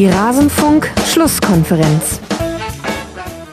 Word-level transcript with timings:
Die 0.00 0.08
Rasenfunk-Schlusskonferenz. 0.08 2.20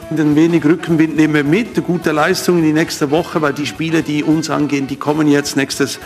Ein 0.08 0.34
wenig 0.34 0.64
Rückenwind 0.64 1.14
nehmen 1.14 1.34
wir 1.34 1.44
mit, 1.44 1.84
gute 1.84 2.10
Leistung 2.10 2.56
in 2.56 2.64
die 2.64 2.72
nächste 2.72 3.10
Woche, 3.10 3.42
weil 3.42 3.52
die 3.52 3.66
Spiele, 3.66 4.02
die 4.02 4.24
uns 4.24 4.48
angehen, 4.48 4.86
die 4.86 4.96
kommen 4.96 5.28
jetzt. 5.28 5.58
Nächstes 5.58 6.00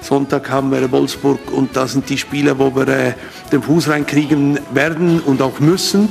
Sonntag 0.00 0.48
haben 0.48 0.70
wir 0.70 0.92
Wolfsburg 0.92 1.40
und 1.50 1.74
das 1.74 1.94
sind 1.94 2.08
die 2.08 2.18
Spiele, 2.18 2.60
wo 2.60 2.72
wir 2.76 2.86
äh, 2.86 3.14
den 3.50 3.64
Fuß 3.64 3.88
reinkriegen 3.88 4.60
werden 4.72 5.18
und 5.18 5.42
auch 5.42 5.58
müssen. 5.58 6.08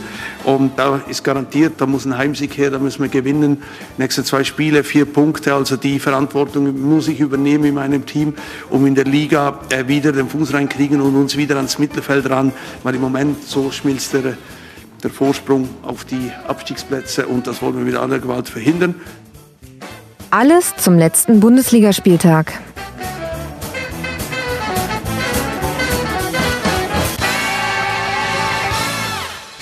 Und 0.50 0.80
da 0.80 1.00
ist 1.08 1.24
garantiert, 1.24 1.74
da 1.78 1.86
muss 1.86 2.06
ein 2.06 2.18
Heimsieg 2.18 2.58
her, 2.58 2.72
da 2.72 2.80
müssen 2.80 3.04
wir 3.04 3.10
gewinnen. 3.10 3.62
Nächste 4.00 4.24
zwei 4.24 4.44
Spiele, 4.44 4.84
vier 4.84 5.06
Punkte. 5.06 5.54
Also 5.54 5.78
die 5.78 6.00
Verantwortung 6.00 6.90
muss 6.90 7.08
ich 7.08 7.20
übernehmen 7.20 7.66
in 7.66 7.76
meinem 7.76 8.08
Team, 8.08 8.34
um 8.72 8.88
in 8.88 8.96
der 8.96 9.06
Liga 9.06 9.60
äh, 9.70 9.88
wieder 9.88 10.12
den 10.12 10.28
Fuß 10.28 10.54
reinkriegen 10.54 11.02
und 11.02 11.16
uns 11.16 11.38
wieder 11.38 11.56
ans 11.58 11.78
Mittelfeld 11.78 12.28
ran. 12.32 12.52
Weil 12.82 12.96
im 12.96 13.02
Moment 13.02 13.44
so 13.44 13.70
schmilzt 13.70 14.14
der, 14.14 14.38
der 15.04 15.12
Vorsprung 15.12 15.70
auf 15.84 16.04
die 16.06 16.32
Abstiegsplätze 16.48 17.28
und 17.28 17.46
das 17.46 17.62
wollen 17.62 17.78
wir 17.78 17.86
mit 17.86 17.96
aller 17.96 18.18
Gewalt 18.18 18.50
verhindern. 18.50 18.96
Alles 20.32 20.76
zum 20.78 20.98
letzten 20.98 21.42
Bundesligaspieltag. 21.42 22.60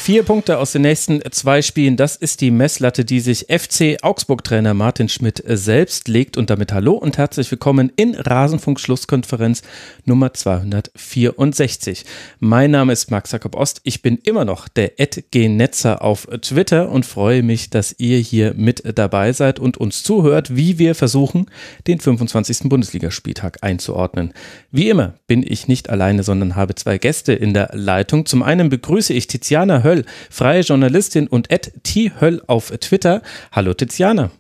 Vier 0.07 0.23
Punkte 0.23 0.57
aus 0.57 0.71
den 0.71 0.83
nächsten 0.83 1.19
zwei 1.31 1.61
Spielen, 1.61 1.97
das 1.97 2.15
ist 2.15 2.39
die 2.39 2.49
Messlatte, 2.49 3.03
die 3.03 3.19
sich 3.19 3.47
FC 3.49 3.97
Augsburg-Trainer 4.01 4.73
Martin 4.73 5.09
Schmidt 5.09 5.43
selbst 5.45 6.07
legt. 6.07 6.37
Und 6.37 6.49
damit 6.49 6.71
hallo 6.71 6.93
und 6.93 7.17
herzlich 7.17 7.51
willkommen 7.51 7.91
in 7.97 8.15
Rasenfunk 8.15 8.79
Schlusskonferenz 8.79 9.63
Nummer 10.05 10.33
264. 10.33 12.05
Mein 12.39 12.71
Name 12.71 12.93
ist 12.93 13.11
Max 13.11 13.33
Jakob 13.33 13.57
Ost. 13.57 13.81
Ich 13.83 14.01
bin 14.01 14.17
immer 14.23 14.45
noch 14.45 14.69
der 14.69 14.97
Ed 14.97 15.25
Netzer 15.35 16.01
auf 16.01 16.25
Twitter 16.39 16.89
und 16.89 17.05
freue 17.05 17.43
mich, 17.43 17.69
dass 17.69 17.93
ihr 17.97 18.19
hier 18.19 18.53
mit 18.53 18.83
dabei 18.97 19.33
seid 19.33 19.59
und 19.59 19.75
uns 19.75 20.03
zuhört, 20.03 20.55
wie 20.55 20.79
wir 20.79 20.95
versuchen, 20.95 21.47
den 21.85 21.99
25. 21.99 22.69
Bundesligaspieltag 22.69 23.57
einzuordnen. 23.61 24.31
Wie 24.71 24.87
immer 24.87 25.15
bin 25.27 25.43
ich 25.45 25.67
nicht 25.67 25.89
alleine, 25.89 26.23
sondern 26.23 26.55
habe 26.55 26.75
zwei 26.75 26.97
Gäste 26.97 27.33
in 27.33 27.53
der 27.53 27.71
Leitung. 27.73 28.25
Zum 28.25 28.41
einen 28.41 28.69
begrüße 28.69 29.11
ich 29.11 29.27
Tiziana 29.27 29.83
Höll 29.83 29.96
Höll, 29.97 30.05
freie 30.29 30.61
Journalistin 30.61 31.27
und 31.27 31.51
at 31.51 31.71
Höll 32.19 32.41
auf 32.47 32.71
Twitter. 32.79 33.21
Hallo 33.51 33.73
Tiziana. 33.73 34.31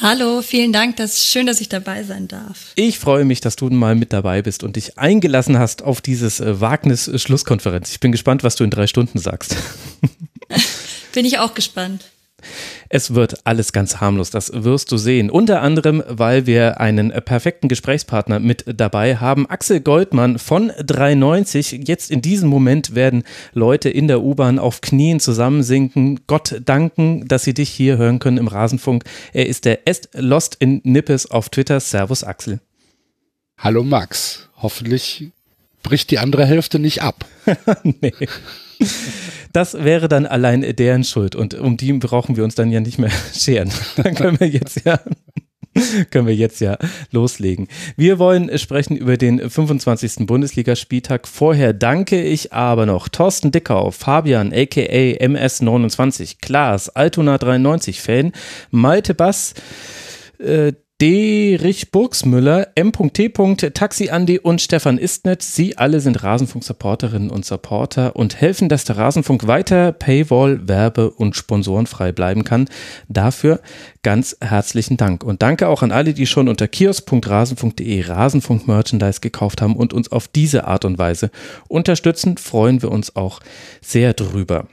Hallo, 0.00 0.42
vielen 0.42 0.72
Dank. 0.72 0.96
Das 0.96 1.14
ist 1.14 1.26
schön, 1.26 1.46
dass 1.46 1.60
ich 1.60 1.68
dabei 1.68 2.04
sein 2.04 2.28
darf. 2.28 2.72
Ich 2.76 3.00
freue 3.00 3.24
mich, 3.24 3.40
dass 3.40 3.56
du 3.56 3.68
mal 3.68 3.96
mit 3.96 4.12
dabei 4.12 4.42
bist 4.42 4.62
und 4.62 4.76
dich 4.76 4.96
eingelassen 4.96 5.58
hast 5.58 5.82
auf 5.82 6.00
dieses 6.00 6.38
äh, 6.38 6.60
Wagnis-Schlusskonferenz. 6.60 7.90
Ich 7.90 8.00
bin 8.00 8.12
gespannt, 8.12 8.44
was 8.44 8.54
du 8.54 8.62
in 8.62 8.70
drei 8.70 8.86
Stunden 8.86 9.18
sagst. 9.18 9.56
bin 11.12 11.24
ich 11.24 11.40
auch 11.40 11.54
gespannt. 11.54 12.04
Es 12.88 13.14
wird 13.14 13.46
alles 13.46 13.72
ganz 13.72 14.00
harmlos, 14.00 14.30
das 14.30 14.50
wirst 14.54 14.90
du 14.92 14.96
sehen. 14.96 15.30
Unter 15.30 15.60
anderem, 15.60 16.02
weil 16.08 16.46
wir 16.46 16.80
einen 16.80 17.10
perfekten 17.10 17.68
Gesprächspartner 17.68 18.38
mit 18.40 18.64
dabei 18.66 19.16
haben. 19.16 19.48
Axel 19.48 19.80
Goldmann 19.80 20.38
von 20.38 20.72
390. 20.78 21.82
Jetzt 21.86 22.10
in 22.10 22.22
diesem 22.22 22.48
Moment 22.48 22.94
werden 22.94 23.24
Leute 23.52 23.90
in 23.90 24.08
der 24.08 24.22
U-Bahn 24.22 24.58
auf 24.58 24.80
Knien 24.80 25.20
zusammensinken, 25.20 26.20
Gott 26.26 26.60
danken, 26.64 27.26
dass 27.28 27.44
sie 27.44 27.54
dich 27.54 27.70
hier 27.70 27.98
hören 27.98 28.18
können 28.18 28.38
im 28.38 28.48
Rasenfunk. 28.48 29.04
Er 29.32 29.46
ist 29.46 29.64
der 29.64 29.86
Est 29.86 30.08
Lost 30.14 30.56
in 30.58 30.80
Nippes 30.84 31.30
auf 31.30 31.48
Twitter. 31.48 31.80
Servus 31.80 32.24
Axel. 32.24 32.60
Hallo 33.58 33.82
Max. 33.82 34.48
Hoffentlich 34.56 35.30
bricht 35.88 36.10
die 36.10 36.18
andere 36.18 36.44
Hälfte 36.44 36.78
nicht 36.78 37.02
ab. 37.02 37.24
nee. 37.82 38.12
Das 39.52 39.74
wäre 39.74 40.08
dann 40.08 40.26
allein 40.26 40.60
deren 40.76 41.02
Schuld 41.02 41.34
und 41.34 41.54
um 41.54 41.76
die 41.78 41.92
brauchen 41.94 42.36
wir 42.36 42.44
uns 42.44 42.54
dann 42.54 42.70
ja 42.70 42.80
nicht 42.80 42.98
mehr 42.98 43.10
scheren. 43.34 43.70
Dann 43.96 44.14
können 44.14 44.38
wir 44.38 44.48
jetzt 44.48 44.84
ja 44.84 45.00
können 46.10 46.26
wir 46.26 46.34
jetzt 46.34 46.60
ja 46.60 46.76
loslegen. 47.10 47.68
Wir 47.96 48.18
wollen 48.18 48.56
sprechen 48.58 48.96
über 48.96 49.16
den 49.16 49.50
25. 49.50 50.26
Bundesligaspieltag. 50.26 51.26
Vorher 51.26 51.72
danke 51.72 52.22
ich 52.22 52.52
aber 52.52 52.86
noch 52.86 53.08
Thorsten 53.08 53.50
Dickau, 53.50 53.90
Fabian 53.90 54.52
aka 54.52 54.80
MS29, 54.80 56.36
Klaas, 56.40 56.94
Altona93 56.94 58.00
Fan, 58.00 58.32
Malte 58.70 59.14
Bass, 59.14 59.54
äh, 60.38 60.72
Derich 61.00 61.92
Burgsmüller, 61.92 62.70
M.T. 62.74 63.28
Taxi 63.72 64.08
Andi 64.10 64.40
und 64.40 64.60
Stefan 64.60 64.98
Istnet. 64.98 65.42
Sie 65.42 65.78
alle 65.78 66.00
sind 66.00 66.24
Rasenfunk-Supporterinnen 66.24 67.30
und 67.30 67.44
Supporter 67.44 68.16
und 68.16 68.40
helfen, 68.40 68.68
dass 68.68 68.84
der 68.84 68.96
Rasenfunk 68.96 69.46
weiter 69.46 69.92
Paywall, 69.92 70.66
Werbe 70.66 71.12
und 71.12 71.36
sponsorenfrei 71.36 72.10
bleiben 72.10 72.42
kann. 72.42 72.68
Dafür 73.08 73.60
ganz 74.02 74.36
herzlichen 74.40 74.96
Dank. 74.96 75.22
Und 75.22 75.40
danke 75.40 75.68
auch 75.68 75.84
an 75.84 75.92
alle, 75.92 76.14
die 76.14 76.26
schon 76.26 76.48
unter 76.48 76.66
kiosk.rasenfunk.de 76.66 78.02
Rasenfunk-Merchandise 78.02 79.20
gekauft 79.20 79.62
haben 79.62 79.76
und 79.76 79.92
uns 79.92 80.10
auf 80.10 80.26
diese 80.26 80.66
Art 80.66 80.84
und 80.84 80.98
Weise 80.98 81.30
unterstützen. 81.68 82.38
Freuen 82.38 82.82
wir 82.82 82.90
uns 82.90 83.14
auch 83.14 83.38
sehr 83.80 84.14
drüber. 84.14 84.66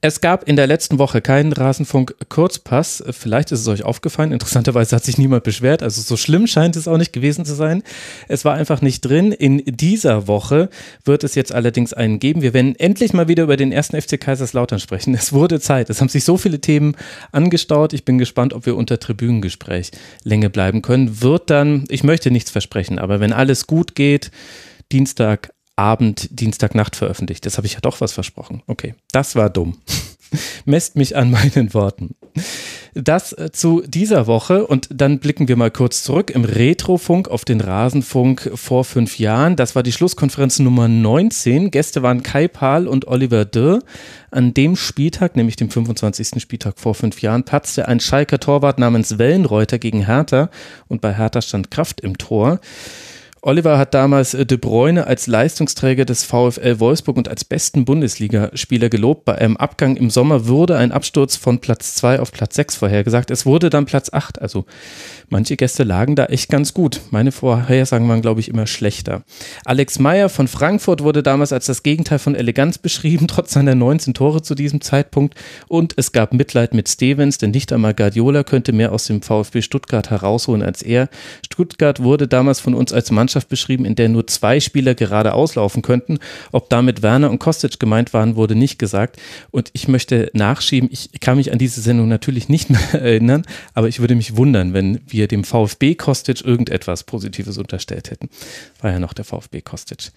Es 0.00 0.20
gab 0.20 0.48
in 0.48 0.54
der 0.54 0.68
letzten 0.68 0.98
Woche 0.98 1.20
keinen 1.20 1.52
Rasenfunk-Kurzpass. 1.52 3.02
Vielleicht 3.10 3.50
ist 3.50 3.60
es 3.60 3.68
euch 3.68 3.84
aufgefallen. 3.84 4.30
Interessanterweise 4.30 4.94
hat 4.94 5.04
sich 5.04 5.18
niemand 5.18 5.42
beschwert. 5.42 5.82
Also 5.82 6.00
so 6.02 6.16
schlimm 6.16 6.46
scheint 6.46 6.76
es 6.76 6.86
auch 6.86 6.98
nicht 6.98 7.12
gewesen 7.12 7.44
zu 7.44 7.54
sein. 7.54 7.82
Es 8.28 8.44
war 8.44 8.54
einfach 8.54 8.80
nicht 8.80 9.00
drin. 9.00 9.32
In 9.32 9.62
dieser 9.64 10.28
Woche 10.28 10.70
wird 11.04 11.24
es 11.24 11.34
jetzt 11.34 11.52
allerdings 11.52 11.92
einen 11.92 12.20
geben. 12.20 12.42
Wir 12.42 12.54
werden 12.54 12.76
endlich 12.76 13.12
mal 13.12 13.26
wieder 13.26 13.42
über 13.44 13.56
den 13.56 13.72
ersten 13.72 14.00
FC 14.00 14.20
Kaiserslautern 14.20 14.78
sprechen. 14.78 15.14
Es 15.14 15.32
wurde 15.32 15.60
Zeit. 15.60 15.90
Es 15.90 16.00
haben 16.00 16.08
sich 16.08 16.24
so 16.24 16.36
viele 16.36 16.60
Themen 16.60 16.96
angestaut. 17.32 17.92
Ich 17.92 18.04
bin 18.04 18.18
gespannt, 18.18 18.54
ob 18.54 18.66
wir 18.66 18.76
unter 18.76 19.00
Tribünengespräch 19.00 19.90
Länge 20.22 20.48
bleiben 20.48 20.82
können. 20.82 21.22
Wird 21.22 21.50
dann, 21.50 21.84
ich 21.88 22.04
möchte 22.04 22.30
nichts 22.30 22.50
versprechen, 22.50 23.00
aber 23.00 23.18
wenn 23.18 23.32
alles 23.32 23.66
gut 23.66 23.96
geht, 23.96 24.30
Dienstag 24.92 25.52
Abend, 25.76 26.28
Dienstagnacht 26.30 26.96
veröffentlicht. 26.96 27.46
Das 27.46 27.56
habe 27.56 27.66
ich 27.66 27.74
ja 27.74 27.80
doch 27.80 28.00
was 28.00 28.12
versprochen. 28.12 28.62
Okay, 28.66 28.94
das 29.10 29.36
war 29.36 29.50
dumm. 29.50 29.78
Messt 30.64 30.96
mich 30.96 31.16
an 31.16 31.30
meinen 31.30 31.74
Worten. 31.74 32.14
Das 32.94 33.32
äh, 33.32 33.50
zu 33.52 33.82
dieser 33.86 34.26
Woche 34.26 34.66
und 34.66 34.88
dann 34.90 35.18
blicken 35.18 35.48
wir 35.48 35.56
mal 35.56 35.70
kurz 35.70 36.02
zurück 36.02 36.30
im 36.30 36.44
Retrofunk 36.44 37.28
auf 37.28 37.46
den 37.46 37.62
Rasenfunk 37.62 38.50
vor 38.54 38.84
fünf 38.84 39.18
Jahren. 39.18 39.56
Das 39.56 39.74
war 39.74 39.82
die 39.82 39.92
Schlusskonferenz 39.92 40.58
Nummer 40.58 40.88
19. 40.88 41.70
Gäste 41.70 42.02
waren 42.02 42.22
Kai 42.22 42.48
Pahl 42.48 42.86
und 42.86 43.08
Oliver 43.08 43.46
Dürr. 43.46 43.80
An 44.30 44.52
dem 44.52 44.76
Spieltag, 44.76 45.36
nämlich 45.36 45.56
dem 45.56 45.70
25. 45.70 46.42
Spieltag 46.42 46.78
vor 46.78 46.94
fünf 46.94 47.22
Jahren, 47.22 47.44
platzte 47.44 47.88
ein 47.88 48.00
Schalker 48.00 48.38
Torwart 48.38 48.78
namens 48.78 49.18
Wellenreuter 49.18 49.78
gegen 49.78 50.04
Hertha 50.04 50.50
und 50.88 51.00
bei 51.00 51.14
Hertha 51.14 51.40
stand 51.40 51.70
Kraft 51.70 52.02
im 52.02 52.18
Tor. 52.18 52.60
Oliver 53.44 53.76
hat 53.76 53.92
damals 53.92 54.34
äh, 54.34 54.46
De 54.46 54.56
Bruyne 54.56 55.08
als 55.08 55.26
Leistungsträger 55.26 56.04
des 56.04 56.22
VfL 56.22 56.78
Wolfsburg 56.78 57.16
und 57.16 57.28
als 57.28 57.44
besten 57.44 57.84
Bundesligaspieler 57.84 58.88
gelobt. 58.88 59.24
Bei 59.24 59.34
einem 59.34 59.56
Abgang 59.56 59.96
im 59.96 60.10
Sommer 60.10 60.46
wurde 60.46 60.78
ein 60.78 60.92
Absturz 60.92 61.34
von 61.34 61.58
Platz 61.58 61.96
2 61.96 62.20
auf 62.20 62.30
Platz 62.30 62.54
6 62.54 62.76
vorhergesagt. 62.76 63.32
Es 63.32 63.44
wurde 63.44 63.68
dann 63.68 63.84
Platz 63.84 64.12
8. 64.12 64.40
Also 64.40 64.64
manche 65.28 65.56
Gäste 65.56 65.82
lagen 65.82 66.14
da 66.14 66.26
echt 66.26 66.50
ganz 66.50 66.72
gut. 66.72 67.00
Meine 67.10 67.32
Vorhersagen 67.32 68.08
waren, 68.08 68.22
glaube 68.22 68.38
ich, 68.38 68.46
immer 68.46 68.68
schlechter. 68.68 69.24
Alex 69.64 69.98
Meyer 69.98 70.28
von 70.28 70.46
Frankfurt 70.46 71.02
wurde 71.02 71.24
damals 71.24 71.52
als 71.52 71.66
das 71.66 71.82
Gegenteil 71.82 72.20
von 72.20 72.36
Eleganz 72.36 72.78
beschrieben, 72.78 73.26
trotz 73.26 73.54
seiner 73.54 73.74
19 73.74 74.14
Tore 74.14 74.42
zu 74.42 74.54
diesem 74.54 74.80
Zeitpunkt. 74.82 75.34
Und 75.66 75.94
es 75.96 76.12
gab 76.12 76.32
Mitleid 76.32 76.74
mit 76.74 76.88
Stevens, 76.88 77.38
denn 77.38 77.50
nicht 77.50 77.72
einmal 77.72 77.92
Guardiola 77.92 78.44
könnte 78.44 78.72
mehr 78.72 78.92
aus 78.92 79.06
dem 79.06 79.20
VfB 79.20 79.62
Stuttgart 79.62 80.10
herausholen 80.10 80.62
als 80.62 80.80
er. 80.80 81.08
Stuttgart 81.44 82.00
wurde 82.04 82.28
damals 82.28 82.60
von 82.60 82.74
uns 82.74 82.92
als 82.92 83.10
Mannschaft 83.10 83.31
Mannschaft 83.32 83.48
beschrieben, 83.48 83.86
in 83.86 83.94
der 83.94 84.10
nur 84.10 84.26
zwei 84.26 84.60
Spieler 84.60 84.94
gerade 84.94 85.32
auslaufen 85.32 85.80
könnten. 85.80 86.18
Ob 86.52 86.68
damit 86.68 87.00
Werner 87.02 87.30
und 87.30 87.38
Kostic 87.38 87.80
gemeint 87.80 88.12
waren, 88.12 88.36
wurde 88.36 88.54
nicht 88.54 88.78
gesagt. 88.78 89.16
Und 89.50 89.70
ich 89.72 89.88
möchte 89.88 90.30
nachschieben, 90.34 90.90
ich 90.92 91.08
kann 91.20 91.38
mich 91.38 91.50
an 91.50 91.58
diese 91.58 91.80
Sendung 91.80 92.08
natürlich 92.08 92.50
nicht 92.50 92.68
mehr 92.70 92.92
erinnern, 92.92 93.44
aber 93.72 93.88
ich 93.88 94.00
würde 94.00 94.14
mich 94.14 94.36
wundern, 94.36 94.74
wenn 94.74 95.00
wir 95.06 95.28
dem 95.28 95.44
VfB 95.44 95.94
Kostic 95.94 96.44
irgendetwas 96.44 97.04
Positives 97.04 97.56
unterstellt 97.56 98.10
hätten. 98.10 98.28
War 98.82 98.92
ja 98.92 98.98
noch 98.98 99.14
der 99.14 99.24
VfB 99.24 99.62
Kostic. 99.62 100.12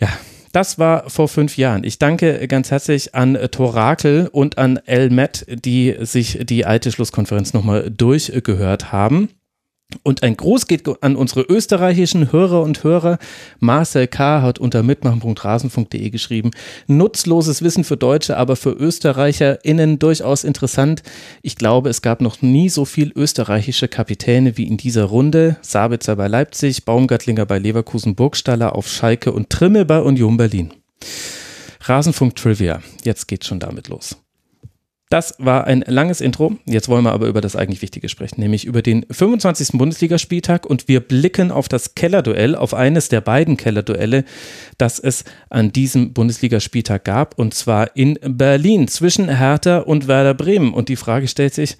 Ja, 0.00 0.08
das 0.52 0.78
war 0.78 1.10
vor 1.10 1.26
fünf 1.28 1.56
Jahren. 1.56 1.82
Ich 1.82 1.98
danke 1.98 2.46
ganz 2.46 2.70
herzlich 2.70 3.16
an 3.16 3.36
Torakel 3.50 4.28
und 4.30 4.58
an 4.58 4.76
Elmet, 4.86 5.44
die 5.48 5.96
sich 6.00 6.38
die 6.42 6.64
alte 6.64 6.92
Schlusskonferenz 6.92 7.52
nochmal 7.52 7.90
durchgehört 7.90 8.92
haben. 8.92 9.28
Und 10.02 10.22
ein 10.22 10.36
Gruß 10.36 10.66
geht 10.66 10.86
an 11.02 11.16
unsere 11.16 11.42
österreichischen 11.42 12.30
Hörer 12.30 12.62
und 12.62 12.84
Hörer. 12.84 13.18
Marcel 13.58 14.06
K. 14.06 14.42
hat 14.42 14.58
unter 14.58 14.82
mitmachen.rasen.de 14.82 16.10
geschrieben, 16.10 16.50
nutzloses 16.86 17.62
Wissen 17.62 17.84
für 17.84 17.96
Deutsche, 17.96 18.36
aber 18.36 18.56
für 18.56 18.70
ÖsterreicherInnen 18.70 19.98
durchaus 19.98 20.44
interessant. 20.44 21.02
Ich 21.40 21.56
glaube, 21.56 21.88
es 21.88 22.02
gab 22.02 22.20
noch 22.20 22.42
nie 22.42 22.68
so 22.68 22.84
viel 22.84 23.12
österreichische 23.16 23.88
Kapitäne 23.88 24.58
wie 24.58 24.66
in 24.66 24.76
dieser 24.76 25.04
Runde. 25.04 25.56
Sabitzer 25.62 26.16
bei 26.16 26.28
Leipzig, 26.28 26.84
Baumgartlinger 26.84 27.46
bei 27.46 27.58
Leverkusen, 27.58 28.14
Burgstaller 28.14 28.74
auf 28.74 28.88
Schalke 28.88 29.32
und 29.32 29.48
Trimmel 29.48 29.86
bei 29.86 30.00
Union 30.02 30.36
Berlin. 30.36 30.74
Rasenfunk 31.80 32.36
Trivia. 32.36 32.82
Jetzt 33.04 33.26
geht's 33.26 33.46
schon 33.46 33.60
damit 33.60 33.88
los. 33.88 34.16
Das 35.10 35.34
war 35.38 35.66
ein 35.66 35.82
langes 35.86 36.20
Intro. 36.20 36.58
Jetzt 36.66 36.88
wollen 36.88 37.04
wir 37.04 37.12
aber 37.12 37.28
über 37.28 37.40
das 37.40 37.56
eigentlich 37.56 37.80
Wichtige 37.80 38.10
sprechen, 38.10 38.40
nämlich 38.40 38.66
über 38.66 38.82
den 38.82 39.06
25. 39.10 39.78
Bundesligaspieltag 39.78 40.66
und 40.66 40.86
wir 40.86 41.00
blicken 41.00 41.50
auf 41.50 41.66
das 41.68 41.94
Kellerduell, 41.94 42.54
auf 42.54 42.74
eines 42.74 43.08
der 43.08 43.22
beiden 43.22 43.56
Kellerduelle, 43.56 44.24
das 44.76 44.98
es 44.98 45.24
an 45.48 45.72
diesem 45.72 46.12
Bundesligaspieltag 46.12 47.04
gab 47.04 47.38
und 47.38 47.54
zwar 47.54 47.96
in 47.96 48.18
Berlin 48.22 48.86
zwischen 48.86 49.34
Hertha 49.34 49.78
und 49.78 50.08
Werder 50.08 50.34
Bremen. 50.34 50.74
Und 50.74 50.90
die 50.90 50.96
Frage 50.96 51.26
stellt 51.26 51.54
sich, 51.54 51.78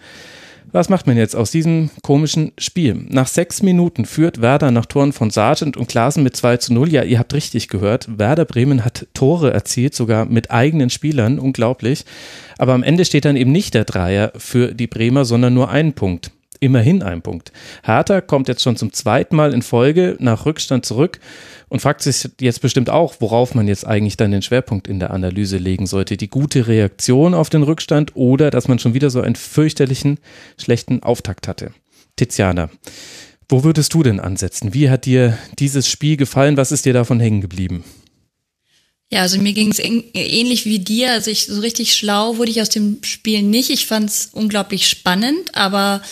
was 0.73 0.89
macht 0.89 1.07
man 1.07 1.17
jetzt 1.17 1.35
aus 1.35 1.51
diesem 1.51 1.91
komischen 2.03 2.53
Spiel? 2.59 3.07
Nach 3.09 3.27
sechs 3.27 3.63
Minuten 3.63 4.05
führt 4.05 4.41
Werder 4.43 4.71
nach 4.71 4.87
Toren 4.87 5.13
von 5.13 5.31
Sargent 5.31 5.77
und 5.77 5.89
Klaasen 5.89 6.23
mit 6.23 6.37
2 6.37 6.59
zu 6.59 6.75
0. 6.75 6.93
Ja, 6.93 7.03
ihr 7.03 7.19
habt 7.19 7.35
richtig 7.35 7.69
gehört. 7.69 8.19
Werder 8.19 8.45
Bremen 8.45 8.85
hat 8.85 9.07
Tore 9.15 9.53
erzielt, 9.53 9.95
sogar 9.95 10.27
mit 10.27 10.51
eigenen 10.51 10.91
Spielern. 10.91 11.39
Unglaublich. 11.39 12.05
Aber 12.59 12.75
am 12.75 12.83
Ende 12.83 13.05
steht 13.05 13.25
dann 13.25 13.37
eben 13.37 13.53
nicht 13.53 13.75
der 13.75 13.85
Dreier 13.85 14.33
für 14.37 14.75
die 14.75 14.87
Bremer, 14.87 15.25
sondern 15.25 15.55
nur 15.55 15.71
ein 15.71 15.95
Punkt. 15.95 16.31
Immerhin 16.61 17.03
ein 17.03 17.23
Punkt. 17.23 17.53
Hertha 17.85 18.21
kommt 18.21 18.49
jetzt 18.49 18.63
schon 18.63 18.77
zum 18.77 18.93
zweiten 18.93 19.37
Mal 19.37 19.55
in 19.55 19.63
Folge 19.63 20.17
nach 20.19 20.45
Rückstand 20.45 20.85
zurück 20.85 21.21
und 21.69 21.81
fragt 21.81 22.03
sich 22.03 22.29
jetzt 22.41 22.61
bestimmt 22.61 22.91
auch, 22.91 23.17
worauf 23.21 23.55
man 23.55 23.69
jetzt 23.69 23.87
eigentlich 23.87 24.17
dann 24.17 24.31
den 24.31 24.43
Schwerpunkt 24.43 24.89
in 24.89 24.99
der 24.99 25.11
Analyse 25.11 25.59
legen 25.59 25.87
sollte. 25.87 26.17
Die 26.17 26.29
gute 26.29 26.67
Reaktion 26.67 27.35
auf 27.35 27.51
den 27.51 27.63
Rückstand 27.63 28.17
oder 28.17 28.51
dass 28.51 28.69
man 28.69 28.79
schon 28.79 28.95
wieder 28.95 29.11
so 29.11 29.21
einen 29.21 29.37
fürchterlichen, 29.37 30.19
schlechten 30.57 31.03
Auftakt 31.03 31.49
hatte. 31.49 31.73
Tiziana, 32.17 32.71
wo 33.49 33.65
würdest 33.65 33.95
du 33.95 34.03
denn 34.03 34.21
ansetzen? 34.21 34.75
Wie 34.75 34.91
hat 34.91 35.07
dir 35.07 35.39
dieses 35.59 35.89
Spiel 35.89 36.17
gefallen? 36.17 36.57
Was 36.57 36.73
ist 36.73 36.85
dir 36.85 36.93
davon 36.93 37.21
hängen 37.21 37.41
geblieben? 37.41 37.85
Ja, 39.11 39.23
also 39.23 39.41
mir 39.41 39.55
ging 39.55 39.71
es 39.71 39.79
ähnlich 39.79 40.67
wie 40.67 40.81
dir. 40.81 41.13
Also 41.13 41.31
ich 41.31 41.47
so 41.47 41.61
richtig 41.61 41.95
schlau 41.95 42.37
wurde 42.37 42.51
ich 42.51 42.61
aus 42.61 42.69
dem 42.69 42.99
Spiel 43.03 43.43
nicht. 43.43 43.71
Ich 43.71 43.87
fand 43.87 44.11
es 44.11 44.29
unglaublich 44.33 44.87
spannend, 44.87 45.55
aber 45.55 46.03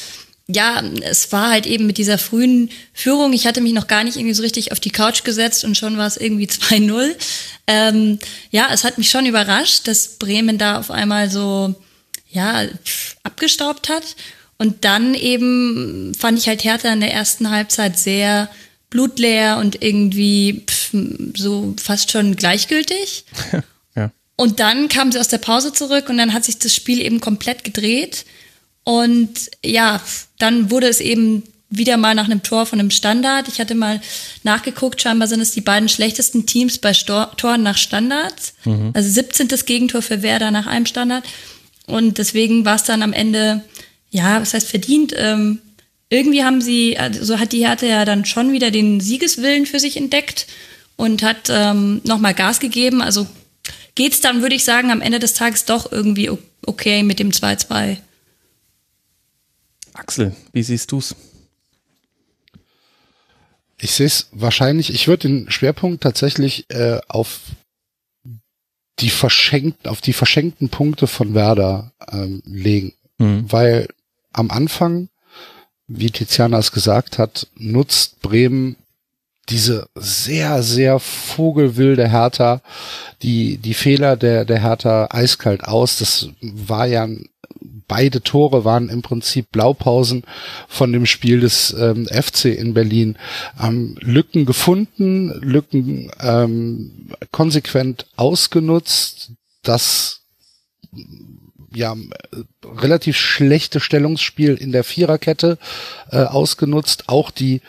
ja, 0.48 0.80
es 1.02 1.32
war 1.32 1.50
halt 1.50 1.66
eben 1.66 1.86
mit 1.86 1.98
dieser 1.98 2.18
frühen 2.18 2.70
Führung. 2.92 3.32
Ich 3.32 3.46
hatte 3.46 3.60
mich 3.60 3.72
noch 3.72 3.88
gar 3.88 4.04
nicht 4.04 4.16
irgendwie 4.16 4.34
so 4.34 4.42
richtig 4.42 4.70
auf 4.70 4.78
die 4.78 4.90
Couch 4.90 5.24
gesetzt 5.24 5.64
und 5.64 5.76
schon 5.76 5.98
war 5.98 6.06
es 6.06 6.16
irgendwie 6.16 6.46
2-0. 6.46 7.14
Ähm, 7.66 8.18
ja, 8.50 8.68
es 8.72 8.84
hat 8.84 8.98
mich 8.98 9.10
schon 9.10 9.26
überrascht, 9.26 9.88
dass 9.88 10.18
Bremen 10.18 10.56
da 10.56 10.78
auf 10.78 10.90
einmal 10.90 11.30
so, 11.30 11.74
ja, 12.30 12.64
abgestaubt 13.24 13.88
hat. 13.88 14.14
Und 14.58 14.84
dann 14.84 15.14
eben 15.14 16.14
fand 16.14 16.38
ich 16.38 16.48
halt 16.48 16.64
Hertha 16.64 16.92
in 16.92 17.00
der 17.00 17.12
ersten 17.12 17.50
Halbzeit 17.50 17.98
sehr 17.98 18.48
blutleer 18.88 19.58
und 19.58 19.82
irgendwie 19.82 20.64
pff, 20.66 20.94
so 21.36 21.74
fast 21.76 22.12
schon 22.12 22.36
gleichgültig. 22.36 23.24
ja. 23.96 24.12
Und 24.36 24.60
dann 24.60 24.88
kam 24.88 25.10
sie 25.10 25.18
aus 25.18 25.28
der 25.28 25.38
Pause 25.38 25.72
zurück 25.72 26.08
und 26.08 26.16
dann 26.18 26.32
hat 26.32 26.44
sich 26.44 26.58
das 26.58 26.74
Spiel 26.74 27.00
eben 27.00 27.20
komplett 27.20 27.64
gedreht. 27.64 28.24
Und 28.86 29.50
ja, 29.64 30.00
dann 30.38 30.70
wurde 30.70 30.86
es 30.86 31.00
eben 31.00 31.42
wieder 31.68 31.96
mal 31.96 32.14
nach 32.14 32.26
einem 32.26 32.44
Tor 32.44 32.66
von 32.66 32.78
einem 32.78 32.92
Standard. 32.92 33.48
Ich 33.48 33.58
hatte 33.58 33.74
mal 33.74 34.00
nachgeguckt, 34.44 35.02
scheinbar 35.02 35.26
sind 35.26 35.40
es 35.40 35.50
die 35.50 35.60
beiden 35.60 35.88
schlechtesten 35.88 36.46
Teams 36.46 36.78
bei 36.78 36.94
Stor 36.94 37.32
Toren 37.36 37.64
nach 37.64 37.78
Standards. 37.78 38.54
Mhm. 38.64 38.92
Also 38.94 39.10
17. 39.10 39.48
Gegentor 39.66 40.02
für 40.02 40.22
Werder 40.22 40.52
nach 40.52 40.68
einem 40.68 40.86
Standard. 40.86 41.24
Und 41.88 42.18
deswegen 42.18 42.64
war 42.64 42.76
es 42.76 42.84
dann 42.84 43.02
am 43.02 43.12
Ende, 43.12 43.64
ja, 44.10 44.40
was 44.40 44.54
heißt 44.54 44.68
verdient? 44.70 45.12
Ähm, 45.16 45.58
irgendwie 46.08 46.44
haben 46.44 46.60
sie, 46.60 46.96
also 46.96 47.40
hat 47.40 47.50
die 47.50 47.66
Härte 47.66 47.88
ja 47.88 48.04
dann 48.04 48.24
schon 48.24 48.52
wieder 48.52 48.70
den 48.70 49.00
Siegeswillen 49.00 49.66
für 49.66 49.80
sich 49.80 49.96
entdeckt 49.96 50.46
und 50.94 51.24
hat 51.24 51.48
ähm, 51.50 52.02
nochmal 52.04 52.34
Gas 52.34 52.60
gegeben. 52.60 53.02
Also 53.02 53.26
geht's 53.96 54.20
dann, 54.20 54.42
würde 54.42 54.54
ich 54.54 54.62
sagen, 54.62 54.92
am 54.92 55.00
Ende 55.00 55.18
des 55.18 55.34
Tages 55.34 55.64
doch 55.64 55.90
irgendwie 55.90 56.30
okay 56.64 57.02
mit 57.02 57.18
dem 57.18 57.30
2-2. 57.30 57.96
Axel, 59.98 60.34
wie 60.52 60.62
siehst 60.62 60.92
du's? 60.92 61.14
Ich 63.78 63.90
sehe 63.92 64.06
es 64.06 64.28
wahrscheinlich, 64.32 64.92
ich 64.92 65.06
würde 65.06 65.28
den 65.28 65.50
Schwerpunkt 65.50 66.02
tatsächlich 66.02 66.64
äh, 66.70 67.00
auf 67.08 67.40
die 68.98 69.10
verschenkten, 69.10 69.90
auf 69.90 70.00
die 70.00 70.14
verschenkten 70.14 70.70
Punkte 70.70 71.06
von 71.06 71.34
Werder 71.34 71.92
ähm, 72.10 72.42
legen. 72.46 72.94
Mhm. 73.18 73.50
Weil 73.50 73.88
am 74.32 74.50
Anfang, 74.50 75.08
wie 75.86 76.10
Tiziana 76.10 76.58
es 76.58 76.72
gesagt 76.72 77.18
hat, 77.18 77.48
nutzt 77.54 78.20
Bremen 78.20 78.76
diese 79.48 79.88
sehr, 79.94 80.62
sehr 80.62 80.98
vogelwilde 80.98 82.08
Hertha, 82.08 82.62
die, 83.22 83.58
die 83.58 83.74
Fehler 83.74 84.16
der, 84.16 84.44
der 84.44 84.60
Hertha 84.60 85.08
eiskalt 85.10 85.64
aus. 85.64 85.98
Das 85.98 86.30
war 86.40 86.86
ja 86.86 87.04
ein 87.04 87.28
beide 87.88 88.22
Tore 88.22 88.64
waren 88.64 88.88
im 88.88 89.02
Prinzip 89.02 89.52
Blaupausen 89.52 90.24
von 90.68 90.92
dem 90.92 91.06
Spiel 91.06 91.40
des 91.40 91.74
ähm, 91.78 92.06
FC 92.06 92.46
in 92.46 92.74
Berlin. 92.74 93.16
Ähm, 93.60 93.96
Lücken 94.00 94.46
gefunden, 94.46 95.28
Lücken 95.40 96.10
ähm, 96.20 97.12
konsequent 97.32 98.06
ausgenutzt, 98.16 99.32
das 99.62 100.22
ja 101.74 101.94
relativ 102.64 103.16
schlechte 103.16 103.80
Stellungsspiel 103.80 104.54
in 104.54 104.72
der 104.72 104.84
Viererkette 104.84 105.58
äh, 106.10 106.22
ausgenutzt, 106.22 107.08
auch 107.08 107.30
die 107.30 107.60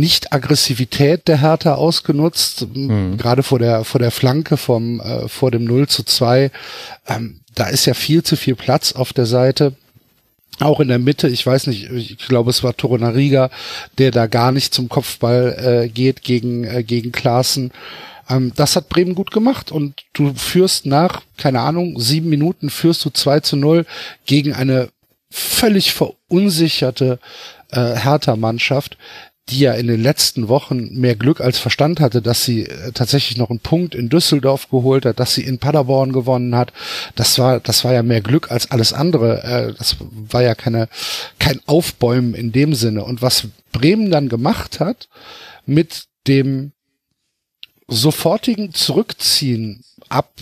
nicht-Aggressivität 0.00 1.28
der 1.28 1.40
Hertha 1.40 1.74
ausgenutzt, 1.74 2.66
mhm. 2.74 3.16
gerade 3.16 3.42
vor 3.42 3.58
der 3.58 3.84
vor 3.84 4.00
der 4.00 4.10
Flanke 4.10 4.56
vom 4.56 5.00
äh, 5.00 5.28
vor 5.28 5.50
dem 5.50 5.64
0 5.64 5.88
zu 5.88 6.02
2. 6.02 6.50
Ähm, 7.08 7.40
da 7.54 7.66
ist 7.66 7.86
ja 7.86 7.94
viel 7.94 8.22
zu 8.22 8.36
viel 8.36 8.54
Platz 8.54 8.92
auf 8.92 9.12
der 9.12 9.26
Seite. 9.26 9.74
Auch 10.58 10.80
in 10.80 10.88
der 10.88 10.98
Mitte, 10.98 11.28
ich 11.28 11.46
weiß 11.46 11.66
nicht, 11.66 11.90
ich 11.90 12.18
glaube, 12.18 12.50
es 12.50 12.62
war 12.62 12.76
Torunariga, 12.76 13.50
der 13.98 14.10
da 14.10 14.26
gar 14.26 14.52
nicht 14.52 14.72
zum 14.72 14.88
Kopfball 14.88 15.84
äh, 15.84 15.88
geht 15.88 16.22
gegen, 16.22 16.64
äh, 16.64 16.82
gegen 16.82 17.12
Klaassen. 17.12 17.72
Ähm, 18.28 18.52
das 18.56 18.74
hat 18.74 18.88
Bremen 18.88 19.14
gut 19.14 19.30
gemacht 19.30 19.70
und 19.70 19.94
du 20.14 20.32
führst 20.34 20.86
nach, 20.86 21.22
keine 21.36 21.60
Ahnung, 21.60 22.00
sieben 22.00 22.30
Minuten 22.30 22.70
führst 22.70 23.04
du 23.04 23.10
2 23.10 23.40
zu 23.40 23.56
0 23.56 23.84
gegen 24.24 24.54
eine 24.54 24.88
völlig 25.30 25.92
verunsicherte 25.92 27.18
äh, 27.70 27.94
Hertha-Mannschaft, 27.94 28.96
die 29.48 29.60
ja 29.60 29.74
in 29.74 29.86
den 29.86 30.02
letzten 30.02 30.48
Wochen 30.48 30.98
mehr 30.98 31.14
Glück 31.14 31.40
als 31.40 31.58
Verstand 31.58 32.00
hatte, 32.00 32.20
dass 32.20 32.44
sie 32.44 32.66
äh, 32.66 32.90
tatsächlich 32.92 33.38
noch 33.38 33.50
einen 33.50 33.60
Punkt 33.60 33.94
in 33.94 34.08
Düsseldorf 34.08 34.68
geholt 34.70 35.04
hat, 35.06 35.20
dass 35.20 35.34
sie 35.34 35.42
in 35.42 35.58
Paderborn 35.58 36.12
gewonnen 36.12 36.56
hat. 36.56 36.72
Das 37.14 37.38
war, 37.38 37.60
das 37.60 37.84
war 37.84 37.92
ja 37.92 38.02
mehr 38.02 38.20
Glück 38.20 38.50
als 38.50 38.70
alles 38.70 38.92
andere. 38.92 39.42
Äh, 39.44 39.74
das 39.78 39.96
war 40.00 40.42
ja 40.42 40.54
keine, 40.56 40.88
kein 41.38 41.60
Aufbäumen 41.66 42.34
in 42.34 42.50
dem 42.50 42.74
Sinne. 42.74 43.04
Und 43.04 43.22
was 43.22 43.46
Bremen 43.70 44.10
dann 44.10 44.28
gemacht 44.28 44.80
hat 44.80 45.08
mit 45.64 46.06
dem 46.26 46.72
sofortigen 47.86 48.74
Zurückziehen 48.74 49.84
ab 50.08 50.32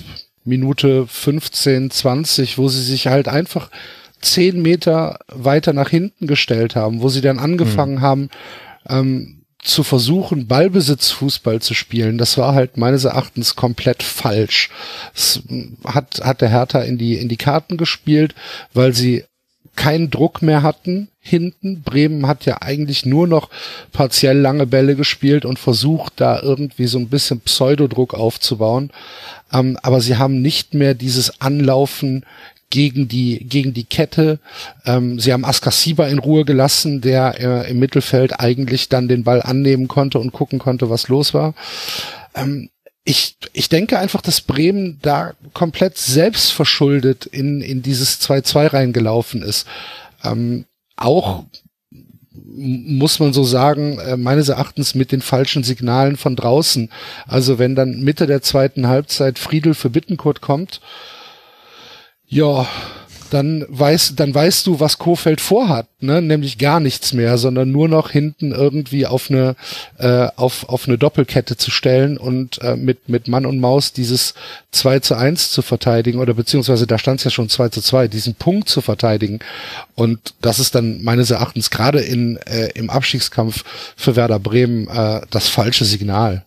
Minute 0.44 1.06
15, 1.06 1.90
20, 1.90 2.56
wo 2.56 2.68
sie 2.68 2.82
sich 2.82 3.06
halt 3.06 3.28
einfach 3.28 3.70
zehn 4.20 4.62
Meter 4.62 5.18
weiter 5.28 5.73
nach 5.75 5.90
hinten 5.90 6.26
gestellt 6.26 6.75
haben, 6.76 7.02
wo 7.02 7.08
sie 7.08 7.20
dann 7.20 7.38
angefangen 7.38 7.96
mhm. 7.96 8.00
haben, 8.00 8.30
ähm, 8.88 9.44
zu 9.64 9.82
versuchen, 9.82 10.46
Ballbesitzfußball 10.46 11.60
zu 11.62 11.72
spielen, 11.72 12.18
das 12.18 12.36
war 12.36 12.54
halt 12.54 12.76
meines 12.76 13.04
Erachtens 13.04 13.56
komplett 13.56 14.02
falsch. 14.02 14.68
Es 15.14 15.42
hat, 15.84 16.20
hat 16.22 16.42
der 16.42 16.50
Hertha 16.50 16.82
in 16.82 16.98
die, 16.98 17.16
in 17.16 17.28
die 17.28 17.38
Karten 17.38 17.78
gespielt, 17.78 18.34
weil 18.74 18.92
sie 18.92 19.24
keinen 19.74 20.10
Druck 20.10 20.42
mehr 20.42 20.62
hatten 20.62 21.08
hinten. 21.20 21.82
Bremen 21.82 22.26
hat 22.26 22.44
ja 22.44 22.60
eigentlich 22.60 23.06
nur 23.06 23.26
noch 23.26 23.48
partiell 23.92 24.38
lange 24.38 24.66
Bälle 24.66 24.94
gespielt 24.94 25.44
und 25.44 25.58
versucht, 25.58 26.12
da 26.16 26.40
irgendwie 26.40 26.86
so 26.86 26.98
ein 26.98 27.08
bisschen 27.08 27.40
Pseudodruck 27.40 28.14
aufzubauen. 28.14 28.90
Ähm, 29.52 29.78
aber 29.82 30.00
sie 30.00 30.16
haben 30.16 30.42
nicht 30.42 30.74
mehr 30.74 30.94
dieses 30.94 31.40
Anlaufen 31.40 32.24
gegen 32.71 33.09
die, 33.09 33.44
gegen 33.49 33.75
die 33.75 33.85
Kette. 33.85 34.38
Ähm, 34.85 35.21
sie 35.21 35.33
haben 35.33 35.44
Askasiba 35.44 36.06
in 36.06 36.18
Ruhe 36.18 36.44
gelassen, 36.44 37.00
der 37.00 37.40
äh, 37.40 37.71
im 37.71 37.78
Mittelfeld 37.78 38.40
eigentlich 38.40 38.88
dann 38.88 39.09
den 39.09 39.25
Ball 39.25 39.42
annehmen 39.42 39.88
konnte 39.88 40.18
und 40.18 40.33
gucken 40.33 40.59
konnte, 40.59 40.90
was 40.90 41.09
los 41.09 41.35
war. 41.35 41.54
Ähm, 42.35 42.71
ich, 43.04 43.37
ich 43.52 43.68
denke 43.68 43.99
einfach, 43.99 44.23
dass 44.23 44.40
Bremen 44.40 44.99
da 45.02 45.35
komplett 45.52 45.99
selbstverschuldet 45.99 47.26
in, 47.26 47.61
in 47.61 47.83
dieses 47.83 48.21
2-2 48.23 48.73
reingelaufen 48.73 49.42
ist. 49.42 49.66
Ähm, 50.25 50.64
auch 50.97 51.44
muss 52.56 53.18
man 53.18 53.33
so 53.33 53.44
sagen, 53.44 53.99
äh, 53.99 54.16
meines 54.16 54.49
Erachtens 54.49 54.94
mit 54.94 55.12
den 55.12 55.23
falschen 55.23 55.64
Signalen 55.64 56.16
von 56.16 56.37
draußen. 56.37 56.90
Also 57.26 57.59
wenn 57.59 57.75
dann 57.75 58.00
Mitte 58.00 58.26
der 58.26 58.42
zweiten 58.42 58.87
Halbzeit 58.87 59.38
Friedel 59.38 59.75
für 59.75 59.90
Bittenkurt 59.90 60.40
kommt, 60.40 60.80
ja, 62.34 62.66
dann 63.30 63.64
weißt, 63.68 64.18
dann 64.18 64.34
weißt 64.34 64.66
du, 64.66 64.80
was 64.80 64.98
Kofeld 64.98 65.40
vorhat, 65.40 65.86
ne? 66.00 66.20
nämlich 66.20 66.58
gar 66.58 66.80
nichts 66.80 67.12
mehr, 67.12 67.38
sondern 67.38 67.70
nur 67.70 67.88
noch 67.88 68.10
hinten 68.10 68.52
irgendwie 68.52 69.06
auf 69.06 69.30
eine, 69.30 69.56
äh, 69.98 70.28
auf, 70.36 70.68
auf 70.68 70.86
eine 70.86 70.98
Doppelkette 70.98 71.56
zu 71.56 71.70
stellen 71.70 72.16
und 72.16 72.60
äh, 72.62 72.76
mit, 72.76 73.08
mit 73.08 73.28
Mann 73.28 73.46
und 73.46 73.60
Maus 73.60 73.92
dieses 73.92 74.34
2 74.72 75.00
zu 75.00 75.14
1 75.16 75.52
zu 75.52 75.62
verteidigen 75.62 76.18
oder 76.18 76.34
beziehungsweise 76.34 76.86
da 76.86 76.98
stand 76.98 77.20
es 77.20 77.24
ja 77.24 77.30
schon 77.30 77.48
2 77.48 77.68
zu 77.70 77.80
2, 77.80 78.08
diesen 78.08 78.34
Punkt 78.34 78.68
zu 78.68 78.80
verteidigen. 78.80 79.38
Und 79.94 80.34
das 80.40 80.58
ist 80.58 80.74
dann 80.74 81.02
meines 81.02 81.30
Erachtens 81.30 81.70
gerade 81.70 82.00
in, 82.00 82.36
äh, 82.46 82.70
im 82.74 82.90
Abstiegskampf 82.90 83.64
für 83.96 84.16
Werder 84.16 84.40
Bremen 84.40 84.88
äh, 84.88 85.20
das 85.30 85.48
falsche 85.48 85.84
Signal. 85.84 86.44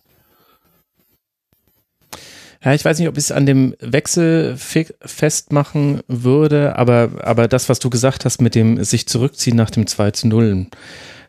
Ja, 2.64 2.74
ich 2.74 2.84
weiß 2.84 2.98
nicht, 2.98 3.08
ob 3.08 3.16
ich 3.16 3.24
es 3.24 3.32
an 3.32 3.46
dem 3.46 3.74
Wechsel 3.80 4.56
festmachen 4.56 6.00
würde, 6.08 6.76
aber, 6.76 7.10
aber 7.20 7.46
das, 7.46 7.68
was 7.68 7.78
du 7.78 7.88
gesagt 7.88 8.24
hast 8.24 8.40
mit 8.40 8.56
dem 8.56 8.82
sich 8.82 9.06
zurückziehen 9.06 9.56
nach 9.56 9.70
dem 9.70 9.86
2 9.86 10.10
zu 10.10 10.28
0, 10.28 10.66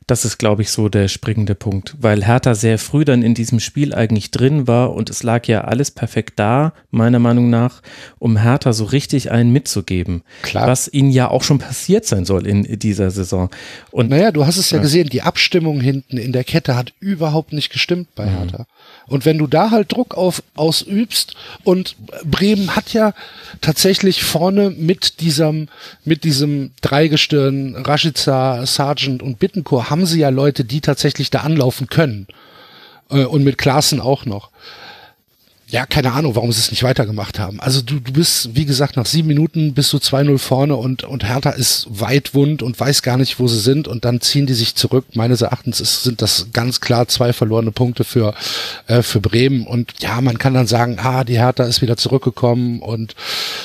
das 0.10 0.26
ist, 0.26 0.38
glaube 0.38 0.62
ich, 0.62 0.72
so 0.72 0.90
der 0.90 1.08
springende 1.08 1.56
Punkt, 1.56 1.96
weil 2.00 2.26
Hertha 2.26 2.56
sehr 2.56 2.80
früh 2.80 3.06
dann 3.06 3.22
in 3.22 3.34
diesem 3.34 3.60
Spiel 3.60 3.94
eigentlich 3.94 4.32
drin 4.32 4.68
war 4.68 4.94
und 4.94 5.10
es 5.10 5.24
lag 5.24 5.46
ja 5.48 5.62
alles 5.62 5.92
perfekt 5.92 6.34
da, 6.38 6.74
meiner 6.92 7.20
Meinung 7.20 7.50
nach, 7.50 7.82
um 8.18 8.38
Hertha 8.38 8.74
so 8.74 8.86
richtig 8.86 9.32
einen 9.32 9.52
mitzugeben. 9.52 10.24
Klar. 10.42 10.68
Was 10.68 10.92
ihnen 10.92 11.12
ja 11.12 11.30
auch 11.30 11.44
schon 11.44 11.60
passiert 11.60 12.06
sein 12.06 12.26
soll 12.26 12.48
in 12.48 12.80
dieser 12.80 13.12
Saison. 13.12 13.50
Und 13.92 14.10
naja, 14.10 14.32
du 14.32 14.46
hast 14.46 14.58
es 14.58 14.72
ja, 14.72 14.78
ja. 14.78 14.82
gesehen, 14.82 15.10
die 15.10 15.22
Abstimmung 15.22 15.82
hinten 15.82 16.18
in 16.18 16.32
der 16.32 16.44
Kette 16.44 16.76
hat 16.76 16.94
überhaupt 17.00 17.54
nicht 17.54 17.72
gestimmt 17.72 18.08
bei 18.16 18.26
mhm. 18.26 18.38
Hertha. 18.38 18.66
Und 19.08 19.26
wenn 19.26 19.38
du 19.38 19.48
da 19.48 19.72
halt 19.72 19.92
Druck 19.92 20.16
auf, 20.16 20.44
ausübst 20.56 21.36
und 21.64 21.96
Bremen 22.24 22.76
hat 22.76 22.94
ja 22.94 23.14
tatsächlich 23.62 24.24
vorne 24.24 24.70
mit 24.70 25.20
diesem, 25.20 25.68
mit 26.06 26.24
diesem 26.24 26.72
Dreigestirn, 26.82 27.76
Rashica, 27.76 28.66
Sargent 28.66 29.24
und 29.24 29.40
Bittencourt 29.40 29.90
haben 29.90 29.99
sie 30.06 30.20
ja 30.20 30.30
Leute, 30.30 30.66
die 30.66 30.82
tatsächlich 30.82 31.30
da 31.30 31.42
anlaufen 31.42 31.88
können. 31.88 32.28
Äh, 33.10 33.26
und 33.26 33.44
mit 33.44 33.58
Klaassen 33.58 34.00
auch 34.00 34.26
noch 34.26 34.52
ja, 35.72 35.86
keine 35.86 36.14
Ahnung, 36.14 36.36
warum 36.36 36.52
sie 36.52 36.60
es 36.60 36.72
nicht 36.72 36.82
weitergemacht 36.82 37.38
haben. 37.38 37.60
Also 37.60 37.82
du, 37.82 38.00
du 38.00 38.12
bist, 38.12 38.56
wie 38.56 38.66
gesagt, 38.66 38.98
nach 38.98 39.06
sieben 39.06 39.28
Minuten 39.28 39.76
bist 39.76 39.94
du 39.94 39.98
2-0 39.98 40.40
vorne 40.40 40.76
und, 40.76 41.04
und 41.04 41.24
Hertha 41.24 41.52
ist 41.52 41.86
weit 41.92 42.34
wund 42.34 42.64
und 42.64 42.80
weiß 42.80 43.04
gar 43.04 43.18
nicht, 43.18 43.40
wo 43.40 43.48
sie 43.48 43.60
sind 43.60 43.88
und 43.88 44.04
dann 44.04 44.20
ziehen 44.20 44.48
die 44.48 44.56
sich 44.56 44.74
zurück. 44.74 45.06
Meines 45.14 45.42
Erachtens 45.42 45.80
ist, 45.80 46.04
sind 46.04 46.24
das 46.24 46.48
ganz 46.54 46.82
klar 46.82 47.08
zwei 47.08 47.34
verlorene 47.34 47.72
Punkte 47.72 48.04
für, 48.04 48.34
äh, 48.88 49.04
für 49.04 49.20
Bremen 49.20 49.68
und 49.68 49.94
ja, 50.00 50.20
man 50.22 50.40
kann 50.40 50.56
dann 50.56 50.66
sagen, 50.66 50.98
ah, 51.00 51.24
die 51.24 51.38
Hertha 51.38 51.66
ist 51.66 51.84
wieder 51.84 51.98
zurückgekommen 51.98 52.82
und 52.82 53.14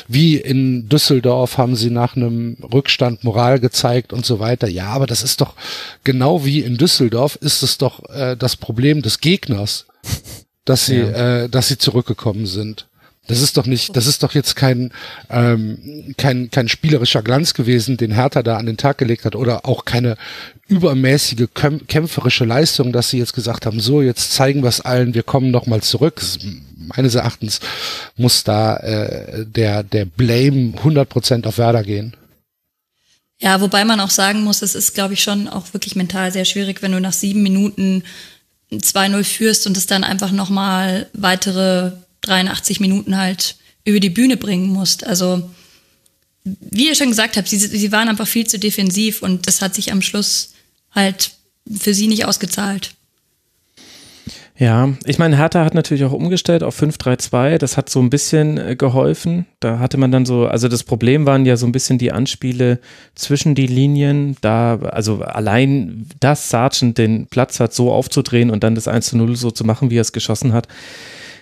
wie 0.07 0.37
in 0.37 0.91
Düsseldorf 0.91 1.57
haben 1.57 1.75
sie 1.75 1.89
nach 1.89 2.17
einem 2.17 2.59
Rückstand 2.71 3.25
Moral 3.25 3.61
gezeigt 3.61 4.13
und 4.13 4.27
so 4.27 4.41
weiter. 4.41 4.69
Ja, 4.69 4.89
aber 4.89 5.07
das 5.07 5.23
ist 5.23 5.41
doch 5.41 5.55
genau 6.05 6.45
wie 6.45 6.61
in 6.61 6.77
Düsseldorf 6.77 7.37
ist 7.37 7.63
es 7.63 7.79
doch 7.79 8.07
äh, 8.11 8.37
das 8.37 8.57
Problem 8.57 9.01
des 9.01 9.21
Gegners 9.21 9.87
dass 10.65 10.87
sie, 10.87 10.99
ja. 10.99 11.45
äh, 11.45 11.49
dass 11.49 11.69
sie 11.69 11.79
zurückgekommen 11.79 12.47
sind. 12.47 12.87
Das 13.27 13.41
ist 13.41 13.57
doch 13.57 13.65
nicht, 13.65 13.97
das 13.97 14.07
ist 14.07 14.23
doch 14.23 14.35
jetzt 14.35 14.55
kein, 14.55 14.93
ähm, 15.31 16.15
kein, 16.19 16.51
kein 16.51 16.69
spielerischer 16.69 17.23
Glanz 17.23 17.55
gewesen, 17.55 17.97
den 17.97 18.13
Hertha 18.13 18.43
da 18.43 18.59
an 18.59 18.67
den 18.67 18.77
Tag 18.77 18.99
gelegt 18.99 19.25
hat 19.25 19.35
oder 19.35 19.65
auch 19.65 19.87
keine 19.87 20.17
übermäßige 20.69 21.49
kämpferische 21.55 22.45
Leistung, 22.45 22.93
dass 22.93 23.09
sie 23.09 23.19
jetzt 23.19 23.33
gesagt 23.33 23.65
haben, 23.65 23.81
so, 23.81 24.03
jetzt 24.03 24.33
zeigen 24.33 24.63
wir 24.63 24.69
es 24.69 24.83
allen, 24.83 25.15
wir 25.15 25.23
kommen 25.23 25.51
noch 25.51 25.67
mal 25.67 25.81
zurück. 25.81 26.21
Meines 26.77 27.15
Erachtens 27.15 27.61
muss 28.17 28.45
da 28.45 28.77
äh, 28.77 29.47
der, 29.47 29.83
der 29.83 30.05
Blame 30.05 30.75
100% 30.83 31.47
auf 31.47 31.57
Werder 31.57 31.83
gehen. 31.83 32.15
Ja, 33.39 33.61
wobei 33.61 33.85
man 33.85 34.01
auch 34.01 34.11
sagen 34.11 34.43
muss, 34.43 34.63
es 34.63 34.75
ist, 34.75 34.95
glaube 34.95 35.15
ich, 35.15 35.23
schon 35.23 35.49
auch 35.49 35.73
wirklich 35.73 35.97
mental 35.97 36.31
sehr 36.31 36.45
schwierig, 36.45 36.83
wenn 36.83 36.93
du 36.93 37.01
nach 37.01 37.13
sieben 37.13 37.43
Minuten 37.43 38.05
2-0 38.79 39.25
führst 39.25 39.67
und 39.67 39.77
es 39.77 39.87
dann 39.87 40.05
einfach 40.05 40.31
nochmal 40.31 41.09
weitere 41.13 41.93
83 42.23 42.81
Minuten 42.81 43.17
halt 43.17 43.57
über 43.85 44.01
die 44.01 44.11
Bühne 44.11 44.37
bringen 44.37 44.69
musst. 44.69 45.05
Also, 45.05 45.51
wie 46.45 46.89
ihr 46.89 46.95
schon 46.95 47.09
gesagt 47.09 47.37
habt, 47.37 47.49
sie, 47.49 47.59
sie 47.59 47.93
waren 47.93 48.09
einfach 48.09 48.27
viel 48.27 48.47
zu 48.47 48.59
defensiv 48.59 49.23
und 49.23 49.47
das 49.47 49.63
hat 49.63 49.75
sich 49.75 49.93
am 49.93 50.03
Schluss 50.03 50.53
halt 50.91 51.33
für 51.71 51.95
sie 51.95 52.07
nicht 52.07 52.25
ausgezahlt. 52.27 52.95
Ja, 54.57 54.95
ich 55.05 55.19
meine, 55.19 55.37
Hertha 55.37 55.65
hat 55.65 55.75
natürlich 55.75 56.05
auch 56.05 56.13
umgestellt 56.13 56.63
auf 56.63 56.81
5-3-2. 56.81 57.59
Das 57.59 57.77
hat 57.77 57.91
so 57.91 58.01
ein 58.01 58.09
bisschen 58.09 58.57
äh, 58.57 58.77
geholfen. 58.77 59.47
Da 59.59 59.81
hatte 59.81 59.97
man 59.97 60.13
dann 60.13 60.27
so, 60.27 60.47
also 60.47 60.69
das 60.69 60.85
Problem 60.85 61.27
waren 61.27 61.45
ja 61.45 61.57
so 61.57 61.67
ein 61.67 61.73
bisschen 61.73 61.99
die 61.99 62.13
Anspiele 62.13 62.79
zwischen 63.17 63.57
die 63.57 63.67
Linien. 63.67 64.37
Da, 64.43 64.79
also 64.79 65.23
allein, 65.23 66.07
dass 66.21 66.51
Sargent 66.51 66.99
den 66.99 67.27
Platz 67.27 67.59
hat, 67.59 67.75
so 67.75 67.91
aufzudrehen 67.91 68.51
und 68.51 68.63
dann 68.63 68.77
das 68.77 68.87
1-0 68.87 69.35
so 69.35 69.51
zu 69.51 69.65
machen, 69.65 69.91
wie 69.91 69.99
er 69.99 70.03
es 70.03 70.13
geschossen 70.13 70.53
hat. 70.53 70.69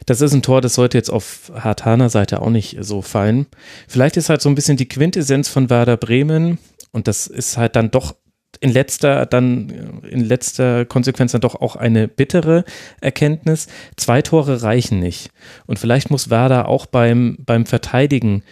Das 0.06 0.22
ist 0.22 0.32
ein 0.32 0.42
Tor, 0.42 0.62
das 0.62 0.74
sollte 0.74 0.96
jetzt 0.96 1.10
auf 1.10 1.52
Hartaner 1.54 2.08
Seite 2.08 2.40
auch 2.40 2.50
nicht 2.50 2.78
so 2.80 3.02
fallen. 3.02 3.46
Vielleicht 3.88 4.16
ist 4.16 4.30
halt 4.30 4.40
so 4.40 4.48
ein 4.48 4.54
bisschen 4.54 4.78
die 4.78 4.88
Quintessenz 4.88 5.48
von 5.48 5.68
Werder 5.68 5.98
Bremen 5.98 6.58
und 6.92 7.08
das 7.08 7.26
ist 7.26 7.56
halt 7.58 7.76
dann 7.76 7.90
doch 7.90 8.14
in 8.60 8.70
letzter, 8.70 9.26
dann 9.26 10.02
in 10.08 10.20
letzter 10.20 10.84
Konsequenz 10.84 11.32
dann 11.32 11.40
doch 11.40 11.54
auch 11.54 11.76
eine 11.76 12.08
bittere 12.08 12.64
Erkenntnis. 13.00 13.66
Zwei 13.96 14.22
Tore 14.22 14.62
reichen 14.62 15.00
nicht. 15.00 15.30
Und 15.66 15.78
vielleicht 15.78 16.10
muss 16.10 16.30
Werder 16.30 16.68
auch 16.68 16.86
beim, 16.86 17.38
beim 17.40 17.66
Verteidigen 17.66 18.42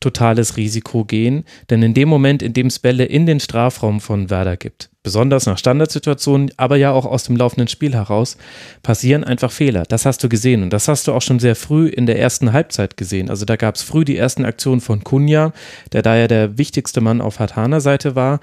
totales 0.00 0.56
Risiko 0.56 1.04
gehen, 1.04 1.44
denn 1.70 1.82
in 1.82 1.92
dem 1.92 2.08
Moment, 2.08 2.42
in 2.42 2.52
dem 2.52 2.68
es 2.68 2.78
Bälle 2.78 3.04
in 3.04 3.26
den 3.26 3.40
Strafraum 3.40 4.00
von 4.00 4.30
Werder 4.30 4.56
gibt, 4.56 4.90
besonders 5.02 5.46
nach 5.46 5.58
Standardsituationen, 5.58 6.52
aber 6.56 6.76
ja 6.76 6.92
auch 6.92 7.04
aus 7.04 7.24
dem 7.24 7.34
laufenden 7.34 7.66
Spiel 7.66 7.94
heraus, 7.94 8.36
passieren 8.82 9.24
einfach 9.24 9.50
Fehler. 9.50 9.82
Das 9.88 10.06
hast 10.06 10.22
du 10.22 10.28
gesehen 10.28 10.62
und 10.62 10.72
das 10.72 10.86
hast 10.86 11.08
du 11.08 11.12
auch 11.12 11.22
schon 11.22 11.40
sehr 11.40 11.56
früh 11.56 11.88
in 11.88 12.06
der 12.06 12.18
ersten 12.18 12.52
Halbzeit 12.52 12.96
gesehen. 12.96 13.28
Also 13.28 13.44
da 13.44 13.56
gab 13.56 13.74
es 13.74 13.82
früh 13.82 14.04
die 14.04 14.16
ersten 14.16 14.44
Aktionen 14.44 14.80
von 14.80 15.02
Kunja, 15.02 15.52
der 15.92 16.02
da 16.02 16.16
ja 16.16 16.28
der 16.28 16.58
wichtigste 16.58 17.00
Mann 17.00 17.20
auf 17.20 17.40
Hatana 17.40 17.80
Seite 17.80 18.14
war, 18.14 18.38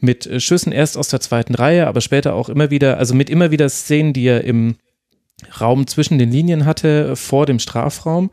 mit 0.00 0.42
Schüssen 0.42 0.72
erst 0.72 0.98
aus 0.98 1.08
der 1.08 1.20
zweiten 1.20 1.54
Reihe, 1.54 1.86
aber 1.86 2.00
später 2.00 2.34
auch 2.34 2.48
immer 2.48 2.70
wieder, 2.70 2.98
also 2.98 3.14
mit 3.14 3.30
immer 3.30 3.52
wieder 3.52 3.68
Szenen, 3.68 4.12
die 4.12 4.24
er 4.24 4.42
im 4.44 4.76
Raum 5.60 5.86
zwischen 5.86 6.18
den 6.18 6.32
Linien 6.32 6.64
hatte, 6.64 7.14
vor 7.14 7.46
dem 7.46 7.58
Strafraum 7.58 8.30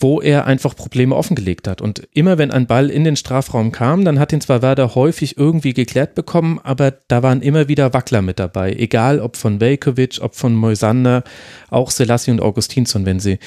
wo 0.00 0.20
er 0.20 0.46
einfach 0.46 0.74
Probleme 0.74 1.14
offengelegt 1.14 1.68
hat. 1.68 1.80
Und 1.80 2.08
immer 2.14 2.38
wenn 2.38 2.50
ein 2.50 2.66
Ball 2.66 2.90
in 2.90 3.04
den 3.04 3.16
Strafraum 3.16 3.70
kam, 3.70 4.04
dann 4.04 4.18
hat 4.18 4.32
ihn 4.32 4.40
zwar 4.40 4.62
Werder 4.62 4.94
häufig 4.94 5.36
irgendwie 5.36 5.74
geklärt 5.74 6.14
bekommen, 6.14 6.58
aber 6.62 6.90
da 6.90 7.22
waren 7.22 7.42
immer 7.42 7.68
wieder 7.68 7.92
Wackler 7.92 8.22
mit 8.22 8.38
dabei. 8.38 8.72
Egal 8.72 9.20
ob 9.20 9.36
von 9.36 9.60
Velkovic, 9.60 10.18
ob 10.22 10.34
von 10.34 10.54
Moisander, 10.54 11.22
auch 11.68 11.90
Selassie 11.90 12.30
und 12.30 12.40
Augustinsson, 12.40 13.04
wenn 13.04 13.20
sie 13.20 13.38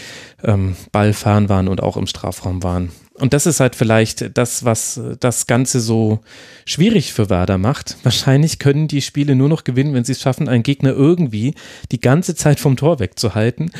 ähm, 0.43 0.75
Ballfahren 0.91 1.49
waren 1.49 1.67
und 1.67 1.81
auch 1.81 1.97
im 1.97 2.07
Strafraum 2.07 2.61
waren. 2.61 2.91
Und 3.15 3.33
das 3.33 3.45
ist 3.45 3.59
halt 3.59 3.75
vielleicht 3.75 4.37
das, 4.37 4.65
was 4.65 4.99
das 5.19 5.45
Ganze 5.45 5.79
so 5.79 6.19
schwierig 6.65 7.13
für 7.13 7.29
Werder 7.29 7.57
macht. 7.57 7.97
Wahrscheinlich 8.03 8.57
können 8.57 8.87
die 8.87 9.01
Spiele 9.01 9.35
nur 9.35 9.49
noch 9.49 9.63
gewinnen, 9.63 9.93
wenn 9.93 10.03
sie 10.03 10.13
es 10.13 10.21
schaffen, 10.21 10.49
einen 10.49 10.63
Gegner 10.63 10.91
irgendwie 10.91 11.53
die 11.91 11.99
ganze 11.99 12.35
Zeit 12.35 12.59
vom 12.59 12.75
Tor 12.75 12.99
wegzuhalten 12.99 13.71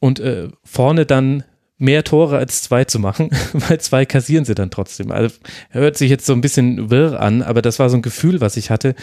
und 0.00 0.18
äh, 0.18 0.48
vorne 0.64 1.06
dann 1.06 1.44
mehr 1.80 2.04
Tore 2.04 2.36
als 2.36 2.62
zwei 2.62 2.84
zu 2.84 2.98
machen, 2.98 3.30
weil 3.52 3.80
zwei 3.80 4.04
kassieren 4.04 4.44
sie 4.44 4.54
dann 4.54 4.70
trotzdem. 4.70 5.10
Also 5.10 5.34
hört 5.70 5.96
sich 5.96 6.10
jetzt 6.10 6.26
so 6.26 6.32
ein 6.32 6.40
bisschen 6.40 6.90
wirr 6.90 7.20
an, 7.20 7.42
aber 7.42 7.62
das 7.62 7.78
war 7.78 7.90
so 7.90 7.96
ein 7.96 8.02
Gefühl, 8.02 8.40
was 8.40 8.56
ich 8.56 8.70
hatte, 8.70 8.94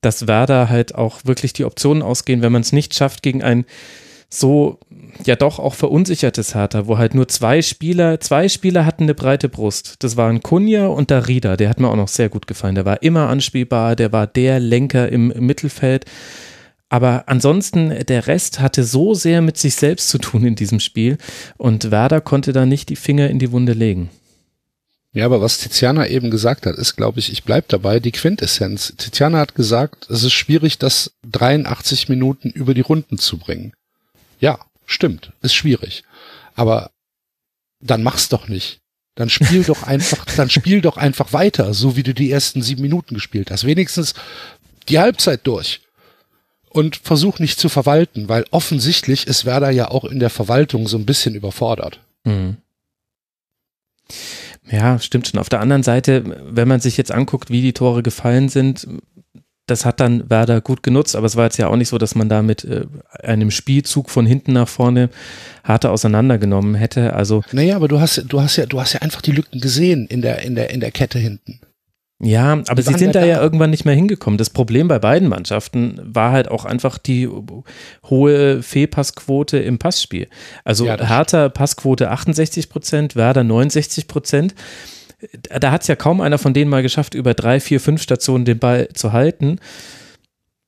dass 0.00 0.26
Werder 0.26 0.68
halt 0.68 0.94
auch 0.94 1.20
wirklich 1.24 1.52
die 1.52 1.64
Optionen 1.64 2.02
ausgehen, 2.02 2.42
wenn 2.42 2.52
man 2.52 2.62
es 2.62 2.72
nicht 2.72 2.94
schafft 2.94 3.22
gegen 3.22 3.42
ein 3.42 3.64
so 4.28 4.80
ja 5.24 5.36
doch 5.36 5.58
auch 5.58 5.74
verunsichertes 5.74 6.54
Hertha, 6.54 6.86
wo 6.86 6.98
halt 6.98 7.14
nur 7.14 7.28
zwei 7.28 7.62
Spieler, 7.62 8.20
zwei 8.20 8.48
Spieler 8.48 8.84
hatten 8.84 9.04
eine 9.04 9.14
breite 9.14 9.48
Brust. 9.48 9.96
Das 10.00 10.16
waren 10.16 10.42
Kunja 10.42 10.88
und 10.88 11.10
Darida, 11.10 11.56
der 11.56 11.68
hat 11.68 11.80
mir 11.80 11.88
auch 11.88 11.96
noch 11.96 12.08
sehr 12.08 12.28
gut 12.28 12.46
gefallen. 12.46 12.74
Der 12.74 12.84
war 12.84 13.02
immer 13.02 13.28
anspielbar, 13.28 13.96
der 13.96 14.12
war 14.12 14.26
der 14.26 14.58
Lenker 14.58 15.08
im, 15.10 15.30
im 15.30 15.46
Mittelfeld. 15.46 16.06
Aber 16.88 17.24
ansonsten, 17.26 18.04
der 18.06 18.26
Rest 18.26 18.60
hatte 18.60 18.84
so 18.84 19.14
sehr 19.14 19.42
mit 19.42 19.58
sich 19.58 19.74
selbst 19.74 20.08
zu 20.08 20.18
tun 20.18 20.44
in 20.44 20.54
diesem 20.54 20.78
Spiel 20.78 21.18
und 21.56 21.90
Werder 21.90 22.20
konnte 22.20 22.52
da 22.52 22.64
nicht 22.64 22.88
die 22.88 22.96
Finger 22.96 23.28
in 23.28 23.38
die 23.38 23.50
Wunde 23.50 23.72
legen. 23.72 24.10
Ja, 25.12 25.24
aber 25.24 25.40
was 25.40 25.58
Tiziana 25.58 26.06
eben 26.08 26.30
gesagt 26.30 26.66
hat, 26.66 26.76
ist, 26.76 26.94
glaube 26.94 27.18
ich, 27.20 27.32
ich 27.32 27.42
bleib 27.42 27.68
dabei, 27.68 28.00
die 28.00 28.12
Quintessenz. 28.12 28.94
Tiziana 28.98 29.38
hat 29.38 29.54
gesagt, 29.54 30.08
es 30.10 30.22
ist 30.22 30.34
schwierig, 30.34 30.78
das 30.78 31.12
83 31.30 32.08
Minuten 32.08 32.50
über 32.50 32.74
die 32.74 32.82
Runden 32.82 33.16
zu 33.16 33.38
bringen. 33.38 33.72
Ja, 34.40 34.58
stimmt, 34.84 35.32
ist 35.40 35.54
schwierig. 35.54 36.04
Aber 36.54 36.90
dann 37.80 38.02
mach's 38.02 38.28
doch 38.28 38.46
nicht. 38.46 38.80
Dann 39.14 39.30
spiel 39.30 39.64
doch 39.64 39.82
einfach, 39.86 40.26
dann 40.36 40.50
spiel 40.50 40.82
doch 40.82 40.98
einfach 40.98 41.32
weiter, 41.32 41.72
so 41.72 41.96
wie 41.96 42.02
du 42.02 42.12
die 42.12 42.30
ersten 42.30 42.62
sieben 42.62 42.82
Minuten 42.82 43.14
gespielt 43.14 43.50
hast. 43.50 43.64
Wenigstens 43.64 44.12
die 44.88 44.98
Halbzeit 44.98 45.46
durch 45.46 45.80
und 46.76 46.96
versuch 46.96 47.38
nicht 47.38 47.58
zu 47.58 47.68
verwalten, 47.68 48.28
weil 48.28 48.44
offensichtlich 48.50 49.26
ist 49.26 49.46
Werder 49.46 49.70
ja 49.70 49.90
auch 49.90 50.04
in 50.04 50.20
der 50.20 50.30
Verwaltung 50.30 50.86
so 50.86 50.98
ein 50.98 51.06
bisschen 51.06 51.34
überfordert. 51.34 52.00
Mhm. 52.24 52.58
Ja, 54.70 54.98
stimmt 54.98 55.28
schon. 55.28 55.40
Auf 55.40 55.48
der 55.48 55.60
anderen 55.60 55.82
Seite, 55.82 56.24
wenn 56.44 56.68
man 56.68 56.80
sich 56.80 56.96
jetzt 56.96 57.12
anguckt, 57.12 57.50
wie 57.50 57.62
die 57.62 57.72
Tore 57.72 58.02
gefallen 58.02 58.48
sind, 58.48 58.86
das 59.66 59.84
hat 59.84 60.00
dann 60.00 60.28
Werder 60.28 60.60
gut 60.60 60.82
genutzt, 60.82 61.16
aber 61.16 61.26
es 61.26 61.34
war 61.34 61.44
jetzt 61.44 61.56
ja 61.56 61.68
auch 61.68 61.76
nicht 61.76 61.88
so, 61.88 61.98
dass 61.98 62.14
man 62.14 62.28
da 62.28 62.42
mit 62.42 62.64
äh, 62.64 62.86
einem 63.22 63.50
Spielzug 63.50 64.10
von 64.10 64.26
hinten 64.26 64.52
nach 64.52 64.68
vorne 64.68 65.08
harte 65.64 65.90
auseinandergenommen 65.90 66.74
hätte. 66.74 67.14
Also 67.14 67.42
naja, 67.52 67.76
aber 67.76 67.88
du 67.88 68.00
hast, 68.00 68.22
du 68.28 68.40
hast 68.40 68.56
ja, 68.56 68.66
du 68.66 68.80
hast 68.80 68.92
ja 68.92 69.00
einfach 69.00 69.22
die 69.22 69.32
Lücken 69.32 69.60
gesehen 69.60 70.06
in 70.06 70.22
der 70.22 70.42
in 70.42 70.54
der 70.54 70.70
in 70.70 70.80
der 70.80 70.92
Kette 70.92 71.18
hinten. 71.18 71.58
Ja, 72.18 72.62
aber 72.68 72.80
sie 72.80 72.94
sind 72.94 73.14
da, 73.14 73.26
ja 73.26 73.42
irgendwann 73.42 73.68
nicht 73.68 73.84
mehr 73.84 73.94
hingekommen. 73.94 74.38
Das 74.38 74.48
Problem 74.48 74.88
bei 74.88 74.98
beiden 74.98 75.28
Mannschaften 75.28 76.00
war 76.02 76.32
halt 76.32 76.50
auch 76.50 76.64
einfach 76.64 76.96
die 76.96 77.28
hohe 78.08 78.62
Fehlpassquote 78.62 79.58
im 79.58 79.78
Passspiel. 79.78 80.28
Also 80.64 80.86
ja, 80.86 80.96
Hertha 80.96 81.50
Passquote 81.50 82.10
68 82.10 82.70
Prozent, 82.70 83.16
Werder 83.16 83.44
69 83.44 84.08
Prozent 84.08 84.54
da 85.32 85.70
hat 85.70 85.82
es 85.82 85.88
ja 85.88 85.96
kaum 85.96 86.20
einer 86.20 86.38
von 86.38 86.54
denen 86.54 86.70
mal 86.70 86.82
geschafft, 86.82 87.14
über 87.14 87.34
drei, 87.34 87.60
vier, 87.60 87.80
fünf 87.80 88.02
Stationen 88.02 88.44
den 88.44 88.58
Ball 88.58 88.88
zu 88.92 89.12
halten. 89.12 89.58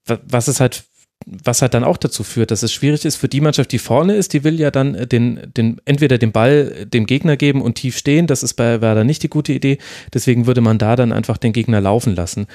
Was 0.07 0.49
es 0.49 0.61
halt, 0.61 0.85
was 1.27 1.63
halt 1.63 1.75
dann 1.75 1.85
auch 1.85 1.97
dazu 1.97 2.25
führt, 2.25 2.51
dass 2.51 2.63
es 2.63 2.73
schwierig 2.73 3.05
ist 3.05 3.17
für 3.17 3.29
die 3.29 3.41
Mannschaft, 3.41 3.73
die 3.73 3.79
vorne 3.79 4.15
ist, 4.15 4.33
die 4.33 4.45
will 4.45 4.59
ja 4.59 4.71
dann 4.71 5.09
den, 5.09 5.53
den, 5.57 5.81
entweder 5.85 6.17
den 6.17 6.33
Ball 6.33 6.87
dem 6.87 7.07
Gegner 7.07 7.37
geben 7.37 7.61
und 7.61 7.75
tief 7.75 7.99
stehen. 7.99 8.27
Das 8.27 8.43
ist 8.43 8.55
bei 8.55 8.81
Werder 8.81 9.05
nicht 9.05 9.23
die 9.23 9.29
gute 9.29 9.53
Idee. 9.53 9.79
Deswegen 10.15 10.47
würde 10.47 10.61
man 10.61 10.79
da 10.79 10.97
dann 10.97 11.13
einfach 11.13 11.37
den 11.37 11.53
Gegner 11.53 11.81
laufen 11.81 12.15
lassen. 12.15 12.47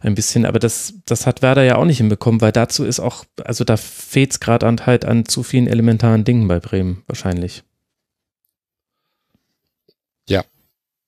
Ein 0.00 0.14
bisschen. 0.14 0.46
Aber 0.46 0.58
das, 0.58 0.94
das 1.04 1.26
hat 1.26 1.42
Werder 1.42 1.64
ja 1.64 1.76
auch 1.76 1.84
nicht 1.84 1.98
hinbekommen, 1.98 2.40
weil 2.40 2.52
dazu 2.52 2.84
ist 2.84 3.00
auch, 3.00 3.24
also 3.44 3.64
da 3.64 3.76
fehlt 3.76 4.32
es 4.32 4.40
gerade 4.40 4.66
an, 4.66 4.86
halt 4.86 5.04
an 5.04 5.26
zu 5.26 5.42
vielen 5.42 5.66
elementaren 5.66 6.24
Dingen 6.24 6.48
bei 6.48 6.60
Bremen, 6.60 7.02
wahrscheinlich. 7.06 7.64
Ja, 10.28 10.44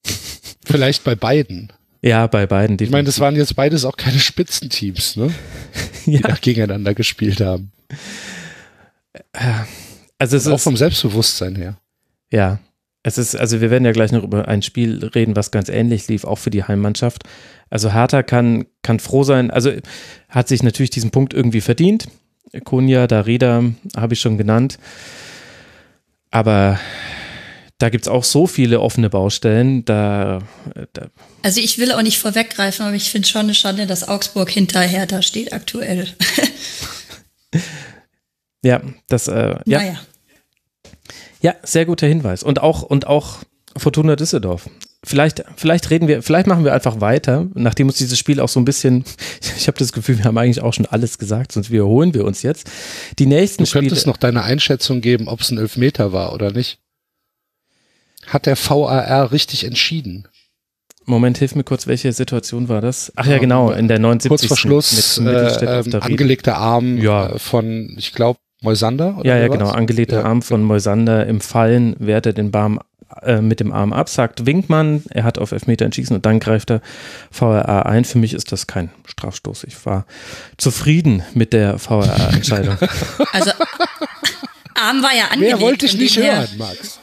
Vielleicht 0.64 1.04
bei 1.04 1.14
beiden. 1.14 1.72
Ja, 2.04 2.26
bei 2.26 2.46
beiden. 2.46 2.76
Ich 2.80 2.90
meine, 2.90 3.04
das 3.04 3.18
waren 3.18 3.34
jetzt 3.34 3.56
beides 3.56 3.86
auch 3.86 3.96
keine 3.96 4.18
Spitzenteams, 4.18 5.16
ne? 5.16 5.32
Die 6.04 6.16
ja. 6.16 6.36
gegeneinander 6.38 6.92
gespielt 6.92 7.40
haben. 7.40 7.72
Also 10.18 10.36
es 10.36 10.46
auch 10.46 10.60
vom 10.60 10.76
Selbstbewusstsein 10.76 11.56
her. 11.56 11.78
Ja. 12.30 12.58
Es 13.02 13.16
ist, 13.16 13.34
also 13.34 13.62
wir 13.62 13.70
werden 13.70 13.86
ja 13.86 13.92
gleich 13.92 14.12
noch 14.12 14.22
über 14.22 14.48
ein 14.48 14.60
Spiel 14.60 15.02
reden, 15.14 15.34
was 15.34 15.50
ganz 15.50 15.70
ähnlich 15.70 16.06
lief, 16.08 16.24
auch 16.24 16.38
für 16.38 16.50
die 16.50 16.64
Heimmannschaft. 16.64 17.22
Also 17.70 17.94
Hertha 17.94 18.22
kann, 18.22 18.66
kann 18.82 19.00
froh 19.00 19.24
sein, 19.24 19.50
also 19.50 19.72
hat 20.28 20.48
sich 20.48 20.62
natürlich 20.62 20.90
diesen 20.90 21.10
Punkt 21.10 21.32
irgendwie 21.32 21.62
verdient. 21.62 22.08
Kunja, 22.64 23.06
Darida 23.06 23.64
habe 23.96 24.12
ich 24.12 24.20
schon 24.20 24.36
genannt. 24.36 24.78
Aber 26.30 26.78
da 27.78 27.88
gibt 27.88 28.04
es 28.04 28.08
auch 28.08 28.24
so 28.24 28.46
viele 28.46 28.80
offene 28.80 29.10
Baustellen. 29.10 29.84
Da, 29.84 30.40
da 30.92 31.08
also 31.42 31.60
ich 31.60 31.78
will 31.78 31.92
auch 31.92 32.02
nicht 32.02 32.18
vorweggreifen, 32.18 32.86
aber 32.86 32.94
ich 32.94 33.10
finde 33.10 33.28
schon 33.28 33.42
eine 33.42 33.54
Schande, 33.54 33.86
dass 33.86 34.06
Augsburg 34.06 34.50
hinter 34.50 34.80
Hertha 34.80 35.22
steht 35.22 35.52
aktuell. 35.52 36.08
ja, 38.62 38.80
das, 39.08 39.28
äh, 39.28 39.56
ja. 39.66 39.78
Naja. 39.78 40.00
Ja, 41.40 41.54
sehr 41.62 41.84
guter 41.84 42.06
Hinweis. 42.06 42.42
Und 42.42 42.62
auch, 42.62 42.82
und 42.82 43.06
auch 43.06 43.38
Fortuna 43.76 44.16
Düsseldorf. 44.16 44.70
Vielleicht, 45.02 45.44
vielleicht 45.56 45.90
reden 45.90 46.08
wir, 46.08 46.22
vielleicht 46.22 46.46
machen 46.46 46.64
wir 46.64 46.72
einfach 46.72 47.02
weiter, 47.02 47.46
nachdem 47.52 47.88
uns 47.88 47.98
dieses 47.98 48.18
Spiel 48.18 48.40
auch 48.40 48.48
so 48.48 48.58
ein 48.58 48.64
bisschen, 48.64 49.04
ich 49.58 49.66
habe 49.66 49.76
das 49.76 49.92
Gefühl, 49.92 50.16
wir 50.16 50.24
haben 50.24 50.38
eigentlich 50.38 50.62
auch 50.62 50.72
schon 50.72 50.86
alles 50.86 51.18
gesagt, 51.18 51.52
sonst 51.52 51.70
wiederholen 51.70 52.14
wir 52.14 52.24
uns 52.24 52.42
jetzt. 52.42 52.70
Die 53.18 53.26
nächsten 53.26 53.66
Spiele. 53.66 53.82
Du 53.82 53.88
könntest 53.88 54.02
Spiele, 54.02 54.12
noch 54.12 54.16
deine 54.16 54.44
Einschätzung 54.44 55.00
geben, 55.02 55.28
ob 55.28 55.40
es 55.40 55.50
ein 55.50 55.58
Elfmeter 55.58 56.12
war 56.12 56.32
oder 56.32 56.52
nicht 56.52 56.78
hat 58.28 58.46
der 58.46 58.56
VAR 58.56 59.32
richtig 59.32 59.64
entschieden. 59.64 60.28
Moment, 61.06 61.38
hilf 61.38 61.54
mir 61.54 61.64
kurz, 61.64 61.86
welche 61.86 62.12
Situation 62.12 62.68
war 62.68 62.80
das? 62.80 63.12
Ach 63.16 63.26
ja, 63.26 63.38
genau, 63.38 63.70
in 63.70 63.88
der 63.88 63.98
79. 63.98 64.28
Kurz 64.28 64.46
vor 64.46 64.56
Schluss, 64.56 65.20
mit, 65.20 65.34
äh, 65.34 65.64
äh, 65.64 66.00
angelegter 66.00 66.56
Arm 66.56 66.96
ja. 66.98 67.30
äh, 67.30 67.38
von, 67.38 67.94
ich 67.98 68.12
glaube, 68.12 68.38
Moisander? 68.62 69.20
ja, 69.24 69.36
ja, 69.36 69.48
genau, 69.48 69.68
angelegter 69.68 70.20
ja. 70.20 70.24
Arm 70.24 70.40
von 70.40 70.62
Moisander 70.62 71.26
im 71.26 71.42
Fallen, 71.42 71.94
wehrt 71.98 72.24
er 72.24 72.32
den 72.32 72.50
Barm 72.50 72.80
äh, 73.22 73.42
mit 73.42 73.60
dem 73.60 73.72
Arm 73.72 73.92
ab, 73.92 74.08
sagt 74.08 74.46
Winkmann, 74.46 75.02
er 75.10 75.24
hat 75.24 75.38
auf 75.38 75.52
Elfmeter 75.52 75.84
entschießen 75.84 76.16
und 76.16 76.24
dann 76.24 76.40
greift 76.40 76.70
der 76.70 76.80
VAR 77.30 77.84
ein. 77.84 78.04
Für 78.04 78.18
mich 78.18 78.32
ist 78.32 78.50
das 78.52 78.66
kein 78.66 78.90
Strafstoß. 79.04 79.64
Ich 79.64 79.84
war 79.84 80.06
zufrieden 80.56 81.22
mit 81.34 81.52
der 81.52 81.78
VAR-Entscheidung. 81.78 82.78
also, 83.32 83.50
Arm 84.74 85.02
war 85.02 85.14
ja 85.14 85.26
angelegt. 85.30 85.58
Mehr 85.58 85.60
wollte 85.60 85.84
ich 85.84 85.98
nicht 85.98 86.16
hören, 86.16 86.48
Max. 86.56 87.00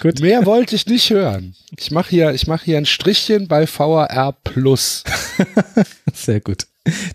Gut. 0.00 0.20
Mehr 0.20 0.46
wollte 0.46 0.76
ich 0.76 0.86
nicht 0.86 1.10
hören. 1.10 1.54
Ich 1.76 1.90
mache 1.90 2.10
hier, 2.10 2.32
ich 2.32 2.46
mache 2.46 2.64
hier 2.64 2.78
ein 2.78 2.86
Strichchen 2.86 3.48
bei 3.48 3.66
VAR 3.66 4.32
Plus. 4.44 5.04
Sehr 6.14 6.40
gut. 6.40 6.66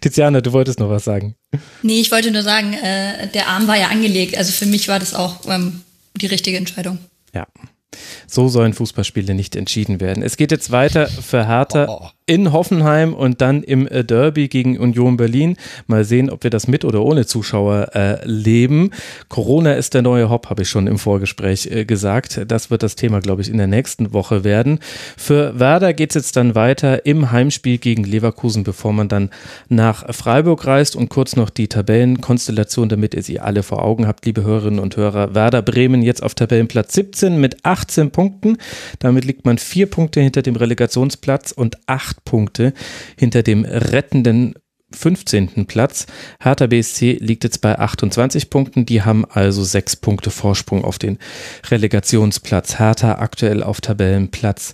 Tiziana, 0.01 0.41
du 0.41 0.53
wolltest 0.53 0.79
noch 0.79 0.89
was 0.89 1.05
sagen. 1.05 1.35
Nee, 1.81 2.01
ich 2.01 2.11
wollte 2.11 2.31
nur 2.31 2.43
sagen, 2.43 2.73
äh, 2.73 3.27
der 3.33 3.47
Arm 3.47 3.67
war 3.67 3.77
ja 3.77 3.87
angelegt. 3.87 4.37
Also 4.37 4.51
für 4.51 4.65
mich 4.65 4.87
war 4.87 4.99
das 4.99 5.13
auch 5.13 5.47
ähm, 5.47 5.81
die 6.15 6.27
richtige 6.27 6.57
Entscheidung. 6.57 6.99
Ja. 7.33 7.47
So 8.27 8.49
sollen 8.49 8.73
Fußballspiele 8.73 9.33
nicht 9.33 9.55
entschieden 9.55 10.01
werden. 10.01 10.21
Es 10.21 10.37
geht 10.37 10.51
jetzt 10.51 10.71
weiter 10.71 11.07
für 11.07 11.47
Hertha 11.47 11.87
oh. 11.89 12.09
In 12.27 12.51
Hoffenheim 12.51 13.13
und 13.13 13.41
dann 13.41 13.61
im 13.61 13.87
äh, 13.87 14.03
Derby 14.03 14.47
gegen 14.47 14.79
Union 14.79 15.15
Berlin. 15.15 15.57
Mal 15.85 16.05
sehen, 16.05 16.31
ob 16.31 16.43
wir 16.43 16.49
das 16.49 16.67
mit 16.67 16.83
oder 16.83 17.03
ohne 17.03 17.27
Zuschauer 17.27 17.89
äh, 17.93 18.25
leben. 18.27 18.89
Corona 19.29 19.73
ist 19.73 19.93
der 19.93 20.01
neue 20.01 20.29
Hop, 20.29 20.49
habe 20.49 20.63
ich 20.63 20.69
schon 20.69 20.87
im 20.87 20.97
Vorgespräch 20.97 21.67
äh, 21.67 21.85
gesagt. 21.85 22.41
Das 22.47 22.71
wird 22.71 22.81
das 22.81 22.95
Thema, 22.95 23.19
glaube 23.19 23.43
ich, 23.43 23.49
in 23.49 23.57
der 23.57 23.67
nächsten 23.67 24.11
Woche 24.11 24.43
werden. 24.43 24.79
Für 25.17 25.59
Werder 25.59 25.93
geht 25.93 26.11
es 26.11 26.15
jetzt 26.15 26.35
dann 26.35 26.55
weiter 26.55 27.05
im 27.05 27.31
Heimspiel 27.31 27.77
gegen 27.77 28.03
Leverkusen, 28.03 28.63
bevor 28.63 28.91
man 28.91 29.07
dann 29.07 29.29
nach 29.69 30.11
Freiburg 30.13 30.65
reist 30.65 30.95
und 30.95 31.09
kurz 31.09 31.35
noch 31.35 31.51
die 31.51 31.67
Tabellenkonstellation, 31.67 32.89
damit 32.89 33.13
ihr 33.13 33.21
sie 33.21 33.39
alle 33.39 33.61
vor 33.61 33.83
Augen 33.83 34.07
habt, 34.07 34.25
liebe 34.25 34.43
Hörerinnen 34.43 34.79
und 34.79 34.97
Hörer. 34.97 35.35
Werder 35.35 35.61
Bremen 35.61 36.01
jetzt 36.01 36.23
auf 36.23 36.33
Tabellenplatz 36.33 36.95
17 36.95 37.39
mit 37.39 37.63
18 37.63 38.09
Punkten. 38.09 38.57
Damit 38.97 39.25
liegt 39.25 39.45
man 39.45 39.59
vier 39.59 39.85
Punkte 39.85 40.21
hinter 40.21 40.41
dem 40.41 40.55
Relegationsplatz 40.55 41.51
und 41.51 41.77
acht 41.85 42.14
Punkte 42.23 42.73
hinter 43.17 43.43
dem 43.43 43.65
rettenden 43.65 44.55
15. 44.91 45.65
Platz. 45.65 46.05
Hertha 46.39 46.67
BSC 46.67 47.17
liegt 47.19 47.43
jetzt 47.43 47.61
bei 47.61 47.77
28 47.77 48.49
Punkten. 48.49 48.85
Die 48.85 49.01
haben 49.01 49.25
also 49.25 49.63
sechs 49.63 49.95
Punkte 49.95 50.29
Vorsprung 50.29 50.83
auf 50.83 50.99
den 50.99 51.17
Relegationsplatz. 51.69 52.79
Hertha 52.79 53.13
aktuell 53.15 53.63
auf 53.63 53.81
Tabellenplatz 53.81 54.73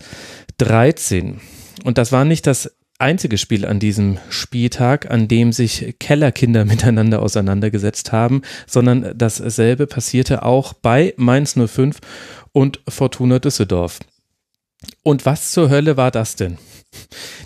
13. 0.58 1.42
Und 1.84 1.98
das 1.98 2.12
war 2.12 2.26
nicht 2.26 2.46
das 2.46 2.72
einzige 3.00 3.38
Spiel 3.38 3.66
an 3.66 3.80
diesem 3.80 4.20
Spieltag, 4.30 5.10
an 5.10 5.28
dem 5.28 5.52
sich 5.52 5.96
Kellerkinder 6.00 6.66
miteinander 6.66 7.22
auseinandergesetzt 7.22 8.12
haben, 8.12 8.44
sondern 8.68 9.14
dasselbe 9.18 9.88
passierte 9.88 10.44
auch 10.44 10.74
bei 10.74 11.14
Mainz 11.18 11.56
05 11.56 11.98
und 12.52 12.80
Fortuna 12.88 13.40
Düsseldorf. 13.40 14.00
Und 15.04 15.26
was 15.26 15.52
zur 15.52 15.70
Hölle 15.70 15.98
war 15.98 16.12
das 16.12 16.36
denn? 16.36 16.58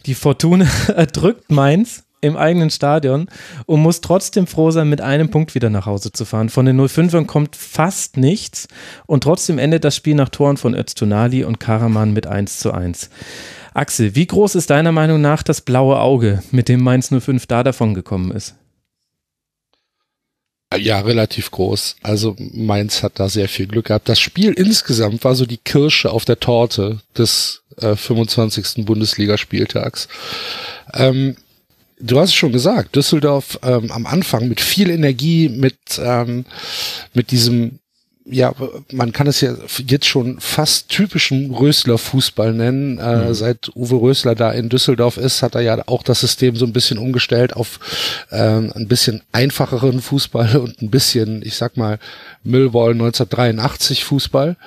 Die 0.05 0.15
Fortuna 0.15 0.67
erdrückt 0.95 1.51
Mainz 1.51 2.03
im 2.21 2.37
eigenen 2.37 2.69
Stadion 2.69 3.27
und 3.65 3.81
muss 3.81 4.01
trotzdem 4.01 4.47
froh 4.47 4.71
sein, 4.71 4.89
mit 4.89 5.01
einem 5.01 5.29
Punkt 5.29 5.53
wieder 5.53 5.69
nach 5.69 5.85
Hause 5.85 6.11
zu 6.11 6.25
fahren. 6.25 6.49
Von 6.49 6.65
den 6.65 6.79
05ern 6.79 7.25
kommt 7.25 7.55
fast 7.55 8.17
nichts 8.17 8.67
und 9.05 9.23
trotzdem 9.23 9.59
endet 9.59 9.83
das 9.83 9.95
Spiel 9.95 10.15
nach 10.15 10.29
Toren 10.29 10.57
von 10.57 10.73
Öztunali 10.73 11.43
und 11.43 11.59
Karaman 11.59 12.13
mit 12.13 12.25
1 12.25 12.59
zu 12.59 12.71
1. 12.71 13.09
Axel, 13.73 14.15
wie 14.15 14.25
groß 14.25 14.55
ist 14.55 14.69
deiner 14.69 14.91
Meinung 14.91 15.21
nach 15.21 15.43
das 15.43 15.61
blaue 15.61 15.99
Auge, 15.99 16.41
mit 16.51 16.69
dem 16.69 16.81
Mainz 16.81 17.09
05 17.09 17.45
da 17.45 17.61
davon 17.61 17.93
gekommen 17.93 18.31
ist? 18.31 18.55
Ja, 20.77 20.99
relativ 21.01 21.51
groß. 21.51 21.97
Also 22.01 22.35
Mainz 22.37 23.03
hat 23.03 23.19
da 23.19 23.29
sehr 23.29 23.47
viel 23.47 23.67
Glück 23.67 23.85
gehabt. 23.85 24.09
Das 24.09 24.19
Spiel 24.19 24.51
insgesamt 24.53 25.23
war 25.23 25.35
so 25.35 25.45
die 25.45 25.57
Kirsche 25.57 26.11
auf 26.11 26.25
der 26.25 26.39
Torte 26.39 27.01
des 27.17 27.63
äh, 27.81 27.95
25. 27.95 28.85
Bundesligaspieltags. 28.85 30.07
Ähm, 30.93 31.35
du 31.99 32.19
hast 32.19 32.29
es 32.29 32.35
schon 32.35 32.51
gesagt, 32.51 32.95
Düsseldorf 32.95 33.59
ähm, 33.63 33.91
am 33.91 34.05
Anfang 34.05 34.47
mit 34.47 34.61
viel 34.61 34.89
Energie, 34.89 35.49
mit, 35.49 35.77
ähm, 35.99 36.45
mit 37.13 37.31
diesem 37.31 37.79
ja, 38.27 38.53
man 38.91 39.11
kann 39.11 39.27
es 39.27 39.41
ja 39.41 39.53
jetzt 39.85 40.07
schon 40.07 40.39
fast 40.39 40.89
typischen 40.89 41.51
Rösler-Fußball 41.51 42.53
nennen. 42.53 42.97
Äh, 42.97 43.27
mhm. 43.27 43.33
Seit 43.35 43.69
Uwe 43.75 44.01
Rösler 44.01 44.33
da 44.33 44.51
in 44.51 44.67
Düsseldorf 44.67 45.17
ist, 45.17 45.43
hat 45.43 45.53
er 45.53 45.61
ja 45.61 45.83
auch 45.85 46.01
das 46.01 46.21
System 46.21 46.55
so 46.55 46.65
ein 46.65 46.73
bisschen 46.73 46.97
umgestellt 46.97 47.55
auf 47.55 47.79
äh, 48.31 48.37
ein 48.37 48.87
bisschen 48.87 49.21
einfacheren 49.31 50.01
Fußball 50.01 50.57
und 50.57 50.81
ein 50.81 50.89
bisschen, 50.89 51.43
ich 51.43 51.55
sag 51.55 51.77
mal, 51.77 51.99
Millwall 52.43 52.93
1983 52.93 54.03
Fußball. 54.03 54.57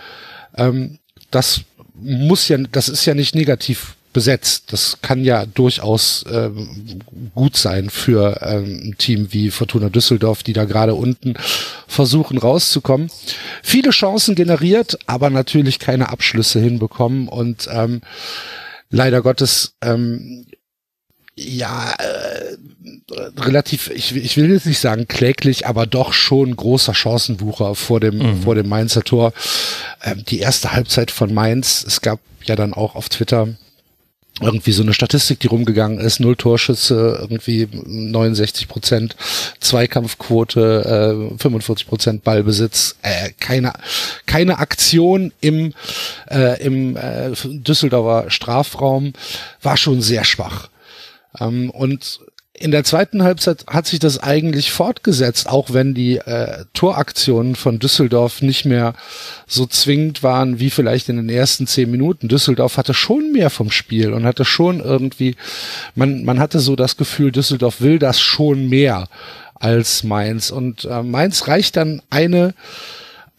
Ähm, 0.57 0.99
das 1.33 1.63
muss 2.01 2.49
ja, 2.49 2.59
das 2.59 2.89
ist 2.89 3.05
ja 3.07 3.15
nicht 3.15 3.35
negativ 3.35 3.97
besetzt. 4.13 4.73
Das 4.73 4.99
kann 5.03 5.23
ja 5.23 5.47
durchaus 5.47 6.25
ähm, 6.31 7.01
gut 7.35 7.57
sein 7.57 7.91
für 7.91 8.41
ähm, 8.43 8.81
ein 8.91 8.99
Team 8.99 9.33
wie 9.33 9.51
Fortuna 9.51 9.91
Düsseldorf, 9.91 10.43
die 10.43 10.55
da 10.55 10.65
gerade 10.65 10.95
unten 10.95 11.35
versuchen 11.87 12.39
rauszukommen. 12.39 13.11
Viele 13.63 13.91
Chancen 13.91 14.35
generiert, 14.35 14.99
aber 15.07 15.31
natürlich 15.31 15.79
keine 15.79 16.09
Abschlüsse 16.09 16.59
hinbekommen 16.61 17.29
und 17.29 17.69
ähm, 17.71 18.01
leider 18.91 19.23
Gottes 19.23 19.75
ähm, 19.83 20.47
ja, 21.39 21.93
äh, 21.93 22.57
relativ, 23.39 23.91
ich, 23.91 24.15
ich 24.17 24.37
will 24.37 24.51
jetzt 24.51 24.67
nicht 24.67 24.81
sagen 24.81 25.07
kläglich, 25.07 25.67
aber 25.67 25.87
doch 25.87 26.13
schon 26.13 26.57
großer 26.57 26.95
Chancenwucher 26.95 27.75
vor 27.75 28.01
dem, 28.01 28.19
mhm. 28.19 28.43
vor 28.43 28.55
dem 28.55 28.69
Mainzer 28.69 29.05
Tor. 29.05 29.33
Ähm, 30.03 30.25
die 30.27 30.41
erste 30.41 30.73
Halbzeit 30.73 31.11
von 31.11 31.33
Mainz, 31.33 31.85
es 31.87 32.01
gab 32.01 32.19
ja 32.45 32.57
dann 32.57 32.75
auch 32.75 32.97
auf 32.97 33.09
Twitter 33.09 33.49
irgendwie 34.41 34.73
so 34.73 34.83
eine 34.83 34.95
Statistik, 34.95 35.41
die 35.41 35.49
rumgegangen 35.49 35.99
ist, 35.99 36.21
null 36.21 36.37
Torschüsse, 36.37 37.19
irgendwie 37.21 37.69
69 37.73 38.69
Prozent 38.69 39.17
Zweikampfquote, 39.61 41.31
äh, 41.35 41.39
45 41.39 41.87
Prozent 41.89 42.25
Ballbesitz, 42.25 42.97
äh, 43.03 43.31
keine, 43.41 43.73
keine 44.27 44.59
Aktion 44.59 45.33
im, 45.41 45.75
äh, 46.31 46.63
im 46.63 46.97
äh, 46.97 47.33
Düsseldorfer 47.45 48.31
Strafraum, 48.31 49.13
war 49.63 49.77
schon 49.77 50.03
sehr 50.03 50.25
schwach. 50.25 50.69
Ähm, 51.41 51.71
und 51.71 52.21
in 52.61 52.71
der 52.71 52.85
zweiten 52.85 53.23
Halbzeit 53.23 53.67
hat 53.69 53.87
sich 53.87 53.99
das 54.01 54.19
eigentlich 54.19 54.73
fortgesetzt, 54.73 55.49
auch 55.49 55.73
wenn 55.73 55.95
die 55.95 56.17
äh, 56.17 56.65
Toraktionen 56.75 57.55
von 57.55 57.79
Düsseldorf 57.79 58.43
nicht 58.43 58.65
mehr 58.65 58.95
so 59.47 59.67
zwingend 59.67 60.23
waren 60.23 60.59
wie 60.59 60.71
vielleicht 60.71 61.09
in 61.09 61.17
den 61.17 61.29
ersten 61.29 61.67
zehn 61.67 61.91
Minuten. 61.91 62.29
Düsseldorf 62.29 62.77
hatte 62.77 62.95
schon 62.95 63.33
mehr 63.33 63.51
vom 63.51 63.71
Spiel 63.71 64.13
und 64.13 64.25
hatte 64.25 64.45
schon 64.45 64.81
irgendwie, 64.81 65.37
man, 65.95 66.25
man 66.25 66.41
hatte 66.41 66.59
so 66.59 66.75
das 66.75 66.97
Gefühl, 66.97 67.31
Düsseldorf 67.31 67.81
will 67.81 67.99
das 67.99 68.21
schon 68.21 68.69
mehr 68.69 69.09
als 69.55 70.03
Mainz. 70.03 70.51
Und 70.51 70.85
äh, 70.85 71.03
Mainz 71.03 71.47
reicht 71.47 71.77
dann 71.77 72.03
eine 72.11 72.55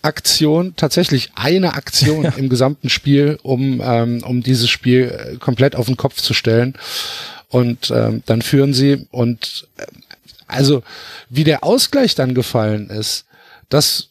Aktion, 0.01 0.75
tatsächlich 0.77 1.31
eine 1.35 1.73
Aktion 1.73 2.23
ja. 2.25 2.31
im 2.31 2.47
gesamten 2.47 2.89
Spiel, 2.89 3.37
um, 3.43 3.81
ähm, 3.83 4.23
um 4.23 4.41
dieses 4.43 4.69
Spiel 4.69 5.33
äh, 5.33 5.35
komplett 5.37 5.75
auf 5.75 5.87
den 5.87 5.97
Kopf 5.97 6.21
zu 6.21 6.33
stellen. 6.33 6.75
Und 7.49 7.91
ähm, 7.91 8.23
dann 8.25 8.41
führen 8.41 8.73
sie 8.73 9.07
und 9.11 9.67
äh, 9.77 9.85
also 10.47 10.81
wie 11.29 11.43
der 11.43 11.63
Ausgleich 11.63 12.15
dann 12.15 12.33
gefallen 12.33 12.89
ist, 12.89 13.25
das 13.69 14.09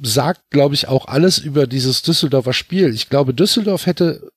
sagt, 0.00 0.50
glaube 0.50 0.74
ich, 0.74 0.88
auch 0.88 1.08
alles 1.08 1.38
über 1.38 1.66
dieses 1.66 2.02
Düsseldorfer 2.02 2.52
Spiel. 2.52 2.94
Ich 2.94 3.08
glaube, 3.08 3.34
Düsseldorf 3.34 3.86
hätte 3.86 4.30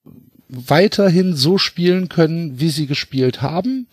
weiterhin 0.47 1.35
so 1.35 1.57
spielen 1.57 2.09
können, 2.09 2.59
wie 2.59 2.69
sie 2.69 2.87
gespielt 2.87 3.41
haben, 3.41 3.87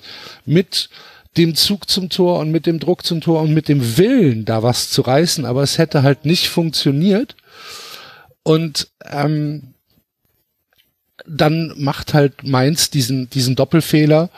mit 0.47 0.89
dem 1.37 1.55
Zug 1.55 1.91
zum 1.91 2.09
Tor 2.09 2.39
und 2.39 2.51
mit 2.51 2.65
dem 2.65 2.79
Druck 2.79 3.05
zum 3.05 3.21
Tor 3.21 3.43
und 3.43 3.53
mit 3.53 3.69
dem 3.69 3.99
Willen, 3.99 4.47
da 4.47 4.63
was 4.63 4.89
zu 4.89 5.03
reißen, 5.03 5.45
aber 5.45 5.63
es 5.63 5.77
hätte 5.77 6.03
halt 6.03 6.25
nicht 6.25 6.49
funktioniert. 6.49 7.37
Und 8.43 8.89
ähm, 9.05 9.75
dann 11.29 11.73
macht 11.77 12.15
halt 12.15 12.45
Mainz 12.45 12.91
diesen, 12.91 13.31
diesen 13.31 13.57
Doppelfehler. 13.57 14.31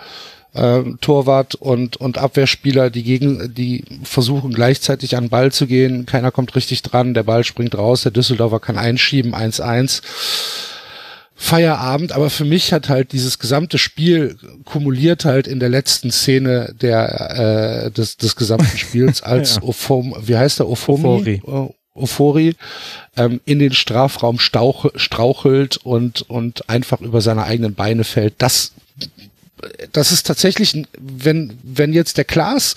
Äh, 0.55 0.83
Torwart 1.01 1.55
und, 1.55 1.99
und 1.99 2.19
Abwehrspieler, 2.19 2.89
die 2.91 3.03
gegen, 3.03 3.55
die 3.55 3.85
versuchen 4.03 4.53
gleichzeitig 4.53 5.17
an 5.17 5.25
den 5.25 5.31
Ball 5.31 5.53
zu 5.53 5.67
gehen. 5.67 6.07
Keiner 6.07 6.31
kommt 6.31 6.57
richtig 6.57 6.83
dran, 6.83 7.13
der 7.13 7.23
Ball 7.23 7.45
springt 7.45 7.77
raus, 7.77 8.03
der 8.03 8.13
Düsseldorfer 8.13 8.59
kann 8.59 8.79
einschieben, 8.79 9.35
1-1. 9.35 10.03
Feierabend, 11.41 12.11
aber 12.11 12.31
für 12.31 12.45
mich 12.45 12.73
hat 12.73 12.89
halt 12.89 13.13
dieses 13.13 13.39
gesamte 13.39 13.79
Spiel 13.79 14.37
kumuliert 14.65 15.25
halt 15.25 15.47
in 15.47 15.61
der 15.61 15.69
letzten 15.69 16.11
Szene 16.11 16.75
der 16.81 17.85
äh, 17.85 17.91
des, 17.93 18.17
des 18.17 18.35
gesamten 18.35 18.77
Spiels 18.77 19.23
als 19.23 19.57
ja. 19.57 19.63
Ophom, 19.63 20.17
wie 20.21 20.37
heißt 20.37 20.59
der 20.59 20.69
Ophomi? 20.69 21.41
Ophori. 21.45 21.73
Ofori 21.99 22.57
ähm, 23.17 23.41
in 23.45 23.59
den 23.59 23.73
Strafraum 23.73 24.39
stauch, 24.39 24.87
strauchelt 24.97 25.79
und, 25.79 26.23
und 26.23 26.69
einfach 26.69 27.01
über 27.01 27.21
seine 27.21 27.45
eigenen 27.45 27.75
Beine 27.75 28.05
fällt. 28.05 28.35
Das, 28.39 28.73
das 29.93 30.13
ist 30.13 30.27
tatsächlich, 30.27 30.85
wenn, 30.99 31.59
wenn 31.63 31.93
jetzt 31.93 32.17
der 32.17 32.25
Klaas 32.25 32.77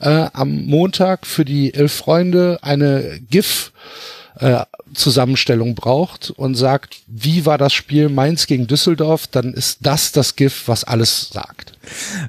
äh, 0.00 0.26
am 0.32 0.66
Montag 0.66 1.26
für 1.26 1.44
die 1.44 1.74
Elf 1.74 1.92
Freunde 1.92 2.58
eine 2.62 3.20
GIF 3.30 3.72
äh, 4.42 4.64
Zusammenstellung 4.92 5.74
braucht 5.74 6.30
und 6.30 6.54
sagt, 6.54 7.02
wie 7.06 7.46
war 7.46 7.58
das 7.58 7.72
Spiel 7.72 8.08
Mainz 8.08 8.46
gegen 8.46 8.66
Düsseldorf, 8.66 9.26
dann 9.28 9.54
ist 9.54 9.78
das 9.82 10.12
das 10.12 10.36
GIF, 10.36 10.66
was 10.66 10.84
alles 10.84 11.30
sagt. 11.30 11.72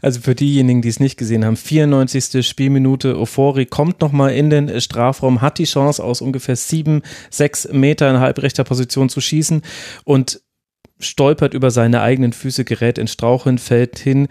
Also 0.02 0.22
für 0.22 0.36
diejenigen, 0.36 0.82
die 0.82 0.90
es 0.90 1.00
nicht 1.00 1.18
gesehen 1.18 1.44
haben, 1.44 1.58
94. 1.58 2.48
Spielminute, 2.48 3.18
Ofori 3.18 3.66
kommt 3.66 4.00
nochmal 4.00 4.34
in 4.34 4.50
den 4.50 4.80
Strafraum, 4.80 5.42
hat 5.42 5.58
die 5.58 5.66
Chance 5.66 6.04
aus 6.04 6.22
ungefähr 6.22 6.56
sieben, 6.56 7.02
sechs 7.30 7.68
Meter 7.72 8.10
in 8.10 8.20
halbrechter 8.20 8.64
Position 8.64 9.10
zu 9.10 9.20
schießen 9.20 9.64
und 10.04 10.40
stolpert 11.00 11.54
über 11.54 11.72
seine 11.72 12.02
eigenen 12.02 12.34
Füße, 12.34 12.64
gerät 12.64 12.98
in 12.98 13.08
Straucheln, 13.08 13.58
fällt 13.58 14.00
hin, 14.00 14.28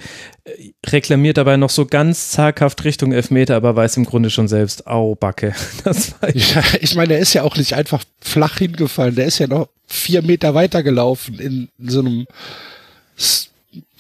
reklamiert 0.87 1.37
dabei 1.37 1.57
noch 1.57 1.70
so 1.70 1.87
ganz 1.87 2.31
zaghaft 2.31 2.85
Richtung 2.85 3.12
Elfmeter, 3.12 3.57
aber 3.57 3.77
weiß 3.77 3.96
im 3.98 4.05
Grunde 4.05 4.31
schon 4.31 4.48
selbst, 4.48 4.87
au, 4.87 5.14
Backe. 5.14 5.55
Das 5.85 6.14
war 6.20 6.35
ja, 6.35 6.62
ich 6.81 6.94
meine, 6.94 7.09
der 7.09 7.18
ist 7.18 7.35
ja 7.35 7.42
auch 7.42 7.57
nicht 7.57 7.75
einfach 7.75 8.05
flach 8.20 8.59
hingefallen, 8.59 9.14
der 9.14 9.27
ist 9.27 9.38
ja 9.38 9.46
noch 9.46 9.68
vier 9.87 10.22
Meter 10.22 10.55
weiter 10.55 10.83
gelaufen 10.83 11.38
in 11.38 11.68
so 11.79 12.01
einem 12.01 12.27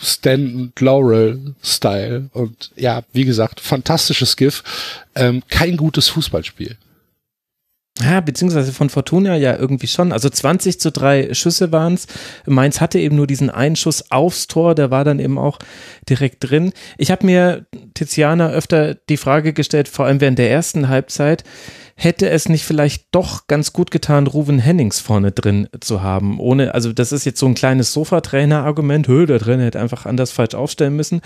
Stan 0.02 0.72
Laurel 0.78 1.54
Style. 1.62 2.28
Und 2.32 2.70
ja, 2.76 3.02
wie 3.12 3.24
gesagt, 3.24 3.60
fantastisches 3.60 4.36
GIF. 4.36 4.62
Ähm, 5.14 5.42
kein 5.48 5.76
gutes 5.76 6.08
Fußballspiel. 6.08 6.76
Ja, 8.02 8.20
beziehungsweise 8.20 8.72
von 8.72 8.90
Fortuna 8.90 9.36
ja 9.36 9.56
irgendwie 9.56 9.86
schon. 9.86 10.12
Also 10.12 10.28
20 10.28 10.80
zu 10.80 10.90
drei 10.90 11.32
Schüsse 11.34 11.72
waren 11.72 11.94
es. 11.94 12.06
Mainz 12.46 12.80
hatte 12.80 12.98
eben 12.98 13.16
nur 13.16 13.26
diesen 13.26 13.50
einen 13.50 13.76
Schuss 13.76 14.10
aufs 14.10 14.46
Tor, 14.46 14.74
der 14.74 14.90
war 14.90 15.04
dann 15.04 15.18
eben 15.18 15.38
auch 15.38 15.58
direkt 16.08 16.38
drin. 16.40 16.72
Ich 16.98 17.10
habe 17.10 17.26
mir, 17.26 17.66
Tiziana, 17.94 18.50
öfter 18.50 18.94
die 18.94 19.16
Frage 19.16 19.52
gestellt, 19.52 19.88
vor 19.88 20.06
allem 20.06 20.20
während 20.20 20.38
der 20.38 20.50
ersten 20.50 20.88
Halbzeit, 20.88 21.44
hätte 21.94 22.30
es 22.30 22.48
nicht 22.48 22.64
vielleicht 22.64 23.06
doch 23.12 23.46
ganz 23.46 23.72
gut 23.72 23.90
getan, 23.90 24.26
Ruven 24.26 24.58
Hennings 24.58 24.98
vorne 25.00 25.30
drin 25.30 25.68
zu 25.80 26.02
haben. 26.02 26.40
Ohne, 26.40 26.74
also 26.74 26.92
das 26.92 27.12
ist 27.12 27.24
jetzt 27.24 27.38
so 27.38 27.46
ein 27.46 27.54
kleines 27.54 27.92
Sofatrainer-Argument, 27.92 29.06
der 29.08 29.38
Trainer 29.38 29.64
hätte 29.64 29.80
einfach 29.80 30.06
anders 30.06 30.32
falsch 30.32 30.54
aufstellen 30.54 30.96
müssen. 30.96 31.20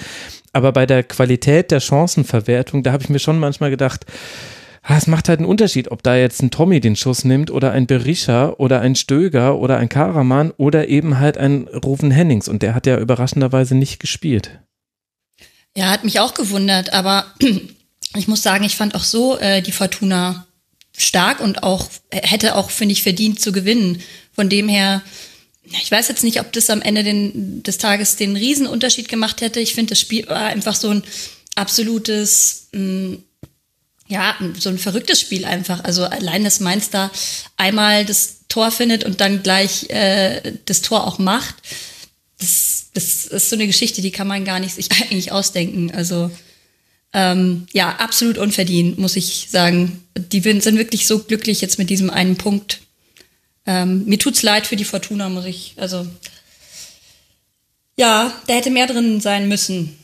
Aber 0.52 0.72
bei 0.72 0.84
der 0.84 1.02
Qualität 1.02 1.70
der 1.70 1.80
Chancenverwertung, 1.80 2.82
da 2.82 2.92
habe 2.92 3.02
ich 3.02 3.08
mir 3.08 3.18
schon 3.18 3.38
manchmal 3.38 3.70
gedacht, 3.70 4.06
es 4.88 5.06
macht 5.08 5.28
halt 5.28 5.40
einen 5.40 5.48
Unterschied, 5.48 5.90
ob 5.90 6.02
da 6.02 6.16
jetzt 6.16 6.42
ein 6.42 6.50
Tommy 6.50 6.80
den 6.80 6.94
Schuss 6.94 7.24
nimmt 7.24 7.50
oder 7.50 7.72
ein 7.72 7.86
Berisha 7.86 8.50
oder 8.50 8.80
ein 8.80 8.94
Stöger 8.94 9.58
oder 9.58 9.78
ein 9.78 9.88
Karaman 9.88 10.52
oder 10.52 10.88
eben 10.88 11.18
halt 11.18 11.38
ein 11.38 11.66
Ruven 11.68 12.12
Hennings 12.12 12.46
und 12.46 12.62
der 12.62 12.74
hat 12.74 12.86
ja 12.86 12.98
überraschenderweise 12.98 13.74
nicht 13.74 13.98
gespielt. 13.98 14.60
Ja, 15.76 15.90
hat 15.90 16.04
mich 16.04 16.20
auch 16.20 16.34
gewundert, 16.34 16.92
aber 16.92 17.26
ich 18.16 18.28
muss 18.28 18.42
sagen, 18.42 18.64
ich 18.64 18.76
fand 18.76 18.94
auch 18.94 19.02
so 19.02 19.38
äh, 19.38 19.60
die 19.60 19.72
Fortuna 19.72 20.46
stark 20.96 21.40
und 21.40 21.62
auch 21.62 21.88
hätte 22.10 22.54
auch, 22.54 22.70
finde 22.70 22.92
ich, 22.92 23.02
verdient 23.02 23.40
zu 23.40 23.52
gewinnen. 23.52 24.02
Von 24.32 24.48
dem 24.48 24.68
her, 24.68 25.02
ich 25.64 25.90
weiß 25.90 26.08
jetzt 26.08 26.24
nicht, 26.24 26.40
ob 26.40 26.52
das 26.52 26.70
am 26.70 26.80
Ende 26.80 27.02
den, 27.02 27.62
des 27.62 27.78
Tages 27.78 28.16
den 28.16 28.36
Riesenunterschied 28.36 29.08
gemacht 29.08 29.40
hätte. 29.40 29.60
Ich 29.60 29.74
finde, 29.74 29.90
das 29.90 30.00
Spiel 30.00 30.26
war 30.28 30.46
einfach 30.46 30.74
so 30.74 30.90
ein 30.90 31.02
absolutes 31.56 32.68
mh, 32.72 32.80
mm, 32.80 33.24
ja, 34.08 34.36
so 34.58 34.68
ein 34.68 34.78
verrücktes 34.78 35.20
Spiel 35.20 35.44
einfach. 35.44 35.82
Also 35.84 36.04
allein, 36.04 36.44
dass 36.44 36.60
Mainz 36.60 36.90
da 36.90 37.10
einmal 37.56 38.04
das 38.04 38.46
Tor 38.48 38.70
findet 38.70 39.04
und 39.04 39.20
dann 39.20 39.42
gleich 39.42 39.90
äh, 39.90 40.54
das 40.64 40.82
Tor 40.82 41.06
auch 41.06 41.18
macht, 41.18 41.54
das, 42.38 42.86
das 42.94 43.26
ist 43.26 43.50
so 43.50 43.56
eine 43.56 43.66
Geschichte, 43.66 44.02
die 44.02 44.10
kann 44.10 44.28
man 44.28 44.44
gar 44.44 44.60
nicht 44.60 44.74
sich 44.74 44.90
eigentlich 45.02 45.32
ausdenken. 45.32 45.90
Also 45.92 46.30
ähm, 47.12 47.66
ja, 47.72 47.96
absolut 47.96 48.38
unverdient, 48.38 48.98
muss 48.98 49.16
ich 49.16 49.48
sagen. 49.50 50.04
Die 50.16 50.40
sind 50.40 50.76
wirklich 50.76 51.06
so 51.06 51.20
glücklich 51.20 51.60
jetzt 51.60 51.78
mit 51.78 51.90
diesem 51.90 52.10
einen 52.10 52.36
Punkt. 52.36 52.80
Ähm, 53.64 54.04
mir 54.04 54.18
tut's 54.18 54.42
leid 54.42 54.66
für 54.66 54.76
die 54.76 54.84
Fortuna, 54.84 55.28
muss 55.28 55.46
ich. 55.46 55.74
Also 55.76 56.06
ja, 57.96 58.32
da 58.46 58.54
hätte 58.54 58.70
mehr 58.70 58.86
drin 58.86 59.20
sein 59.20 59.48
müssen. 59.48 59.96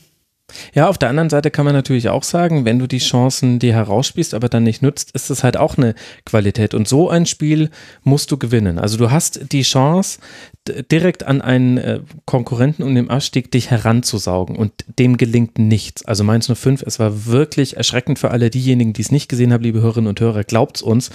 Ja, 0.73 0.89
auf 0.89 0.97
der 0.97 1.09
anderen 1.09 1.29
Seite 1.29 1.51
kann 1.51 1.65
man 1.65 1.73
natürlich 1.73 2.09
auch 2.09 2.23
sagen, 2.23 2.65
wenn 2.65 2.77
du 2.77 2.87
die 2.87 2.99
Chancen 2.99 3.59
dir 3.59 3.73
herausspielst, 3.73 4.33
aber 4.33 4.49
dann 4.49 4.63
nicht 4.63 4.81
nutzt, 4.81 5.11
ist 5.11 5.29
das 5.29 5.43
halt 5.43 5.57
auch 5.57 5.77
eine 5.77 5.95
Qualität. 6.25 6.73
Und 6.73 6.87
so 6.87 7.09
ein 7.09 7.25
Spiel 7.25 7.69
musst 8.03 8.31
du 8.31 8.37
gewinnen. 8.37 8.77
Also 8.77 8.97
du 8.97 9.09
hast 9.09 9.51
die 9.51 9.63
Chance, 9.63 10.19
direkt 10.91 11.23
an 11.23 11.41
einen 11.41 11.77
äh, 11.77 11.99
Konkurrenten 12.25 12.83
um 12.83 12.95
den 12.95 13.09
Abstieg 13.09 13.51
dich 13.51 13.69
heranzusaugen 13.69 14.55
und 14.55 14.71
dem 14.97 15.17
gelingt 15.17 15.59
nichts. 15.59 16.05
Also 16.05 16.23
Mainz 16.23 16.49
05, 16.53 16.83
es 16.83 16.99
war 16.99 17.25
wirklich 17.25 17.75
erschreckend 17.75 18.17
für 18.17 18.31
alle 18.31 18.49
diejenigen, 18.49 18.93
die 18.93 19.01
es 19.01 19.11
nicht 19.11 19.27
gesehen 19.27 19.51
haben, 19.51 19.63
liebe 19.63 19.81
Hörerinnen 19.81 20.07
und 20.07 20.21
Hörer, 20.21 20.43
glaubt's 20.43 20.81
uns. 20.81 21.09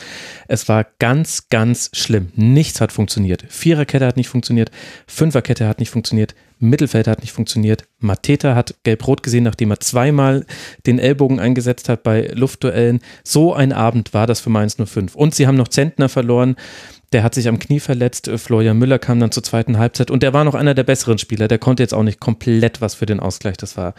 Es 0.49 0.69
war 0.69 0.87
ganz, 0.99 1.49
ganz 1.49 1.91
schlimm. 1.95 2.29
Nichts 2.35 2.81
hat 2.81 2.93
funktioniert. 2.93 3.45
Viererkette 3.49 4.07
hat 4.07 4.17
nicht 4.17 4.29
funktioniert, 4.29 4.71
Fünferkette 5.07 5.67
hat 5.67 5.81
nicht 5.81 5.91
funktioniert, 5.91 6.35
Mittelfeld 6.59 7.07
hat 7.07 7.21
nicht 7.21 7.33
funktioniert. 7.33 7.85
Mateta 7.99 8.55
hat 8.55 8.75
gelb-rot 8.85 9.23
gesehen, 9.23 9.45
nachdem 9.45 9.71
er 9.71 9.81
zweimal 9.81 10.47
den 10.87 10.99
Ellbogen 10.99 11.41
eingesetzt 11.41 11.89
hat 11.89 12.03
bei 12.03 12.31
Luftduellen. 12.35 13.01
So 13.25 13.55
ein 13.55 13.73
Abend 13.73 14.15
war 14.15 14.27
das 14.27 14.41
für 14.41 14.51
Mainz 14.51 14.77
05. 14.83 15.15
Und 15.15 15.35
sie 15.35 15.47
haben 15.47 15.57
noch 15.57 15.69
Zentner 15.69 16.09
verloren. 16.09 16.57
Der 17.13 17.23
hat 17.23 17.35
sich 17.35 17.49
am 17.49 17.59
Knie 17.59 17.81
verletzt. 17.81 18.31
Florian 18.37 18.79
Müller 18.79 18.99
kam 18.99 19.19
dann 19.19 19.33
zur 19.33 19.43
zweiten 19.43 19.79
Halbzeit 19.79 20.11
und 20.11 20.23
der 20.23 20.35
war 20.35 20.45
noch 20.45 20.55
einer 20.55 20.75
der 20.75 20.83
besseren 20.83 21.17
Spieler. 21.17 21.49
Der 21.49 21.59
konnte 21.59 21.83
jetzt 21.83 21.95
auch 21.95 22.03
nicht 22.03 22.21
komplett 22.21 22.83
was 22.83 22.95
für 22.95 23.07
den 23.07 23.19
Ausgleich. 23.19 23.57
Das 23.57 23.79
war 23.79 23.95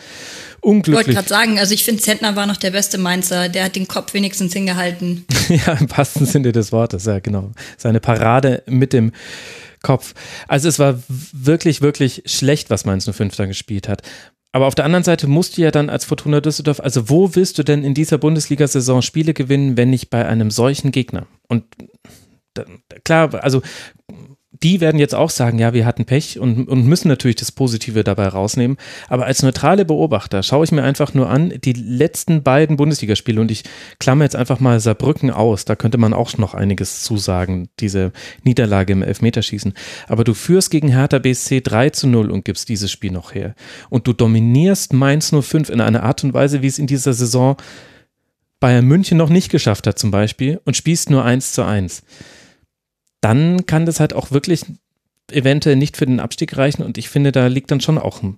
unglücklich. 0.62 1.08
Ich 1.08 1.08
wollte 1.08 1.14
gerade 1.14 1.28
sagen, 1.28 1.60
also 1.60 1.74
ich 1.74 1.84
finde, 1.84 2.04
Zentner 2.04 2.36
war 2.36 2.46
noch 2.46 2.58
der 2.58 2.70
beste 2.70 3.00
Mainzer. 3.00 3.50
Der 3.50 3.66
hat 3.66 3.76
den 3.76 3.88
Kopf 3.88 4.14
wenigstens 4.14 4.54
hingehalten. 4.54 5.26
ja, 5.50 5.74
im 5.74 5.90
wahrsten 5.90 6.28
Sinne 6.28 6.52
des 6.52 6.72
Wortes. 6.72 7.06
Ja, 7.06 7.18
genau. 7.18 7.50
Seine 7.78 8.00
Parade 8.00 8.62
mit 8.68 8.94
dem 8.94 9.12
Kopf. 9.82 10.14
Also 10.48 10.68
es 10.68 10.80
war 10.80 11.02
wirklich, 11.08 11.82
wirklich 11.82 12.24
schlecht, 12.26 12.70
was 12.70 12.86
Mainz 12.86 13.10
05 13.10 13.36
da 13.36 13.46
gespielt 13.46 13.88
hat. 13.88 14.02
Aber 14.52 14.66
auf 14.66 14.76
der 14.76 14.86
anderen 14.86 15.04
Seite 15.04 15.28
musst 15.28 15.58
du 15.58 15.62
ja 15.62 15.72
dann 15.72 15.90
als 15.90 16.06
Fortuna 16.06 16.42
Düsseldorf, 16.42 16.80
also 16.80 17.10
wo 17.10 17.36
willst 17.36 17.58
du 17.60 17.64
denn 17.64 17.84
in 17.84 17.94
dieser 17.94 18.18
Bundesliga-Saison 18.18 19.02
Spiele 19.02 19.34
gewinnen, 19.34 19.78
wenn 19.78 19.92
nicht 19.92 20.10
bei 20.10 20.26
einem 20.26 20.50
solchen 20.50 20.92
Gegner? 20.92 21.28
Und 21.48 21.66
klar, 23.04 23.44
also 23.44 23.62
die 24.62 24.82
werden 24.82 25.00
jetzt 25.00 25.16
auch 25.16 25.30
sagen, 25.30 25.58
ja, 25.58 25.74
wir 25.74 25.86
hatten 25.86 26.06
Pech 26.06 26.38
und, 26.38 26.68
und 26.68 26.86
müssen 26.86 27.08
natürlich 27.08 27.38
das 27.38 27.52
Positive 27.52 28.04
dabei 28.04 28.28
rausnehmen. 28.28 28.78
Aber 29.08 29.26
als 29.26 29.42
neutrale 29.42 29.86
Beobachter 29.86 30.44
schaue 30.44 30.66
ich 30.66 30.72
mir 30.72 30.84
einfach 30.84 31.14
nur 31.14 31.30
an, 31.30 31.54
die 31.64 31.72
letzten 31.72 32.44
beiden 32.44 32.76
Bundesligaspiele 32.76 33.40
und 33.40 33.52
ich 33.52 33.64
klammer 34.00 34.26
jetzt 34.26 34.36
einfach 34.36 34.60
mal 34.60 34.80
Saarbrücken 34.82 35.32
aus. 35.32 35.64
Da 35.64 35.78
könnte 35.78 35.98
man 35.98 36.14
auch 36.14 36.38
noch 36.38 36.54
einiges 36.54 37.04
zusagen, 37.04 37.70
diese 37.80 38.12
Niederlage 38.44 38.92
im 38.92 39.02
Elfmeterschießen. 39.02 39.74
Aber 40.08 40.26
du 40.26 40.34
führst 40.34 40.72
gegen 40.72 40.90
Hertha 40.90 41.20
BSC 41.20 41.62
3 41.62 41.92
zu 41.92 42.08
0 42.08 42.30
und 42.30 42.44
gibst 42.44 42.68
dieses 42.68 42.92
Spiel 42.92 43.12
noch 43.12 43.34
her. 43.34 43.56
Und 43.90 44.08
du 44.08 44.14
dominierst 44.14 44.92
Mainz 44.92 45.34
05 45.34 45.70
in 45.70 45.80
einer 45.80 46.04
Art 46.04 46.24
und 46.26 46.34
Weise, 46.34 46.62
wie 46.62 46.68
es 46.68 46.80
in 46.80 46.88
dieser 46.88 47.14
Saison 47.14 47.56
Bayern 48.60 48.86
München 48.86 49.18
noch 49.18 49.30
nicht 49.30 49.50
geschafft 49.52 49.88
hat 49.88 49.98
zum 49.98 50.12
Beispiel 50.12 50.60
und 50.66 50.76
spielst 50.76 51.10
nur 51.10 51.24
1 51.24 51.54
zu 51.54 51.64
1 51.64 52.04
dann 53.22 53.66
kann 53.66 53.86
das 53.86 54.00
halt 54.00 54.14
auch 54.14 54.32
wirklich 54.32 54.66
eventuell 55.32 55.76
nicht 55.76 55.98
für 55.98 56.06
den 56.06 56.20
Abstieg 56.20 56.58
reichen. 56.58 56.84
Und 56.84 56.98
ich 56.98 57.10
finde, 57.10 57.32
da 57.32 57.48
liegt 57.48 57.72
dann 57.72 57.82
schon 57.82 57.98
auch 57.98 58.24
ein, 58.24 58.38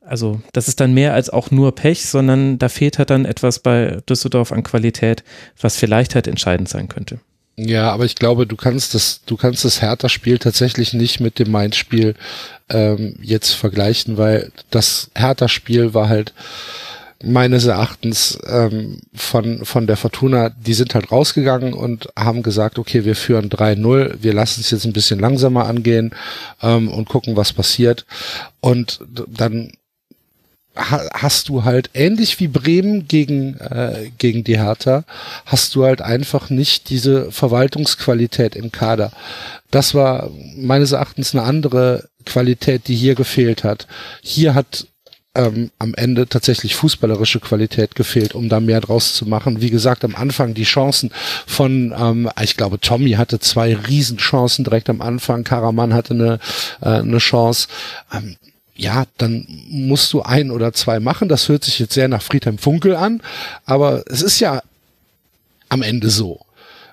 also 0.00 0.40
das 0.52 0.68
ist 0.68 0.80
dann 0.80 0.92
mehr 0.92 1.14
als 1.14 1.30
auch 1.30 1.50
nur 1.50 1.74
Pech, 1.74 2.06
sondern 2.06 2.58
da 2.58 2.68
fehlt 2.68 2.98
halt 2.98 3.10
dann 3.10 3.24
etwas 3.24 3.58
bei 3.58 3.98
Düsseldorf 4.08 4.52
an 4.52 4.62
Qualität, 4.62 5.24
was 5.60 5.76
vielleicht 5.76 6.14
halt 6.14 6.26
entscheidend 6.26 6.68
sein 6.68 6.88
könnte. 6.88 7.20
Ja, 7.56 7.92
aber 7.92 8.04
ich 8.04 8.16
glaube, 8.16 8.46
du 8.46 8.56
kannst 8.56 8.94
das, 8.94 9.20
du 9.26 9.36
kannst 9.36 9.64
das 9.64 9.80
Hertha-Spiel 9.80 10.38
tatsächlich 10.38 10.92
nicht 10.92 11.20
mit 11.20 11.38
dem 11.38 11.52
Mainz-Spiel 11.52 12.16
ähm, 12.68 13.16
jetzt 13.22 13.52
vergleichen, 13.52 14.16
weil 14.16 14.50
das 14.70 15.10
Hertha-Spiel 15.14 15.94
war 15.94 16.08
halt 16.08 16.34
meines 17.24 17.66
Erachtens 17.66 18.38
ähm, 18.46 19.00
von, 19.14 19.64
von 19.64 19.86
der 19.86 19.96
Fortuna, 19.96 20.50
die 20.50 20.74
sind 20.74 20.94
halt 20.94 21.10
rausgegangen 21.10 21.74
und 21.74 22.08
haben 22.16 22.42
gesagt, 22.42 22.78
okay, 22.78 23.04
wir 23.04 23.16
führen 23.16 23.48
3-0, 23.48 24.16
wir 24.20 24.32
lassen 24.32 24.60
es 24.60 24.70
jetzt 24.70 24.84
ein 24.84 24.92
bisschen 24.92 25.18
langsamer 25.18 25.66
angehen 25.66 26.14
ähm, 26.62 26.88
und 26.88 27.08
gucken, 27.08 27.36
was 27.36 27.52
passiert. 27.52 28.06
Und 28.60 29.00
dann 29.26 29.72
hast 30.76 31.48
du 31.48 31.62
halt 31.62 31.90
ähnlich 31.94 32.40
wie 32.40 32.48
Bremen 32.48 33.06
gegen 33.06 33.56
äh, 33.60 34.10
gegen 34.18 34.42
die 34.42 34.58
Hertha 34.58 35.04
hast 35.46 35.74
du 35.74 35.84
halt 35.84 36.02
einfach 36.02 36.50
nicht 36.50 36.90
diese 36.90 37.30
Verwaltungsqualität 37.30 38.56
im 38.56 38.72
Kader. 38.72 39.12
Das 39.70 39.94
war 39.94 40.30
meines 40.56 40.90
Erachtens 40.90 41.32
eine 41.32 41.44
andere 41.44 42.08
Qualität, 42.26 42.88
die 42.88 42.96
hier 42.96 43.14
gefehlt 43.14 43.62
hat. 43.62 43.86
Hier 44.20 44.54
hat 44.54 44.88
ähm, 45.34 45.70
am 45.78 45.94
Ende 45.94 46.28
tatsächlich 46.28 46.74
fußballerische 46.76 47.40
Qualität 47.40 47.94
gefehlt, 47.94 48.34
um 48.34 48.48
da 48.48 48.60
mehr 48.60 48.80
draus 48.80 49.14
zu 49.14 49.26
machen. 49.26 49.60
Wie 49.60 49.70
gesagt, 49.70 50.04
am 50.04 50.14
Anfang 50.14 50.54
die 50.54 50.64
Chancen 50.64 51.10
von, 51.46 51.94
ähm, 51.98 52.30
ich 52.40 52.56
glaube, 52.56 52.80
Tommy 52.80 53.12
hatte 53.12 53.40
zwei 53.40 53.74
Riesenchancen 53.74 54.64
direkt 54.64 54.88
am 54.90 55.00
Anfang, 55.00 55.44
Karaman 55.44 55.92
hatte 55.92 56.14
eine, 56.14 56.38
äh, 56.80 57.00
eine 57.00 57.18
Chance. 57.18 57.68
Ähm, 58.12 58.36
ja, 58.76 59.04
dann 59.18 59.46
musst 59.68 60.12
du 60.12 60.22
ein 60.22 60.50
oder 60.50 60.72
zwei 60.72 61.00
machen. 61.00 61.28
Das 61.28 61.48
hört 61.48 61.64
sich 61.64 61.78
jetzt 61.78 61.94
sehr 61.94 62.08
nach 62.08 62.22
Friedhelm 62.22 62.58
Funkel 62.58 62.96
an, 62.96 63.20
aber 63.66 64.04
es 64.06 64.22
ist 64.22 64.40
ja 64.40 64.62
am 65.68 65.82
Ende 65.82 66.10
so. 66.10 66.40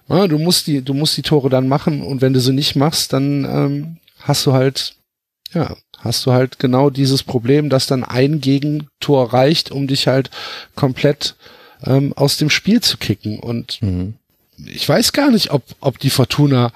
Ja, 0.08 0.28
du 0.28 0.38
musst 0.38 0.68
die, 0.68 0.82
du 0.82 0.94
musst 0.94 1.16
die 1.16 1.22
Tore 1.22 1.50
dann 1.50 1.68
machen 1.68 2.04
und 2.04 2.22
wenn 2.22 2.34
du 2.34 2.40
sie 2.40 2.54
nicht 2.54 2.76
machst, 2.76 3.14
dann 3.14 3.46
ähm, 3.46 3.98
hast 4.20 4.46
du 4.46 4.54
halt 4.54 4.96
ja 5.54 5.76
hast 6.04 6.26
du 6.26 6.32
halt 6.32 6.60
genau 6.60 6.90
dieses 6.90 7.24
Problem, 7.24 7.70
dass 7.70 7.88
dann 7.88 8.04
ein 8.04 8.42
Gegentor 8.42 9.34
reicht, 9.34 9.72
um 9.72 9.88
dich 9.88 10.08
halt 10.08 10.30
komplett 10.76 11.36
ähm, 11.86 12.14
aus 12.16 12.38
dem 12.38 12.50
Spiel 12.50 12.82
zu 12.82 12.98
kicken. 12.98 13.40
Und 13.40 13.82
mhm. 13.82 14.16
ich 14.66 14.88
weiß 14.88 15.14
gar 15.14 15.32
nicht, 15.32 15.52
ob, 15.52 15.64
ob 15.80 16.00
die 16.00 16.10
Fortuna 16.10 16.72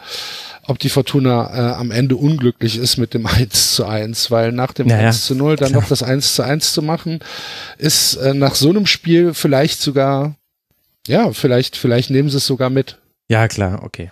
ob 0.68 0.80
die 0.80 0.90
Fortuna 0.90 1.54
äh, 1.54 1.76
am 1.76 1.92
Ende 1.92 2.16
unglücklich 2.16 2.80
ist 2.80 2.98
mit 2.98 3.14
dem 3.14 3.28
1 3.28 3.76
zu 3.76 3.86
1, 3.86 4.32
weil 4.32 4.52
nach 4.52 4.74
dem 4.74 4.88
naja, 4.88 5.10
1 5.10 5.26
zu 5.26 5.36
0 5.36 5.58
dann 5.58 5.70
klar. 5.70 5.82
noch 5.82 5.88
das 5.88 6.02
1 6.02 6.34
zu 6.34 6.42
1 6.42 6.74
zu 6.74 6.82
machen, 6.82 7.20
ist 7.78 8.16
äh, 8.16 8.34
nach 8.34 8.56
so 8.56 8.70
einem 8.70 8.88
Spiel 8.88 9.36
vielleicht 9.36 9.80
sogar, 9.80 10.36
ja, 11.08 11.32
vielleicht, 11.34 11.78
vielleicht 11.78 12.10
nehmen 12.10 12.32
sie 12.32 12.38
es 12.38 12.48
sogar 12.48 12.72
mit. 12.72 12.98
Ja, 13.30 13.48
klar, 13.48 13.84
okay. 13.84 14.12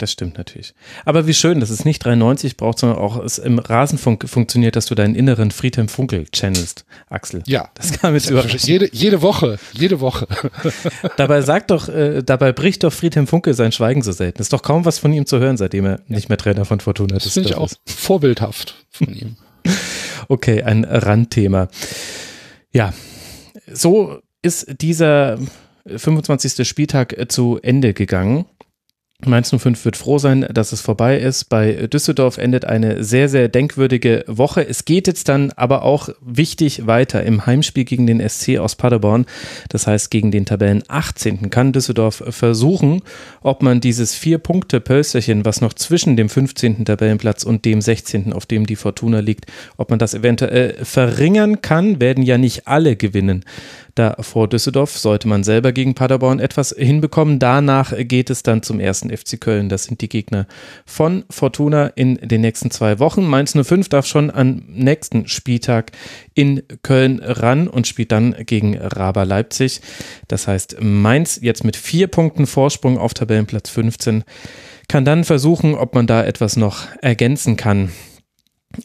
Das 0.00 0.12
stimmt 0.12 0.38
natürlich. 0.38 0.72
Aber 1.04 1.26
wie 1.26 1.34
schön, 1.34 1.60
dass 1.60 1.68
es 1.68 1.84
nicht 1.84 2.02
93 2.02 2.56
braucht, 2.56 2.78
sondern 2.78 2.98
auch 2.98 3.22
es 3.22 3.36
im 3.36 3.58
Rasenfunk 3.58 4.26
funktioniert, 4.26 4.74
dass 4.74 4.86
du 4.86 4.94
deinen 4.94 5.14
inneren 5.14 5.50
Friedhelm 5.50 5.88
Funkel 5.88 6.24
channelst, 6.32 6.86
Axel. 7.10 7.42
Ja. 7.44 7.68
Das 7.74 8.00
kam 8.00 8.14
jetzt 8.14 8.30
überraschen. 8.30 8.58
Jede, 8.64 8.88
jede 8.92 9.20
Woche, 9.20 9.58
jede 9.72 10.00
Woche. 10.00 10.26
dabei 11.18 11.42
sagt 11.42 11.70
doch, 11.70 11.90
äh, 11.90 12.22
dabei 12.22 12.52
bricht 12.52 12.82
doch 12.82 12.94
Friedhelm 12.94 13.26
Funkel 13.26 13.52
sein 13.52 13.72
Schweigen 13.72 14.00
so 14.00 14.12
selten. 14.12 14.40
Ist 14.40 14.54
doch 14.54 14.62
kaum 14.62 14.86
was 14.86 14.98
von 14.98 15.12
ihm 15.12 15.26
zu 15.26 15.38
hören, 15.38 15.58
seitdem 15.58 15.84
er 15.84 16.00
nicht 16.08 16.30
mehr 16.30 16.38
Trainer 16.38 16.64
von 16.64 16.80
Fortuna 16.80 17.16
ist. 17.16 17.26
Das 17.26 17.34
finde 17.34 17.50
ich 17.50 17.56
auch 17.56 17.68
vorbildhaft 17.84 18.86
von 18.88 19.14
ihm. 19.14 19.36
okay, 20.28 20.62
ein 20.62 20.84
Randthema. 20.84 21.68
Ja, 22.72 22.94
so 23.70 24.20
ist 24.40 24.80
dieser 24.80 25.38
25. 25.84 26.66
Spieltag 26.66 27.14
zu 27.28 27.58
Ende 27.62 27.92
gegangen. 27.92 28.46
Mainz 29.26 29.54
05 29.56 29.84
wird 29.84 29.96
froh 29.96 30.18
sein, 30.18 30.46
dass 30.52 30.72
es 30.72 30.80
vorbei 30.80 31.18
ist. 31.18 31.44
Bei 31.48 31.72
Düsseldorf 31.86 32.38
endet 32.38 32.64
eine 32.64 33.02
sehr, 33.04 33.28
sehr 33.28 33.48
denkwürdige 33.48 34.24
Woche. 34.26 34.66
Es 34.66 34.84
geht 34.84 35.06
jetzt 35.06 35.28
dann 35.28 35.52
aber 35.52 35.82
auch 35.82 36.08
wichtig 36.20 36.86
weiter 36.86 37.22
im 37.22 37.46
Heimspiel 37.46 37.84
gegen 37.84 38.06
den 38.06 38.26
SC 38.26 38.58
aus 38.58 38.76
Paderborn. 38.76 39.26
Das 39.68 39.86
heißt, 39.86 40.10
gegen 40.10 40.30
den 40.30 40.46
Tabellen 40.46 40.82
18. 40.88 41.50
kann 41.50 41.72
Düsseldorf 41.72 42.22
versuchen, 42.28 43.02
ob 43.42 43.62
man 43.62 43.80
dieses 43.80 44.14
Vier-Punkte-Pölsterchen, 44.14 45.44
was 45.44 45.60
noch 45.60 45.74
zwischen 45.74 46.16
dem 46.16 46.28
15. 46.28 46.84
Tabellenplatz 46.84 47.44
und 47.44 47.64
dem 47.64 47.80
16., 47.80 48.32
auf 48.32 48.46
dem 48.46 48.66
die 48.66 48.76
Fortuna 48.76 49.20
liegt, 49.20 49.46
ob 49.76 49.90
man 49.90 49.98
das 49.98 50.14
eventuell 50.14 50.76
verringern 50.84 51.62
kann, 51.62 52.00
werden 52.00 52.22
ja 52.24 52.38
nicht 52.38 52.66
alle 52.66 52.96
gewinnen 52.96 53.44
da 54.00 54.16
vor 54.20 54.48
Düsseldorf 54.48 54.96
sollte 54.96 55.28
man 55.28 55.44
selber 55.44 55.72
gegen 55.72 55.94
Paderborn 55.94 56.40
etwas 56.40 56.74
hinbekommen. 56.76 57.38
Danach 57.38 57.92
geht 57.96 58.30
es 58.30 58.42
dann 58.42 58.62
zum 58.62 58.80
ersten 58.80 59.14
FC 59.14 59.38
Köln. 59.38 59.68
Das 59.68 59.84
sind 59.84 60.00
die 60.00 60.08
Gegner 60.08 60.46
von 60.86 61.24
Fortuna 61.28 61.88
in 61.88 62.14
den 62.16 62.40
nächsten 62.40 62.70
zwei 62.70 62.98
Wochen. 62.98 63.26
Mainz 63.26 63.52
05 63.52 63.90
darf 63.90 64.06
schon 64.06 64.30
am 64.30 64.62
nächsten 64.68 65.28
Spieltag 65.28 65.92
in 66.32 66.62
Köln 66.82 67.20
ran 67.22 67.68
und 67.68 67.86
spielt 67.86 68.10
dann 68.10 68.34
gegen 68.46 68.78
Raber 68.78 69.26
Leipzig. 69.26 69.82
Das 70.28 70.48
heißt, 70.48 70.78
Mainz 70.80 71.38
jetzt 71.42 71.62
mit 71.62 71.76
vier 71.76 72.06
Punkten 72.06 72.46
Vorsprung 72.46 72.96
auf 72.96 73.12
Tabellenplatz 73.12 73.68
15 73.68 74.24
kann 74.88 75.04
dann 75.04 75.24
versuchen, 75.24 75.74
ob 75.74 75.94
man 75.94 76.06
da 76.06 76.24
etwas 76.24 76.56
noch 76.56 76.86
ergänzen 77.02 77.56
kann 77.56 77.90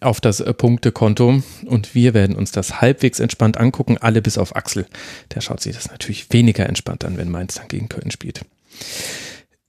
auf 0.02 0.22
das 0.22 0.40
äh, 0.40 0.54
Punktekonto 0.54 1.42
und 1.66 1.96
wir 1.96 2.14
werden 2.14 2.36
uns 2.36 2.52
das 2.52 2.82
halbwegs 2.82 3.20
entspannt 3.20 3.58
angucken, 3.58 3.98
alle 4.00 4.22
bis 4.22 4.38
auf 4.38 4.56
Axel. 4.56 4.86
Der 5.34 5.42
schaut 5.42 5.62
sich 5.62 5.76
das 5.76 5.90
natürlich 5.90 6.32
weniger 6.32 6.68
entspannt 6.68 7.06
an, 7.06 7.18
wenn 7.18 7.30
Mainz 7.30 7.56
dann 7.56 7.68
gegen 7.68 7.90
Köln 7.90 8.12
spielt. 8.12 8.42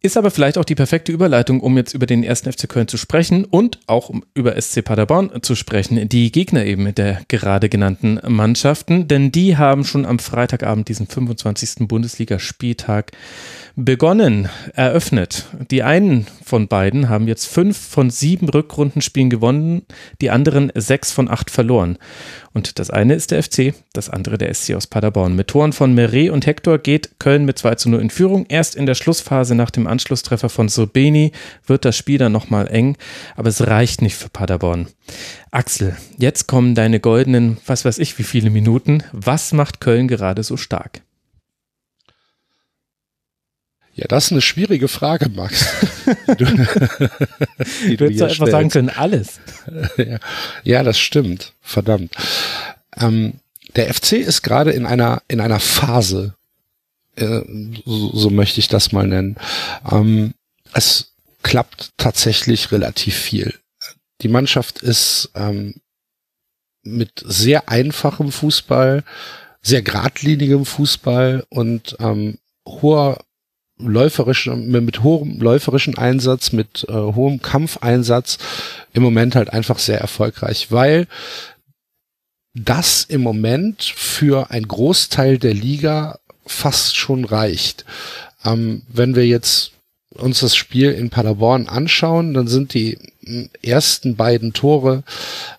Ist 0.02 0.16
aber 0.16 0.30
vielleicht 0.30 0.56
auch 0.56 0.64
die 0.64 0.76
perfekte 0.76 1.10
Überleitung, 1.10 1.58
um 1.60 1.76
jetzt 1.76 1.92
über 1.92 2.06
den 2.06 2.22
ersten 2.22 2.52
FC 2.52 2.68
Köln 2.68 2.86
zu 2.86 2.96
sprechen 2.96 3.44
und 3.44 3.80
auch 3.88 4.08
um 4.08 4.24
über 4.34 4.60
SC 4.60 4.84
Paderborn 4.84 5.42
zu 5.42 5.56
sprechen, 5.56 6.08
die 6.08 6.30
Gegner 6.30 6.64
eben 6.64 6.94
der 6.94 7.22
gerade 7.26 7.68
genannten 7.68 8.20
Mannschaften, 8.28 9.08
denn 9.08 9.32
die 9.32 9.56
haben 9.56 9.84
schon 9.84 10.06
am 10.06 10.20
Freitagabend 10.20 10.88
diesen 10.88 11.08
25. 11.08 11.88
Bundesligaspieltag 11.88 13.10
begonnen, 13.76 14.48
eröffnet. 14.72 15.44
Die 15.70 15.82
einen 15.82 16.26
von 16.42 16.66
beiden 16.66 17.10
haben 17.10 17.28
jetzt 17.28 17.44
fünf 17.44 17.76
von 17.76 18.08
sieben 18.08 18.48
Rückrundenspielen 18.48 19.28
gewonnen, 19.28 19.82
die 20.22 20.30
anderen 20.30 20.72
sechs 20.74 21.12
von 21.12 21.28
acht 21.28 21.50
verloren. 21.50 21.98
Und 22.54 22.78
das 22.78 22.88
eine 22.88 23.14
ist 23.14 23.32
der 23.32 23.42
FC, 23.42 23.74
das 23.92 24.08
andere 24.08 24.38
der 24.38 24.52
SC 24.52 24.74
aus 24.74 24.86
Paderborn. 24.86 25.36
Mit 25.36 25.48
Toren 25.48 25.74
von 25.74 25.94
Meret 25.94 26.30
und 26.30 26.46
Hector 26.46 26.78
geht 26.78 27.20
Köln 27.20 27.44
mit 27.44 27.58
2 27.58 27.74
zu 27.74 27.90
0 27.90 28.00
in 28.00 28.10
Führung. 28.10 28.46
Erst 28.48 28.76
in 28.76 28.86
der 28.86 28.94
Schlussphase 28.94 29.54
nach 29.54 29.70
dem 29.70 29.86
Anschlusstreffer 29.86 30.48
von 30.48 30.70
Sobeni 30.70 31.32
wird 31.66 31.84
das 31.84 31.98
Spiel 31.98 32.16
dann 32.16 32.32
nochmal 32.32 32.68
eng, 32.68 32.96
aber 33.36 33.50
es 33.50 33.66
reicht 33.66 34.00
nicht 34.00 34.16
für 34.16 34.30
Paderborn. 34.30 34.86
Axel, 35.50 35.96
jetzt 36.16 36.46
kommen 36.46 36.74
deine 36.74 36.98
goldenen, 36.98 37.58
was 37.66 37.84
weiß 37.84 37.98
ich, 37.98 38.18
wie 38.18 38.24
viele 38.24 38.48
Minuten. 38.48 39.02
Was 39.12 39.52
macht 39.52 39.82
Köln 39.82 40.08
gerade 40.08 40.42
so 40.42 40.56
stark? 40.56 41.02
Ja, 43.96 44.06
das 44.08 44.26
ist 44.26 44.32
eine 44.32 44.42
schwierige 44.42 44.88
Frage, 44.88 45.30
Max. 45.30 45.66
du, 46.26 46.34
du 46.44 48.04
hättest 48.04 48.20
doch 48.20 48.28
einfach 48.28 48.48
sagen 48.48 48.68
können, 48.68 48.90
alles. 48.90 49.40
Ja, 49.96 50.18
ja 50.64 50.82
das 50.82 50.98
stimmt. 50.98 51.54
Verdammt. 51.62 52.14
Ähm, 52.98 53.40
der 53.74 53.92
FC 53.92 54.12
ist 54.12 54.42
gerade 54.42 54.70
in 54.72 54.84
einer, 54.84 55.22
in 55.28 55.40
einer 55.40 55.60
Phase, 55.60 56.34
äh, 57.16 57.40
so, 57.86 58.14
so, 58.14 58.30
möchte 58.30 58.60
ich 58.60 58.68
das 58.68 58.92
mal 58.92 59.06
nennen. 59.06 59.36
Ähm, 59.90 60.34
es 60.74 61.14
klappt 61.42 61.92
tatsächlich 61.96 62.72
relativ 62.72 63.16
viel. 63.16 63.54
Die 64.20 64.28
Mannschaft 64.28 64.80
ist 64.80 65.30
ähm, 65.34 65.74
mit 66.82 67.24
sehr 67.24 67.70
einfachem 67.70 68.30
Fußball, 68.30 69.04
sehr 69.62 69.80
geradlinigem 69.80 70.66
Fußball 70.66 71.46
und 71.48 71.96
ähm, 71.98 72.38
hoher 72.66 73.24
läuferischen, 73.78 74.70
mit 74.70 75.02
hohem 75.02 75.40
läuferischen 75.40 75.98
Einsatz, 75.98 76.52
mit 76.52 76.86
äh, 76.88 76.92
hohem 76.92 77.42
Kampfeinsatz 77.42 78.38
im 78.92 79.02
Moment 79.02 79.36
halt 79.36 79.52
einfach 79.52 79.78
sehr 79.78 80.00
erfolgreich, 80.00 80.68
weil 80.70 81.06
das 82.54 83.04
im 83.04 83.20
Moment 83.20 83.82
für 83.82 84.50
ein 84.50 84.66
Großteil 84.66 85.38
der 85.38 85.52
Liga 85.52 86.18
fast 86.46 86.96
schon 86.96 87.24
reicht. 87.24 87.84
Ähm, 88.44 88.82
wenn 88.88 89.14
wir 89.14 89.26
jetzt 89.26 89.72
uns 90.16 90.40
das 90.40 90.56
Spiel 90.56 90.92
in 90.92 91.10
Paderborn 91.10 91.68
anschauen, 91.68 92.34
dann 92.34 92.48
sind 92.48 92.74
die 92.74 92.98
ersten 93.62 94.16
beiden 94.16 94.52
Tore, 94.52 95.02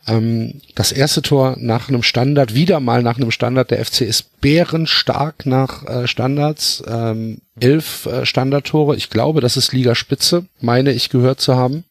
ähm, 0.08 0.62
das 0.76 0.92
erste 0.92 1.22
Tor 1.22 1.56
nach 1.60 1.90
einem 1.90 2.04
Standard, 2.04 2.54
wieder 2.54 2.80
mal 2.80 3.04
nach 3.04 3.18
einem 3.18 3.32
Standard, 3.32 3.72
der 3.72 3.84
FC 3.84 4.02
ist 4.02 4.40
bärenstark 4.42 5.46
nach 5.46 5.86
äh, 5.86 6.08
Standards, 6.08 6.84
ähm, 6.88 7.40
elf 7.60 8.06
äh, 8.06 8.26
Standardtore, 8.26 8.96
ich 8.96 9.10
glaube, 9.10 9.42
das 9.42 9.58
ist 9.58 9.74
Ligaspitze, 9.74 10.46
meine 10.62 10.92
ich 10.92 11.10
gehört 11.10 11.42
zu 11.42 11.56
haben. 11.56 11.84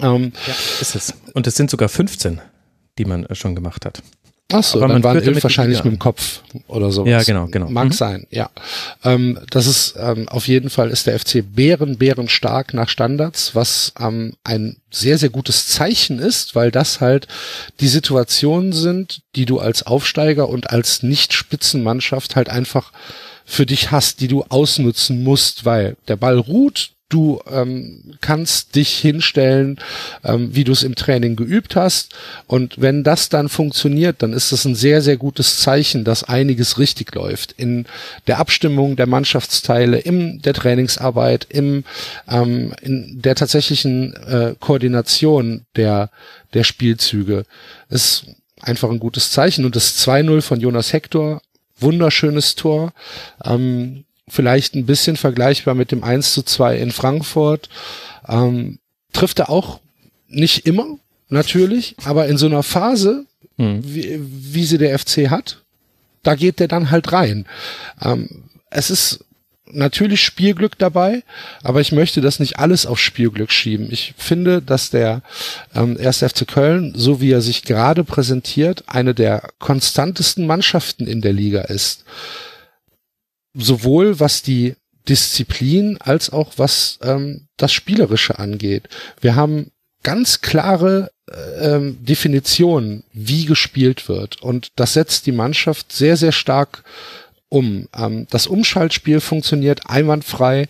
Ähm, 0.00 0.32
ja, 0.46 0.54
ist 0.80 0.94
es. 0.94 1.14
Und 1.32 1.46
es 1.46 1.56
sind 1.56 1.70
sogar 1.70 1.88
15, 1.88 2.40
die 2.98 3.04
man 3.04 3.24
äh, 3.24 3.34
schon 3.34 3.54
gemacht 3.54 3.84
hat. 3.84 4.02
Ach 4.50 4.64
so, 4.64 4.78
Aber 4.78 4.94
dann 4.94 5.04
waren 5.04 5.20
elf 5.20 5.42
wahrscheinlich 5.42 5.84
mit 5.84 5.92
dem 5.92 5.98
Kopf 5.98 6.40
oder 6.68 6.90
so. 6.90 7.04
Ja, 7.04 7.22
genau, 7.22 7.48
genau. 7.48 7.68
Mag 7.68 7.88
mhm. 7.88 7.92
sein, 7.92 8.26
ja. 8.30 8.48
Ähm, 9.04 9.38
das 9.50 9.66
ist 9.66 9.94
ähm, 9.98 10.26
auf 10.28 10.48
jeden 10.48 10.70
Fall 10.70 10.88
ist 10.88 11.06
der 11.06 11.18
FC 11.18 11.44
Bären, 11.44 11.98
Bären 11.98 12.30
stark 12.30 12.72
nach 12.72 12.88
Standards, 12.88 13.54
was 13.54 13.92
ähm, 14.00 14.36
ein 14.44 14.78
sehr, 14.90 15.18
sehr 15.18 15.28
gutes 15.28 15.68
Zeichen 15.68 16.18
ist, 16.18 16.54
weil 16.54 16.70
das 16.70 17.02
halt 17.02 17.28
die 17.80 17.88
Situationen 17.88 18.72
sind, 18.72 19.20
die 19.36 19.44
du 19.44 19.58
als 19.58 19.82
Aufsteiger 19.82 20.48
und 20.48 20.70
als 20.70 21.02
Nicht-Spitzenmannschaft 21.02 22.34
halt 22.34 22.48
einfach 22.48 22.92
für 23.44 23.66
dich 23.66 23.90
hast, 23.90 24.22
die 24.22 24.28
du 24.28 24.44
ausnutzen 24.48 25.22
musst, 25.22 25.66
weil 25.66 25.96
der 26.06 26.16
Ball 26.16 26.38
ruht, 26.38 26.92
Du 27.10 27.40
ähm, 27.50 28.16
kannst 28.20 28.74
dich 28.74 28.90
hinstellen, 28.98 29.78
ähm, 30.24 30.54
wie 30.54 30.64
du 30.64 30.72
es 30.72 30.82
im 30.82 30.94
Training 30.94 31.36
geübt 31.36 31.74
hast. 31.74 32.14
Und 32.46 32.82
wenn 32.82 33.02
das 33.02 33.30
dann 33.30 33.48
funktioniert, 33.48 34.22
dann 34.22 34.34
ist 34.34 34.52
das 34.52 34.66
ein 34.66 34.74
sehr, 34.74 35.00
sehr 35.00 35.16
gutes 35.16 35.60
Zeichen, 35.60 36.04
dass 36.04 36.24
einiges 36.24 36.78
richtig 36.78 37.14
läuft. 37.14 37.52
In 37.52 37.86
der 38.26 38.38
Abstimmung 38.38 38.96
der 38.96 39.06
Mannschaftsteile, 39.06 39.98
in 39.98 40.42
der 40.42 40.52
Trainingsarbeit, 40.52 41.46
im, 41.48 41.84
ähm, 42.28 42.74
in 42.82 43.22
der 43.22 43.34
tatsächlichen 43.34 44.12
äh, 44.26 44.54
Koordination 44.60 45.64
der, 45.76 46.10
der 46.52 46.64
Spielzüge. 46.64 47.44
Ist 47.88 48.26
einfach 48.60 48.90
ein 48.90 48.98
gutes 48.98 49.32
Zeichen. 49.32 49.64
Und 49.64 49.76
das 49.76 50.06
2-0 50.06 50.42
von 50.42 50.60
Jonas 50.60 50.92
Hector, 50.92 51.40
wunderschönes 51.78 52.54
Tor. 52.54 52.92
Ähm, 53.44 54.04
vielleicht 54.30 54.74
ein 54.74 54.86
bisschen 54.86 55.16
vergleichbar 55.16 55.74
mit 55.74 55.92
dem 55.92 56.04
1 56.04 56.34
zu 56.34 56.42
2 56.42 56.78
in 56.78 56.92
Frankfurt. 56.92 57.68
Ähm, 58.26 58.78
trifft 59.12 59.38
er 59.38 59.50
auch 59.50 59.80
nicht 60.28 60.66
immer, 60.66 60.98
natürlich, 61.28 61.96
aber 62.04 62.26
in 62.26 62.38
so 62.38 62.46
einer 62.46 62.62
Phase, 62.62 63.26
hm. 63.56 63.80
wie, 63.82 64.18
wie 64.20 64.64
sie 64.64 64.78
der 64.78 64.98
FC 64.98 65.30
hat, 65.30 65.62
da 66.22 66.34
geht 66.34 66.60
der 66.60 66.68
dann 66.68 66.90
halt 66.90 67.12
rein. 67.12 67.46
Ähm, 68.02 68.44
es 68.70 68.90
ist 68.90 69.24
natürlich 69.70 70.22
Spielglück 70.22 70.78
dabei, 70.78 71.22
aber 71.62 71.80
ich 71.80 71.92
möchte 71.92 72.20
das 72.20 72.40
nicht 72.40 72.58
alles 72.58 72.86
auf 72.86 72.98
Spielglück 72.98 73.52
schieben. 73.52 73.88
Ich 73.90 74.14
finde, 74.16 74.62
dass 74.62 74.90
der 74.90 75.22
ähm, 75.74 75.98
1. 76.00 76.18
FC 76.18 76.46
Köln, 76.46 76.92
so 76.96 77.20
wie 77.20 77.32
er 77.32 77.42
sich 77.42 77.62
gerade 77.62 78.04
präsentiert, 78.04 78.84
eine 78.86 79.14
der 79.14 79.50
konstantesten 79.58 80.46
Mannschaften 80.46 81.06
in 81.06 81.20
der 81.20 81.32
Liga 81.32 81.62
ist 81.62 82.04
sowohl 83.54 84.20
was 84.20 84.42
die 84.42 84.74
Disziplin 85.08 85.98
als 86.00 86.30
auch 86.30 86.52
was 86.56 86.98
ähm, 87.02 87.48
das 87.56 87.72
Spielerische 87.72 88.38
angeht. 88.38 88.88
Wir 89.20 89.36
haben 89.36 89.70
ganz 90.02 90.40
klare 90.40 91.10
äh, 91.30 91.74
ähm, 91.74 91.98
Definitionen, 92.04 93.04
wie 93.12 93.44
gespielt 93.44 94.08
wird. 94.08 94.42
Und 94.42 94.68
das 94.76 94.92
setzt 94.94 95.26
die 95.26 95.32
Mannschaft 95.32 95.92
sehr, 95.92 96.16
sehr 96.16 96.32
stark 96.32 96.84
um. 97.48 97.88
Ähm, 97.96 98.26
das 98.30 98.46
Umschaltspiel 98.46 99.20
funktioniert 99.20 99.88
einwandfrei. 99.88 100.68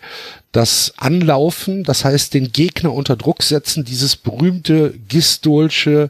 Das 0.51 0.93
Anlaufen, 0.97 1.83
das 1.83 2.05
heißt 2.05 2.33
den 2.33 2.51
Gegner 2.51 2.93
unter 2.93 3.15
Druck 3.15 3.43
setzen, 3.43 3.85
dieses 3.85 4.15
berühmte 4.15 4.95
Gistolsche 5.07 6.09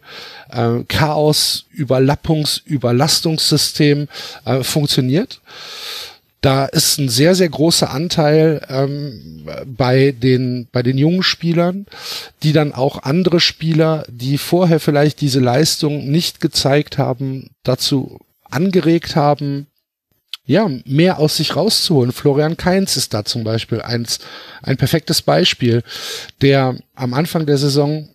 äh, 0.49 0.83
Chaos, 0.87 1.65
Überlappungs, 1.71 2.61
Überlastungssystem 2.65 4.07
äh, 4.45 4.63
funktioniert. 4.63 5.41
Da 6.41 6.65
ist 6.65 6.97
ein 6.99 7.09
sehr, 7.09 7.35
sehr 7.35 7.49
großer 7.49 7.89
Anteil 7.89 8.65
ähm, 8.69 9.45
bei, 9.65 10.11
den, 10.11 10.67
bei 10.71 10.83
den 10.83 10.97
jungen 10.97 11.23
Spielern, 11.23 11.85
die 12.43 12.53
dann 12.53 12.73
auch 12.73 13.03
andere 13.03 13.39
Spieler, 13.39 14.05
die 14.07 14.37
vorher 14.37 14.79
vielleicht 14.79 15.19
diese 15.19 15.41
Leistung 15.41 16.09
nicht 16.09 16.39
gezeigt 16.39 16.97
haben, 16.97 17.49
dazu 17.63 18.19
angeregt 18.49 19.15
haben, 19.15 19.67
ja, 20.45 20.67
mehr 20.85 21.19
aus 21.19 21.37
sich 21.37 21.55
rauszuholen. 21.55 22.11
Florian 22.11 22.57
Kainz 22.57 22.97
ist 22.97 23.13
da 23.13 23.23
zum 23.23 23.43
Beispiel 23.43 23.81
eins, 23.81 24.19
ein 24.63 24.77
perfektes 24.77 25.21
Beispiel, 25.21 25.83
der 26.41 26.75
am 26.95 27.13
Anfang 27.13 27.45
der 27.45 27.59
Saison 27.59 28.09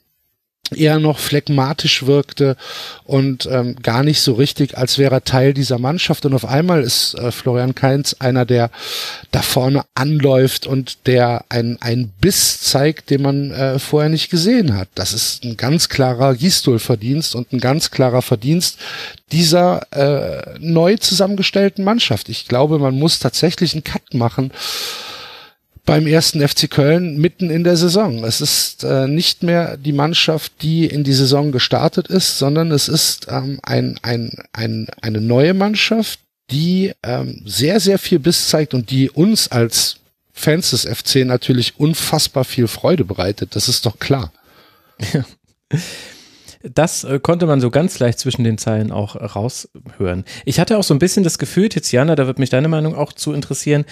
eher 0.72 0.98
noch 0.98 1.18
phlegmatisch 1.18 2.06
wirkte 2.06 2.56
und 3.04 3.46
ähm, 3.50 3.76
gar 3.82 4.02
nicht 4.02 4.20
so 4.20 4.32
richtig, 4.32 4.76
als 4.78 4.98
wäre 4.98 5.16
er 5.16 5.24
Teil 5.24 5.54
dieser 5.54 5.78
Mannschaft. 5.78 6.24
Und 6.24 6.34
auf 6.34 6.44
einmal 6.46 6.82
ist 6.82 7.14
äh, 7.14 7.30
Florian 7.30 7.74
Kainz 7.74 8.16
einer, 8.18 8.44
der 8.44 8.70
da 9.30 9.42
vorne 9.42 9.84
anläuft 9.94 10.66
und 10.66 11.06
der 11.06 11.44
ein, 11.48 11.78
ein 11.80 12.12
Biss 12.20 12.60
zeigt, 12.60 13.10
den 13.10 13.22
man 13.22 13.50
äh, 13.50 13.78
vorher 13.78 14.08
nicht 14.08 14.30
gesehen 14.30 14.76
hat. 14.76 14.88
Das 14.94 15.12
ist 15.12 15.44
ein 15.44 15.56
ganz 15.56 15.88
klarer 15.88 16.34
Gistol-Verdienst 16.34 17.34
und 17.34 17.52
ein 17.52 17.60
ganz 17.60 17.90
klarer 17.90 18.22
Verdienst 18.22 18.78
dieser 19.32 19.92
äh, 19.92 20.58
neu 20.60 20.96
zusammengestellten 20.96 21.84
Mannschaft. 21.84 22.28
Ich 22.28 22.48
glaube, 22.48 22.78
man 22.78 22.98
muss 22.98 23.18
tatsächlich 23.18 23.74
einen 23.74 23.84
Cut 23.84 24.14
machen 24.14 24.50
beim 25.84 26.06
ersten 26.06 26.46
FC 26.46 26.70
Köln 26.70 27.18
mitten 27.18 27.50
in 27.50 27.64
der 27.64 27.76
Saison. 27.76 28.24
Es 28.24 28.40
ist 28.40 28.84
äh, 28.84 29.06
nicht 29.06 29.42
mehr 29.42 29.76
die 29.76 29.92
Mannschaft, 29.92 30.52
die 30.62 30.86
in 30.86 31.04
die 31.04 31.12
Saison 31.12 31.52
gestartet 31.52 32.08
ist, 32.08 32.38
sondern 32.38 32.70
es 32.70 32.88
ist 32.88 33.26
ähm, 33.28 33.58
ein, 33.62 33.98
ein, 34.02 34.30
ein, 34.52 34.88
eine 35.02 35.20
neue 35.20 35.52
Mannschaft, 35.52 36.20
die 36.50 36.92
ähm, 37.02 37.42
sehr, 37.44 37.80
sehr 37.80 37.98
viel 37.98 38.18
Biss 38.18 38.48
zeigt 38.48 38.72
und 38.72 38.90
die 38.90 39.10
uns 39.10 39.48
als 39.48 39.96
Fans 40.32 40.70
des 40.70 40.84
FC 40.84 41.24
natürlich 41.24 41.78
unfassbar 41.78 42.44
viel 42.44 42.66
Freude 42.66 43.04
bereitet. 43.04 43.54
Das 43.54 43.68
ist 43.68 43.86
doch 43.86 43.98
klar. 43.98 44.32
Ja. 45.12 45.24
Das 46.62 47.04
äh, 47.04 47.20
konnte 47.20 47.46
man 47.46 47.60
so 47.60 47.70
ganz 47.70 47.98
leicht 47.98 48.18
zwischen 48.18 48.42
den 48.42 48.56
Zeilen 48.56 48.90
auch 48.90 49.16
raushören. 49.16 50.24
Ich 50.46 50.58
hatte 50.58 50.78
auch 50.78 50.82
so 50.82 50.94
ein 50.94 50.98
bisschen 50.98 51.22
das 51.22 51.38
Gefühl, 51.38 51.68
Tiziana, 51.68 52.14
da 52.14 52.26
wird 52.26 52.38
mich 52.38 52.48
deine 52.48 52.68
Meinung 52.68 52.94
auch 52.94 53.12
zu 53.12 53.34
interessieren, 53.34 53.84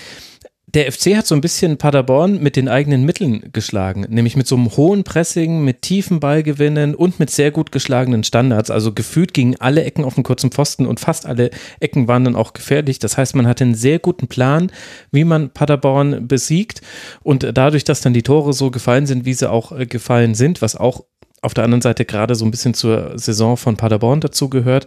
der 0.75 0.91
FC 0.91 1.17
hat 1.17 1.27
so 1.27 1.35
ein 1.35 1.43
bisschen 1.43 1.77
Paderborn 1.77 2.43
mit 2.43 2.57
den 2.57 2.69
eigenen 2.69 3.05
Mitteln 3.05 3.51
geschlagen, 3.53 4.07
nämlich 4.09 4.37
mit 4.37 4.47
so 4.47 4.57
einem 4.57 4.75
hohen 4.75 5.05
Pressing, 5.05 5.63
mit 5.63 5.83
tiefen 5.83 6.19
Ballgewinnen 6.19 6.95
und 6.95 7.21
mit 7.21 7.31
sehr 7.31 7.51
gut 7.51 7.73
geschlagenen 7.73 8.25
Standards. 8.25 8.71
Also 8.71 8.93
gefühlt 8.93 9.35
gingen 9.35 9.57
alle 9.61 9.85
Ecken 9.85 10.05
auf 10.05 10.15
den 10.15 10.25
kurzen 10.25 10.51
Pfosten 10.51 10.87
und 10.87 10.99
fast 10.99 11.27
alle 11.27 11.51
Ecken 11.81 12.09
waren 12.09 12.25
dann 12.25 12.37
auch 12.37 12.55
gefährlich. 12.55 12.99
Das 12.99 13.19
heißt, 13.19 13.35
man 13.35 13.47
hatte 13.47 13.65
einen 13.65 13.75
sehr 13.75 13.99
guten 13.99 14.29
Plan, 14.29 14.73
wie 15.11 15.25
man 15.25 15.51
Paderborn 15.51 16.27
besiegt. 16.27 16.81
Und 17.23 17.47
dadurch, 17.53 17.85
dass 17.85 18.01
dann 18.01 18.15
die 18.15 18.23
Tore 18.23 18.55
so 18.55 18.71
gefallen 18.71 19.07
sind, 19.07 19.27
wie 19.27 19.35
sie 19.35 19.51
auch 19.51 19.73
äh, 19.73 19.87
gefallen 19.87 20.35
sind, 20.35 20.63
was 20.63 20.75
auch 20.75 21.05
auf 21.43 21.55
der 21.55 21.65
anderen 21.65 21.83
Seite 21.83 22.05
gerade 22.05 22.37
so 22.37 22.45
ein 22.45 22.53
bisschen 22.53 22.73
zur 22.73 23.19
Saison 23.19 23.57
von 23.57 23.77
Paderborn 23.77 24.21
dazu 24.21 24.49
gehört, 24.49 24.87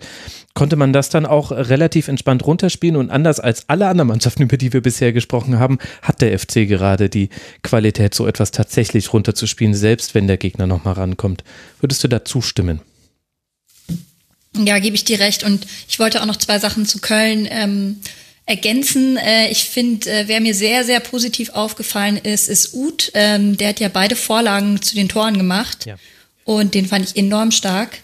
konnte 0.54 0.78
man 0.78 0.94
das 0.94 1.10
dann 1.10 1.26
auch 1.26 1.52
relativ 1.52 2.08
entspannt 2.08 2.48
runterspielen 2.48 2.96
und 2.96 3.12
anders 3.12 3.42
als 3.42 3.68
alle 3.68 3.88
anderen 3.88 4.08
Mannschaften, 4.08 4.44
über 4.44 4.56
die 4.56 4.72
wir 4.72 4.82
bisher 4.82 5.12
gesprochen 5.12 5.60
haben, 5.60 5.80
hat 6.02 6.22
der 6.22 6.38
FC 6.40 6.68
gerade 6.68 7.10
die 7.10 7.30
Qualität, 7.62 8.16
so 8.16 8.26
etwas 8.26 8.52
tatsächlich 8.52 9.12
runterzuspielen, 9.12 9.74
selbst 9.74 10.16
wenn 10.16 10.28
der 10.28 10.38
Gegner 10.38 10.66
nochmal 10.66 10.94
rankommt. 10.94 11.44
Würdest 11.82 12.04
du 12.06 12.08
da 12.08 12.24
zustimmen? 12.24 12.80
Ja, 14.58 14.80
gebe 14.80 14.96
ich 14.96 15.04
dir 15.04 15.20
recht. 15.20 15.44
Und 15.44 15.68
ich 15.90 16.00
wollte 16.00 16.22
auch 16.22 16.26
noch 16.26 16.38
zwei 16.38 16.60
Sachen 16.60 16.86
zu 16.86 17.00
Köln 17.00 17.48
ähm, 17.52 17.98
ergänzen. 18.46 19.18
Äh, 19.18 19.50
ich 19.50 19.66
finde, 19.66 20.10
äh, 20.10 20.28
wer 20.28 20.40
mir 20.40 20.56
sehr, 20.56 20.86
sehr 20.86 21.02
positiv 21.02 21.50
aufgefallen 21.50 22.16
ist, 22.16 22.48
ist 22.48 22.74
Uth. 22.74 23.12
Ähm, 23.14 23.58
der 23.58 23.70
hat 23.70 23.82
ja 23.82 23.90
beide 23.90 24.16
Vorlagen 24.16 24.82
zu 24.82 24.96
den 24.96 25.10
Toren 25.10 25.38
gemacht. 25.38 25.86
Ja. 25.86 25.98
Und 26.46 26.74
den 26.74 26.86
fand 26.86 27.10
ich 27.10 27.18
enorm 27.18 27.52
stark. 27.52 28.00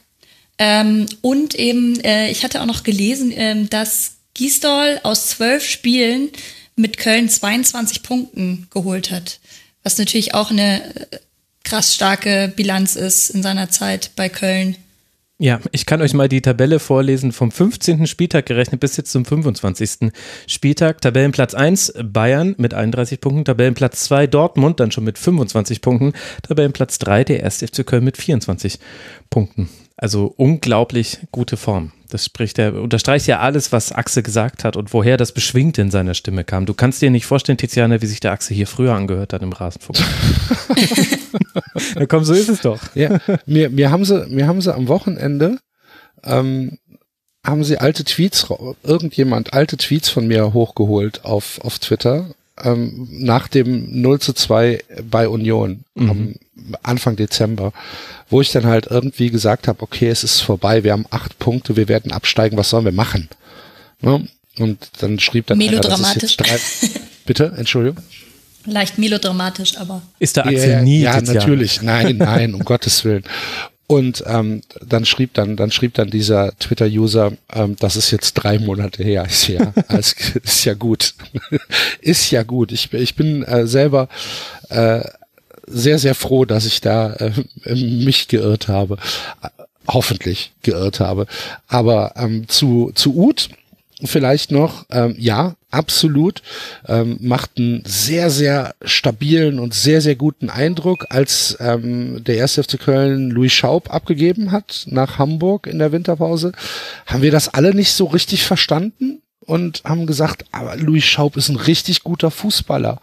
Ähm, 0.58 1.06
und 1.22 1.56
eben, 1.56 2.00
äh, 2.02 2.30
ich 2.30 2.44
hatte 2.44 2.62
auch 2.62 2.66
noch 2.66 2.84
gelesen, 2.84 3.32
ähm, 3.34 3.70
dass 3.70 4.18
Gisdol 4.34 5.00
aus 5.04 5.30
zwölf 5.30 5.66
Spielen 5.66 6.30
mit 6.76 6.98
Köln 6.98 7.30
22 7.30 8.04
Punkten 8.04 8.68
geholt 8.72 9.12
hat. 9.12 9.40
Was 9.84 9.98
natürlich 9.98 10.34
auch 10.34 10.52
eine 10.52 10.84
äh, 11.12 11.20
krass 11.64 11.96
starke 11.96 12.52
Bilanz 12.56 12.96
ist 12.96 13.30
in 13.30 13.44
seiner 13.44 13.70
Zeit 13.70 14.12
bei 14.16 14.28
Köln. 14.28 14.76
Ja, 15.42 15.60
ich 15.72 15.88
kann 15.88 16.04
euch 16.04 16.14
mal 16.14 16.30
die 16.30 16.44
Tabelle 16.44 16.78
vorlesen 16.78 17.32
vom 17.32 17.50
15. 17.50 18.06
Spieltag 18.06 18.46
gerechnet 18.46 18.80
bis 18.80 18.96
jetzt 18.96 19.12
zum 19.12 19.26
25. 19.26 20.12
Spieltag. 20.46 21.02
Tabellenplatz 21.02 21.56
1 21.56 21.96
Bayern 22.04 22.54
mit 22.60 22.76
31 22.76 23.20
Punkten, 23.20 23.46
Tabellenplatz 23.46 24.04
2 24.04 24.28
Dortmund 24.28 24.80
dann 24.80 24.92
schon 24.92 25.04
mit 25.04 25.18
25 25.18 25.82
Punkten, 25.82 26.14
Tabellenplatz 26.44 27.00
3 27.00 27.24
der 27.24 27.44
1. 27.44 27.58
FC 27.58 27.84
Köln 27.84 28.04
mit 28.04 28.18
24 28.18 28.78
Punkten. 29.32 29.68
Also 29.98 30.32
unglaublich 30.38 31.18
gute 31.32 31.58
Form. 31.58 31.92
Das 32.12 32.26
spricht 32.26 32.60
er, 32.60 32.74
unterstreicht 32.74 33.26
ja 33.28 33.40
alles, 33.40 33.72
was 33.72 33.94
Axel 33.94 34.22
gesagt 34.22 34.66
hat 34.66 34.76
und 34.76 34.94
woher 34.94 35.16
das 35.16 35.32
beschwingt 35.32 35.78
in 35.78 35.92
seiner 35.92 36.14
Stimme 36.14 36.44
kam. 36.44 36.66
Du 36.66 36.74
kannst 36.74 37.02
dir 37.02 37.10
nicht 37.10 37.26
vorstellen, 37.26 37.58
Tiziana, 37.58 38.02
wie 38.02 38.06
sich 38.06 38.20
der 38.20 38.34
Axel 38.34 38.54
hier 38.56 38.68
früher 38.68 38.94
angehört 38.94 39.32
hat 39.32 39.42
im 39.42 39.54
Rasenfunk. 39.54 39.98
Na 41.96 42.06
komm, 42.06 42.26
so 42.26 42.34
ist 42.34 42.50
es 42.50 42.62
doch. 42.62 42.80
Ja, 42.96 43.20
mir, 43.46 43.70
mir 43.70 43.92
haben 43.92 44.04
sie, 44.04 44.28
mir 44.28 44.46
haben 44.46 44.60
sie 44.62 44.74
am 44.74 44.90
Wochenende, 44.90 45.60
ähm, 46.24 46.78
haben 47.46 47.64
sie 47.64 47.78
alte 47.78 48.04
Tweets, 48.04 48.48
irgendjemand 48.84 49.54
alte 49.54 49.78
Tweets 49.78 50.10
von 50.10 50.28
mir 50.28 50.54
hochgeholt 50.54 51.24
auf, 51.24 51.60
auf 51.64 51.80
Twitter, 51.80 52.36
ähm, 52.64 53.08
nach 53.12 53.48
dem 53.48 54.02
0 54.02 54.20
zu 54.20 54.34
2 54.34 54.84
bei 55.10 55.28
Union 55.28 55.84
mhm. 55.96 56.10
am 56.10 56.36
Anfang 56.84 57.16
Dezember, 57.16 57.74
wo 58.30 58.42
ich 58.42 58.52
dann 58.52 58.66
halt 58.66 58.88
irgendwie 58.88 59.30
gesagt 59.30 59.68
habe, 59.68 59.82
okay, 59.82 60.10
es 60.10 60.24
ist 60.24 60.42
vorbei, 60.42 60.84
wir 60.84 60.92
haben 60.92 61.06
acht 61.10 61.40
Punkte, 61.40 61.76
wir 61.76 61.88
werden 61.88 62.12
absteigen, 62.12 62.58
was 62.58 62.70
sollen 62.70 62.86
wir 62.86 62.92
machen? 62.92 63.30
Ne? 64.02 64.28
Und 64.58 64.78
dann 65.00 65.20
schrieb 65.20 65.48
dann 65.48 65.58
Melodramatisch. 65.58 66.38
Einer, 66.40 66.60
bitte, 67.26 67.54
Entschuldigung. 67.58 68.04
Leicht 68.66 69.00
melodramatisch, 69.00 69.78
aber. 69.78 70.04
Ist 70.20 70.38
der 70.38 70.46
Axel 70.46 70.70
ja, 70.70 70.82
nie? 70.82 71.02
Ja, 71.02 71.20
natürlich. 71.20 71.82
Nein, 71.82 72.18
nein, 72.18 72.54
um 72.54 72.60
Gottes 72.66 73.04
Willen. 73.04 73.24
Und 73.92 74.24
ähm, 74.26 74.62
dann 74.80 75.04
schrieb 75.04 75.34
dann, 75.34 75.58
dann 75.58 75.70
schrieb 75.70 75.96
dann 75.96 76.10
dieser 76.10 76.58
Twitter-User, 76.58 77.34
ähm, 77.54 77.76
das 77.78 77.98
ist 77.98 78.10
jetzt 78.12 78.36
drei 78.36 78.58
Monate 78.58 79.04
her. 79.04 79.26
Ist 79.26 79.50
ja, 79.50 79.74
ist 79.90 80.64
ja 80.64 80.76
gut, 80.76 81.14
ist 82.00 82.32
ja 82.32 82.44
gut. 82.44 82.72
Ich, 82.72 82.94
ich 82.94 83.16
bin 83.16 83.44
äh, 83.44 83.68
selber 83.68 84.08
äh, 84.70 85.02
sehr, 85.68 86.00
sehr 86.00 86.16
froh, 86.16 86.46
dass 86.46 86.66
ich 86.66 86.80
da 86.80 87.16
äh, 87.16 87.32
mich 87.76 88.30
geirrt 88.30 88.70
habe, 88.70 88.96
äh, 89.44 89.50
hoffentlich 89.90 90.54
geirrt 90.64 91.02
habe. 91.02 91.28
Aber 91.68 92.14
ähm, 92.16 92.48
zu 92.48 92.94
zu 92.96 93.14
Ut 93.18 93.50
vielleicht 94.04 94.52
noch, 94.52 94.86
ähm, 94.92 95.16
ja, 95.18 95.56
absolut, 95.70 96.42
ähm, 96.88 97.18
macht 97.22 97.52
einen 97.58 97.84
sehr, 97.86 98.30
sehr 98.30 98.76
stabilen 98.84 99.60
und 99.60 99.74
sehr, 99.74 100.02
sehr 100.02 100.16
guten 100.16 100.50
Eindruck, 100.50 101.06
als 101.10 101.58
ähm, 101.60 102.24
der 102.24 102.36
erste 102.36 102.64
FC 102.64 102.80
Köln 102.80 103.32
Louis 103.32 103.54
Schaub 103.54 103.94
abgegeben 103.94 104.52
hat 104.52 104.86
nach 104.88 105.18
Hamburg 105.18 105.68
in 105.68 105.80
der 105.80 105.92
Winterpause, 105.92 106.52
haben 107.06 107.22
wir 107.22 107.32
das 107.32 107.50
alle 107.50 107.74
nicht 107.74 107.94
so 107.94 108.06
richtig 108.06 108.44
verstanden 108.44 109.22
und 109.40 109.84
haben 109.86 110.06
gesagt, 110.06 110.46
aber 110.52 110.76
Louis 110.76 111.04
Schaub 111.04 111.38
ist 111.38 111.50
ein 111.50 111.56
richtig 111.56 112.04
guter 112.04 112.32
Fußballer. 112.32 113.00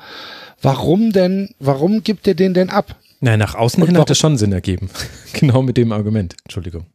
Warum 0.60 1.12
denn, 1.12 1.50
warum 1.58 2.02
gibt 2.02 2.26
er 2.26 2.34
den 2.34 2.54
denn 2.54 2.70
ab? 2.70 2.96
Nein, 3.20 3.38
nach 3.38 3.54
außen 3.54 3.84
hin 3.84 3.98
hat 3.98 4.10
es 4.10 4.18
schon 4.18 4.36
Sinn 4.36 4.52
ergeben. 4.52 4.90
genau 5.32 5.62
mit 5.62 5.76
dem 5.76 5.92
Argument. 5.92 6.34
Entschuldigung. 6.44 6.86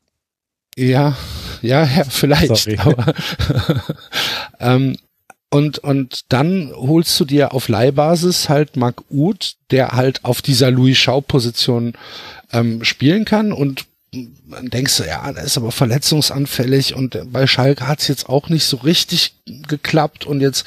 Ja, 0.78 1.16
ja, 1.62 1.84
ja 1.86 2.04
vielleicht. 2.10 2.80
Aber, 2.80 3.14
ähm, 4.60 4.98
und, 5.50 5.80
und 5.80 6.22
dann 6.30 6.72
holst 6.76 7.20
du 7.20 7.26
dir 7.26 7.54
auf 7.54 7.68
Leihbasis 7.68 8.50
halt 8.50 8.76
Marc 8.76 9.04
Uth, 9.12 9.56
der 9.70 9.90
halt 9.92 10.26
auf 10.26 10.42
dieser 10.42 10.72
Louis 10.72 10.98
Schau-Position 10.98 11.94
ähm, 12.52 12.84
spielen 12.84 13.24
kann 13.26 13.52
und 13.52 13.86
dann 14.50 14.70
denkst 14.70 14.98
du, 14.98 15.04
ja, 15.04 15.32
der 15.32 15.44
ist 15.44 15.58
aber 15.58 15.72
verletzungsanfällig 15.72 16.96
und 16.96 17.18
bei 17.32 17.48
Schalke 17.48 17.88
hat's 17.88 18.08
jetzt 18.08 18.28
auch 18.28 18.50
nicht 18.50 18.66
so 18.66 18.78
richtig 18.78 19.34
geklappt 19.46 20.26
und 20.26 20.42
jetzt 20.42 20.66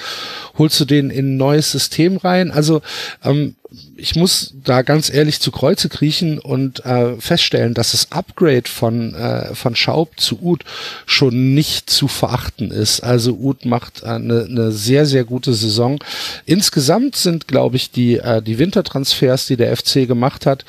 holst 0.58 0.78
du 0.80 0.84
den 0.84 1.10
in 1.10 1.34
ein 1.34 1.36
neues 1.36 1.72
System 1.72 2.16
rein. 2.16 2.50
Also 2.50 2.82
ähm, 3.24 3.54
ich 3.96 4.14
muss 4.14 4.54
da 4.64 4.82
ganz 4.82 5.12
ehrlich 5.12 5.40
zu 5.40 5.50
Kreuze 5.50 5.88
kriechen 5.88 6.38
und 6.38 6.84
äh, 6.84 7.16
feststellen, 7.18 7.74
dass 7.74 7.92
das 7.92 8.12
Upgrade 8.12 8.68
von, 8.68 9.14
äh, 9.14 9.54
von 9.54 9.74
Schaub 9.74 10.18
zu 10.20 10.40
Uth 10.40 10.64
schon 11.06 11.54
nicht 11.54 11.90
zu 11.90 12.08
verachten 12.08 12.70
ist. 12.70 13.00
Also 13.00 13.32
Uth 13.32 13.64
macht 13.64 14.04
eine, 14.04 14.42
äh, 14.42 14.44
eine 14.44 14.72
sehr, 14.72 15.06
sehr 15.06 15.24
gute 15.24 15.54
Saison. 15.54 15.98
Insgesamt 16.44 17.16
sind, 17.16 17.48
glaube 17.48 17.76
ich, 17.76 17.90
die, 17.90 18.16
äh, 18.16 18.42
die 18.42 18.58
Wintertransfers, 18.58 19.46
die 19.46 19.56
der 19.56 19.76
FC 19.76 20.06
gemacht 20.06 20.46
hat, 20.46 20.64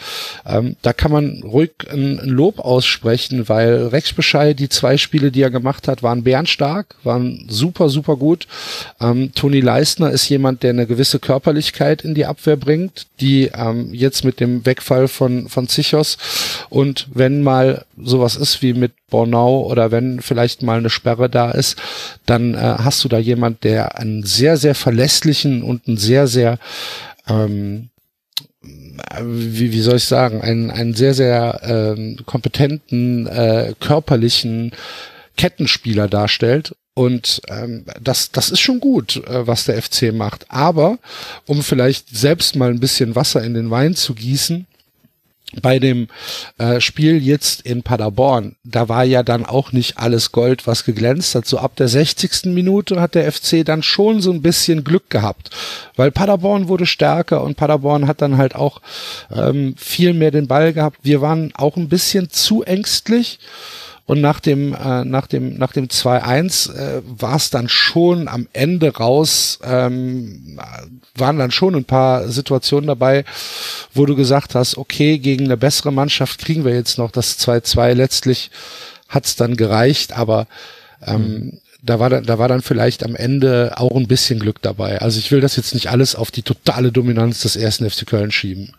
ähm, 0.46 0.76
da 0.82 0.94
kann 0.94 1.12
man 1.12 1.44
ruhig 1.44 1.72
ein, 1.92 2.20
ein 2.20 2.30
Lob 2.30 2.60
aussprechen, 2.60 3.07
weil 3.48 3.88
Rex 3.88 4.14
Bescheid, 4.14 4.60
die 4.60 4.70
zwei 4.70 4.98
Spiele, 4.98 5.32
die 5.32 5.42
er 5.42 5.50
gemacht 5.50 5.88
hat, 5.88 6.04
waren 6.04 6.24
bärenstark, 6.24 6.96
waren 7.04 7.46
super, 7.50 7.90
super 7.90 8.16
gut. 8.16 8.48
Ähm, 9.00 9.32
Toni 9.34 9.62
Leistner 9.62 10.12
ist 10.12 10.30
jemand, 10.30 10.64
der 10.64 10.72
eine 10.72 10.88
gewisse 10.88 11.20
Körperlichkeit 11.20 12.04
in 12.04 12.16
die 12.16 12.26
Abwehr 12.26 12.58
bringt 12.58 13.08
die 13.20 13.50
ähm, 13.54 13.94
jetzt 13.94 14.24
mit 14.24 14.40
dem 14.40 14.66
Wegfall 14.66 15.08
von, 15.08 15.50
von 15.50 15.68
Zichos 15.68 16.18
und 16.70 17.08
wenn 17.14 17.42
mal 17.42 17.86
sowas 18.02 18.36
ist 18.36 18.62
wie 18.62 18.74
mit 18.74 18.92
Bornau 19.10 19.66
oder 19.66 19.92
wenn 19.92 20.22
vielleicht 20.22 20.62
mal 20.62 20.78
eine 20.78 20.90
Sperre 20.90 21.30
da 21.30 21.52
ist, 21.52 21.78
dann 22.26 22.54
äh, 22.54 22.58
hast 22.58 23.04
du 23.04 23.10
da 23.10 23.18
jemand, 23.18 23.64
der 23.64 23.98
einen 23.98 24.24
sehr, 24.24 24.58
sehr 24.58 24.76
verlässlichen 24.76 25.64
und 25.64 25.88
einen 25.88 25.98
sehr, 25.98 26.28
sehr 26.28 26.60
ähm, 27.28 27.90
wie, 29.22 29.72
wie 29.72 29.82
soll 29.82 29.98
ich 29.98 30.06
sagen, 30.06 30.42
einen, 30.42 30.72
einen 30.72 30.94
sehr, 30.94 31.14
sehr 31.14 31.62
ähm, 31.64 32.18
kompetenten, 32.26 33.28
äh, 33.28 33.74
körperlichen 33.80 34.72
Kettenspieler 35.36 36.08
darstellt 36.08 36.74
und 36.98 37.44
ähm, 37.48 37.86
das, 38.02 38.32
das 38.32 38.50
ist 38.50 38.60
schon 38.60 38.80
gut, 38.80 39.18
äh, 39.28 39.46
was 39.46 39.66
der 39.66 39.80
FC 39.80 40.12
macht. 40.12 40.48
Aber 40.50 40.98
um 41.46 41.62
vielleicht 41.62 42.10
selbst 42.10 42.56
mal 42.56 42.72
ein 42.72 42.80
bisschen 42.80 43.16
Wasser 43.16 43.44
in 43.44 43.54
den 43.54 43.70
Wein 43.70 43.94
zu 43.94 44.16
gießen, 44.16 44.66
bei 45.62 45.80
dem 45.80 46.08
äh, 46.58 46.82
Spiel 46.82 47.24
jetzt 47.24 47.62
in 47.62 47.82
Paderborn, 47.82 48.58
da 48.64 48.90
war 48.90 49.06
ja 49.06 49.24
dann 49.24 49.46
auch 49.46 49.72
nicht 49.72 49.98
alles 49.98 50.34
Gold, 50.34 50.68
was 50.68 50.84
geglänzt 50.84 51.36
hat. 51.36 51.46
So 51.46 51.58
ab 51.58 51.76
der 51.78 51.88
60. 51.88 52.48
Minute 52.54 53.00
hat 53.00 53.16
der 53.16 53.32
FC 53.32 53.66
dann 53.66 53.82
schon 53.82 54.22
so 54.22 54.32
ein 54.32 54.42
bisschen 54.42 54.84
Glück 54.84 55.10
gehabt, 55.10 55.50
weil 55.96 56.12
Paderborn 56.12 56.68
wurde 56.68 56.86
stärker 56.86 57.44
und 57.44 57.56
Paderborn 57.56 58.08
hat 58.08 58.22
dann 58.22 58.38
halt 58.38 58.56
auch 58.56 58.82
ähm, 59.32 59.76
viel 59.78 60.14
mehr 60.14 60.32
den 60.32 60.48
Ball 60.48 60.74
gehabt. 60.74 61.00
Wir 61.04 61.22
waren 61.22 61.54
auch 61.56 61.78
ein 61.78 61.88
bisschen 61.88 62.30
zu 62.30 62.64
ängstlich. 62.64 63.40
Und 64.08 64.22
nach 64.22 64.40
dem, 64.40 64.74
äh, 64.74 65.04
nach 65.04 65.28
dem, 65.28 65.58
nach 65.58 65.74
dem 65.74 65.90
2-1 65.90 66.74
äh, 66.74 67.02
war 67.06 67.36
es 67.36 67.50
dann 67.50 67.70
schon 67.70 68.28
am 68.28 68.48
Ende 68.54 68.96
raus, 68.96 69.60
ähm, 69.64 70.60
waren 71.16 71.38
dann 71.38 71.52
schon 71.52 71.76
ein 71.76 71.84
paar 71.86 72.30
Situationen 72.30 72.88
dabei, 72.88 73.26
wo 73.94 74.06
du 74.06 74.16
gesagt 74.16 74.56
hast, 74.56 74.78
okay, 74.78 75.20
gegen 75.20 75.46
eine 75.46 75.58
bessere 75.58 75.92
Mannschaft 75.92 76.40
kriegen 76.40 76.64
wir 76.64 76.74
jetzt 76.74 76.98
noch 76.98 77.12
das 77.12 77.38
2-2. 77.40 77.94
Letztlich 77.94 78.50
hat's 79.10 79.36
dann 79.36 79.58
gereicht, 79.58 80.14
aber 80.18 80.48
ähm, 81.06 81.22
mhm 81.22 81.60
da 81.84 82.00
war, 82.00 82.10
dann, 82.10 82.26
da 82.26 82.38
war 82.38 82.48
dann 82.48 82.62
vielleicht 82.62 83.04
am 83.04 83.16
Ende 83.16 83.74
auch 83.78 83.96
ein 83.96 84.08
bisschen 84.08 84.40
Glück 84.40 84.62
dabei. 84.62 85.00
Also 85.00 85.20
ich 85.20 85.32
will 85.32 85.42
das 85.42 85.56
jetzt 85.56 85.74
nicht 85.74 85.90
alles 85.90 86.16
auf 86.16 86.32
die 86.32 86.42
totale 86.42 86.92
Dominanz 86.92 87.42
des 87.42 87.56
ersten 87.56 87.90
FC 87.90 88.06
Köln 88.06 88.32
schieben. 88.32 88.74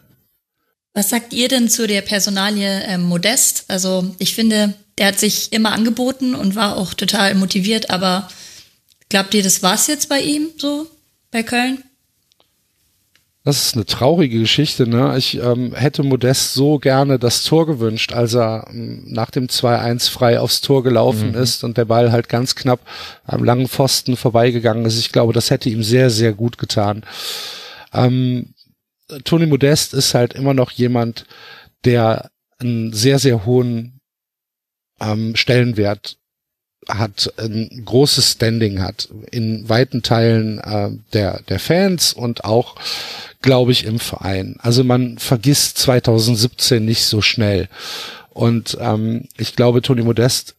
Was 0.94 1.10
sagt 1.10 1.32
ihr 1.32 1.48
denn 1.48 1.68
zu 1.68 1.86
der 1.86 2.02
Personalie 2.02 2.82
ähm, 2.86 3.02
Modest? 3.02 3.64
Also 3.68 4.14
ich 4.18 4.34
finde, 4.34 4.74
der 4.98 5.08
hat 5.08 5.18
sich 5.18 5.52
immer 5.52 5.72
angeboten 5.72 6.34
und 6.34 6.56
war 6.56 6.76
auch 6.76 6.92
total 6.94 7.34
motiviert, 7.34 7.90
aber 7.90 8.28
glaubt 9.08 9.32
ihr, 9.34 9.42
das 9.42 9.62
war's 9.62 9.86
jetzt 9.86 10.08
bei 10.08 10.20
ihm 10.20 10.48
so 10.58 10.86
bei 11.30 11.42
Köln? 11.42 11.82
Das 13.44 13.64
ist 13.64 13.76
eine 13.76 13.86
traurige 13.86 14.40
Geschichte. 14.40 14.86
Ne? 14.86 15.16
Ich 15.16 15.38
ähm, 15.38 15.72
hätte 15.74 16.02
Modest 16.02 16.52
so 16.52 16.78
gerne 16.78 17.18
das 17.18 17.44
Tor 17.44 17.66
gewünscht, 17.66 18.12
als 18.12 18.34
er 18.34 18.66
ähm, 18.68 19.04
nach 19.06 19.30
dem 19.30 19.46
2-1 19.46 20.10
frei 20.10 20.38
aufs 20.38 20.60
Tor 20.60 20.82
gelaufen 20.82 21.30
mhm. 21.30 21.38
ist 21.38 21.64
und 21.64 21.78
der 21.78 21.86
Ball 21.86 22.12
halt 22.12 22.28
ganz 22.28 22.54
knapp 22.56 22.80
am 23.24 23.44
langen 23.44 23.66
Pfosten 23.66 24.18
vorbeigegangen 24.18 24.84
ist. 24.84 24.98
Ich 24.98 25.12
glaube, 25.12 25.32
das 25.32 25.48
hätte 25.48 25.70
ihm 25.70 25.82
sehr, 25.82 26.10
sehr 26.10 26.34
gut 26.34 26.58
getan. 26.58 27.04
Ähm, 27.94 28.52
Toni 29.24 29.46
Modest 29.46 29.94
ist 29.94 30.12
halt 30.12 30.34
immer 30.34 30.52
noch 30.52 30.70
jemand, 30.70 31.24
der 31.86 32.30
einen 32.58 32.92
sehr, 32.92 33.18
sehr 33.18 33.46
hohen 33.46 33.97
ähm, 35.00 35.36
Stellenwert 35.36 36.16
hat, 36.88 37.32
ein 37.36 37.82
großes 37.84 38.32
Standing 38.32 38.82
hat 38.82 39.08
in 39.30 39.68
weiten 39.68 40.02
Teilen 40.02 40.58
äh, 40.58 40.90
der, 41.12 41.42
der 41.42 41.58
Fans 41.58 42.12
und 42.14 42.44
auch 42.44 42.76
glaube 43.42 43.72
ich, 43.72 43.84
im 43.84 43.98
Verein. 43.98 44.56
Also 44.60 44.84
man 44.84 45.18
vergisst 45.18 45.78
2017 45.78 46.84
nicht 46.84 47.04
so 47.04 47.22
schnell. 47.22 47.68
Und 48.30 48.76
ähm, 48.80 49.28
ich 49.36 49.56
glaube, 49.56 49.82
Toni 49.82 50.02
Modest 50.02 50.56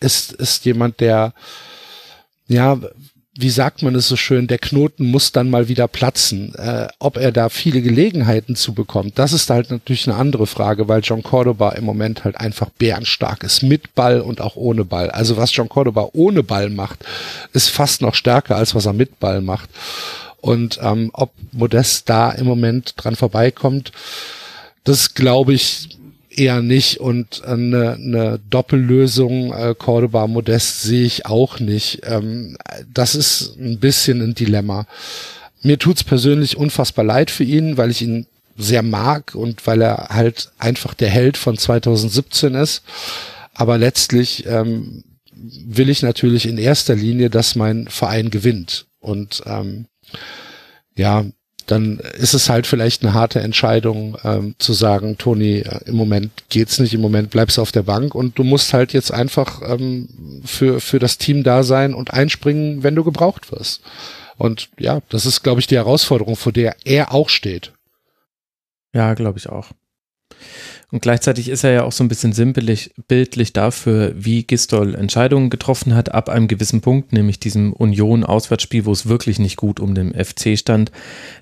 ist, 0.00 0.32
ist 0.32 0.64
jemand, 0.64 1.00
der, 1.00 1.34
ja, 2.46 2.80
wie 3.40 3.50
sagt 3.50 3.82
man 3.84 3.94
es 3.94 4.08
so 4.08 4.16
schön, 4.16 4.48
der 4.48 4.58
Knoten 4.58 5.12
muss 5.12 5.30
dann 5.30 5.48
mal 5.48 5.68
wieder 5.68 5.86
platzen. 5.86 6.56
Äh, 6.56 6.88
ob 6.98 7.16
er 7.16 7.30
da 7.30 7.48
viele 7.48 7.82
Gelegenheiten 7.82 8.56
zu 8.56 8.74
bekommt, 8.74 9.16
das 9.16 9.32
ist 9.32 9.48
halt 9.48 9.70
natürlich 9.70 10.08
eine 10.08 10.18
andere 10.18 10.48
Frage, 10.48 10.88
weil 10.88 11.02
John 11.04 11.22
Cordoba 11.22 11.70
im 11.70 11.84
Moment 11.84 12.24
halt 12.24 12.36
einfach 12.36 12.68
bärenstark 12.70 13.44
ist, 13.44 13.62
mit 13.62 13.94
Ball 13.94 14.20
und 14.20 14.40
auch 14.40 14.56
ohne 14.56 14.84
Ball. 14.84 15.12
Also 15.12 15.36
was 15.36 15.54
John 15.54 15.68
Cordoba 15.68 16.08
ohne 16.14 16.42
Ball 16.42 16.68
macht, 16.68 17.04
ist 17.52 17.70
fast 17.70 18.02
noch 18.02 18.16
stärker 18.16 18.56
als 18.56 18.74
was 18.74 18.86
er 18.86 18.92
mit 18.92 19.20
Ball 19.20 19.40
macht. 19.40 19.70
Und 20.40 20.80
ähm, 20.82 21.10
ob 21.12 21.30
Modest 21.52 22.08
da 22.08 22.32
im 22.32 22.46
Moment 22.46 22.94
dran 22.96 23.14
vorbeikommt, 23.14 23.92
das 24.82 25.14
glaube 25.14 25.54
ich 25.54 25.97
eher 26.38 26.62
nicht. 26.62 26.98
Und 26.98 27.44
eine, 27.44 27.94
eine 27.94 28.40
Doppellösung 28.50 29.52
äh, 29.52 29.74
Cordoba 29.76 30.26
Modest 30.26 30.82
sehe 30.82 31.04
ich 31.04 31.26
auch 31.26 31.60
nicht. 31.60 32.00
Ähm, 32.04 32.56
das 32.92 33.14
ist 33.14 33.56
ein 33.58 33.78
bisschen 33.78 34.22
ein 34.22 34.34
Dilemma. 34.34 34.86
Mir 35.62 35.78
tut's 35.78 36.04
persönlich 36.04 36.56
unfassbar 36.56 37.04
leid 37.04 37.30
für 37.30 37.44
ihn, 37.44 37.76
weil 37.76 37.90
ich 37.90 38.02
ihn 38.02 38.26
sehr 38.56 38.82
mag 38.82 39.34
und 39.34 39.66
weil 39.66 39.82
er 39.82 40.08
halt 40.10 40.50
einfach 40.58 40.94
der 40.94 41.10
Held 41.10 41.36
von 41.36 41.56
2017 41.56 42.54
ist. 42.54 42.82
Aber 43.54 43.78
letztlich 43.78 44.46
ähm, 44.46 45.04
will 45.32 45.88
ich 45.88 46.02
natürlich 46.02 46.46
in 46.46 46.58
erster 46.58 46.94
Linie, 46.94 47.30
dass 47.30 47.54
mein 47.54 47.88
Verein 47.88 48.30
gewinnt. 48.30 48.86
Und 49.00 49.42
ähm, 49.46 49.86
ja, 50.96 51.24
dann 51.70 51.98
ist 51.98 52.34
es 52.34 52.48
halt 52.48 52.66
vielleicht 52.66 53.02
eine 53.02 53.14
harte 53.14 53.40
Entscheidung 53.40 54.16
ähm, 54.24 54.54
zu 54.58 54.72
sagen, 54.72 55.18
Toni, 55.18 55.58
äh, 55.58 55.80
im 55.86 55.96
Moment 55.96 56.30
geht's 56.48 56.78
nicht, 56.78 56.94
im 56.94 57.00
Moment 57.00 57.30
bleibst 57.30 57.58
du 57.58 57.62
auf 57.62 57.72
der 57.72 57.82
Bank 57.82 58.14
und 58.14 58.38
du 58.38 58.44
musst 58.44 58.72
halt 58.72 58.92
jetzt 58.92 59.12
einfach 59.12 59.62
ähm, 59.62 60.42
für, 60.44 60.80
für 60.80 60.98
das 60.98 61.18
Team 61.18 61.44
da 61.44 61.62
sein 61.62 61.94
und 61.94 62.12
einspringen, 62.12 62.82
wenn 62.82 62.94
du 62.94 63.04
gebraucht 63.04 63.52
wirst. 63.52 63.82
Und 64.36 64.70
ja, 64.78 65.00
das 65.10 65.26
ist, 65.26 65.42
glaube 65.42 65.60
ich, 65.60 65.66
die 65.66 65.76
Herausforderung, 65.76 66.36
vor 66.36 66.52
der 66.52 66.76
er 66.84 67.12
auch 67.12 67.28
steht. 67.28 67.72
Ja, 68.94 69.14
glaube 69.14 69.38
ich 69.38 69.48
auch. 69.48 69.66
Und 70.90 71.02
gleichzeitig 71.02 71.50
ist 71.50 71.64
er 71.64 71.72
ja 71.72 71.82
auch 71.84 71.92
so 71.92 72.02
ein 72.02 72.08
bisschen 72.08 72.32
sinnbildlich 72.32 72.94
bildlich 73.08 73.52
dafür, 73.52 74.14
wie 74.16 74.44
Gistol 74.44 74.94
Entscheidungen 74.94 75.50
getroffen 75.50 75.94
hat 75.94 76.14
ab 76.14 76.30
einem 76.30 76.48
gewissen 76.48 76.80
Punkt, 76.80 77.12
nämlich 77.12 77.38
diesem 77.38 77.74
Union-Auswärtsspiel, 77.74 78.86
wo 78.86 78.92
es 78.92 79.06
wirklich 79.06 79.38
nicht 79.38 79.56
gut 79.56 79.80
um 79.80 79.94
den 79.94 80.14
FC 80.14 80.58
stand. 80.58 80.90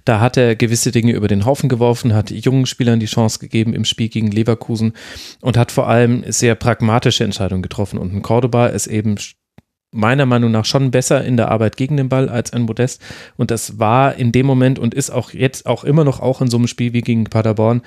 Da 0.04 0.18
hat 0.18 0.36
er 0.36 0.56
gewisse 0.56 0.90
Dinge 0.90 1.12
über 1.12 1.28
den 1.28 1.44
Haufen 1.44 1.68
geworfen, 1.68 2.12
hat 2.12 2.32
jungen 2.32 2.66
Spielern 2.66 2.98
die 2.98 3.06
Chance 3.06 3.38
gegeben 3.38 3.72
im 3.72 3.84
Spiel 3.84 4.08
gegen 4.08 4.32
Leverkusen 4.32 4.94
und 5.40 5.56
hat 5.56 5.70
vor 5.70 5.88
allem 5.88 6.24
sehr 6.26 6.56
pragmatische 6.56 7.22
Entscheidungen 7.22 7.62
getroffen. 7.62 7.98
Und 8.00 8.12
ein 8.12 8.22
Cordoba 8.22 8.66
ist 8.66 8.88
eben 8.88 9.14
meiner 9.92 10.26
Meinung 10.26 10.50
nach 10.50 10.64
schon 10.64 10.90
besser 10.90 11.24
in 11.24 11.36
der 11.36 11.52
Arbeit 11.52 11.76
gegen 11.76 11.96
den 11.96 12.08
Ball 12.08 12.28
als 12.28 12.52
ein 12.52 12.62
Modest. 12.62 13.00
Und 13.36 13.52
das 13.52 13.78
war 13.78 14.16
in 14.16 14.32
dem 14.32 14.44
Moment 14.44 14.80
und 14.80 14.92
ist 14.92 15.10
auch 15.10 15.30
jetzt 15.30 15.66
auch 15.66 15.84
immer 15.84 16.02
noch 16.02 16.18
auch 16.18 16.40
in 16.40 16.50
so 16.50 16.56
einem 16.56 16.66
Spiel 16.66 16.92
wie 16.92 17.00
gegen 17.00 17.24
Paderborn 17.24 17.82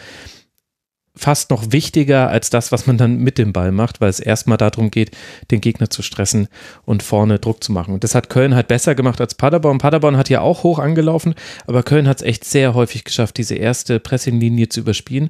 fast 1.20 1.52
noch 1.52 1.72
wichtiger 1.72 2.30
als 2.30 2.50
das, 2.50 2.72
was 2.72 2.88
man 2.88 2.98
dann 2.98 3.18
mit 3.18 3.38
dem 3.38 3.52
Ball 3.52 3.74
macht, 3.74 4.00
weil 4.00 4.10
es 4.10 4.22
erstmal 4.22 4.58
darum 4.58 4.90
geht, 4.90 5.12
den 5.52 5.60
Gegner 5.60 5.90
zu 5.90 6.02
stressen 6.02 6.48
und 6.86 7.04
vorne 7.04 7.40
Druck 7.40 7.62
zu 7.62 7.74
machen. 7.74 7.94
Und 7.94 8.06
das 8.06 8.16
hat 8.16 8.30
Köln 8.30 8.56
halt 8.56 8.70
besser 8.70 8.96
gemacht 8.96 9.20
als 9.20 9.36
Paderborn. 9.36 9.80
Paderborn 9.80 10.16
hat 10.16 10.30
ja 10.30 10.40
auch 10.40 10.64
hoch 10.64 10.80
angelaufen, 10.80 11.36
aber 11.68 11.84
Köln 11.84 12.08
hat 12.08 12.18
es 12.18 12.24
echt 12.24 12.46
sehr 12.46 12.74
häufig 12.74 13.04
geschafft, 13.04 13.38
diese 13.38 13.56
erste 13.56 14.00
Pressinglinie 14.00 14.70
zu 14.70 14.80
überspielen. 14.80 15.30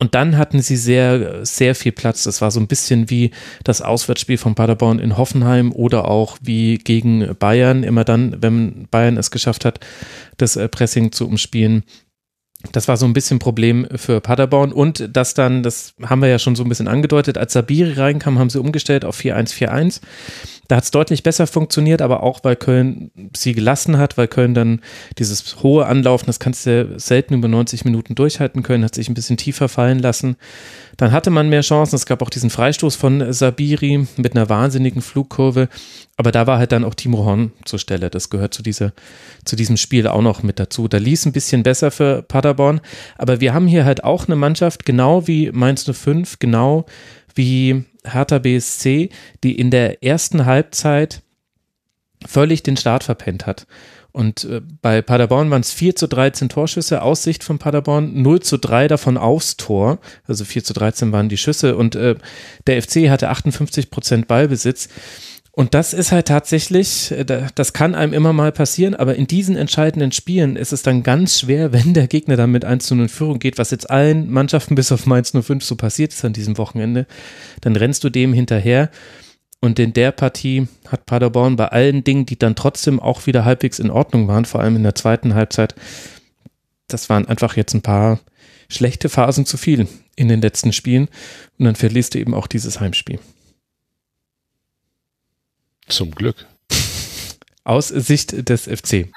Und 0.00 0.16
dann 0.16 0.36
hatten 0.36 0.60
sie 0.60 0.76
sehr, 0.76 1.46
sehr 1.46 1.76
viel 1.76 1.92
Platz. 1.92 2.24
Das 2.24 2.40
war 2.40 2.50
so 2.50 2.58
ein 2.58 2.66
bisschen 2.66 3.08
wie 3.08 3.30
das 3.62 3.80
Auswärtsspiel 3.80 4.38
von 4.38 4.56
Paderborn 4.56 4.98
in 4.98 5.16
Hoffenheim 5.16 5.70
oder 5.70 6.08
auch 6.08 6.36
wie 6.42 6.78
gegen 6.78 7.36
Bayern. 7.38 7.84
Immer 7.84 8.02
dann, 8.02 8.42
wenn 8.42 8.88
Bayern 8.90 9.16
es 9.16 9.30
geschafft 9.30 9.64
hat, 9.64 9.78
das 10.36 10.56
äh, 10.56 10.68
Pressing 10.68 11.12
zu 11.12 11.26
umspielen, 11.26 11.84
das 12.72 12.88
war 12.88 12.96
so 12.96 13.06
ein 13.06 13.12
bisschen 13.12 13.38
Problem 13.38 13.86
für 13.94 14.20
Paderborn 14.20 14.72
und 14.72 15.08
das 15.12 15.34
dann, 15.34 15.62
das 15.62 15.94
haben 16.02 16.20
wir 16.20 16.28
ja 16.28 16.40
schon 16.40 16.56
so 16.56 16.64
ein 16.64 16.68
bisschen 16.68 16.88
angedeutet, 16.88 17.38
als 17.38 17.52
Sabiri 17.52 17.92
reinkam, 17.92 18.38
haben 18.38 18.50
sie 18.50 18.60
umgestellt 18.60 19.04
auf 19.04 19.18
4-1-4-1. 19.18 20.00
Da 20.68 20.76
hat 20.76 20.84
es 20.84 20.90
deutlich 20.90 21.22
besser 21.22 21.46
funktioniert, 21.46 22.02
aber 22.02 22.22
auch 22.22 22.40
weil 22.44 22.54
Köln 22.54 23.10
sie 23.34 23.54
gelassen 23.54 23.96
hat, 23.96 24.18
weil 24.18 24.28
Köln 24.28 24.52
dann 24.52 24.82
dieses 25.18 25.62
hohe 25.62 25.86
Anlaufen, 25.86 26.26
das 26.26 26.40
kannst 26.40 26.66
du 26.66 26.92
selten 26.98 27.32
über 27.32 27.48
90 27.48 27.86
Minuten 27.86 28.14
durchhalten. 28.14 28.62
Köln 28.62 28.84
hat 28.84 28.94
sich 28.94 29.08
ein 29.08 29.14
bisschen 29.14 29.38
tiefer 29.38 29.70
fallen 29.70 29.98
lassen. 29.98 30.36
Dann 30.98 31.10
hatte 31.10 31.30
man 31.30 31.48
mehr 31.48 31.62
Chancen. 31.62 31.96
Es 31.96 32.04
gab 32.04 32.20
auch 32.20 32.28
diesen 32.28 32.50
Freistoß 32.50 32.96
von 32.96 33.32
Sabiri 33.32 34.06
mit 34.18 34.36
einer 34.36 34.50
wahnsinnigen 34.50 35.00
Flugkurve. 35.00 35.68
Aber 36.18 36.32
da 36.32 36.46
war 36.46 36.58
halt 36.58 36.72
dann 36.72 36.84
auch 36.84 36.94
Timo 36.94 37.24
Horn 37.24 37.52
zur 37.64 37.78
Stelle. 37.78 38.10
Das 38.10 38.28
gehört 38.28 38.52
zu, 38.52 38.62
dieser, 38.62 38.92
zu 39.46 39.56
diesem 39.56 39.78
Spiel 39.78 40.06
auch 40.06 40.20
noch 40.20 40.42
mit 40.42 40.58
dazu. 40.58 40.86
Da 40.86 40.98
ließ 40.98 41.24
ein 41.24 41.32
bisschen 41.32 41.62
besser 41.62 41.90
für 41.90 42.20
Paderborn. 42.20 42.82
Aber 43.16 43.40
wir 43.40 43.54
haben 43.54 43.68
hier 43.68 43.86
halt 43.86 44.04
auch 44.04 44.26
eine 44.26 44.36
Mannschaft, 44.36 44.84
genau 44.84 45.26
wie 45.26 45.50
Mainz 45.50 45.90
05, 45.90 46.38
genau 46.40 46.84
wie 47.34 47.84
Hertha 48.12 48.38
BSC, 48.38 49.10
die 49.42 49.58
in 49.58 49.70
der 49.70 50.02
ersten 50.02 50.46
Halbzeit 50.46 51.22
völlig 52.26 52.62
den 52.62 52.76
Start 52.76 53.04
verpennt 53.04 53.46
hat. 53.46 53.66
Und 54.12 54.44
äh, 54.44 54.62
bei 54.82 55.02
Paderborn 55.02 55.50
waren 55.50 55.60
es 55.60 55.72
4 55.72 55.94
zu 55.94 56.08
13 56.08 56.48
Torschüsse, 56.48 57.02
Aussicht 57.02 57.44
von 57.44 57.58
Paderborn, 57.58 58.20
0 58.20 58.40
zu 58.40 58.56
3 58.56 58.88
davon 58.88 59.16
aufs 59.16 59.56
Tor. 59.56 59.98
Also 60.26 60.44
4 60.44 60.64
zu 60.64 60.72
13 60.72 61.12
waren 61.12 61.28
die 61.28 61.36
Schüsse 61.36 61.76
und 61.76 61.94
äh, 61.94 62.16
der 62.66 62.82
FC 62.82 63.10
hatte 63.10 63.28
58 63.28 63.90
Prozent 63.90 64.26
Ballbesitz. 64.26 64.88
Und 65.58 65.74
das 65.74 65.92
ist 65.92 66.12
halt 66.12 66.28
tatsächlich, 66.28 67.10
äh, 67.10 67.24
das 67.24 67.72
kann 67.72 67.96
einem 67.96 68.12
immer 68.12 68.32
mal 68.32 68.52
passieren, 68.52 68.94
aber 68.94 69.16
in 69.16 69.26
diesen 69.26 69.56
entscheidenden 69.56 70.12
Spielen 70.12 70.54
ist 70.54 70.72
es 70.72 70.82
dann 70.82 71.02
ganz 71.02 71.40
schwer, 71.40 71.72
wenn 71.72 71.94
der 71.94 72.06
Gegner 72.06 72.36
dann 72.36 72.52
mit 72.52 72.64
1 72.64 72.86
zu 72.86 72.94
0 72.94 73.06
in 73.06 73.08
Führung 73.08 73.38
geht, 73.40 73.58
was 73.58 73.72
jetzt 73.72 73.90
allen 73.90 74.30
Mannschaften 74.30 74.74
bis 74.76 74.92
auf 74.92 75.04
Mainz 75.04 75.32
05 75.32 75.64
so 75.64 75.74
passiert 75.74 76.12
ist 76.12 76.24
an 76.24 76.32
diesem 76.32 76.58
Wochenende, 76.58 77.08
dann 77.60 77.74
rennst 77.74 78.04
du 78.04 78.08
dem 78.08 78.32
hinterher. 78.32 78.88
Und 79.60 79.80
in 79.80 79.92
der 79.92 80.12
Partie 80.12 80.68
hat 80.86 81.06
Paderborn 81.06 81.56
bei 81.56 81.66
allen 81.66 82.04
Dingen, 82.04 82.24
die 82.24 82.38
dann 82.38 82.54
trotzdem 82.54 83.00
auch 83.00 83.26
wieder 83.26 83.44
halbwegs 83.44 83.80
in 83.80 83.90
Ordnung 83.90 84.28
waren, 84.28 84.44
vor 84.44 84.60
allem 84.60 84.76
in 84.76 84.84
der 84.84 84.94
zweiten 84.94 85.34
Halbzeit, 85.34 85.74
das 86.86 87.10
waren 87.10 87.26
einfach 87.26 87.56
jetzt 87.56 87.74
ein 87.74 87.82
paar 87.82 88.20
schlechte 88.68 89.08
Phasen 89.08 89.44
zu 89.44 89.56
viel 89.56 89.88
in 90.14 90.28
den 90.28 90.40
letzten 90.40 90.72
Spielen. 90.72 91.08
Und 91.58 91.64
dann 91.64 91.74
verlierst 91.74 92.14
du 92.14 92.20
eben 92.20 92.32
auch 92.32 92.46
dieses 92.46 92.78
Heimspiel. 92.78 93.18
Zum 95.88 96.10
Glück. 96.12 96.46
Aus 97.64 97.88
Sicht 97.88 98.48
des 98.48 98.64
FC. 98.64 99.08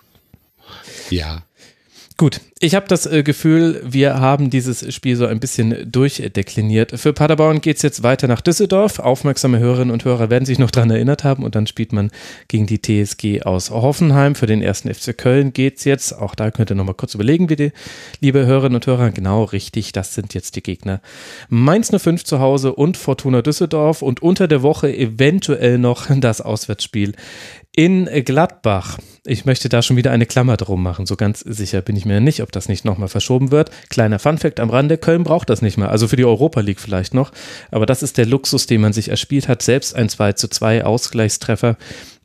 ja. 1.10 1.42
Gut, 2.22 2.40
ich 2.60 2.76
habe 2.76 2.86
das 2.86 3.06
äh, 3.06 3.24
Gefühl, 3.24 3.82
wir 3.84 4.20
haben 4.20 4.48
dieses 4.48 4.94
Spiel 4.94 5.16
so 5.16 5.26
ein 5.26 5.40
bisschen 5.40 5.90
durchdekliniert. 5.90 6.92
Für 7.00 7.12
Paderborn 7.12 7.60
geht 7.60 7.78
es 7.78 7.82
jetzt 7.82 8.04
weiter 8.04 8.28
nach 8.28 8.40
Düsseldorf. 8.40 9.00
Aufmerksame 9.00 9.58
Hörerinnen 9.58 9.90
und 9.90 10.04
Hörer 10.04 10.30
werden 10.30 10.44
sich 10.44 10.60
noch 10.60 10.70
daran 10.70 10.92
erinnert 10.92 11.24
haben 11.24 11.42
und 11.42 11.56
dann 11.56 11.66
spielt 11.66 11.92
man 11.92 12.12
gegen 12.46 12.68
die 12.68 12.80
TSG 12.80 13.42
aus 13.42 13.70
Hoffenheim. 13.70 14.36
Für 14.36 14.46
den 14.46 14.62
ersten 14.62 14.94
FC 14.94 15.18
Köln 15.18 15.52
geht 15.52 15.78
es 15.78 15.84
jetzt. 15.84 16.16
Auch 16.16 16.36
da 16.36 16.52
könnt 16.52 16.70
ihr 16.70 16.76
nochmal 16.76 16.94
kurz 16.94 17.16
überlegen, 17.16 17.50
wie 17.50 17.56
die 17.56 17.72
liebe 18.20 18.46
Hörerinnen 18.46 18.76
und 18.76 18.86
Hörer. 18.86 19.10
Genau 19.10 19.42
richtig, 19.42 19.90
das 19.90 20.14
sind 20.14 20.32
jetzt 20.32 20.54
die 20.54 20.62
Gegner. 20.62 21.00
Mainz 21.48 21.90
05 21.90 22.22
zu 22.22 22.38
Hause 22.38 22.72
und 22.72 22.96
Fortuna 22.96 23.42
Düsseldorf 23.42 24.00
und 24.00 24.22
unter 24.22 24.46
der 24.46 24.62
Woche 24.62 24.96
eventuell 24.96 25.76
noch 25.76 26.06
das 26.20 26.40
Auswärtsspiel 26.40 27.14
in 27.74 28.06
Gladbach. 28.24 28.98
Ich 29.24 29.44
möchte 29.44 29.68
da 29.68 29.82
schon 29.82 29.96
wieder 29.96 30.10
eine 30.10 30.26
Klammer 30.26 30.56
drum 30.56 30.82
machen. 30.82 31.06
So 31.06 31.16
ganz 31.16 31.40
sicher 31.40 31.80
bin 31.80 31.96
ich 31.96 32.04
mir 32.04 32.20
nicht, 32.20 32.42
ob 32.42 32.52
das 32.52 32.68
nicht 32.68 32.84
nochmal 32.84 33.08
verschoben 33.08 33.50
wird. 33.50 33.70
Kleiner 33.88 34.18
Funfact 34.18 34.60
am 34.60 34.68
Rande, 34.68 34.98
Köln 34.98 35.24
braucht 35.24 35.48
das 35.48 35.62
nicht 35.62 35.78
mehr. 35.78 35.90
Also 35.90 36.08
für 36.08 36.16
die 36.16 36.24
Europa 36.24 36.60
League 36.60 36.80
vielleicht 36.80 37.14
noch. 37.14 37.32
Aber 37.70 37.86
das 37.86 38.02
ist 38.02 38.18
der 38.18 38.26
Luxus, 38.26 38.66
den 38.66 38.80
man 38.80 38.92
sich 38.92 39.08
erspielt 39.08 39.48
hat. 39.48 39.62
Selbst 39.62 39.94
ein 39.94 40.08
2 40.08 40.32
zu 40.32 40.48
2 40.48 40.84
Ausgleichstreffer 40.84 41.76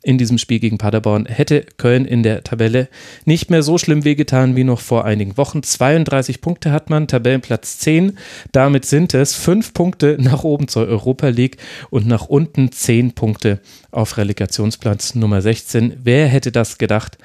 in 0.07 0.17
diesem 0.17 0.37
Spiel 0.37 0.59
gegen 0.59 0.77
Paderborn 0.77 1.25
hätte 1.25 1.65
Köln 1.75 2.05
in 2.05 2.23
der 2.23 2.41
Tabelle 2.41 2.87
nicht 3.25 3.49
mehr 3.49 3.61
so 3.61 3.77
schlimm 3.77 4.05
wehgetan 4.05 4.55
wie 4.55 4.63
noch 4.63 4.79
vor 4.79 5.03
einigen 5.03 5.35
Wochen. 5.35 5.63
32 5.63 6.39
Punkte 6.39 6.71
hat 6.71 6.89
man, 6.89 7.09
Tabellenplatz 7.09 7.79
10. 7.79 8.17
Damit 8.53 8.85
sind 8.85 9.13
es 9.13 9.35
fünf 9.35 9.73
Punkte 9.73 10.15
nach 10.17 10.45
oben 10.45 10.69
zur 10.69 10.87
Europa 10.87 11.27
League 11.27 11.57
und 11.89 12.07
nach 12.07 12.27
unten 12.27 12.71
zehn 12.71 13.11
Punkte 13.11 13.59
auf 13.91 14.15
Relegationsplatz 14.15 15.13
Nummer 15.15 15.41
16. 15.41 15.97
Wer 16.03 16.27
hätte 16.27 16.53
das 16.53 16.77
gedacht? 16.77 17.17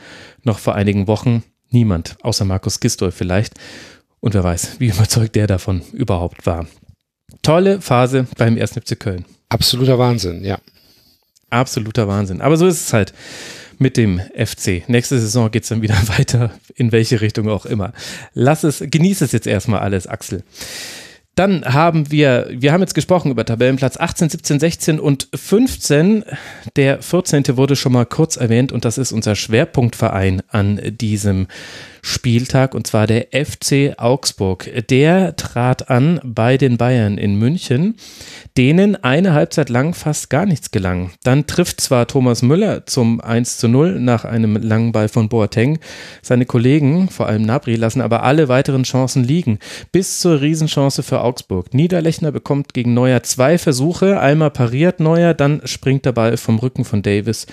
Noch 0.42 0.58
vor 0.58 0.74
einigen 0.74 1.06
Wochen 1.06 1.44
niemand, 1.70 2.16
außer 2.22 2.44
Markus 2.44 2.80
Gistol 2.80 3.12
vielleicht. 3.12 3.54
Und 4.18 4.34
wer 4.34 4.42
weiß, 4.42 4.80
wie 4.80 4.88
überzeugt 4.88 5.36
der 5.36 5.46
davon 5.46 5.82
überhaupt 5.92 6.46
war. 6.46 6.66
Tolle 7.42 7.80
Phase 7.80 8.26
beim 8.36 8.58
1. 8.58 8.72
FC 8.72 8.98
Köln. 8.98 9.24
Absoluter 9.48 10.00
Wahnsinn, 10.00 10.44
ja. 10.44 10.58
Absoluter 11.52 12.08
Wahnsinn. 12.08 12.40
Aber 12.40 12.56
so 12.56 12.66
ist 12.66 12.86
es 12.86 12.92
halt 12.92 13.12
mit 13.78 13.96
dem 13.96 14.20
FC. 14.36 14.88
Nächste 14.88 15.18
Saison 15.20 15.50
geht 15.50 15.64
es 15.64 15.68
dann 15.68 15.82
wieder 15.82 15.96
weiter, 16.16 16.52
in 16.74 16.92
welche 16.92 17.20
Richtung 17.20 17.48
auch 17.48 17.66
immer. 17.66 17.92
Lass 18.34 18.64
es, 18.64 18.82
genieß 18.84 19.20
es 19.20 19.32
jetzt 19.32 19.46
erstmal 19.46 19.80
alles, 19.80 20.06
Axel. 20.06 20.42
Dann 21.34 21.64
haben 21.64 22.10
wir, 22.10 22.48
wir 22.52 22.72
haben 22.72 22.82
jetzt 22.82 22.94
gesprochen 22.94 23.30
über 23.30 23.46
Tabellenplatz 23.46 23.96
18, 23.96 24.28
17, 24.28 24.60
16 24.60 25.00
und 25.00 25.28
15. 25.34 26.24
Der 26.76 27.00
14. 27.00 27.56
wurde 27.56 27.74
schon 27.74 27.92
mal 27.92 28.04
kurz 28.04 28.36
erwähnt 28.36 28.70
und 28.70 28.84
das 28.84 28.98
ist 28.98 29.12
unser 29.12 29.34
Schwerpunktverein 29.34 30.42
an 30.48 30.78
diesem 31.00 31.46
Spieltag 32.04 32.74
und 32.74 32.86
zwar 32.86 33.06
der 33.06 33.28
FC 33.32 33.94
Augsburg. 33.96 34.68
Der 34.90 35.36
trat 35.36 35.88
an 35.88 36.20
bei 36.24 36.58
den 36.58 36.76
Bayern 36.76 37.16
in 37.16 37.36
München, 37.36 37.94
denen 38.56 38.96
eine 38.96 39.34
Halbzeit 39.34 39.68
lang 39.68 39.94
fast 39.94 40.28
gar 40.28 40.44
nichts 40.44 40.72
gelang. 40.72 41.12
Dann 41.22 41.46
trifft 41.46 41.80
zwar 41.80 42.08
Thomas 42.08 42.42
Müller 42.42 42.86
zum 42.86 43.20
1 43.20 43.58
zu 43.58 43.68
0 43.68 44.00
nach 44.00 44.24
einem 44.24 44.56
langen 44.56 44.90
Ball 44.90 45.08
von 45.08 45.28
Boateng. 45.28 45.78
Seine 46.22 46.44
Kollegen, 46.44 47.08
vor 47.08 47.28
allem 47.28 47.42
Nabri, 47.42 47.76
lassen 47.76 48.00
aber 48.00 48.24
alle 48.24 48.48
weiteren 48.48 48.82
Chancen 48.82 49.22
liegen. 49.22 49.60
Bis 49.92 50.18
zur 50.18 50.40
Riesenchance 50.40 51.04
für 51.04 51.20
Augsburg. 51.20 51.72
Niederlechner 51.72 52.32
bekommt 52.32 52.74
gegen 52.74 52.94
Neuer 52.94 53.22
zwei 53.22 53.58
Versuche. 53.58 54.18
Einmal 54.18 54.50
pariert 54.50 54.98
Neuer, 54.98 55.34
dann 55.34 55.62
springt 55.66 56.04
der 56.04 56.12
Ball 56.12 56.36
vom 56.36 56.58
Rücken 56.58 56.84
von 56.84 57.02
Davis 57.02 57.46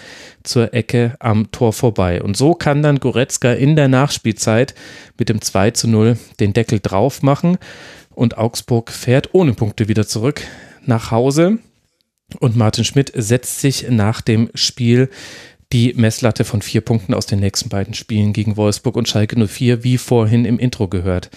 zur 0.50 0.74
Ecke 0.74 1.16
am 1.20 1.52
Tor 1.52 1.74
vorbei. 1.74 2.22
Und 2.22 2.36
so 2.36 2.54
kann 2.54 2.84
dann 2.84 3.00
Goretzka 3.00 3.54
in 3.54 3.76
der 3.76 3.88
Nachspielzeit 3.88 4.74
mit 5.18 5.30
dem 5.30 5.42
2 5.42 5.72
zu 5.72 5.88
0 5.88 6.18
den 6.40 6.54
Deckel 6.54 6.80
drauf 6.80 7.22
machen. 7.22 7.58
Und 8.10 8.38
Augsburg 8.38 8.92
fährt 8.92 9.34
ohne 9.34 9.54
Punkte 9.54 9.88
wieder 9.88 10.08
zurück 10.08 10.42
nach 10.86 11.12
Hause. 11.12 11.60
Und 12.40 12.56
Martin 12.56 12.84
Schmidt 12.84 13.12
setzt 13.16 13.62
sich 13.62 13.90
nach 13.90 14.22
dem 14.22 14.50
Spiel 14.54 15.10
die 15.72 15.94
Messlatte 15.94 16.46
von 16.46 16.64
vier 16.64 16.82
Punkten 16.82 17.14
aus 17.14 17.28
den 17.28 17.40
nächsten 17.40 17.70
beiden 17.70 17.94
Spielen 17.94 18.34
gegen 18.34 18.58
Wolfsburg 18.58 18.96
und 18.96 19.08
Schalke 19.08 19.36
04, 19.48 19.84
wie 19.84 20.00
vorhin 20.00 20.46
im 20.46 20.58
Intro 20.58 20.88
gehört. 20.88 21.30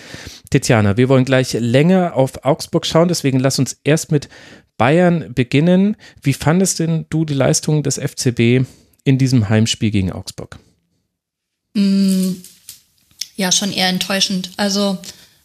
Tiziana, 0.51 0.97
wir 0.97 1.11
wollen 1.11 1.27
gleich 1.27 1.53
länger 1.53 2.15
auf 2.15 2.45
Augsburg 2.45 2.87
schauen, 2.87 3.09
deswegen 3.09 3.41
lass 3.41 3.59
uns 3.59 3.79
erst 3.85 4.11
mit 4.11 4.31
Bayern 4.79 5.35
beginnen. 5.35 5.97
Wie 6.23 6.33
fandest 6.33 6.79
denn 6.79 7.05
du 7.11 7.27
die 7.27 7.35
Leistung 7.35 7.83
des 7.83 7.99
FCB 7.99 8.67
in 9.05 9.19
diesem 9.19 9.49
Heimspiel 9.49 9.91
gegen 9.91 10.13
Augsburg? 10.13 10.59
Mm, 11.75 12.33
ja, 13.37 13.53
schon 13.53 13.73
eher 13.73 13.89
enttäuschend. 13.89 14.51
Also, 14.57 14.99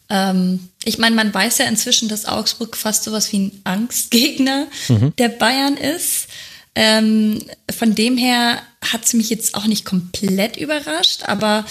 ähm, 0.10 0.70
ich 0.84 0.97
meine, 0.97 1.16
man 1.16 1.34
weiß 1.34 1.58
ja 1.60 1.66
inzwischen, 1.66 2.10
dass 2.10 2.26
Augsburg 2.26 2.78
fast 2.78 3.03
sowas 3.03 3.32
wie 3.32 3.39
ein 3.39 3.62
Angstgegner 3.64 4.68
mhm. 4.88 5.14
der 5.18 5.30
Bayern 5.30 5.78
ist. 5.78 6.28
Ähm, 6.76 7.39
von 7.76 7.95
dem 7.95 8.18
her 8.18 8.62
hat 8.84 9.05
es 9.05 9.14
mich 9.14 9.30
jetzt 9.30 9.55
auch 9.55 9.66
nicht 9.66 9.84
komplett 9.84 10.58
überrascht, 10.58 11.24
aber 11.24 11.66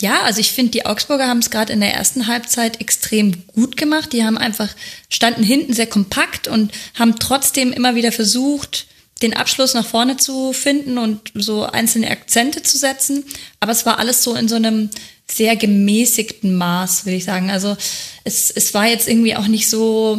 ja, 0.00 0.22
also 0.22 0.40
ich 0.40 0.52
finde, 0.52 0.72
die 0.72 0.86
Augsburger 0.86 1.26
haben 1.26 1.38
es 1.38 1.50
gerade 1.50 1.72
in 1.72 1.80
der 1.80 1.94
ersten 1.94 2.28
Halbzeit 2.28 2.80
extrem 2.80 3.46
gut 3.48 3.76
gemacht. 3.76 4.12
Die 4.12 4.24
haben 4.24 4.38
einfach, 4.38 4.68
standen 5.08 5.42
hinten 5.42 5.72
sehr 5.72 5.88
kompakt 5.88 6.46
und 6.46 6.72
haben 6.94 7.18
trotzdem 7.18 7.72
immer 7.72 7.96
wieder 7.96 8.12
versucht, 8.12 8.86
den 9.22 9.34
Abschluss 9.34 9.74
nach 9.74 9.86
vorne 9.86 10.16
zu 10.16 10.52
finden 10.52 10.98
und 10.98 11.32
so 11.34 11.64
einzelne 11.64 12.10
Akzente 12.10 12.62
zu 12.62 12.78
setzen. 12.78 13.24
Aber 13.60 13.72
es 13.72 13.84
war 13.84 13.98
alles 13.98 14.22
so 14.22 14.34
in 14.34 14.48
so 14.48 14.54
einem 14.54 14.90
sehr 15.30 15.56
gemäßigten 15.56 16.54
Maß, 16.54 17.04
würde 17.04 17.16
ich 17.16 17.24
sagen. 17.24 17.50
Also 17.50 17.76
es, 18.24 18.50
es 18.50 18.74
war 18.74 18.86
jetzt 18.86 19.08
irgendwie 19.08 19.36
auch 19.36 19.46
nicht 19.46 19.68
so, 19.68 20.18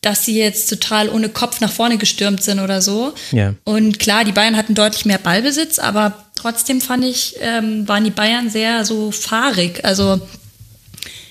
dass 0.00 0.24
sie 0.24 0.38
jetzt 0.38 0.68
total 0.68 1.08
ohne 1.08 1.28
Kopf 1.28 1.60
nach 1.60 1.72
vorne 1.72 1.98
gestürmt 1.98 2.42
sind 2.42 2.60
oder 2.60 2.80
so. 2.80 3.12
Ja. 3.32 3.54
Und 3.64 3.98
klar, 3.98 4.24
die 4.24 4.32
Bayern 4.32 4.56
hatten 4.56 4.74
deutlich 4.74 5.04
mehr 5.04 5.18
Ballbesitz, 5.18 5.78
aber 5.78 6.26
trotzdem 6.36 6.80
fand 6.80 7.04
ich, 7.04 7.36
ähm, 7.40 7.88
waren 7.88 8.04
die 8.04 8.10
Bayern 8.10 8.48
sehr 8.48 8.84
so 8.84 9.10
fahrig. 9.10 9.84
Also 9.84 10.20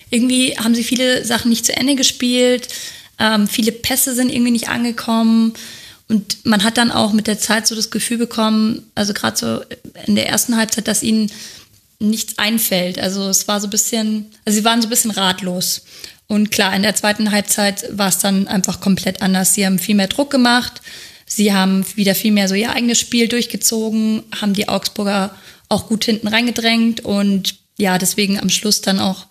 irgendwie 0.09 0.57
haben 0.57 0.75
sie 0.75 0.83
viele 0.83 1.23
Sachen 1.23 1.49
nicht 1.49 1.65
zu 1.65 1.75
Ende 1.75 1.95
gespielt. 1.95 2.67
Ähm, 3.17 3.47
viele 3.47 3.71
Pässe 3.71 4.13
sind 4.13 4.29
irgendwie 4.29 4.51
nicht 4.51 4.67
angekommen. 4.67 5.53
Und 6.07 6.45
man 6.45 6.63
hat 6.63 6.77
dann 6.77 6.91
auch 6.91 7.13
mit 7.13 7.27
der 7.27 7.39
Zeit 7.39 7.65
so 7.65 7.75
das 7.75 7.89
Gefühl 7.89 8.17
bekommen, 8.17 8.83
also 8.93 9.13
gerade 9.13 9.37
so 9.37 9.61
in 10.05 10.15
der 10.15 10.29
ersten 10.29 10.55
Halbzeit, 10.55 10.87
dass 10.87 11.01
ihnen 11.01 11.31
nichts 11.99 12.37
einfällt. 12.37 12.99
Also 12.99 13.27
es 13.29 13.47
war 13.47 13.59
so 13.59 13.67
ein 13.67 13.71
bisschen, 13.71 14.27
also 14.45 14.57
sie 14.59 14.65
waren 14.65 14.81
so 14.81 14.87
ein 14.87 14.91
bisschen 14.91 15.11
ratlos. 15.11 15.81
Und 16.27 16.51
klar, 16.51 16.75
in 16.75 16.83
der 16.83 16.95
zweiten 16.95 17.31
Halbzeit 17.31 17.85
war 17.97 18.09
es 18.09 18.19
dann 18.19 18.47
einfach 18.47 18.79
komplett 18.81 19.21
anders. 19.21 19.53
Sie 19.53 19.65
haben 19.65 19.79
viel 19.79 19.95
mehr 19.95 20.07
Druck 20.07 20.29
gemacht. 20.29 20.81
Sie 21.25 21.53
haben 21.53 21.85
wieder 21.95 22.13
viel 22.13 22.31
mehr 22.31 22.47
so 22.47 22.55
ihr 22.55 22.71
eigenes 22.71 22.99
Spiel 22.99 23.27
durchgezogen, 23.27 24.23
haben 24.39 24.53
die 24.53 24.67
Augsburger 24.69 25.35
auch 25.69 25.87
gut 25.87 26.05
hinten 26.05 26.27
reingedrängt 26.27 27.03
und 27.03 27.55
ja, 27.77 27.97
deswegen 27.97 28.39
am 28.39 28.49
Schluss 28.49 28.81
dann 28.81 28.99
auch 28.99 29.25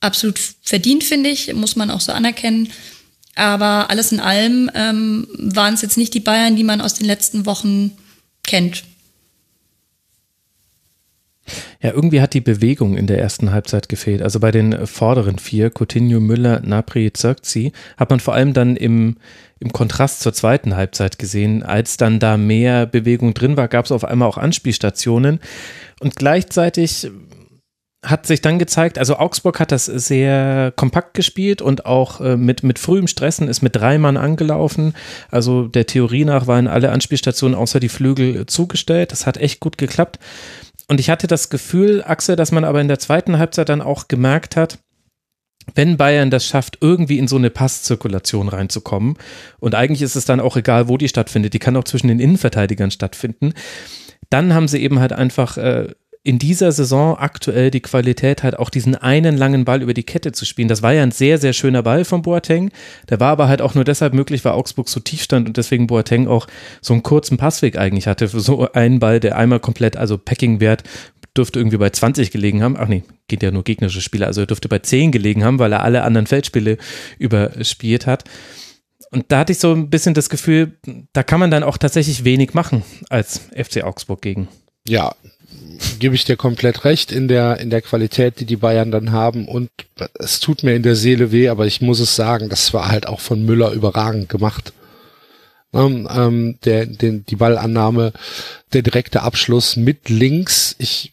absolut 0.00 0.40
verdient, 0.62 1.04
finde 1.04 1.30
ich, 1.30 1.54
muss 1.54 1.76
man 1.76 1.90
auch 1.90 2.00
so 2.00 2.12
anerkennen. 2.12 2.72
Aber 3.36 3.90
alles 3.90 4.12
in 4.12 4.20
allem 4.20 4.70
ähm, 4.74 5.28
waren 5.38 5.74
es 5.74 5.82
jetzt 5.82 5.98
nicht 5.98 6.14
die 6.14 6.20
Bayern, 6.20 6.56
die 6.56 6.64
man 6.64 6.80
aus 6.80 6.94
den 6.94 7.06
letzten 7.06 7.46
Wochen 7.46 7.92
kennt. 8.42 8.84
Ja, 11.80 11.92
irgendwie 11.92 12.20
hat 12.20 12.34
die 12.34 12.40
Bewegung 12.40 12.96
in 12.96 13.06
der 13.06 13.20
ersten 13.20 13.52
Halbzeit 13.52 13.88
gefehlt. 13.88 14.22
Also 14.22 14.40
bei 14.40 14.50
den 14.50 14.86
vorderen 14.86 15.38
vier, 15.38 15.70
Coutinho, 15.70 16.18
Müller, 16.18 16.60
Napri, 16.60 17.12
Zirkzi, 17.12 17.72
hat 17.96 18.10
man 18.10 18.20
vor 18.20 18.34
allem 18.34 18.54
dann 18.54 18.74
im, 18.74 19.18
im 19.60 19.72
Kontrast 19.72 20.20
zur 20.20 20.32
zweiten 20.32 20.74
Halbzeit 20.74 21.18
gesehen. 21.18 21.62
Als 21.62 21.98
dann 21.98 22.18
da 22.18 22.36
mehr 22.36 22.86
Bewegung 22.86 23.34
drin 23.34 23.56
war, 23.56 23.68
gab 23.68 23.84
es 23.84 23.92
auf 23.92 24.04
einmal 24.04 24.28
auch 24.28 24.38
Anspielstationen. 24.38 25.40
Und 26.00 26.16
gleichzeitig 26.16 27.10
hat 28.06 28.26
sich 28.26 28.40
dann 28.40 28.58
gezeigt, 28.58 28.98
also 28.98 29.16
Augsburg 29.16 29.58
hat 29.58 29.72
das 29.72 29.86
sehr 29.86 30.72
kompakt 30.76 31.14
gespielt 31.14 31.60
und 31.60 31.86
auch 31.86 32.20
äh, 32.20 32.36
mit, 32.36 32.62
mit 32.62 32.78
frühem 32.78 33.08
Stressen 33.08 33.48
ist 33.48 33.62
mit 33.62 33.74
drei 33.74 33.98
Mann 33.98 34.16
angelaufen. 34.16 34.94
Also 35.30 35.66
der 35.66 35.86
Theorie 35.86 36.24
nach 36.24 36.46
waren 36.46 36.68
alle 36.68 36.92
Anspielstationen 36.92 37.56
außer 37.56 37.80
die 37.80 37.88
Flügel 37.88 38.46
zugestellt. 38.46 39.10
Das 39.10 39.26
hat 39.26 39.36
echt 39.36 39.58
gut 39.60 39.76
geklappt. 39.76 40.20
Und 40.88 41.00
ich 41.00 41.10
hatte 41.10 41.26
das 41.26 41.50
Gefühl, 41.50 42.02
Axel, 42.06 42.36
dass 42.36 42.52
man 42.52 42.64
aber 42.64 42.80
in 42.80 42.88
der 42.88 43.00
zweiten 43.00 43.38
Halbzeit 43.38 43.68
dann 43.68 43.82
auch 43.82 44.06
gemerkt 44.06 44.54
hat, 44.54 44.78
wenn 45.74 45.96
Bayern 45.96 46.30
das 46.30 46.46
schafft, 46.46 46.78
irgendwie 46.80 47.18
in 47.18 47.26
so 47.26 47.34
eine 47.34 47.50
Passzirkulation 47.50 48.48
reinzukommen, 48.48 49.16
und 49.58 49.74
eigentlich 49.74 50.02
ist 50.02 50.14
es 50.14 50.24
dann 50.24 50.38
auch 50.38 50.56
egal, 50.56 50.86
wo 50.86 50.96
die 50.96 51.08
stattfindet, 51.08 51.54
die 51.54 51.58
kann 51.58 51.76
auch 51.76 51.82
zwischen 51.82 52.06
den 52.06 52.20
Innenverteidigern 52.20 52.92
stattfinden, 52.92 53.52
dann 54.30 54.54
haben 54.54 54.68
sie 54.68 54.80
eben 54.80 55.00
halt 55.00 55.12
einfach 55.12 55.56
äh, 55.56 55.88
in 56.26 56.40
dieser 56.40 56.72
Saison 56.72 57.16
aktuell 57.16 57.70
die 57.70 57.80
Qualität 57.80 58.42
hat, 58.42 58.56
auch 58.56 58.68
diesen 58.68 58.96
einen 58.96 59.36
langen 59.36 59.64
Ball 59.64 59.80
über 59.80 59.94
die 59.94 60.02
Kette 60.02 60.32
zu 60.32 60.44
spielen. 60.44 60.66
Das 60.66 60.82
war 60.82 60.92
ja 60.92 61.04
ein 61.04 61.12
sehr, 61.12 61.38
sehr 61.38 61.52
schöner 61.52 61.84
Ball 61.84 62.04
von 62.04 62.22
Boateng. 62.22 62.72
Der 63.08 63.20
war 63.20 63.30
aber 63.30 63.46
halt 63.46 63.62
auch 63.62 63.76
nur 63.76 63.84
deshalb 63.84 64.12
möglich, 64.12 64.44
weil 64.44 64.54
Augsburg 64.54 64.88
so 64.88 64.98
tief 64.98 65.22
stand 65.22 65.46
und 65.46 65.56
deswegen 65.56 65.86
Boateng 65.86 66.26
auch 66.26 66.48
so 66.80 66.94
einen 66.94 67.04
kurzen 67.04 67.36
Passweg 67.36 67.78
eigentlich 67.78 68.08
hatte 68.08 68.26
für 68.26 68.40
so 68.40 68.72
einen 68.72 68.98
Ball, 68.98 69.20
der 69.20 69.36
einmal 69.36 69.60
komplett, 69.60 69.96
also 69.96 70.18
Packing-Wert 70.18 70.82
dürfte 71.36 71.60
irgendwie 71.60 71.76
bei 71.76 71.90
20 71.90 72.32
gelegen 72.32 72.60
haben. 72.60 72.76
Ach 72.76 72.88
nee, 72.88 73.04
geht 73.28 73.44
ja 73.44 73.52
nur 73.52 73.62
gegnerische 73.62 74.00
Spieler. 74.00 74.26
Also 74.26 74.40
er 74.40 74.46
dürfte 74.48 74.68
bei 74.68 74.80
10 74.80 75.12
gelegen 75.12 75.44
haben, 75.44 75.60
weil 75.60 75.72
er 75.72 75.84
alle 75.84 76.02
anderen 76.02 76.26
Feldspiele 76.26 76.76
überspielt 77.20 78.08
hat. 78.08 78.24
Und 79.12 79.26
da 79.28 79.38
hatte 79.38 79.52
ich 79.52 79.60
so 79.60 79.72
ein 79.72 79.90
bisschen 79.90 80.14
das 80.14 80.28
Gefühl, 80.28 80.76
da 81.12 81.22
kann 81.22 81.38
man 81.38 81.52
dann 81.52 81.62
auch 81.62 81.78
tatsächlich 81.78 82.24
wenig 82.24 82.52
machen 82.52 82.82
als 83.10 83.42
FC 83.54 83.84
Augsburg 83.84 84.22
gegen. 84.22 84.48
Ja, 84.88 85.14
gebe 85.98 86.14
ich 86.14 86.24
dir 86.24 86.36
komplett 86.36 86.84
recht 86.84 87.12
in 87.12 87.28
der, 87.28 87.58
in 87.58 87.70
der 87.70 87.82
Qualität, 87.82 88.40
die 88.40 88.46
die 88.46 88.56
Bayern 88.56 88.90
dann 88.90 89.12
haben. 89.12 89.48
Und 89.48 89.70
es 90.14 90.40
tut 90.40 90.62
mir 90.62 90.74
in 90.74 90.82
der 90.82 90.96
Seele 90.96 91.32
weh, 91.32 91.48
aber 91.48 91.66
ich 91.66 91.80
muss 91.80 92.00
es 92.00 92.16
sagen, 92.16 92.48
das 92.48 92.72
war 92.72 92.88
halt 92.88 93.06
auch 93.06 93.20
von 93.20 93.44
Müller 93.44 93.72
überragend 93.72 94.28
gemacht. 94.28 94.72
Ähm, 95.72 96.08
ähm, 96.10 96.58
der, 96.64 96.86
den, 96.86 97.24
die 97.26 97.36
Ballannahme, 97.36 98.12
der 98.72 98.82
direkte 98.82 99.22
Abschluss 99.22 99.76
mit 99.76 100.08
links. 100.08 100.74
Ich 100.78 101.12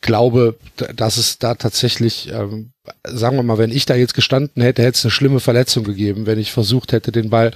glaube, 0.00 0.56
dass 0.94 1.16
es 1.16 1.38
da 1.38 1.54
tatsächlich, 1.54 2.30
ähm, 2.32 2.72
sagen 3.04 3.36
wir 3.36 3.42
mal, 3.42 3.58
wenn 3.58 3.70
ich 3.70 3.86
da 3.86 3.94
jetzt 3.94 4.14
gestanden 4.14 4.62
hätte, 4.62 4.82
hätte 4.82 4.96
es 4.96 5.04
eine 5.04 5.10
schlimme 5.10 5.40
Verletzung 5.40 5.84
gegeben, 5.84 6.26
wenn 6.26 6.38
ich 6.38 6.52
versucht 6.52 6.92
hätte, 6.92 7.12
den 7.12 7.30
Ball 7.30 7.52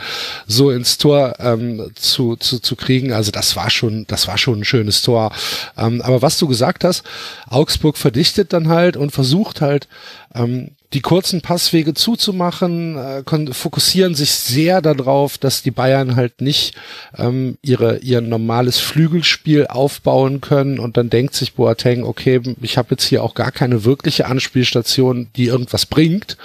so 0.47 0.71
ins 0.71 0.99
Tor 0.99 1.35
ähm, 1.39 1.91
zu, 1.95 2.37
zu, 2.37 2.59
zu 2.59 2.77
kriegen. 2.77 3.13
Also 3.13 3.31
das 3.31 3.57
war 3.57 3.71
schon, 3.71 4.07
das 4.09 4.29
war 4.29 4.39
schon 4.39 4.61
ein 4.61 4.65
schönes 4.65 5.03
Tor. 5.03 5.33
Ähm, 5.77 6.03
aber 6.03 6.23
was 6.23 6.39
du 6.39 6.47
gesagt 6.47 6.85
hast, 6.85 7.03
Augsburg 7.49 7.97
verdichtet 7.97 8.53
dann 8.53 8.69
halt 8.69 8.97
und 8.97 9.11
versucht 9.11 9.61
halt 9.61 9.89
ähm, 10.35 10.71
die 10.93 11.01
kurzen 11.01 11.41
Passwege 11.41 11.95
zuzumachen, 11.95 12.97
äh, 12.97 13.53
fokussieren 13.53 14.15
sich 14.15 14.33
sehr 14.33 14.83
darauf, 14.83 15.39
dass 15.39 15.63
die 15.63 15.71
Bayern 15.71 16.17
halt 16.17 16.41
nicht 16.41 16.75
ähm, 17.17 17.59
ihre 17.63 17.99
ihr 17.99 18.21
normales 18.21 18.79
Flügelspiel 18.79 19.69
aufbauen 19.69 20.41
können 20.41 20.81
und 20.81 20.97
dann 20.97 21.09
denkt 21.09 21.35
sich 21.35 21.55
Boateng, 21.55 22.03
okay, 22.03 22.41
ich 22.61 22.77
habe 22.77 22.89
jetzt 22.93 23.05
hier 23.05 23.23
auch 23.23 23.35
gar 23.35 23.53
keine 23.53 23.85
wirkliche 23.85 24.27
Anspielstation, 24.27 25.20
die 25.37 25.47
irgendwas 25.47 25.87
bringt. 25.87 26.37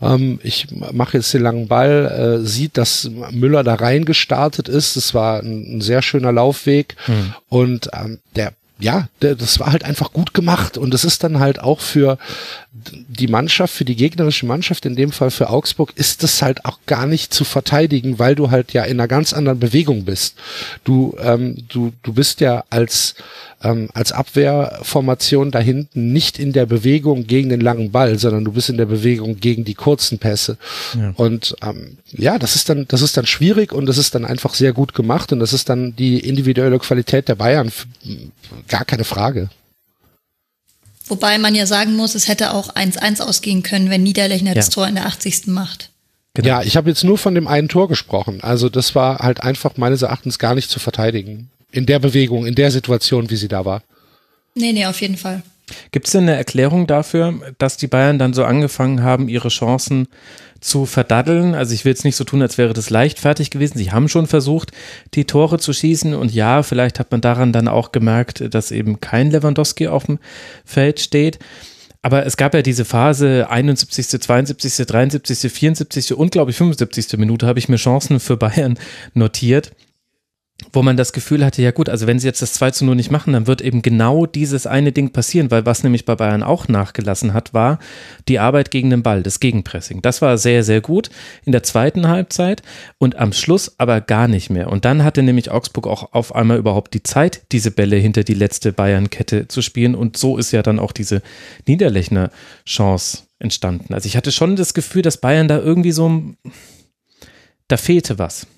Ähm, 0.00 0.38
ich 0.42 0.68
mache 0.92 1.18
jetzt 1.18 1.34
den 1.34 1.42
langen 1.42 1.68
Ball, 1.68 2.40
äh, 2.42 2.46
sieht, 2.46 2.76
dass 2.76 3.10
Müller 3.30 3.64
da 3.64 3.74
reingestartet 3.74 4.68
ist. 4.68 4.96
Es 4.96 5.14
war 5.14 5.40
ein, 5.40 5.78
ein, 5.78 5.80
sehr 5.80 6.02
schöner 6.02 6.32
Laufweg 6.32 6.96
hm. 7.06 7.34
und 7.48 7.90
ähm, 7.94 8.18
der 8.36 8.52
ja, 8.80 9.08
das 9.18 9.58
war 9.58 9.72
halt 9.72 9.82
einfach 9.82 10.12
gut 10.12 10.34
gemacht 10.34 10.78
und 10.78 10.94
es 10.94 11.02
ist 11.02 11.24
dann 11.24 11.40
halt 11.40 11.58
auch 11.58 11.80
für 11.80 12.16
die 13.18 13.28
Mannschaft, 13.28 13.74
für 13.74 13.84
die 13.84 13.96
gegnerische 13.96 14.46
Mannschaft, 14.46 14.86
in 14.86 14.96
dem 14.96 15.12
Fall 15.12 15.30
für 15.30 15.50
Augsburg, 15.50 15.92
ist 15.96 16.22
das 16.22 16.42
halt 16.42 16.64
auch 16.64 16.78
gar 16.86 17.06
nicht 17.06 17.32
zu 17.34 17.44
verteidigen, 17.44 18.18
weil 18.18 18.34
du 18.34 18.50
halt 18.50 18.72
ja 18.72 18.84
in 18.84 18.98
einer 18.98 19.08
ganz 19.08 19.32
anderen 19.32 19.58
Bewegung 19.58 20.04
bist. 20.04 20.36
Du, 20.84 21.16
ähm, 21.20 21.56
du, 21.68 21.92
du 22.02 22.12
bist 22.12 22.40
ja 22.40 22.64
als 22.70 23.14
ähm, 23.62 23.88
als 23.92 24.12
Abwehrformation 24.12 25.50
da 25.50 25.58
hinten 25.58 26.12
nicht 26.12 26.38
in 26.38 26.52
der 26.52 26.66
Bewegung 26.66 27.26
gegen 27.26 27.48
den 27.48 27.60
langen 27.60 27.90
Ball, 27.90 28.18
sondern 28.18 28.44
du 28.44 28.52
bist 28.52 28.68
in 28.68 28.76
der 28.76 28.86
Bewegung 28.86 29.40
gegen 29.40 29.64
die 29.64 29.74
kurzen 29.74 30.18
Pässe. 30.18 30.58
Ja. 30.96 31.12
Und 31.16 31.56
ähm, 31.62 31.98
ja, 32.12 32.38
das 32.38 32.54
ist 32.54 32.68
dann, 32.68 32.86
das 32.88 33.02
ist 33.02 33.16
dann 33.16 33.26
schwierig 33.26 33.72
und 33.72 33.86
das 33.86 33.98
ist 33.98 34.14
dann 34.14 34.24
einfach 34.24 34.54
sehr 34.54 34.72
gut 34.72 34.94
gemacht 34.94 35.32
und 35.32 35.40
das 35.40 35.52
ist 35.52 35.68
dann 35.68 35.96
die 35.96 36.20
individuelle 36.20 36.78
Qualität 36.78 37.28
der 37.28 37.34
Bayern, 37.34 37.72
gar 38.68 38.84
keine 38.84 39.04
Frage. 39.04 39.48
Wobei 41.08 41.38
man 41.38 41.54
ja 41.54 41.66
sagen 41.66 41.96
muss, 41.96 42.14
es 42.14 42.28
hätte 42.28 42.52
auch 42.52 42.74
1-1 42.74 43.20
ausgehen 43.20 43.62
können, 43.62 43.90
wenn 43.90 44.02
Niederlechner 44.02 44.50
ja. 44.50 44.54
das 44.54 44.70
Tor 44.70 44.86
in 44.86 44.94
der 44.94 45.06
80. 45.06 45.46
macht. 45.46 45.90
Genau. 46.34 46.48
Ja, 46.48 46.62
ich 46.62 46.76
habe 46.76 46.88
jetzt 46.88 47.04
nur 47.04 47.18
von 47.18 47.34
dem 47.34 47.48
einen 47.48 47.68
Tor 47.68 47.88
gesprochen. 47.88 48.40
Also 48.42 48.68
das 48.68 48.94
war 48.94 49.18
halt 49.18 49.42
einfach 49.42 49.76
meines 49.76 50.02
Erachtens 50.02 50.38
gar 50.38 50.54
nicht 50.54 50.70
zu 50.70 50.78
verteidigen 50.78 51.50
in 51.72 51.86
der 51.86 51.98
Bewegung, 51.98 52.46
in 52.46 52.54
der 52.54 52.70
Situation, 52.70 53.30
wie 53.30 53.36
sie 53.36 53.48
da 53.48 53.64
war. 53.64 53.82
Nee, 54.54 54.72
nee, 54.72 54.86
auf 54.86 55.00
jeden 55.00 55.16
Fall. 55.16 55.42
Gibt 55.90 56.06
es 56.06 56.12
denn 56.12 56.22
eine 56.22 56.36
Erklärung 56.36 56.86
dafür, 56.86 57.34
dass 57.58 57.76
die 57.76 57.88
Bayern 57.88 58.18
dann 58.18 58.32
so 58.32 58.44
angefangen 58.44 59.02
haben, 59.02 59.28
ihre 59.28 59.48
Chancen 59.48 60.08
zu 60.60 60.86
verdaddeln? 60.86 61.54
Also 61.54 61.74
ich 61.74 61.84
will 61.84 61.92
jetzt 61.92 62.04
nicht 62.04 62.16
so 62.16 62.24
tun, 62.24 62.42
als 62.42 62.58
wäre 62.58 62.72
das 62.72 62.90
leichtfertig 62.90 63.50
gewesen. 63.50 63.78
Sie 63.78 63.92
haben 63.92 64.08
schon 64.08 64.26
versucht, 64.26 64.72
die 65.14 65.24
Tore 65.24 65.58
zu 65.58 65.72
schießen 65.72 66.14
und 66.14 66.32
ja, 66.32 66.62
vielleicht 66.62 66.98
hat 66.98 67.10
man 67.10 67.20
daran 67.20 67.52
dann 67.52 67.68
auch 67.68 67.92
gemerkt, 67.92 68.54
dass 68.54 68.70
eben 68.70 69.00
kein 69.00 69.30
Lewandowski 69.30 69.88
auf 69.88 70.06
dem 70.06 70.18
Feld 70.64 71.00
steht. 71.00 71.38
Aber 72.02 72.24
es 72.24 72.36
gab 72.36 72.54
ja 72.54 72.62
diese 72.62 72.84
Phase 72.84 73.50
71., 73.50 74.20
72., 74.20 74.86
73., 74.86 75.52
74. 75.52 76.14
und 76.14 76.30
glaube 76.30 76.52
ich 76.52 76.56
75. 76.56 77.18
Minute 77.18 77.46
habe 77.46 77.58
ich 77.58 77.68
mir 77.68 77.76
Chancen 77.76 78.20
für 78.20 78.36
Bayern 78.36 78.78
notiert 79.14 79.72
wo 80.72 80.82
man 80.82 80.96
das 80.96 81.12
Gefühl 81.12 81.44
hatte, 81.44 81.62
ja 81.62 81.70
gut, 81.70 81.88
also 81.88 82.06
wenn 82.06 82.18
sie 82.18 82.26
jetzt 82.26 82.42
das 82.42 82.52
2 82.54 82.72
zu 82.72 82.84
0 82.84 82.96
nicht 82.96 83.12
machen, 83.12 83.32
dann 83.32 83.46
wird 83.46 83.60
eben 83.60 83.80
genau 83.80 84.26
dieses 84.26 84.66
eine 84.66 84.90
Ding 84.90 85.12
passieren, 85.12 85.50
weil 85.52 85.66
was 85.66 85.84
nämlich 85.84 86.04
bei 86.04 86.16
Bayern 86.16 86.42
auch 86.42 86.66
nachgelassen 86.66 87.32
hat, 87.32 87.54
war 87.54 87.78
die 88.26 88.40
Arbeit 88.40 88.72
gegen 88.72 88.90
den 88.90 89.04
Ball, 89.04 89.22
das 89.22 89.38
Gegenpressing. 89.38 90.02
Das 90.02 90.20
war 90.20 90.36
sehr, 90.36 90.64
sehr 90.64 90.80
gut 90.80 91.10
in 91.44 91.52
der 91.52 91.62
zweiten 91.62 92.08
Halbzeit 92.08 92.62
und 92.98 93.16
am 93.16 93.32
Schluss 93.32 93.76
aber 93.78 94.00
gar 94.00 94.26
nicht 94.26 94.50
mehr. 94.50 94.68
Und 94.70 94.84
dann 94.84 95.04
hatte 95.04 95.22
nämlich 95.22 95.50
Augsburg 95.50 95.86
auch 95.86 96.12
auf 96.12 96.34
einmal 96.34 96.58
überhaupt 96.58 96.92
die 96.92 97.04
Zeit, 97.04 97.42
diese 97.52 97.70
Bälle 97.70 97.96
hinter 97.96 98.24
die 98.24 98.34
letzte 98.34 98.72
Bayern-Kette 98.72 99.46
zu 99.46 99.62
spielen 99.62 99.94
und 99.94 100.16
so 100.16 100.38
ist 100.38 100.50
ja 100.50 100.62
dann 100.62 100.80
auch 100.80 100.92
diese 100.92 101.22
Niederlechner 101.68 102.30
Chance 102.66 103.22
entstanden. 103.38 103.94
Also 103.94 104.06
ich 104.06 104.16
hatte 104.16 104.32
schon 104.32 104.56
das 104.56 104.74
Gefühl, 104.74 105.02
dass 105.02 105.18
Bayern 105.18 105.46
da 105.46 105.58
irgendwie 105.58 105.92
so, 105.92 106.20
da 107.68 107.76
fehlte 107.76 108.18
was. 108.18 108.48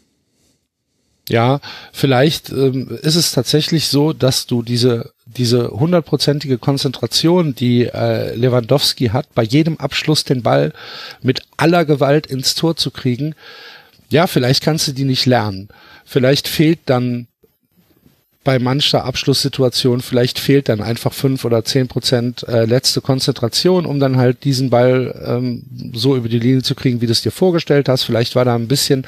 Ja, 1.31 1.61
vielleicht 1.93 2.51
ähm, 2.51 2.99
ist 3.03 3.15
es 3.15 3.31
tatsächlich 3.31 3.87
so, 3.87 4.13
dass 4.13 4.47
du 4.47 4.63
diese 4.63 5.13
diese 5.37 5.71
hundertprozentige 5.71 6.59
Konzentration, 6.59 7.55
die 7.55 7.87
äh, 7.87 8.35
Lewandowski 8.35 9.11
hat, 9.11 9.33
bei 9.33 9.45
jedem 9.45 9.77
Abschluss 9.77 10.25
den 10.25 10.43
Ball 10.43 10.73
mit 11.23 11.43
aller 11.57 11.85
Gewalt 11.85 12.27
ins 12.27 12.57
Tor 12.57 12.75
zu 12.75 12.91
kriegen, 12.91 13.37
ja, 14.09 14.27
vielleicht 14.27 14.65
kannst 14.65 14.89
du 14.89 14.93
die 14.93 15.05
nicht 15.05 15.27
lernen. 15.27 15.69
Vielleicht 16.05 16.49
fehlt 16.49 16.81
dann 16.87 17.29
bei 18.43 18.59
mancher 18.59 19.05
Abschlusssituation 19.05 20.01
vielleicht 20.01 20.39
fehlt 20.39 20.71
dann 20.71 20.81
einfach 20.81 21.13
fünf 21.13 21.45
oder 21.45 21.63
zehn 21.63 21.89
Prozent 21.89 22.43
äh, 22.49 22.65
letzte 22.65 23.03
Konzentration, 23.03 23.85
um 23.85 24.01
dann 24.01 24.17
halt 24.17 24.45
diesen 24.45 24.71
Ball 24.71 25.15
ähm, 25.27 25.63
so 25.93 26.17
über 26.17 26.29
die 26.31 26.39
Linie 26.39 26.63
zu 26.63 26.75
kriegen, 26.75 27.03
wie 27.03 27.07
du 27.07 27.13
es 27.13 27.21
dir 27.21 27.33
vorgestellt 27.33 27.91
hast. 27.91 28.05
Vielleicht 28.05 28.35
war 28.37 28.47
da 28.47 28.55
ein 28.55 28.67
bisschen, 28.67 29.07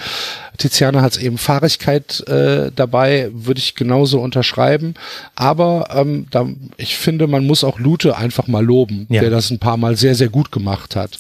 Tiziana 0.59 1.01
hat 1.01 1.13
es 1.13 1.19
eben 1.19 1.39
Fahrigkeit 1.39 2.21
äh, 2.29 2.71
dabei, 2.77 3.31
würde 3.33 3.59
ich 3.59 3.75
genauso 3.75 4.21
unterschreiben. 4.21 4.95
Aber 5.35 5.89
ähm, 5.95 6.27
da, 6.31 6.47
ich 6.77 6.99
finde, 6.99 7.27
man 7.27 7.47
muss 7.47 7.65
auch 7.65 7.79
Lute 7.79 8.19
einfach 8.19 8.49
mal 8.49 8.65
loben, 8.65 9.07
ja. 9.09 9.23
der 9.23 9.31
das 9.31 9.51
ein 9.51 9.59
paar 9.59 9.79
Mal 9.79 9.97
sehr, 9.97 10.15
sehr 10.15 10.29
gut 10.29 10.53
gemacht 10.53 10.95
hat. 10.95 11.19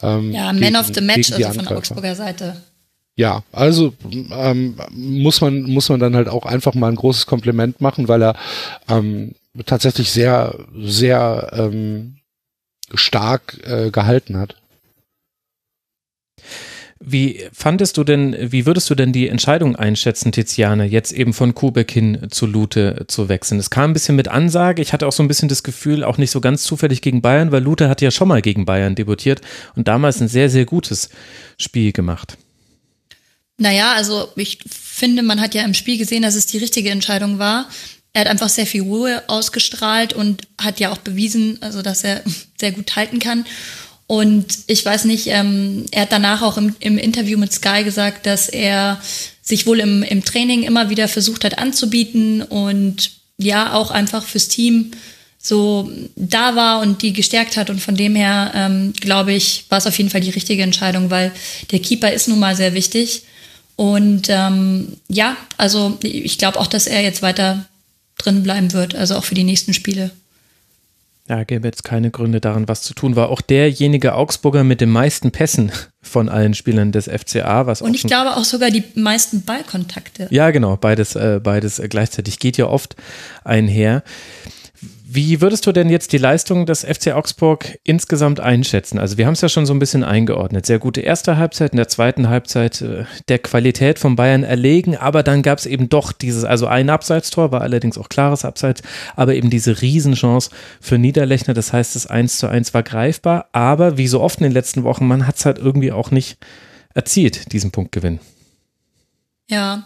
Ähm, 0.00 0.30
ja, 0.30 0.52
Man 0.52 0.60
gegen, 0.60 0.76
of 0.76 0.86
the 0.94 1.00
Match, 1.00 1.32
also 1.32 1.52
von 1.54 1.64
der 1.64 1.76
Augsburger 1.76 2.14
Seite 2.14 2.56
ja, 3.18 3.42
also 3.50 3.92
ähm, 4.30 4.76
muss 4.92 5.40
man 5.40 5.62
muss 5.62 5.88
man 5.88 5.98
dann 5.98 6.14
halt 6.14 6.28
auch 6.28 6.46
einfach 6.46 6.74
mal 6.74 6.86
ein 6.86 6.94
großes 6.94 7.26
Kompliment 7.26 7.80
machen, 7.80 8.06
weil 8.06 8.22
er 8.22 8.36
ähm, 8.88 9.34
tatsächlich 9.66 10.12
sehr 10.12 10.54
sehr 10.76 11.50
ähm, 11.52 12.18
stark 12.94 13.58
äh, 13.66 13.90
gehalten 13.90 14.36
hat. 14.36 14.54
Wie 17.00 17.40
fandest 17.52 17.96
du 17.96 18.04
denn, 18.04 18.36
wie 18.38 18.66
würdest 18.66 18.88
du 18.88 18.94
denn 18.94 19.12
die 19.12 19.28
Entscheidung 19.28 19.74
einschätzen, 19.74 20.30
Tiziane, 20.30 20.84
jetzt 20.84 21.10
eben 21.10 21.32
von 21.32 21.56
Kubek 21.56 21.90
hin 21.90 22.28
zu 22.30 22.46
Lute 22.46 23.04
zu 23.08 23.28
wechseln? 23.28 23.58
Es 23.58 23.70
kam 23.70 23.90
ein 23.90 23.94
bisschen 23.94 24.14
mit 24.14 24.28
Ansage. 24.28 24.80
Ich 24.80 24.92
hatte 24.92 25.08
auch 25.08 25.12
so 25.12 25.24
ein 25.24 25.28
bisschen 25.28 25.48
das 25.48 25.64
Gefühl, 25.64 26.04
auch 26.04 26.18
nicht 26.18 26.30
so 26.30 26.40
ganz 26.40 26.62
zufällig 26.62 27.02
gegen 27.02 27.20
Bayern, 27.20 27.50
weil 27.50 27.64
Lute 27.64 27.88
hat 27.88 28.00
ja 28.00 28.12
schon 28.12 28.28
mal 28.28 28.42
gegen 28.42 28.64
Bayern 28.64 28.94
debütiert 28.94 29.40
und 29.74 29.88
damals 29.88 30.20
ein 30.20 30.28
sehr, 30.28 30.50
sehr 30.50 30.66
gutes 30.66 31.08
Spiel 31.56 31.90
gemacht. 31.90 32.38
Naja, 33.58 33.92
also 33.92 34.30
ich 34.36 34.58
finde, 34.70 35.22
man 35.22 35.40
hat 35.40 35.54
ja 35.54 35.64
im 35.64 35.74
Spiel 35.74 35.98
gesehen, 35.98 36.22
dass 36.22 36.36
es 36.36 36.46
die 36.46 36.58
richtige 36.58 36.90
Entscheidung 36.90 37.38
war. 37.38 37.68
Er 38.12 38.22
hat 38.22 38.28
einfach 38.28 38.48
sehr 38.48 38.66
viel 38.66 38.82
Ruhe 38.82 39.22
ausgestrahlt 39.28 40.12
und 40.12 40.42
hat 40.58 40.80
ja 40.80 40.90
auch 40.90 40.98
bewiesen, 40.98 41.58
also 41.60 41.82
dass 41.82 42.04
er 42.04 42.22
sehr 42.58 42.72
gut 42.72 42.96
halten 42.96 43.18
kann. 43.18 43.44
Und 44.06 44.46
ich 44.68 44.84
weiß 44.84 45.04
nicht, 45.04 45.26
ähm, 45.26 45.84
er 45.90 46.02
hat 46.02 46.12
danach 46.12 46.40
auch 46.40 46.56
im, 46.56 46.74
im 46.80 46.96
Interview 46.96 47.36
mit 47.36 47.52
Sky 47.52 47.84
gesagt, 47.84 48.24
dass 48.24 48.48
er 48.48 49.00
sich 49.42 49.66
wohl 49.66 49.80
im, 49.80 50.02
im 50.02 50.24
Training 50.24 50.62
immer 50.62 50.88
wieder 50.88 51.08
versucht 51.08 51.44
hat 51.44 51.58
anzubieten 51.58 52.42
und 52.42 53.10
ja 53.36 53.74
auch 53.74 53.90
einfach 53.90 54.24
fürs 54.24 54.48
Team 54.48 54.92
so 55.40 55.90
da 56.16 56.56
war 56.56 56.80
und 56.80 57.02
die 57.02 57.12
gestärkt 57.12 57.56
hat. 57.56 57.70
Und 57.70 57.80
von 57.80 57.96
dem 57.96 58.14
her, 58.14 58.52
ähm, 58.54 58.92
glaube 58.98 59.32
ich, 59.32 59.64
war 59.68 59.78
es 59.78 59.86
auf 59.86 59.96
jeden 59.98 60.10
Fall 60.10 60.20
die 60.20 60.30
richtige 60.30 60.62
Entscheidung, 60.62 61.10
weil 61.10 61.32
der 61.70 61.80
Keeper 61.80 62.12
ist 62.12 62.28
nun 62.28 62.38
mal 62.38 62.56
sehr 62.56 62.74
wichtig. 62.74 63.22
Und 63.78 64.26
ähm, 64.28 64.96
ja, 65.06 65.36
also 65.56 65.98
ich 66.02 66.36
glaube 66.36 66.58
auch, 66.58 66.66
dass 66.66 66.88
er 66.88 67.00
jetzt 67.00 67.22
weiter 67.22 67.64
drin 68.18 68.42
bleiben 68.42 68.72
wird, 68.72 68.96
also 68.96 69.14
auch 69.14 69.22
für 69.22 69.36
die 69.36 69.44
nächsten 69.44 69.72
Spiele. 69.72 70.10
Ja, 71.28 71.44
gäbe 71.44 71.68
jetzt 71.68 71.84
keine 71.84 72.10
Gründe 72.10 72.40
daran, 72.40 72.66
was 72.66 72.82
zu 72.82 72.92
tun. 72.92 73.14
War 73.14 73.28
auch 73.28 73.40
derjenige 73.40 74.14
Augsburger 74.14 74.64
mit 74.64 74.80
den 74.80 74.90
meisten 74.90 75.30
Pässen 75.30 75.70
von 76.02 76.28
allen 76.28 76.54
Spielern 76.54 76.90
des 76.90 77.04
FCA. 77.04 77.66
Was 77.68 77.80
Und 77.80 77.94
ich 77.94 78.02
glaube 78.02 78.36
auch 78.36 78.42
sogar 78.42 78.72
die 78.72 78.82
meisten 78.96 79.42
Ballkontakte. 79.42 80.26
Ja, 80.30 80.50
genau, 80.50 80.76
beides, 80.76 81.14
äh, 81.14 81.38
beides 81.40 81.80
gleichzeitig 81.88 82.40
geht 82.40 82.56
ja 82.56 82.66
oft 82.66 82.96
einher. 83.44 84.02
Wie 85.20 85.40
würdest 85.40 85.66
du 85.66 85.72
denn 85.72 85.90
jetzt 85.90 86.12
die 86.12 86.18
Leistung 86.18 86.64
des 86.64 86.84
FC 86.84 87.08
Augsburg 87.08 87.80
insgesamt 87.82 88.38
einschätzen? 88.38 89.00
Also 89.00 89.18
wir 89.18 89.26
haben 89.26 89.32
es 89.32 89.40
ja 89.40 89.48
schon 89.48 89.66
so 89.66 89.74
ein 89.74 89.80
bisschen 89.80 90.04
eingeordnet. 90.04 90.64
Sehr 90.64 90.78
gute 90.78 91.00
erste 91.00 91.36
Halbzeit, 91.36 91.72
in 91.72 91.76
der 91.76 91.88
zweiten 91.88 92.28
Halbzeit 92.28 92.80
äh, 92.82 93.04
der 93.26 93.40
Qualität 93.40 93.98
von 93.98 94.14
Bayern 94.14 94.44
erlegen, 94.44 94.96
aber 94.96 95.24
dann 95.24 95.42
gab 95.42 95.58
es 95.58 95.66
eben 95.66 95.88
doch 95.88 96.12
dieses, 96.12 96.44
also 96.44 96.68
ein 96.68 96.88
Abseitstor, 96.88 97.50
war 97.50 97.62
allerdings 97.62 97.98
auch 97.98 98.08
klares 98.08 98.44
Abseits, 98.44 98.82
aber 99.16 99.34
eben 99.34 99.50
diese 99.50 99.82
Riesenchance 99.82 100.50
für 100.80 100.98
Niederlechner. 100.98 101.52
Das 101.52 101.72
heißt, 101.72 101.96
das 101.96 102.06
1 102.06 102.38
zu 102.38 102.46
1 102.46 102.72
war 102.72 102.84
greifbar, 102.84 103.48
aber 103.50 103.98
wie 103.98 104.06
so 104.06 104.20
oft 104.20 104.38
in 104.38 104.44
den 104.44 104.52
letzten 104.52 104.84
Wochen, 104.84 105.08
man 105.08 105.26
hat 105.26 105.34
es 105.34 105.44
halt 105.44 105.58
irgendwie 105.58 105.90
auch 105.90 106.12
nicht 106.12 106.38
erzielt, 106.94 107.50
diesen 107.52 107.72
Punktgewinn. 107.72 108.20
Ja, 109.50 109.82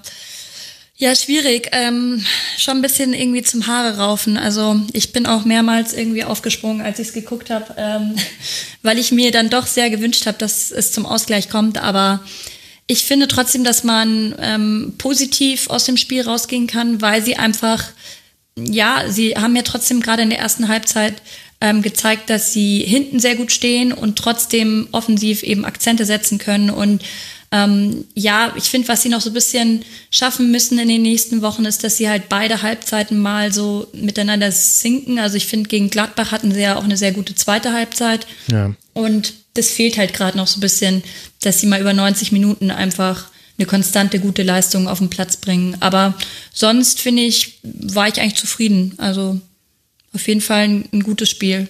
ja, 0.97 1.15
schwierig. 1.17 1.69
Ähm, 1.73 2.25
schon 2.59 2.79
ein 2.79 2.83
bisschen 2.83 3.13
irgendwie 3.15 3.43
zum 3.43 3.67
Haare 3.67 3.99
raufen. 3.99 4.37
Also 4.37 4.81
ich 4.93 5.13
bin 5.13 5.27
auch 5.27 5.45
mehrmals 5.45 5.95
irgendwie 5.95 6.25
aufgesprungen, 6.25 6.85
als 6.85 6.99
ich 6.99 7.09
es 7.09 7.15
geguckt 7.15 7.51
habe, 7.51 7.75
ähm, 7.77 8.15
weil 8.83 8.99
ich 8.99 9.11
mir 9.11 9.31
dann 9.31 9.51
doch 9.51 9.67
sehr 9.67 9.91
gewünscht 9.91 10.27
habe, 10.27 10.39
dass 10.39 10.71
es 10.71 10.93
zum 10.93 11.07
Ausgleich 11.07 11.49
kommt. 11.49 11.79
Aber 11.79 12.21
ich 12.87 13.05
finde 13.05 13.27
trotzdem, 13.27 13.65
dass 13.65 13.85
man 13.85 14.35
ähm, 14.39 14.95
positiv 14.99 15.71
aus 15.71 15.85
dem 15.85 15.97
Spiel 15.97 16.23
rausgehen 16.23 16.67
kann, 16.67 17.01
weil 17.01 17.23
sie 17.23 17.37
einfach, 17.37 17.85
ja, 18.57 19.05
sie 19.09 19.37
haben 19.37 19.57
ja 19.57 19.63
trotzdem 19.63 20.01
gerade 20.01 20.23
in 20.23 20.31
der 20.31 20.41
ersten 20.41 20.69
Halbzeit 20.69 21.15
ähm, 21.63 21.81
gezeigt, 21.81 22.29
dass 22.29 22.53
sie 22.53 22.81
hinten 22.81 23.19
sehr 23.19 23.37
gut 23.37 23.51
stehen 23.51 23.93
und 23.93 24.17
trotzdem 24.17 24.89
offensiv 24.93 25.43
eben 25.43 25.65
Akzente 25.65 26.05
setzen 26.05 26.39
können 26.39 26.71
und 26.71 27.03
ähm, 27.53 28.07
ja, 28.15 28.55
ich 28.57 28.65
finde, 28.65 28.89
was 28.89 29.03
sie 29.03 29.11
noch 29.11 29.21
so 29.21 29.29
ein 29.29 29.35
bisschen 29.35 29.85
schaffen 30.11 30.51
müssen 30.51 30.79
in 30.79 30.89
den 30.89 31.03
nächsten 31.03 31.43
Wochen, 31.43 31.67
ist, 31.67 31.85
dass 31.85 31.99
sie 31.99 32.09
halt 32.09 32.31
beide 32.31 32.63
Halbzeiten 32.63 33.19
mal 33.21 33.53
so 33.53 33.87
miteinander 33.93 34.51
sinken. 34.51 35.19
Also 35.19 35.37
ich 35.37 35.47
finde, 35.47 35.69
gegen 35.69 35.91
Gladbach 35.91 36.33
hatten 36.33 36.53
sie 36.53 36.63
ja 36.63 36.77
auch 36.77 36.85
eine 36.85 36.97
sehr 36.97 37.13
gute 37.13 37.35
zweite 37.35 37.75
Halbzeit. 37.75 38.27
Ja. 38.51 38.75
Und 38.95 39.35
das 39.53 39.69
fehlt 39.69 39.99
halt 39.99 40.15
gerade 40.15 40.39
noch 40.39 40.47
so 40.47 40.59
ein 40.59 40.63
bisschen, 40.63 41.03
dass 41.43 41.61
sie 41.61 41.67
mal 41.67 41.81
über 41.81 41.93
90 41.93 42.33
Minuten 42.33 42.71
einfach 42.71 43.27
eine 43.59 43.67
konstante 43.67 44.19
gute 44.19 44.43
Leistung 44.43 44.89
auf 44.89 44.99
den 44.99 45.11
Platz 45.11 45.37
bringen. 45.37 45.77
Aber 45.81 46.15
sonst 46.55 47.01
finde 47.03 47.23
ich, 47.23 47.59
war 47.63 48.09
ich 48.09 48.19
eigentlich 48.19 48.37
zufrieden. 48.37 48.95
Also 48.97 49.39
auf 50.15 50.27
jeden 50.27 50.41
Fall 50.41 50.65
ein, 50.65 50.89
ein 50.91 51.03
gutes 51.03 51.29
Spiel. 51.29 51.69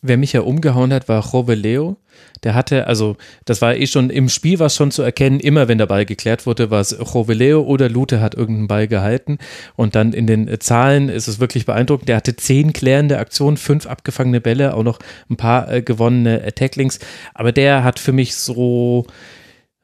Wer 0.00 0.16
mich 0.16 0.32
ja 0.32 0.40
umgehauen 0.40 0.92
hat, 0.94 1.06
war 1.06 1.22
Robe 1.22 1.54
Leo. 1.54 1.98
Der 2.44 2.54
hatte, 2.54 2.86
also 2.86 3.16
das 3.44 3.60
war 3.62 3.76
eh 3.76 3.86
schon 3.86 4.10
im 4.10 4.28
Spiel 4.28 4.58
was 4.58 4.76
schon 4.76 4.90
zu 4.90 5.02
erkennen, 5.02 5.40
immer 5.40 5.68
wenn 5.68 5.78
der 5.78 5.86
Ball 5.86 6.04
geklärt 6.04 6.46
wurde, 6.46 6.70
war 6.70 6.80
es 6.80 6.98
Roveleo 7.14 7.62
oder 7.62 7.88
Lute 7.88 8.20
hat 8.20 8.34
irgendeinen 8.34 8.68
Ball 8.68 8.88
gehalten. 8.88 9.38
Und 9.76 9.94
dann 9.94 10.12
in 10.12 10.26
den 10.26 10.60
Zahlen 10.60 11.08
ist 11.08 11.28
es 11.28 11.40
wirklich 11.40 11.66
beeindruckend. 11.66 12.08
Der 12.08 12.16
hatte 12.16 12.36
zehn 12.36 12.72
klärende 12.72 13.18
Aktionen, 13.18 13.56
fünf 13.56 13.86
abgefangene 13.86 14.40
Bälle, 14.40 14.74
auch 14.74 14.82
noch 14.82 14.98
ein 15.30 15.36
paar 15.36 15.70
äh, 15.72 15.82
gewonnene 15.82 16.42
äh, 16.42 16.52
Tacklings. 16.52 16.98
Aber 17.34 17.52
der 17.52 17.84
hat 17.84 17.98
für 17.98 18.12
mich 18.12 18.34
so 18.34 19.06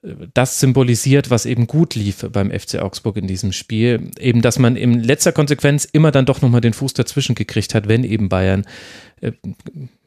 äh, 0.03 0.15
das 0.33 0.61
symbolisiert, 0.61 1.31
was 1.31 1.47
eben 1.47 1.67
gut 1.67 1.95
lief 1.95 2.27
beim 2.33 2.51
FC 2.51 2.77
Augsburg 2.77 3.17
in 3.17 3.27
diesem 3.27 3.53
Spiel. 3.53 4.11
Eben, 4.19 4.43
dass 4.43 4.59
man 4.59 4.77
in 4.77 5.01
letzter 5.01 5.33
Konsequenz 5.33 5.85
immer 5.85 6.11
dann 6.11 6.27
doch 6.27 6.43
nochmal 6.43 6.61
den 6.61 6.75
Fuß 6.75 6.95
dazwischen 6.95 7.35
gekriegt 7.35 7.75
hat, 7.75 7.89
wenn 7.89 8.05
eben 8.05 8.29
Bayern 8.29 8.65
äh, 9.21 9.33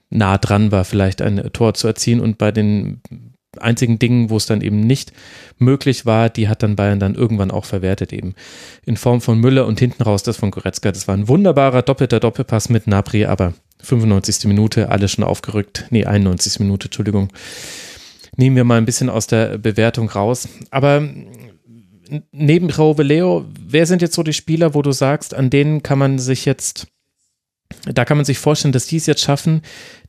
nah 0.10 0.38
dran 0.38 0.72
war, 0.72 0.86
vielleicht 0.86 1.22
ein 1.22 1.52
Tor 1.54 1.74
zu 1.74 1.88
erzielen. 1.88 2.20
Und 2.20 2.38
bei 2.38 2.52
den 2.52 3.02
einzigen 3.60 4.00
Dingen, 4.00 4.30
wo 4.30 4.38
es 4.38 4.46
dann 4.46 4.62
eben 4.62 4.82
nicht 4.82 5.14
möglich 5.58 6.06
war, 6.06 6.30
die 6.30 6.48
hat 6.48 6.64
dann 6.64 6.76
Bayern 6.76 7.00
dann 7.00 7.16
irgendwann 7.16 7.52
auch 7.52 7.66
verwertet, 7.66 8.14
eben 8.14 8.36
in 8.86 8.98
Form 8.98 9.22
von 9.22 9.40
Müller 9.40 9.66
und 9.66 9.80
hinten 9.80 10.04
raus 10.04 10.24
das 10.24 10.38
von 10.38 10.52
Goretzka. 10.52 10.92
Das 10.92 11.08
war 11.08 11.16
ein 11.16 11.28
wunderbarer 11.28 11.82
doppelter 11.82 12.20
Doppelpass 12.20 12.70
mit 12.70 12.88
Napri, 12.88 13.26
aber 13.26 13.54
95. 13.82 14.46
Minute, 14.46 14.90
alle 14.90 15.08
schon 15.08 15.24
aufgerückt. 15.24 15.86
Nee, 15.90 16.06
91. 16.06 16.60
Minute, 16.60 16.88
Entschuldigung. 16.88 17.30
Nehmen 18.36 18.56
wir 18.56 18.64
mal 18.64 18.78
ein 18.78 18.86
bisschen 18.86 19.10
aus 19.10 19.28
der 19.28 19.58
Bewertung 19.58 20.10
raus. 20.10 20.48
Aber 20.70 21.08
neben 22.32 22.70
Rove 22.70 23.04
Leo, 23.04 23.46
wer 23.60 23.86
sind 23.86 24.02
jetzt 24.02 24.16
so 24.16 24.24
die 24.24 24.34
Spieler, 24.34 24.74
wo 24.74 24.82
du 24.82 24.92
sagst, 24.92 25.34
an 25.34 25.50
denen 25.50 25.84
kann 25.84 26.00
man 26.00 26.20
sich 26.20 26.46
jetzt 26.46 26.88
da 27.86 28.06
kann 28.06 28.18
man 28.18 28.26
sich 28.26 28.38
vorstellen, 28.38 28.72
dass 28.72 28.88
die 28.88 28.98
es 28.98 29.06
jetzt 29.06 29.22
schaffen, 29.22 29.62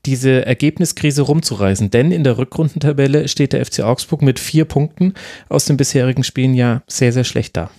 diese 0.07 0.47
Ergebniskrise 0.47 1.23
rumzureißen. 1.23 1.91
Denn 1.91 2.13
in 2.13 2.25
der 2.25 2.39
Rückrundentabelle 2.39 3.29
steht 3.29 3.53
der 3.53 3.65
FC 3.65 3.81
Augsburg 3.81 4.23
mit 4.23 4.39
vier 4.39 4.65
Punkten 4.65 5.15
aus 5.49 5.65
den 5.65 5.77
bisherigen 5.77 6.25
Spielen 6.25 6.55
ja 6.55 6.83
sehr, 6.87 7.13
sehr 7.13 7.25
schlecht 7.25 7.57
da. 7.57 7.71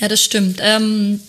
Ja, 0.00 0.08
das 0.08 0.22
stimmt. 0.22 0.60
Ähm, 0.62 1.20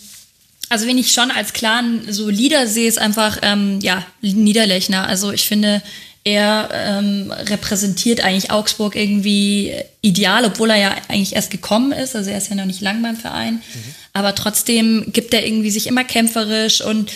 also 0.70 0.86
wenn 0.88 0.98
ich 0.98 1.12
schon 1.12 1.32
als 1.32 1.54
klaren 1.54 2.12
Solider 2.12 2.68
sehe, 2.68 2.88
ist 2.88 3.00
einfach, 3.00 3.40
ähm, 3.42 3.80
ja, 3.82 4.06
Niederlechner. 4.22 5.08
Also 5.08 5.32
ich 5.32 5.48
finde, 5.48 5.82
er 6.24 6.70
ähm, 6.74 7.32
repräsentiert 7.32 8.22
eigentlich 8.22 8.52
Augsburg 8.52 8.96
irgendwie 8.96 9.74
ideal, 10.02 10.46
obwohl 10.46 10.70
er 10.70 10.78
ja 10.78 10.96
eigentlich 11.08 11.34
erst 11.34 11.50
gekommen 11.50 11.92
ist. 11.92 12.16
Also 12.16 12.30
er 12.30 12.38
ist 12.38 12.50
ja 12.50 12.56
noch 12.56 12.66
nicht 12.66 12.82
lang 12.82 13.02
beim 13.02 13.16
Verein. 13.16 13.56
Mhm. 13.56 13.96
Aber 14.14 14.36
trotzdem 14.36 15.06
gibt 15.14 15.34
er 15.34 15.46
irgendwie 15.46 15.72
sich 15.72 15.88
immer 15.88 16.04
kämpferisch 16.04 16.82
und 16.82 17.12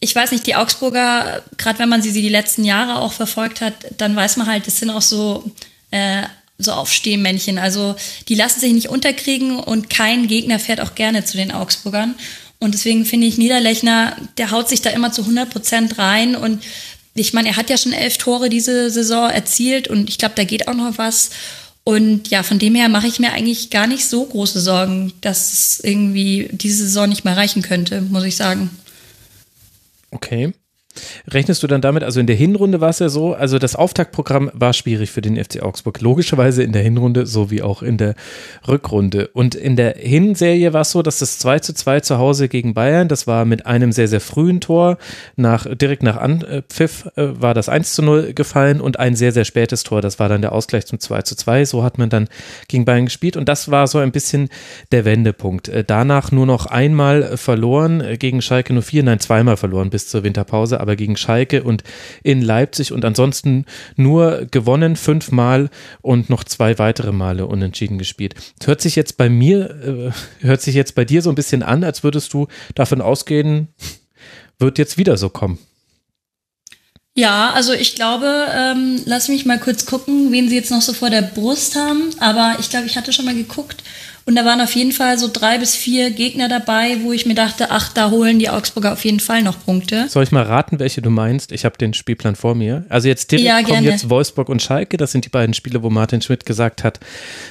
ich 0.00 0.14
weiß 0.16 0.32
nicht, 0.32 0.46
die 0.48 0.56
Augsburger, 0.56 1.42
gerade 1.58 1.78
wenn 1.78 1.88
man 1.88 2.02
sie, 2.02 2.10
sie 2.10 2.22
die 2.22 2.28
letzten 2.28 2.64
Jahre 2.64 2.98
auch 2.98 3.12
verfolgt 3.12 3.60
hat, 3.60 3.74
dann 3.98 4.16
weiß 4.16 4.36
man 4.36 4.48
halt, 4.48 4.66
das 4.66 4.78
sind 4.78 4.90
auch 4.90 5.02
so, 5.02 5.48
äh, 5.92 6.22
so 6.58 6.72
Aufstehmännchen. 6.72 7.56
Also 7.56 7.94
die 8.28 8.34
lassen 8.34 8.58
sich 8.58 8.72
nicht 8.72 8.88
unterkriegen 8.88 9.60
und 9.60 9.90
kein 9.90 10.26
Gegner 10.26 10.58
fährt 10.58 10.80
auch 10.80 10.96
gerne 10.96 11.24
zu 11.24 11.36
den 11.36 11.52
Augsburgern. 11.52 12.16
Und 12.58 12.74
deswegen 12.74 13.04
finde 13.04 13.28
ich 13.28 13.38
Niederlechner, 13.38 14.16
der 14.38 14.50
haut 14.50 14.68
sich 14.68 14.82
da 14.82 14.90
immer 14.90 15.12
zu 15.12 15.22
100 15.22 15.50
Prozent 15.50 15.98
rein 15.98 16.34
und 16.34 16.62
ich 17.14 17.34
meine, 17.34 17.48
er 17.48 17.56
hat 17.56 17.70
ja 17.70 17.76
schon 17.76 17.92
elf 17.92 18.16
Tore 18.18 18.48
diese 18.48 18.90
Saison 18.90 19.28
erzielt 19.30 19.86
und 19.88 20.08
ich 20.08 20.18
glaube, 20.18 20.34
da 20.34 20.44
geht 20.44 20.66
auch 20.66 20.74
noch 20.74 20.96
was. 20.96 21.30
Und 21.84 22.28
ja, 22.28 22.42
von 22.42 22.58
dem 22.58 22.74
her 22.74 22.88
mache 22.88 23.08
ich 23.08 23.18
mir 23.18 23.32
eigentlich 23.32 23.70
gar 23.70 23.86
nicht 23.86 24.06
so 24.06 24.24
große 24.24 24.60
Sorgen, 24.60 25.12
dass 25.20 25.52
es 25.52 25.80
irgendwie 25.82 26.48
diese 26.52 26.84
Saison 26.84 27.08
nicht 27.08 27.24
mehr 27.24 27.36
reichen 27.36 27.62
könnte, 27.62 28.00
muss 28.02 28.24
ich 28.24 28.36
sagen. 28.36 28.70
Okay. 30.12 30.52
Rechnest 31.30 31.62
du 31.62 31.66
dann 31.66 31.80
damit, 31.80 32.04
also 32.04 32.20
in 32.20 32.26
der 32.26 32.36
Hinrunde 32.36 32.80
war 32.80 32.90
es 32.90 32.98
ja 32.98 33.08
so, 33.08 33.34
also 33.34 33.58
das 33.58 33.76
Auftaktprogramm 33.76 34.50
war 34.52 34.72
schwierig 34.72 35.10
für 35.10 35.22
den 35.22 35.42
FC 35.42 35.62
Augsburg, 35.62 36.00
logischerweise 36.00 36.62
in 36.62 36.72
der 36.72 36.82
Hinrunde 36.82 37.26
sowie 37.26 37.62
auch 37.62 37.82
in 37.82 37.96
der 37.96 38.14
Rückrunde. 38.68 39.28
Und 39.28 39.54
in 39.54 39.76
der 39.76 39.94
Hinserie 39.96 40.72
war 40.72 40.82
es 40.82 40.90
so, 40.90 41.02
dass 41.02 41.18
das 41.18 41.38
2 41.38 41.60
zu 41.60 41.74
2 41.74 42.00
zu 42.00 42.18
Hause 42.18 42.48
gegen 42.48 42.74
Bayern, 42.74 43.08
das 43.08 43.26
war 43.26 43.44
mit 43.44 43.66
einem 43.66 43.92
sehr, 43.92 44.08
sehr 44.08 44.20
frühen 44.20 44.60
Tor, 44.60 44.98
nach, 45.36 45.66
direkt 45.74 46.02
nach 46.02 46.16
Anpfiff 46.16 47.08
äh, 47.16 47.40
war 47.40 47.54
das 47.54 47.68
1 47.68 47.94
zu 47.94 48.02
0 48.02 48.34
gefallen 48.34 48.80
und 48.80 48.98
ein 48.98 49.16
sehr, 49.16 49.32
sehr 49.32 49.44
spätes 49.44 49.84
Tor, 49.84 50.02
das 50.02 50.18
war 50.18 50.28
dann 50.28 50.42
der 50.42 50.52
Ausgleich 50.52 50.86
zum 50.86 51.00
2 51.00 51.22
zu 51.22 51.36
2. 51.36 51.64
So 51.64 51.82
hat 51.82 51.98
man 51.98 52.10
dann 52.10 52.28
gegen 52.68 52.84
Bayern 52.84 53.06
gespielt 53.06 53.36
und 53.36 53.48
das 53.48 53.70
war 53.70 53.86
so 53.86 53.98
ein 53.98 54.12
bisschen 54.12 54.48
der 54.90 55.04
Wendepunkt. 55.04 55.68
Äh, 55.68 55.84
danach 55.84 56.32
nur 56.32 56.46
noch 56.46 56.66
einmal 56.66 57.36
verloren 57.36 58.00
äh, 58.00 58.16
gegen 58.18 58.42
Schalke 58.42 58.78
04, 58.80 59.02
nein, 59.04 59.20
zweimal 59.20 59.56
verloren 59.56 59.90
bis 59.90 60.08
zur 60.08 60.22
Winterpause 60.22 60.81
aber 60.82 60.96
gegen 60.96 61.16
Schalke 61.16 61.62
und 61.62 61.82
in 62.22 62.42
Leipzig 62.42 62.92
und 62.92 63.04
ansonsten 63.04 63.64
nur 63.96 64.46
gewonnen 64.50 64.96
fünfmal 64.96 65.70
und 66.02 66.28
noch 66.28 66.44
zwei 66.44 66.78
weitere 66.78 67.12
Male 67.12 67.46
unentschieden 67.46 67.96
gespielt. 67.98 68.34
Das 68.58 68.68
hört 68.68 68.80
sich 68.82 68.96
jetzt 68.96 69.16
bei 69.16 69.30
mir, 69.30 70.12
äh, 70.40 70.44
hört 70.44 70.60
sich 70.60 70.74
jetzt 70.74 70.94
bei 70.94 71.04
dir 71.04 71.22
so 71.22 71.30
ein 71.30 71.36
bisschen 71.36 71.62
an, 71.62 71.84
als 71.84 72.04
würdest 72.04 72.34
du 72.34 72.48
davon 72.74 73.00
ausgehen, 73.00 73.68
wird 74.58 74.78
jetzt 74.78 74.98
wieder 74.98 75.16
so 75.16 75.30
kommen. 75.30 75.58
Ja, 77.14 77.50
also 77.52 77.74
ich 77.74 77.94
glaube, 77.94 78.46
ähm, 78.54 79.02
lass 79.04 79.28
mich 79.28 79.44
mal 79.44 79.58
kurz 79.58 79.84
gucken, 79.84 80.32
wen 80.32 80.48
sie 80.48 80.54
jetzt 80.54 80.70
noch 80.70 80.80
so 80.80 80.94
vor 80.94 81.10
der 81.10 81.20
Brust 81.20 81.76
haben. 81.76 82.10
Aber 82.20 82.56
ich 82.58 82.70
glaube, 82.70 82.86
ich 82.86 82.96
hatte 82.96 83.12
schon 83.12 83.26
mal 83.26 83.34
geguckt 83.34 83.82
und 84.24 84.36
da 84.36 84.44
waren 84.44 84.60
auf 84.60 84.74
jeden 84.74 84.92
Fall 84.92 85.18
so 85.18 85.28
drei 85.32 85.58
bis 85.58 85.74
vier 85.74 86.10
Gegner 86.10 86.48
dabei, 86.48 86.98
wo 87.02 87.12
ich 87.12 87.26
mir 87.26 87.34
dachte, 87.34 87.70
ach, 87.70 87.92
da 87.92 88.10
holen 88.10 88.38
die 88.38 88.48
Augsburger 88.48 88.92
auf 88.92 89.04
jeden 89.04 89.18
Fall 89.18 89.42
noch 89.42 89.64
Punkte. 89.64 90.06
Soll 90.08 90.22
ich 90.22 90.30
mal 90.30 90.44
raten, 90.44 90.78
welche 90.78 91.02
du 91.02 91.10
meinst? 91.10 91.50
Ich 91.50 91.64
habe 91.64 91.76
den 91.76 91.92
Spielplan 91.92 92.36
vor 92.36 92.54
mir. 92.54 92.84
Also 92.88 93.08
jetzt 93.08 93.32
direkt 93.32 93.46
ja, 93.46 93.62
kommen 93.62 93.82
jetzt 93.82 94.10
Wolfsburg 94.10 94.48
und 94.48 94.62
Schalke. 94.62 94.96
Das 94.96 95.10
sind 95.10 95.24
die 95.24 95.28
beiden 95.28 95.54
Spiele, 95.54 95.82
wo 95.82 95.90
Martin 95.90 96.22
Schmidt 96.22 96.46
gesagt 96.46 96.84
hat, 96.84 97.00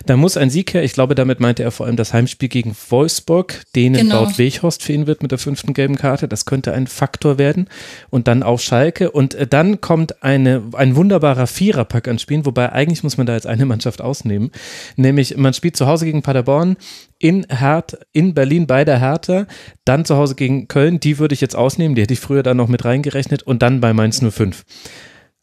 da 0.05 0.15
muss 0.15 0.37
ein 0.37 0.49
Sieg 0.49 0.73
her. 0.73 0.83
Ich 0.83 0.93
glaube, 0.93 1.13
damit 1.13 1.41
meinte 1.41 1.61
er 1.61 1.71
vor 1.71 1.87
allem 1.87 1.97
das 1.97 2.13
Heimspiel 2.13 2.47
gegen 2.47 2.73
Wolfsburg, 2.89 3.63
denen 3.75 3.95
genau. 4.07 4.23
laut 4.23 4.37
Weghorst 4.37 4.81
fehlen 4.81 5.07
wird 5.07 5.21
mit 5.21 5.31
der 5.31 5.39
fünften 5.39 5.73
gelben 5.73 5.97
Karte. 5.97 6.29
Das 6.29 6.45
könnte 6.45 6.71
ein 6.73 6.87
Faktor 6.87 7.37
werden. 7.37 7.67
Und 8.09 8.29
dann 8.29 8.43
auf 8.43 8.61
Schalke. 8.61 9.11
Und 9.11 9.35
äh, 9.35 9.45
dann 9.45 9.81
kommt 9.81 10.23
eine, 10.23 10.63
ein 10.73 10.95
wunderbarer 10.95 11.47
Viererpack 11.47 12.07
an 12.07 12.17
Spielen, 12.17 12.45
wobei 12.45 12.71
eigentlich 12.71 13.03
muss 13.03 13.17
man 13.17 13.27
da 13.27 13.33
jetzt 13.33 13.47
eine 13.47 13.65
Mannschaft 13.65 14.01
ausnehmen. 14.01 14.51
Nämlich 14.95 15.35
man 15.35 15.53
spielt 15.53 15.75
zu 15.75 15.87
Hause 15.87 16.05
gegen 16.05 16.21
Paderborn 16.21 16.60
Paderborn, 16.61 16.77
in 17.19 17.45
Hert, 17.49 17.99
in 18.13 18.33
Berlin 18.33 18.67
bei 18.67 18.85
der 18.85 18.99
Hertha, 18.99 19.47
dann 19.85 20.05
zu 20.05 20.17
Hause 20.17 20.35
gegen 20.35 20.67
Köln, 20.67 20.99
die 20.99 21.19
würde 21.19 21.33
ich 21.33 21.41
jetzt 21.41 21.55
ausnehmen, 21.55 21.95
die 21.95 22.01
hätte 22.01 22.13
ich 22.13 22.19
früher 22.19 22.43
dann 22.43 22.57
noch 22.57 22.67
mit 22.67 22.85
reingerechnet 22.85 23.43
und 23.43 23.61
dann 23.61 23.81
bei 23.81 23.93
Mainz 23.93 24.21
05. 24.21 24.63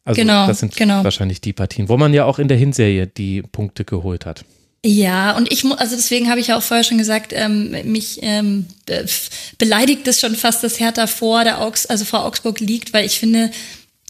Also 0.03 0.21
Genau, 0.21 0.47
das 0.47 0.59
sind 0.59 0.75
genau. 0.75 1.03
wahrscheinlich 1.03 1.41
die 1.41 1.53
Partien, 1.53 1.87
wo 1.87 1.97
man 1.97 2.13
ja 2.13 2.25
auch 2.25 2.39
in 2.39 2.47
der 2.47 2.57
Hinserie 2.57 3.07
die 3.07 3.41
Punkte 3.43 3.85
geholt 3.85 4.25
hat. 4.25 4.43
Ja, 4.85 5.35
und 5.35 5.51
ich 5.51 5.65
muss, 5.65 5.77
also 5.77 5.97
deswegen 5.97 6.29
habe 6.29 6.39
ich 6.39 6.47
ja 6.47 6.57
auch 6.57 6.61
vorher 6.61 6.85
schon 6.85 6.97
gesagt, 6.97 7.33
ähm, 7.35 7.75
mich 7.83 8.19
ähm, 8.21 8.65
be 8.85 9.05
beleidigt 9.57 10.07
es 10.07 10.21
schon 10.21 10.35
fast, 10.35 10.63
dass 10.63 10.79
Hertha 10.79 11.05
vor 11.05 11.43
der 11.43 11.61
Augs, 11.61 11.85
also 11.85 12.05
vor 12.05 12.25
Augsburg 12.25 12.61
liegt, 12.61 12.93
weil 12.93 13.05
ich 13.05 13.19
finde, 13.19 13.51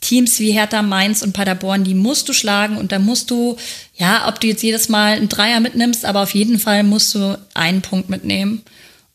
Teams 0.02 0.40
wie 0.40 0.52
Hertha, 0.52 0.82
Mainz 0.82 1.22
und 1.22 1.34
Paderborn, 1.34 1.84
die 1.84 1.94
musst 1.94 2.30
du 2.30 2.34
schlagen 2.34 2.78
und 2.78 2.92
da 2.92 3.00
musst 3.00 3.32
du, 3.32 3.58
ja, 3.96 4.28
ob 4.28 4.40
du 4.40 4.48
jetzt 4.48 4.64
jedes 4.64 4.90
Mal 4.90 5.14
einen 5.14 5.30
Dreier 5.30 5.60
mitnimmst, 5.60 6.06
aber 6.06 6.24
auf 6.24 6.34
jeden 6.34 6.60
Fall 6.60 6.84
musst 6.84 7.14
du 7.16 7.38
einen 7.54 7.82
Punkt 7.82 8.10
mitnehmen. 8.10 8.62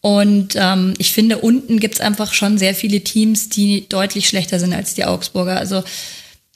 Und 0.05 0.55
ähm, 0.57 0.93
ich 0.99 1.13
finde, 1.13 1.39
unten 1.39 1.81
gibt's 1.81 2.01
einfach 2.01 2.35
schon 2.35 2.59
sehr 2.59 2.75
viele 2.75 3.01
Teams, 3.01 3.49
die 3.49 3.89
deutlich 3.89 4.29
schlechter 4.29 4.59
sind 4.59 4.75
als 4.75 4.93
die 4.93 5.07
Augsburger. 5.07 5.57
Also 5.57 5.83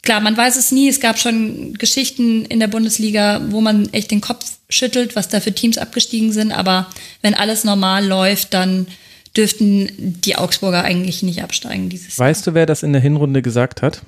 klar, 0.03 0.21
man 0.21 0.37
weiß 0.37 0.57
es 0.57 0.71
nie. 0.71 0.87
Es 0.87 1.01
gab 1.01 1.19
schon 1.19 1.73
Geschichten 1.79 2.45
in 2.45 2.61
der 2.61 2.67
Bundesliga, 2.67 3.41
wo 3.49 3.63
man 3.63 3.89
echt 3.95 4.11
den 4.11 4.21
Kopf 4.21 4.45
schüttelt, 4.69 5.17
was 5.17 5.31
da 5.31 5.41
für 5.41 5.53
Teams 5.53 5.79
abgestiegen 5.79 6.31
sind. 6.31 6.53
Aber 6.53 6.89
wenn 7.23 7.33
alles 7.33 7.65
normal 7.65 8.07
läuft, 8.07 8.53
dann 8.53 8.87
dürften 9.35 9.89
die 9.97 10.37
Augsburger 10.37 10.85
eigentlich 10.85 11.23
nicht 11.23 11.43
absteigen 11.43 11.89
dieses 11.89 12.19
Weißt 12.19 12.47
du, 12.47 12.53
wer 12.53 12.67
das 12.67 12.83
in 12.83 12.93
der 12.93 13.01
Hinrunde 13.01 13.41
gesagt 13.41 13.81
hat? 13.81 14.03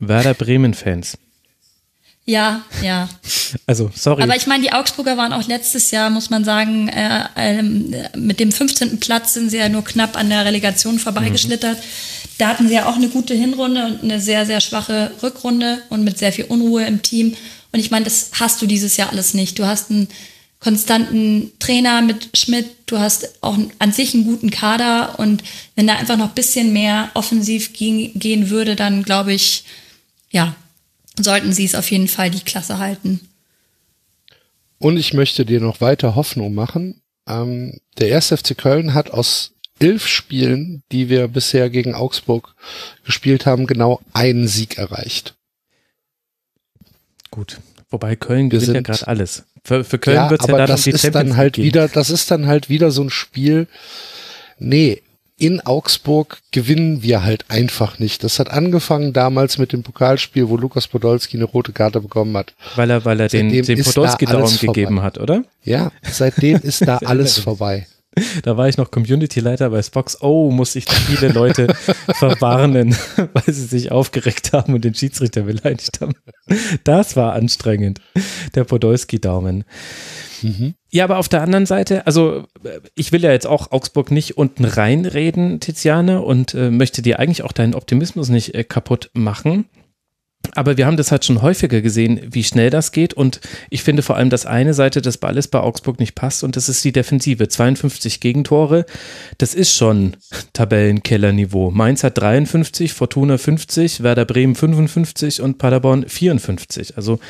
Werder 0.00 0.34
Bremen-Fans. 0.34 1.16
Ja, 2.24 2.62
ja. 2.82 3.08
Also, 3.66 3.90
sorry. 3.92 4.22
Aber 4.22 4.36
ich 4.36 4.46
meine, 4.46 4.62
die 4.62 4.72
Augsburger 4.72 5.16
waren 5.16 5.32
auch 5.32 5.44
letztes 5.48 5.90
Jahr, 5.90 6.08
muss 6.08 6.30
man 6.30 6.44
sagen, 6.44 6.86
äh, 6.86 7.24
ähm, 7.34 7.92
mit 8.16 8.38
dem 8.38 8.52
15. 8.52 9.00
Platz 9.00 9.34
sind 9.34 9.50
sie 9.50 9.56
ja 9.56 9.68
nur 9.68 9.82
knapp 9.82 10.16
an 10.16 10.30
der 10.30 10.44
Relegation 10.44 11.00
vorbeigeschlittert. 11.00 11.76
Da 12.38 12.46
hatten 12.46 12.68
sie 12.68 12.74
ja 12.74 12.88
auch 12.88 12.94
eine 12.94 13.08
gute 13.08 13.34
Hinrunde 13.34 13.84
und 13.86 14.04
eine 14.04 14.20
sehr, 14.20 14.46
sehr 14.46 14.60
schwache 14.60 15.10
Rückrunde 15.20 15.82
und 15.88 16.04
mit 16.04 16.16
sehr 16.16 16.32
viel 16.32 16.44
Unruhe 16.44 16.84
im 16.84 17.02
Team. 17.02 17.34
Und 17.72 17.80
ich 17.80 17.90
meine, 17.90 18.04
das 18.04 18.30
hast 18.38 18.62
du 18.62 18.66
dieses 18.66 18.96
Jahr 18.96 19.10
alles 19.10 19.34
nicht. 19.34 19.58
Du 19.58 19.66
hast 19.66 19.90
einen 19.90 20.06
konstanten 20.60 21.50
Trainer 21.58 22.02
mit 22.02 22.30
Schmidt, 22.36 22.66
du 22.86 23.00
hast 23.00 23.42
auch 23.42 23.58
an 23.80 23.92
sich 23.92 24.14
einen 24.14 24.24
guten 24.24 24.50
Kader 24.50 25.18
und 25.18 25.42
wenn 25.74 25.88
da 25.88 25.96
einfach 25.96 26.18
noch 26.18 26.28
ein 26.28 26.34
bisschen 26.34 26.72
mehr 26.72 27.10
offensiv 27.14 27.72
gehen 27.72 28.50
würde, 28.50 28.76
dann 28.76 29.02
glaube 29.02 29.32
ich, 29.32 29.64
ja, 30.30 30.54
sollten 31.18 31.52
sie 31.52 31.64
es 31.64 31.74
auf 31.74 31.90
jeden 31.90 32.08
Fall 32.08 32.30
die 32.30 32.40
Klasse 32.40 32.78
halten. 32.78 33.20
Und 34.78 34.96
ich 34.96 35.12
möchte 35.12 35.44
dir 35.44 35.60
noch 35.60 35.80
weiter 35.80 36.14
Hoffnung 36.14 36.54
machen. 36.54 37.02
Ähm, 37.26 37.80
der 37.98 38.16
1. 38.16 38.28
FC 38.28 38.56
Köln 38.56 38.94
hat 38.94 39.10
aus 39.10 39.52
elf 39.78 40.06
Spielen, 40.06 40.82
die 40.92 41.08
wir 41.08 41.28
bisher 41.28 41.70
gegen 41.70 41.94
Augsburg 41.94 42.54
gespielt 43.04 43.46
haben, 43.46 43.66
genau 43.66 44.00
einen 44.12 44.48
Sieg 44.48 44.78
erreicht. 44.78 45.34
Gut. 47.30 47.58
Wobei 47.90 48.14
Köln 48.16 48.50
Wir 48.50 48.60
gewinnt 48.60 48.74
ja 48.74 48.80
gerade 48.82 49.08
alles. 49.08 49.44
Für, 49.64 49.84
für 49.84 49.98
Köln 49.98 50.16
ja, 50.16 50.30
wird 50.30 50.40
es 50.40 50.46
ja 50.46 50.54
aber 50.54 50.58
dann 50.58 50.70
um 50.70 50.74
das 50.76 50.84
die 50.84 50.90
ist 50.90 51.02
Champions 51.02 51.28
dann 51.28 51.36
halt 51.36 51.54
gehen. 51.54 51.64
wieder, 51.64 51.88
das 51.88 52.10
ist 52.10 52.30
dann 52.30 52.46
halt 52.46 52.68
wieder 52.68 52.90
so 52.90 53.02
ein 53.02 53.10
Spiel. 53.10 53.66
Nee, 54.58 55.02
in 55.40 55.60
Augsburg 55.60 56.38
gewinnen 56.50 57.02
wir 57.02 57.24
halt 57.24 57.46
einfach 57.48 57.98
nicht. 57.98 58.22
Das 58.22 58.38
hat 58.38 58.50
angefangen 58.50 59.12
damals 59.12 59.56
mit 59.56 59.72
dem 59.72 59.82
Pokalspiel, 59.82 60.48
wo 60.48 60.56
Lukas 60.56 60.86
Podolski 60.86 61.38
eine 61.38 61.44
rote 61.44 61.72
Karte 61.72 62.00
bekommen 62.00 62.36
hat. 62.36 62.54
Weil 62.76 62.90
er, 62.90 63.04
weil 63.04 63.18
er 63.20 63.28
den, 63.28 63.48
Seitdem 63.48 63.64
den 63.64 63.78
ist 63.78 63.96
da 63.96 64.16
vorbei. 64.16 64.56
gegeben 64.60 65.02
hat, 65.02 65.18
oder? 65.18 65.44
Ja, 65.64 65.92
seitdem 66.02 66.58
ist 66.62 66.86
da 66.86 66.98
alles 66.98 67.38
vorbei. 67.38 67.86
Da 68.42 68.56
war 68.56 68.68
ich 68.68 68.76
noch 68.76 68.90
Community-Leiter 68.90 69.70
bei 69.70 69.82
Spox. 69.82 70.20
Oh, 70.20 70.50
muss 70.50 70.74
ich 70.74 70.84
viele 70.84 71.32
Leute 71.32 71.74
verwarnen, 72.18 72.94
weil 73.16 73.54
sie 73.54 73.64
sich 73.66 73.92
aufgeregt 73.92 74.52
haben 74.52 74.74
und 74.74 74.84
den 74.84 74.94
Schiedsrichter 74.94 75.42
beleidigt 75.42 76.00
haben. 76.00 76.14
Das 76.84 77.16
war 77.16 77.32
anstrengend. 77.32 78.00
Der 78.54 78.64
Podolski-Daumen. 78.64 79.64
Ja, 80.90 81.04
aber 81.04 81.18
auf 81.18 81.28
der 81.28 81.42
anderen 81.42 81.66
Seite, 81.66 82.06
also 82.06 82.44
äh, 82.64 82.80
ich 82.94 83.12
will 83.12 83.22
ja 83.22 83.32
jetzt 83.32 83.46
auch 83.46 83.70
Augsburg 83.72 84.10
nicht 84.10 84.36
unten 84.36 84.64
reinreden, 84.64 85.60
Tiziane, 85.60 86.22
und 86.22 86.54
äh, 86.54 86.70
möchte 86.70 87.02
dir 87.02 87.18
eigentlich 87.18 87.42
auch 87.42 87.52
deinen 87.52 87.74
Optimismus 87.74 88.28
nicht 88.28 88.54
äh, 88.54 88.64
kaputt 88.64 89.10
machen. 89.12 89.66
Aber 90.54 90.76
wir 90.76 90.86
haben 90.86 90.96
das 90.96 91.12
halt 91.12 91.24
schon 91.24 91.42
häufiger 91.42 91.80
gesehen, 91.80 92.20
wie 92.30 92.42
schnell 92.42 92.70
das 92.70 92.92
geht. 92.92 93.14
Und 93.14 93.40
ich 93.68 93.82
finde 93.82 94.02
vor 94.02 94.16
allem, 94.16 94.30
dass 94.30 94.46
eine 94.46 94.74
Seite 94.74 95.02
des 95.02 95.18
Balles 95.18 95.48
bei 95.48 95.60
Augsburg 95.60 96.00
nicht 96.00 96.14
passt 96.14 96.42
und 96.42 96.56
das 96.56 96.68
ist 96.68 96.82
die 96.84 96.92
Defensive. 96.92 97.46
52 97.46 98.20
Gegentore, 98.20 98.86
das 99.38 99.54
ist 99.54 99.74
schon 99.74 100.16
Tabellenkellerniveau. 100.52 101.70
Mainz 101.70 102.02
hat 102.02 102.18
53, 102.18 102.92
Fortuna 102.92 103.38
50, 103.38 104.02
Werder 104.02 104.24
Bremen 104.24 104.54
55 104.54 105.42
und 105.42 105.58
Paderborn 105.58 106.08
54. 106.08 106.96
Also 106.96 107.20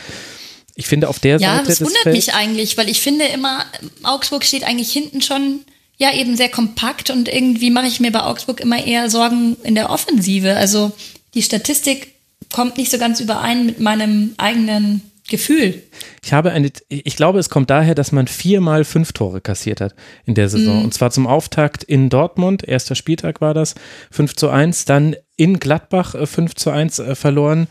ich 0.81 0.87
finde 0.87 1.09
auf 1.09 1.19
der 1.21 1.39
Ja, 1.39 1.57
Seite 1.57 1.69
das 1.69 1.79
des 1.79 1.87
wundert 1.87 2.03
Felds, 2.03 2.27
mich 2.27 2.35
eigentlich, 2.35 2.77
weil 2.77 2.89
ich 2.89 3.01
finde 3.01 3.27
immer, 3.27 3.65
Augsburg 4.03 4.45
steht 4.45 4.65
eigentlich 4.65 4.91
hinten 4.91 5.23
schon 5.23 5.61
ja 5.99 6.13
eben 6.15 6.37
sehr 6.37 6.49
kompakt 6.49 7.11
und 7.11 7.29
irgendwie 7.29 7.71
mache 7.71 7.87
ich 7.87 8.01
mir 8.01 8.11
bei 8.11 8.23
Augsburg 8.23 8.61
immer 8.61 8.85
eher 8.85 9.11
Sorgen 9.11 9.57
in 9.63 9.75
der 9.75 9.91
Offensive. 9.91 10.57
Also 10.57 10.93
die 11.35 11.43
Statistik 11.43 12.15
kommt 12.51 12.79
nicht 12.79 12.91
so 12.91 12.99
ganz 12.99 13.21
überein 13.21 13.67
mit 13.67 13.81
meinem 13.81 14.33
eigenen 14.39 15.03
Gefühl. 15.31 15.83
Ich 16.23 16.35
habe 16.35 16.51
eine, 16.51 16.71
ich 16.89 17.17
glaube, 17.17 17.39
es 17.39 17.49
kommt 17.49 17.71
daher, 17.71 17.95
dass 17.95 18.13
man 18.13 18.27
viermal 18.27 18.85
fünf 18.85 19.13
Tore 19.13 19.41
kassiert 19.41 19.81
hat 19.81 19.95
in 20.27 20.35
der 20.35 20.51
Saison. 20.51 20.85
Und 20.85 20.93
zwar 20.93 21.11
zum 21.11 21.27
Auftakt 21.27 21.83
in 21.83 22.11
Dortmund, 22.11 22.67
erster 22.67 22.95
Spieltag 22.95 23.41
war 23.41 23.55
das, 23.55 23.75
5 24.11 24.37
zu 24.37 24.51
1, 24.51 24.85
dann 24.85 25.17
in 25.41 25.59
Gladbach 25.59 26.15
äh, 26.15 26.27
5 26.27 26.55
zu 26.55 26.71
1 26.71 26.99
äh, 26.99 27.15
verloren, 27.15 27.67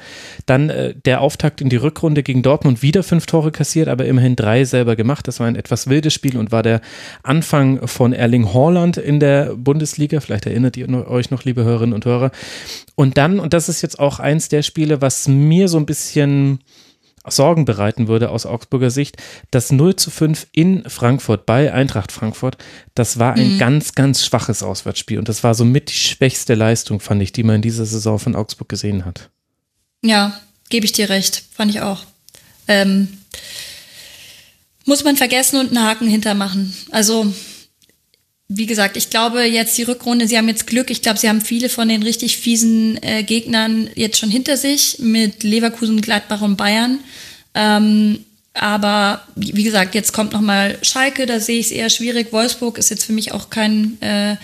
dann 0.48 0.72
äh, 0.72 0.96
der 0.96 1.22
Auftakt 1.22 1.62
in 1.62 1.70
die 1.70 1.76
Rückrunde 1.76 2.24
gegen 2.24 2.42
Dortmund 2.42 2.82
wieder 2.82 3.04
fünf 3.04 3.28
Tore 3.28 3.52
kassiert, 3.52 3.88
aber 3.90 4.06
immerhin 4.06 4.36
drei 4.36 4.66
selber 4.66 4.96
gemacht. 4.96 5.28
Das 5.28 5.40
war 5.40 5.46
ein 5.46 5.56
etwas 5.56 5.88
wildes 5.88 6.14
Spiel 6.14 6.38
und 6.38 6.52
war 6.52 6.64
der 6.64 6.82
Anfang 7.22 7.88
von 7.88 8.12
Erling 8.12 8.52
Haaland 8.52 8.98
in 8.98 9.20
der 9.20 9.56
Bundesliga. 9.56 10.20
Vielleicht 10.20 10.48
erinnert 10.48 10.78
ihr 10.78 10.90
euch 11.08 11.30
noch, 11.30 11.44
liebe 11.44 11.64
Hörerinnen 11.64 11.94
und 11.94 12.06
Hörer. 12.06 12.32
Und 12.96 13.20
dann, 13.20 13.40
und 13.40 13.54
das 13.54 13.70
ist 13.70 13.84
jetzt 13.84 14.00
auch 14.00 14.20
eins 14.20 14.50
der 14.50 14.64
Spiele, 14.64 15.02
was 15.02 15.28
mir 15.28 15.68
so 15.68 15.78
ein 15.78 15.86
bisschen 15.86 16.62
Sorgen 17.28 17.66
bereiten 17.66 18.08
würde 18.08 18.30
aus 18.30 18.46
Augsburger 18.46 18.92
Sicht. 18.92 19.18
Das 19.52 19.72
0 19.72 19.96
zu 19.96 20.12
5 20.12 20.48
in 20.52 20.90
Frankfurt 20.90 21.46
bei 21.46 21.74
Eintracht 21.74 22.12
Frankfurt, 22.12 22.58
das 22.96 23.20
war 23.20 23.34
ein 23.34 23.58
ganz, 23.58 23.94
ganz 23.94 24.26
schwaches 24.26 24.64
Auswärtsspiel 24.64 25.20
und 25.20 25.30
das 25.30 25.44
war 25.44 25.54
somit 25.54 25.90
die 25.90 25.96
schwächste 25.96 26.56
Leistung, 26.56 27.00
fand 27.00 27.22
ich, 27.22 27.32
die 27.32 27.44
man 27.44 27.58
in 27.58 27.62
dieser 27.62 27.86
Saison 27.86 28.20
von 28.20 28.36
Augsburg 28.36 28.70
gesehen 28.70 29.06
hat. 29.06 29.30
Ja, 30.02 30.40
gebe 30.70 30.86
ich 30.86 30.92
dir 30.92 31.10
recht, 31.10 31.44
fand 31.52 31.72
ich 31.72 31.82
auch. 31.82 32.04
Ähm, 32.68 33.10
muss 34.86 35.04
man 35.04 35.18
vergessen 35.18 35.60
und 35.60 35.68
einen 35.68 35.86
Haken 35.86 36.08
hintermachen. 36.08 36.74
Also 36.92 37.32
wie 38.52 38.66
gesagt, 38.66 38.98
ich 38.98 39.12
glaube 39.12 39.44
jetzt 39.44 39.78
die 39.78 39.84
Rückrunde, 39.84 40.28
sie 40.28 40.36
haben 40.36 40.48
jetzt 40.48 40.66
Glück. 40.66 40.90
Ich 40.90 41.04
glaube, 41.04 41.20
sie 41.20 41.30
haben 41.30 41.40
viele 41.40 41.70
von 41.70 41.88
den 41.88 42.02
richtig 42.02 42.38
fiesen 42.38 43.02
äh, 43.04 43.22
Gegnern 43.22 43.90
jetzt 43.94 44.18
schon 44.18 44.32
hinter 44.32 44.58
sich 44.58 44.98
mit 45.00 45.44
Leverkusen, 45.44 46.02
Gladbach 46.02 46.42
und 46.42 46.58
Bayern. 46.58 47.00
Ähm, 47.54 48.26
aber 48.56 49.22
wie 49.36 49.64
gesagt, 49.64 49.94
jetzt 49.94 50.14
kommt 50.14 50.34
noch 50.34 50.42
mal 50.42 50.80
Schalke, 50.82 51.28
da 51.28 51.40
sehe 51.40 51.60
ich 51.60 51.68
es 51.68 51.72
eher 51.72 51.92
schwierig. 51.92 52.34
Wolfsburg 52.34 52.80
ist 52.80 52.90
jetzt 52.90 53.06
für 53.06 53.14
mich 53.14 53.34
auch 53.34 53.52
kein 53.52 54.02
äh, 54.02 54.36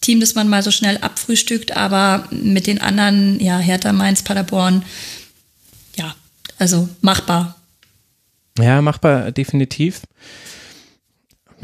Team, 0.00 0.18
das 0.18 0.34
man 0.34 0.48
mal 0.48 0.64
so 0.64 0.72
schnell 0.72 0.98
abfrühstückt. 0.98 1.76
Aber 1.76 2.26
mit 2.32 2.66
den 2.66 2.80
anderen, 2.80 3.38
ja, 3.38 3.58
Hertha, 3.58 3.92
Mainz, 3.92 4.22
Paderborn, 4.22 4.84
ja, 5.96 6.16
also 6.58 6.88
machbar. 7.02 7.54
Ja, 8.58 8.82
machbar, 8.82 9.30
definitiv. 9.30 10.00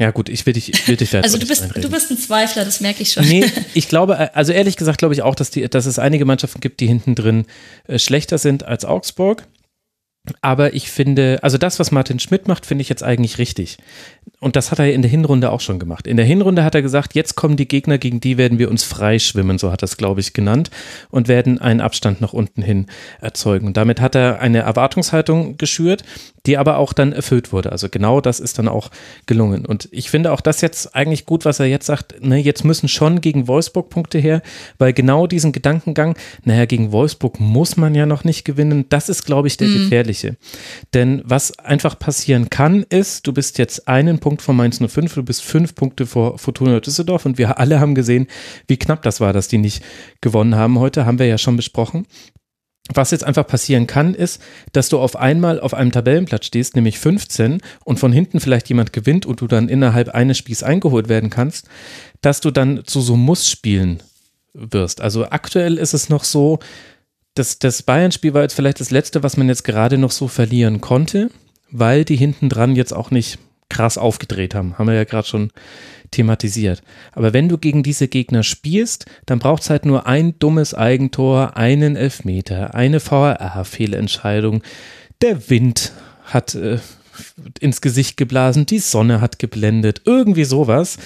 Ja 0.01 0.09
gut, 0.09 0.29
ich 0.29 0.47
will 0.47 0.53
dich, 0.53 0.73
ich 0.73 0.87
will 0.87 0.95
dich 0.95 1.11
da 1.11 1.19
jetzt 1.19 1.25
Also 1.25 1.37
du 1.37 1.45
bist, 1.45 1.63
du 1.75 1.87
bist 1.87 2.09
ein 2.09 2.17
Zweifler, 2.17 2.65
das 2.65 2.81
merke 2.81 3.03
ich 3.03 3.11
schon. 3.11 3.23
Nee, 3.23 3.45
ich 3.75 3.87
glaube, 3.87 4.35
also 4.35 4.51
ehrlich 4.51 4.75
gesagt 4.75 4.97
glaube 4.97 5.13
ich 5.13 5.21
auch, 5.21 5.35
dass, 5.35 5.51
die, 5.51 5.69
dass 5.69 5.85
es 5.85 5.99
einige 5.99 6.25
Mannschaften 6.25 6.59
gibt, 6.59 6.79
die 6.79 6.87
hinten 6.87 7.13
drin 7.13 7.45
äh, 7.87 7.99
schlechter 7.99 8.39
sind 8.39 8.63
als 8.65 8.83
Augsburg. 8.83 9.45
Aber 10.41 10.73
ich 10.73 10.89
finde, 10.89 11.39
also 11.41 11.57
das, 11.57 11.79
was 11.79 11.91
Martin 11.91 12.19
Schmidt 12.19 12.47
macht, 12.47 12.65
finde 12.65 12.83
ich 12.83 12.89
jetzt 12.89 13.03
eigentlich 13.03 13.39
richtig. 13.39 13.77
Und 14.39 14.55
das 14.55 14.69
hat 14.69 14.77
er 14.77 14.91
in 14.93 15.01
der 15.01 15.09
Hinrunde 15.09 15.51
auch 15.51 15.61
schon 15.61 15.79
gemacht. 15.79 16.05
In 16.05 16.17
der 16.17 16.25
Hinrunde 16.25 16.63
hat 16.63 16.75
er 16.75 16.83
gesagt, 16.83 17.15
jetzt 17.15 17.35
kommen 17.35 17.57
die 17.57 17.67
Gegner, 17.67 17.97
gegen 17.97 18.19
die 18.19 18.37
werden 18.37 18.59
wir 18.59 18.69
uns 18.69 18.83
freischwimmen, 18.83 19.57
so 19.57 19.71
hat 19.71 19.81
er 19.81 19.85
es, 19.85 19.97
glaube 19.97 20.19
ich, 20.19 20.33
genannt, 20.33 20.69
und 21.09 21.27
werden 21.27 21.59
einen 21.59 21.81
Abstand 21.81 22.21
nach 22.21 22.33
unten 22.33 22.61
hin 22.61 22.85
erzeugen. 23.19 23.65
Und 23.65 23.77
damit 23.77 23.99
hat 23.99 24.15
er 24.15 24.39
eine 24.39 24.59
Erwartungshaltung 24.59 25.57
geschürt, 25.57 26.03
die 26.45 26.57
aber 26.57 26.77
auch 26.77 26.93
dann 26.93 27.13
erfüllt 27.13 27.53
wurde. 27.53 27.71
Also 27.71 27.89
genau 27.89 28.21
das 28.21 28.39
ist 28.39 28.59
dann 28.59 28.67
auch 28.67 28.89
gelungen. 29.25 29.65
Und 29.65 29.87
ich 29.91 30.09
finde 30.09 30.31
auch 30.31 30.41
das 30.41 30.61
jetzt 30.61 30.95
eigentlich 30.95 31.25
gut, 31.25 31.45
was 31.45 31.59
er 31.59 31.67
jetzt 31.67 31.85
sagt, 31.85 32.23
ne, 32.23 32.37
jetzt 32.37 32.63
müssen 32.63 32.87
schon 32.87 33.21
gegen 33.21 33.47
Wolfsburg 33.47 33.89
Punkte 33.89 34.19
her, 34.19 34.41
weil 34.77 34.93
genau 34.93 35.27
diesen 35.27 35.51
Gedankengang, 35.51 36.15
naja, 36.43 36.65
gegen 36.65 36.91
Wolfsburg 36.91 37.39
muss 37.39 37.77
man 37.77 37.95
ja 37.95 38.05
noch 38.05 38.23
nicht 38.23 38.43
gewinnen, 38.43 38.85
das 38.89 39.09
ist, 39.09 39.25
glaube 39.25 39.47
ich, 39.47 39.57
der 39.57 39.67
gefährliche 39.67 39.91
Gefährliche. 39.91 40.37
Denn 40.93 41.21
was 41.25 41.57
einfach 41.59 41.97
passieren 41.97 42.49
kann, 42.49 42.83
ist, 42.89 43.27
du 43.27 43.33
bist 43.33 43.57
jetzt 43.57 43.87
einen 43.87 44.19
Punkt 44.19 44.41
vor 44.41 44.53
Mainz 44.53 44.79
05, 44.79 45.13
du 45.13 45.23
bist 45.23 45.43
fünf 45.43 45.75
Punkte 45.75 46.05
vor 46.05 46.37
Fortuna 46.37 46.79
Düsseldorf 46.79 47.25
und 47.25 47.37
wir 47.37 47.59
alle 47.59 47.79
haben 47.79 47.95
gesehen, 47.95 48.27
wie 48.67 48.77
knapp 48.77 49.01
das 49.03 49.19
war, 49.19 49.33
dass 49.33 49.47
die 49.47 49.57
nicht 49.57 49.83
gewonnen 50.21 50.55
haben 50.55 50.79
heute, 50.79 51.05
haben 51.05 51.19
wir 51.19 51.27
ja 51.27 51.37
schon 51.37 51.55
besprochen. 51.55 52.05
Was 52.93 53.11
jetzt 53.11 53.23
einfach 53.23 53.47
passieren 53.47 53.87
kann, 53.87 54.13
ist, 54.13 54.41
dass 54.73 54.89
du 54.89 54.99
auf 54.99 55.15
einmal 55.15 55.59
auf 55.59 55.73
einem 55.73 55.91
Tabellenplatz 55.91 56.45
stehst, 56.45 56.75
nämlich 56.75 56.99
15, 56.99 57.61
und 57.85 57.99
von 57.99 58.11
hinten 58.11 58.39
vielleicht 58.39 58.69
jemand 58.69 58.93
gewinnt 58.93 59.25
und 59.25 59.41
du 59.41 59.47
dann 59.47 59.69
innerhalb 59.69 60.09
eines 60.09 60.37
Spiels 60.37 60.63
eingeholt 60.63 61.09
werden 61.09 61.29
kannst, 61.29 61.67
dass 62.21 62.41
du 62.41 62.51
dann 62.51 62.83
zu 62.85 63.01
so 63.01 63.15
Muss-Spielen 63.15 64.03
wirst. 64.53 65.01
Also 65.01 65.25
aktuell 65.29 65.77
ist 65.77 65.93
es 65.93 66.09
noch 66.09 66.23
so, 66.23 66.59
dass 67.33 67.59
das 67.59 67.83
Bayern-Spiel 67.83 68.33
war 68.33 68.41
jetzt 68.41 68.53
vielleicht 68.53 68.79
das 68.79 68.91
letzte, 68.91 69.23
was 69.23 69.37
man 69.37 69.47
jetzt 69.47 69.63
gerade 69.63 69.97
noch 69.97 70.11
so 70.11 70.27
verlieren 70.27 70.81
konnte, 70.81 71.31
weil 71.69 72.03
die 72.03 72.17
hinten 72.17 72.49
dran 72.49 72.75
jetzt 72.75 72.93
auch 72.93 73.11
nicht 73.11 73.39
krass 73.69 73.97
aufgedreht 73.97 74.53
haben. 74.53 74.77
Haben 74.77 74.87
wir 74.87 74.95
ja 74.95 75.05
gerade 75.05 75.27
schon 75.27 75.51
thematisiert. 76.11 76.83
Aber 77.13 77.33
wenn 77.33 77.49
du 77.49 77.57
gegen 77.57 77.83
diese 77.83 78.07
Gegner 78.07 78.43
spielst, 78.43 79.05
dann 79.25 79.39
braucht 79.39 79.63
es 79.63 79.69
halt 79.69 79.85
nur 79.85 80.07
ein 80.07 80.37
dummes 80.39 80.73
Eigentor, 80.73 81.57
einen 81.57 81.95
Elfmeter, 81.95 82.75
eine 82.75 82.99
VAR-Fehlentscheidung. 82.99 84.61
Der 85.21 85.49
Wind 85.49 85.93
hat 86.23 86.55
äh, 86.55 86.79
ins 87.59 87.81
Gesicht 87.81 88.17
geblasen, 88.17 88.65
die 88.65 88.79
Sonne 88.79 89.21
hat 89.21 89.39
geblendet, 89.39 90.01
irgendwie 90.05 90.45
sowas. 90.45 90.97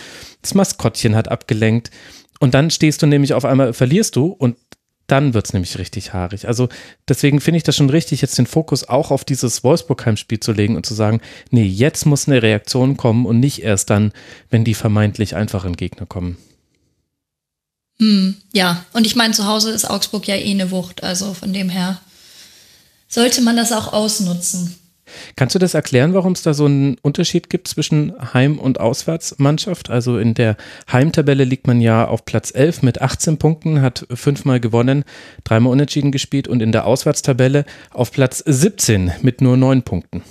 Das 0.41 0.53
Maskottchen 0.53 1.15
hat 1.15 1.29
abgelenkt. 1.29 1.91
Und 2.39 2.53
dann 2.53 2.69
stehst 2.69 3.01
du 3.01 3.07
nämlich 3.07 3.33
auf 3.33 3.45
einmal, 3.45 3.73
verlierst 3.73 4.15
du 4.15 4.27
und 4.27 4.57
dann 5.07 5.33
wird 5.33 5.45
es 5.45 5.53
nämlich 5.53 5.77
richtig 5.77 6.13
haarig. 6.13 6.47
Also 6.47 6.69
deswegen 7.07 7.39
finde 7.39 7.57
ich 7.57 7.63
das 7.63 7.75
schon 7.75 7.89
richtig, 7.89 8.21
jetzt 8.21 8.37
den 8.37 8.47
Fokus 8.47 8.87
auch 8.87 9.11
auf 9.11 9.23
dieses 9.23 9.63
Wolfsburg-Heimspiel 9.63 10.39
zu 10.39 10.51
legen 10.51 10.75
und 10.75 10.85
zu 10.85 10.93
sagen, 10.93 11.21
nee, 11.51 11.65
jetzt 11.65 12.05
muss 12.05 12.27
eine 12.27 12.41
Reaktion 12.41 12.97
kommen 12.97 13.25
und 13.25 13.39
nicht 13.39 13.61
erst 13.61 13.89
dann, 13.89 14.11
wenn 14.49 14.63
die 14.63 14.73
vermeintlich 14.73 15.35
einfachen 15.35 15.75
Gegner 15.75 16.05
kommen. 16.05 16.37
Hm, 17.99 18.35
ja, 18.53 18.83
und 18.93 19.05
ich 19.05 19.15
meine, 19.15 19.33
zu 19.33 19.45
Hause 19.45 19.71
ist 19.71 19.89
Augsburg 19.89 20.27
ja 20.27 20.35
eh 20.35 20.51
eine 20.51 20.71
Wucht, 20.71 21.03
also 21.03 21.33
von 21.33 21.53
dem 21.53 21.69
her 21.69 21.99
sollte 23.07 23.41
man 23.41 23.55
das 23.55 23.71
auch 23.71 23.93
ausnutzen. 23.93 24.75
Kannst 25.35 25.55
du 25.55 25.59
das 25.59 25.73
erklären, 25.73 26.13
warum 26.13 26.33
es 26.33 26.41
da 26.41 26.53
so 26.53 26.65
einen 26.65 26.97
Unterschied 27.01 27.49
gibt 27.49 27.67
zwischen 27.67 28.13
Heim- 28.33 28.59
und 28.59 28.79
Auswärtsmannschaft? 28.79 29.89
Also 29.89 30.17
in 30.17 30.33
der 30.33 30.57
Heimtabelle 30.91 31.43
liegt 31.43 31.67
man 31.67 31.81
ja 31.81 32.07
auf 32.07 32.25
Platz 32.25 32.51
11 32.53 32.81
mit 32.81 33.01
18 33.01 33.37
Punkten, 33.37 33.81
hat 33.81 34.05
fünfmal 34.13 34.59
gewonnen, 34.59 35.03
dreimal 35.43 35.71
unentschieden 35.71 36.11
gespielt 36.11 36.47
und 36.47 36.61
in 36.61 36.71
der 36.71 36.85
Auswärtstabelle 36.85 37.65
auf 37.91 38.11
Platz 38.11 38.43
17 38.45 39.11
mit 39.21 39.41
nur 39.41 39.57
neun 39.57 39.83
Punkten. 39.83 40.23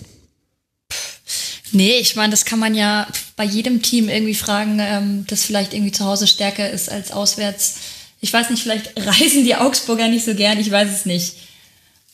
Nee, 1.72 1.99
ich 1.99 2.14
meine, 2.14 2.30
das 2.30 2.45
kann 2.45 2.61
man 2.61 2.74
ja 2.74 3.09
bei 3.35 3.45
jedem 3.45 3.82
Team 3.82 4.09
irgendwie 4.09 4.35
fragen, 4.37 4.78
ähm, 4.80 5.24
das 5.26 5.45
vielleicht 5.45 5.74
irgendwie 5.74 5.91
zu 5.91 6.05
Hause 6.05 6.28
stärker 6.28 6.70
ist 6.70 6.89
als 6.89 7.11
auswärts. 7.11 7.78
Ich 8.20 8.32
weiß 8.32 8.51
nicht, 8.51 8.62
vielleicht 8.62 8.93
reisen 9.07 9.45
die 9.45 9.57
Augsburger 9.57 10.09
nicht 10.09 10.24
so 10.24 10.35
gern, 10.35 10.61
ich 10.61 10.70
weiß 10.70 10.89
es 10.91 11.05
nicht. 11.05 11.35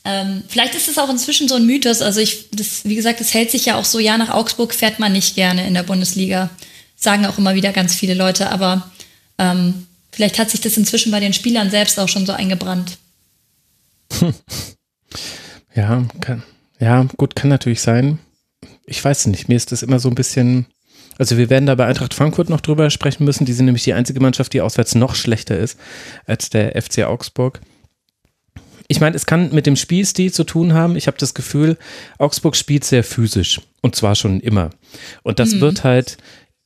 Ähm, 0.05 0.43
vielleicht 0.49 0.75
ist 0.75 0.89
es 0.89 0.99
auch 0.99 1.11
inzwischen 1.11 1.49
so 1.49 1.57
ein 1.57 1.67
Mythos. 1.67 2.03
Also 2.03 2.21
ich, 2.21 2.51
das, 2.53 2.85
wie 2.85 2.95
gesagt, 2.95 3.21
es 3.21 3.35
hält 3.35 3.51
sich 3.51 3.67
ja 3.67 3.77
auch 3.77 3.85
so, 3.85 3.99
ja, 3.99 4.17
nach 4.17 4.31
Augsburg 4.31 4.75
fährt 4.75 4.99
man 4.99 5.13
nicht 5.13 5.35
gerne 5.35 5.67
in 5.67 5.75
der 5.75 5.83
Bundesliga. 5.83 6.51
Sagen 6.97 7.27
auch 7.27 7.39
immer 7.39 7.55
wieder 7.55 7.73
ganz 7.73 7.95
viele 7.95 8.15
Leute, 8.15 8.51
aber 8.51 8.91
ähm, 9.39 9.87
vielleicht 10.11 10.39
hat 10.39 10.51
sich 10.51 10.61
das 10.61 10.77
inzwischen 10.77 11.13
bei 11.13 11.21
den 11.21 11.33
Spielern 11.33 11.71
selbst 11.71 11.99
auch 11.99 12.09
schon 12.09 12.27
so 12.27 12.33
eingebrannt. 12.33 12.99
Ja, 15.75 16.05
kann, 16.21 16.43
ja, 16.79 17.07
gut, 17.17 17.37
kann 17.37 17.49
natürlich 17.49 17.81
sein. 17.81 18.19
Ich 18.85 19.05
weiß 19.05 19.27
nicht, 19.29 19.49
mir 19.49 19.55
ist 19.55 19.73
das 19.73 19.83
immer 19.83 20.01
so 20.01 20.09
ein 20.09 20.15
bisschen, 20.15 20.67
also 21.17 21.37
wir 21.37 21.49
werden 21.49 21.67
da 21.67 21.75
bei 21.75 21.87
Eintracht 21.87 22.13
Frankfurt 22.13 22.51
noch 22.51 22.61
drüber 22.61 22.91
sprechen 22.91 23.25
müssen. 23.25 23.45
Die 23.45 23.53
sind 23.53 23.67
nämlich 23.67 23.85
die 23.85 23.95
einzige 23.95 24.21
Mannschaft, 24.21 24.53
die 24.53 24.61
auswärts 24.61 24.95
noch 24.95 25.15
schlechter 25.15 25.57
ist 25.57 25.79
als 26.27 26.51
der 26.51 26.81
FC 26.81 27.05
Augsburg 27.05 27.61
ich 28.91 29.01
meine, 29.01 29.15
es 29.15 29.25
kann 29.25 29.55
mit 29.55 29.67
dem 29.67 29.77
Spielstil 29.77 30.33
zu 30.33 30.43
tun 30.43 30.73
haben. 30.73 30.97
Ich 30.97 31.07
habe 31.07 31.17
das 31.17 31.33
Gefühl, 31.33 31.79
Augsburg 32.19 32.57
spielt 32.57 32.83
sehr 32.83 33.05
physisch 33.05 33.61
und 33.83 33.95
zwar 33.95 34.17
schon 34.17 34.41
immer. 34.41 34.71
Und 35.23 35.39
das 35.39 35.55
mhm. 35.55 35.61
wird 35.61 35.85
halt 35.85 36.17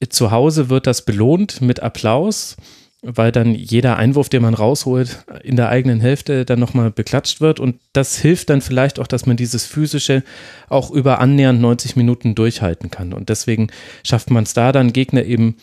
zu 0.08 0.30
Hause 0.30 0.70
wird 0.70 0.86
das 0.86 1.04
belohnt 1.04 1.60
mit 1.60 1.80
Applaus, 1.80 2.56
weil 3.02 3.30
dann 3.30 3.54
jeder 3.54 3.98
Einwurf, 3.98 4.30
den 4.30 4.40
man 4.40 4.54
rausholt, 4.54 5.18
in 5.42 5.56
der 5.56 5.68
eigenen 5.68 6.00
Hälfte 6.00 6.46
dann 6.46 6.60
nochmal 6.60 6.90
beklatscht 6.90 7.42
wird. 7.42 7.60
Und 7.60 7.76
das 7.92 8.16
hilft 8.16 8.48
dann 8.48 8.62
vielleicht 8.62 8.98
auch, 9.00 9.06
dass 9.06 9.26
man 9.26 9.36
dieses 9.36 9.66
physische 9.66 10.22
auch 10.70 10.90
über 10.90 11.20
annähernd 11.20 11.60
90 11.60 11.94
Minuten 11.94 12.34
durchhalten 12.34 12.90
kann. 12.90 13.12
Und 13.12 13.28
deswegen 13.28 13.68
schafft 14.02 14.30
man 14.30 14.44
es 14.44 14.54
da 14.54 14.72
dann 14.72 14.94
Gegner 14.94 15.24
eben 15.24 15.56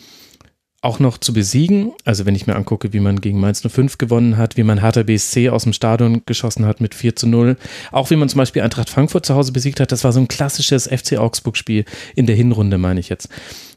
auch 0.82 0.98
noch 0.98 1.16
zu 1.16 1.32
besiegen. 1.32 1.92
Also 2.04 2.26
wenn 2.26 2.34
ich 2.34 2.46
mir 2.46 2.56
angucke, 2.56 2.92
wie 2.92 3.00
man 3.00 3.20
gegen 3.20 3.40
Mainz 3.40 3.62
05 3.66 3.98
gewonnen 3.98 4.36
hat, 4.36 4.56
wie 4.56 4.64
man 4.64 4.80
Hertha 4.80 5.04
BSC 5.04 5.48
aus 5.48 5.62
dem 5.62 5.72
Stadion 5.72 6.22
geschossen 6.26 6.66
hat 6.66 6.80
mit 6.80 6.94
4 6.94 7.16
zu 7.16 7.26
0. 7.28 7.56
Auch 7.92 8.10
wie 8.10 8.16
man 8.16 8.28
zum 8.28 8.38
Beispiel 8.38 8.62
Eintracht 8.62 8.90
Frankfurt 8.90 9.24
zu 9.24 9.34
Hause 9.34 9.52
besiegt 9.52 9.80
hat. 9.80 9.92
Das 9.92 10.04
war 10.04 10.12
so 10.12 10.20
ein 10.20 10.28
klassisches 10.28 10.88
FC 10.88 11.18
Augsburg-Spiel 11.18 11.84
in 12.16 12.26
der 12.26 12.36
Hinrunde, 12.36 12.78
meine 12.78 13.00
ich 13.00 13.08
jetzt. 13.08 13.28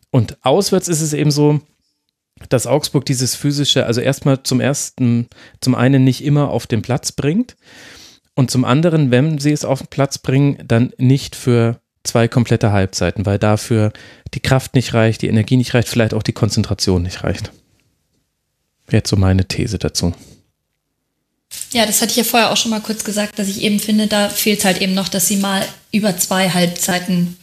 Und 0.10 0.38
auswärts 0.44 0.88
ist 0.88 1.02
es 1.02 1.14
eben 1.14 1.32
so, 1.32 1.62
dass 2.50 2.68
Augsburg 2.68 3.06
dieses 3.06 3.36
physische, 3.36 3.86
also 3.86 4.02
erstmal 4.02 4.44
zum 4.44 4.60
ersten, 4.60 5.28
zum 5.62 5.76
einen 5.76 6.04
nicht 6.04 6.24
immer 6.24 6.50
auf 6.50 6.68
den 6.68 6.82
Platz 6.82 7.12
bringt 7.12 7.56
und 8.34 8.52
zum 8.52 8.66
anderen, 8.66 9.12
wenn 9.12 9.38
sie 9.38 9.52
es 9.52 9.64
auf 9.64 9.80
den 9.80 9.88
Platz 9.88 10.18
bringen, 10.18 10.58
dann 10.66 10.92
nicht 10.98 11.36
für 11.36 11.80
zwei 12.08 12.28
komplette 12.28 12.72
Halbzeiten, 12.72 13.26
weil 13.26 13.40
dafür 13.40 13.92
die 14.34 14.40
Kraft 14.40 14.76
nicht 14.76 14.94
reicht, 14.94 15.22
die 15.22 15.28
Energie 15.28 15.58
nicht 15.58 15.74
reicht, 15.74 15.88
vielleicht 15.88 16.14
auch 16.14 16.24
die 16.24 16.34
Konzentration 16.34 17.04
nicht 17.04 17.24
reicht. 17.24 17.52
Jetzt 18.92 19.10
so 19.10 19.16
meine 19.16 19.48
These 19.48 19.80
dazu. 19.80 20.14
Ja, 21.72 21.86
das 21.86 22.02
hatte 22.02 22.12
ich 22.12 22.18
ja 22.18 22.24
vorher 22.24 22.52
auch 22.52 22.58
schon 22.58 22.72
mal 22.72 22.82
kurz 22.82 23.04
gesagt, 23.04 23.40
dass 23.40 23.48
ich 23.48 23.62
eben 23.62 23.80
finde, 23.80 24.08
da 24.08 24.30
fehlt 24.30 24.66
halt 24.66 24.82
eben 24.82 24.94
noch, 24.94 25.08
dass 25.08 25.28
sie 25.28 25.38
mal 25.38 25.66
über 25.92 26.18
zwei 26.18 26.50
Halbzeiten 26.50 27.38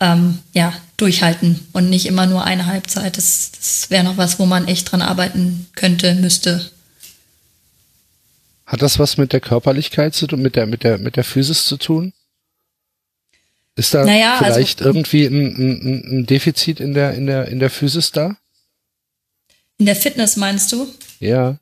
ähm, 0.00 0.38
ja, 0.52 0.72
durchhalten 0.96 1.66
und 1.72 1.90
nicht 1.90 2.06
immer 2.06 2.26
nur 2.26 2.44
eine 2.44 2.66
Halbzeit. 2.66 3.16
Das, 3.16 3.52
das 3.52 3.90
wäre 3.90 4.04
noch 4.04 4.16
was, 4.16 4.38
wo 4.38 4.46
man 4.46 4.68
echt 4.68 4.90
dran 4.90 5.02
arbeiten 5.02 5.66
könnte, 5.74 6.14
müsste. 6.14 6.70
Hat 8.66 8.82
das 8.82 8.98
was 8.98 9.16
mit 9.16 9.32
der 9.32 9.40
Körperlichkeit 9.40 10.14
zu 10.14 10.26
tun, 10.26 10.40
mit 10.40 10.56
der, 10.56 10.66
mit 10.66 10.82
der, 10.82 10.98
mit 10.98 11.16
der 11.16 11.24
Physis 11.24 11.64
zu 11.64 11.76
tun? 11.76 12.12
Ist 13.74 13.94
da 13.94 14.04
naja, 14.04 14.38
also 14.38 14.54
vielleicht 14.54 14.82
also, 14.82 14.90
irgendwie 14.90 15.24
ein, 15.24 15.56
ein, 15.56 16.18
ein, 16.18 16.26
Defizit 16.26 16.78
in 16.78 16.92
der, 16.92 17.14
in 17.14 17.26
der, 17.26 17.48
in 17.48 17.58
der 17.58 17.70
Physis 17.70 18.12
da? 18.12 18.36
In 19.78 19.86
der 19.86 19.96
Fitness 19.96 20.36
meinst 20.36 20.70
du? 20.72 20.86
Ja. 21.20 21.56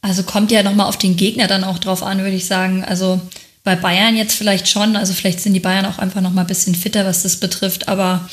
Also 0.00 0.22
kommt 0.22 0.52
ja 0.52 0.62
nochmal 0.62 0.86
auf 0.86 0.98
den 0.98 1.16
Gegner 1.16 1.48
dann 1.48 1.64
auch 1.64 1.78
drauf 1.78 2.02
an, 2.02 2.18
würde 2.18 2.36
ich 2.36 2.46
sagen. 2.46 2.84
Also 2.84 3.20
bei 3.64 3.74
Bayern 3.74 4.16
jetzt 4.16 4.34
vielleicht 4.34 4.68
schon. 4.68 4.94
Also 4.94 5.14
vielleicht 5.14 5.40
sind 5.40 5.54
die 5.54 5.60
Bayern 5.60 5.86
auch 5.86 5.98
einfach 5.98 6.20
nochmal 6.20 6.44
ein 6.44 6.48
bisschen 6.48 6.74
fitter, 6.74 7.04
was 7.04 7.22
das 7.22 7.36
betrifft. 7.36 7.88
Aber 7.88 8.28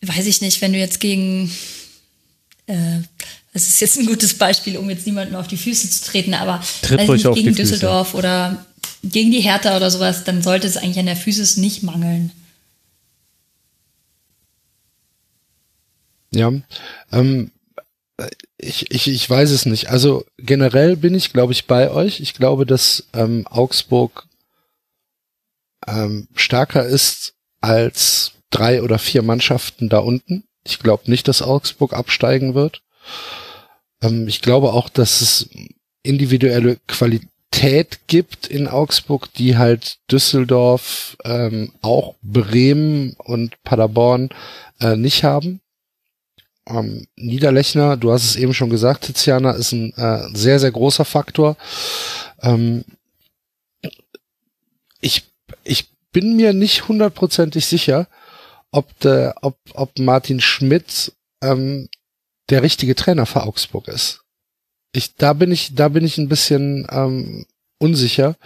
weiß 0.00 0.26
ich 0.26 0.40
nicht, 0.40 0.60
wenn 0.62 0.72
du 0.72 0.78
jetzt 0.78 1.00
gegen, 1.00 1.50
äh, 2.66 3.00
das 3.52 3.68
ist 3.68 3.80
jetzt 3.80 3.98
ein 3.98 4.06
gutes 4.06 4.34
Beispiel, 4.34 4.78
um 4.78 4.88
jetzt 4.88 5.06
niemanden 5.06 5.34
auf 5.34 5.48
die 5.48 5.56
Füße 5.56 5.90
zu 5.90 6.04
treten, 6.04 6.34
aber 6.34 6.62
Tritt 6.82 7.08
ruhig 7.08 7.24
nicht, 7.24 7.34
gegen 7.34 7.54
Düsseldorf 7.54 8.08
Füße. 8.08 8.18
oder 8.18 8.66
gegen 9.10 9.30
die 9.30 9.40
Hertha 9.40 9.76
oder 9.76 9.90
sowas, 9.90 10.24
dann 10.24 10.42
sollte 10.42 10.66
es 10.66 10.76
eigentlich 10.76 10.98
an 10.98 11.06
der 11.06 11.16
Physis 11.16 11.56
nicht 11.56 11.82
mangeln. 11.82 12.32
Ja, 16.32 16.52
ähm, 17.12 17.50
ich, 18.58 18.90
ich, 18.90 19.08
ich 19.08 19.28
weiß 19.28 19.50
es 19.50 19.66
nicht. 19.66 19.90
Also 19.90 20.24
generell 20.38 20.96
bin 20.96 21.14
ich, 21.14 21.32
glaube 21.32 21.52
ich, 21.52 21.66
bei 21.66 21.90
euch. 21.90 22.20
Ich 22.20 22.34
glaube, 22.34 22.66
dass 22.66 23.06
ähm, 23.12 23.46
Augsburg 23.46 24.26
ähm, 25.86 26.28
stärker 26.34 26.86
ist 26.86 27.34
als 27.60 28.32
drei 28.50 28.82
oder 28.82 28.98
vier 28.98 29.22
Mannschaften 29.22 29.88
da 29.88 29.98
unten. 29.98 30.44
Ich 30.64 30.78
glaube 30.78 31.10
nicht, 31.10 31.28
dass 31.28 31.42
Augsburg 31.42 31.92
absteigen 31.92 32.54
wird. 32.54 32.82
Ähm, 34.02 34.26
ich 34.28 34.40
glaube 34.40 34.72
auch, 34.72 34.88
dass 34.88 35.20
es 35.20 35.48
individuelle 36.02 36.78
Qualität 36.86 37.28
Qualität 37.56 38.00
gibt 38.06 38.46
in 38.46 38.68
Augsburg, 38.68 39.32
die 39.34 39.56
halt 39.56 39.98
Düsseldorf, 40.10 41.16
ähm, 41.24 41.72
auch 41.80 42.14
Bremen 42.22 43.14
und 43.18 43.62
Paderborn 43.62 44.28
äh, 44.80 44.96
nicht 44.96 45.24
haben. 45.24 45.60
Ähm, 46.68 47.06
Niederlechner, 47.16 47.96
du 47.96 48.12
hast 48.12 48.24
es 48.24 48.36
eben 48.36 48.52
schon 48.52 48.70
gesagt, 48.70 49.04
Tiziana, 49.04 49.52
ist 49.52 49.72
ein 49.72 49.92
äh, 49.94 50.28
sehr, 50.34 50.58
sehr 50.58 50.72
großer 50.72 51.04
Faktor. 51.04 51.56
Ähm, 52.42 52.84
ich, 55.00 55.24
ich 55.64 55.88
bin 56.12 56.36
mir 56.36 56.52
nicht 56.52 56.88
hundertprozentig 56.88 57.66
sicher, 57.66 58.08
ob, 58.70 58.98
der, 59.00 59.36
ob, 59.42 59.56
ob 59.74 59.98
Martin 59.98 60.40
Schmidt 60.40 61.12
ähm, 61.42 61.88
der 62.50 62.62
richtige 62.62 62.94
Trainer 62.94 63.26
für 63.26 63.44
Augsburg 63.44 63.88
ist. 63.88 64.25
Ich, 64.96 65.14
da 65.16 65.32
bin 65.32 65.52
ich, 65.52 65.74
da 65.74 65.88
bin 65.88 66.04
ich 66.04 66.18
ein 66.18 66.28
bisschen 66.28 66.86
ähm, 66.90 67.46
unsicher. 67.78 68.36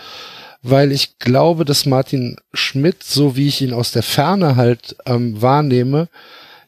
weil 0.63 0.93
ich 0.93 1.19
glaube, 1.19 1.65
dass 1.65 1.87
Martin 1.87 2.37
Schmidt, 2.53 3.03
so 3.03 3.37
wie 3.37 3.49
ich 3.49 3.63
ihn 3.63 3.73
aus 3.73 3.93
der 3.93 4.03
Ferne 4.03 4.57
halt 4.57 4.97
ähm, 5.07 5.41
wahrnehme, 5.41 6.09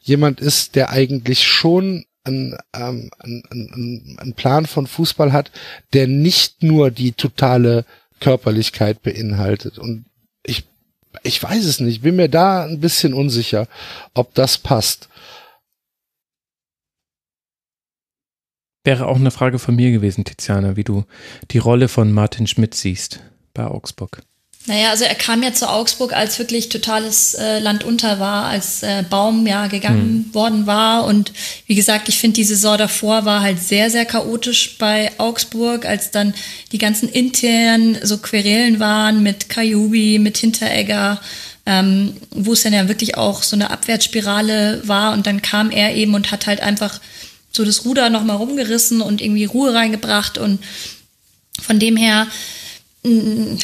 jemand 0.01 0.41
ist, 0.41 0.75
der 0.75 0.89
eigentlich 0.89 1.43
schon 1.43 2.05
einen, 2.23 2.57
ähm, 2.73 3.11
einen, 3.19 4.17
einen 4.17 4.33
Plan 4.33 4.65
von 4.65 4.87
Fußball 4.87 5.31
hat, 5.31 5.51
der 5.93 6.07
nicht 6.07 6.63
nur 6.63 6.89
die 6.89 7.11
totale 7.11 7.85
Körperlichkeit 8.19 9.03
beinhaltet. 9.03 9.77
Und 9.77 10.05
ich, 10.43 10.63
ich 11.21 11.41
weiß 11.41 11.65
es 11.65 11.79
nicht, 11.79 12.01
bin 12.01 12.15
mir 12.15 12.29
da 12.29 12.63
ein 12.63 12.79
bisschen 12.79 13.13
unsicher, 13.13 13.67
ob 14.13 14.33
das 14.33 14.57
passt. 14.57 15.09
Wäre 18.83 19.07
auch 19.07 19.15
eine 19.15 19.31
Frage 19.31 19.59
von 19.59 19.75
mir 19.75 19.91
gewesen, 19.91 20.25
Tiziana, 20.25 20.75
wie 20.75 20.83
du 20.83 21.05
die 21.51 21.57
Rolle 21.57 21.87
von 21.87 22.11
Martin 22.11 22.47
Schmidt 22.47 22.75
siehst 22.75 23.21
bei 23.53 23.65
Augsburg. 23.65 24.21
Naja, 24.65 24.91
also 24.91 25.03
er 25.03 25.15
kam 25.15 25.43
ja 25.43 25.53
zu 25.53 25.69
Augsburg, 25.69 26.13
als 26.13 26.39
wirklich 26.39 26.69
totales 26.69 27.33
äh, 27.33 27.59
Land 27.59 27.83
unter 27.83 28.21
war, 28.21 28.45
als 28.45 28.81
äh, 28.81 29.03
Baum 29.09 29.45
ja 29.45 29.67
gegangen 29.67 30.25
hm. 30.27 30.33
worden 30.33 30.67
war. 30.67 31.03
Und 31.03 31.33
wie 31.67 31.75
gesagt, 31.75 32.07
ich 32.07 32.17
finde, 32.17 32.35
die 32.35 32.45
Saison 32.45 32.77
davor 32.77 33.25
war 33.25 33.41
halt 33.41 33.61
sehr, 33.61 33.89
sehr 33.89 34.05
chaotisch 34.05 34.77
bei 34.77 35.11
Augsburg, 35.17 35.85
als 35.85 36.11
dann 36.11 36.33
die 36.71 36.77
ganzen 36.77 37.09
internen 37.09 37.97
so 38.03 38.19
Querelen 38.19 38.79
waren 38.79 39.21
mit 39.21 39.49
Kajubi, 39.49 40.17
mit 40.17 40.37
Hinteregger, 40.37 41.19
ähm, 41.65 42.13
wo 42.31 42.53
es 42.53 42.63
dann 42.63 42.73
ja 42.73 42.87
wirklich 42.87 43.17
auch 43.17 43.43
so 43.43 43.57
eine 43.57 43.69
Abwärtsspirale 43.69 44.81
war. 44.85 45.11
Und 45.11 45.27
dann 45.27 45.41
kam 45.41 45.71
er 45.71 45.93
eben 45.93 46.13
und 46.13 46.31
hat 46.31 46.47
halt 46.47 46.61
einfach 46.61 47.01
so 47.55 47.63
das 47.63 47.85
Ruder 47.85 48.09
nochmal 48.09 48.37
rumgerissen 48.37 49.01
und 49.01 49.21
irgendwie 49.21 49.45
Ruhe 49.45 49.73
reingebracht. 49.73 50.37
Und 50.37 50.59
von 51.61 51.79
dem 51.79 51.95
her, 51.95 52.27
mm, 53.03 53.57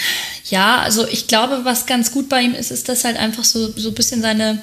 ja, 0.49 0.79
also 0.79 1.07
ich 1.07 1.27
glaube, 1.27 1.61
was 1.63 1.85
ganz 1.85 2.11
gut 2.11 2.29
bei 2.29 2.41
ihm 2.41 2.53
ist, 2.53 2.71
ist 2.71 2.89
das 2.89 3.03
halt 3.03 3.17
einfach 3.17 3.43
so, 3.43 3.71
so 3.75 3.89
ein 3.89 3.95
bisschen 3.95 4.21
seine 4.21 4.61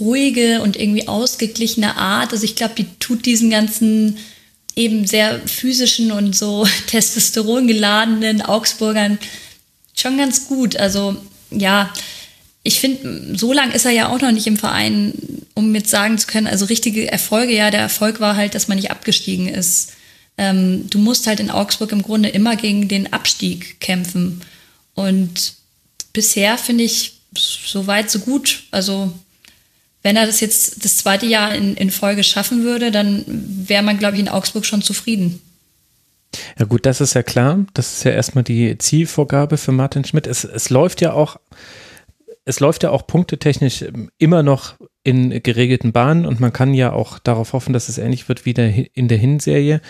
ruhige 0.00 0.60
und 0.62 0.76
irgendwie 0.76 1.08
ausgeglichene 1.08 1.96
Art. 1.96 2.32
Also 2.32 2.44
ich 2.44 2.56
glaube, 2.56 2.74
die 2.76 2.86
tut 2.98 3.26
diesen 3.26 3.50
ganzen 3.50 4.18
eben 4.74 5.06
sehr 5.06 5.40
physischen 5.46 6.12
und 6.12 6.36
so 6.36 6.66
Testosteron 6.86 7.66
geladenen 7.66 8.42
Augsburgern 8.42 9.18
schon 9.94 10.18
ganz 10.18 10.48
gut. 10.48 10.76
Also 10.76 11.16
ja, 11.50 11.92
ich 12.66 12.80
finde, 12.80 13.38
so 13.38 13.52
lang 13.52 13.70
ist 13.70 13.86
er 13.86 13.92
ja 13.92 14.08
auch 14.08 14.20
noch 14.20 14.32
nicht 14.32 14.48
im 14.48 14.56
Verein, 14.56 15.14
um 15.54 15.72
jetzt 15.74 15.90
sagen 15.90 16.18
zu 16.18 16.26
können, 16.26 16.48
also 16.48 16.64
richtige 16.64 17.10
Erfolge, 17.10 17.54
ja, 17.54 17.70
der 17.70 17.80
Erfolg 17.80 18.18
war 18.18 18.34
halt, 18.34 18.56
dass 18.56 18.66
man 18.66 18.76
nicht 18.76 18.90
abgestiegen 18.90 19.46
ist. 19.48 19.92
Ähm, 20.36 20.90
du 20.90 20.98
musst 20.98 21.28
halt 21.28 21.38
in 21.38 21.50
Augsburg 21.50 21.92
im 21.92 22.02
Grunde 22.02 22.28
immer 22.28 22.56
gegen 22.56 22.88
den 22.88 23.12
Abstieg 23.12 23.80
kämpfen. 23.80 24.42
Und 24.94 25.54
bisher 26.12 26.58
finde 26.58 26.84
ich 26.84 27.20
so 27.34 27.86
weit, 27.86 28.10
so 28.10 28.18
gut. 28.18 28.64
Also 28.72 29.12
wenn 30.02 30.16
er 30.16 30.26
das 30.26 30.40
jetzt 30.40 30.84
das 30.84 30.96
zweite 30.96 31.26
Jahr 31.26 31.54
in, 31.54 31.76
in 31.76 31.90
Folge 31.90 32.24
schaffen 32.24 32.64
würde, 32.64 32.90
dann 32.90 33.24
wäre 33.26 33.84
man, 33.84 33.98
glaube 33.98 34.16
ich, 34.16 34.20
in 34.20 34.28
Augsburg 34.28 34.66
schon 34.66 34.82
zufrieden. 34.82 35.40
Ja 36.58 36.64
gut, 36.64 36.84
das 36.84 37.00
ist 37.00 37.14
ja 37.14 37.22
klar. 37.22 37.64
Das 37.74 37.98
ist 37.98 38.04
ja 38.04 38.10
erstmal 38.10 38.44
die 38.44 38.76
Zielvorgabe 38.76 39.56
für 39.56 39.72
Martin 39.72 40.04
Schmidt. 40.04 40.26
Es, 40.26 40.42
es 40.44 40.68
läuft 40.68 41.00
ja 41.00 41.12
auch 41.12 41.38
es 42.46 42.60
läuft 42.60 42.84
ja 42.84 42.90
auch 42.90 43.06
punktetechnisch 43.06 43.82
ähm, 43.82 44.10
immer 44.18 44.42
noch 44.42 44.76
in 45.02 45.42
geregelten 45.42 45.92
Bahnen 45.92 46.24
und 46.24 46.40
man 46.40 46.52
kann 46.52 46.72
ja 46.72 46.92
auch 46.92 47.18
darauf 47.18 47.52
hoffen, 47.52 47.72
dass 47.72 47.88
es 47.88 47.98
ähnlich 47.98 48.28
wird 48.28 48.46
wie 48.46 48.52
in 48.94 49.08
der 49.08 49.18
Hinserie. 49.18 49.80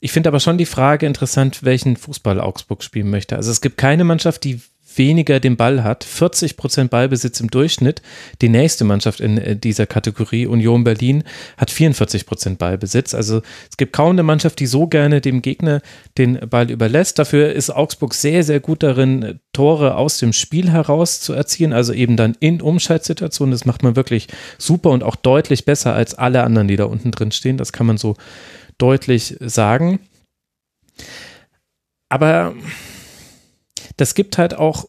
Ich 0.00 0.12
finde 0.12 0.28
aber 0.28 0.40
schon 0.40 0.58
die 0.58 0.66
Frage 0.66 1.06
interessant, 1.06 1.64
welchen 1.64 1.96
Fußball 1.96 2.40
Augsburg 2.40 2.84
spielen 2.84 3.10
möchte. 3.10 3.36
Also 3.36 3.50
es 3.50 3.62
gibt 3.62 3.78
keine 3.78 4.04
Mannschaft, 4.04 4.44
die 4.44 4.60
weniger 4.98 5.40
den 5.40 5.56
Ball 5.56 5.84
hat, 5.84 6.04
40 6.04 6.56
Prozent 6.56 6.90
Ballbesitz 6.90 7.40
im 7.40 7.50
Durchschnitt. 7.50 8.02
Die 8.42 8.48
nächste 8.48 8.84
Mannschaft 8.84 9.20
in 9.20 9.38
äh, 9.38 9.56
dieser 9.56 9.86
Kategorie, 9.86 10.46
Union 10.46 10.84
Berlin, 10.84 11.24
hat 11.56 11.70
44 11.70 12.26
Prozent 12.26 12.58
Ballbesitz. 12.58 13.14
Also 13.14 13.42
es 13.70 13.76
gibt 13.76 13.92
kaum 13.92 14.10
eine 14.10 14.22
Mannschaft, 14.22 14.60
die 14.60 14.66
so 14.66 14.86
gerne 14.86 15.20
dem 15.20 15.42
Gegner 15.42 15.82
den 16.18 16.38
Ball 16.48 16.70
überlässt. 16.70 17.18
Dafür 17.18 17.52
ist 17.52 17.70
Augsburg 17.70 18.14
sehr, 18.14 18.42
sehr 18.42 18.60
gut 18.60 18.82
darin, 18.82 19.40
Tore 19.52 19.96
aus 19.96 20.18
dem 20.18 20.32
Spiel 20.32 20.70
heraus 20.70 21.20
zu 21.20 21.32
erzielen, 21.32 21.72
also 21.72 21.92
eben 21.92 22.16
dann 22.16 22.36
in 22.40 22.60
Umschaltsituationen. 22.60 23.52
Das 23.52 23.64
macht 23.64 23.82
man 23.82 23.96
wirklich 23.96 24.28
super 24.58 24.90
und 24.90 25.02
auch 25.02 25.16
deutlich 25.16 25.64
besser 25.64 25.94
als 25.94 26.14
alle 26.14 26.42
anderen, 26.42 26.68
die 26.68 26.76
da 26.76 26.84
unten 26.84 27.10
drin 27.10 27.32
stehen. 27.32 27.56
Das 27.56 27.72
kann 27.72 27.86
man 27.86 27.96
so 27.96 28.16
deutlich 28.78 29.36
sagen. 29.40 30.00
Aber 32.08 32.54
das 33.96 34.14
gibt 34.14 34.38
halt 34.38 34.54
auch, 34.54 34.86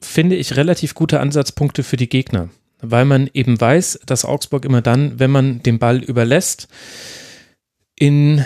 finde 0.00 0.36
ich, 0.36 0.56
relativ 0.56 0.94
gute 0.94 1.20
Ansatzpunkte 1.20 1.82
für 1.82 1.96
die 1.96 2.08
Gegner, 2.08 2.50
weil 2.80 3.04
man 3.04 3.28
eben 3.32 3.60
weiß, 3.60 4.00
dass 4.06 4.24
Augsburg 4.24 4.64
immer 4.64 4.82
dann, 4.82 5.18
wenn 5.18 5.30
man 5.30 5.62
den 5.62 5.78
Ball 5.78 6.02
überlässt, 6.02 6.68
in 7.96 8.44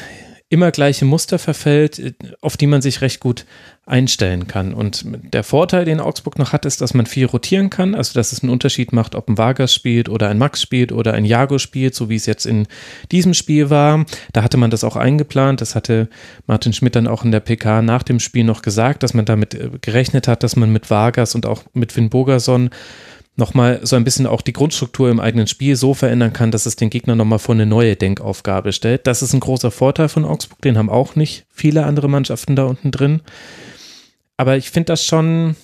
immer 0.52 0.70
gleiche 0.70 1.06
Muster 1.06 1.38
verfällt, 1.38 2.14
auf 2.42 2.58
die 2.58 2.66
man 2.66 2.82
sich 2.82 3.00
recht 3.00 3.20
gut 3.20 3.46
einstellen 3.86 4.46
kann. 4.46 4.74
Und 4.74 5.06
der 5.32 5.44
Vorteil, 5.44 5.86
den 5.86 5.98
Augsburg 5.98 6.38
noch 6.38 6.52
hat, 6.52 6.66
ist, 6.66 6.82
dass 6.82 6.92
man 6.92 7.06
viel 7.06 7.24
rotieren 7.24 7.70
kann, 7.70 7.94
also 7.94 8.12
dass 8.12 8.32
es 8.32 8.42
einen 8.42 8.52
Unterschied 8.52 8.92
macht, 8.92 9.14
ob 9.14 9.30
ein 9.30 9.38
Vargas 9.38 9.72
spielt 9.74 10.10
oder 10.10 10.28
ein 10.28 10.36
Max 10.36 10.60
spielt 10.60 10.92
oder 10.92 11.14
ein 11.14 11.24
Jago 11.24 11.56
spielt, 11.56 11.94
so 11.94 12.10
wie 12.10 12.16
es 12.16 12.26
jetzt 12.26 12.44
in 12.44 12.66
diesem 13.12 13.32
Spiel 13.32 13.70
war. 13.70 14.04
Da 14.34 14.42
hatte 14.42 14.58
man 14.58 14.70
das 14.70 14.84
auch 14.84 14.96
eingeplant, 14.96 15.62
das 15.62 15.74
hatte 15.74 16.10
Martin 16.46 16.74
Schmidt 16.74 16.96
dann 16.96 17.08
auch 17.08 17.24
in 17.24 17.32
der 17.32 17.40
PK 17.40 17.80
nach 17.80 18.02
dem 18.02 18.20
Spiel 18.20 18.44
noch 18.44 18.60
gesagt, 18.60 19.02
dass 19.02 19.14
man 19.14 19.24
damit 19.24 19.54
äh, 19.54 19.70
gerechnet 19.80 20.28
hat, 20.28 20.42
dass 20.42 20.54
man 20.54 20.70
mit 20.70 20.90
Vargas 20.90 21.34
und 21.34 21.46
auch 21.46 21.62
mit 21.72 21.92
Finn 21.92 22.10
Bogerson 22.10 22.68
nochmal 23.36 23.80
so 23.82 23.96
ein 23.96 24.04
bisschen 24.04 24.26
auch 24.26 24.42
die 24.42 24.52
Grundstruktur 24.52 25.10
im 25.10 25.20
eigenen 25.20 25.46
Spiel 25.46 25.76
so 25.76 25.94
verändern 25.94 26.32
kann, 26.32 26.50
dass 26.50 26.66
es 26.66 26.76
den 26.76 26.90
Gegner 26.90 27.16
nochmal 27.16 27.38
vor 27.38 27.54
eine 27.54 27.66
neue 27.66 27.96
Denkaufgabe 27.96 28.72
stellt. 28.72 29.06
Das 29.06 29.22
ist 29.22 29.32
ein 29.32 29.40
großer 29.40 29.70
Vorteil 29.70 30.08
von 30.08 30.24
Augsburg, 30.24 30.60
den 30.60 30.76
haben 30.76 30.90
auch 30.90 31.16
nicht 31.16 31.46
viele 31.48 31.84
andere 31.84 32.08
Mannschaften 32.08 32.56
da 32.56 32.64
unten 32.64 32.90
drin. 32.90 33.22
Aber 34.36 34.56
ich 34.56 34.70
finde 34.70 34.86
das 34.86 35.04
schon, 35.04 35.56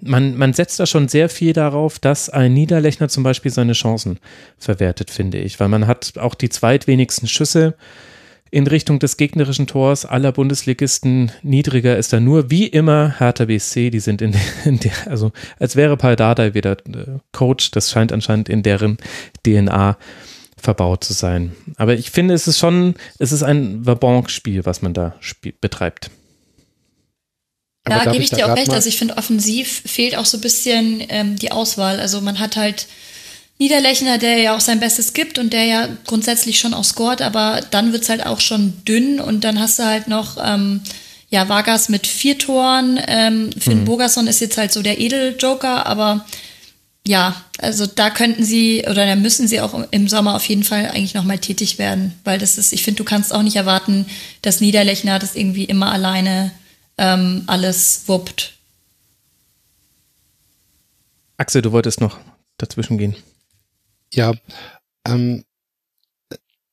man, 0.00 0.36
man 0.36 0.52
setzt 0.52 0.78
da 0.78 0.86
schon 0.86 1.08
sehr 1.08 1.28
viel 1.28 1.52
darauf, 1.52 1.98
dass 1.98 2.30
ein 2.30 2.54
Niederlechner 2.54 3.08
zum 3.08 3.24
Beispiel 3.24 3.50
seine 3.50 3.72
Chancen 3.72 4.18
verwertet, 4.56 5.10
finde 5.10 5.38
ich, 5.38 5.58
weil 5.58 5.68
man 5.68 5.86
hat 5.86 6.14
auch 6.18 6.34
die 6.34 6.48
zweitwenigsten 6.48 7.26
Schüsse 7.26 7.74
in 8.50 8.66
Richtung 8.66 8.98
des 8.98 9.16
gegnerischen 9.16 9.66
Tors 9.66 10.04
aller 10.04 10.32
Bundesligisten. 10.32 11.32
Niedriger 11.42 11.96
ist 11.96 12.12
da 12.12 12.20
nur, 12.20 12.50
wie 12.50 12.66
immer, 12.66 13.14
Hertha 13.18 13.46
BSC. 13.46 13.90
Die 13.90 14.00
sind 14.00 14.22
in, 14.22 14.34
in 14.64 14.78
der, 14.80 14.92
also 15.06 15.32
als 15.58 15.76
wäre 15.76 15.96
Paul 15.96 16.16
Dardai 16.16 16.54
wieder 16.54 16.72
äh, 16.72 17.18
Coach. 17.32 17.70
Das 17.70 17.90
scheint 17.90 18.12
anscheinend 18.12 18.48
in 18.48 18.62
deren 18.62 18.98
DNA 19.44 19.96
verbaut 20.56 21.04
zu 21.04 21.12
sein. 21.12 21.54
Aber 21.76 21.94
ich 21.94 22.10
finde, 22.10 22.34
es 22.34 22.48
ist 22.48 22.58
schon, 22.58 22.94
es 23.18 23.32
ist 23.32 23.42
ein 23.42 23.86
Vabonk-Spiel, 23.86 24.66
was 24.66 24.82
man 24.82 24.92
da 24.92 25.14
betreibt. 25.60 26.10
Ja, 27.88 28.04
gebe 28.04 28.16
ich, 28.16 28.24
ich 28.24 28.30
dir 28.30 28.50
auch 28.50 28.56
recht. 28.56 28.70
Also 28.70 28.88
ich 28.88 28.98
finde, 28.98 29.16
offensiv 29.16 29.82
fehlt 29.86 30.16
auch 30.16 30.26
so 30.26 30.38
ein 30.38 30.40
bisschen 30.40 31.02
ähm, 31.08 31.36
die 31.36 31.52
Auswahl. 31.52 32.00
Also 32.00 32.20
man 32.20 32.38
hat 32.38 32.56
halt 32.56 32.86
Niederlechner, 33.58 34.18
der 34.18 34.38
ja 34.38 34.56
auch 34.56 34.60
sein 34.60 34.78
Bestes 34.78 35.12
gibt 35.12 35.38
und 35.38 35.52
der 35.52 35.64
ja 35.64 35.88
grundsätzlich 36.06 36.60
schon 36.60 36.74
auch 36.74 36.84
scoret, 36.84 37.22
aber 37.22 37.60
dann 37.70 37.92
wird's 37.92 38.08
halt 38.08 38.24
auch 38.24 38.40
schon 38.40 38.84
dünn 38.84 39.20
und 39.20 39.42
dann 39.42 39.58
hast 39.58 39.80
du 39.80 39.84
halt 39.84 40.06
noch 40.06 40.36
ähm, 40.42 40.80
ja 41.28 41.48
Vargas 41.48 41.88
mit 41.88 42.06
vier 42.06 42.38
Toren. 42.38 43.00
Ähm, 43.08 43.50
Finn 43.58 43.80
mhm. 43.80 43.84
Bogerson 43.84 44.28
ist 44.28 44.40
jetzt 44.40 44.58
halt 44.58 44.72
so 44.72 44.82
der 44.82 45.00
Edeljoker, 45.00 45.86
aber 45.86 46.24
ja, 47.04 47.42
also 47.58 47.86
da 47.86 48.10
könnten 48.10 48.44
sie 48.44 48.84
oder 48.88 49.06
da 49.06 49.16
müssen 49.16 49.48
sie 49.48 49.60
auch 49.60 49.74
im 49.90 50.08
Sommer 50.08 50.36
auf 50.36 50.44
jeden 50.44 50.62
Fall 50.62 50.86
eigentlich 50.86 51.14
nochmal 51.14 51.38
tätig 51.38 51.78
werden, 51.78 52.12
weil 52.22 52.38
das 52.38 52.58
ist, 52.58 52.72
ich 52.72 52.84
finde, 52.84 52.98
du 52.98 53.04
kannst 53.04 53.34
auch 53.34 53.42
nicht 53.42 53.56
erwarten, 53.56 54.06
dass 54.42 54.60
Niederlechner 54.60 55.18
das 55.18 55.34
irgendwie 55.34 55.64
immer 55.64 55.90
alleine 55.90 56.52
ähm, 56.96 57.42
alles 57.46 58.04
wuppt. 58.06 58.52
Axel, 61.38 61.62
du 61.62 61.72
wolltest 61.72 62.00
noch 62.00 62.18
dazwischen 62.58 62.98
gehen. 62.98 63.16
Ja, 64.12 64.32
ähm, 65.06 65.44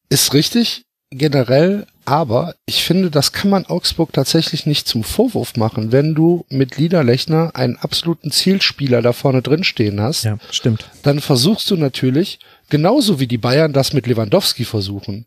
ist 0.09 0.33
richtig 0.33 0.85
generell, 1.11 1.87
aber 2.05 2.55
ich 2.65 2.83
finde, 2.83 3.09
das 3.09 3.31
kann 3.31 3.49
man 3.49 3.65
Augsburg 3.65 4.13
tatsächlich 4.13 4.65
nicht 4.65 4.87
zum 4.87 5.03
Vorwurf 5.03 5.55
machen, 5.55 5.91
wenn 5.91 6.13
du 6.13 6.45
mit 6.49 6.77
Liederlechner 6.77 7.51
einen 7.55 7.77
absoluten 7.77 8.31
Zielspieler 8.31 9.01
da 9.01 9.13
vorne 9.13 9.41
drin 9.41 9.63
stehen 9.63 9.99
hast. 10.01 10.23
Ja, 10.23 10.37
stimmt. 10.51 10.89
Dann 11.03 11.19
versuchst 11.19 11.71
du 11.71 11.77
natürlich, 11.77 12.39
genauso 12.69 13.19
wie 13.19 13.27
die 13.27 13.37
Bayern 13.37 13.73
das 13.73 13.93
mit 13.93 14.07
Lewandowski 14.07 14.65
versuchen, 14.65 15.25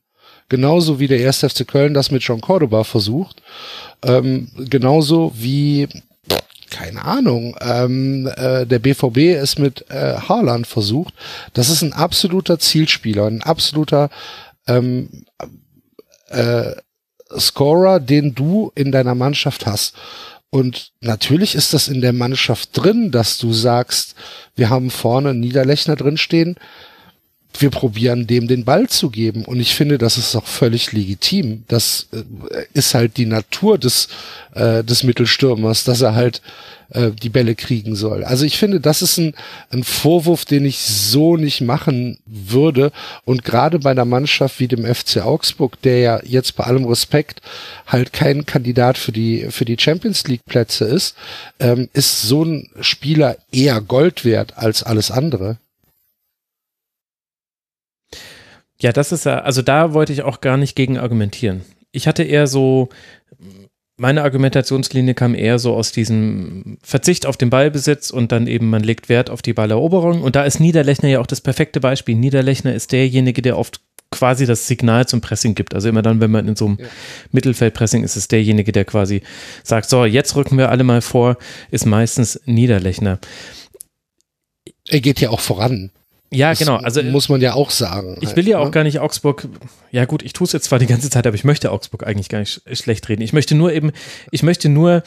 genauso 0.48 1.00
wie 1.00 1.08
der 1.08 1.26
1. 1.26 1.38
FC 1.40 1.66
Köln 1.66 1.94
das 1.94 2.10
mit 2.10 2.22
John 2.22 2.40
Cordoba 2.40 2.84
versucht, 2.84 3.42
ähm, 4.02 4.50
genauso 4.56 5.32
wie 5.34 5.88
keine 6.70 7.04
Ahnung, 7.04 7.56
ähm, 7.60 8.30
äh, 8.36 8.66
der 8.66 8.78
BVB 8.78 9.36
es 9.36 9.58
mit 9.58 9.90
äh, 9.90 10.14
Haaland 10.16 10.66
versucht. 10.66 11.14
Das 11.52 11.68
ist 11.68 11.82
ein 11.82 11.92
absoluter 11.92 12.58
Zielspieler, 12.58 13.26
ein 13.26 13.42
absoluter 13.42 14.10
ähm, 14.66 15.24
äh, 16.28 16.72
Scorer, 17.38 18.00
den 18.00 18.34
du 18.34 18.72
in 18.74 18.92
deiner 18.92 19.14
Mannschaft 19.14 19.66
hast. 19.66 19.94
Und 20.50 20.92
natürlich 21.00 21.54
ist 21.54 21.74
das 21.74 21.88
in 21.88 22.00
der 22.00 22.14
Mannschaft 22.14 22.70
drin, 22.72 23.10
dass 23.10 23.36
du 23.38 23.52
sagst, 23.52 24.14
wir 24.54 24.70
haben 24.70 24.90
vorne 24.90 25.34
Niederlechner 25.34 25.94
drinstehen, 25.94 26.56
wir 27.58 27.70
probieren 27.70 28.26
dem 28.26 28.46
den 28.46 28.64
Ball 28.64 28.88
zu 28.88 29.10
geben. 29.10 29.44
Und 29.44 29.60
ich 29.60 29.74
finde, 29.74 29.98
das 29.98 30.18
ist 30.18 30.36
auch 30.36 30.46
völlig 30.46 30.92
legitim. 30.92 31.64
Das 31.68 32.08
äh, 32.12 32.64
ist 32.72 32.94
halt 32.94 33.16
die 33.16 33.26
Natur 33.26 33.78
des, 33.78 34.08
äh, 34.54 34.84
des 34.84 35.02
Mittelstürmers, 35.02 35.84
dass 35.84 36.00
er 36.00 36.14
halt 36.14 36.42
äh, 36.90 37.10
die 37.10 37.28
Bälle 37.28 37.54
kriegen 37.54 37.96
soll. 37.96 38.24
Also 38.24 38.44
ich 38.44 38.58
finde, 38.58 38.80
das 38.80 39.02
ist 39.02 39.18
ein, 39.18 39.34
ein 39.70 39.84
Vorwurf, 39.84 40.44
den 40.44 40.64
ich 40.64 40.78
so 40.78 41.36
nicht 41.36 41.60
machen 41.60 42.18
würde. 42.26 42.92
Und 43.24 43.44
gerade 43.44 43.78
bei 43.78 43.90
einer 43.90 44.04
Mannschaft 44.04 44.60
wie 44.60 44.68
dem 44.68 44.84
FC 44.84 45.18
Augsburg, 45.18 45.80
der 45.82 45.98
ja 45.98 46.20
jetzt 46.24 46.56
bei 46.56 46.64
allem 46.64 46.84
Respekt 46.84 47.42
halt 47.86 48.12
kein 48.12 48.46
Kandidat 48.46 48.98
für 48.98 49.12
die, 49.12 49.48
für 49.50 49.64
die 49.64 49.76
Champions 49.78 50.26
League 50.28 50.44
Plätze 50.46 50.84
ist, 50.84 51.16
ähm, 51.58 51.88
ist 51.92 52.22
so 52.22 52.44
ein 52.44 52.70
Spieler 52.80 53.36
eher 53.52 53.80
Gold 53.80 54.24
wert 54.24 54.54
als 54.56 54.82
alles 54.82 55.10
andere. 55.10 55.58
Ja, 58.80 58.92
das 58.92 59.12
ist 59.12 59.24
ja, 59.24 59.40
also 59.40 59.62
da 59.62 59.92
wollte 59.92 60.12
ich 60.12 60.22
auch 60.22 60.40
gar 60.40 60.56
nicht 60.56 60.76
gegen 60.76 60.98
argumentieren. 60.98 61.62
Ich 61.90 62.06
hatte 62.06 62.22
eher 62.22 62.46
so, 62.46 62.90
meine 63.96 64.22
Argumentationslinie 64.22 65.14
kam 65.14 65.34
eher 65.34 65.58
so 65.58 65.74
aus 65.74 65.90
diesem 65.90 66.78
Verzicht 66.82 67.26
auf 67.26 67.36
den 67.36 67.50
Ballbesitz 67.50 68.10
und 68.10 68.30
dann 68.30 68.46
eben 68.46 68.70
man 68.70 68.84
legt 68.84 69.08
Wert 69.08 69.30
auf 69.30 69.42
die 69.42 69.52
Balleroberung. 69.52 70.22
Und 70.22 70.36
da 70.36 70.44
ist 70.44 70.60
Niederlechner 70.60 71.08
ja 71.08 71.20
auch 71.20 71.26
das 71.26 71.40
perfekte 71.40 71.80
Beispiel. 71.80 72.14
Niederlechner 72.14 72.72
ist 72.72 72.92
derjenige, 72.92 73.42
der 73.42 73.58
oft 73.58 73.80
quasi 74.10 74.46
das 74.46 74.66
Signal 74.68 75.06
zum 75.06 75.20
Pressing 75.20 75.54
gibt. 75.54 75.74
Also 75.74 75.88
immer 75.88 76.02
dann, 76.02 76.20
wenn 76.20 76.30
man 76.30 76.46
in 76.46 76.56
so 76.56 76.66
einem 76.66 76.78
ja. 76.80 76.86
Mittelfeldpressing 77.32 78.04
ist, 78.04 78.16
ist 78.16 78.32
derjenige, 78.32 78.72
der 78.72 78.84
quasi 78.84 79.22
sagt, 79.64 79.88
so, 79.90 80.04
jetzt 80.04 80.36
rücken 80.36 80.56
wir 80.56 80.70
alle 80.70 80.84
mal 80.84 81.02
vor, 81.02 81.36
ist 81.70 81.84
meistens 81.84 82.40
Niederlechner. 82.46 83.18
Er 84.88 85.00
geht 85.00 85.20
ja 85.20 85.30
auch 85.30 85.40
voran. 85.40 85.90
Ja, 86.30 86.50
das 86.50 86.58
genau. 86.58 86.76
Also 86.76 87.02
muss 87.02 87.28
man 87.28 87.40
ja 87.40 87.54
auch 87.54 87.70
sagen. 87.70 88.18
Ich 88.20 88.36
will 88.36 88.46
ja 88.46 88.56
halt, 88.56 88.64
auch 88.64 88.68
ne? 88.68 88.72
gar 88.72 88.84
nicht 88.84 88.98
Augsburg. 89.00 89.48
Ja 89.90 90.04
gut, 90.04 90.22
ich 90.22 90.34
tue 90.34 90.46
es 90.46 90.52
jetzt 90.52 90.64
zwar 90.64 90.78
die 90.78 90.86
ganze 90.86 91.08
Zeit, 91.08 91.26
aber 91.26 91.34
ich 91.34 91.44
möchte 91.44 91.72
Augsburg 91.72 92.06
eigentlich 92.06 92.28
gar 92.28 92.40
nicht 92.40 92.60
schlecht 92.72 93.08
reden. 93.08 93.22
Ich 93.22 93.32
möchte 93.32 93.54
nur 93.54 93.72
eben, 93.72 93.92
ich 94.30 94.42
möchte 94.42 94.68
nur 94.68 95.02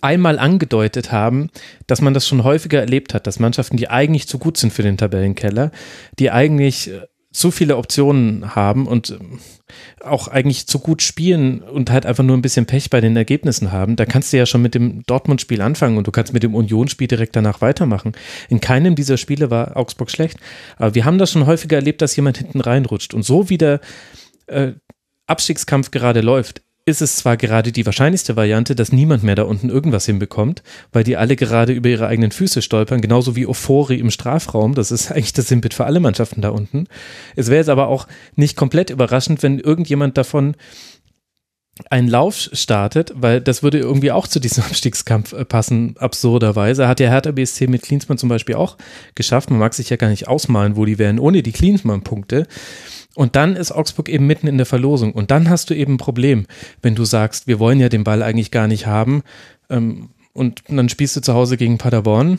einmal 0.00 0.38
angedeutet 0.38 1.12
haben, 1.12 1.50
dass 1.86 2.00
man 2.00 2.14
das 2.14 2.26
schon 2.26 2.44
häufiger 2.44 2.80
erlebt 2.80 3.12
hat, 3.12 3.26
dass 3.26 3.38
Mannschaften, 3.38 3.76
die 3.76 3.90
eigentlich 3.90 4.26
zu 4.26 4.38
gut 4.38 4.56
sind 4.56 4.72
für 4.72 4.82
den 4.82 4.96
Tabellenkeller, 4.96 5.70
die 6.18 6.30
eigentlich 6.30 6.90
äh, 6.90 7.02
so 7.32 7.50
viele 7.50 7.76
Optionen 7.78 8.54
haben 8.54 8.86
und 8.86 9.10
ähm, 9.10 9.40
auch 10.02 10.28
eigentlich 10.28 10.66
zu 10.66 10.78
gut 10.78 11.02
spielen 11.02 11.62
und 11.62 11.90
halt 11.90 12.04
einfach 12.04 12.22
nur 12.22 12.36
ein 12.36 12.42
bisschen 12.42 12.66
Pech 12.66 12.90
bei 12.90 13.00
den 13.00 13.16
Ergebnissen 13.16 13.72
haben, 13.72 13.96
da 13.96 14.04
kannst 14.04 14.32
du 14.32 14.36
ja 14.36 14.44
schon 14.44 14.62
mit 14.62 14.74
dem 14.74 15.02
Dortmund-Spiel 15.06 15.62
anfangen 15.62 15.96
und 15.96 16.06
du 16.06 16.12
kannst 16.12 16.34
mit 16.34 16.42
dem 16.42 16.54
Union-Spiel 16.54 17.08
direkt 17.08 17.34
danach 17.34 17.62
weitermachen. 17.62 18.12
In 18.50 18.60
keinem 18.60 18.94
dieser 18.94 19.16
Spiele 19.16 19.50
war 19.50 19.76
Augsburg 19.76 20.10
schlecht, 20.10 20.38
aber 20.76 20.94
wir 20.94 21.06
haben 21.06 21.18
das 21.18 21.32
schon 21.32 21.46
häufiger 21.46 21.76
erlebt, 21.76 22.02
dass 22.02 22.14
jemand 22.16 22.38
hinten 22.38 22.60
reinrutscht 22.60 23.14
und 23.14 23.22
so 23.22 23.48
wie 23.48 23.58
der 23.58 23.80
äh, 24.46 24.72
Abstiegskampf 25.26 25.90
gerade 25.90 26.20
läuft, 26.20 26.62
ist 26.84 27.00
es 27.00 27.16
zwar 27.16 27.36
gerade 27.36 27.70
die 27.70 27.86
wahrscheinlichste 27.86 28.34
Variante, 28.34 28.74
dass 28.74 28.92
niemand 28.92 29.22
mehr 29.22 29.36
da 29.36 29.44
unten 29.44 29.68
irgendwas 29.68 30.06
hinbekommt, 30.06 30.62
weil 30.92 31.04
die 31.04 31.16
alle 31.16 31.36
gerade 31.36 31.72
über 31.72 31.88
ihre 31.88 32.08
eigenen 32.08 32.32
Füße 32.32 32.60
stolpern, 32.60 33.00
genauso 33.00 33.36
wie 33.36 33.46
Euphorie 33.46 34.00
im 34.00 34.10
Strafraum. 34.10 34.74
Das 34.74 34.90
ist 34.90 35.10
eigentlich 35.12 35.32
das 35.32 35.48
Sinnbild 35.48 35.74
für 35.74 35.84
alle 35.84 36.00
Mannschaften 36.00 36.40
da 36.40 36.48
unten. 36.48 36.88
Es 37.36 37.48
wäre 37.48 37.58
jetzt 37.58 37.68
aber 37.68 37.86
auch 37.86 38.08
nicht 38.34 38.56
komplett 38.56 38.90
überraschend, 38.90 39.42
wenn 39.42 39.60
irgendjemand 39.60 40.18
davon 40.18 40.56
einen 41.88 42.08
Lauf 42.08 42.50
startet, 42.52 43.12
weil 43.14 43.40
das 43.40 43.62
würde 43.62 43.78
irgendwie 43.78 44.12
auch 44.12 44.26
zu 44.26 44.40
diesem 44.40 44.62
Abstiegskampf 44.64 45.32
äh, 45.32 45.44
passen, 45.44 45.94
absurderweise. 45.98 46.88
Hat 46.88 47.00
ja 47.00 47.08
Hertha 47.08 47.30
BSC 47.30 47.68
mit 47.68 47.82
Klinsmann 47.82 48.18
zum 48.18 48.28
Beispiel 48.28 48.56
auch 48.56 48.76
geschafft. 49.14 49.50
Man 49.50 49.58
mag 49.58 49.72
sich 49.72 49.88
ja 49.88 49.96
gar 49.96 50.08
nicht 50.08 50.28
ausmalen, 50.28 50.76
wo 50.76 50.84
die 50.84 50.98
wären 50.98 51.18
ohne 51.18 51.42
die 51.42 51.52
Klinsmann-Punkte. 51.52 52.46
Und 53.14 53.36
dann 53.36 53.56
ist 53.56 53.72
Augsburg 53.72 54.08
eben 54.08 54.26
mitten 54.26 54.46
in 54.46 54.56
der 54.56 54.66
Verlosung. 54.66 55.12
Und 55.12 55.30
dann 55.30 55.50
hast 55.50 55.70
du 55.70 55.74
eben 55.74 55.94
ein 55.94 55.98
Problem, 55.98 56.46
wenn 56.80 56.94
du 56.94 57.04
sagst, 57.04 57.46
wir 57.46 57.58
wollen 57.58 57.80
ja 57.80 57.88
den 57.88 58.04
Ball 58.04 58.22
eigentlich 58.22 58.50
gar 58.50 58.66
nicht 58.66 58.86
haben. 58.86 59.22
Ähm, 59.68 60.10
und 60.32 60.62
dann 60.68 60.88
spielst 60.88 61.16
du 61.16 61.20
zu 61.20 61.34
Hause 61.34 61.56
gegen 61.56 61.78
Paderborn. 61.78 62.38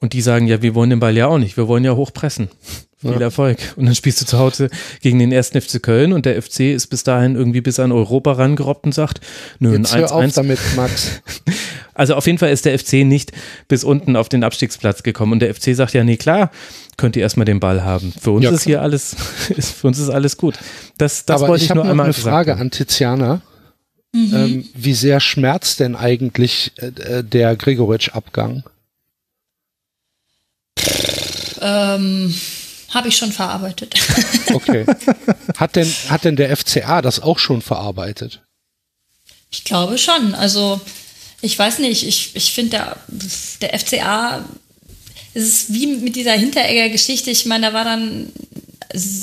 Und 0.00 0.14
die 0.14 0.20
sagen, 0.20 0.48
ja, 0.48 0.62
wir 0.62 0.74
wollen 0.74 0.90
den 0.90 0.98
Ball 0.98 1.16
ja 1.16 1.28
auch 1.28 1.38
nicht. 1.38 1.56
Wir 1.56 1.68
wollen 1.68 1.84
ja 1.84 1.94
hochpressen. 1.94 2.48
Viel 2.96 3.12
ja. 3.12 3.20
Erfolg. 3.20 3.58
Und 3.76 3.86
dann 3.86 3.94
spielst 3.94 4.20
du 4.20 4.26
zu 4.26 4.38
Hause 4.38 4.68
gegen 5.00 5.20
den 5.20 5.30
ersten 5.30 5.60
FC 5.60 5.80
Köln 5.80 6.12
und 6.12 6.26
der 6.26 6.40
FC 6.40 6.60
ist 6.72 6.88
bis 6.88 7.04
dahin 7.04 7.36
irgendwie 7.36 7.60
bis 7.60 7.78
an 7.78 7.92
Europa 7.92 8.32
rangerobbt 8.32 8.84
und 8.84 8.92
sagt, 8.92 9.20
nö, 9.60 9.76
Jetzt 9.76 9.94
ein 9.94 10.04
1 10.04 10.12
-1. 10.12 10.34
damit, 10.34 10.58
Max. 10.74 11.22
Also 12.02 12.16
auf 12.16 12.26
jeden 12.26 12.38
Fall 12.38 12.50
ist 12.50 12.64
der 12.64 12.76
FC 12.76 13.04
nicht 13.04 13.30
bis 13.68 13.84
unten 13.84 14.16
auf 14.16 14.28
den 14.28 14.42
Abstiegsplatz 14.42 15.04
gekommen 15.04 15.34
und 15.34 15.38
der 15.38 15.54
FC 15.54 15.76
sagt 15.76 15.94
ja, 15.94 16.02
nee, 16.02 16.16
klar, 16.16 16.50
könnt 16.96 17.14
ihr 17.14 17.22
erstmal 17.22 17.44
den 17.44 17.60
Ball 17.60 17.84
haben. 17.84 18.12
Für 18.20 18.32
uns 18.32 18.42
ja, 18.44 18.50
ist 18.50 18.64
hier 18.64 18.82
alles, 18.82 19.14
ist, 19.50 19.70
für 19.70 19.86
uns 19.86 20.00
ist 20.00 20.08
alles 20.08 20.36
gut. 20.36 20.58
Das, 20.98 21.26
das 21.26 21.40
Aber 21.40 21.50
wollte 21.50 21.62
ich, 21.62 21.70
ich 21.70 21.74
nur 21.76 21.84
einmal 21.84 22.06
eine 22.06 22.12
Frage 22.12 22.56
an 22.56 22.72
Tiziana. 22.72 23.40
Mhm. 24.12 24.34
Ähm, 24.34 24.68
wie 24.74 24.94
sehr 24.94 25.20
schmerzt 25.20 25.78
denn 25.78 25.94
eigentlich 25.94 26.72
äh, 26.78 26.86
äh 26.86 27.22
der 27.22 27.54
Gregoritsch-Abgang? 27.54 28.64
Ähm, 31.60 32.34
habe 32.90 33.06
ich 33.06 33.16
schon 33.16 33.30
verarbeitet. 33.30 33.94
okay. 34.52 34.86
Hat 35.56 35.76
denn, 35.76 35.86
hat 36.08 36.24
denn 36.24 36.34
der 36.34 36.56
FCA 36.56 37.00
das 37.00 37.20
auch 37.20 37.38
schon 37.38 37.62
verarbeitet? 37.62 38.42
Ich 39.52 39.62
glaube 39.62 39.98
schon. 39.98 40.34
Also, 40.34 40.80
ich 41.42 41.58
weiß 41.58 41.80
nicht, 41.80 42.06
ich, 42.06 42.30
ich 42.34 42.52
finde, 42.52 42.70
der, 42.70 42.96
der 43.60 43.78
FCA 43.78 44.44
es 45.34 45.44
ist 45.44 45.72
wie 45.72 45.86
mit 45.86 46.16
dieser 46.16 46.32
Hinteregger-Geschichte. 46.32 47.30
Ich 47.30 47.46
meine, 47.46 47.68
da 47.68 47.72
war 47.72 47.84
dann 47.84 48.30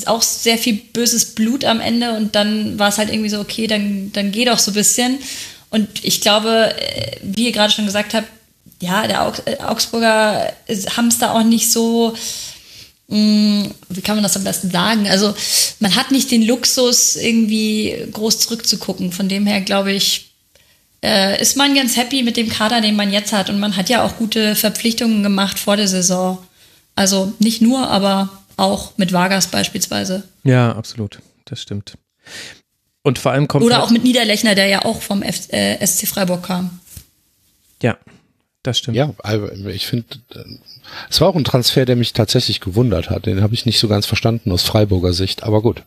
auch 0.05 0.23
sehr 0.23 0.57
viel 0.57 0.73
böses 0.73 1.35
Blut 1.35 1.63
am 1.63 1.79
Ende 1.79 2.13
und 2.13 2.35
dann 2.35 2.79
war 2.79 2.89
es 2.89 2.97
halt 2.97 3.09
irgendwie 3.09 3.29
so, 3.29 3.39
okay, 3.39 3.67
dann, 3.67 4.11
dann 4.13 4.31
geh 4.31 4.45
doch 4.45 4.57
so 4.57 4.71
ein 4.71 4.75
bisschen. 4.75 5.19
Und 5.69 5.87
ich 6.03 6.21
glaube, 6.21 6.73
äh, 6.75 7.17
wie 7.21 7.45
ihr 7.45 7.51
gerade 7.51 7.71
schon 7.71 7.85
gesagt 7.85 8.15
habt, 8.15 8.27
ja, 8.81 9.05
der 9.05 9.33
äh, 9.45 9.57
Augsburger 9.63 10.51
haben 10.97 11.09
es 11.09 11.19
da 11.19 11.33
auch 11.33 11.43
nicht 11.43 11.71
so, 11.71 12.15
mh, 13.09 13.15
hm, 13.15 13.71
wie 13.89 14.01
kann 14.01 14.15
man 14.15 14.23
das 14.23 14.35
am 14.35 14.43
besten 14.43 14.71
sagen? 14.71 15.07
Also 15.07 15.35
man 15.79 15.95
hat 15.95 16.09
nicht 16.09 16.31
den 16.31 16.41
Luxus, 16.41 17.15
irgendwie 17.15 17.95
groß 18.11 18.39
zurückzugucken. 18.39 19.11
Von 19.11 19.29
dem 19.29 19.45
her 19.45 19.61
glaube 19.61 19.91
ich, 19.91 20.28
äh, 21.03 21.41
ist 21.41 21.57
man 21.57 21.75
ganz 21.75 21.97
happy 21.97 22.23
mit 22.23 22.37
dem 22.37 22.49
Kader, 22.49 22.81
den 22.81 22.95
man 22.95 23.11
jetzt 23.11 23.33
hat. 23.33 23.49
Und 23.49 23.59
man 23.59 23.75
hat 23.75 23.89
ja 23.89 24.03
auch 24.03 24.17
gute 24.17 24.55
Verpflichtungen 24.55 25.23
gemacht 25.23 25.59
vor 25.59 25.77
der 25.77 25.87
Saison. 25.87 26.39
Also 26.95 27.33
nicht 27.39 27.61
nur, 27.61 27.87
aber 27.89 28.29
auch 28.57 28.97
mit 28.97 29.13
Vargas 29.13 29.47
beispielsweise. 29.47 30.23
Ja, 30.43 30.73
absolut. 30.73 31.19
Das 31.45 31.61
stimmt. 31.61 31.97
Und 33.03 33.17
vor 33.17 33.31
allem 33.31 33.47
kommt. 33.47 33.63
Oder 33.63 33.75
halt 33.75 33.85
auch 33.85 33.91
mit 33.91 34.03
Niederlechner, 34.03 34.55
der 34.55 34.67
ja 34.67 34.85
auch 34.85 35.01
vom 35.01 35.23
F 35.23 35.51
äh, 35.51 35.85
SC 35.85 36.07
Freiburg 36.07 36.43
kam. 36.43 36.79
Ja, 37.81 37.97
das 38.63 38.77
stimmt. 38.77 38.97
Ja, 38.97 39.13
also 39.19 39.47
ich 39.69 39.87
finde, 39.87 40.05
es 41.09 41.21
war 41.21 41.29
auch 41.29 41.35
ein 41.35 41.45
Transfer, 41.45 41.85
der 41.85 41.95
mich 41.95 42.13
tatsächlich 42.13 42.59
gewundert 42.59 43.09
hat. 43.09 43.25
Den 43.25 43.41
habe 43.41 43.53
ich 43.53 43.65
nicht 43.65 43.79
so 43.79 43.87
ganz 43.87 44.05
verstanden 44.05 44.51
aus 44.51 44.63
Freiburger 44.63 45.13
Sicht, 45.13 45.43
aber 45.43 45.61
gut. 45.61 45.83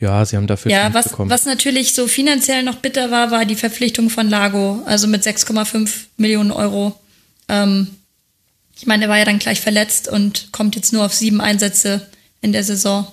Ja, 0.00 0.24
sie 0.24 0.36
haben 0.36 0.46
dafür 0.46 0.72
ja, 0.72 0.92
was, 0.94 1.10
bekommen. 1.10 1.30
was 1.30 1.44
natürlich 1.44 1.94
so 1.94 2.06
finanziell 2.06 2.62
noch 2.62 2.76
bitter 2.76 3.10
war, 3.10 3.30
war 3.30 3.44
die 3.44 3.54
Verpflichtung 3.54 4.08
von 4.08 4.28
Lago, 4.30 4.82
also 4.86 5.06
mit 5.06 5.22
6,5 5.22 5.90
Millionen 6.16 6.50
Euro. 6.50 6.98
Ähm, 7.48 7.88
ich 8.76 8.86
meine, 8.86 9.04
er 9.04 9.08
war 9.10 9.18
ja 9.18 9.26
dann 9.26 9.38
gleich 9.38 9.60
verletzt 9.60 10.08
und 10.08 10.52
kommt 10.52 10.74
jetzt 10.74 10.94
nur 10.94 11.04
auf 11.04 11.12
sieben 11.12 11.42
Einsätze 11.42 12.08
in 12.40 12.52
der 12.52 12.64
Saison. 12.64 13.06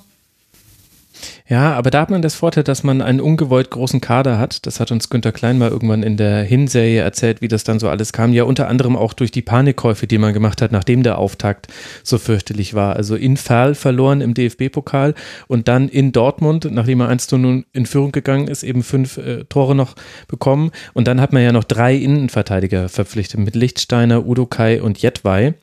Ja, 1.49 1.75
aber 1.75 1.91
da 1.91 2.01
hat 2.01 2.09
man 2.09 2.21
das 2.21 2.35
Vorteil, 2.35 2.65
dass 2.65 2.83
man 2.83 3.01
einen 3.01 3.21
ungewollt 3.21 3.69
großen 3.69 4.01
Kader 4.01 4.37
hat. 4.37 4.65
Das 4.65 4.81
hat 4.81 4.91
uns 4.91 5.09
Günter 5.09 5.31
Klein 5.31 5.57
mal 5.57 5.69
irgendwann 5.69 6.03
in 6.03 6.17
der 6.17 6.43
Hinserie 6.43 6.99
erzählt, 6.99 7.41
wie 7.41 7.47
das 7.47 7.63
dann 7.63 7.79
so 7.79 7.87
alles 7.87 8.11
kam. 8.11 8.33
Ja, 8.33 8.43
unter 8.43 8.67
anderem 8.67 8.97
auch 8.97 9.13
durch 9.13 9.31
die 9.31 9.41
Panikkäufe, 9.41 10.07
die 10.07 10.17
man 10.17 10.33
gemacht 10.33 10.61
hat, 10.61 10.73
nachdem 10.73 11.03
der 11.03 11.17
Auftakt 11.17 11.67
so 12.03 12.17
fürchterlich 12.17 12.73
war. 12.73 12.97
Also 12.97 13.15
in 13.15 13.37
Ferl 13.37 13.75
verloren 13.75 14.19
im 14.19 14.33
DFB-Pokal 14.33 15.13
und 15.47 15.69
dann 15.69 15.87
in 15.87 16.11
Dortmund, 16.11 16.67
nachdem 16.69 16.99
er 16.99 17.07
1 17.07 17.27
zu 17.27 17.37
0 17.37 17.63
in 17.71 17.85
Führung 17.85 18.11
gegangen 18.11 18.49
ist, 18.49 18.63
eben 18.63 18.83
fünf 18.83 19.17
äh, 19.17 19.45
Tore 19.45 19.73
noch 19.73 19.95
bekommen. 20.27 20.71
Und 20.93 21.07
dann 21.07 21.21
hat 21.21 21.31
man 21.31 21.43
ja 21.43 21.53
noch 21.53 21.63
drei 21.63 21.95
Innenverteidiger 21.95 22.89
verpflichtet 22.89 23.39
mit 23.39 23.55
Lichtsteiner, 23.55 24.25
Udo 24.25 24.47
Kai 24.47 24.81
und 24.81 25.01
Jetwei. 25.01 25.53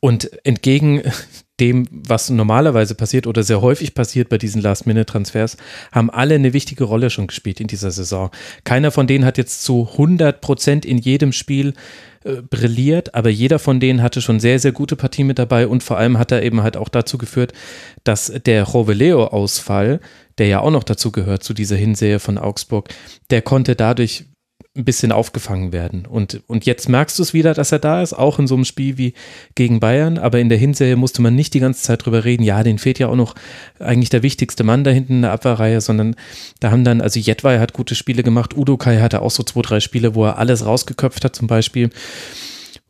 Und 0.00 0.44
entgegen 0.44 1.02
dem, 1.60 1.86
was 1.90 2.28
normalerweise 2.30 2.94
passiert 2.94 3.26
oder 3.26 3.42
sehr 3.42 3.62
häufig 3.62 3.94
passiert 3.94 4.28
bei 4.28 4.38
diesen 4.38 4.60
Last-Minute-Transfers, 4.60 5.56
haben 5.92 6.10
alle 6.10 6.34
eine 6.34 6.52
wichtige 6.52 6.84
Rolle 6.84 7.10
schon 7.10 7.28
gespielt 7.28 7.60
in 7.60 7.66
dieser 7.66 7.90
Saison. 7.90 8.30
Keiner 8.64 8.90
von 8.90 9.06
denen 9.06 9.24
hat 9.24 9.38
jetzt 9.38 9.62
zu 9.62 9.88
100 9.92 10.40
Prozent 10.40 10.84
in 10.84 10.98
jedem 10.98 11.32
Spiel 11.32 11.74
äh, 12.24 12.42
brilliert, 12.42 13.14
aber 13.14 13.30
jeder 13.30 13.58
von 13.58 13.80
denen 13.80 14.02
hatte 14.02 14.20
schon 14.20 14.40
sehr, 14.40 14.58
sehr 14.58 14.72
gute 14.72 14.96
Partien 14.96 15.26
mit 15.26 15.38
dabei 15.38 15.66
und 15.66 15.82
vor 15.82 15.96
allem 15.96 16.18
hat 16.18 16.32
er 16.32 16.42
eben 16.42 16.62
halt 16.62 16.76
auch 16.76 16.88
dazu 16.88 17.18
geführt, 17.18 17.52
dass 18.04 18.32
der 18.44 18.64
Roveleo-Ausfall, 18.64 20.00
der 20.38 20.46
ja 20.48 20.60
auch 20.60 20.70
noch 20.70 20.84
dazu 20.84 21.10
gehört, 21.10 21.42
zu 21.42 21.54
dieser 21.54 21.76
Hinsehe 21.76 22.18
von 22.18 22.36
Augsburg, 22.36 22.88
der 23.30 23.42
konnte 23.42 23.76
dadurch 23.76 24.26
ein 24.76 24.84
bisschen 24.84 25.12
aufgefangen 25.12 25.72
werden. 25.72 26.06
Und, 26.06 26.42
und 26.46 26.66
jetzt 26.66 26.88
merkst 26.88 27.18
du 27.18 27.22
es 27.22 27.34
wieder, 27.34 27.54
dass 27.54 27.72
er 27.72 27.78
da 27.78 28.02
ist, 28.02 28.12
auch 28.12 28.38
in 28.38 28.46
so 28.46 28.54
einem 28.54 28.64
Spiel 28.64 28.98
wie 28.98 29.14
gegen 29.54 29.80
Bayern. 29.80 30.18
Aber 30.18 30.38
in 30.38 30.48
der 30.48 30.58
Hinserie 30.58 30.96
musste 30.96 31.22
man 31.22 31.34
nicht 31.34 31.54
die 31.54 31.60
ganze 31.60 31.82
Zeit 31.82 32.04
drüber 32.04 32.24
reden, 32.24 32.42
ja, 32.42 32.62
den 32.62 32.78
fehlt 32.78 32.98
ja 32.98 33.08
auch 33.08 33.16
noch 33.16 33.34
eigentlich 33.78 34.10
der 34.10 34.22
wichtigste 34.22 34.64
Mann 34.64 34.84
da 34.84 34.90
hinten 34.90 35.14
in 35.14 35.22
der 35.22 35.32
Abwehrreihe, 35.32 35.80
sondern 35.80 36.16
da 36.60 36.70
haben 36.70 36.84
dann, 36.84 37.00
also 37.00 37.18
Jetwei 37.18 37.58
hat 37.58 37.72
gute 37.72 37.94
Spiele 37.94 38.22
gemacht, 38.22 38.56
Udo 38.56 38.76
Kai 38.76 39.00
hatte 39.00 39.22
auch 39.22 39.30
so 39.30 39.42
zwei, 39.42 39.62
drei 39.62 39.80
Spiele, 39.80 40.14
wo 40.14 40.24
er 40.24 40.38
alles 40.38 40.64
rausgeköpft 40.64 41.24
hat 41.24 41.34
zum 41.34 41.46
Beispiel. 41.46 41.90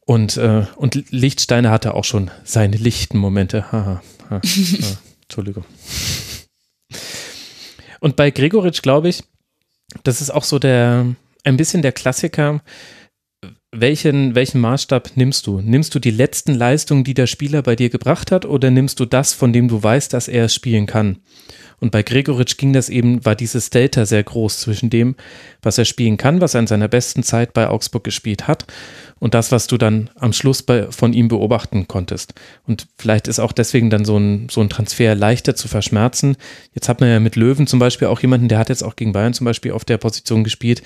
Und, 0.04 0.36
äh, 0.36 0.66
und 0.76 1.10
Lichtsteiner 1.10 1.70
hatte 1.70 1.94
auch 1.94 2.04
schon 2.04 2.30
seine 2.44 2.76
lichten 2.76 3.18
Momente. 3.18 3.72
Haha, 3.72 4.02
ha, 4.30 4.30
ha, 4.30 4.40
Entschuldigung. 5.22 5.64
Und 8.00 8.14
bei 8.14 8.30
Gregoritsch 8.30 8.82
glaube 8.82 9.08
ich, 9.08 9.24
das 10.04 10.20
ist 10.20 10.30
auch 10.30 10.44
so 10.44 10.58
der, 10.58 11.06
ein 11.46 11.56
bisschen 11.56 11.82
der 11.82 11.92
Klassiker. 11.92 12.60
Welchen, 13.70 14.34
welchen 14.34 14.60
Maßstab 14.60 15.12
nimmst 15.16 15.46
du? 15.46 15.60
Nimmst 15.60 15.94
du 15.94 15.98
die 15.98 16.10
letzten 16.10 16.54
Leistungen, 16.54 17.04
die 17.04 17.14
der 17.14 17.26
Spieler 17.26 17.62
bei 17.62 17.76
dir 17.76 17.90
gebracht 17.90 18.32
hat, 18.32 18.44
oder 18.44 18.70
nimmst 18.70 18.98
du 19.00 19.04
das, 19.04 19.32
von 19.32 19.52
dem 19.52 19.68
du 19.68 19.82
weißt, 19.82 20.12
dass 20.12 20.28
er 20.28 20.48
spielen 20.48 20.86
kann? 20.86 21.18
Und 21.78 21.92
bei 21.92 22.02
Gregoritsch 22.02 22.56
ging 22.56 22.72
das 22.72 22.88
eben, 22.88 23.24
war 23.24 23.34
dieses 23.34 23.68
Delta 23.68 24.06
sehr 24.06 24.22
groß 24.22 24.60
zwischen 24.60 24.88
dem, 24.88 25.14
was 25.60 25.76
er 25.76 25.84
spielen 25.84 26.16
kann, 26.16 26.40
was 26.40 26.54
er 26.54 26.60
in 26.60 26.66
seiner 26.66 26.88
besten 26.88 27.22
Zeit 27.22 27.52
bei 27.52 27.68
Augsburg 27.68 28.02
gespielt 28.02 28.48
hat 28.48 28.64
und 29.18 29.34
das, 29.34 29.52
was 29.52 29.66
du 29.66 29.76
dann 29.76 30.08
am 30.14 30.32
Schluss 30.32 30.62
bei, 30.62 30.90
von 30.90 31.12
ihm 31.12 31.28
beobachten 31.28 31.86
konntest. 31.86 32.32
Und 32.66 32.86
vielleicht 32.96 33.28
ist 33.28 33.40
auch 33.40 33.52
deswegen 33.52 33.90
dann 33.90 34.06
so 34.06 34.16
ein, 34.18 34.48
so 34.50 34.62
ein 34.62 34.70
Transfer 34.70 35.14
leichter 35.14 35.54
zu 35.54 35.68
verschmerzen. 35.68 36.36
Jetzt 36.72 36.88
hat 36.88 37.00
man 37.00 37.10
ja 37.10 37.20
mit 37.20 37.36
Löwen 37.36 37.66
zum 37.66 37.78
Beispiel 37.78 38.08
auch 38.08 38.20
jemanden, 38.20 38.48
der 38.48 38.58
hat 38.58 38.70
jetzt 38.70 38.82
auch 38.82 38.96
gegen 38.96 39.12
Bayern 39.12 39.34
zum 39.34 39.44
Beispiel 39.44 39.72
auf 39.72 39.84
der 39.84 39.98
Position 39.98 40.44
gespielt. 40.44 40.82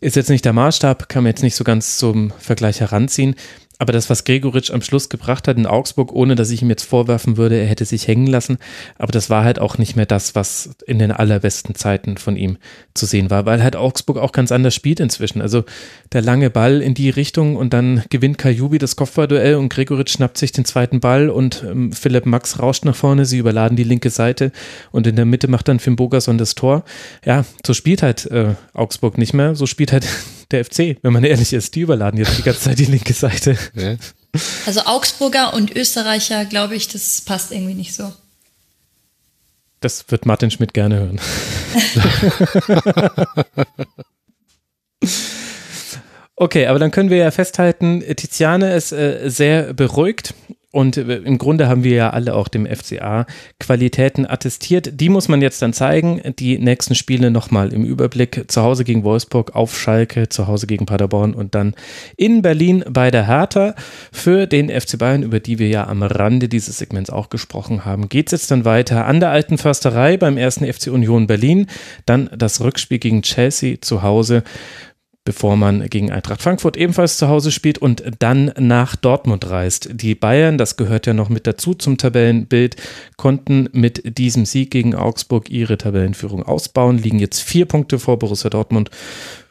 Ist 0.00 0.14
jetzt 0.14 0.30
nicht 0.30 0.44
der 0.44 0.52
Maßstab, 0.52 1.08
kann 1.08 1.24
man 1.24 1.30
jetzt 1.30 1.42
nicht 1.42 1.56
so 1.56 1.64
ganz 1.64 1.98
zum 1.98 2.32
Vergleich 2.38 2.80
heranziehen. 2.80 3.34
Aber 3.78 3.92
das, 3.92 4.10
was 4.10 4.24
Gregoritsch 4.24 4.72
am 4.72 4.82
Schluss 4.82 5.08
gebracht 5.08 5.46
hat 5.46 5.56
in 5.56 5.66
Augsburg, 5.66 6.12
ohne 6.12 6.34
dass 6.34 6.50
ich 6.50 6.62
ihm 6.62 6.68
jetzt 6.68 6.84
vorwerfen 6.84 7.36
würde, 7.36 7.56
er 7.56 7.66
hätte 7.66 7.84
sich 7.84 8.08
hängen 8.08 8.26
lassen, 8.26 8.58
aber 8.98 9.12
das 9.12 9.30
war 9.30 9.44
halt 9.44 9.60
auch 9.60 9.78
nicht 9.78 9.94
mehr 9.94 10.06
das, 10.06 10.34
was 10.34 10.70
in 10.86 10.98
den 10.98 11.12
allerbesten 11.12 11.76
Zeiten 11.76 12.16
von 12.16 12.36
ihm 12.36 12.58
zu 12.94 13.06
sehen 13.06 13.30
war, 13.30 13.46
weil 13.46 13.62
halt 13.62 13.76
Augsburg 13.76 14.18
auch 14.18 14.32
ganz 14.32 14.50
anders 14.50 14.74
spielt 14.74 14.98
inzwischen. 14.98 15.40
Also 15.40 15.64
der 16.12 16.22
lange 16.22 16.50
Ball 16.50 16.82
in 16.82 16.94
die 16.94 17.10
Richtung 17.10 17.54
und 17.54 17.72
dann 17.72 18.02
gewinnt 18.10 18.38
Kajubi 18.38 18.78
das 18.78 18.96
Kopfballduell 18.96 19.54
und 19.54 19.68
Gregoritsch 19.68 20.12
schnappt 20.12 20.38
sich 20.38 20.50
den 20.50 20.64
zweiten 20.64 20.98
Ball 20.98 21.30
und 21.30 21.64
ähm, 21.64 21.92
Philipp 21.92 22.26
Max 22.26 22.58
rauscht 22.58 22.84
nach 22.84 22.96
vorne, 22.96 23.26
sie 23.26 23.38
überladen 23.38 23.76
die 23.76 23.84
linke 23.84 24.10
Seite 24.10 24.50
und 24.90 25.06
in 25.06 25.14
der 25.14 25.24
Mitte 25.24 25.46
macht 25.46 25.68
dann 25.68 25.78
Finn 25.78 25.94
Bogerson 25.94 26.36
das 26.36 26.56
Tor. 26.56 26.84
Ja, 27.24 27.44
so 27.64 27.74
spielt 27.74 28.02
halt 28.02 28.26
äh, 28.26 28.54
Augsburg 28.74 29.18
nicht 29.18 29.34
mehr, 29.34 29.54
so 29.54 29.66
spielt 29.66 29.92
halt 29.92 30.06
der 30.50 30.64
FC, 30.64 30.96
wenn 31.02 31.12
man 31.12 31.24
ehrlich 31.24 31.52
ist. 31.52 31.74
Die 31.74 31.80
überladen 31.80 32.18
jetzt 32.18 32.38
die 32.38 32.42
ganze 32.42 32.60
Zeit 32.60 32.78
die 32.78 32.86
linke 32.86 33.12
Seite. 33.12 33.56
Ja. 33.74 33.96
Also 34.66 34.82
Augsburger 34.82 35.54
und 35.54 35.74
Österreicher, 35.74 36.44
glaube 36.44 36.74
ich, 36.76 36.88
das 36.88 37.20
passt 37.22 37.52
irgendwie 37.52 37.74
nicht 37.74 37.94
so. 37.94 38.12
Das 39.80 40.10
wird 40.10 40.26
Martin 40.26 40.50
Schmidt 40.50 40.74
gerne 40.74 40.96
hören. 40.98 41.20
okay, 46.36 46.66
aber 46.66 46.78
dann 46.78 46.90
können 46.90 47.10
wir 47.10 47.18
ja 47.18 47.30
festhalten, 47.30 48.02
Tiziane 48.16 48.74
ist 48.74 48.92
äh, 48.92 49.28
sehr 49.28 49.72
beruhigt 49.74 50.34
und 50.70 50.98
äh, 50.98 51.16
im 51.16 51.38
Grunde 51.38 51.68
haben 51.68 51.82
wir 51.82 51.94
ja 51.94 52.10
alle 52.10 52.34
auch 52.34 52.48
dem 52.48 52.66
FCA 52.66 53.26
Qualitäten 53.58 54.26
attestiert. 54.26 55.00
Die 55.00 55.08
muss 55.08 55.28
man 55.28 55.40
jetzt 55.40 55.62
dann 55.62 55.72
zeigen. 55.72 56.20
Die 56.38 56.58
nächsten 56.58 56.94
Spiele 56.94 57.30
nochmal 57.30 57.72
im 57.72 57.84
Überblick. 57.84 58.44
Zu 58.48 58.62
Hause 58.62 58.84
gegen 58.84 59.02
Wolfsburg, 59.02 59.54
auf 59.54 59.78
Schalke, 59.78 60.28
zu 60.28 60.46
Hause 60.46 60.66
gegen 60.66 60.84
Paderborn 60.84 61.32
und 61.32 61.54
dann 61.54 61.74
in 62.18 62.42
Berlin 62.42 62.84
bei 62.88 63.10
der 63.10 63.26
Hertha. 63.26 63.74
Für 64.12 64.46
den 64.46 64.68
FC 64.68 64.98
Bayern, 64.98 65.22
über 65.22 65.40
die 65.40 65.58
wir 65.58 65.68
ja 65.68 65.86
am 65.86 66.02
Rande 66.02 66.48
dieses 66.50 66.76
Segments 66.76 67.08
auch 67.08 67.30
gesprochen 67.30 67.86
haben, 67.86 68.10
geht 68.10 68.26
es 68.26 68.32
jetzt 68.32 68.50
dann 68.50 68.66
weiter 68.66 69.06
an 69.06 69.20
der 69.20 69.30
Alten 69.30 69.56
Försterei 69.56 70.18
beim 70.18 70.36
ersten 70.36 70.70
FC 70.70 70.88
Union 70.88 71.26
Berlin. 71.26 71.66
Dann 72.04 72.28
das 72.36 72.60
Rückspiel 72.60 72.98
gegen 72.98 73.22
Chelsea 73.22 73.78
zu 73.80 74.02
Hause 74.02 74.42
bevor 75.24 75.56
man 75.56 75.88
gegen 75.88 76.10
Eintracht 76.10 76.40
Frankfurt 76.40 76.76
ebenfalls 76.76 77.18
zu 77.18 77.28
Hause 77.28 77.52
spielt 77.52 77.78
und 77.78 78.02
dann 78.18 78.52
nach 78.58 78.96
Dortmund 78.96 79.50
reist. 79.50 79.90
Die 79.92 80.14
Bayern, 80.14 80.58
das 80.58 80.76
gehört 80.76 81.06
ja 81.06 81.14
noch 81.14 81.28
mit 81.28 81.46
dazu 81.46 81.74
zum 81.74 81.98
Tabellenbild, 81.98 82.76
konnten 83.16 83.68
mit 83.72 84.18
diesem 84.18 84.46
Sieg 84.46 84.70
gegen 84.70 84.94
Augsburg 84.94 85.50
ihre 85.50 85.76
Tabellenführung 85.76 86.42
ausbauen, 86.42 86.98
liegen 86.98 87.18
jetzt 87.18 87.42
vier 87.42 87.66
Punkte 87.66 87.98
vor 87.98 88.18
Borussia 88.18 88.48
Dortmund. 88.48 88.90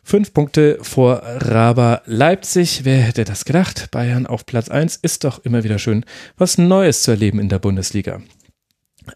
Fünf 0.03 0.33
Punkte 0.33 0.77
vor 0.81 1.21
Raba 1.23 2.01
Leipzig. 2.05 2.85
Wer 2.85 2.99
hätte 2.99 3.25
das 3.25 3.43
gedacht? 3.43 3.91
Bayern 3.91 4.25
auf 4.25 4.45
Platz 4.45 4.69
1 4.69 4.95
ist 4.95 5.25
doch 5.25 5.43
immer 5.43 5.65
wieder 5.65 5.79
schön, 5.79 6.05
was 6.37 6.57
Neues 6.57 7.03
zu 7.03 7.11
erleben 7.11 7.39
in 7.39 7.49
der 7.49 7.59
Bundesliga. 7.59 8.21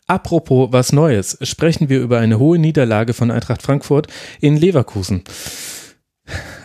Apropos 0.08 0.72
was 0.72 0.92
Neues, 0.92 1.38
sprechen 1.42 1.90
wir 1.90 2.02
über 2.02 2.20
eine 2.20 2.40
hohe 2.40 2.60
Niederlage 2.60 3.14
von 3.14 3.32
Eintracht 3.32 3.62
Frankfurt 3.62 4.08
in 4.42 4.58
Leverkusen. 4.58 5.24